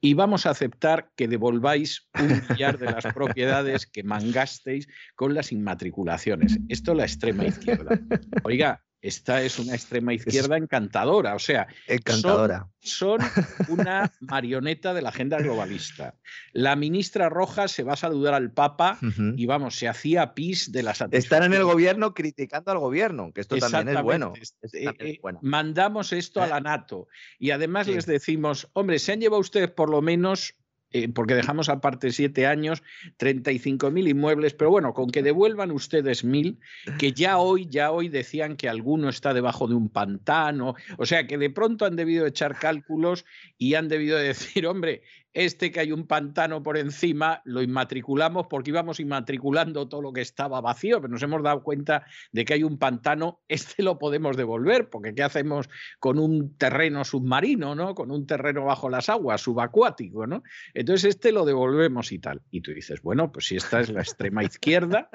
Y 0.00 0.14
vamos 0.14 0.44
a 0.44 0.50
aceptar 0.50 1.12
que 1.16 1.28
devolváis 1.28 2.08
un 2.20 2.42
millar 2.50 2.78
de 2.78 2.86
las 2.86 3.04
propiedades 3.14 3.86
que 3.86 4.02
mangasteis 4.02 4.88
con 5.14 5.34
las 5.34 5.52
inmatriculaciones. 5.52 6.58
Esto 6.68 6.90
es 6.90 6.98
la 6.98 7.04
extrema 7.04 7.46
izquierda. 7.46 8.00
Oiga, 8.42 8.82
esta 9.02 9.42
es 9.42 9.58
una 9.58 9.74
extrema 9.74 10.14
izquierda 10.14 10.56
encantadora, 10.56 11.34
o 11.34 11.40
sea, 11.40 11.66
encantadora. 11.88 12.68
Son, 12.78 13.18
una 13.68 14.12
marioneta 14.20 14.94
de 14.94 15.02
la 15.02 15.08
agenda 15.08 15.38
globalista. 15.38 16.14
La 16.52 16.76
ministra 16.76 17.28
Rojas 17.28 17.72
se 17.72 17.82
va 17.82 17.94
a 17.94 17.96
saludar 17.96 18.34
al 18.34 18.52
Papa 18.52 18.98
y 19.36 19.44
vamos, 19.46 19.76
se 19.76 19.88
hacía 19.88 20.34
pis 20.34 20.70
de 20.70 20.84
las 20.84 21.00
Están 21.10 21.42
en 21.42 21.54
el 21.54 21.64
gobierno 21.64 22.14
criticando 22.14 22.70
al 22.70 22.78
gobierno, 22.78 23.32
que 23.32 23.40
esto 23.40 23.56
también 23.56 23.88
es 23.88 24.02
bueno. 24.02 24.32
Eh, 24.72 24.86
eh, 24.98 25.20
mandamos 25.42 26.12
esto 26.12 26.40
a 26.40 26.46
la 26.46 26.58
eh. 26.58 26.62
NATO 26.62 27.08
y 27.40 27.50
además 27.50 27.88
les 27.88 28.06
decimos, 28.06 28.68
hombre, 28.72 29.00
se 29.00 29.12
han 29.12 29.20
llevado 29.20 29.40
ustedes 29.40 29.70
por 29.70 29.90
lo 29.90 30.00
menos 30.00 30.54
eh, 30.92 31.08
porque 31.08 31.34
dejamos 31.34 31.68
aparte 31.68 32.12
siete 32.12 32.46
años, 32.46 32.82
35.000 33.18 34.08
inmuebles, 34.08 34.54
pero 34.54 34.70
bueno, 34.70 34.94
con 34.94 35.10
que 35.10 35.22
devuelvan 35.22 35.70
ustedes 35.70 36.24
mil, 36.24 36.58
que 36.98 37.12
ya 37.12 37.38
hoy, 37.38 37.66
ya 37.68 37.90
hoy 37.90 38.08
decían 38.08 38.56
que 38.56 38.68
alguno 38.68 39.08
está 39.08 39.34
debajo 39.34 39.66
de 39.68 39.74
un 39.74 39.88
pantano, 39.88 40.74
o 40.98 41.06
sea 41.06 41.26
que 41.26 41.38
de 41.38 41.50
pronto 41.50 41.84
han 41.84 41.96
debido 41.96 42.26
echar 42.26 42.58
cálculos 42.58 43.24
y 43.58 43.74
han 43.74 43.88
debido 43.88 44.18
decir, 44.18 44.66
hombre, 44.66 45.02
este 45.34 45.70
que 45.70 45.80
hay 45.80 45.92
un 45.92 46.06
pantano 46.06 46.62
por 46.62 46.76
encima 46.76 47.40
lo 47.44 47.62
inmatriculamos 47.62 48.46
porque 48.48 48.70
íbamos 48.70 49.00
inmatriculando 49.00 49.88
todo 49.88 50.02
lo 50.02 50.12
que 50.12 50.20
estaba 50.20 50.60
vacío, 50.60 51.00
pero 51.00 51.10
nos 51.10 51.22
hemos 51.22 51.42
dado 51.42 51.62
cuenta 51.62 52.04
de 52.32 52.44
que 52.44 52.54
hay 52.54 52.62
un 52.62 52.78
pantano, 52.78 53.40
este 53.48 53.82
lo 53.82 53.98
podemos 53.98 54.36
devolver, 54.36 54.90
porque 54.90 55.14
¿qué 55.14 55.22
hacemos 55.22 55.68
con 55.98 56.18
un 56.18 56.56
terreno 56.56 57.04
submarino, 57.04 57.74
¿no? 57.74 57.94
Con 57.94 58.10
un 58.10 58.26
terreno 58.26 58.64
bajo 58.64 58.90
las 58.90 59.08
aguas, 59.08 59.40
subacuático, 59.40 60.26
¿no? 60.26 60.42
Entonces 60.74 61.16
este 61.16 61.32
lo 61.32 61.44
devolvemos 61.44 62.12
y 62.12 62.18
tal. 62.18 62.42
Y 62.50 62.60
tú 62.60 62.72
dices, 62.72 63.02
bueno, 63.02 63.32
pues 63.32 63.46
si 63.46 63.56
esta 63.56 63.80
es 63.80 63.90
la 63.90 64.00
extrema 64.00 64.44
izquierda, 64.44 65.08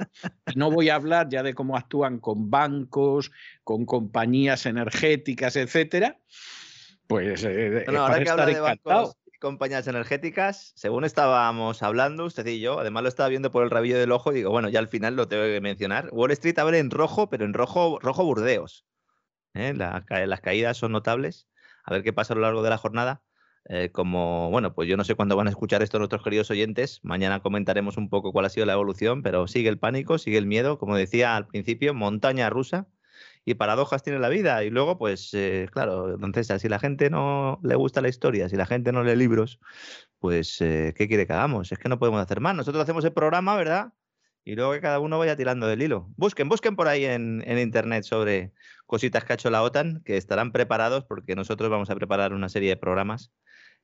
no 0.56 0.72
voy 0.72 0.90
a 0.90 0.96
hablar 0.96 1.30
ya 1.30 1.44
de 1.44 1.54
cómo 1.54 1.78
actúan 1.78 2.20
con 2.20 2.50
bancos, 2.50 3.32
con 3.64 3.86
compañías 3.86 4.66
energéticas, 4.66 5.56
etcétera, 5.56 6.20
pues 7.08 7.44
eh, 7.46 7.86
ahora 7.88 8.24
que 8.24 8.30
habla 8.30 8.46
de 8.46 8.60
bancos 8.60 9.16
compañías 9.40 9.88
energéticas, 9.88 10.74
según 10.76 11.04
estábamos 11.04 11.84
hablando, 11.84 12.26
usted 12.26 12.46
y 12.48 12.60
yo, 12.60 12.80
además 12.80 13.04
lo 13.04 13.10
estaba 13.10 13.30
viendo 13.30 13.52
por 13.52 13.64
el 13.64 13.70
rabillo 13.70 13.98
del 13.98 14.12
ojo, 14.12 14.32
digo, 14.32 14.52
bueno, 14.52 14.70
ya 14.70 14.80
al 14.80 14.88
final 14.88 15.16
lo 15.16 15.28
tengo 15.28 15.44
que 15.44 15.62
mencionar. 15.62 16.10
Wall 16.12 16.32
Street 16.32 16.58
abre 16.60 16.80
en 16.80 16.92
rojo, 16.92 17.30
pero 17.30 17.46
en 17.46 17.54
rojo, 17.54 18.00
rojo 18.02 18.24
burdeos. 18.24 18.86
¿eh? 19.54 19.74
las 19.74 20.42
caídas 20.42 20.78
son 20.78 20.92
notables. 20.92 21.48
A 21.84 21.94
ver 21.94 22.04
qué 22.04 22.14
pasa 22.14 22.34
a 22.34 22.36
lo 22.36 22.42
largo 22.42 22.64
de 22.64 22.70
la 22.70 22.78
jornada. 22.78 23.22
Eh, 23.70 23.92
como, 23.92 24.50
bueno, 24.50 24.74
pues 24.74 24.88
yo 24.88 24.96
no 24.96 25.04
sé 25.04 25.16
cuándo 25.16 25.36
van 25.36 25.48
a 25.48 25.50
escuchar 25.50 25.84
esto 25.84 26.00
nuestros 26.00 26.24
queridos 26.24 26.50
oyentes. 26.52 27.00
Mañana 27.04 27.42
comentaremos 27.42 27.98
un 27.98 28.10
poco 28.10 28.32
cuál 28.32 28.46
ha 28.46 28.50
sido 28.50 28.66
la 28.66 28.74
evolución, 28.74 29.24
pero 29.24 29.48
sigue 29.48 29.70
el 29.70 29.78
pánico, 29.78 30.18
sigue 30.18 30.38
el 30.38 30.46
miedo. 30.46 30.78
Como 30.78 30.96
decía 30.96 31.36
al 31.36 31.48
principio, 31.48 31.94
montaña 31.94 32.50
rusa 32.50 32.88
y 33.48 33.54
paradojas 33.54 34.04
tiene 34.04 34.20
la 34.20 34.28
vida. 34.28 34.66
Y 34.66 34.70
luego, 34.70 34.98
pues, 34.98 35.34
eh, 35.34 35.70
claro, 35.72 36.14
entonces, 36.14 36.62
si 36.62 36.68
la 36.68 36.80
gente 36.80 37.10
no 37.10 37.62
le 37.64 37.76
gusta 37.76 38.02
la 38.02 38.10
historia, 38.10 38.50
si 38.50 38.58
la 38.58 38.66
gente 38.66 38.92
no 38.92 39.06
lee 39.06 39.16
libros, 39.16 39.62
pues, 40.20 40.60
eh, 40.60 40.94
¿qué 40.98 41.08
quiere 41.08 41.26
que 41.26 41.32
hagamos? 41.32 41.72
Es 41.72 41.80
que 41.80 41.88
no 41.88 41.98
podemos 41.98 42.22
hacer 42.22 42.42
más. 42.42 42.56
Nosotros 42.56 42.84
hacemos 42.84 43.06
el 43.06 43.14
programa, 43.14 43.56
¿verdad? 43.56 43.94
Y 44.44 44.56
luego 44.56 44.74
que 44.74 44.82
cada 44.82 45.00
uno 45.00 45.18
vaya 45.18 45.38
tirando 45.38 45.66
del 45.66 45.82
hilo. 45.82 46.10
Busquen, 46.18 46.50
busquen 46.50 46.76
por 46.76 46.90
ahí 46.90 47.06
en, 47.06 47.42
internet 47.58 48.04
sobre 48.04 48.52
cositas 48.86 49.24
que 49.24 49.32
ha 49.32 49.36
hecho 49.36 49.50
la 49.50 49.64
OTAN, 49.64 50.02
que 50.04 50.18
estarán 50.18 50.52
preparados 50.52 51.06
porque 51.06 51.34
nosotros 51.34 51.70
vamos 51.70 51.90
a 51.90 51.96
preparar 51.96 52.34
una 52.34 52.50
serie 52.50 52.72
de 52.72 52.78
programas 52.78 53.32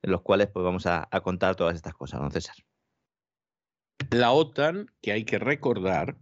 en 0.02 0.11
los 0.11 0.23
cuales 0.23 0.48
pues 0.48 0.65
vamos 0.65 0.88
a, 0.88 1.07
a 1.10 1.22
contar 1.22 1.56
todas 1.56 1.76
estas 1.76 1.94
cosas, 1.94 2.19
don 2.19 2.31
César. 2.31 2.57
La 4.11 4.34
OTAN, 4.34 4.88
que 5.02 5.14
hay 5.14 5.23
que 5.23 5.40
recordar, 5.40 6.18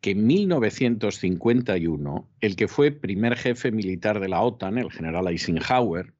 que 0.00 0.12
en 0.12 0.26
1951 0.26 2.30
el 2.40 2.56
que 2.56 2.68
fue 2.68 2.90
primer 2.90 3.36
jefe 3.36 3.70
militar 3.72 4.20
de 4.20 4.28
la 4.28 4.42
OTAN, 4.42 4.78
el 4.78 4.90
general 4.90 5.28
Eisenhower, 5.28 6.14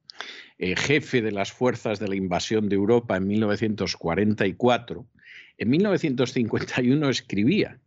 eh, 0.57 0.75
jefe 0.75 1.21
de 1.21 1.31
las 1.31 1.51
fuerzas 1.51 1.99
de 1.99 2.07
la 2.07 2.15
invasión 2.15 2.69
de 2.69 2.75
Europa 2.75 3.17
en 3.17 3.27
1944, 3.27 5.05
en 5.59 5.69
1951 5.69 7.09
escribía, 7.09 7.79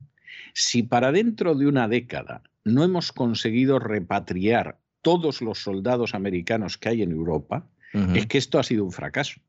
si 0.54 0.82
para 0.82 1.12
dentro 1.12 1.54
de 1.54 1.66
una 1.66 1.88
década 1.88 2.42
no 2.64 2.84
hemos 2.84 3.12
conseguido 3.12 3.78
repatriar 3.78 4.78
todos 5.02 5.40
los 5.40 5.62
soldados 5.62 6.14
americanos 6.14 6.78
que 6.78 6.90
hay 6.90 7.02
en 7.02 7.12
Europa, 7.12 7.68
es 8.14 8.26
que 8.26 8.38
esto 8.38 8.58
ha 8.58 8.62
sido 8.62 8.84
un 8.84 8.92
fracaso. 8.92 9.40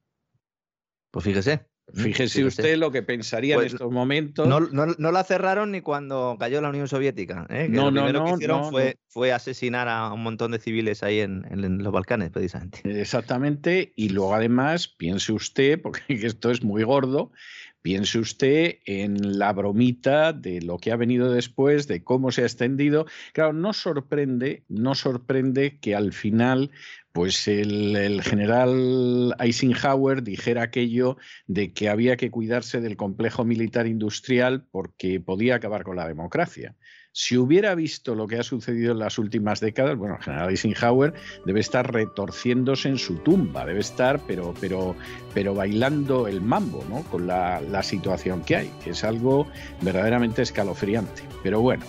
Pues 1.12 1.26
fíjese. 1.26 1.71
Fíjese 1.94 2.46
usted 2.46 2.78
lo 2.78 2.92
que 2.92 3.02
pensaría 3.04 3.56
en 3.56 3.62
pues, 3.62 3.74
estos 3.74 3.92
momentos. 3.92 4.48
No, 4.48 4.60
no, 4.60 5.12
la 5.12 5.24
cerraron 5.24 5.72
ni 5.72 5.82
cuando 5.82 6.38
cayó 6.40 6.62
la 6.62 6.70
Unión 6.70 6.88
Soviética. 6.88 7.46
¿eh? 7.50 7.68
no, 7.70 7.92
lo 7.92 8.02
primero 8.04 8.26
que 8.26 8.32
hicieron 8.32 8.70
fue, 8.72 8.98
fue, 9.08 9.32
asesinar 9.32 9.88
a 9.88 10.12
un 10.14 10.24
montón 10.24 10.52
de 10.52 10.60
civiles 10.60 11.04
ahí 11.04 11.20
en, 11.20 11.44
los 11.84 11.92
Balcanes, 11.92 12.30
precisamente. 12.30 12.82
Exactamente. 12.84 13.94
Y 13.96 14.10
luego, 14.10 14.34
además, 14.34 14.88
piense 14.88 15.34
usted, 15.34 15.82
porque 15.82 16.02
esto 16.10 16.52
es 16.52 16.64
muy 16.64 16.84
gordo, 16.84 17.32
piense 17.82 18.20
usted 18.20 18.80
en 18.86 19.40
la 19.40 19.54
bromita 19.54 20.34
de 20.34 20.62
lo 20.62 20.78
que 20.78 20.92
ha 20.92 20.96
venido 20.96 21.32
después, 21.32 21.88
de 21.88 22.04
cómo 22.04 22.32
se 22.32 22.44
ha 22.44 22.46
extendido. 22.46 23.06
Claro, 23.34 23.54
no 23.54 23.74
sorprende, 23.74 24.64
no 24.70 24.96
sorprende 24.96 25.80
que 25.80 25.96
al 25.96 26.14
final 26.14 26.72
pues 27.12 27.48
el, 27.48 28.22
general 28.24 29.36
Eisenhower 29.40 30.24
dijera 30.24 30.64
aquello 30.64 31.18
de 31.46 31.74
que 31.74 31.90
había 31.90 32.16
que 32.16 32.32
cuidarse 32.32 32.80
del 32.80 32.96
complejo 32.96 33.44
militar 33.44 33.88
industrial 33.88 34.66
porque 34.72 35.20
podía 35.20 35.56
acabar 35.56 35.84
con 35.84 35.98
la 35.98 36.08
democracia. 36.08 36.76
Si 37.14 37.38
hubiera 37.38 37.76
visto 37.76 38.16
lo 38.16 38.26
que 38.26 38.38
ha 38.38 38.44
sucedido 38.44 38.94
en 38.94 39.00
las 39.00 39.18
últimas 39.18 39.60
décadas, 39.60 39.98
bueno, 39.98 40.16
el 40.16 40.24
general 40.24 40.50
Eisenhower 40.50 41.14
debe 41.46 41.60
estar 41.60 41.92
retorciéndose 41.92 42.88
en 42.88 42.98
su 42.98 43.16
tumba, 43.16 43.66
debe 43.66 43.82
estar, 43.82 44.22
pero, 44.26 44.54
pero, 44.62 44.96
pero 45.34 45.54
bailando 45.54 46.28
el 46.28 46.42
mambo, 46.42 46.86
¿no? 46.90 47.04
Con 47.04 47.28
la, 47.28 47.60
la 47.60 47.84
situación 47.84 48.42
que 48.44 48.56
hay, 48.56 48.72
que 48.84 48.92
es 48.92 49.04
algo 49.04 49.46
verdaderamente 49.82 50.42
escalofriante. 50.42 51.24
Pero 51.44 51.60
bueno, 51.60 51.84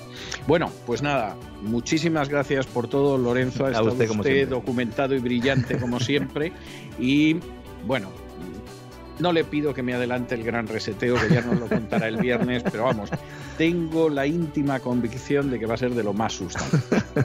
bueno, 0.48 0.72
pues 0.86 1.02
nada, 1.02 1.36
muchísimas 1.62 2.28
gracias 2.28 2.66
por 2.66 2.88
todo, 2.88 3.16
Lorenzo. 3.16 3.66
Ha 3.66 3.70
estado 3.70 3.92
usted, 3.92 4.10
usted 4.10 4.48
documentado 4.48 5.14
y 5.14 5.20
brillante 5.20 5.78
como 5.78 6.00
siempre. 6.00 6.52
y 6.98 7.36
bueno, 7.86 8.10
no 9.22 9.32
le 9.32 9.44
pido 9.44 9.72
que 9.72 9.82
me 9.82 9.94
adelante 9.94 10.34
el 10.34 10.42
gran 10.42 10.66
reseteo, 10.66 11.14
que 11.14 11.32
ya 11.32 11.40
nos 11.40 11.58
lo 11.58 11.68
contará 11.68 12.08
el 12.08 12.16
viernes, 12.16 12.64
pero 12.64 12.84
vamos, 12.84 13.08
tengo 13.56 14.10
la 14.10 14.26
íntima 14.26 14.80
convicción 14.80 15.48
de 15.50 15.60
que 15.60 15.66
va 15.66 15.74
a 15.74 15.78
ser 15.78 15.94
de 15.94 16.02
lo 16.02 16.12
más 16.12 16.32
sustancial. 16.32 17.04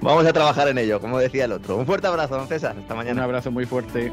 Vamos 0.00 0.26
a 0.26 0.32
trabajar 0.34 0.68
en 0.68 0.78
ello, 0.78 1.00
como 1.00 1.18
decía 1.18 1.46
el 1.46 1.52
otro. 1.52 1.78
Un 1.78 1.86
fuerte 1.86 2.06
abrazo, 2.06 2.36
don 2.36 2.46
César. 2.46 2.76
Hasta 2.78 2.94
mañana. 2.94 3.22
Un 3.22 3.24
abrazo 3.24 3.50
muy 3.50 3.64
fuerte. 3.64 4.12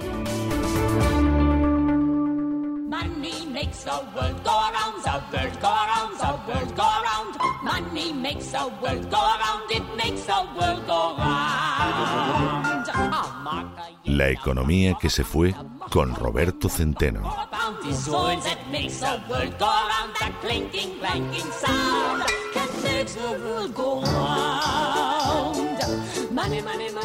La 14.11 14.27
economía 14.27 14.98
que 14.99 15.09
se 15.09 15.23
fue 15.23 15.56
con 15.90 16.14
Roberto 16.14 16.67
Centeno. 16.67 17.33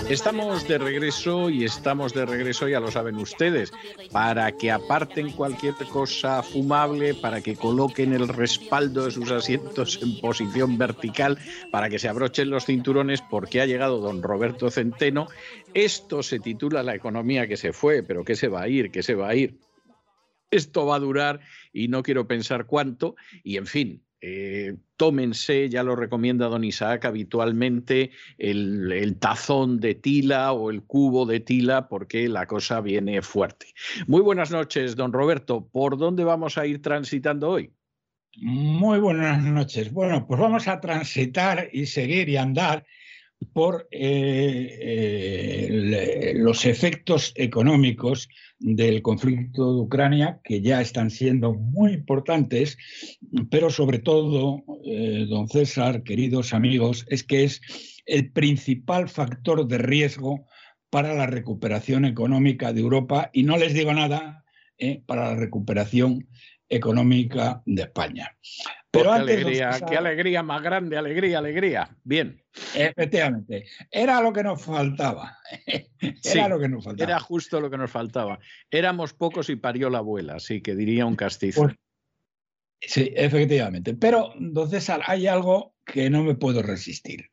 Estamos 0.09 0.69
de 0.69 0.79
regreso 0.79 1.51
y 1.51 1.65
estamos 1.65 2.15
de 2.15 2.27
regreso, 2.27 2.69
ya 2.69 2.81
lo 2.81 2.91
saben 2.91 3.17
ustedes, 3.17 3.73
para 4.13 4.53
que 4.53 4.71
aparten 4.71 5.33
cualquier 5.33 5.75
cosa 5.91 6.43
fumable, 6.43 7.15
para 7.15 7.41
que 7.41 7.57
coloquen 7.57 8.13
el 8.13 8.29
respaldo 8.29 9.05
de 9.05 9.11
sus 9.11 9.31
asientos 9.31 10.01
en 10.03 10.21
posición 10.21 10.79
vertical, 10.79 11.39
para 11.73 11.89
que 11.89 11.99
se 11.99 12.09
abrochen 12.09 12.51
los 12.51 12.67
cinturones, 12.67 13.21
porque 13.23 13.61
ha 13.61 13.67
llegado 13.67 14.01
don 14.01 14.23
Roberto 14.23 14.71
Centeno. 14.71 15.27
Esto 15.75 16.23
se 16.23 16.39
titula 16.39 16.83
La 16.83 16.95
economía 16.95 17.49
que 17.49 17.57
se 17.57 17.73
fue, 17.73 18.03
pero 18.03 18.25
¿qué 18.25 18.37
se 18.37 18.49
va 18.49 18.63
a 18.63 18.69
ir? 18.69 18.91
¿Qué 18.91 19.03
se 19.03 19.15
va 19.15 19.29
a 19.29 19.35
ir? 19.35 19.59
Esto 20.51 20.87
va 20.87 20.97
a 20.97 21.01
durar 21.01 21.41
y 21.73 21.89
no 21.89 22.03
quiero 22.03 22.29
pensar 22.29 22.67
cuánto. 22.67 23.17
Y 23.43 23.57
en 23.57 23.67
fin, 23.67 24.06
eh, 24.21 24.75
tómense, 24.97 25.69
ya 25.69 25.83
lo 25.83 25.95
recomienda 25.95 26.47
don 26.47 26.65
Isaac 26.65 27.05
habitualmente, 27.05 28.11
el, 28.39 29.17
tazón 29.19 29.79
de 29.79 29.95
tila 29.95 30.53
o 30.53 30.71
el 30.71 30.83
cubo 30.83 31.27
de 31.27 31.41
tila 31.41 31.89
porque 31.89 32.29
la 32.29 32.47
cosa 32.47 32.81
viene 32.81 33.21
fuerte. 33.23 33.67
Muy 34.07 34.23
buenas 34.23 34.51
noches, 34.51 34.97
don 34.97 35.13
Roberto. 35.13 35.69
¿Por 35.69 35.99
dónde 35.99 36.25
vamos 36.25 36.59
a 36.59 36.67
ir 36.67 36.81
transitando 36.81 37.51
hoy? 37.51 37.71
Muy 38.39 38.99
buenas 38.99 39.43
noches. 39.43 39.93
Bueno, 39.93 40.27
pues 40.27 40.41
vamos 40.41 40.69
a 40.69 40.81
transitar 40.81 41.69
y 41.73 41.87
seguir 41.87 42.29
y 42.29 42.37
andar 42.37 42.85
por 43.53 43.89
eh, 43.91 44.79
eh, 45.71 46.33
los 46.37 46.65
efectos 46.65 47.33
económicos 47.37 48.29
del 48.59 49.03
conflicto 49.03 49.75
de 49.75 49.81
Ucrania, 49.81 50.41
que 50.43 50.63
ya 50.63 50.81
están 50.81 51.11
siendo 51.11 51.53
muy 51.53 51.93
importantes, 51.93 52.79
pero 53.51 53.71
sobre 53.71 53.99
todo, 53.99 54.65
eh, 54.85 55.27
don 55.29 55.49
César, 55.49 56.03
queridos 56.03 56.55
amigos, 56.55 57.05
es 57.09 57.25
que 57.25 57.45
es 57.45 57.61
el 58.07 58.33
principal 58.33 59.09
factor 59.09 59.67
de 59.67 59.79
riesgo 59.79 60.47
para 60.89 61.15
la 61.15 61.27
recuperación 61.27 62.05
económica 62.05 62.73
de 62.73 62.81
Europa 62.81 63.31
y 63.33 63.43
no 63.43 63.59
les 63.59 63.75
digo 63.75 63.93
nada 63.93 64.45
para 65.07 65.31
la 65.31 65.37
recuperación 65.37 66.29
económica 66.69 67.63
de 67.67 67.83
España. 67.83 68.37
Pero 68.97 69.11
qué 69.11 69.17
alegría, 69.17 69.81
qué 69.89 69.97
alegría 69.97 70.43
más 70.43 70.63
grande, 70.63 70.97
alegría, 70.97 71.39
alegría. 71.39 71.97
Bien. 72.05 72.43
Efectivamente. 72.75 73.67
Era 73.91 74.21
lo 74.21 74.33
que 74.33 74.43
nos 74.43 74.63
faltaba. 74.63 75.39
Era 76.25 76.49
lo 76.49 76.59
que 76.59 76.69
nos 76.69 76.85
faltaba. 76.85 77.11
Era 77.11 77.21
justo 77.21 77.61
lo 77.61 77.71
que 77.71 77.79
nos 77.79 77.91
faltaba. 77.91 78.39
Éramos 78.71 79.13
pocos 79.13 79.49
y 79.51 79.57
parió 79.57 79.91
la 79.91 79.99
abuela, 79.99 80.37
así 80.37 80.61
que 80.61 80.75
diría 80.75 81.07
un 81.07 81.17
castizo. 81.17 81.63
Pues, 81.63 81.75
sí, 82.81 83.13
efectivamente. 83.15 83.95
Pero, 83.95 84.33
don 84.39 84.71
César, 84.71 85.03
hay 85.07 85.27
algo 85.27 85.75
que 85.85 86.11
no 86.11 86.23
me 86.23 86.35
puedo 86.35 86.63
resistir. 86.63 87.31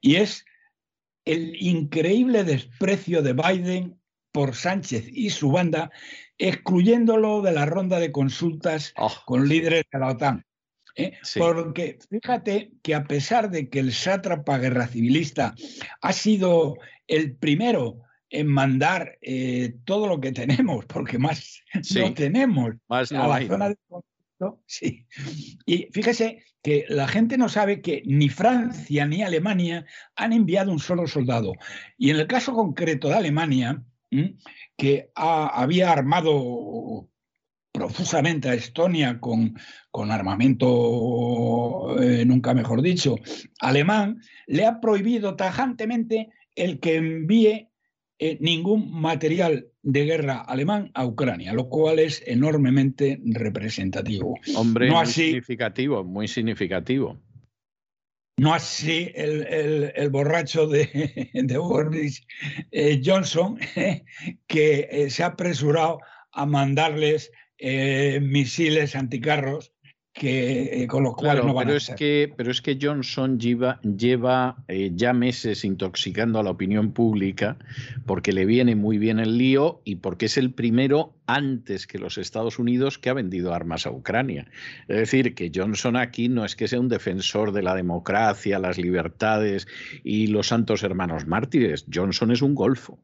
Y 0.00 0.16
es 0.16 0.44
el 1.24 1.56
increíble 1.60 2.44
desprecio 2.44 3.22
de 3.22 3.32
Biden 3.32 4.00
por 4.32 4.54
Sánchez 4.54 5.06
y 5.08 5.30
su 5.30 5.52
banda, 5.52 5.90
excluyéndolo 6.38 7.42
de 7.42 7.52
la 7.52 7.66
ronda 7.66 8.00
de 8.00 8.10
consultas 8.10 8.94
oh. 8.96 9.12
con 9.26 9.48
líderes 9.48 9.84
de 9.92 9.98
la 9.98 10.08
OTAN. 10.08 10.46
¿Eh? 10.96 11.14
Porque 11.36 11.98
fíjate 12.10 12.72
que 12.82 12.94
a 12.94 13.04
pesar 13.04 13.50
de 13.50 13.68
que 13.68 13.80
el 13.80 13.92
sátrapa 13.92 14.58
guerra 14.58 14.86
civilista 14.86 15.54
ha 16.00 16.12
sido 16.12 16.76
el 17.06 17.34
primero 17.36 18.00
en 18.30 18.46
mandar 18.46 19.18
eh, 19.20 19.74
todo 19.84 20.06
lo 20.06 20.20
que 20.20 20.32
tenemos, 20.32 20.86
porque 20.86 21.18
más 21.18 21.62
no 21.94 22.14
tenemos 22.14 22.74
más 22.88 23.12
a 23.12 23.28
la 23.28 23.46
zona 23.46 23.68
de 23.68 23.76
conflicto, 23.86 24.62
sí. 24.66 25.06
Y 25.66 25.88
fíjese 25.92 26.44
que 26.62 26.86
la 26.88 27.08
gente 27.08 27.36
no 27.36 27.48
sabe 27.48 27.82
que 27.82 28.02
ni 28.06 28.28
Francia 28.28 29.04
ni 29.06 29.22
Alemania 29.22 29.84
han 30.16 30.32
enviado 30.32 30.72
un 30.72 30.78
solo 30.78 31.06
soldado. 31.06 31.52
Y 31.98 32.10
en 32.10 32.16
el 32.16 32.26
caso 32.26 32.54
concreto 32.54 33.08
de 33.08 33.14
Alemania, 33.14 33.82
que 34.76 35.10
había 35.14 35.90
armado 35.90 37.08
profusamente 37.72 38.50
a 38.50 38.54
Estonia 38.54 39.18
con, 39.18 39.54
con 39.90 40.10
armamento, 40.10 41.96
eh, 42.00 42.24
nunca 42.24 42.54
mejor 42.54 42.82
dicho, 42.82 43.16
alemán, 43.60 44.20
le 44.46 44.66
ha 44.66 44.80
prohibido 44.80 45.34
tajantemente 45.34 46.28
el 46.54 46.78
que 46.80 46.96
envíe 46.96 47.70
eh, 48.18 48.36
ningún 48.40 48.92
material 48.92 49.68
de 49.82 50.04
guerra 50.04 50.42
alemán 50.42 50.90
a 50.94 51.06
Ucrania, 51.06 51.54
lo 51.54 51.68
cual 51.68 51.98
es 51.98 52.22
enormemente 52.26 53.20
representativo. 53.24 54.38
Hombre, 54.54 54.90
muy 54.90 55.06
significativo, 55.06 56.04
muy 56.04 56.28
significativo. 56.28 57.18
No 58.38 58.54
así 58.54 59.10
el, 59.14 60.10
borracho 60.10 60.66
de, 60.66 61.30
de 61.32 61.58
Boris 61.58 62.24
eh, 62.70 63.00
Johnson, 63.04 63.58
que 64.46 65.06
se 65.10 65.22
ha 65.22 65.26
apresurado 65.26 65.98
a 66.32 66.46
mandarles 66.46 67.30
eh, 67.64 68.18
misiles 68.20 68.96
anticarros 68.96 69.72
que, 70.12 70.82
eh, 70.82 70.86
con 70.88 71.04
los 71.04 71.14
cuales 71.14 71.44
no 71.44 71.54
van 71.54 71.66
pero 71.66 71.74
a 71.74 71.78
es 71.78 71.92
Que, 71.96 72.32
pero 72.36 72.50
es 72.50 72.60
que 72.60 72.76
Johnson 72.80 73.38
lleva, 73.38 73.80
lleva 73.82 74.64
eh, 74.66 74.90
ya 74.94 75.12
meses 75.12 75.64
intoxicando 75.64 76.40
a 76.40 76.42
la 76.42 76.50
opinión 76.50 76.92
pública 76.92 77.56
porque 78.04 78.32
le 78.32 78.46
viene 78.46 78.74
muy 78.74 78.98
bien 78.98 79.20
el 79.20 79.38
lío 79.38 79.80
y 79.84 79.96
porque 79.96 80.26
es 80.26 80.38
el 80.38 80.52
primero 80.52 81.14
antes 81.26 81.86
que 81.86 82.00
los 82.00 82.18
Estados 82.18 82.58
Unidos 82.58 82.98
que 82.98 83.10
ha 83.10 83.14
vendido 83.14 83.54
armas 83.54 83.86
a 83.86 83.92
Ucrania. 83.92 84.50
Es 84.88 84.96
decir, 84.96 85.36
que 85.36 85.52
Johnson 85.54 85.96
aquí 85.96 86.28
no 86.28 86.44
es 86.44 86.56
que 86.56 86.66
sea 86.66 86.80
un 86.80 86.88
defensor 86.88 87.52
de 87.52 87.62
la 87.62 87.76
democracia, 87.76 88.58
las 88.58 88.76
libertades 88.76 89.68
y 90.02 90.26
los 90.26 90.48
santos 90.48 90.82
hermanos 90.82 91.28
mártires. 91.28 91.86
Johnson 91.92 92.32
es 92.32 92.42
un 92.42 92.56
golfo 92.56 92.98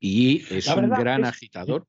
y 0.00 0.42
es 0.52 0.66
un 0.66 0.90
gran 0.90 1.24
agitador. 1.24 1.86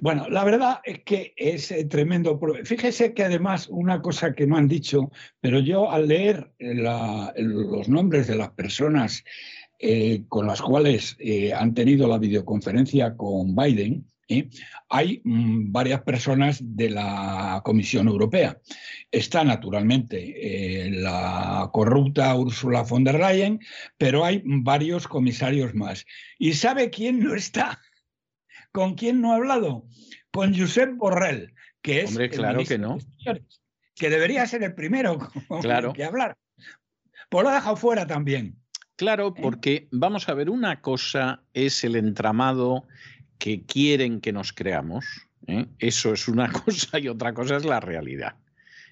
Bueno, 0.00 0.28
la 0.28 0.44
verdad 0.44 0.80
es 0.84 1.00
que 1.04 1.32
es 1.36 1.70
eh, 1.70 1.84
tremendo. 1.84 2.38
Fíjese 2.64 3.14
que 3.14 3.24
además 3.24 3.68
una 3.70 4.02
cosa 4.02 4.32
que 4.32 4.46
no 4.46 4.56
han 4.56 4.68
dicho, 4.68 5.10
pero 5.40 5.58
yo 5.58 5.90
al 5.90 6.08
leer 6.08 6.52
eh, 6.58 6.74
los 6.74 7.88
nombres 7.88 8.26
de 8.26 8.36
las 8.36 8.50
personas 8.50 9.24
eh, 9.78 10.24
con 10.28 10.46
las 10.46 10.62
cuales 10.62 11.16
han 11.54 11.74
tenido 11.74 12.08
la 12.08 12.18
videoconferencia 12.18 13.16
con 13.16 13.54
Biden, 13.54 14.06
hay 14.88 15.20
mm, 15.22 15.70
varias 15.70 16.02
personas 16.02 16.58
de 16.62 16.90
la 16.90 17.60
Comisión 17.64 18.08
Europea. 18.08 18.58
Está 19.10 19.44
naturalmente 19.44 20.90
la 20.90 21.68
corrupta 21.72 22.34
Ursula 22.34 22.82
von 22.82 23.04
der 23.04 23.20
Leyen, 23.20 23.60
pero 23.98 24.24
hay 24.24 24.42
varios 24.44 25.06
comisarios 25.06 25.74
más. 25.74 26.06
¿Y 26.38 26.54
sabe 26.54 26.88
quién 26.90 27.20
no 27.20 27.34
está? 27.34 27.78
¿Con 28.74 28.96
quién 28.96 29.20
no 29.20 29.32
ha 29.32 29.36
hablado? 29.36 29.86
Con 30.32 30.52
Josep 30.52 30.96
Borrell, 30.96 31.54
que 31.80 32.00
es. 32.00 32.10
Hombre, 32.10 32.28
claro 32.28 32.64
que 32.64 32.76
no. 32.76 32.98
Que 33.94 34.10
debería 34.10 34.44
ser 34.48 34.64
el 34.64 34.74
primero 34.74 35.16
claro. 35.62 35.92
que 35.92 36.02
hablar. 36.02 36.36
Pues 37.28 37.44
lo 37.44 37.50
ha 37.50 37.54
dejado 37.54 37.76
fuera 37.76 38.04
también. 38.08 38.56
Claro, 38.96 39.28
¿Eh? 39.28 39.40
porque 39.40 39.88
vamos 39.92 40.28
a 40.28 40.34
ver, 40.34 40.50
una 40.50 40.80
cosa 40.80 41.44
es 41.52 41.84
el 41.84 41.94
entramado 41.94 42.88
que 43.38 43.64
quieren 43.64 44.20
que 44.20 44.32
nos 44.32 44.52
creamos. 44.52 45.04
¿eh? 45.46 45.66
Eso 45.78 46.12
es 46.12 46.26
una 46.26 46.50
cosa 46.64 46.98
y 46.98 47.06
otra 47.06 47.32
cosa 47.32 47.56
es 47.56 47.64
la 47.64 47.78
realidad. 47.78 48.34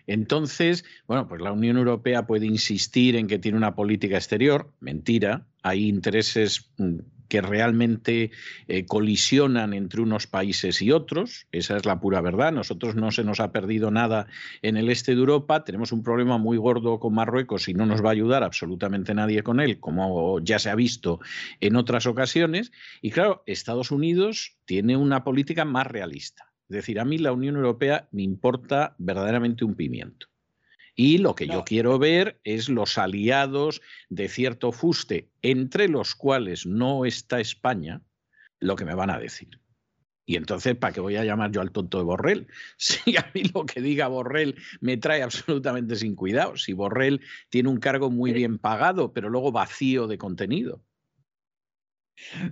Entonces, 0.07 0.85
bueno, 1.09 1.27
pues 1.27 1.41
la 1.41 1.51
Unión 1.51 1.77
Europea 1.77 2.25
puede 2.25 2.47
insistir 2.47 3.17
en 3.17 3.27
que 3.27 3.41
tiene 3.41 3.59
una 3.59 3.75
política 3.75 4.17
exterior, 4.17 4.73
mentira, 4.79 5.45
hay 5.65 5.89
intereses 5.89 6.71
mm, 6.79 6.99
que 7.33 7.41
realmente 7.41 8.31
eh, 8.69 8.85
colisionan 8.85 9.73
entre 9.73 10.03
unos 10.03 10.27
países 10.27 10.83
y 10.83 10.93
otros. 10.93 11.47
Esa 11.51 11.79
es 11.79 11.87
la 11.87 11.99
pura 11.99 12.21
verdad. 12.21 12.53
Nosotros 12.53 12.95
no 12.95 13.11
se 13.11 13.25
nos 13.25 13.41
ha 13.41 13.53
perdido 13.53 13.91
nada 13.91 14.27
en 14.61 14.77
el 14.77 14.91
este 14.91 15.15
de 15.15 15.21
Europa. 15.21 15.65
Tenemos 15.65 15.93
un 15.93 16.03
problema 16.03 16.37
muy 16.37 16.59
gordo 16.59 17.01
con 17.01 17.15
Marruecos 17.15 17.71
y 17.71 17.73
no 17.73 17.87
nos 17.87 18.05
va 18.05 18.11
a 18.11 18.13
ayudar 18.13 18.43
absolutamente 18.43 19.15
nadie 19.15 19.43
con 19.43 19.61
él, 19.61 19.81
como 19.81 20.41
ya 20.41 20.59
se 20.59 20.69
ha 20.69 20.75
visto 20.75 21.21
en 21.61 21.77
otras 21.77 22.05
ocasiones. 22.05 22.71
Y 23.01 23.13
claro, 23.13 23.43
Estados 23.47 23.91
Unidos 23.93 24.59
tiene 24.67 24.99
una 24.99 25.25
política 25.25 25.65
más 25.65 25.87
realista. 25.87 26.53
Es 26.69 26.77
decir, 26.77 27.01
a 27.01 27.07
mí 27.07 27.17
la 27.17 27.33
Unión 27.33 27.57
Europea 27.57 28.09
me 28.13 28.25
importa 28.25 28.95
verdaderamente 28.99 29.65
un 29.65 29.75
pimiento. 29.75 30.27
Y 30.95 31.19
lo 31.19 31.35
que 31.35 31.47
yo 31.47 31.65
quiero 31.65 31.99
ver 31.99 32.41
es 32.45 32.69
los 32.69 32.99
aliados 32.99 33.81
de 34.11 34.29
cierto 34.29 34.73
fuste, 34.73 35.31
entre 35.41 35.89
los 35.89 36.15
cuales 36.15 36.67
no 36.67 37.07
está 37.07 37.41
España, 37.41 38.03
lo 38.61 38.77
que 38.77 38.85
me 38.85 38.95
van 38.95 39.11
a 39.11 39.19
decir. 39.19 39.59
Y 40.25 40.37
entonces, 40.37 40.77
¿para 40.77 40.93
qué 40.93 41.01
voy 41.01 41.17
a 41.17 41.25
llamar 41.25 41.51
yo 41.51 41.61
al 41.61 41.73
tonto 41.73 41.99
de 41.99 42.05
Borrell? 42.05 42.47
Si 42.77 43.17
a 43.17 43.31
mí 43.35 43.43
lo 43.55 43.67
que 43.67 43.81
diga 43.81 44.09
Borrell 44.09 44.57
me 44.81 44.97
trae 44.97 45.23
absolutamente 45.23 45.97
sin 45.97 46.15
cuidado, 46.15 46.57
si 46.57 46.73
Borrell 46.73 47.21
tiene 47.49 47.69
un 47.69 47.79
cargo 47.79 48.11
muy 48.11 48.33
bien 48.33 48.59
pagado, 48.59 49.13
pero 49.13 49.29
luego 49.31 49.51
vacío 49.51 50.07
de 50.07 50.19
contenido. 50.19 50.85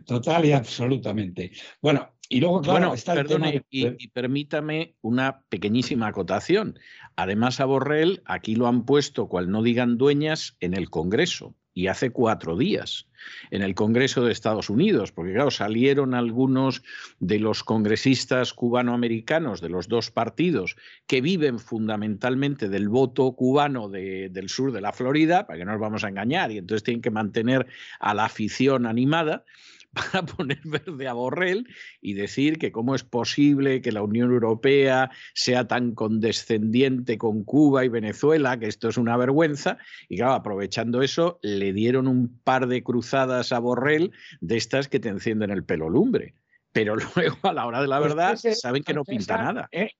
Total 0.07 0.45
y 0.45 0.53
absolutamente. 0.53 1.53
Bueno, 1.81 2.15
y 2.29 2.41
luego, 2.41 2.61
claro, 2.61 2.95
está 2.95 3.15
perdone, 3.15 3.65
y, 3.71 4.09
permítame 4.09 4.95
una 5.01 5.43
pequeñísima 5.49 6.07
acotación. 6.07 6.79
Además, 7.17 7.61
a 7.61 7.65
Borrell 7.65 8.23
aquí 8.25 8.55
lo 8.55 8.69
han 8.69 8.85
puesto, 8.85 9.29
cual 9.29 9.51
no 9.51 9.63
digan 9.63 9.99
dueñas, 9.99 10.57
en 10.61 10.75
el 10.75 10.91
Congreso. 10.91 11.57
Y 11.75 11.87
hace 11.87 12.11
cuatro 12.11 12.57
días 12.57 13.07
en 13.51 13.63
el 13.63 13.75
Congreso 13.75 14.25
de 14.25 14.33
Estados 14.33 14.71
Unidos, 14.71 15.13
porque 15.13 15.35
claro, 15.35 15.51
salieron 15.51 16.15
algunos 16.15 16.83
de 17.19 17.39
los 17.39 17.63
congresistas 17.63 18.53
cubanoamericanos 18.55 19.61
de 19.61 19.69
los 19.69 19.89
dos 19.89 20.11
partidos 20.11 20.77
que 21.07 21.21
viven 21.21 21.59
fundamentalmente 21.59 22.69
del 22.69 22.89
voto 22.89 23.33
cubano 23.33 23.89
del 23.89 24.49
sur 24.49 24.73
de 24.73 24.81
la 24.81 24.93
Florida, 24.93 25.47
para 25.47 25.59
que 25.59 25.65
no 25.65 25.73
nos 25.73 25.81
vamos 25.81 26.05
a 26.05 26.09
engañar, 26.09 26.51
y 26.51 26.59
entonces 26.59 26.83
tienen 26.83 27.03
que 27.03 27.11
mantener 27.11 27.67
a 28.01 28.15
la 28.15 28.25
afición 28.25 28.87
animada 28.87 29.45
para 30.13 30.25
poner 30.25 30.61
verde 30.65 31.09
a 31.09 31.13
Borrell 31.13 31.67
y 32.01 32.15
decir 32.15 32.59
que 32.59 32.71
cómo 32.71 32.95
es 32.95 33.03
posible 33.03 33.83
que 33.83 33.93
la 33.93 34.03
Unión 34.03 34.31
Europea 34.31 35.11
sea 35.35 35.67
tan 35.67 35.95
condescendiente 35.95 37.19
con 37.19 37.45
Cuba 37.45 37.85
y 37.85 37.89
Venezuela, 37.89 38.59
que 38.59 38.67
esto 38.67 38.89
es 38.89 38.97
una 38.97 39.17
vergüenza. 39.17 39.79
Y 40.09 40.17
claro, 40.17 40.35
aprovechando 40.35 41.03
eso, 41.03 41.39
le 41.43 41.73
dieron 41.73 42.07
un 42.07 42.41
par 42.45 42.69
de 42.69 42.83
cruzadas 42.83 43.53
a 43.53 43.59
Borrell 43.59 44.13
de 44.41 44.57
estas 44.57 44.89
que 44.89 45.01
te 45.01 45.09
encienden 45.09 45.51
el 45.51 45.65
pelo 45.65 45.89
lumbre. 45.89 46.35
Pero 46.73 46.97
luego, 47.17 47.39
a 47.43 47.53
la 47.53 47.67
hora 47.67 47.81
de 47.81 47.89
la 47.89 47.99
pues 47.99 48.15
verdad, 48.15 48.37
saben 48.37 48.83
que 48.83 48.95
no 48.95 49.05
pinta 49.05 49.39
nada. 49.39 49.69
¿eh? 49.73 49.91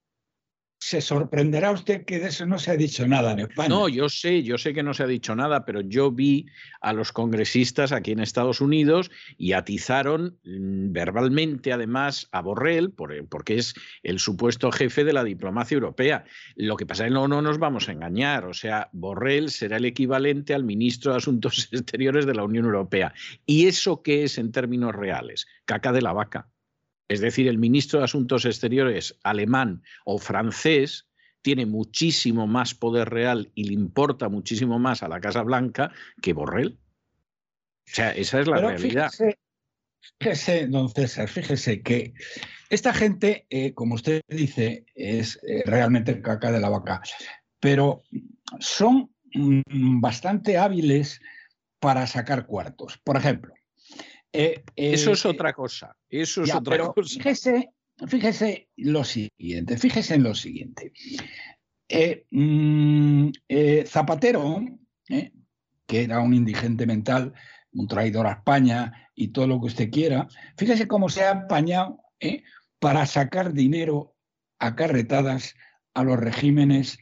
Se 0.81 1.03
sorprenderá 1.03 1.73
usted 1.73 2.07
que 2.07 2.19
de 2.19 2.29
eso 2.29 2.47
no 2.47 2.59
se 2.59 2.71
ha 2.71 2.77
dicho 2.77 3.07
nada 3.07 3.33
en 3.33 3.41
España. 3.41 3.69
No, 3.69 3.87
yo 3.87 4.09
sé, 4.09 4.43
yo 4.43 4.57
sé 4.57 4.73
que 4.73 4.83
no 4.83 4.95
se 4.95 5.03
ha 5.03 5.07
dicho 5.07 5.37
nada, 5.37 5.67
pero 5.67 5.83
yo 5.83 6.11
vi 6.11 6.47
a 6.81 6.95
los 6.95 7.13
congresistas 7.13 7.93
aquí 7.93 8.13
en 8.13 8.21
Estados 8.21 8.63
Unidos 8.63 9.11
y 9.37 9.53
atizaron 9.53 10.39
mm, 10.43 10.93
verbalmente 10.93 11.75
además 11.75 12.29
a 12.33 12.41
Borrell, 12.41 12.93
porque 12.93 13.59
es 13.59 13.75
el 14.03 14.19
supuesto 14.19 14.73
jefe 14.73 15.05
de 15.05 15.13
la 15.13 15.23
diplomacia 15.23 15.75
europea. 15.75 16.25
Lo 16.57 16.77
que 16.77 16.87
pasa 16.87 17.05
es 17.05 17.11
que 17.11 17.15
no, 17.15 17.29
no 17.29 17.43
nos 17.43 17.59
vamos 17.59 17.91
a 17.91 17.93
engañar, 17.93 18.47
o 18.47 18.55
sea, 18.55 18.89
Borrell 18.93 19.51
será 19.51 19.77
el 19.77 19.85
equivalente 19.85 20.55
al 20.55 20.65
ministro 20.65 21.13
de 21.13 21.19
Asuntos 21.19 21.69
Exteriores 21.73 22.25
de 22.25 22.35
la 22.35 22.45
Unión 22.45 22.65
Europea. 22.65 23.13
¿Y 23.45 23.67
eso 23.67 24.03
qué 24.03 24.25
es 24.25 24.39
en 24.39 24.51
términos 24.51 24.95
reales? 24.95 25.47
Caca 25.67 25.93
de 25.93 26.01
la 26.01 26.15
vaca. 26.15 26.49
Es 27.11 27.19
decir, 27.21 27.49
el 27.49 27.59
ministro 27.59 27.99
de 27.99 28.05
Asuntos 28.05 28.45
Exteriores 28.45 29.19
alemán 29.25 29.83
o 30.05 30.19
francés 30.19 31.09
tiene 31.43 31.67
muchísimo 31.67 32.47
más 32.47 32.73
poder 32.73 33.11
real 33.11 33.51
y 33.57 33.65
le 33.65 33.73
importa 33.73 34.29
muchísimo 34.29 34.79
más 34.79 35.03
a 35.03 35.09
la 35.09 35.21
Casa 35.21 35.43
Blanca 35.43 35.91
que 36.23 36.35
Borrell. 36.35 36.79
O 36.79 37.93
sea, 37.93 38.13
esa 38.13 38.41
es 38.41 38.47
la 38.47 38.59
realidad. 38.59 39.11
Fíjese, 40.21 40.69
don 40.69 40.89
César, 40.89 41.29
fíjese 41.29 41.83
que 41.83 42.15
esta 42.69 42.95
gente, 42.95 43.45
eh, 43.51 43.75
como 43.75 43.97
usted 43.97 44.21
dice, 44.29 44.87
es 44.95 45.41
eh, 45.43 45.65
realmente 45.67 46.23
caca 46.23 46.53
de 46.53 46.61
la 46.61 46.69
vaca, 46.69 47.03
pero 47.59 48.05
son 48.61 49.11
mm, 49.35 50.01
bastante 50.01 50.59
hábiles 50.59 51.21
para 51.81 52.07
sacar 52.07 52.47
cuartos. 52.47 52.99
Por 52.99 53.17
ejemplo, 53.17 53.53
eh, 54.33 54.63
eso 54.77 55.13
es 55.13 55.25
eh, 55.25 55.29
otra 55.29 55.53
cosa. 55.53 55.97
Eso 56.09 56.43
es 56.43 56.55
otra 56.55 56.79
cosa. 56.93 57.15
Fíjese, 57.19 57.71
fíjese 58.07 58.69
lo 58.77 59.05
siguiente, 59.05 59.77
fíjese 59.77 60.15
en 60.15 60.23
lo 60.23 60.35
siguiente. 60.35 60.93
Eh, 61.89 62.25
mm, 62.31 63.31
Zapatero, 63.87 64.65
que 65.87 66.03
era 66.03 66.21
un 66.21 66.35
indigente 66.35 66.87
mental, 66.87 67.33
un 67.73 67.89
traidor 67.89 68.27
a 68.27 68.33
España 68.33 69.11
y 69.15 69.29
todo 69.29 69.47
lo 69.47 69.61
que 69.61 69.67
usted 69.67 69.91
quiera, 69.91 70.29
fíjese 70.57 70.87
cómo 70.87 71.09
se 71.09 71.25
ha 71.25 71.31
apañado 71.31 72.01
para 72.79 73.07
sacar 73.07 73.53
dinero 73.53 74.15
a 74.59 74.77
carretadas 74.77 75.55
a 75.95 76.05
los 76.05 76.19
regímenes 76.19 76.99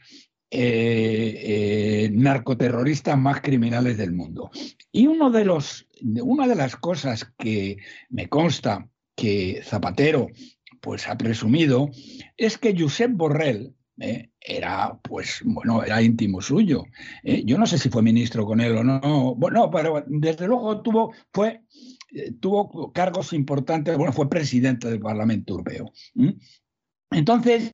narcoterroristas 0.51 3.17
más 3.17 3.41
criminales 3.41 3.97
del 3.97 4.13
mundo. 4.13 4.51
Y 4.91 5.07
uno 5.07 5.29
de 5.29 5.45
los 5.45 5.87
una 6.21 6.47
de 6.47 6.55
las 6.55 6.75
cosas 6.75 7.31
que 7.37 7.77
me 8.09 8.27
consta 8.27 8.87
que 9.15 9.61
Zapatero 9.63 10.27
pues 10.81 11.07
ha 11.07 11.17
presumido 11.17 11.89
es 12.37 12.57
que 12.57 12.75
Josep 12.77 13.11
Borrell 13.11 13.73
eh, 13.99 14.29
era 14.39 14.97
pues 15.03 15.41
bueno 15.43 15.83
era 15.83 16.01
íntimo 16.01 16.41
suyo. 16.41 16.85
Eh, 17.23 17.43
yo 17.45 17.57
no 17.57 17.65
sé 17.65 17.77
si 17.77 17.89
fue 17.89 18.01
ministro 18.01 18.45
con 18.45 18.61
él 18.61 18.77
o 18.77 18.83
no 18.83 19.35
bueno 19.35 19.69
pero 19.69 20.03
desde 20.07 20.47
luego 20.47 20.81
tuvo 20.81 21.13
fue 21.33 21.61
eh, 22.13 22.31
tuvo 22.39 22.91
cargos 22.93 23.33
importantes 23.33 23.97
bueno 23.97 24.13
fue 24.13 24.29
presidente 24.29 24.89
del 24.89 24.99
Parlamento 24.99 25.53
Europeo. 25.53 25.91
Entonces 27.11 27.73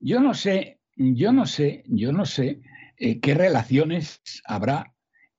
yo 0.00 0.20
no 0.20 0.32
sé 0.32 0.77
yo 0.98 1.32
no 1.32 1.46
sé 1.46 1.84
yo 1.86 2.12
no 2.12 2.26
sé 2.26 2.60
qué 2.96 3.34
relaciones 3.34 4.20
habrá 4.44 4.92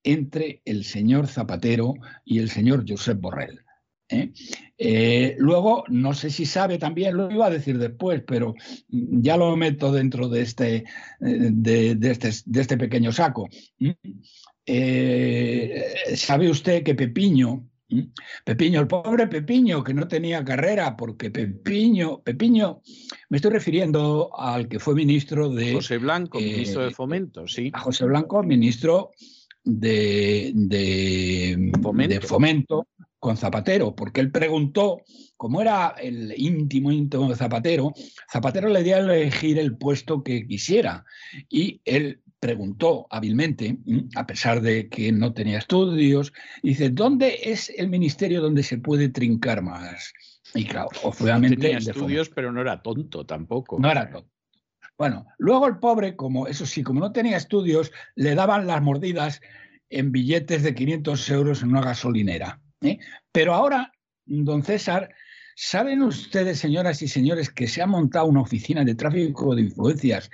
entre 0.04 0.62
el 0.66 0.84
señor 0.84 1.28
Zapatero 1.28 1.94
y 2.26 2.40
el 2.40 2.50
señor 2.50 2.86
Josep 2.88 3.20
Borrell. 3.20 3.60
¿eh? 4.10 4.32
Eh, 4.78 5.36
luego, 5.38 5.84
no 5.90 6.14
sé 6.14 6.30
si 6.30 6.46
sabe 6.46 6.78
también, 6.78 7.16
lo 7.16 7.32
iba 7.32 7.48
a 7.48 7.52
decir 7.52 7.78
después, 7.78 8.24
pero 8.26 8.56
ya 8.88 9.38
lo 9.38 9.56
meto 9.56 9.92
dentro 9.92 10.30
de 10.30 10.42
este, 10.42 10.76
eh, 10.76 10.84
de, 11.20 11.98
este, 12.02 12.32
de 12.46 12.62
este, 12.62 12.78
pequeño 12.78 13.12
saco. 13.12 13.50
¿Sabe 16.16 16.50
usted 16.50 16.84
que 16.84 16.96
Pepiño, 16.96 17.69
Pepiño, 18.44 18.82
el 18.82 18.88
pobre 18.88 19.28
Pepiño, 19.28 19.84
que 19.84 19.94
no 19.94 20.08
tenía 20.08 20.44
carrera, 20.44 20.96
porque 20.96 21.32
Pepiño, 21.32 22.22
Pepiño, 22.22 22.82
me 23.30 23.38
estoy 23.38 23.52
refiriendo 23.52 24.30
al 24.38 24.68
que 24.68 24.80
fue 24.80 24.94
ministro 24.94 25.50
de... 25.50 25.74
José 25.74 25.98
Blanco, 25.98 26.40
ministro 26.40 26.84
de 26.84 26.92
Fomento, 26.92 27.48
sí. 27.48 27.72
A 27.74 27.80
José 27.80 28.06
Blanco, 28.06 28.44
ministro 28.44 29.12
de, 29.64 30.52
de, 30.54 32.22
fomento. 32.28 32.88
con 33.20 33.38
Zapatero, 33.38 33.96
porque 33.96 34.22
él 34.22 34.32
preguntó, 34.32 35.02
como 35.36 35.62
era 35.62 35.96
el 36.02 36.34
íntimo 36.38 36.92
íntimo 36.92 37.30
de 37.30 37.36
Zapatero, 37.36 37.94
Zapatero 38.32 38.70
le 38.70 38.84
dio 38.84 38.96
a 38.96 39.00
elegir 39.00 39.60
el 39.60 39.78
puesto 39.78 40.24
que 40.24 40.48
quisiera 40.48 41.06
y 41.50 41.82
él 41.86 42.22
preguntó 42.40 43.08
hábilmente, 43.10 43.78
a 44.16 44.26
pesar 44.26 44.62
de 44.62 44.90
que 44.90 45.12
no 45.12 45.34
tenía 45.34 45.60
estudios, 45.60 46.34
dice, 46.64 46.90
¿dónde 46.90 47.40
es 47.44 47.70
el 47.78 47.90
ministerio 47.90 48.42
donde 48.42 48.64
se 48.64 48.78
puede 48.78 49.10
trincar 49.10 49.62
más? 49.62 50.14
Y 50.54 50.66
claro, 50.66 50.90
obviamente... 51.04 51.58
tenía 51.58 51.78
estudios, 51.78 52.30
pero 52.30 52.52
no 52.52 52.62
era 52.62 52.82
tonto 52.82 53.26
tampoco. 53.26 53.78
No 53.80 53.92
era 53.92 54.10
tonto. 54.10 54.30
Bueno, 54.98 55.28
luego 55.38 55.68
el 55.68 55.78
pobre, 55.80 56.16
como 56.16 56.48
eso 56.48 56.66
sí, 56.66 56.84
como 56.84 57.00
no 57.00 57.12
tenía 57.12 57.38
estudios, 57.38 57.92
le 58.16 58.36
daban 58.36 58.68
las 58.68 58.82
mordidas 58.82 59.42
en 59.90 60.12
billetes 60.12 60.64
de 60.64 60.76
500 60.76 61.30
euros 61.30 61.62
en 61.62 61.70
una 61.70 61.82
gasolinera. 61.82 62.62
¿eh? 62.82 63.00
Pero 63.32 63.54
ahora, 63.54 63.94
don 64.26 64.64
César, 64.64 65.10
¿saben 65.56 66.02
ustedes, 66.04 66.60
señoras 66.60 67.02
y 67.02 67.08
señores, 67.08 67.50
que 67.50 67.68
se 67.68 67.82
ha 67.82 67.88
montado 67.88 68.26
una 68.26 68.42
oficina 68.42 68.84
de 68.84 68.96
tráfico 68.96 69.56
de 69.56 69.62
influencias 69.64 70.30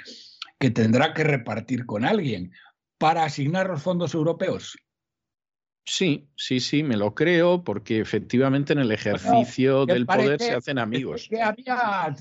que 0.60 0.72
tendrá 0.72 1.14
que 1.14 1.24
repartir 1.24 1.86
con 1.86 2.06
alguien 2.06 2.52
para 2.98 3.24
asignar 3.24 3.68
los 3.68 3.82
fondos 3.82 4.14
europeos? 4.14 4.76
Sí, 5.88 6.28
sí, 6.36 6.60
sí, 6.60 6.82
me 6.82 6.98
lo 6.98 7.14
creo, 7.14 7.64
porque 7.64 8.00
efectivamente 8.00 8.74
en 8.74 8.80
el 8.80 8.92
ejercicio 8.92 9.86
del 9.86 10.08
poder 10.08 10.42
se 10.42 10.54
hacen 10.54 10.80
amigos. 10.80 11.28
Que, 11.30 11.44
había, 11.44 12.16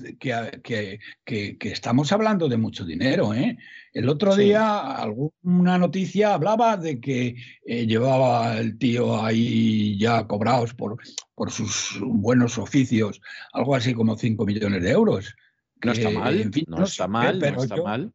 que, 0.61 0.99
que, 1.25 1.57
estamos 1.61 2.11
hablando 2.11 2.47
de 2.47 2.57
mucho 2.57 2.85
dinero. 2.85 3.33
¿eh? 3.33 3.57
El 3.91 4.07
otro 4.07 4.35
día 4.35 4.81
alguna 4.81 5.79
noticia 5.79 6.35
hablaba 6.35 6.77
de 6.77 6.99
que 6.99 7.37
eh, 7.65 7.87
llevaba 7.87 8.59
el 8.59 8.77
tío 8.77 9.25
ahí 9.25 9.97
ya 9.97 10.27
cobrados 10.27 10.75
por, 10.75 10.97
por 11.33 11.49
sus 11.49 11.99
buenos 12.03 12.59
oficios, 12.59 13.19
algo 13.51 13.75
así 13.75 13.95
como 13.95 14.15
5 14.15 14.45
millones 14.45 14.83
de 14.83 14.91
euros. 14.91 15.35
No 15.83 15.91
está 15.91 16.11
mal, 16.11 16.51
no, 16.67 16.83
está 16.83 17.07
mal, 17.07 17.39
no 17.39 17.63
está 17.63 17.77
mal. 17.77 18.13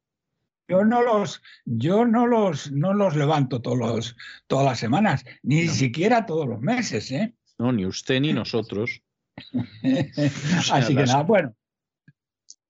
Yo 0.70 0.84
no 0.84 1.02
los, 1.02 1.42
yo 1.64 2.06
no 2.06 2.28
los, 2.28 2.70
no 2.70 2.94
los 2.94 3.16
levanto 3.16 3.60
todos 3.60 4.16
todas 4.46 4.64
las 4.64 4.78
semanas, 4.78 5.24
ni 5.42 5.66
siquiera 5.66 6.26
todos 6.26 6.46
los 6.46 6.60
meses, 6.60 7.10
¿eh? 7.10 7.34
No, 7.58 7.72
ni 7.72 7.84
usted 7.84 8.20
ni 8.20 8.32
nosotros. 8.32 9.02
Así 10.72 10.94
que 10.94 11.02
nada, 11.02 11.22
bueno. 11.24 11.56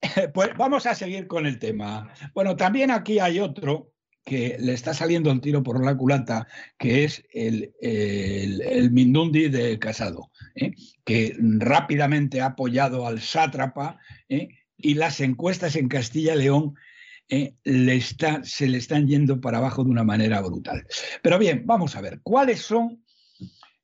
Pues 0.32 0.56
vamos 0.56 0.86
a 0.86 0.94
seguir 0.94 1.26
con 1.26 1.44
el 1.44 1.58
tema. 1.58 2.10
Bueno, 2.32 2.56
también 2.56 2.90
aquí 2.90 3.18
hay 3.18 3.38
otro 3.38 3.92
que 4.24 4.56
le 4.58 4.72
está 4.72 4.94
saliendo 4.94 5.30
el 5.30 5.42
tiro 5.42 5.62
por 5.62 5.84
la 5.84 5.94
culata, 5.94 6.46
que 6.78 7.04
es 7.04 7.22
el, 7.34 7.74
el, 7.82 8.90
Mindundi 8.92 9.50
de 9.50 9.78
Casado, 9.78 10.30
¿eh? 10.54 10.72
que 11.04 11.36
rápidamente 11.38 12.40
ha 12.40 12.46
apoyado 12.46 13.06
al 13.06 13.20
sátrapa 13.20 13.98
¿eh? 14.30 14.48
y 14.78 14.94
las 14.94 15.20
encuestas 15.20 15.76
en 15.76 15.88
Castilla 15.88 16.34
y 16.34 16.38
León 16.38 16.74
eh, 17.33 17.55
le 17.62 17.94
está, 17.94 18.42
se 18.42 18.67
le 18.67 18.78
están 18.78 19.07
yendo 19.07 19.41
para 19.41 19.59
abajo 19.59 19.84
de 19.84 19.91
una 19.91 20.02
manera 20.02 20.41
brutal. 20.41 20.84
Pero 21.23 21.39
bien, 21.39 21.62
vamos 21.65 21.94
a 21.94 22.00
ver, 22.00 22.18
¿cuáles 22.25 22.59
son 22.60 23.05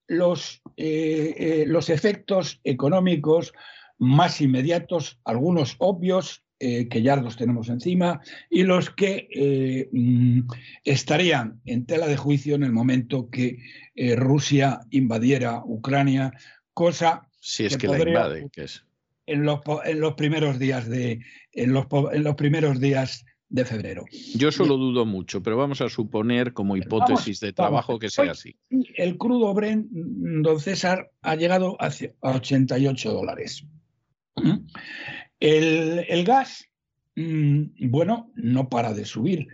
los, 0.09 0.63
eh, 0.77 1.35
eh, 1.39 1.65
los 1.69 1.89
efectos 1.89 2.61
económicos 2.65 3.53
más 3.99 4.41
inmediatos, 4.41 5.21
algunos 5.25 5.77
obvios 5.79 6.43
que 6.59 7.03
ya 7.03 7.17
los 7.17 7.37
tenemos 7.37 7.69
encima, 7.69 8.23
y 8.49 8.63
los 8.63 8.89
que 8.89 9.89
mm, 9.93 10.41
estarían 10.85 11.61
en 11.67 11.85
tela 11.85 12.07
de 12.07 12.17
juicio 12.17 12.55
en 12.55 12.63
el 12.63 12.73
momento 12.73 13.29
que 13.29 13.59
Rusia 14.17 14.81
invadiera 14.91 15.63
Ucrania, 15.63 16.33
cosa 16.73 17.29
si 17.39 17.67
es 17.67 17.77
que, 17.77 17.89
la 17.89 17.99
invade, 17.99 18.49
que 18.51 18.65
es. 18.65 18.87
En 19.27 19.45
los, 19.45 19.61
en 19.85 20.01
los 20.01 20.15
primeros 20.15 20.59
días 20.59 20.89
de 20.89 21.21
en 21.53 21.75
los, 21.75 21.87
en 22.13 22.25
los 22.25 22.37
primeros 22.37 22.81
días 22.81 23.27
de 23.49 23.65
febrero. 23.65 24.05
Yo 24.35 24.51
solo 24.51 24.77
dudo 24.77 25.07
mucho, 25.07 25.43
pero 25.43 25.57
vamos 25.57 25.81
a 25.81 25.89
suponer 25.89 26.53
como 26.53 26.77
hipótesis 26.77 27.41
de 27.41 27.53
trabajo 27.53 27.99
que 27.99 28.11
sea 28.11 28.33
así. 28.33 28.57
El 28.97 29.17
crudo 29.17 29.53
Brent, 29.55 29.87
don 29.91 30.61
César, 30.61 31.11
ha 31.23 31.37
llegado 31.37 31.77
a 31.81 31.91
88 32.23 33.13
dólares. 33.13 33.65
¿Mm? 34.37 34.67
El, 35.41 36.25
gas, 36.25 36.69
mm, 37.15 37.89
bueno, 37.89 38.33
no 38.35 38.69
para 38.69 38.93
de 38.93 39.05
subir. 39.05 39.47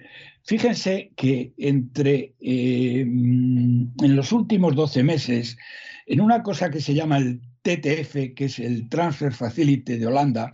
Fíjense 0.45 1.13
que 1.15 1.53
entre 1.59 2.35
eh, 2.41 3.05
mm, 3.07 3.93
en 4.03 4.17
los 4.17 4.33
últimos 4.33 4.75
12 4.75 5.03
meses, 5.03 5.59
en 6.07 6.21
una 6.21 6.43
cosa 6.43 6.71
que 6.71 6.81
se 6.81 6.95
llama 6.95 7.19
el 7.19 7.41
TTF, 7.63 8.35
que 8.35 8.47
es 8.47 8.59
el 8.59 8.89
Transfer 8.89 9.33
Facility 9.33 9.97
de 9.97 10.07
Holanda, 10.07 10.51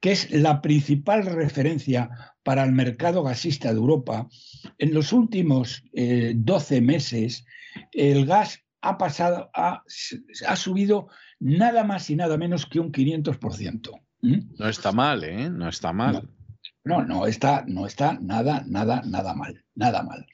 que 0.00 0.12
es 0.12 0.30
la 0.30 0.62
principal 0.62 1.26
referencia 1.26 2.10
para 2.48 2.64
el 2.64 2.72
mercado 2.72 3.22
gasista 3.22 3.68
de 3.68 3.78
Europa, 3.78 4.26
en 4.78 4.94
los 4.94 5.12
últimos 5.12 5.84
12 5.92 6.76
eh, 6.76 6.80
meses 6.80 7.44
el 7.92 8.24
gas 8.24 8.64
ha 8.80 8.96
pasado, 8.96 9.50
ha, 9.52 9.82
ha 10.46 10.56
subido 10.56 11.08
nada 11.40 11.84
más 11.84 12.08
y 12.08 12.16
nada 12.16 12.38
menos 12.38 12.64
que 12.64 12.80
un 12.80 12.90
500%. 12.90 14.00
No 14.22 14.66
está 14.66 14.92
mal, 14.92 15.24
¿eh? 15.24 15.50
No 15.50 15.68
está 15.68 15.92
mal. 15.92 16.26
No, 16.84 17.04
no, 17.04 17.26
está, 17.26 17.64
no 17.66 17.84
está 17.84 18.18
nada, 18.18 18.64
nada, 18.66 19.02
nada 19.04 19.34
mal, 19.34 19.62
nada 19.74 20.02
mal. 20.02 20.26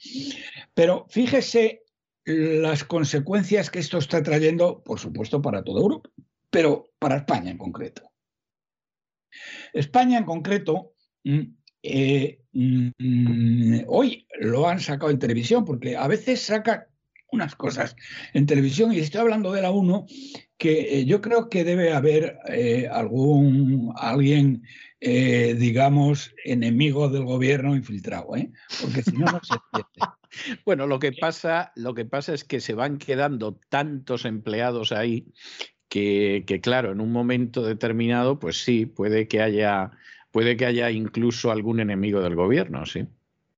Pero 0.73 1.07
fíjese 1.09 1.83
las 2.25 2.85
consecuencias 2.85 3.71
que 3.71 3.81
esto 3.81 3.99
está 3.99 4.23
trayendo, 4.23 4.85
por 4.85 5.01
supuesto, 5.01 5.43
para 5.43 5.65
toda 5.65 5.81
Europa, 5.81 6.11
pero 6.49 6.93
para 7.01 7.17
España 7.17 7.51
en 7.51 7.59
concreto. 7.59 8.09
España 9.73 10.19
en 10.19 10.25
concreto, 10.25 10.93
eh, 11.85 12.41
mm, 12.53 13.83
hoy 13.87 14.27
lo 14.41 14.69
han 14.69 14.81
sacado 14.81 15.11
en 15.11 15.19
televisión, 15.19 15.65
porque 15.65 15.97
a 15.97 16.09
veces 16.09 16.41
saca 16.41 16.89
unas 17.31 17.55
cosas 17.57 17.95
en 18.33 18.47
televisión, 18.47 18.93
y 18.93 18.99
estoy 18.99 19.21
hablando 19.21 19.53
de 19.53 19.63
la 19.63 19.71
1, 19.71 20.07
que 20.57 21.01
eh, 21.01 21.05
yo 21.05 21.21
creo 21.21 21.49
que 21.49 21.65
debe 21.65 21.93
haber 21.93 22.39
eh, 22.49 22.89
algún 22.91 23.93
alguien, 23.97 24.63
digamos, 25.01 26.35
enemigo 26.47 27.11
del 27.11 27.25
gobierno 27.25 27.77
infiltrado, 27.77 28.29
porque 28.81 29.03
si 29.03 29.13
no, 29.13 29.27
no 29.27 29.41
se 29.43 29.55
entiende. 29.55 30.17
bueno, 30.65 30.87
lo 30.87 30.99
que, 30.99 31.13
pasa, 31.13 31.73
lo 31.77 31.93
que 31.93 32.07
pasa 32.07 32.33
es 32.33 32.43
que 32.43 32.61
se 32.61 32.73
van 32.73 32.97
quedando 32.97 33.61
tantos 33.69 34.25
empleados 34.25 34.93
ahí 34.93 35.27
que, 35.95 36.61
claro, 36.61 36.91
en 36.91 37.01
un 37.01 37.13
momento 37.13 37.63
determinado, 37.63 38.41
pues 38.41 38.65
sí, 38.65 38.85
puede 38.87 39.29
que 39.29 39.41
haya, 39.41 39.93
puede 40.35 40.59
que 40.59 40.67
haya 40.67 40.91
incluso 40.91 41.51
algún 41.51 41.81
enemigo 41.81 42.21
del 42.21 42.35
gobierno, 42.35 42.85
sí. 42.85 43.07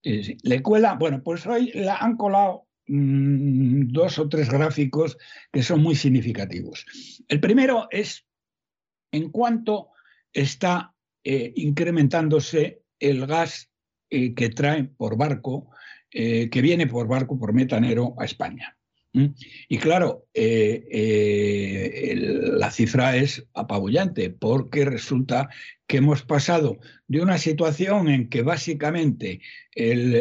Le 0.02 0.62
cuela, 0.62 0.94
bueno, 0.94 1.20
pues 1.20 1.44
hoy 1.48 1.72
la 1.74 1.96
han 1.96 2.16
colado 2.16 2.66
Mm, 2.88 3.88
dos 3.88 4.16
o 4.20 4.28
tres 4.28 4.48
gráficos 4.48 5.18
que 5.52 5.62
son 5.62 5.82
muy 5.82 5.96
significativos. 5.96 6.86
El 7.26 7.40
primero 7.40 7.88
es 7.90 8.24
en 9.10 9.30
cuanto 9.30 9.88
está 10.32 10.94
eh, 11.24 11.52
incrementándose 11.56 12.82
el 13.00 13.26
gas 13.26 13.70
eh, 14.10 14.34
que 14.34 14.50
trae 14.50 14.84
por 14.84 15.16
barco, 15.16 15.70
eh, 16.12 16.48
que 16.48 16.62
viene 16.62 16.86
por 16.86 17.08
barco, 17.08 17.38
por 17.38 17.52
metanero 17.52 18.14
a 18.18 18.24
España. 18.24 18.76
Y 19.68 19.78
claro, 19.78 20.26
la 20.34 20.50
cifra 22.70 23.16
es 23.16 23.46
apabullante 23.54 24.28
porque 24.28 24.84
resulta 24.84 25.48
que 25.86 25.98
hemos 25.98 26.22
pasado 26.22 26.78
de 27.06 27.20
una 27.20 27.38
situación 27.38 28.08
en 28.08 28.28
que 28.28 28.42
básicamente 28.42 29.40
el, 29.72 30.14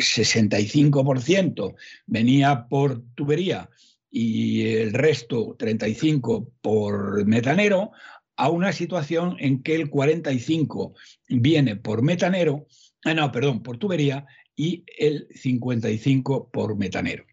65% 0.00 1.74
venía 2.06 2.66
por 2.68 3.04
tubería 3.14 3.70
y 4.10 4.66
el 4.66 4.92
resto, 4.92 5.56
35%, 5.56 6.50
por 6.60 7.24
metanero, 7.26 7.92
a 8.36 8.50
una 8.50 8.72
situación 8.72 9.36
en 9.38 9.62
que 9.62 9.76
el 9.76 9.90
45% 9.90 10.94
viene 11.28 11.76
por 11.76 12.02
metanero, 12.02 12.66
ah, 13.04 13.14
no, 13.14 13.30
perdón, 13.30 13.62
por 13.62 13.78
tubería 13.78 14.26
y 14.56 14.84
el 14.98 15.28
55% 15.28 16.50
por 16.50 16.76
metanero. 16.76 17.24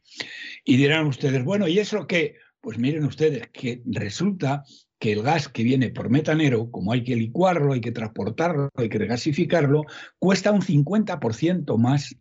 Y 0.63 0.77
dirán 0.77 1.07
ustedes, 1.07 1.43
bueno, 1.43 1.67
¿y 1.67 1.79
eso 1.79 2.05
qué? 2.07 2.35
Pues 2.61 2.77
miren 2.77 3.05
ustedes 3.05 3.49
que 3.49 3.81
resulta 3.85 4.63
que 4.99 5.13
el 5.13 5.23
gas 5.23 5.47
que 5.47 5.63
viene 5.63 5.89
por 5.89 6.09
metanero, 6.09 6.69
como 6.69 6.91
hay 6.91 7.03
que 7.03 7.15
licuarlo, 7.15 7.73
hay 7.73 7.81
que 7.81 7.91
transportarlo, 7.91 8.69
hay 8.75 8.89
que 8.89 8.97
regasificarlo, 8.97 9.83
cuesta 10.19 10.51
un 10.51 10.61
50% 10.61 11.77
más 11.77 12.15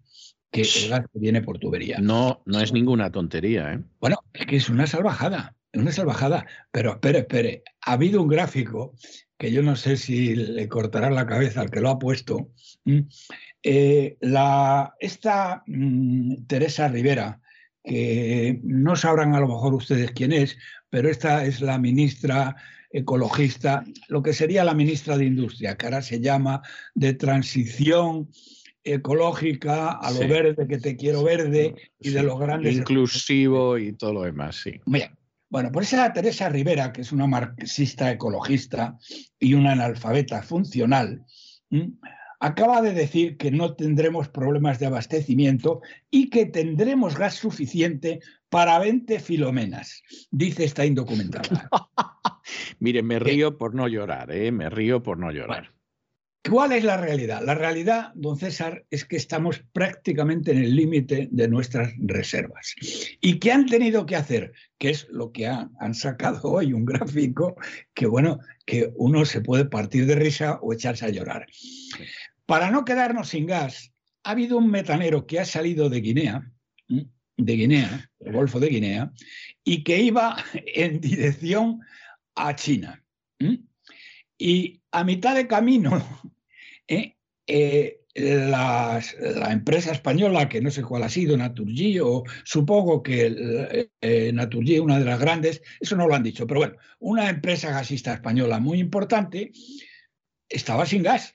que 0.51 0.63
el 0.63 0.89
gas 0.89 1.05
que 1.13 1.19
viene 1.19 1.43
por 1.43 1.59
tubería. 1.59 1.99
No, 2.01 2.41
no 2.47 2.61
es 2.61 2.73
ninguna 2.73 3.11
tontería, 3.11 3.75
¿eh? 3.75 3.81
Bueno, 4.01 4.19
es 4.33 4.47
que 4.47 4.57
es 4.57 4.71
una 4.71 4.87
salvajada, 4.87 5.57
es 5.73 5.81
una 5.81 5.93
salvajada. 5.93 6.47
Pero 6.71 6.93
espere, 6.93 7.19
espere, 7.21 7.63
ha 7.83 7.93
habido 7.93 8.23
un 8.23 8.29
gráfico 8.29 8.95
que 9.37 9.53
yo 9.53 9.63
no 9.63 9.77
sé 9.77 9.97
si 9.97 10.35
le 10.35 10.69
cortará 10.69 11.11
la 11.11 11.27
cabeza 11.27 11.61
al 11.61 11.71
que 11.71 11.81
lo 11.81 11.91
ha 11.91 11.99
puesto. 11.99 12.51
Eh, 13.63 14.17
la, 14.21 14.95
esta 14.99 15.63
mm, 15.67 16.47
Teresa 16.47 16.89
Rivera, 16.89 17.41
que 17.85 18.61
no 18.65 18.97
sabrán 18.97 19.35
a 19.35 19.41
lo 19.41 19.49
mejor 19.49 19.75
ustedes 19.75 20.11
quién 20.13 20.33
es, 20.33 20.59
pero 20.91 21.11
esta 21.11 21.45
es 21.45 21.61
la 21.61 21.79
ministra 21.79 22.57
ecologista, 22.91 23.85
lo 24.09 24.23
que 24.23 24.33
sería 24.33 24.65
la 24.65 24.75
ministra 24.75 25.19
de 25.19 25.27
Industria, 25.27 25.77
que 25.77 25.87
ahora 25.87 26.03
se 26.03 26.21
llama 26.21 26.63
de 26.95 27.15
transición 27.15 28.29
ecológica 28.83 29.93
a 29.93 30.11
lo 30.11 30.21
verde, 30.21 30.67
que 30.67 30.79
te 30.79 30.97
quiero 30.97 31.23
verde, 31.23 31.75
y 32.01 32.11
de 32.11 32.23
los 32.23 32.39
grandes... 32.39 32.77
Inclusivo 32.77 33.77
y 33.77 33.93
todo 33.93 34.15
lo 34.15 34.23
demás, 34.23 34.57
sí. 34.57 34.81
Bien. 34.87 35.11
Bueno, 35.51 35.73
por 35.73 35.83
esa 35.83 36.13
Teresa 36.13 36.49
Rivera, 36.49 36.93
que 36.93 37.01
es 37.01 37.11
una 37.11 37.27
marxista 37.27 38.11
ecologista 38.11 38.99
y 39.39 39.55
una 39.55 39.73
analfabeta 39.73 40.43
funcional, 40.43 41.25
acaba 42.41 42.83
de 42.83 42.93
decir 42.93 43.37
que 43.39 43.51
no 43.51 43.75
tendremos 43.75 44.29
problemas 44.29 44.79
de 44.79 44.87
abastecimiento 44.87 45.81
y 46.11 46.29
que 46.29 46.47
tendremos 46.47 47.17
gas 47.17 47.35
suficiente 47.35 48.21
para 48.49 48.79
20 48.79 49.21
filomenas, 49.21 50.03
dice 50.31 50.65
esta 50.65 50.85
indocumentada. 50.85 51.69
Mire, 52.79 53.03
me 53.03 53.19
río 53.19 53.59
por 53.59 53.75
no 53.75 53.89
llorar, 53.89 54.31
¿eh? 54.33 54.53
me 54.53 54.71
río 54.71 55.03
por 55.03 55.19
no 55.19 55.31
llorar. 55.31 55.73
¿Cuál 56.49 56.73
es 56.73 56.85
la 56.85 56.97
realidad? 56.97 57.43
La 57.45 57.55
realidad, 57.55 58.13
don 58.15 58.39
César, 58.39 58.87
es 58.91 59.05
que 59.05 59.17
estamos 59.17 59.65
prácticamente 59.73 60.53
en 60.53 60.59
el 60.59 60.77
límite 60.77 61.29
de 61.31 61.49
nuestras 61.49 61.93
reservas. 61.99 62.75
¿Y 63.21 63.39
qué 63.39 63.53
han 63.53 63.67
tenido 63.67 64.07
que 64.07 64.17
hacer? 64.17 64.53
Que 64.79 64.91
es 64.91 65.09
lo 65.11 65.31
que 65.31 65.47
han, 65.47 65.73
han, 65.79 65.95
sacado 65.95 66.41
hoy, 66.51 66.73
un 66.73 66.87
gráfico 66.87 67.57
que, 67.93 68.07
bueno, 68.07 68.39
que 68.65 68.91
uno 68.97 69.25
se 69.27 69.43
puede 69.43 69.67
partir 69.67 70.07
de 70.07 70.15
risa 70.15 70.59
o 70.63 70.73
echarse 70.73 71.05
a 71.05 71.11
llorar. 71.11 71.47
Para 72.47 72.71
no 72.71 72.85
quedarnos 72.85 73.29
sin 73.29 73.47
gas, 73.47 73.93
ha 74.23 74.31
habido 74.31 74.57
un 74.57 74.71
metanero 74.71 75.27
que 75.27 75.41
ha 75.41 75.45
salido 75.45 75.91
de 75.91 76.01
Guinea, 76.01 76.51
de 77.39 77.57
Guinea, 77.57 78.11
el 78.21 78.33
Golfo 78.33 78.61
de 78.61 78.69
Guinea, 78.69 79.13
y 79.65 79.83
que 79.83 79.99
iba 80.03 80.37
en 80.75 81.01
dirección 81.01 81.81
a 82.35 82.55
China. 82.55 83.03
Y 84.37 84.81
a 84.93 85.05
mitad 85.05 85.35
de 85.35 85.47
camino, 85.47 86.05
¿eh? 86.89 87.15
Eh, 87.47 87.95
la, 88.15 89.01
empresa 89.51 89.93
española, 89.93 90.49
que 90.49 90.61
no 90.61 90.71
sé 90.71 90.83
cuál 90.83 91.05
ha 91.05 91.09
sido, 91.09 91.37
Naturgy, 91.37 92.01
o 92.01 92.25
supongo 92.45 93.03
que 93.03 93.89
eh, 94.01 94.33
Naturgy, 94.33 94.81
una 94.81 94.99
de 94.99 95.05
las 95.05 95.21
grandes, 95.21 95.63
eso 95.79 95.97
no 95.97 96.09
lo 96.09 96.15
han 96.15 96.25
dicho, 96.25 96.47
pero 96.47 96.61
bueno, 96.61 96.77
una 96.99 97.31
empresa 97.31 97.71
gasista 97.71 98.13
española 98.13 98.59
muy 98.59 98.81
importante, 98.81 99.53
estaba 100.49 100.85
sin 100.85 101.05
gas. 101.05 101.33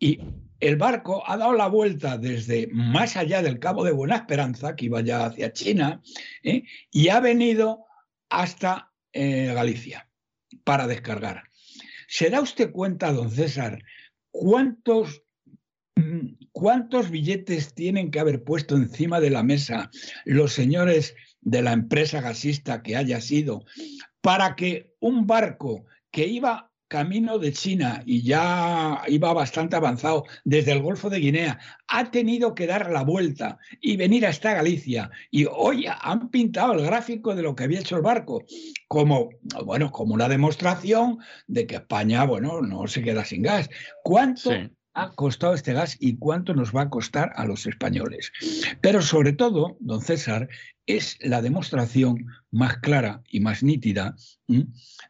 Y 0.00 0.20
el 0.60 0.76
barco 0.76 1.22
ha 1.26 1.36
dado 1.36 1.52
la 1.52 1.68
vuelta 1.68 2.18
desde 2.18 2.68
más 2.72 3.16
allá 3.16 3.42
del 3.42 3.58
Cabo 3.58 3.84
de 3.84 3.92
Buena 3.92 4.16
Esperanza, 4.16 4.74
que 4.74 4.86
iba 4.86 5.00
ya 5.00 5.26
hacia 5.26 5.52
China, 5.52 6.02
¿eh? 6.42 6.64
y 6.90 7.08
ha 7.08 7.20
venido 7.20 7.86
hasta 8.28 8.92
eh, 9.12 9.52
Galicia 9.54 10.08
para 10.64 10.86
descargar. 10.86 11.44
¿Se 12.08 12.30
da 12.30 12.40
usted 12.40 12.72
cuenta, 12.72 13.12
don 13.12 13.30
César, 13.30 13.82
cuántos, 14.30 15.22
mm, 15.96 16.46
cuántos 16.52 17.10
billetes 17.10 17.74
tienen 17.74 18.10
que 18.10 18.20
haber 18.20 18.42
puesto 18.42 18.76
encima 18.76 19.20
de 19.20 19.30
la 19.30 19.42
mesa 19.42 19.90
los 20.24 20.52
señores 20.52 21.14
de 21.40 21.62
la 21.62 21.72
empresa 21.72 22.20
gasista 22.20 22.82
que 22.82 22.96
haya 22.96 23.20
sido 23.20 23.64
para 24.20 24.56
que 24.56 24.94
un 25.00 25.26
barco 25.26 25.84
que 26.10 26.26
iba 26.26 26.67
camino 26.88 27.38
de 27.38 27.52
China 27.52 28.02
y 28.06 28.22
ya 28.22 29.02
iba 29.06 29.32
bastante 29.32 29.76
avanzado 29.76 30.24
desde 30.44 30.72
el 30.72 30.82
Golfo 30.82 31.10
de 31.10 31.20
Guinea, 31.20 31.58
ha 31.86 32.10
tenido 32.10 32.54
que 32.54 32.66
dar 32.66 32.90
la 32.90 33.04
vuelta 33.04 33.58
y 33.80 33.96
venir 33.96 34.26
hasta 34.26 34.54
Galicia. 34.54 35.10
Y 35.30 35.46
hoy 35.50 35.86
han 35.86 36.30
pintado 36.30 36.72
el 36.72 36.84
gráfico 36.84 37.34
de 37.34 37.42
lo 37.42 37.54
que 37.54 37.64
había 37.64 37.80
hecho 37.80 37.96
el 37.96 38.02
barco 38.02 38.44
como, 38.88 39.28
bueno, 39.64 39.92
como 39.92 40.14
una 40.14 40.28
demostración 40.28 41.18
de 41.46 41.66
que 41.66 41.76
España, 41.76 42.24
bueno, 42.24 42.62
no 42.62 42.86
se 42.88 43.02
queda 43.02 43.24
sin 43.24 43.42
gas. 43.42 43.68
¿Cuánto 44.02 44.50
ha 44.94 45.10
costado 45.14 45.54
este 45.54 45.74
gas 45.74 45.96
y 46.00 46.16
cuánto 46.16 46.54
nos 46.54 46.74
va 46.74 46.82
a 46.82 46.90
costar 46.90 47.32
a 47.36 47.44
los 47.44 47.66
españoles? 47.66 48.32
Pero 48.80 49.02
sobre 49.02 49.32
todo, 49.34 49.76
don 49.80 50.00
César, 50.00 50.48
es 50.86 51.18
la 51.20 51.42
demostración 51.42 52.26
más 52.50 52.78
clara 52.78 53.22
y 53.28 53.40
más 53.40 53.62
nítida 53.62 54.16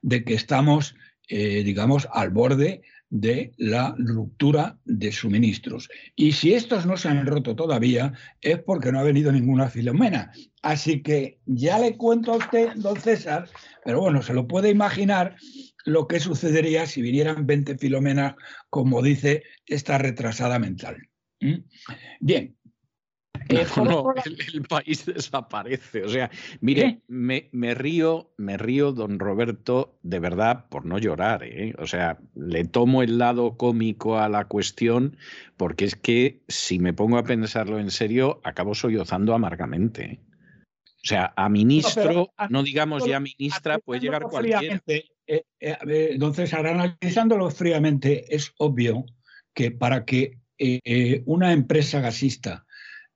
de 0.02 0.24
que 0.24 0.34
estamos 0.34 0.96
eh, 1.28 1.62
digamos, 1.62 2.08
al 2.12 2.30
borde 2.30 2.82
de 3.10 3.52
la 3.56 3.94
ruptura 3.98 4.78
de 4.84 5.12
suministros. 5.12 5.88
Y 6.14 6.32
si 6.32 6.54
estos 6.54 6.86
no 6.86 6.96
se 6.96 7.08
han 7.08 7.26
roto 7.26 7.56
todavía, 7.56 8.12
es 8.40 8.58
porque 8.60 8.92
no 8.92 9.00
ha 9.00 9.04
venido 9.04 9.32
ninguna 9.32 9.70
filomena. 9.70 10.32
Así 10.62 11.02
que 11.02 11.38
ya 11.46 11.78
le 11.78 11.96
cuento 11.96 12.32
a 12.32 12.36
usted, 12.36 12.72
don 12.76 13.00
César, 13.00 13.48
pero 13.84 14.00
bueno, 14.00 14.22
se 14.22 14.34
lo 14.34 14.46
puede 14.46 14.70
imaginar 14.70 15.36
lo 15.84 16.06
que 16.06 16.20
sucedería 16.20 16.86
si 16.86 17.00
vinieran 17.00 17.46
20 17.46 17.78
filomenas, 17.78 18.34
como 18.68 19.02
dice 19.02 19.42
esta 19.66 19.96
retrasada 19.96 20.58
mental. 20.58 21.08
Bien, 22.20 22.56
no, 23.76 24.14
el, 24.24 24.62
país 24.62 25.06
desaparece. 25.06 26.04
O 26.04 26.08
sea, 26.08 26.30
mire, 26.60 27.00
me, 27.08 27.74
río, 27.74 28.32
me 28.36 28.56
río, 28.56 28.92
don 28.92 29.18
Roberto, 29.18 29.98
de 30.02 30.18
verdad, 30.18 30.66
por 30.68 30.84
no 30.84 30.98
llorar. 30.98 31.44
¿eh? 31.44 31.74
O 31.78 31.86
sea, 31.86 32.18
le 32.34 32.64
tomo 32.64 33.02
el 33.02 33.18
lado 33.18 33.56
cómico 33.56 34.18
a 34.18 34.28
la 34.28 34.46
cuestión, 34.46 35.16
porque 35.56 35.84
es 35.84 35.96
que 35.96 36.42
si 36.48 36.78
me 36.78 36.92
pongo 36.92 37.18
a 37.18 37.24
pensarlo 37.24 37.78
en 37.78 37.90
serio, 37.90 38.40
acabo 38.44 38.74
sollozando 38.74 39.34
amargamente. 39.34 40.04
¿eh? 40.04 40.20
O 40.84 41.06
sea, 41.08 41.32
a 41.36 41.48
ministro, 41.48 42.32
no, 42.50 42.62
digamos 42.62 43.06
ya 43.06 43.20
ministra, 43.20 43.78
puede 43.78 44.00
llegar 44.00 44.22
cualquiera. 44.24 44.82
Eh, 44.86 45.42
entonces, 45.60 46.52
ahora 46.54 46.70
analizándolo 46.70 47.50
fríamente, 47.50 48.34
es 48.34 48.52
obvio 48.58 49.04
que 49.54 49.70
para 49.70 50.04
que 50.04 50.38
una 51.26 51.52
empresa 51.52 52.00
gasista 52.00 52.66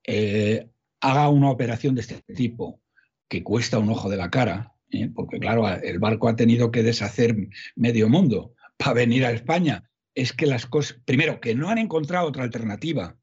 eh, 0.05 0.69
haga 1.01 1.29
una 1.29 1.51
operación 1.51 1.95
de 1.95 2.03
este 2.03 2.21
tipo 2.35 2.81
que 3.29 3.43
cuesta 3.43 3.79
un 3.79 3.91
ojo 3.91 4.09
de 4.11 4.17
la 4.17 4.31
cara, 4.31 4.75
¿eh? 4.91 5.11
porque 5.15 5.39
claro, 5.39 5.69
el 5.69 5.99
barco 5.99 6.29
ha 6.29 6.37
tenido 6.37 6.71
que 6.71 6.83
deshacer 6.83 7.37
medio 7.77 8.09
mundo 8.09 8.55
para 8.77 8.95
venir 8.95 9.25
a 9.25 9.33
España, 9.33 9.89
es 10.15 10.33
que 10.33 10.47
las 10.47 10.67
cosas, 10.67 10.99
primero, 11.05 11.41
que 11.41 11.55
no 11.55 11.71
han 11.71 11.79
encontrado 11.79 12.29
otra 12.29 12.45
alternativa 12.45 13.17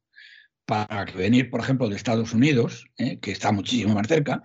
para 0.65 1.05
venir, 1.05 1.49
por 1.49 1.61
ejemplo, 1.61 1.89
de 1.89 1.95
Estados 1.95 2.33
Unidos, 2.33 2.85
¿eh? 2.97 3.19
que 3.19 3.31
está 3.31 3.51
muchísimo 3.51 3.93
más 3.93 4.07
cerca, 4.07 4.43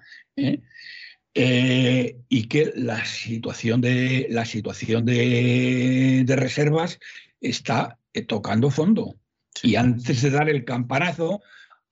y 1.36 2.48
que 2.48 2.72
la 2.76 3.04
situación 3.04 3.80
de, 3.80 4.26
la 4.30 4.44
situación 4.44 5.04
de, 5.04 6.24
reservas 6.28 6.98
está 7.40 7.98
tocando 8.26 8.70
fondo. 8.70 9.16
Y 9.62 9.76
antes 9.76 10.22
de 10.22 10.30
dar 10.30 10.48
el 10.48 10.64
campanazo, 10.64 11.42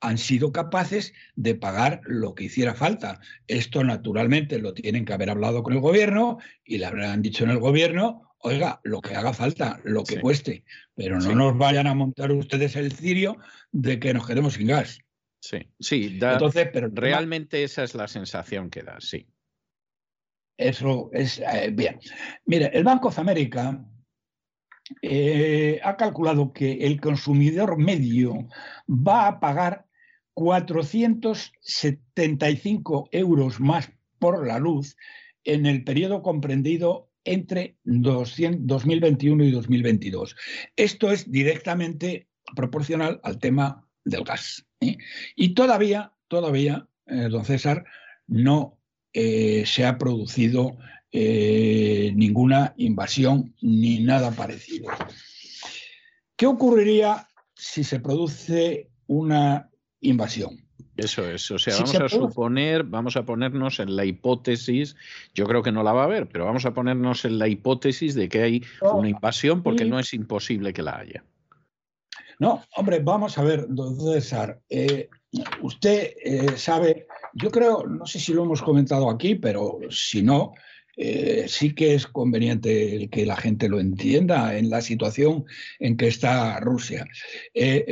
han 0.03 0.17
sido 0.17 0.51
capaces 0.51 1.13
de 1.35 1.55
pagar 1.55 2.01
lo 2.03 2.35
que 2.35 2.43
hiciera 2.43 2.75
falta. 2.75 3.21
Esto 3.47 3.85
naturalmente 3.85 4.59
lo 4.59 4.73
tienen 4.73 5.05
que 5.05 5.13
haber 5.13 5.29
hablado 5.29 5.63
con 5.63 5.73
el 5.73 5.79
gobierno 5.79 6.39
y 6.65 6.77
le 6.77 6.85
habrán 6.85 7.21
dicho 7.21 7.45
en 7.45 7.51
el 7.51 7.59
gobierno, 7.59 8.35
oiga, 8.39 8.81
lo 8.83 8.99
que 8.99 9.15
haga 9.15 9.33
falta, 9.33 9.79
lo 9.85 10.03
que 10.03 10.19
cueste, 10.19 10.65
pero 10.93 11.21
no 11.21 11.33
nos 11.33 11.57
vayan 11.57 11.87
a 11.87 11.95
montar 11.95 12.33
ustedes 12.33 12.75
el 12.75 12.91
cirio 12.91 13.37
de 13.71 13.97
que 13.97 14.13
nos 14.13 14.27
quedemos 14.27 14.55
sin 14.55 14.67
gas. 14.67 14.99
Sí, 15.39 15.71
sí, 15.79 16.19
Entonces, 16.21 16.69
pero 16.73 16.89
realmente 16.93 17.63
esa 17.63 17.83
es 17.83 17.95
la 17.95 18.09
sensación 18.09 18.69
que 18.69 18.83
da, 18.83 18.97
sí. 18.99 19.25
Eso 20.57 21.09
es 21.13 21.39
eh, 21.39 21.71
bien. 21.73 21.99
Mire, 22.45 22.71
el 22.73 22.83
Banco 22.83 23.07
of 23.07 23.19
America 23.19 23.85
eh, 25.01 25.79
ha 25.81 25.95
calculado 25.95 26.51
que 26.51 26.73
el 26.85 26.99
consumidor 26.99 27.77
medio 27.77 28.49
va 28.89 29.27
a 29.27 29.39
pagar 29.39 29.85
475 30.33 33.09
euros 33.11 33.59
más 33.59 33.91
por 34.19 34.47
la 34.47 34.59
luz 34.59 34.95
en 35.43 35.65
el 35.65 35.83
periodo 35.83 36.21
comprendido 36.21 37.09
entre 37.25 37.77
2021 37.83 39.45
y 39.45 39.51
2022. 39.51 40.35
Esto 40.75 41.11
es 41.11 41.31
directamente 41.31 42.27
proporcional 42.55 43.19
al 43.23 43.39
tema 43.39 43.87
del 44.03 44.23
gas. 44.23 44.65
¿eh? 44.81 44.97
Y 45.35 45.53
todavía, 45.53 46.13
todavía, 46.27 46.87
eh, 47.05 47.27
don 47.29 47.45
César, 47.45 47.85
no 48.27 48.79
eh, 49.13 49.63
se 49.65 49.85
ha 49.85 49.97
producido 49.97 50.77
ninguna 51.15 52.73
invasión 52.77 53.53
ni 53.61 53.99
nada 53.99 54.31
parecido. 54.31 54.89
¿Qué 56.35 56.47
ocurriría 56.47 57.27
si 57.53 57.83
se 57.83 57.99
produce 57.99 58.89
una 59.05 59.69
invasión. 60.03 60.63
Eso 60.95 61.27
es, 61.27 61.49
o 61.49 61.57
sea, 61.57 61.75
vamos 61.75 61.95
a 61.95 62.09
suponer, 62.09 62.83
vamos 62.83 63.15
a 63.17 63.25
ponernos 63.25 63.79
en 63.79 63.95
la 63.95 64.05
hipótesis, 64.05 64.95
yo 65.33 65.45
creo 65.47 65.63
que 65.63 65.71
no 65.71 65.81
la 65.81 65.91
va 65.91 66.01
a 66.01 66.05
haber, 66.05 66.29
pero 66.29 66.45
vamos 66.45 66.65
a 66.65 66.73
ponernos 66.73 67.25
en 67.25 67.39
la 67.39 67.47
hipótesis 67.47 68.13
de 68.13 68.29
que 68.29 68.43
hay 68.43 68.63
una 68.81 69.09
invasión 69.09 69.63
porque 69.63 69.85
no 69.85 69.97
es 69.97 70.13
imposible 70.13 70.71
que 70.71 70.83
la 70.83 70.99
haya. 70.99 71.23
No, 72.39 72.63
hombre, 72.75 72.99
vamos 72.99 73.37
a 73.37 73.43
ver, 73.43 73.65
don 73.69 73.99
César, 73.99 74.59
eh, 74.69 75.09
usted 75.61 76.13
eh, 76.23 76.57
sabe, 76.57 77.07
yo 77.33 77.49
creo, 77.49 77.85
no 77.87 78.05
sé 78.05 78.19
si 78.19 78.33
lo 78.33 78.43
hemos 78.43 78.61
comentado 78.61 79.09
aquí, 79.09 79.35
pero 79.35 79.79
si 79.89 80.21
no, 80.21 80.53
eh, 80.95 81.45
sí 81.47 81.73
que 81.73 81.95
es 81.95 82.05
conveniente 82.05 83.09
que 83.09 83.25
la 83.25 83.35
gente 83.35 83.67
lo 83.67 83.79
entienda 83.79 84.55
en 84.55 84.69
la 84.69 84.81
situación 84.81 85.45
en 85.79 85.97
que 85.97 86.07
está 86.07 86.59
Rusia. 86.59 87.07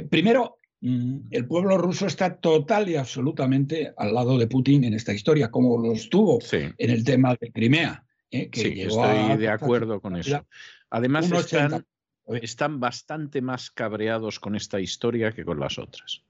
primero, 0.09 0.57
el 0.81 1.45
pueblo 1.47 1.77
ruso 1.77 2.07
está 2.07 2.37
total 2.37 2.89
y 2.89 2.95
absolutamente 2.95 3.93
al 3.97 4.13
lado 4.13 4.37
de 4.37 4.47
Putin 4.47 4.83
en 4.83 4.95
esta 4.95 5.13
historia, 5.13 5.51
como 5.51 5.77
lo 5.77 5.93
estuvo 5.93 6.39
en 6.51 6.89
el 6.89 7.03
tema 7.03 7.35
de 7.39 7.51
Crimea. 7.51 8.03
¿eh? 8.31 8.49
sí, 8.51 8.81
estoy 8.81 9.37
de 9.37 9.49
acuerdo 9.49 10.01
con 10.01 10.17
eso. 10.17 10.45
Además, 10.89 11.29
están, 12.41 12.79
bastante 12.79 13.41
más 13.41 13.69
cabreados 13.69 14.39
con 14.39 14.55
esta 14.55 14.79
historia 14.79 15.31
que 15.31 15.45
con 15.45 15.59
las 15.59 15.77
otras. 15.77 16.23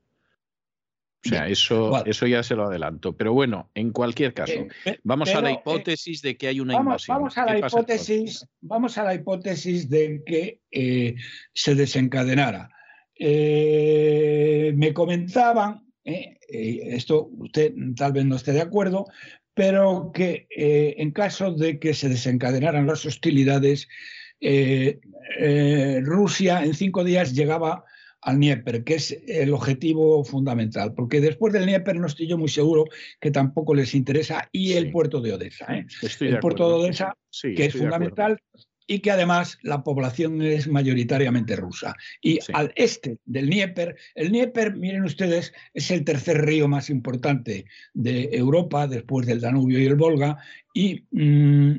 O 1.24 1.30
sea, 1.30 1.48
eso, 1.48 2.04
eso 2.06 2.26
ya 2.26 2.42
se 2.42 2.56
lo 2.56 2.66
adelanto. 2.66 3.16
Pero 3.16 3.32
bueno, 3.32 3.70
en 3.76 3.92
cualquier 3.92 4.34
caso, 4.34 4.66
eh, 4.86 5.00
vamos 5.04 5.34
a 5.34 5.42
la 5.42 5.52
eh, 5.52 5.54
hipótesis 5.54 6.22
de 6.24 6.36
que 6.36 6.48
hay 6.48 6.60
una 6.60 6.76
invasión. 6.76 7.16
Vamos 7.16 7.38
a, 7.38 7.46
la 7.46 7.60
hipótesis, 7.60 8.46
vamos 8.60 8.98
a 8.98 9.04
la 9.04 9.14
hipótesis 9.14 9.88
de 9.88 10.24
que 10.26 11.16
se 11.54 11.76
desencadenara 11.76 12.72
eh, 13.24 14.74
me 14.76 14.96
comentaban, 14.96 15.86
eh, 16.04 16.40
eh, 16.50 16.80
esto 16.86 17.30
usted 17.38 17.72
tal 17.96 18.14
vez 18.14 18.26
no 18.26 18.36
esté 18.36 18.52
de 18.52 18.62
acuerdo, 18.62 19.06
pero 19.54 20.12
que 20.12 20.48
en 20.50 21.12
caso 21.12 21.52
de 21.52 21.78
que 21.78 21.94
se 21.94 22.10
desencadenaran 22.10 22.88
las 22.88 23.06
hostilidades, 23.06 23.88
Rusia 26.02 26.64
en 26.64 26.74
cinco 26.74 27.04
días 27.04 27.36
llegaba 27.36 27.84
al 28.22 28.38
Dnieper, 28.38 28.84
que 28.84 28.96
es 28.96 29.16
el 29.28 29.54
objetivo 29.54 30.24
fundamental, 30.24 30.96
porque 30.96 31.22
después 31.22 31.54
del 31.54 31.66
Dnieper 31.66 31.98
no 31.98 32.08
estoy 32.08 32.28
yo 32.28 32.40
muy 32.40 32.50
seguro 32.50 32.86
que 33.20 33.30
tampoco 33.30 33.76
les 33.76 33.94
interesa, 33.94 34.50
y 34.52 34.74
el 34.74 34.90
puerto 34.90 35.22
de 35.22 35.34
Odessa. 35.34 35.68
el 36.22 36.40
puerto 36.40 36.70
de 36.70 36.86
Odessa, 36.86 37.16
que 37.40 37.66
es 37.66 37.76
fundamental, 37.76 38.42
y 38.88 39.00
que 39.00 39.12
además 39.12 39.58
la 39.62 39.84
población 39.84 40.42
es 40.42 40.68
mayoritariamente 40.68 41.56
rusa. 41.56 41.96
Y 42.22 42.40
al 42.54 42.74
este 42.76 43.20
del 43.26 43.48
Dnieper, 43.48 43.96
el 44.16 44.30
Dnieper, 44.30 44.76
miren 44.76 45.04
ustedes, 45.04 45.54
es 45.74 45.92
el 45.92 46.04
tercer 46.04 46.46
río 46.46 46.68
más 46.68 46.90
importante 46.90 47.66
de 47.94 48.30
Europa 48.32 48.88
después 48.88 49.28
del 49.28 49.42
Danubio 49.42 49.80
y 49.80 49.86
el 49.86 49.96
Volga 49.96 50.38
y, 50.74 51.06
mm, 51.12 51.72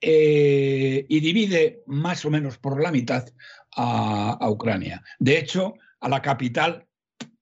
eh, 0.00 1.06
y, 1.08 1.20
divide 1.20 1.82
más 1.86 2.24
o 2.24 2.30
menos 2.30 2.58
por 2.58 2.82
la 2.82 2.90
mitad 2.90 3.28
a, 3.76 4.48
Ucrania. 4.50 5.02
De 5.18 5.38
hecho, 5.38 5.74
a 6.00 6.08
la 6.08 6.22
capital 6.22 6.86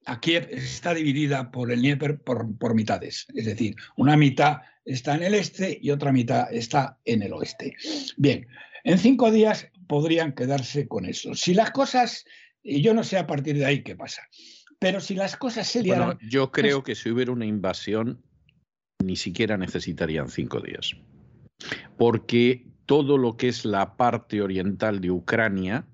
a 0.06 0.20
Kiev 0.20 0.48
está 0.50 0.94
dividida 0.94 1.50
por 1.50 1.70
el 1.70 1.80
Dnieper 1.80 2.20
por, 2.20 2.56
por, 2.58 2.74
mitades, 2.74 3.26
es 3.34 3.44
decir, 3.46 3.76
una 3.96 4.16
mitad 4.16 4.58
está 4.84 5.14
en 5.14 5.22
el 5.22 5.34
este 5.34 5.78
y 5.80 5.90
otra 5.90 6.12
mitad 6.12 6.52
está 6.52 6.98
en 7.04 7.22
el 7.22 7.32
oeste. 7.32 7.76
Bien, 8.16 8.46
en 8.84 8.98
cinco 8.98 9.30
días 9.30 9.68
podrían 9.86 10.32
quedarse 10.32 10.88
con 10.88 11.04
eso. 11.04 11.34
Si 11.34 11.54
las 11.54 11.70
cosas, 11.70 12.24
y 12.62 12.82
yo 12.82 12.94
no 12.94 13.04
sé 13.04 13.18
a 13.18 13.26
partir 13.26 13.56
de 13.56 13.66
ahí 13.66 13.82
qué 13.82 13.96
pasa, 13.96 14.22
pero 14.78 15.00
si 15.00 15.14
las 15.14 15.36
cosas 15.36 15.66
se 15.66 15.82
Bueno, 15.82 16.18
yo 16.22 16.50
pues 16.50 16.62
creo 16.62 16.82
que 16.82 16.94
si 16.94 17.10
hubiera 17.10 17.32
una 17.32 17.46
invasión, 17.46 18.22
ni 19.04 19.16
siquiera 19.16 19.56
necesitarían 19.56 20.28
cinco 20.28 20.60
días. 20.60 20.96
Porque 21.98 22.66
todo 22.86 23.18
lo 23.18 23.36
que 23.36 23.48
es 23.48 23.64
la 23.64 23.96
parte 23.96 24.40
oriental 24.40 25.00
de 25.00 25.10
Ucrania, 25.10 25.86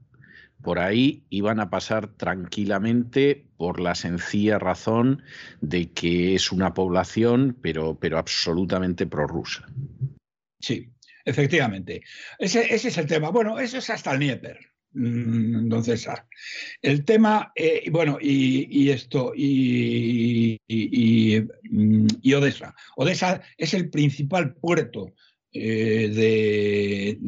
por 0.62 0.78
ahí 0.78 1.24
iban 1.30 1.60
a 1.60 1.68
pasar 1.68 2.08
tranquilamente 2.08 3.46
por 3.56 3.80
la 3.80 3.94
sencilla 3.94 4.58
razón 4.58 5.22
de 5.60 5.90
que 5.90 6.34
es 6.34 6.52
una 6.52 6.74
población, 6.74 7.56
pero, 7.60 7.98
pero 7.98 8.18
absolutamente 8.18 9.06
prorrusa. 9.06 9.66
Sí, 10.60 10.90
efectivamente. 11.26 12.02
Ese, 12.38 12.74
ese, 12.74 12.88
es 12.88 12.96
el 12.96 13.06
tema. 13.06 13.28
Bueno, 13.30 13.58
eso 13.58 13.76
es 13.76 13.90
hasta 13.90 14.12
el 14.12 14.20
Nieper. 14.20 14.58
Mm, 14.96 15.68
don 15.68 15.84
César. 15.84 16.26
El 16.80 17.04
tema, 17.04 17.52
eh, 17.54 17.84
bueno, 17.90 18.16
y, 18.18 18.88
esto, 18.88 19.32
y, 19.36 20.58
mm, 20.68 22.06
y, 22.22 22.32
Odessa. 22.32 22.74
Odessa 22.96 23.42
es 23.58 23.74
el 23.74 23.90
principal 23.90 24.54
puerto 24.54 25.12
eh, 25.52 26.08
de, 26.08 27.18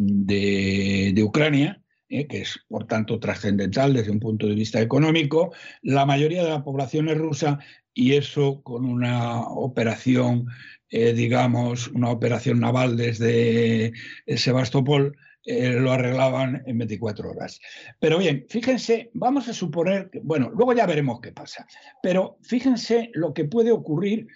de, 1.13 1.23
Ucrania, 1.23 1.83
eh, 2.09 2.27
que 2.27 2.41
es 2.41 2.59
por 2.69 2.87
tanto 2.87 3.19
trascendental 3.21 3.93
desde 3.93 4.13
un 4.13 4.21
punto 4.21 4.47
de 4.47 4.55
vista 4.55 4.81
económico. 4.81 5.53
La 5.83 6.07
mayoría 6.07 6.45
de 6.45 6.51
la 6.51 6.65
población 6.65 7.11
es 7.11 7.19
rusa 7.19 7.59
y 7.99 8.15
eso 8.15 8.63
con 8.63 8.85
una 8.85 9.43
operación, 9.43 10.47
digamos, 10.91 11.89
una 11.89 12.11
operación 12.11 12.61
naval 12.61 12.97
desde 12.97 13.93
Sebastopol 14.37 15.17
eh, 15.51 15.73
lo 15.73 15.93
arreglaban 15.93 16.63
en 16.67 16.77
24 16.77 17.31
horas. 17.31 17.59
Pero 17.99 18.19
bien, 18.19 18.45
fíjense, 18.51 19.11
vamos 19.15 19.49
a 19.49 19.55
suponer, 19.55 20.11
que, 20.11 20.21
bueno, 20.21 20.51
luego 20.55 20.75
ya 20.75 20.85
veremos 20.85 21.23
qué 21.23 21.33
pasa, 21.33 21.67
pero 22.03 22.37
fíjense 22.43 23.11
lo 23.15 23.33
que 23.33 23.47
puede 23.47 23.73
ocurrir. 23.73 24.27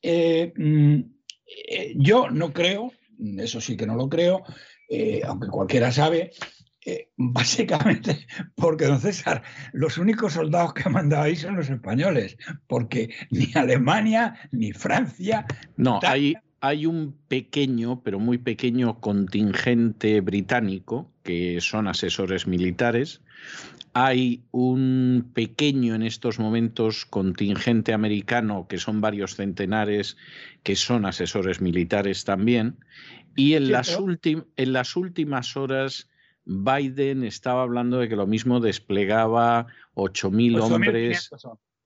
Eh, 0.00 0.54
mm, 0.56 1.00
eh, 1.68 1.92
yo 1.96 2.30
no 2.30 2.54
creo, 2.54 2.92
eso 3.36 3.60
sí 3.60 3.76
que 3.76 3.86
no 3.86 3.94
lo 3.94 4.08
creo, 4.08 4.42
aunque 5.26 5.48
cualquiera 5.48 5.92
sabe, 5.92 6.30
básicamente 7.16 8.26
porque, 8.54 8.86
don 8.86 9.00
César, 9.00 9.42
los 9.72 9.98
únicos 9.98 10.34
soldados 10.34 10.74
que 10.74 10.82
han 10.84 10.92
mandado 10.92 11.22
ahí 11.22 11.36
son 11.36 11.56
los 11.56 11.70
españoles, 11.70 12.36
porque 12.66 13.14
ni 13.30 13.50
Alemania 13.54 14.34
ni 14.52 14.72
Francia. 14.72 15.46
No, 15.76 16.00
hay, 16.02 16.34
hay 16.60 16.86
un 16.86 17.14
pequeño, 17.28 18.02
pero 18.02 18.18
muy 18.18 18.38
pequeño 18.38 19.00
contingente 19.00 20.20
británico, 20.20 21.10
que 21.22 21.60
son 21.60 21.88
asesores 21.88 22.46
militares. 22.46 23.20
Hay 23.92 24.42
un 24.50 25.30
pequeño 25.34 25.94
en 25.94 26.02
estos 26.02 26.38
momentos 26.38 27.04
contingente 27.04 27.92
americano, 27.92 28.66
que 28.68 28.78
son 28.78 29.00
varios 29.00 29.36
centenares, 29.36 30.16
que 30.62 30.74
son 30.74 31.06
asesores 31.06 31.60
militares 31.60 32.24
también. 32.24 32.76
Y 33.36 33.54
en, 33.54 33.70
las, 33.70 33.98
en 34.56 34.72
las 34.72 34.96
últimas 34.96 35.56
horas 35.56 36.08
Biden 36.44 37.24
estaba 37.24 37.62
hablando 37.62 37.98
de 37.98 38.08
que 38.08 38.16
lo 38.16 38.26
mismo 38.26 38.60
desplegaba 38.60 39.66
8.000 39.94 40.60
hombres. 40.60 41.30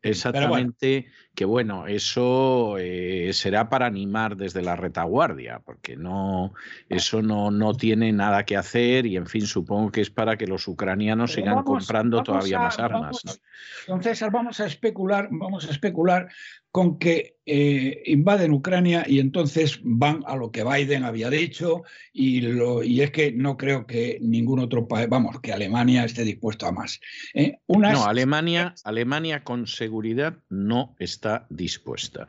Exactamente, 0.01 1.07
que 1.35 1.45
bueno, 1.45 1.89
eso 1.89 2.77
eh, 2.79 3.31
será 3.33 3.69
para 3.69 3.87
animar 3.87 4.37
desde 4.37 4.63
la 4.63 4.77
retaguardia, 4.77 5.61
porque 5.65 5.97
no, 5.97 6.55
eso 6.89 7.21
no, 7.21 7.51
no 7.51 7.75
tiene 7.75 8.13
nada 8.13 8.45
que 8.45 8.57
hacer 8.57 9.07
y 9.07 9.17
en 9.17 9.27
fin, 9.27 9.45
supongo 9.45 9.91
que 9.91 10.01
es 10.01 10.11
para 10.11 10.37
que 10.37 10.47
los 10.47 10.69
ucranianos 10.69 11.33
sigan 11.33 11.65
comprando 11.65 12.23
todavía 12.23 12.61
más 12.61 12.79
armas. 12.79 13.41
Entonces, 13.89 14.25
vamos 14.31 14.61
a 14.61 14.67
especular, 14.67 15.29
vamos 15.33 15.67
a 15.67 15.73
especular 15.73 16.29
con 16.71 16.99
que 16.99 17.37
eh, 17.47 18.03
invaden 18.07 18.53
Ucrania 18.53 19.05
y 19.07 19.21
entonces 19.21 19.81
van 19.83 20.23
a 20.27 20.37
lo 20.37 20.51
que 20.51 20.65
Biden 20.65 21.05
había 21.05 21.31
dicho 21.31 21.83
y, 22.13 22.43
lo, 22.43 22.83
y 22.83 23.01
es 23.01 23.11
que 23.11 23.33
no 23.33 23.57
creo 23.57 23.87
que 23.87 24.19
ningún 24.21 24.59
otro 24.61 24.87
país, 24.87 25.09
vamos, 25.09 25.41
que 25.41 25.53
Alemania 25.53 26.05
esté 26.05 26.25
dispuesto 26.25 26.67
a 26.67 26.73
más. 26.73 27.01
¿eh? 27.35 27.59
No, 27.69 28.05
Alemania, 28.05 28.75
Alemania 28.85 29.45
con 29.45 29.67
seguridad 29.67 30.39
no 30.51 30.95
está 30.99 31.47
dispuesta. 31.49 32.29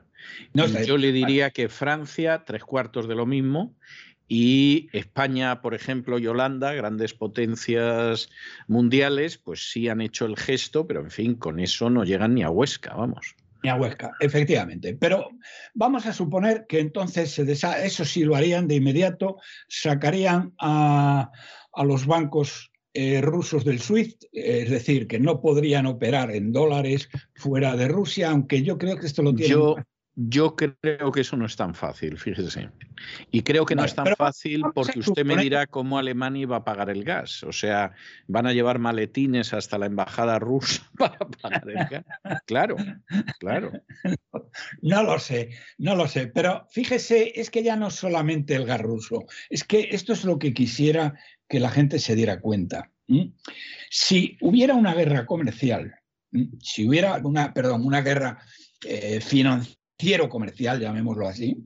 Yo 0.54 0.98
le 0.98 1.12
diría 1.12 1.52
que 1.52 1.70
Francia, 1.70 2.44
tres 2.46 2.64
cuartos 2.64 3.08
de 3.08 3.16
lo 3.16 3.26
mismo, 3.26 3.76
y 4.32 4.90
España, 4.94 5.60
por 5.62 5.74
ejemplo, 5.74 6.20
y 6.20 6.28
Holanda, 6.28 6.74
grandes 6.74 7.16
potencias 7.16 8.30
mundiales, 8.68 9.40
pues 9.40 9.72
sí 9.72 9.90
han 9.90 10.02
hecho 10.02 10.28
el 10.28 10.38
gesto, 10.38 10.86
pero 10.86 11.02
en 11.02 11.10
fin, 11.10 11.34
con 11.34 11.60
eso 11.60 11.90
no 11.90 12.04
llegan 12.04 12.36
ni 12.36 12.44
a 12.44 12.52
Huesca, 12.52 12.94
vamos. 12.94 13.36
Ni 13.64 13.70
a 13.70 13.76
Huesca, 13.76 14.12
efectivamente. 14.20 14.96
Pero 14.96 15.30
vamos 15.74 16.06
a 16.06 16.14
suponer 16.14 16.66
que 16.68 16.80
entonces 16.80 17.38
eso 17.38 18.06
sí 18.06 18.24
lo 18.24 18.36
harían 18.36 18.68
de 18.68 18.76
inmediato, 18.76 19.38
sacarían 19.68 20.54
a, 20.60 21.32
los 21.84 22.06
bancos 22.06 22.72
eh, 22.94 23.22
rusos 23.22 23.64
del 23.66 23.80
SWIFT, 23.80 24.24
es 24.32 24.70
decir, 24.70 25.08
que 25.08 25.20
no 25.20 25.42
podrían 25.42 25.86
operar 25.86 26.32
en 26.32 26.52
dólares 26.52 27.10
fuera 27.36 27.76
de 27.76 27.88
Rusia, 27.88 28.32
aunque 28.32 28.64
yo 28.64 28.78
creo 28.78 28.98
que 28.98 29.08
esto 29.08 29.24
lo 29.24 29.34
tiene. 29.34 29.52
Yo 29.52 29.76
creo 30.28 31.12
que 31.12 31.22
eso 31.22 31.38
no 31.38 31.46
es 31.46 31.56
tan 31.56 31.74
fácil, 31.74 32.18
fíjese. 32.18 32.70
Y 33.32 33.42
creo 33.44 33.66
que 33.66 33.76
no 33.76 33.86
es 33.86 33.96
tan 33.96 34.16
fácil 34.18 34.64
porque 34.74 35.00
usted 35.00 35.26
me 35.26 35.38
dirá 35.38 35.66
cómo 35.68 35.98
Alemania 35.98 36.46
va 36.48 36.58
a 36.58 36.64
pagar 36.66 36.90
el 36.90 37.04
gas. 37.06 37.44
O 37.44 37.54
sea, 37.54 37.94
van 38.28 38.46
a 38.46 38.54
llevar 38.54 38.80
maletines 38.80 39.54
hasta 39.54 39.78
la 39.78 39.86
embajada 39.86 40.38
rusa 40.40 40.84
para 40.98 41.18
pagar 41.20 41.64
el 41.70 41.86
gas. 41.86 42.06
Claro, 42.46 42.76
claro. 43.40 43.72
No 44.82 45.04
lo 45.04 45.20
sé, 45.20 45.52
no 45.78 45.96
lo 45.96 46.08
sé. 46.08 46.28
Pero 46.28 46.68
fíjese, 46.70 47.40
es 47.40 47.50
que 47.50 47.64
ya 47.64 47.78
no 47.78 47.90
solamente 47.90 48.56
el 48.56 48.66
gas 48.66 48.82
ruso, 48.82 49.26
es 49.50 49.64
que 49.64 49.90
esto 49.92 50.14
es 50.14 50.26
lo 50.26 50.38
que 50.38 50.54
quisiera 50.54 51.14
que 51.48 51.60
la 51.60 51.70
gente 51.70 51.98
se 52.00 52.16
diera 52.16 52.42
cuenta. 52.42 52.92
Si 53.90 54.38
hubiera 54.42 54.76
una 54.76 54.94
guerra 54.94 55.26
comercial, 55.26 55.96
si 56.62 56.88
hubiera 56.88 57.18
una, 57.24 57.54
perdón, 57.54 57.86
una 57.86 58.02
guerra 58.02 58.38
eh, 58.86 59.20
financiera, 59.20 59.79
quiero 60.00 60.30
comercial, 60.30 60.80
llamémoslo 60.80 61.28
así, 61.28 61.58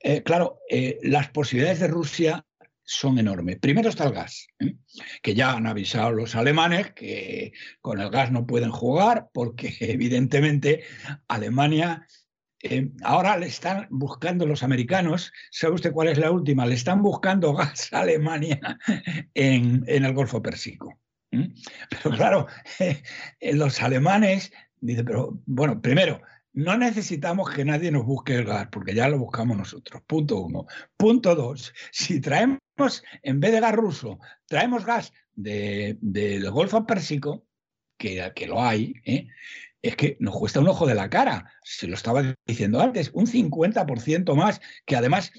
eh, 0.00 0.22
claro, 0.22 0.60
eh, 0.70 0.98
las 1.02 1.28
posibilidades 1.28 1.80
de 1.80 1.88
Rusia 1.88 2.46
son 2.82 3.18
enormes. 3.18 3.58
Primero 3.60 3.90
está 3.90 4.04
el 4.04 4.14
gas, 4.14 4.48
¿eh? 4.58 4.76
que 5.22 5.34
ya 5.34 5.52
han 5.52 5.66
avisado 5.66 6.10
los 6.12 6.34
alemanes 6.34 6.92
que 6.92 7.52
con 7.82 8.00
el 8.00 8.10
gas 8.10 8.32
no 8.32 8.46
pueden 8.46 8.70
jugar 8.70 9.28
porque 9.32 9.74
evidentemente 9.80 10.84
Alemania... 11.28 12.06
ahora 13.02 13.36
le 13.36 13.46
están 13.46 13.88
buscando 13.90 14.46
los 14.46 14.62
americanos, 14.62 15.30
¿sabe 15.50 15.74
usted 15.74 15.92
cuál 15.92 16.08
es 16.08 16.16
la 16.16 16.30
última? 16.30 16.64
Le 16.64 16.74
están 16.74 17.02
buscando 17.02 17.52
gas 17.60 17.92
a 17.92 18.00
Alemania 18.00 18.78
en, 19.34 19.84
en 19.86 20.04
el 20.06 20.14
Golfo 20.14 20.40
Pérsico. 20.40 20.98
Pero 21.30 22.16
claro, 22.16 22.46
los 23.40 23.82
alemanes 23.82 24.50
dicen, 24.80 25.04
pero 25.04 25.42
bueno, 25.46 25.80
primero, 25.80 26.22
no 26.54 26.78
necesitamos 26.78 27.50
que 27.50 27.64
nadie 27.64 27.90
nos 27.90 28.06
busque 28.06 28.36
el 28.36 28.44
gas, 28.44 28.68
porque 28.70 28.94
ya 28.94 29.08
lo 29.08 29.18
buscamos 29.18 29.56
nosotros. 29.56 30.02
Punto 30.06 30.38
uno. 30.40 30.66
Punto 30.96 31.34
dos, 31.34 31.74
si 31.90 32.20
traemos, 32.20 32.60
en 33.22 33.40
vez 33.40 33.52
de 33.52 33.60
gas 33.60 33.74
ruso, 33.74 34.18
traemos 34.46 34.86
gas 34.86 35.12
del 35.34 36.50
Golfo 36.50 36.86
Pérsico, 36.86 37.46
que, 37.98 38.32
que 38.34 38.46
lo 38.46 38.62
hay, 38.62 38.94
¿eh? 39.04 39.26
es 39.82 39.96
que 39.96 40.16
nos 40.20 40.36
cuesta 40.36 40.60
un 40.60 40.68
ojo 40.68 40.86
de 40.86 40.94
la 40.94 41.10
cara. 41.10 41.52
Se 41.62 41.86
lo 41.86 41.94
estaba 41.94 42.22
diciendo 42.46 42.80
antes, 42.80 43.10
un 43.12 43.26
50% 43.26 44.34
más, 44.34 44.60
que 44.86 44.96
además 44.96 45.32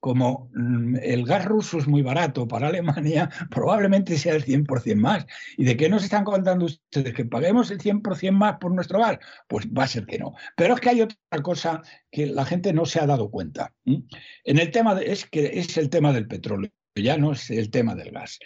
como 0.00 0.50
mm, 0.54 0.96
el 1.02 1.24
gas 1.24 1.44
ruso 1.44 1.78
es 1.78 1.86
muy 1.86 2.02
barato 2.02 2.48
para 2.48 2.68
Alemania, 2.68 3.30
probablemente 3.50 4.18
sea 4.18 4.34
el 4.34 4.44
100% 4.44 4.96
más. 4.96 5.26
¿Y 5.56 5.64
de 5.64 5.76
qué 5.76 5.88
nos 5.88 6.02
están 6.02 6.24
contando 6.24 6.64
ustedes? 6.64 7.14
¿Que 7.14 7.24
paguemos 7.24 7.70
el 7.70 7.78
100% 7.78 8.32
más 8.32 8.56
por 8.58 8.72
nuestro 8.72 8.98
gas? 8.98 9.18
Pues 9.46 9.66
va 9.66 9.84
a 9.84 9.88
ser 9.88 10.06
que 10.06 10.18
no. 10.18 10.34
Pero 10.56 10.74
es 10.74 10.80
que 10.80 10.88
hay 10.88 11.02
otra 11.02 11.42
cosa 11.42 11.82
que 12.10 12.26
la 12.26 12.44
gente 12.44 12.72
no 12.72 12.86
se 12.86 13.00
ha 13.00 13.06
dado 13.06 13.30
cuenta. 13.30 13.72
En 13.84 14.58
el 14.58 14.70
tema 14.70 14.98
es 15.00 15.26
que 15.26 15.58
es 15.60 15.76
el 15.76 15.90
tema 15.90 16.12
del 16.12 16.26
petróleo, 16.26 16.70
ya 16.94 17.16
no 17.16 17.32
es 17.32 17.50
el 17.50 17.70
tema 17.70 17.94
del 17.94 18.10
gas. 18.10 18.38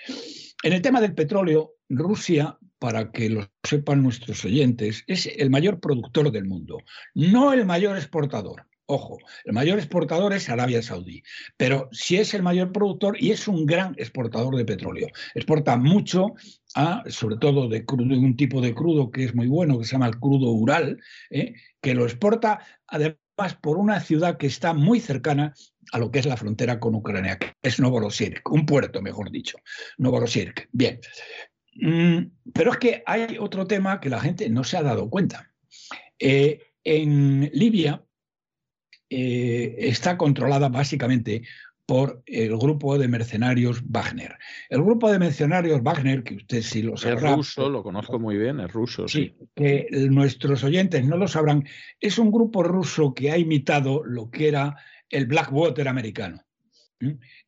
En 0.62 0.73
el 0.73 0.83
tema 0.83 1.00
del 1.00 1.15
petróleo, 1.15 1.74
Rusia, 1.89 2.58
para 2.78 3.12
que 3.12 3.31
lo 3.31 3.49
sepan 3.62 4.02
nuestros 4.02 4.44
oyentes, 4.44 5.05
es 5.07 5.26
el 5.26 5.50
mayor 5.50 5.81
productor 5.81 6.31
del 6.31 6.44
mundo, 6.44 6.78
no 7.15 7.52
el 7.52 7.65
mayor 7.65 7.97
exportador. 7.97 8.66
Ojo, 8.87 9.19
el 9.45 9.55
mayor 9.55 9.79
exportador 9.79 10.35
es 10.35 10.51
Arabia 10.51 10.83
Saudí, 10.83 11.23
pero 11.57 11.89
si 11.91 12.17
es 12.17 12.35
el 12.35 12.43
mayor 12.43 12.71
productor 12.71 13.17
y 13.19 13.31
es 13.31 13.49
un 13.49 13.65
gran 13.65 13.95
exportador 13.97 14.57
de 14.57 14.67
petróleo. 14.67 15.09
Exporta 15.35 15.77
mucho, 15.79 16.35
sobre 17.09 17.37
todo 17.39 17.67
de 17.69 17.87
crudo, 17.87 18.15
un 18.15 18.37
tipo 18.37 18.61
de 18.61 18.75
crudo 18.75 19.11
que 19.11 19.25
es 19.25 19.35
muy 19.35 19.47
bueno, 19.47 19.79
que 19.79 19.87
se 19.87 19.93
llama 19.93 20.09
el 20.09 20.19
crudo 20.19 20.51
Ural, 20.51 21.01
¿eh? 21.31 21.55
que 21.81 21.95
lo 21.95 22.05
exporta 22.05 22.61
además 22.87 23.17
por 23.63 23.79
una 23.79 24.01
ciudad 24.01 24.37
que 24.37 24.47
está 24.47 24.75
muy 24.75 25.01
cercana 25.01 25.55
a 25.93 25.99
lo 25.99 26.11
que 26.11 26.19
es 26.19 26.27
la 26.27 26.37
frontera 26.37 26.79
con 26.79 26.95
Ucrania, 26.95 27.39
que 27.39 27.53
es 27.63 27.81
Novorossiysk, 27.81 28.51
un 28.51 28.67
puerto, 28.67 29.01
mejor 29.01 29.31
dicho, 29.31 29.57
Novorossiysk. 29.97 30.69
Bien, 30.73 31.01
mm, 31.77 32.19
pero 32.53 32.73
es 32.73 32.79
que 32.79 33.03
hay 33.07 33.39
otro 33.39 33.67
tema 33.67 33.99
que 33.99 34.11
la 34.11 34.21
gente 34.21 34.51
no 34.51 34.63
se 34.63 34.77
ha 34.77 34.83
dado 34.83 35.09
cuenta. 35.09 35.51
Eh, 36.19 36.61
en 36.85 37.51
Libia, 37.55 38.05
eh, 39.15 39.76
está 39.78 40.17
controlada 40.17 40.68
básicamente 40.68 41.43
por 41.86 42.23
el 42.26 42.57
grupo 42.57 42.99
de 42.99 43.09
mercenarios 43.09 43.83
Wagner. 43.86 44.36
El 44.70 44.83
grupo 44.83 45.10
de 45.12 45.18
mercenarios 45.18 45.83
Wagner, 45.83 46.25
que 46.25 46.36
usted 46.36 46.62
sí 46.62 46.83
lo 46.83 46.97
sabrá. 46.97 47.31
Es 47.31 47.36
ruso, 47.36 47.68
lo 47.68 47.83
conozco 47.83 48.18
muy 48.18 48.36
bien, 48.36 48.59
es 48.60 48.73
ruso, 48.73 49.07
sí. 49.07 49.36
Que 49.55 49.89
nuestros 50.10 50.65
oyentes 50.65 51.05
no 51.05 51.17
lo 51.17 51.28
sabrán, 51.28 51.65
es 52.01 52.18
un 52.18 52.33
grupo 52.33 52.62
ruso 52.62 53.15
que 53.15 53.31
ha 53.31 53.39
imitado 53.39 54.02
lo 54.05 54.31
que 54.31 54.49
era 54.49 54.76
el 55.10 55.26
Blackwater 55.26 55.89
americano 55.89 56.44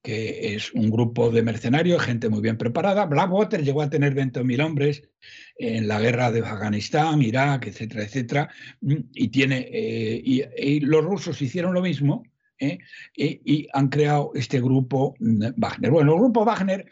que 0.02 0.54
es 0.54 0.72
un 0.72 0.90
grupo 0.90 1.30
de 1.30 1.42
mercenarios, 1.42 2.02
gente 2.02 2.28
muy 2.28 2.40
bien 2.40 2.58
preparada. 2.58 3.06
Blackwater 3.06 3.62
llegó 3.62 3.82
a 3.82 3.90
tener 3.90 4.14
20.000 4.14 4.64
hombres 4.64 5.08
en 5.56 5.88
la 5.88 6.00
guerra 6.00 6.30
de 6.30 6.40
Afganistán, 6.40 7.22
Irak, 7.22 7.66
etcétera, 7.66 8.04
etcétera, 8.04 8.50
y, 8.80 9.28
tiene, 9.28 9.68
eh, 9.72 10.20
y, 10.24 10.80
los 10.80 11.04
rusos 11.04 11.40
hicieron 11.40 11.74
lo 11.74 11.82
mismo 11.82 12.24
¿eh? 12.58 12.78
y, 13.14 13.68
han 13.72 13.88
creado 13.88 14.32
este 14.34 14.60
grupo 14.60 15.14
Wagner. 15.18 15.90
Bueno, 15.90 16.12
el 16.12 16.18
grupo 16.18 16.44
Wagner 16.44 16.86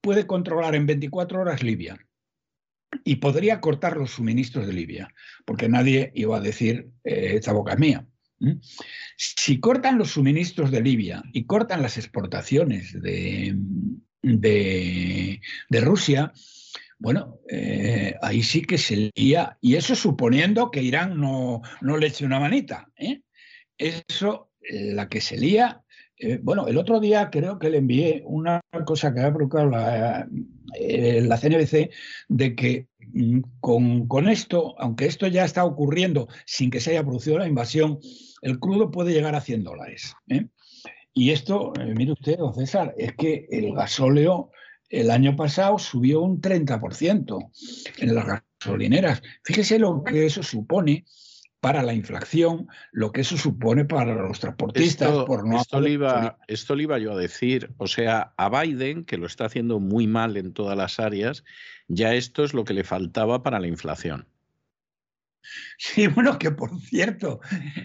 puede 0.00 0.26
controlar 0.26 0.74
en 0.74 0.86
24 0.86 1.40
horas 1.40 1.62
Libia 1.62 1.98
y 3.04 3.16
podría 3.16 3.60
cortar 3.60 3.96
los 3.96 4.12
suministros 4.12 4.66
de 4.66 4.72
Libia, 4.72 5.14
porque 5.44 5.68
nadie 5.68 6.10
iba 6.14 6.38
a 6.38 6.40
decir, 6.40 6.88
eh, 7.04 7.32
esta 7.34 7.52
boca 7.52 7.74
es 7.74 7.78
mía. 7.78 8.06
Si 9.16 9.60
cortan 9.60 9.98
los 9.98 10.12
suministros 10.12 10.70
de 10.70 10.82
Libia 10.82 11.22
y 11.32 11.44
cortan 11.44 11.82
las 11.82 11.96
exportaciones 11.98 13.00
de, 13.00 13.56
de, 14.22 15.80
Rusia, 15.80 16.32
bueno, 16.98 17.38
eh, 17.48 18.14
ahí 18.22 18.42
sí 18.42 18.62
que 18.62 18.78
se 18.78 19.10
lía, 19.14 19.58
y 19.60 19.76
eso 19.76 19.94
suponiendo 19.94 20.70
que 20.70 20.82
Irán 20.82 21.20
no, 21.20 21.62
no 21.80 21.96
le 21.96 22.08
eche 22.08 22.24
una 22.24 22.40
manita. 22.40 22.88
¿eh? 22.96 23.22
Eso, 23.76 24.50
la 24.60 25.08
que 25.08 25.20
se 25.20 25.36
lía, 25.36 25.82
eh, 26.20 26.40
bueno, 26.42 26.66
el 26.66 26.78
otro 26.78 26.98
día 26.98 27.30
creo 27.30 27.58
que 27.58 27.70
le 27.70 27.78
envié 27.78 28.22
una 28.24 28.60
cosa 28.84 29.14
que 29.14 29.20
ha 29.20 29.32
provocado 29.32 29.70
la, 29.70 30.28
la 30.80 31.38
CNBC 31.38 31.90
de 32.28 32.56
que 32.56 32.88
mm, 33.12 33.40
con, 33.60 34.08
con, 34.08 34.28
esto, 34.28 34.74
aunque 34.78 35.06
esto 35.06 35.28
ya 35.28 35.44
está 35.44 35.64
ocurriendo 35.64 36.28
sin 36.44 36.70
que 36.70 36.80
se 36.80 36.90
haya 36.90 37.04
producido 37.04 37.38
la 37.38 37.46
invasión, 37.46 38.00
el 38.42 38.58
crudo 38.58 38.90
puede 38.90 39.12
llegar 39.12 39.34
a 39.34 39.40
100 39.40 39.64
dólares. 39.64 40.14
¿eh? 40.28 40.46
Y 41.12 41.30
esto, 41.30 41.72
eh, 41.80 41.94
mire 41.96 42.12
usted, 42.12 42.38
don 42.38 42.54
César, 42.54 42.94
es 42.96 43.14
que 43.16 43.46
el 43.50 43.74
gasóleo 43.74 44.50
el 44.88 45.10
año 45.10 45.36
pasado 45.36 45.78
subió 45.78 46.20
un 46.20 46.40
30% 46.40 47.50
en 47.98 48.14
las 48.14 48.42
gasolineras. 48.60 49.22
Fíjese 49.44 49.78
lo 49.78 50.02
que 50.02 50.26
eso 50.26 50.42
supone 50.42 51.04
para 51.60 51.82
la 51.82 51.92
inflación, 51.92 52.68
lo 52.92 53.10
que 53.10 53.22
eso 53.22 53.36
supone 53.36 53.84
para 53.84 54.14
los 54.14 54.38
transportistas. 54.38 55.08
Esto, 55.08 55.24
por 55.26 55.46
no 55.46 55.60
esto, 55.60 55.80
le 55.80 55.90
iba, 55.90 56.38
esto 56.46 56.74
le 56.76 56.84
iba 56.84 56.98
yo 56.98 57.12
a 57.12 57.16
decir. 57.16 57.74
O 57.78 57.86
sea, 57.86 58.32
a 58.36 58.48
Biden, 58.48 59.04
que 59.04 59.18
lo 59.18 59.26
está 59.26 59.46
haciendo 59.46 59.80
muy 59.80 60.06
mal 60.06 60.36
en 60.36 60.52
todas 60.52 60.76
las 60.76 61.00
áreas, 61.00 61.44
ya 61.88 62.14
esto 62.14 62.44
es 62.44 62.54
lo 62.54 62.64
que 62.64 62.74
le 62.74 62.84
faltaba 62.84 63.42
para 63.42 63.58
la 63.58 63.66
inflación. 63.66 64.28
Sí, 65.78 66.06
bueno, 66.08 66.38
que 66.38 66.50
por 66.50 66.78
cierto, 66.80 67.40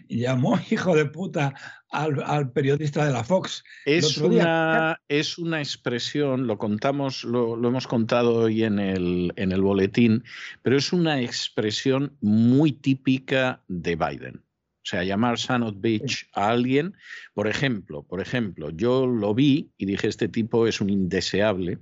llamó 0.07 0.59
hijo 0.69 0.95
de 0.95 1.05
puta 1.05 1.53
al, 1.89 2.51
periodista 2.51 3.05
de 3.05 3.11
la 3.11 3.23
Fox. 3.23 3.63
Es, 3.85 4.17
una, 4.17 4.99
es 5.07 5.37
una 5.37 5.59
expresión, 5.59 6.47
lo 6.47 6.57
contamos, 6.57 7.23
lo, 7.23 7.55
hemos 7.55 7.87
contado 7.87 8.35
hoy 8.35 8.63
en 8.63 8.79
el, 8.79 9.33
en 9.35 9.51
el 9.51 9.61
boletín, 9.61 10.23
pero 10.61 10.77
es 10.77 10.91
una 10.91 11.21
expresión 11.21 12.17
muy 12.21 12.71
típica 12.71 13.61
de 13.67 13.95
Biden. 13.95 14.43
O 14.83 14.85
sea, 14.85 15.03
llamar 15.05 15.39
son 15.39 15.63
of 15.63 15.75
bitch 15.77 16.27
a 16.33 16.49
alguien, 16.49 16.93
por 17.33 17.47
ejemplo, 17.47 18.03
por 18.03 18.19
ejemplo, 18.19 18.69
yo 18.69 19.07
lo 19.07 19.33
vi 19.33 19.71
y 19.77 19.85
dije, 19.85 20.09
este 20.09 20.27
tipo 20.27 20.67
es 20.67 20.81
un 20.81 20.89
indeseable. 20.89 21.77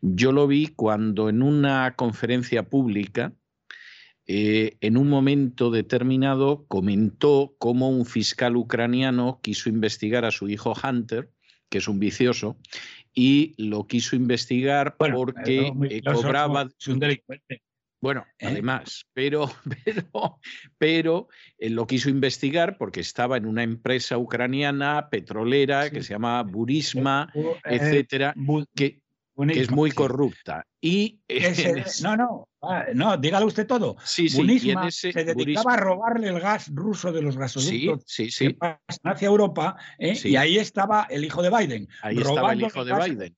Yo 0.00 0.32
lo 0.32 0.48
vi 0.48 0.66
cuando 0.66 1.28
en 1.28 1.40
una 1.40 1.94
conferencia 1.94 2.64
pública 2.64 3.32
eh, 4.26 4.76
en 4.80 4.96
un 4.96 5.08
momento 5.08 5.70
determinado 5.70 6.64
comentó 6.68 7.54
cómo 7.58 7.90
un 7.90 8.06
fiscal 8.06 8.56
ucraniano 8.56 9.40
quiso 9.42 9.68
investigar 9.68 10.24
a 10.24 10.30
su 10.30 10.48
hijo 10.48 10.74
Hunter, 10.82 11.30
que 11.68 11.78
es 11.78 11.88
un 11.88 11.98
vicioso, 11.98 12.56
y 13.14 13.54
lo 13.56 13.86
quiso 13.86 14.14
investigar 14.14 14.96
porque 14.96 15.72
eh, 15.90 16.02
cobraba... 16.02 16.68
un 16.86 16.98
delincuente. 16.98 17.62
Bueno, 18.00 18.26
¿Eh? 18.38 18.46
además, 18.48 19.06
pero, 19.12 19.48
pero, 19.84 20.38
pero 20.78 21.28
lo 21.58 21.86
quiso 21.86 22.10
investigar 22.10 22.76
porque 22.76 23.00
estaba 23.00 23.36
en 23.36 23.46
una 23.46 23.62
empresa 23.62 24.18
ucraniana 24.18 25.08
petrolera 25.08 25.90
que 25.90 26.02
se 26.02 26.14
llama 26.14 26.42
Burisma, 26.42 27.32
etcétera, 27.64 28.34
que, 28.74 29.00
que 29.48 29.60
es 29.60 29.70
muy 29.70 29.92
corrupta. 29.92 30.66
Y 30.80 31.20
no, 32.02 32.16
no, 32.16 32.48
ah, 32.62 32.86
no, 32.94 33.16
dígale 33.16 33.46
usted 33.46 33.66
todo. 33.66 33.96
Sí, 34.04 34.28
sí, 34.28 34.38
Burisma 34.38 34.90
se 34.90 35.12
dedicaba 35.12 35.74
a 35.74 35.76
robarle 35.76 36.28
el 36.28 36.40
gas 36.40 36.70
ruso 36.72 37.12
de 37.12 37.22
los 37.22 37.36
gasoductos 37.36 38.04
sí, 38.06 38.30
sí, 38.30 38.56
hacia 39.04 39.26
Europa, 39.26 39.76
¿eh? 39.98 40.18
y 40.24 40.36
ahí 40.36 40.58
estaba 40.58 41.06
el 41.10 41.24
hijo 41.24 41.42
de 41.42 41.50
Biden. 41.50 41.88
Ahí 42.02 42.18
estaba 42.18 42.52
el 42.52 42.62
hijo 42.62 42.84
de 42.84 42.94
Biden. 42.94 43.36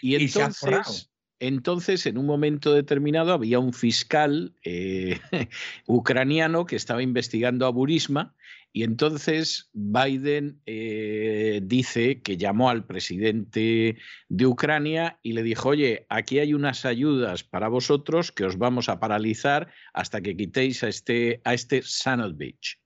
Y 0.00 0.14
entonces, 0.14 1.10
entonces, 1.40 2.04
en 2.04 2.18
un 2.18 2.26
momento 2.26 2.74
determinado, 2.74 3.32
había 3.32 3.58
un 3.58 3.72
fiscal 3.72 4.54
eh, 4.62 5.18
ucraniano 5.86 6.66
que 6.66 6.76
estaba 6.76 7.02
investigando 7.02 7.66
a 7.66 7.70
Burisma 7.70 8.34
y 8.72 8.84
entonces 8.84 9.68
Biden 9.72 10.60
eh, 10.64 11.60
dice 11.64 12.22
que 12.22 12.36
llamó 12.36 12.70
al 12.70 12.86
presidente 12.86 13.96
de 14.28 14.46
Ucrania 14.46 15.18
y 15.22 15.32
le 15.32 15.42
dijo, 15.42 15.70
oye, 15.70 16.06
aquí 16.08 16.38
hay 16.38 16.54
unas 16.54 16.84
ayudas 16.84 17.42
para 17.42 17.68
vosotros 17.68 18.30
que 18.30 18.44
os 18.44 18.58
vamos 18.58 18.88
a 18.88 19.00
paralizar 19.00 19.72
hasta 19.92 20.20
que 20.20 20.36
quitéis 20.36 20.84
a 20.84 20.88
este, 20.88 21.40
a 21.44 21.54
este 21.54 21.82
Sanovich. 21.82 22.80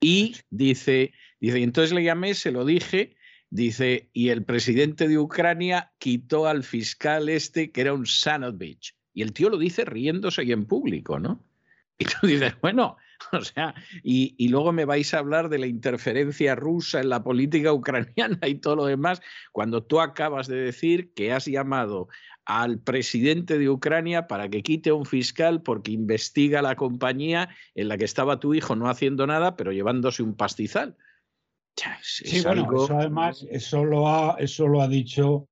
Y 0.00 0.36
dice, 0.48 1.12
dice, 1.38 1.62
entonces 1.62 1.92
le 1.92 2.02
llamé, 2.02 2.32
se 2.32 2.50
lo 2.50 2.64
dije, 2.64 3.14
dice, 3.50 4.08
y 4.14 4.30
el 4.30 4.44
presidente 4.44 5.06
de 5.06 5.18
Ucrania 5.18 5.92
quitó 5.98 6.46
al 6.46 6.64
fiscal 6.64 7.28
este 7.28 7.72
que 7.72 7.82
era 7.82 7.92
un 7.92 8.06
Sanovich. 8.06 8.96
Y 9.12 9.20
el 9.20 9.34
tío 9.34 9.50
lo 9.50 9.58
dice 9.58 9.84
riéndose 9.84 10.44
y 10.44 10.52
en 10.52 10.64
público, 10.64 11.18
¿no? 11.18 11.44
Y 11.98 12.06
tú 12.06 12.26
dices, 12.26 12.54
bueno, 12.62 12.96
O 13.32 13.44
sea, 13.44 13.74
y, 14.02 14.48
luego 14.48 14.72
me 14.72 14.84
vais 14.84 15.12
a 15.14 15.18
hablar 15.18 15.48
de 15.48 15.58
la 15.58 15.66
interferencia 15.66 16.54
rusa 16.54 17.00
en 17.00 17.08
la 17.08 17.22
política 17.22 17.72
ucraniana 17.72 18.38
y 18.46 18.56
todo 18.56 18.76
lo 18.76 18.86
demás, 18.86 19.20
cuando 19.52 19.82
tú 19.82 20.00
acabas 20.00 20.48
de 20.48 20.56
decir 20.56 21.12
que 21.14 21.32
has 21.32 21.46
llamado 21.46 22.08
al 22.44 22.80
presidente 22.80 23.58
de 23.58 23.68
Ucrania 23.68 24.26
para 24.26 24.48
que 24.48 24.62
quite 24.62 24.90
a 24.90 24.94
un 24.94 25.06
fiscal 25.06 25.62
porque 25.62 25.92
investiga 25.92 26.62
la 26.62 26.74
compañía 26.74 27.50
en 27.74 27.88
la 27.88 27.96
que 27.96 28.04
estaba 28.04 28.40
tu 28.40 28.54
hijo 28.54 28.74
no 28.74 28.88
haciendo 28.88 29.26
nada, 29.26 29.56
pero 29.56 29.72
llevándose 29.72 30.22
un 30.22 30.34
pastizal. 30.34 30.96
sí, 32.02 32.42
bueno, 32.42 32.68
eso 32.84 32.96
además, 32.96 33.46
eso 33.50 33.84
lo 33.84 34.08
ha, 34.08 34.36
eso 34.38 34.66
lo 34.66 34.82
ha 34.82 34.88
dicho 34.88 35.49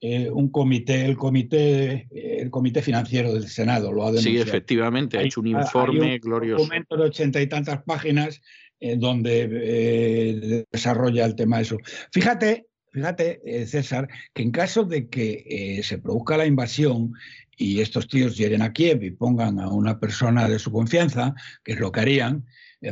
eh, 0.00 0.30
un 0.30 0.48
comité, 0.50 1.04
el 1.04 1.16
comité, 1.16 2.06
el 2.12 2.50
comité 2.50 2.82
financiero 2.82 3.34
del 3.34 3.48
Senado 3.48 3.92
lo 3.92 4.04
ha 4.04 4.12
denunciado. 4.12 4.44
Sí, 4.44 4.48
efectivamente, 4.48 5.18
ha 5.18 5.22
hecho 5.22 5.40
un 5.40 5.48
informe 5.48 6.20
glorioso. 6.20 6.62
Un 6.62 6.68
documento 6.68 6.96
de 6.96 7.04
ochenta 7.04 7.40
y 7.40 7.48
tantas 7.48 7.82
páginas 7.82 8.40
eh, 8.78 8.96
donde 8.96 9.48
eh, 9.50 10.64
desarrolla 10.70 11.24
el 11.24 11.34
tema 11.34 11.56
de 11.56 11.62
eso. 11.64 11.78
Fíjate, 12.12 12.66
fíjate, 12.92 13.66
César, 13.66 14.08
que 14.32 14.42
en 14.42 14.52
caso 14.52 14.84
de 14.84 15.08
que 15.08 15.80
se 15.82 15.98
produzca 15.98 16.36
la 16.36 16.46
invasión 16.46 17.12
y 17.56 17.80
estos 17.80 18.06
tíos 18.06 18.36
lleguen 18.36 18.62
a 18.62 18.72
Kiev 18.72 19.02
y 19.02 19.10
pongan 19.10 19.58
a 19.58 19.68
una 19.68 19.98
persona 19.98 20.48
de 20.48 20.60
su 20.60 20.70
confianza, 20.70 21.34
que 21.64 21.72
es 21.72 21.80
lo 21.80 21.90
que 21.90 22.00
harían, 22.00 22.46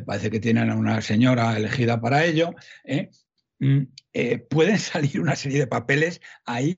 parece 0.05 0.29
que 0.29 0.41
tienen 0.41 0.71
a 0.71 0.77
una 0.77 1.01
señora 1.03 1.57
elegida 1.57 2.01
para 2.01 2.25
ello, 2.25 2.53
mm, 3.61 3.83
pueden 4.51 4.79
salir 4.81 5.21
una 5.21 5.37
serie 5.37 5.61
de 5.61 5.67
papeles 5.69 6.21
ahí 6.45 6.77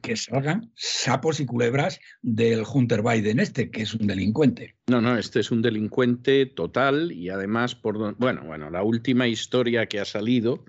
que 0.00 0.16
salgan 0.16 0.72
sapos 0.74 1.38
y 1.38 1.46
culebras 1.46 2.00
del 2.22 2.64
Hunter 2.72 3.02
Biden 3.02 3.38
este, 3.38 3.70
que 3.70 3.82
es 3.82 3.94
un 3.94 4.06
delincuente. 4.06 4.74
No, 4.88 5.00
no, 5.00 5.16
este 5.16 5.40
es 5.40 5.50
un 5.50 5.62
delincuente 5.62 6.46
total 6.46 7.12
y 7.12 7.28
además, 7.28 7.74
por 7.74 8.16
bueno, 8.16 8.42
bueno, 8.44 8.70
la 8.70 8.82
última 8.82 9.28
historia 9.28 9.86
que 9.86 10.00
ha 10.00 10.04
salido, 10.04 10.64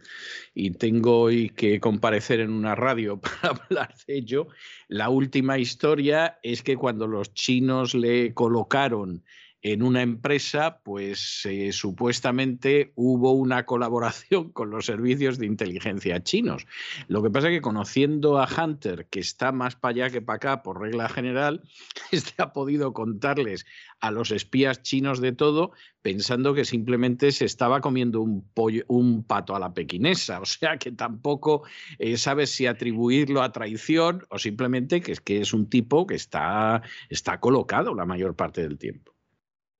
y 0.53 0.71
tengo 0.71 1.21
hoy 1.21 1.49
que 1.49 1.79
comparecer 1.79 2.39
en 2.39 2.51
una 2.51 2.75
radio 2.75 3.19
para 3.21 3.55
hablar 3.55 3.95
de 4.07 4.17
ello, 4.17 4.47
la 4.87 5.09
última 5.09 5.57
historia 5.57 6.37
es 6.43 6.61
que 6.61 6.77
cuando 6.77 7.07
los 7.07 7.33
chinos 7.33 7.95
le 7.95 8.33
colocaron 8.33 9.23
en 9.63 9.81
una 9.81 10.01
empresa, 10.01 10.81
pues 10.83 11.45
eh, 11.45 11.71
supuestamente 11.71 12.91
hubo 12.95 13.31
una 13.31 13.65
colaboración 13.65 14.51
con 14.51 14.69
los 14.69 14.85
servicios 14.85 15.37
de 15.37 15.45
inteligencia 15.45 16.21
chinos. 16.21 16.67
Lo 17.07 17.23
que 17.23 17.29
pasa 17.29 17.47
es 17.47 17.55
que 17.55 17.61
conociendo 17.61 18.39
a 18.39 18.47
Hunter, 18.47 19.07
que 19.07 19.21
está 19.21 19.53
más 19.53 19.77
para 19.77 19.91
allá 19.91 20.09
que 20.09 20.21
para 20.21 20.35
acá 20.35 20.63
por 20.63 20.81
regla 20.81 21.07
general, 21.07 21.61
este 22.11 22.43
ha 22.43 22.51
podido 22.51 22.91
contarles 22.91 23.65
a 24.01 24.11
los 24.11 24.31
espías 24.31 24.81
chinos 24.81 25.21
de 25.21 25.31
todo, 25.31 25.71
pensando 26.01 26.53
que 26.53 26.65
simplemente 26.65 27.31
se 27.31 27.45
estaba 27.45 27.79
comiendo 27.79 28.19
un, 28.19 28.45
pollo, 28.53 28.83
un 28.89 29.23
pato 29.23 29.55
a 29.55 29.59
la 29.59 29.73
pequinesa. 29.73 30.41
O 30.41 30.45
sea 30.45 30.77
que 30.77 30.91
tampoco 30.91 31.63
eh, 31.99 32.17
sabes 32.17 32.49
si 32.49 32.65
atribuirlo 32.65 33.41
a 33.41 33.53
traición 33.53 34.25
o 34.29 34.39
simplemente 34.39 34.99
que 34.99 35.13
es, 35.13 35.21
que 35.21 35.39
es 35.39 35.53
un 35.53 35.69
tipo 35.69 36.05
que 36.05 36.15
está, 36.15 36.81
está 37.07 37.39
colocado 37.39 37.95
la 37.95 38.05
mayor 38.05 38.35
parte 38.35 38.61
del 38.61 38.77
tiempo. 38.77 39.13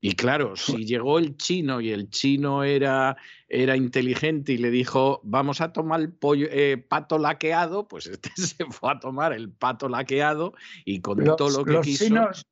Y 0.06 0.16
claro, 0.16 0.58
si 0.58 0.86
llegó 0.86 1.18
el 1.18 1.38
chino 1.38 1.80
y 1.80 1.92
el 1.92 2.10
chino 2.10 2.66
era, 2.66 3.16
era 3.48 3.78
inteligente 3.78 4.52
y 4.52 4.58
le 4.58 4.70
dijo, 4.70 5.22
vamos 5.24 5.62
a 5.62 5.72
tomar 5.72 6.02
el 6.02 6.12
pollo, 6.12 6.46
eh, 6.52 6.76
pato 6.76 7.18
laqueado, 7.18 7.88
pues 7.88 8.08
este 8.08 8.30
se 8.36 8.66
fue 8.66 8.92
a 8.92 9.00
tomar 9.00 9.32
el 9.32 9.50
pato 9.50 9.88
laqueado 9.88 10.56
y 10.84 11.00
con 11.00 11.24
todo 11.38 11.52
lo 11.52 11.64
que 11.64 11.80
quiso. 11.80 12.04
Chinos, 12.04 12.46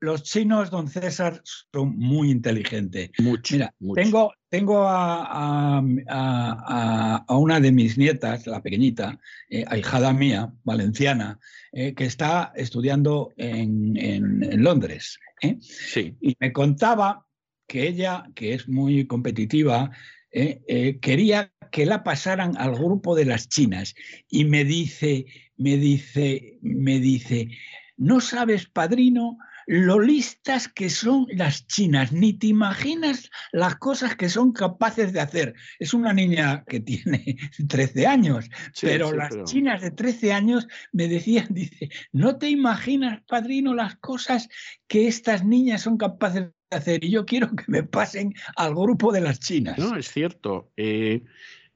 los 0.00 0.22
chinos, 0.22 0.70
don 0.70 0.88
César, 0.88 1.42
son 1.44 1.96
muy 1.98 2.30
inteligentes. 2.30 3.10
Mucho, 3.18 3.54
Mira, 3.54 3.74
tengo, 3.94 4.32
tengo 4.48 4.86
a, 4.88 5.78
a, 5.78 7.24
a, 7.28 7.36
una 7.36 7.60
de 7.60 7.70
mis 7.70 7.98
nietas, 7.98 8.46
la 8.46 8.62
pequeñita, 8.62 9.20
eh, 9.50 9.64
ahijada 9.68 10.12
mía, 10.12 10.52
valenciana, 10.64 11.38
eh, 11.72 11.94
que 11.94 12.06
está 12.06 12.52
estudiando 12.56 13.32
en, 13.36 13.96
en, 13.96 14.42
en 14.42 14.62
Londres. 14.62 15.18
¿eh? 15.42 15.58
Sí. 15.60 16.16
Y 16.20 16.34
me 16.40 16.52
contaba 16.52 17.26
que 17.66 17.86
ella, 17.86 18.24
que 18.34 18.54
es 18.54 18.68
muy 18.68 19.06
competitiva, 19.06 19.90
quería 20.30 21.52
que 21.70 21.86
la 21.86 22.02
pasaran 22.02 22.56
al 22.56 22.74
grupo 22.74 23.14
de 23.14 23.26
las 23.26 23.48
chinas. 23.48 23.94
Y 24.28 24.44
me 24.44 24.64
dice, 24.64 25.26
me 25.56 25.76
dice, 25.76 26.58
me 26.62 26.98
dice, 26.98 27.48
no 27.96 28.20
sabes, 28.20 28.66
padrino, 28.66 29.38
lo 29.72 30.00
listas 30.00 30.66
que 30.66 30.90
son 30.90 31.26
las 31.30 31.64
chinas, 31.68 32.10
ni 32.10 32.32
te 32.32 32.48
imaginas 32.48 33.30
las 33.52 33.76
cosas 33.76 34.16
que 34.16 34.28
son 34.28 34.52
capaces 34.52 35.12
de 35.12 35.20
hacer. 35.20 35.54
Es 35.78 35.94
una 35.94 36.12
niña 36.12 36.64
que 36.66 36.80
tiene 36.80 37.36
13 37.68 38.04
años, 38.04 38.46
Sí, 38.72 38.86
pero 38.86 39.10
sí, 39.10 39.16
las 39.16 39.28
pero- 39.30 39.44
chinas 39.44 39.80
de 39.80 39.92
13 39.92 40.32
años 40.32 40.66
me 40.92 41.06
decían, 41.06 41.46
dice, 41.54 41.88
no 42.10 42.36
te 42.36 42.48
imaginas, 42.50 43.22
padrino, 43.28 43.72
las 43.72 43.94
cosas 43.98 44.48
que 44.88 45.06
estas 45.06 45.44
niñas 45.44 45.82
son 45.82 45.96
capaces 45.98 46.46
de 46.70 46.76
hacer 46.76 47.04
y 47.04 47.10
yo 47.10 47.24
quiero 47.24 47.54
que 47.54 47.62
me 47.68 47.84
pasen 47.84 48.34
al 48.56 48.74
grupo 48.74 49.12
de 49.12 49.20
las 49.20 49.38
chinas. 49.38 49.78
No, 49.78 49.96
es 49.96 50.10
cierto. 50.10 50.72
Eh, 50.76 51.22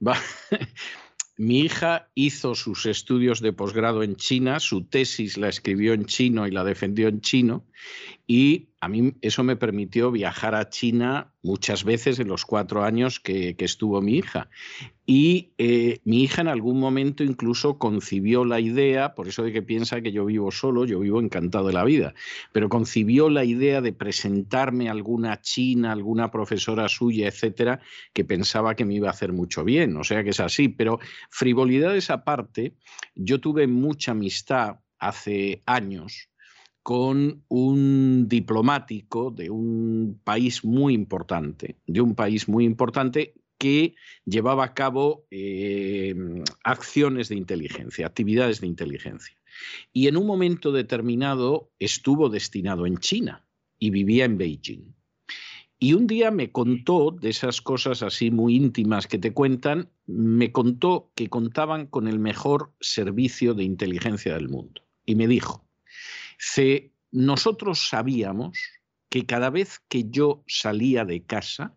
va- 0.05 0.19
Mi 1.37 1.61
hija 1.63 2.09
hizo 2.15 2.55
sus 2.55 2.87
estudios 2.87 3.41
de 3.41 3.53
posgrado 3.53 4.05
en 4.05 4.15
China, 4.15 4.61
su 4.61 4.85
tesis 4.85 5.37
la 5.37 5.49
escribió 5.49 5.93
en 5.93 6.05
chino 6.07 6.47
y 6.47 6.53
la 6.53 6.63
defendió 6.63 7.09
en 7.09 7.21
chino, 7.23 7.67
y 8.27 8.69
a 8.81 8.89
mí 8.89 9.15
eso 9.21 9.45
me 9.45 9.57
permitió 9.57 10.11
viajar 10.11 10.55
a 10.55 10.69
China 10.69 11.33
muchas 11.43 11.85
veces 11.85 12.19
en 12.19 12.29
los 12.29 12.45
cuatro 12.45 12.85
años 12.85 13.21
que, 13.21 13.55
estuvo 13.59 14.01
mi 14.01 14.17
hija. 14.17 14.49
Y 15.07 15.53
eh, 15.59 16.01
mi 16.05 16.23
hija 16.23 16.41
en 16.41 16.49
algún 16.49 16.81
momento 16.81 17.23
incluso 17.23 17.79
concibió 17.79 18.45
la 18.45 18.61
idea, 18.61 19.15
por 19.15 19.29
eso 19.29 19.43
de 19.43 19.53
que 19.53 19.63
piensa 19.63 20.01
que 20.01 20.13
yo 20.13 20.25
vivo 20.25 20.51
solo, 20.51 20.87
yo 20.87 21.01
vivo 21.01 21.21
encantado 21.21 21.67
de 21.67 21.75
la 21.75 21.85
vida, 21.85 22.15
pero 22.53 22.71
concibió 22.71 23.29
la 23.29 23.45
idea 23.45 23.83
de 23.83 23.93
presentarme 23.93 24.89
a 24.89 24.93
alguna 24.93 25.41
china, 25.43 25.93
alguna 25.93 26.31
profesora 26.31 26.89
suya, 26.89 27.29
etcétera, 27.29 27.81
que 28.15 28.25
pensaba 28.25 28.75
que 28.75 28.85
me 28.87 28.95
iba 28.95 29.09
a 29.09 29.13
hacer 29.13 29.33
mucho 29.33 29.65
bien. 29.65 29.97
O 29.97 30.05
sea 30.05 30.25
que 30.25 30.31
es 30.31 30.41
así. 30.41 30.69
Pero 30.69 30.99
frivolidades 31.31 32.11
aparte, 32.11 32.75
yo 33.15 33.41
tuve 33.41 33.67
mucha 33.67 34.13
amistad 34.13 34.81
hace 34.99 35.63
años 35.67 36.31
con 36.85 37.43
un 37.49 38.29
diplomático 38.29 39.31
de 39.31 39.49
un 39.49 40.21
país 40.23 40.63
muy 40.67 40.93
importante, 40.93 41.79
de 41.87 42.03
un 42.03 42.15
país 42.15 42.47
muy 42.47 42.67
importante 42.67 43.33
que 43.57 43.95
llevaba 44.27 44.67
a 44.67 44.75
cabo 44.75 45.27
eh, 45.31 46.15
acciones 46.63 47.31
de 47.31 47.37
inteligencia, 47.37 48.07
actividades 48.07 48.61
de 48.61 48.67
inteligencia. 48.67 49.35
Y 49.95 50.09
en 50.09 50.19
un 50.19 50.27
momento 50.27 50.73
determinado 50.73 51.71
estuvo 51.79 52.29
destinado 52.29 52.85
en 52.85 52.99
China 52.99 53.47
y 53.79 53.89
vivía 53.89 54.27
en 54.27 54.37
Beijing. 54.37 54.95
Y 55.79 55.95
un 55.95 56.07
día 56.07 56.31
me 56.31 56.53
contó 56.53 57.17
de 57.19 57.31
esas 57.31 57.63
cosas 57.63 58.03
así 58.03 58.31
muy 58.31 58.57
íntimas 58.57 59.07
que 59.07 59.19
te 59.19 59.33
cuentan, 59.33 59.89
me 60.05 60.53
contó 60.53 61.11
que 61.15 61.31
contaban 61.31 61.87
con 61.87 62.09
el 62.09 62.19
mejor 62.19 62.75
servicio 62.79 63.55
de 63.55 63.65
inteligencia 63.65 64.35
del 64.35 64.51
mundo. 64.51 64.83
Y 65.07 65.15
me 65.15 65.27
dijo, 65.27 65.64
"Ce- 66.47 66.93
nosotros 67.11 67.89
sabíamos 67.89 68.59
que 69.09 69.25
cada 69.25 69.49
vez 69.49 69.81
que 69.89 70.11
yo 70.11 70.45
salía 70.47 71.05
de 71.05 71.25
casa, 71.25 71.75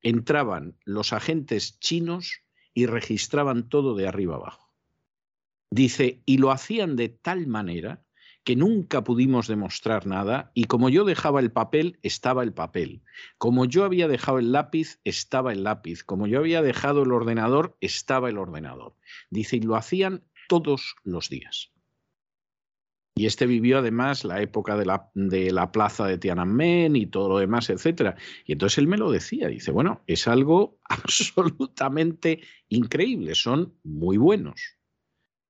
entraban 0.00 0.76
los 0.84 1.12
agentes 1.12 1.80
chinos 1.80 2.40
y 2.72 2.86
registraban 2.86 3.68
todo 3.68 3.96
de 3.96 4.06
arriba 4.06 4.36
abajo. 4.36 4.72
Dice, 5.70 6.22
y 6.24 6.38
lo 6.38 6.52
hacían 6.52 6.94
de 6.94 7.08
tal 7.08 7.48
manera 7.48 8.04
que 8.44 8.54
nunca 8.54 9.02
pudimos 9.02 9.48
demostrar 9.48 10.06
nada 10.06 10.52
y 10.54 10.64
como 10.64 10.88
yo 10.88 11.04
dejaba 11.04 11.40
el 11.40 11.50
papel, 11.50 11.98
estaba 12.02 12.44
el 12.44 12.52
papel. 12.52 13.02
Como 13.38 13.64
yo 13.64 13.84
había 13.84 14.06
dejado 14.06 14.38
el 14.38 14.52
lápiz, 14.52 15.00
estaba 15.02 15.52
el 15.52 15.64
lápiz. 15.64 16.04
Como 16.04 16.28
yo 16.28 16.38
había 16.38 16.62
dejado 16.62 17.02
el 17.02 17.10
ordenador, 17.10 17.76
estaba 17.80 18.28
el 18.28 18.38
ordenador. 18.38 18.94
Dice, 19.30 19.56
y 19.56 19.60
lo 19.62 19.74
hacían 19.74 20.22
todos 20.48 20.94
los 21.02 21.28
días. 21.28 21.72
Y 23.18 23.24
este 23.24 23.46
vivió 23.46 23.78
además 23.78 24.24
la 24.24 24.42
época 24.42 24.76
de 24.76 24.84
la, 24.84 25.10
de 25.14 25.50
la 25.50 25.72
plaza 25.72 26.06
de 26.06 26.18
Tiananmen 26.18 26.96
y 26.96 27.06
todo 27.06 27.30
lo 27.30 27.38
demás, 27.38 27.70
etcétera. 27.70 28.14
Y 28.44 28.52
entonces 28.52 28.76
él 28.76 28.88
me 28.88 28.98
lo 28.98 29.10
decía, 29.10 29.48
dice, 29.48 29.70
bueno, 29.70 30.02
es 30.06 30.28
algo 30.28 30.78
absolutamente 30.84 32.42
increíble, 32.68 33.34
son 33.34 33.74
muy 33.84 34.18
buenos. 34.18 34.60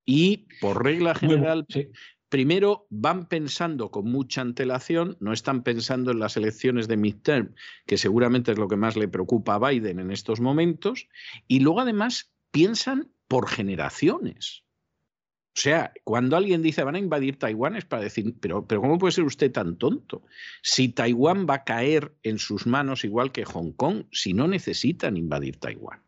Y 0.05 0.47
por 0.61 0.85
regla 0.85 1.15
bueno, 1.15 1.35
general, 1.35 1.67
sí. 1.69 1.89
primero 2.29 2.87
van 2.89 3.27
pensando 3.27 3.91
con 3.91 4.05
mucha 4.13 4.43
antelación, 4.43 5.17
no 5.19 5.33
están 5.33 5.65
pensando 5.65 6.13
en 6.13 6.21
las 6.21 6.37
elecciones 6.37 6.87
de 6.87 6.97
midterm, 6.97 7.57
que 7.85 7.99
seguramente 7.99 8.53
es 8.53 8.59
lo 8.59 8.69
que 8.69 8.77
más 8.77 8.97
le 8.97 9.09
preocupa 9.09 9.57
a 9.57 9.69
Biden 9.69 9.99
en 9.99 10.13
estos 10.13 10.41
momentos, 10.41 11.09
y 11.49 11.59
luego 11.59 11.81
además 11.81 12.33
piensan 12.53 13.11
por 13.27 13.49
generaciones. 13.49 14.66
O 15.57 15.59
sea, 15.59 15.95
cuando 16.05 16.37
alguien 16.37 16.61
dice 16.61 16.85
van 16.85 16.97
a 16.97 16.99
invadir 16.99 17.39
Taiwán 17.39 17.77
es 17.77 17.87
para 17.87 18.03
decir, 18.03 18.35
pero, 18.41 18.67
pero 18.67 18.83
¿cómo 18.83 18.99
puede 18.99 19.13
ser 19.13 19.25
usted 19.25 19.51
tan 19.51 19.79
tonto? 19.79 20.23
Si 20.61 20.91
Taiwán 20.91 21.47
va 21.49 21.55
a 21.55 21.65
caer 21.65 22.13
en 22.23 22.39
sus 22.39 22.67
manos 22.67 23.05
igual 23.05 23.33
que 23.33 23.47
Hong 23.47 23.73
Kong, 23.73 24.05
si 24.13 24.35
no 24.35 24.49
necesitan 24.49 25.17
invadir 25.17 25.57
Taiwán. 25.57 26.03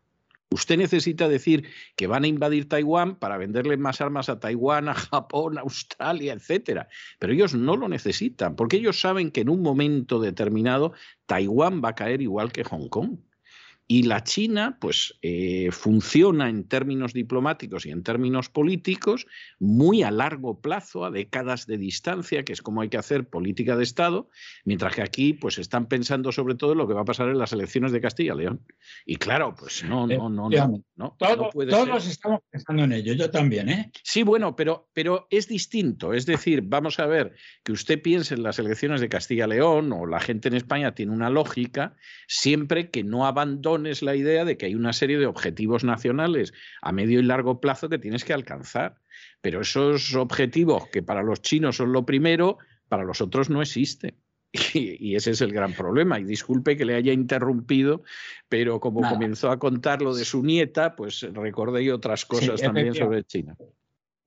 Usted 0.51 0.77
necesita 0.77 1.27
decir 1.27 1.67
que 1.95 2.05
van 2.05 2.25
a 2.25 2.27
invadir 2.27 2.69
Taiwán 2.69 3.15
para 3.15 3.37
venderle 3.37 3.75
más 3.77 4.01
armas 4.01 4.29
a 4.29 4.39
Taiwán, 4.39 4.87
a 4.87 4.93
Japón, 4.93 5.57
a 5.57 5.61
Australia, 5.61 6.33
etcétera. 6.33 6.87
Pero 7.17 7.33
ellos 7.33 7.55
no 7.55 7.75
lo 7.75 7.89
necesitan, 7.89 8.55
porque 8.55 8.77
ellos 8.77 8.99
saben 8.99 9.31
que 9.31 9.41
en 9.41 9.49
un 9.49 9.63
momento 9.63 10.19
determinado 10.19 10.93
Taiwán 11.25 11.81
va 11.83 11.89
a 11.89 11.95
caer 11.95 12.21
igual 12.21 12.51
que 12.51 12.63
Hong 12.63 12.87
Kong. 12.87 13.17
Y 13.91 14.03
la 14.03 14.23
China, 14.23 14.77
pues, 14.79 15.17
eh, 15.23 15.69
funciona 15.71 16.47
en 16.47 16.67
términos 16.67 17.11
diplomáticos 17.11 17.87
y 17.87 17.89
en 17.89 18.03
términos 18.03 18.47
políticos 18.47 19.25
muy 19.57 20.03
a 20.03 20.11
largo 20.11 20.61
plazo, 20.61 21.05
a 21.05 21.09
décadas 21.09 21.65
de 21.65 21.79
distancia, 21.79 22.43
que 22.43 22.53
es 22.53 22.61
como 22.61 22.81
hay 22.81 22.89
que 22.89 22.97
hacer 22.97 23.27
política 23.27 23.75
de 23.75 23.83
Estado, 23.83 24.29
mientras 24.63 24.93
que 24.93 25.01
aquí, 25.01 25.33
pues, 25.33 25.57
están 25.57 25.87
pensando 25.87 26.31
sobre 26.31 26.53
todo 26.53 26.73
en 26.73 26.77
lo 26.77 26.87
que 26.87 26.93
va 26.93 27.01
a 27.01 27.05
pasar 27.05 27.29
en 27.29 27.39
las 27.39 27.51
elecciones 27.51 27.91
de 27.91 27.99
Castilla 27.99 28.35
y 28.35 28.37
León. 28.37 28.61
Y 29.07 29.15
claro, 29.15 29.55
pues 29.57 29.83
no, 29.83 30.05
no, 30.05 30.29
no, 30.29 30.49
no, 30.51 30.67
no, 30.67 30.83
no 30.95 31.15
Todo- 31.17 31.49
puede 31.49 31.71
todos 31.71 32.03
ser. 32.03 32.11
estamos 32.11 32.41
pensando 32.51 32.83
en 32.83 32.93
ello, 32.93 33.13
yo 33.13 33.31
también, 33.31 33.69
¿eh? 33.69 33.91
Sí, 34.03 34.21
bueno, 34.21 34.55
pero, 34.55 34.87
pero 34.93 35.25
es 35.31 35.47
distinto. 35.47 36.13
Es 36.13 36.27
decir, 36.27 36.61
vamos 36.63 36.99
a 36.99 37.07
ver 37.07 37.33
que 37.63 37.71
usted 37.71 37.99
piense 37.99 38.35
en 38.35 38.43
las 38.43 38.59
elecciones 38.59 39.01
de 39.01 39.09
Castilla 39.09 39.45
y 39.47 39.49
León 39.49 39.91
o 39.93 40.05
la 40.05 40.19
gente 40.19 40.47
en 40.47 40.53
España 40.53 40.93
tiene 40.93 41.11
una 41.11 41.31
lógica 41.31 41.95
siempre 42.27 42.91
que 42.91 43.03
no 43.03 43.25
abandones 43.79 44.01
la 44.01 44.15
idea 44.15 44.45
de 44.45 44.57
que 44.57 44.65
hay 44.65 44.75
una 44.75 44.93
serie 44.93 45.17
de 45.17 45.25
objetivos 45.25 45.83
nacionales 45.83 46.53
a 46.81 46.91
medio 46.91 47.19
y 47.19 47.23
largo 47.23 47.59
plazo 47.61 47.89
que 47.89 47.97
tienes 47.97 48.25
que 48.25 48.33
alcanzar. 48.33 48.95
Pero 49.41 49.61
esos 49.61 50.15
objetivos 50.15 50.87
que 50.89 51.01
para 51.01 51.23
los 51.23 51.41
chinos 51.41 51.77
son 51.77 51.93
lo 51.93 52.05
primero, 52.05 52.57
para 52.89 53.03
los 53.03 53.21
otros 53.21 53.49
no 53.49 53.61
existen. 53.61 54.15
Y, 54.73 55.15
ese 55.15 55.31
es 55.31 55.41
el 55.41 55.53
gran 55.53 55.73
problema. 55.73 56.19
Y 56.19 56.23
disculpe 56.23 56.75
que 56.75 56.83
le 56.83 56.95
haya 56.95 57.13
interrumpido, 57.13 58.03
pero 58.49 58.79
como 58.79 59.01
Nada. 59.01 59.13
comenzó 59.13 59.51
a 59.51 59.59
contar 59.59 60.01
lo 60.01 60.15
de 60.15 60.25
su 60.25 60.43
nieta, 60.43 60.95
pues 60.95 61.21
recordé 61.33 61.91
otras 61.93 62.25
cosas 62.25 62.61
también 62.61 62.93
sobre. 62.95 63.23
China. 63.23 63.55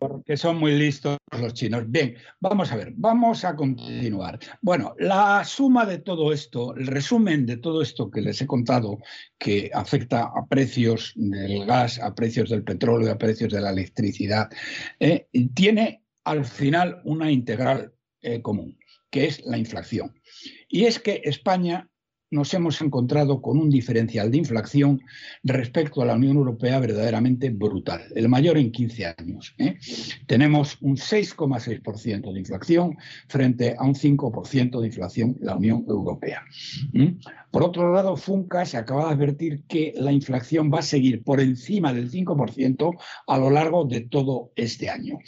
Porque 0.02 0.36
son 0.36 0.56
muy 0.56 0.72
listos 0.72 1.16
los 1.30 1.54
chinos. 1.54 1.88
Bien, 1.88 2.16
vamos 2.40 2.72
a 2.72 2.76
ver, 2.76 2.92
vamos 2.96 3.44
a 3.44 3.54
continuar. 3.54 4.36
Bueno, 4.60 4.96
la 4.98 5.44
suma 5.44 5.86
de 5.86 5.98
todo 5.98 6.32
esto, 6.32 6.74
el 6.74 6.88
resumen 6.88 7.46
de 7.46 7.58
todo 7.58 7.82
esto 7.82 8.10
que 8.10 8.20
les 8.20 8.42
he 8.42 8.46
contado, 8.48 8.98
que 9.38 9.70
afecta 9.72 10.24
a 10.24 10.44
precios 10.48 11.12
del 11.14 11.66
gas, 11.66 12.00
a 12.00 12.16
precios 12.16 12.50
del 12.50 12.64
petróleo, 12.64 13.12
a 13.12 13.18
precios 13.18 13.52
de 13.52 13.60
la 13.60 13.70
electricidad, 13.70 14.50
eh, 14.98 15.28
tiene 15.54 16.02
al 16.24 16.44
final 16.46 17.00
una 17.04 17.30
integral 17.30 17.92
eh, 18.22 18.42
común, 18.42 18.76
que 19.08 19.26
es 19.26 19.46
la 19.46 19.56
inflación. 19.56 20.20
Y 20.68 20.86
es 20.86 20.98
que 20.98 21.22
España 21.22 21.91
nos 22.32 22.52
hemos 22.54 22.80
encontrado 22.80 23.40
con 23.40 23.58
un 23.58 23.70
diferencial 23.70 24.30
de 24.30 24.38
inflación 24.38 25.02
respecto 25.44 26.02
a 26.02 26.06
la 26.06 26.16
Unión 26.16 26.36
Europea 26.36 26.80
verdaderamente 26.80 27.50
brutal, 27.50 28.02
el 28.16 28.28
mayor 28.28 28.56
en 28.56 28.72
15 28.72 29.14
años. 29.18 29.54
¿eh? 29.58 29.78
Tenemos 30.26 30.78
un 30.80 30.96
6,6% 30.96 32.32
de 32.32 32.40
inflación 32.40 32.96
frente 33.28 33.76
a 33.78 33.84
un 33.84 33.94
5% 33.94 34.80
de 34.80 34.86
inflación 34.86 35.36
en 35.38 35.46
la 35.46 35.56
Unión 35.56 35.84
Europea. 35.86 36.42
Por 37.52 37.64
otro 37.64 37.92
lado, 37.92 38.16
Funca 38.16 38.64
se 38.64 38.78
acaba 38.78 39.08
de 39.08 39.12
advertir 39.12 39.62
que 39.68 39.92
la 39.96 40.10
inflación 40.10 40.72
va 40.72 40.78
a 40.78 40.82
seguir 40.82 41.22
por 41.22 41.38
encima 41.38 41.92
del 41.92 42.10
5% 42.10 42.98
a 43.26 43.38
lo 43.38 43.50
largo 43.50 43.84
de 43.84 44.00
todo 44.00 44.52
este 44.56 44.88
año. 44.88 45.18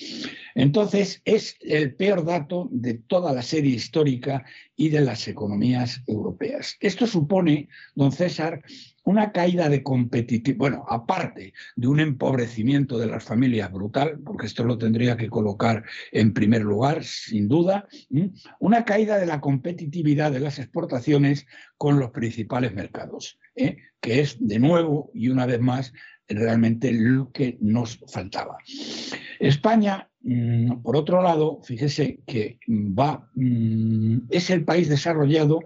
Entonces, 0.55 1.21
es 1.27 1.59
el 1.61 1.95
peor 1.95 2.25
dato 2.25 2.69
de 2.71 2.95
toda 2.95 3.35
la 3.35 3.43
serie 3.43 3.75
histórica 3.75 4.43
y 4.75 4.89
de 4.89 5.03
las 5.03 5.29
economías 5.29 6.03
europeas. 6.07 6.79
Esto 6.81 7.07
supone, 7.07 7.69
don 7.95 8.11
César, 8.11 8.63
una 9.05 9.33
caída 9.33 9.69
de 9.69 9.83
competitividad, 9.83 10.59
bueno, 10.59 10.85
aparte 10.89 11.53
de 11.77 11.87
un 11.87 12.01
empobrecimiento 12.01 12.99
de 12.99 13.07
las 13.07 13.25
familias 13.25 13.71
brutal, 13.71 14.19
porque 14.25 14.47
esto 14.47 14.65
lo 14.65 14.79
tendría 14.79 15.17
que 15.17 15.29
colocar 15.29 15.85
en 16.11 16.33
primer 16.33 16.63
lugar, 16.63 17.05
sin 17.05 17.49
duda, 17.49 17.87
una 18.59 18.85
caída 18.85 19.19
de 19.19 19.27
la 19.27 19.41
competitividad 19.41 20.33
de 20.33 20.41
las 20.41 20.59
exportaciones 20.59 21.47
con 21.77 21.99
los 21.99 22.11
principales 22.11 22.75
mercados, 22.75 23.39
¿eh? 23.55 23.77
que 24.01 24.21
es 24.21 24.37
de 24.41 24.59
nuevo 24.59 25.11
y 25.15 25.29
una 25.29 25.47
vez 25.47 25.61
más 25.61 25.93
realmente 26.29 26.93
lo 26.93 27.31
que 27.33 27.59
nos 27.61 27.99
faltaba. 28.09 28.57
España, 29.39 30.09
mm, 30.23 30.83
por 30.83 30.97
otro 30.97 31.23
lado, 31.23 31.61
fíjese 31.63 32.21
que 32.27 32.59
va, 32.69 33.29
mm, 33.35 34.21
es 34.31 34.51
el 34.51 34.65
país 34.65 34.89
desarrollado 34.89 35.61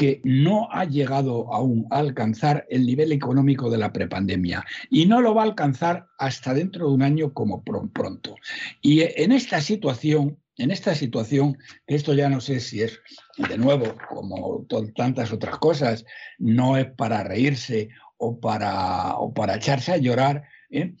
que 0.00 0.22
no 0.24 0.66
ha 0.72 0.86
llegado 0.86 1.52
aún 1.52 1.86
a 1.90 1.98
alcanzar 1.98 2.66
el 2.70 2.86
nivel 2.86 3.12
económico 3.12 3.68
de 3.68 3.76
la 3.76 3.92
prepandemia 3.92 4.64
y 4.88 5.04
no 5.04 5.20
lo 5.20 5.34
va 5.34 5.42
a 5.42 5.44
alcanzar 5.44 6.06
hasta 6.16 6.54
dentro 6.54 6.88
de 6.88 6.94
un 6.94 7.02
año 7.02 7.34
como 7.34 7.62
pronto. 7.62 8.36
Y 8.80 9.02
en 9.02 9.30
esta 9.30 9.60
situación, 9.60 10.38
en 10.56 10.70
esta 10.70 10.94
situación, 10.94 11.58
esto 11.86 12.14
ya 12.14 12.30
no 12.30 12.40
sé 12.40 12.60
si 12.60 12.80
es, 12.80 12.98
de 13.36 13.58
nuevo, 13.58 13.94
como 14.08 14.64
tantas 14.96 15.32
otras 15.32 15.58
cosas, 15.58 16.06
no 16.38 16.78
es 16.78 16.86
para 16.86 17.22
reírse 17.22 17.90
o 18.16 18.40
para, 18.40 19.16
o 19.16 19.34
para 19.34 19.56
echarse 19.56 19.92
a 19.92 19.98
llorar, 19.98 20.44
¿eh? 20.70 20.94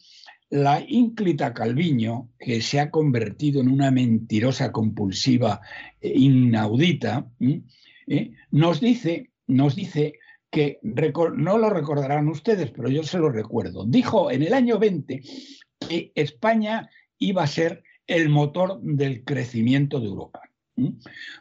la 0.50 0.84
ínclita 0.86 1.54
Calviño, 1.54 2.28
que 2.38 2.60
se 2.60 2.80
ha 2.80 2.90
convertido 2.90 3.62
en 3.62 3.68
una 3.68 3.90
mentirosa 3.90 4.72
compulsiva 4.72 5.62
e 6.02 6.18
inaudita, 6.18 7.26
¿eh? 7.40 7.62
Nos, 8.50 8.80
dice, 8.80 9.30
nos 9.46 9.76
dice 9.76 10.18
que 10.50 10.78
no 10.82 11.58
lo 11.58 11.70
recordarán 11.70 12.28
ustedes, 12.28 12.70
pero 12.70 12.88
yo 12.88 13.02
se 13.04 13.18
lo 13.18 13.30
recuerdo. 13.30 13.84
Dijo 13.86 14.30
en 14.30 14.42
el 14.42 14.52
año 14.52 14.78
20 14.78 15.22
que 15.88 16.12
España 16.14 16.90
iba 17.18 17.42
a 17.42 17.46
ser 17.46 17.82
el 18.06 18.28
motor 18.28 18.80
del 18.82 19.24
crecimiento 19.24 20.00
de 20.00 20.06
Europa. 20.06 20.49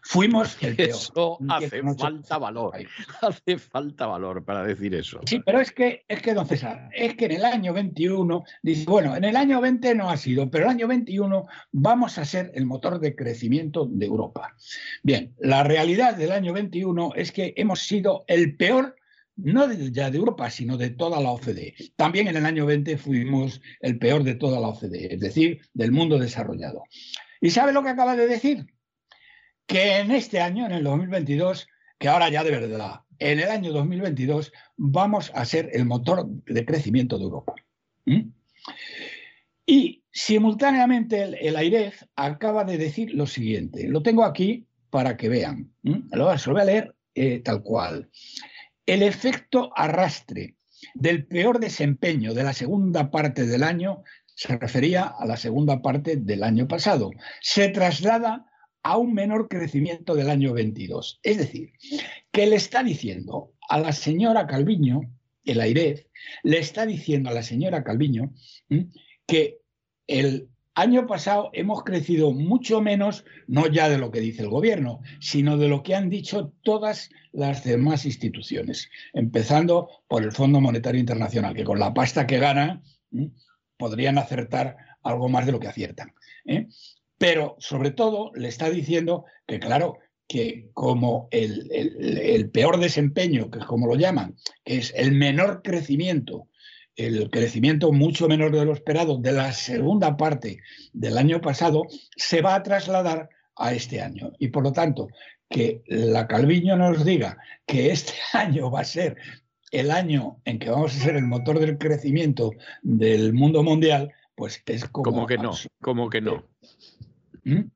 Fuimos 0.02 0.58
el 0.62 0.76
peor. 0.76 0.90
Eso 0.90 1.38
hace 1.50 1.82
falta 1.82 2.38
valor. 2.38 2.74
Hace 3.22 3.58
falta 3.58 4.08
valor 4.08 4.44
para 4.44 4.64
decir 4.64 4.96
eso. 4.96 5.20
Sí, 5.26 5.42
pero 5.46 5.60
es 5.60 5.72
que, 5.72 6.06
es 6.08 6.22
que, 6.22 6.34
don 6.34 6.48
César, 6.48 6.90
es 6.94 7.16
que 7.16 7.26
en 7.26 7.32
el 7.34 7.46
año 7.46 7.74
21, 7.74 8.44
dice, 8.62 8.86
bueno, 8.86 9.16
en 9.16 9.24
el 9.24 9.36
año 9.36 9.62
20 9.62 9.96
no 9.96 10.10
ha 10.10 10.18
sido, 10.18 10.50
pero 10.50 10.66
el 10.66 10.72
año 10.72 10.88
21 10.88 11.48
vamos 11.72 12.18
a 12.18 12.26
ser 12.26 12.52
el 12.56 12.66
motor 12.66 13.00
de 13.00 13.16
crecimiento 13.16 13.86
de 13.86 14.06
Europa. 14.06 14.56
Bien, 15.04 15.34
la 15.40 15.64
realidad 15.64 16.16
del 16.16 16.32
año 16.32 16.54
21 16.54 17.14
es 17.16 17.32
que 17.32 17.54
hemos 17.58 17.80
sido 17.80 18.24
el 18.28 18.56
peor 18.56 18.96
no 19.42 19.72
ya 19.72 20.12
de 20.12 20.18
Europa, 20.18 20.50
sino 20.50 20.78
de 20.78 20.90
toda 20.90 21.22
la 21.22 21.32
OCDE. 21.32 21.74
También 21.96 22.28
en 22.28 22.38
el 22.38 22.46
año 22.46 22.66
20 22.66 22.98
fuimos 22.98 23.62
el 23.80 23.98
peor 23.98 24.24
de 24.24 24.36
toda 24.36 24.60
la 24.60 24.68
OCDE, 24.68 25.14
es 25.14 25.20
decir, 25.20 25.62
del 25.74 25.92
mundo 25.92 26.20
desarrollado. 26.20 26.84
¿Y 27.42 27.50
sabe 27.52 27.72
lo 27.72 27.84
que 27.84 27.90
acaba 27.90 28.16
de 28.16 28.28
decir? 28.28 28.66
Que 29.70 29.98
en 29.98 30.10
este 30.10 30.42
año, 30.42 30.66
en 30.66 30.72
el 30.72 30.84
2022, 30.84 31.68
que 32.00 32.08
ahora 32.08 32.28
ya 32.30 32.44
de 32.44 32.50
verdad, 32.50 33.02
en 33.20 33.40
el 33.40 33.50
año 33.50 33.72
2022 33.72 34.52
vamos 34.78 35.32
a 35.36 35.46
ser 35.46 35.70
el 35.74 35.86
motor 35.86 36.28
de 36.28 36.66
crecimiento 36.66 37.20
de 37.20 37.24
Europa. 37.26 37.54
Y 39.68 40.04
simultáneamente 40.12 41.22
el, 41.22 41.36
el, 41.36 41.56
AIREF 41.56 42.02
acaba 42.16 42.64
de 42.64 42.80
decir 42.80 43.14
lo 43.14 43.28
siguiente, 43.28 43.88
lo 43.88 44.02
tengo 44.02 44.24
aquí 44.24 44.66
para 44.90 45.16
que 45.16 45.30
vean, 45.30 45.72
lo, 45.84 46.34
lo, 46.34 46.54
voy 46.54 46.62
a 46.62 46.66
leer 46.66 46.96
eh, 47.14 47.40
tal 47.40 47.62
cual. 47.62 48.10
El 48.88 49.04
efecto 49.04 49.72
arrastre 49.76 50.56
del 50.96 51.28
peor 51.28 51.60
desempeño 51.60 52.34
de 52.34 52.44
la 52.44 52.54
segunda 52.54 53.12
parte 53.12 53.46
del 53.46 53.62
año 53.62 54.02
se 54.34 54.58
refería 54.58 55.04
a 55.04 55.28
la 55.28 55.38
segunda 55.38 55.84
parte 55.84 56.16
del 56.16 56.42
año 56.44 56.68
pasado. 56.68 57.12
Se 57.40 57.70
traslada 57.70 58.49
a 58.84 58.98
un 58.98 59.14
menor 59.14 59.48
crecimiento 59.48 60.16
del 60.16 60.30
año 60.30 60.54
22. 60.54 61.20
Es 61.24 61.38
decir, 61.38 61.74
que 62.32 62.48
le 62.48 62.56
está 62.56 62.84
diciendo 62.84 63.54
a 63.68 63.80
la 63.80 63.92
señora 63.92 64.48
Calviño, 64.48 65.02
el 65.46 65.62
AIREF, 65.62 66.06
le 66.44 66.60
está 66.60 66.86
diciendo 66.86 67.30
a 67.30 67.34
la 67.34 67.44
señora 67.44 67.84
Calviño 67.84 68.34
que 69.26 69.60
el 70.08 70.50
año 70.76 71.08
pasado 71.08 71.50
hemos 71.54 71.84
crecido 71.84 72.32
mucho 72.32 72.82
menos, 72.82 73.26
no 73.48 73.68
ya 73.68 73.90
de 73.90 73.98
lo 73.98 74.12
que 74.12 74.22
dice 74.22 74.44
el 74.44 74.50
gobierno, 74.50 75.02
sino 75.20 75.58
de 75.58 75.68
lo 75.68 75.84
que 75.84 75.96
han 75.96 76.10
dicho 76.10 76.54
todas 76.64 77.10
las 77.32 77.64
demás 77.64 78.06
instituciones, 78.06 78.90
empezando 79.14 79.90
por 80.08 80.24
el 80.24 80.32
Fondo 80.32 80.62
Monetario 80.62 81.00
Internacional, 81.00 81.54
que 81.54 81.66
con 81.66 81.80
la 81.80 81.94
pasta 81.94 82.26
que 82.26 82.40
gana 82.40 82.82
podrían 83.78 84.18
acertar 84.18 84.78
algo 85.04 85.30
más 85.30 85.46
de 85.46 85.52
lo 85.52 85.60
que 85.60 85.68
aciertan. 85.68 86.14
¿eh? 86.46 86.68
Pero 87.20 87.58
sobre 87.60 87.92
todo 87.92 88.32
le 88.34 88.48
está 88.48 88.72
diciendo 88.72 89.26
que, 89.46 89.60
claro, 89.60 90.00
que 90.28 90.70
como 90.74 91.28
el, 91.32 92.50
peor 92.52 92.80
desempeño, 92.80 93.52
que 93.52 93.60
es 93.60 93.66
como 93.66 93.88
lo 93.88 93.96
llaman, 93.96 94.36
que 94.64 94.78
es 94.78 94.94
el 94.96 95.12
menor 95.12 95.62
crecimiento, 95.62 96.48
el 96.96 97.30
crecimiento 97.30 97.92
mucho 97.92 98.28
menor 98.28 98.56
de 98.56 98.64
lo 98.64 98.74
esperado 98.74 99.18
de 99.18 99.34
la 99.34 99.52
segunda 99.52 100.16
parte 100.18 100.60
del 100.94 101.18
año 101.18 101.42
pasado, 101.42 101.84
se 102.16 102.42
va 102.42 102.56
a 102.56 102.64
trasladar 102.64 103.30
a 103.58 103.74
este 103.74 104.02
año. 104.02 104.32
Y 104.40 104.48
por 104.48 104.64
lo 104.64 104.72
tanto, 104.72 105.08
que 105.50 105.82
la 105.88 106.28
Calviño 106.28 106.78
nos 106.78 107.04
diga 107.04 107.38
que 107.66 107.92
este 107.92 108.14
año 108.34 108.72
va 108.72 108.82
a 108.82 108.86
ser 108.86 109.18
el 109.72 109.92
año 109.92 110.38
en 110.46 110.60
que 110.60 110.70
vamos 110.70 110.96
a 110.96 111.00
ser 111.00 111.16
el 111.16 111.26
motor 111.26 111.60
del 111.60 111.78
crecimiento 111.78 112.52
del 112.82 113.34
mundo 113.34 113.62
mundial, 113.62 114.14
pues 114.36 114.64
es 114.66 114.86
como... 114.86 115.04
Como 115.12 115.28
que 115.28 115.38
no, 115.38 115.52
como 115.82 116.10
que 116.10 116.22
no. 116.22 116.49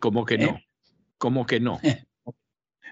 Como 0.00 0.24
que 0.24 0.38
no, 0.38 0.50
¿Eh? 0.50 0.66
como 1.18 1.46
que 1.46 1.60
no. 1.60 1.80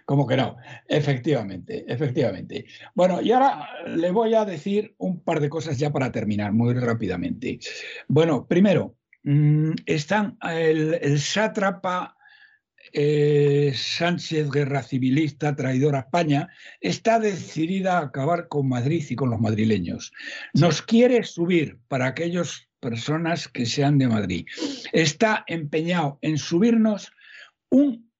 Como 0.06 0.26
que 0.26 0.36
no, 0.36 0.56
efectivamente, 0.88 1.84
efectivamente. 1.86 2.66
Bueno, 2.94 3.20
y 3.20 3.30
ahora 3.30 3.68
le 3.86 4.10
voy 4.10 4.34
a 4.34 4.44
decir 4.44 4.94
un 4.98 5.22
par 5.22 5.38
de 5.38 5.48
cosas 5.48 5.78
ya 5.78 5.92
para 5.92 6.10
terminar, 6.10 6.52
muy 6.52 6.74
rápidamente. 6.74 7.60
Bueno, 8.08 8.46
primero, 8.48 8.96
mm, 9.22 9.70
están 9.86 10.36
el, 10.42 11.20
sátrapa 11.20 12.16
eh, 12.92 13.72
Sánchez, 13.76 14.50
guerra 14.50 14.82
civilista, 14.82 15.54
traidor 15.54 15.94
a 15.94 16.00
España, 16.00 16.48
está 16.80 17.20
decidida 17.20 17.98
a 17.98 18.06
acabar 18.06 18.48
con 18.48 18.68
Madrid 18.68 19.04
y 19.08 19.14
con 19.14 19.30
los 19.30 19.40
madrileños. 19.40 20.12
Nos 20.54 20.82
quiere 20.82 21.22
subir 21.22 21.78
para 21.86 22.06
aquellos 22.06 22.69
personas 22.80 23.48
que 23.48 23.66
sean 23.66 23.98
de 23.98 24.08
Madrid. 24.08 24.46
Está 24.92 25.44
empeñado 25.46 26.18
en 26.22 26.38
subirnos 26.38 27.12
un 27.70 28.10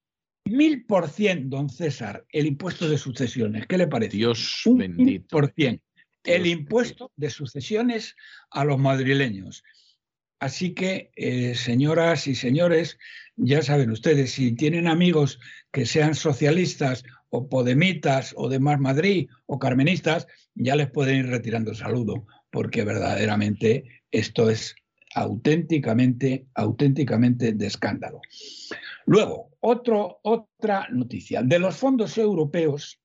mil 0.44 0.84
por 0.84 1.08
cien, 1.08 1.48
don 1.48 1.68
César, 1.68 2.24
el 2.30 2.46
impuesto 2.46 2.88
de 2.88 2.98
sucesiones. 2.98 3.66
¿Qué 3.66 3.78
le 3.78 3.86
parece? 3.86 4.16
Dios 4.16 4.66
un 4.66 4.78
bendito. 4.78 5.28
por 5.28 5.52
cien. 5.52 5.80
El 6.24 6.46
impuesto 6.46 7.12
de 7.16 7.30
sucesiones 7.30 8.14
a 8.50 8.64
los 8.64 8.78
madrileños. 8.78 9.62
Así 10.38 10.74
que, 10.74 11.10
eh, 11.16 11.54
señoras 11.54 12.26
y 12.26 12.34
señores, 12.34 12.98
ya 13.36 13.62
saben 13.62 13.90
ustedes, 13.90 14.32
si 14.32 14.52
tienen 14.52 14.88
amigos 14.88 15.38
que 15.70 15.86
sean 15.86 16.14
socialistas 16.14 17.04
o 17.28 17.48
podemitas 17.48 18.34
o 18.36 18.48
de 18.48 18.58
Más 18.58 18.80
Madrid 18.80 19.28
o 19.46 19.58
carmenistas, 19.58 20.26
ya 20.54 20.76
les 20.76 20.90
pueden 20.90 21.20
ir 21.20 21.26
retirando 21.26 21.70
el 21.70 21.76
saludo, 21.76 22.26
porque 22.50 22.84
verdaderamente 22.84 23.99
esto 24.10 24.50
es 24.50 24.74
auténticamente, 25.14 26.46
auténticamente 26.54 27.52
de 27.52 27.66
escándalo. 27.66 28.20
Luego, 29.06 29.50
otro, 29.60 30.20
otra 30.22 30.86
noticia. 30.90 31.42
De 31.42 31.58
los 31.58 31.76
fondos 31.76 32.16
europeos 32.18 33.00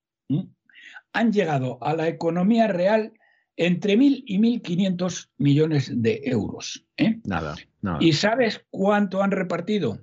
han 1.12 1.32
llegado 1.32 1.78
a 1.82 1.94
la 1.94 2.08
economía 2.08 2.68
real 2.68 3.12
entre 3.56 3.96
1.000 3.96 4.22
y 4.26 4.38
1.500 4.38 5.30
millones 5.38 5.90
de 5.94 6.20
euros. 6.24 6.84
¿eh? 6.96 7.20
Nada, 7.24 7.56
nada. 7.80 7.98
¿Y 8.00 8.12
sabes 8.12 8.64
cuánto 8.70 9.22
han 9.22 9.30
repartido? 9.30 9.98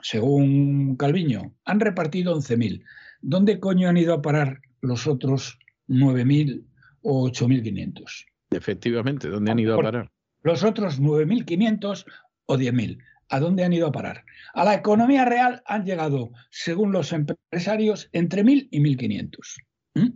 Según 0.00 0.96
Calviño, 0.96 1.56
han 1.64 1.80
repartido 1.80 2.36
11.000. 2.36 2.84
¿Dónde 3.20 3.58
coño 3.58 3.88
han 3.88 3.96
ido 3.96 4.14
a 4.14 4.22
parar 4.22 4.60
los 4.80 5.08
otros 5.08 5.58
9.000 5.88 6.64
o 7.02 7.28
8.500? 7.28 8.26
Efectivamente, 8.50 9.28
¿dónde 9.28 9.50
han 9.50 9.58
ido 9.58 9.74
a 9.74 9.82
parar? 9.82 10.10
Los 10.48 10.64
otros 10.64 10.98
9.500 10.98 12.06
o 12.46 12.56
10.000. 12.56 12.98
¿A 13.28 13.38
dónde 13.38 13.64
han 13.64 13.74
ido 13.74 13.86
a 13.86 13.92
parar? 13.92 14.24
A 14.54 14.64
la 14.64 14.72
economía 14.72 15.26
real 15.26 15.62
han 15.66 15.84
llegado, 15.84 16.32
según 16.48 16.90
los 16.90 17.12
empresarios, 17.12 18.08
entre 18.12 18.42
1.000 18.42 18.68
y 18.70 18.80
1.500. 18.80 19.36
¿Mm? 19.92 20.08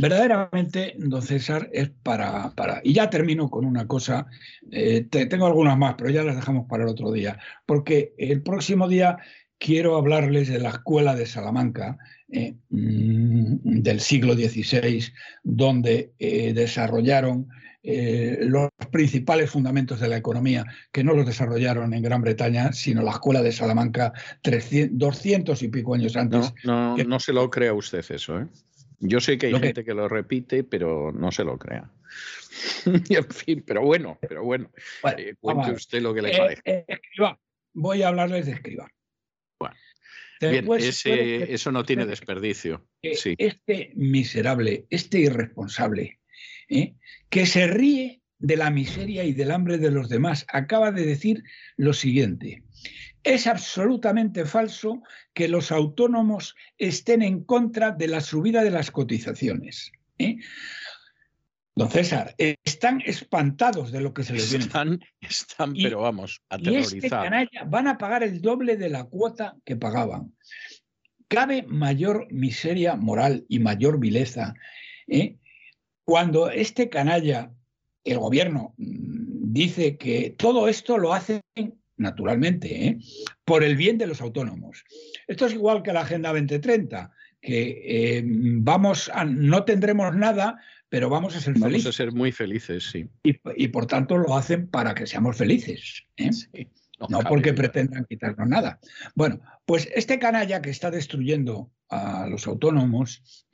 Verdaderamente, 0.00 0.96
don 0.98 1.22
César, 1.22 1.70
es 1.72 1.90
para, 2.02 2.50
para... 2.56 2.80
Y 2.82 2.92
ya 2.92 3.08
termino 3.08 3.48
con 3.48 3.64
una 3.64 3.86
cosa, 3.86 4.26
eh, 4.72 5.06
tengo 5.08 5.46
algunas 5.46 5.78
más, 5.78 5.94
pero 5.96 6.10
ya 6.10 6.24
las 6.24 6.34
dejamos 6.34 6.66
para 6.68 6.82
el 6.82 6.88
otro 6.88 7.12
día, 7.12 7.38
porque 7.64 8.14
el 8.18 8.42
próximo 8.42 8.88
día 8.88 9.18
quiero 9.58 9.96
hablarles 9.96 10.48
de 10.48 10.58
la 10.58 10.70
escuela 10.70 11.14
de 11.14 11.26
Salamanca 11.26 11.98
eh, 12.32 12.56
mm, 12.68 13.80
del 13.80 14.00
siglo 14.00 14.34
XVI, 14.34 15.04
donde 15.44 16.14
eh, 16.18 16.52
desarrollaron 16.52 17.46
los 17.82 18.70
principales 18.90 19.50
fundamentos 19.50 19.98
de 19.98 20.08
la 20.08 20.16
economía, 20.16 20.64
que 20.92 21.02
no 21.02 21.14
los 21.14 21.26
desarrollaron 21.26 21.92
en 21.94 22.02
Gran 22.02 22.22
Bretaña, 22.22 22.72
sino 22.72 23.02
la 23.02 23.12
escuela 23.12 23.42
de 23.42 23.52
Salamanca 23.52 24.12
300, 24.42 24.98
200 24.98 25.62
y 25.62 25.68
pico 25.68 25.94
años 25.94 26.16
antes. 26.16 26.54
No, 26.64 26.96
no, 26.96 27.04
no 27.04 27.20
se 27.20 27.32
lo 27.32 27.50
crea 27.50 27.74
usted 27.74 28.04
eso, 28.08 28.40
¿eh? 28.40 28.46
Yo 29.04 29.20
sé 29.20 29.36
que 29.36 29.46
hay 29.46 29.58
gente 29.58 29.84
que... 29.84 29.94
lo 29.94 30.08
repite, 30.08 30.62
pero 30.62 31.10
no 31.10 31.32
se 31.32 31.42
lo 31.42 31.58
crea. 31.58 31.90
en 32.86 33.28
fin, 33.28 33.64
pero 33.66 33.82
bueno, 33.82 34.16
pero 34.20 34.44
bueno. 34.44 34.70
Eh, 35.18 35.34
cuente 35.40 35.72
usted 35.72 36.00
lo 36.00 36.14
que 36.14 36.22
le 36.22 36.30
eh, 36.30 36.38
parece. 36.38 36.62
Eh, 36.64 36.84
escriba. 36.86 37.38
Voy 37.74 38.02
a 38.02 38.08
hablarles 38.08 38.46
de 38.46 38.52
escriba. 38.52 38.88
Bueno. 39.58 39.74
Bien, 40.40 40.68
ese, 40.78 41.52
eso 41.52 41.72
no 41.72 41.84
tiene 41.84 42.06
desperdicio. 42.06 42.86
Sí. 43.14 43.34
Este 43.38 43.92
miserable, 43.96 44.86
este 44.88 45.18
irresponsable, 45.18 46.20
que 47.28 47.46
se 47.46 47.66
ríe 47.66 48.20
de 48.38 48.56
la 48.56 48.70
miseria 48.70 49.24
y 49.24 49.32
del 49.32 49.52
hambre 49.52 49.78
de 49.78 49.90
los 49.90 50.08
demás, 50.08 50.44
acaba 50.48 50.90
de 50.90 51.06
decir 51.06 51.44
lo 51.76 51.92
siguiente. 51.92 52.62
Es 53.22 53.46
absolutamente 53.46 54.44
falso 54.44 55.00
que 55.32 55.48
los 55.48 55.70
autónomos 55.70 56.56
estén 56.76 57.22
en 57.22 57.44
contra 57.44 57.92
de 57.92 58.08
la 58.08 58.20
subida 58.20 58.64
de 58.64 58.72
las 58.72 58.90
cotizaciones. 58.90 59.92
¿eh? 60.18 60.38
Don 61.76 61.88
César, 61.88 62.34
están 62.36 63.00
espantados 63.06 63.92
de 63.92 64.00
lo 64.00 64.12
que 64.12 64.24
se 64.24 64.32
les 64.32 64.50
viene. 64.50 64.64
Están, 64.64 65.00
están 65.20 65.72
pero 65.72 66.00
vamos, 66.00 66.42
aterrorizados. 66.48 66.94
Y 66.94 66.98
este 66.98 67.64
van 67.66 67.86
a 67.86 67.96
pagar 67.96 68.24
el 68.24 68.42
doble 68.42 68.76
de 68.76 68.90
la 68.90 69.04
cuota 69.04 69.56
que 69.64 69.76
pagaban. 69.76 70.34
Cabe 71.28 71.62
mayor 71.62 72.26
miseria 72.30 72.96
moral 72.96 73.46
y 73.48 73.60
mayor 73.60 74.00
vileza 74.00 74.54
¿eh? 75.06 75.36
Cuando 76.04 76.50
este 76.50 76.88
canalla, 76.88 77.52
el 78.04 78.18
gobierno, 78.18 78.74
mm, 78.76 79.52
dice 79.52 79.96
que 79.96 80.34
todo 80.36 80.68
esto 80.68 80.98
lo 80.98 81.12
hacen 81.12 81.42
naturalmente, 81.96 82.86
¿eh? 82.86 82.98
por 83.44 83.62
el 83.62 83.76
bien 83.76 83.98
de 83.98 84.06
los 84.06 84.20
autónomos. 84.20 84.84
Esto 85.26 85.46
es 85.46 85.54
igual 85.54 85.82
que 85.82 85.92
la 85.92 86.02
Agenda 86.02 86.30
2030, 86.30 87.10
que 87.40 88.18
eh, 88.18 88.22
vamos 88.26 89.10
a, 89.14 89.24
no 89.24 89.64
tendremos 89.64 90.14
nada, 90.14 90.58
pero 90.88 91.08
vamos 91.08 91.36
a 91.36 91.40
ser 91.40 91.54
vamos 91.54 91.68
felices. 91.68 91.84
Vamos 91.84 91.94
a 91.94 92.04
ser 92.04 92.12
muy 92.12 92.32
felices, 92.32 92.90
sí. 92.90 93.08
Y, 93.24 93.68
por 93.68 93.86
tanto 93.86 94.18
lo 94.18 94.36
hacen 94.36 94.68
para 94.68 94.94
que 94.94 95.06
seamos 95.06 95.36
felices. 95.36 96.04
¿eh? 96.16 96.30
no, 97.08 97.20
porque 97.20 97.54
pretendan 97.54 98.04
quitarnos 98.04 98.48
nada. 98.48 98.78
Bueno, 99.14 99.40
pues 99.64 99.88
este 99.94 100.18
canalla 100.18 100.60
que 100.60 100.70
está 100.70 100.90
destruyendo 100.90 101.70
a 101.88 102.26
los 102.28 102.46
autónomos 102.46 103.46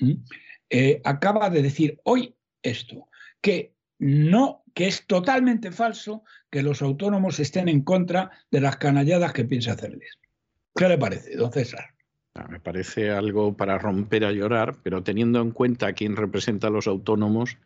acaba 1.04 1.48
de 1.50 1.62
decir 1.62 2.00
hoy 2.04 2.34
esto, 2.62 3.08
que 3.40 3.74
no, 3.98 4.62
que 4.74 4.86
es 4.86 5.06
totalmente 5.06 5.72
falso 5.72 6.22
que 6.50 6.62
los 6.62 6.82
autónomos 6.82 7.40
estén 7.40 7.68
en 7.68 7.82
contra 7.82 8.30
de 8.50 8.60
las 8.60 8.76
canalladas 8.76 9.32
que 9.32 9.44
piensa 9.44 9.72
hacerles. 9.72 10.18
¿Qué 10.74 10.88
le 10.88 10.98
parece, 10.98 11.36
don 11.36 11.52
César? 11.52 11.94
Ah, 12.38 12.46
me 12.48 12.60
parece 12.60 13.10
algo 13.10 13.56
para 13.56 13.78
romper 13.78 14.24
a 14.24 14.30
llorar, 14.30 14.76
pero 14.84 15.02
teniendo 15.02 15.40
en 15.40 15.50
cuenta 15.50 15.92
quién 15.92 16.14
representa 16.14 16.68
a 16.68 16.70
los 16.70 16.86
autónomos, 16.86 17.56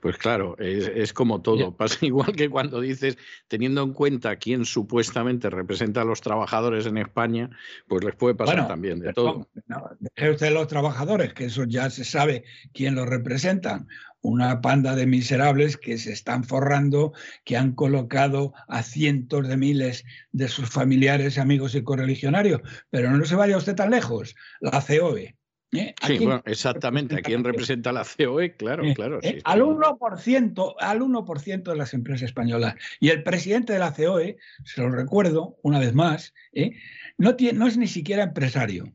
pues 0.00 0.16
claro, 0.16 0.56
es, 0.58 1.12
como 1.12 1.42
todo. 1.42 1.76
Pasa 1.76 1.98
igual 2.06 2.32
que 2.32 2.48
cuando 2.48 2.80
dices, 2.80 3.18
teniendo 3.48 3.82
en 3.82 3.92
cuenta 3.92 4.36
quién 4.36 4.64
supuestamente 4.64 5.50
representa 5.50 6.00
a 6.00 6.04
los 6.06 6.22
trabajadores 6.22 6.86
en 6.86 6.96
España, 6.96 7.50
pues 7.86 8.04
les 8.04 8.14
puede 8.14 8.34
pasar 8.34 8.66
también 8.66 9.00
de 9.00 9.12
todo. 9.12 9.48
No, 9.66 9.90
deje 9.98 10.30
usted 10.30 10.52
los 10.52 10.66
trabajadores, 10.66 11.34
que 11.34 11.46
eso 11.46 11.64
ya 11.64 11.90
se 11.90 12.04
sabe 12.04 12.44
quién 12.72 12.94
los 12.94 13.06
representan 13.06 13.86
una 14.22 14.60
panda 14.60 14.94
de 14.96 15.06
miserables 15.06 15.76
que 15.76 15.98
se 15.98 16.12
están 16.12 16.44
forrando, 16.44 17.12
que 17.44 17.56
han 17.56 17.72
colocado 17.72 18.54
a 18.68 18.82
cientos 18.82 19.46
de 19.46 19.56
miles 19.56 20.04
de 20.30 20.48
sus 20.48 20.70
familiares, 20.70 21.38
amigos 21.38 21.74
y 21.74 21.82
correligionarios. 21.82 22.62
Pero 22.90 23.10
no 23.10 23.24
se 23.24 23.36
vaya 23.36 23.56
usted 23.56 23.74
tan 23.74 23.90
lejos, 23.90 24.34
la 24.60 24.80
COE. 24.80 25.36
¿eh? 25.72 25.94
Sí, 26.06 26.18
bueno, 26.18 26.42
exactamente. 26.46 27.16
¿A 27.16 27.22
quién 27.22 27.42
representa 27.42 27.92
la 27.92 28.04
COE? 28.04 28.56
Claro, 28.56 28.84
¿Eh? 28.84 28.94
claro. 28.94 29.18
¿Eh? 29.22 29.40
al, 29.44 29.62
1%, 29.62 30.74
al 30.78 31.00
1% 31.00 31.62
de 31.62 31.76
las 31.76 31.92
empresas 31.92 32.22
españolas. 32.22 32.76
Y 33.00 33.10
el 33.10 33.22
presidente 33.24 33.72
de 33.72 33.80
la 33.80 33.92
COE, 33.92 34.38
se 34.64 34.80
lo 34.80 34.90
recuerdo 34.90 35.58
una 35.62 35.80
vez 35.80 35.94
más, 35.94 36.32
no, 37.18 37.34
tiene, 37.34 37.58
no 37.58 37.66
es 37.66 37.76
ni 37.76 37.88
siquiera 37.88 38.22
empresario 38.22 38.92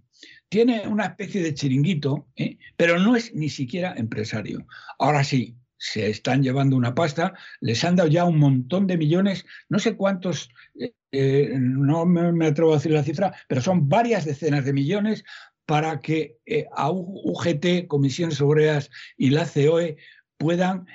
tiene 0.50 0.88
una 0.88 1.06
especie 1.06 1.42
de 1.44 1.54
chiringuito, 1.54 2.28
¿eh? 2.36 2.58
pero 2.76 3.00
no 3.00 3.16
es 3.16 3.34
ni 3.34 3.50
siquiera 3.50 3.94
empresario. 3.96 4.66
Ahora 5.00 5.24
sí, 5.24 5.58
se 5.78 6.10
están 6.10 6.42
llevando 6.42 6.76
una 6.76 6.96
pasta, 6.96 7.34
les 7.60 7.84
han 7.84 7.96
dado 7.96 8.10
ya 8.10 8.26
un 8.26 8.40
montón 8.40 8.88
de 8.88 8.98
millones, 8.98 9.46
no 9.70 9.80
sé 9.80 9.96
cuántos, 9.96 10.50
eh, 10.80 10.94
eh, 11.12 11.54
no 11.60 12.06
me, 12.06 12.48
atrevo 12.48 12.72
a 12.72 12.78
decir 12.78 12.92
la 12.92 13.04
cifra, 13.04 13.34
pero 13.48 13.62
son 13.62 13.88
varias 13.88 14.26
decenas 14.26 14.66
de 14.66 14.74
millones 14.74 15.24
para 15.66 16.00
que 16.00 16.38
a 16.76 16.90
UGT, 16.92 17.88
Comisiones 17.88 18.40
Obreras 18.40 18.90
y 19.18 19.32
la 19.32 19.46
COE 19.46 19.98
puedan 20.38 20.86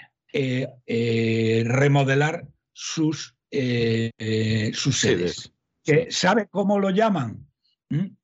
remodelar 1.64 2.48
sus, 2.72 3.36
sus 3.50 4.98
sedes. 4.98 5.52
¿Sabe 6.08 6.48
cómo 6.48 6.78
lo 6.78 6.88
llaman? 6.88 7.46
¿Mm? 7.90 8.16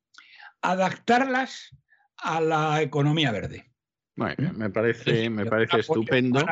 Adaptarlas 0.62 1.76
a 2.16 2.40
la 2.40 2.82
economía 2.82 3.32
verde. 3.32 3.70
Bueno, 4.16 4.52
me 4.52 4.68
parece, 4.68 5.30
me 5.30 5.46
parece 5.46 5.78
estupendo. 5.78 6.44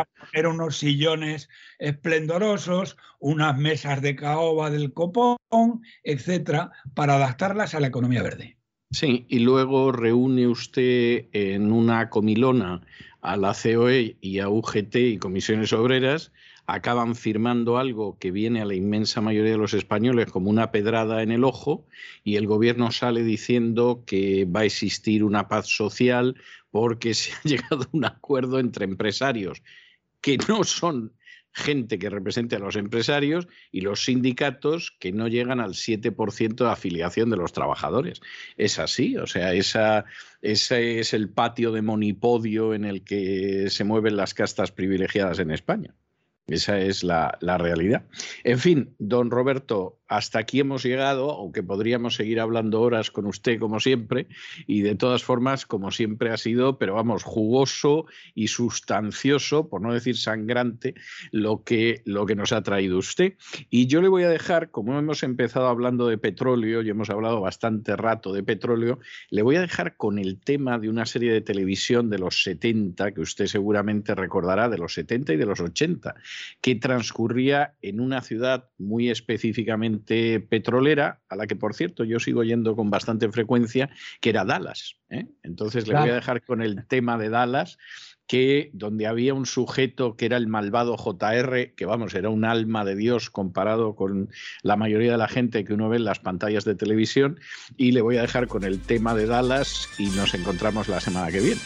Unos 0.49 0.76
sillones 0.76 1.49
esplendorosos, 1.81 2.97
unas 3.18 3.59
mesas 3.59 4.01
de 4.02 4.15
caoba 4.15 4.70
del 4.70 4.93
copón, 4.93 5.36
etcétera, 6.05 6.70
para 6.94 7.17
adaptarlas 7.17 7.75
a 7.75 7.81
la 7.81 7.89
economía 7.89 8.23
verde. 8.23 8.57
Sí, 8.93 9.26
y 9.28 9.41
luego 9.41 9.91
reúne 9.91 10.47
usted 10.47 11.26
en 11.33 11.73
una 11.73 12.09
comilona 12.09 12.83
a 13.20 13.36
la 13.36 13.52
COE 13.52 14.17
y 14.20 14.39
a 14.39 14.49
UGT 14.49 14.94
y 14.94 15.18
comisiones 15.18 15.73
obreras 15.73 16.33
acaban 16.66 17.14
firmando 17.14 17.78
algo 17.78 18.18
que 18.18 18.30
viene 18.30 18.60
a 18.60 18.64
la 18.64 18.74
inmensa 18.74 19.20
mayoría 19.20 19.52
de 19.52 19.58
los 19.58 19.74
españoles 19.74 20.30
como 20.30 20.50
una 20.50 20.72
pedrada 20.72 21.22
en 21.22 21.30
el 21.30 21.44
ojo 21.44 21.86
y 22.24 22.36
el 22.36 22.46
gobierno 22.46 22.90
sale 22.90 23.22
diciendo 23.22 24.02
que 24.06 24.44
va 24.44 24.60
a 24.60 24.64
existir 24.64 25.22
una 25.22 25.48
paz 25.48 25.68
social 25.68 26.36
porque 26.70 27.14
se 27.14 27.32
ha 27.32 27.40
llegado 27.44 27.84
a 27.84 27.88
un 27.92 28.04
acuerdo 28.04 28.58
entre 28.58 28.84
empresarios 28.84 29.62
que 30.20 30.38
no 30.48 30.64
son 30.64 31.12
gente 31.52 31.98
que 31.98 32.10
represente 32.10 32.56
a 32.56 32.58
los 32.58 32.76
empresarios 32.76 33.48
y 33.72 33.80
los 33.80 34.04
sindicatos 34.04 34.94
que 34.98 35.10
no 35.10 35.26
llegan 35.26 35.58
al 35.58 35.72
7% 35.72 36.54
de 36.54 36.70
afiliación 36.70 37.30
de 37.30 37.38
los 37.38 37.52
trabajadores. 37.52 38.20
Es 38.58 38.78
así, 38.78 39.16
o 39.16 39.26
sea, 39.26 39.54
esa, 39.54 40.04
ese 40.42 41.00
es 41.00 41.14
el 41.14 41.30
patio 41.30 41.72
de 41.72 41.80
monipodio 41.80 42.74
en 42.74 42.84
el 42.84 43.04
que 43.04 43.70
se 43.70 43.84
mueven 43.84 44.18
las 44.18 44.34
castas 44.34 44.70
privilegiadas 44.70 45.38
en 45.38 45.50
España. 45.50 45.94
Esa 46.49 46.78
es 46.78 47.02
la, 47.02 47.36
la, 47.41 47.58
realidad. 47.58 48.05
En 48.44 48.60
fin, 48.60 48.94
don 49.00 49.33
Roberto, 49.33 49.99
hasta 50.07 50.39
aquí 50.39 50.60
hemos 50.60 50.84
llegado, 50.84 51.33
aunque 51.33 51.65
podríamos 51.65 52.15
seguir 52.15 52.39
hablando 52.39 52.83
horas 52.83 53.10
con 53.10 53.26
usted 53.26 53.58
como 53.58 53.81
siempre, 53.81 54.28
y 54.65 54.83
de 54.83 54.94
todas 54.94 55.25
formas, 55.25 55.66
como 55.66 55.91
siempre 55.91 56.31
ha 56.31 56.36
sido, 56.36 56.78
pero 56.78 56.94
vamos, 56.94 57.25
jugoso 57.25 58.07
y 58.33 58.47
sustancioso, 58.47 59.68
por 59.68 59.81
no 59.81 59.92
decir 59.92 60.16
sangrante, 60.16 60.94
lo 61.33 61.65
que, 61.65 62.02
lo 62.05 62.26
que 62.26 62.36
nos 62.36 62.52
ha 62.52 62.62
traído 62.62 62.99
usted. 62.99 63.34
Y 63.68 63.89
yo 63.89 64.00
le 64.00 64.07
voy 64.07 64.23
a 64.23 64.28
dejar, 64.28 64.70
como 64.70 64.97
hemos 64.97 65.25
empezado 65.25 65.66
hablando 65.66 66.07
de 66.07 66.16
petróleo 66.16 66.81
y 66.81 66.91
hemos 66.91 67.10
hablado 67.10 67.41
bastante 67.41 67.97
rato 67.97 68.33
de 68.33 68.44
petróleo, 68.44 69.00
le 69.31 69.42
voy 69.42 69.57
a 69.57 69.62
dejar 69.62 69.97
con 69.97 70.20
el 70.20 70.39
tema 70.39 70.78
de 70.78 70.91
una 70.91 71.07
serie 71.07 71.33
de 71.33 71.41
televisión 71.41 72.08
de 72.08 72.20
los 72.20 72.44
70, 72.44 73.10
que 73.10 73.20
usted 73.20 73.47
seguramente 73.47 74.15
recordará, 74.15 74.68
de 74.68 74.78
los 74.78 74.94
70 74.94 75.33
y 75.33 75.36
de 75.36 75.47
los 75.47 75.58
80 75.58 76.15
que 76.60 76.74
transcurría 76.74 77.74
en 77.82 78.00
una 78.00 78.23
ciudad 78.23 78.70
muy 78.78 79.10
específicamente 79.10 80.40
petrolera, 80.40 81.20
a 81.28 81.36
la 81.36 81.47
que 81.47 81.56
por 81.56 81.74
cierto 81.74 82.05
yo 82.05 82.18
sigo 82.18 82.44
yendo 82.44 82.76
con 82.76 82.90
bastante 82.90 83.31
frecuencia, 83.31 83.90
que 84.20 84.31
era 84.31 84.44
Dallas. 84.44 84.97
¿eh? 85.10 85.26
Entonces 85.42 85.86
le 85.89 85.98
voy 85.98 86.10
a 86.10 86.15
dejar 86.15 86.42
con 86.44 86.62
el 86.62 86.86
tema 86.86 87.18
de 87.18 87.28
Dallas 87.28 87.78
que 88.26 88.70
donde 88.73 89.06
había 89.06 89.34
un 89.34 89.47
sujeto 89.47 90.16
que 90.16 90.26
era 90.26 90.36
el 90.36 90.48
malvado 90.48 90.97
JR, 90.97 91.74
que 91.74 91.86
vamos, 91.86 92.15
era 92.15 92.28
un 92.28 92.44
alma 92.44 92.84
de 92.84 92.97
Dios 92.97 93.31
comparado 93.31 93.94
con 93.94 94.31
la 94.62 94.76
mayoría 94.76 95.12
de 95.12 95.18
la 95.18 95.28
gente 95.28 95.65
que 95.65 95.74
uno 95.74 95.89
ve 95.89 95.98
en 95.98 96.05
las 96.05 96.18
pantallas 96.18 96.65
de 96.65 96.74
televisión, 96.74 97.39
y 97.76 97.92
le 97.92 98.00
voy 98.00 98.16
a 98.16 98.23
dejar 98.23 98.48
con 98.48 98.65
el 98.65 98.81
tema 98.81 99.15
de 99.15 99.26
Dallas 99.26 99.89
y 99.98 100.06
nos 100.10 100.34
encontramos 100.34 100.89
la 100.89 101.00
semana 101.00 101.31
que 101.31 101.40
viene. 101.40 101.60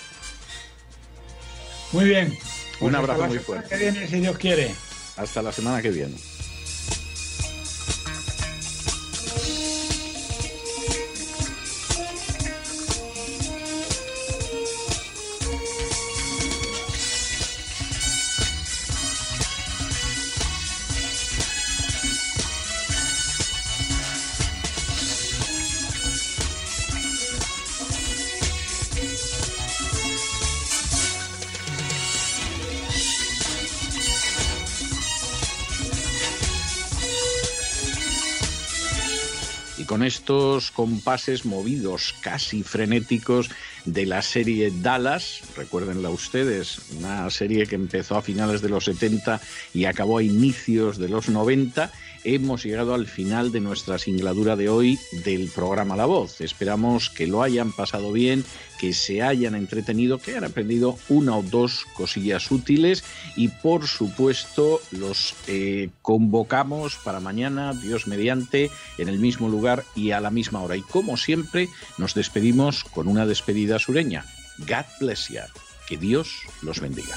Muy 1.93 2.05
bien, 2.05 2.33
un 2.81 2.95
abrazo 2.95 3.27
muy 3.27 3.39
fuerte. 3.39 3.69
Que 3.69 3.77
viene, 3.77 4.09
si 4.09 4.21
Dios 4.21 4.37
quiere. 4.39 4.75
Hasta 5.17 5.43
la 5.43 5.53
semana 5.53 5.83
que 5.83 5.91
viene. 5.91 6.17
Compases 40.71 41.45
movidos, 41.45 42.15
casi 42.21 42.63
frenéticos, 42.63 43.51
de 43.85 44.07
la 44.07 44.23
serie 44.23 44.73
Dallas, 44.83 45.41
recuérdenla 45.57 46.11
ustedes, 46.11 46.81
una 46.99 47.29
serie 47.31 47.67
que 47.67 47.75
empezó 47.75 48.17
a 48.17 48.23
finales 48.23 48.61
de 48.63 48.69
los 48.69 48.85
70 48.85 49.41
y 49.73 49.85
acabó 49.87 50.19
a 50.19 50.23
inicios 50.23 50.99
de 50.99 51.09
los 51.09 51.29
90 51.29 51.91
hemos 52.25 52.65
llegado 52.65 52.95
al 52.95 53.07
final 53.07 53.53
de 53.53 53.61
nuestra 53.61 53.99
singladura 53.99 54.57
de 54.57 54.69
hoy 54.69 54.99
del 55.25 55.51
programa 55.51 55.97
La 55.97 56.07
Voz. 56.07 56.41
Esperamos 56.41 57.11
que 57.11 57.27
lo 57.27 57.43
hayan 57.43 57.73
pasado 57.73 58.13
bien, 58.13 58.45
que 58.79 58.93
se 58.93 59.23
hayan 59.23 59.55
entretenido, 59.55 60.19
que 60.19 60.33
hayan 60.33 60.45
aprendido 60.45 60.99
una 61.09 61.37
o 61.37 61.43
dos 61.43 61.87
cosillas 61.95 62.51
útiles 62.51 63.05
y 63.37 63.49
por 63.49 63.87
supuesto 63.87 64.81
los 64.91 65.35
eh, 65.47 65.91
convocamos 66.03 66.97
para 66.97 67.21
mañana, 67.21 67.75
Dios 67.75 68.07
mediante, 68.07 68.71
en 68.99 69.09
el 69.09 69.19
mismo 69.19 69.49
lugar 69.49 69.85
y 69.95 70.13
a 70.13 70.21
la 70.21 70.31
misma 70.31 70.63
hora. 70.63 70.77
Y 70.77 70.83
como 70.83 71.17
siempre, 71.17 71.69
nos 71.99 72.15
despedimos 72.15 72.85
con 72.85 73.09
una 73.09 73.27
despedida 73.27 73.79
sureña. 73.79 74.25
God 74.59 74.87
bless 75.01 75.29
you. 75.29 75.41
Que 75.89 75.97
Dios 75.97 76.31
los 76.63 76.81
bendiga. 76.81 77.17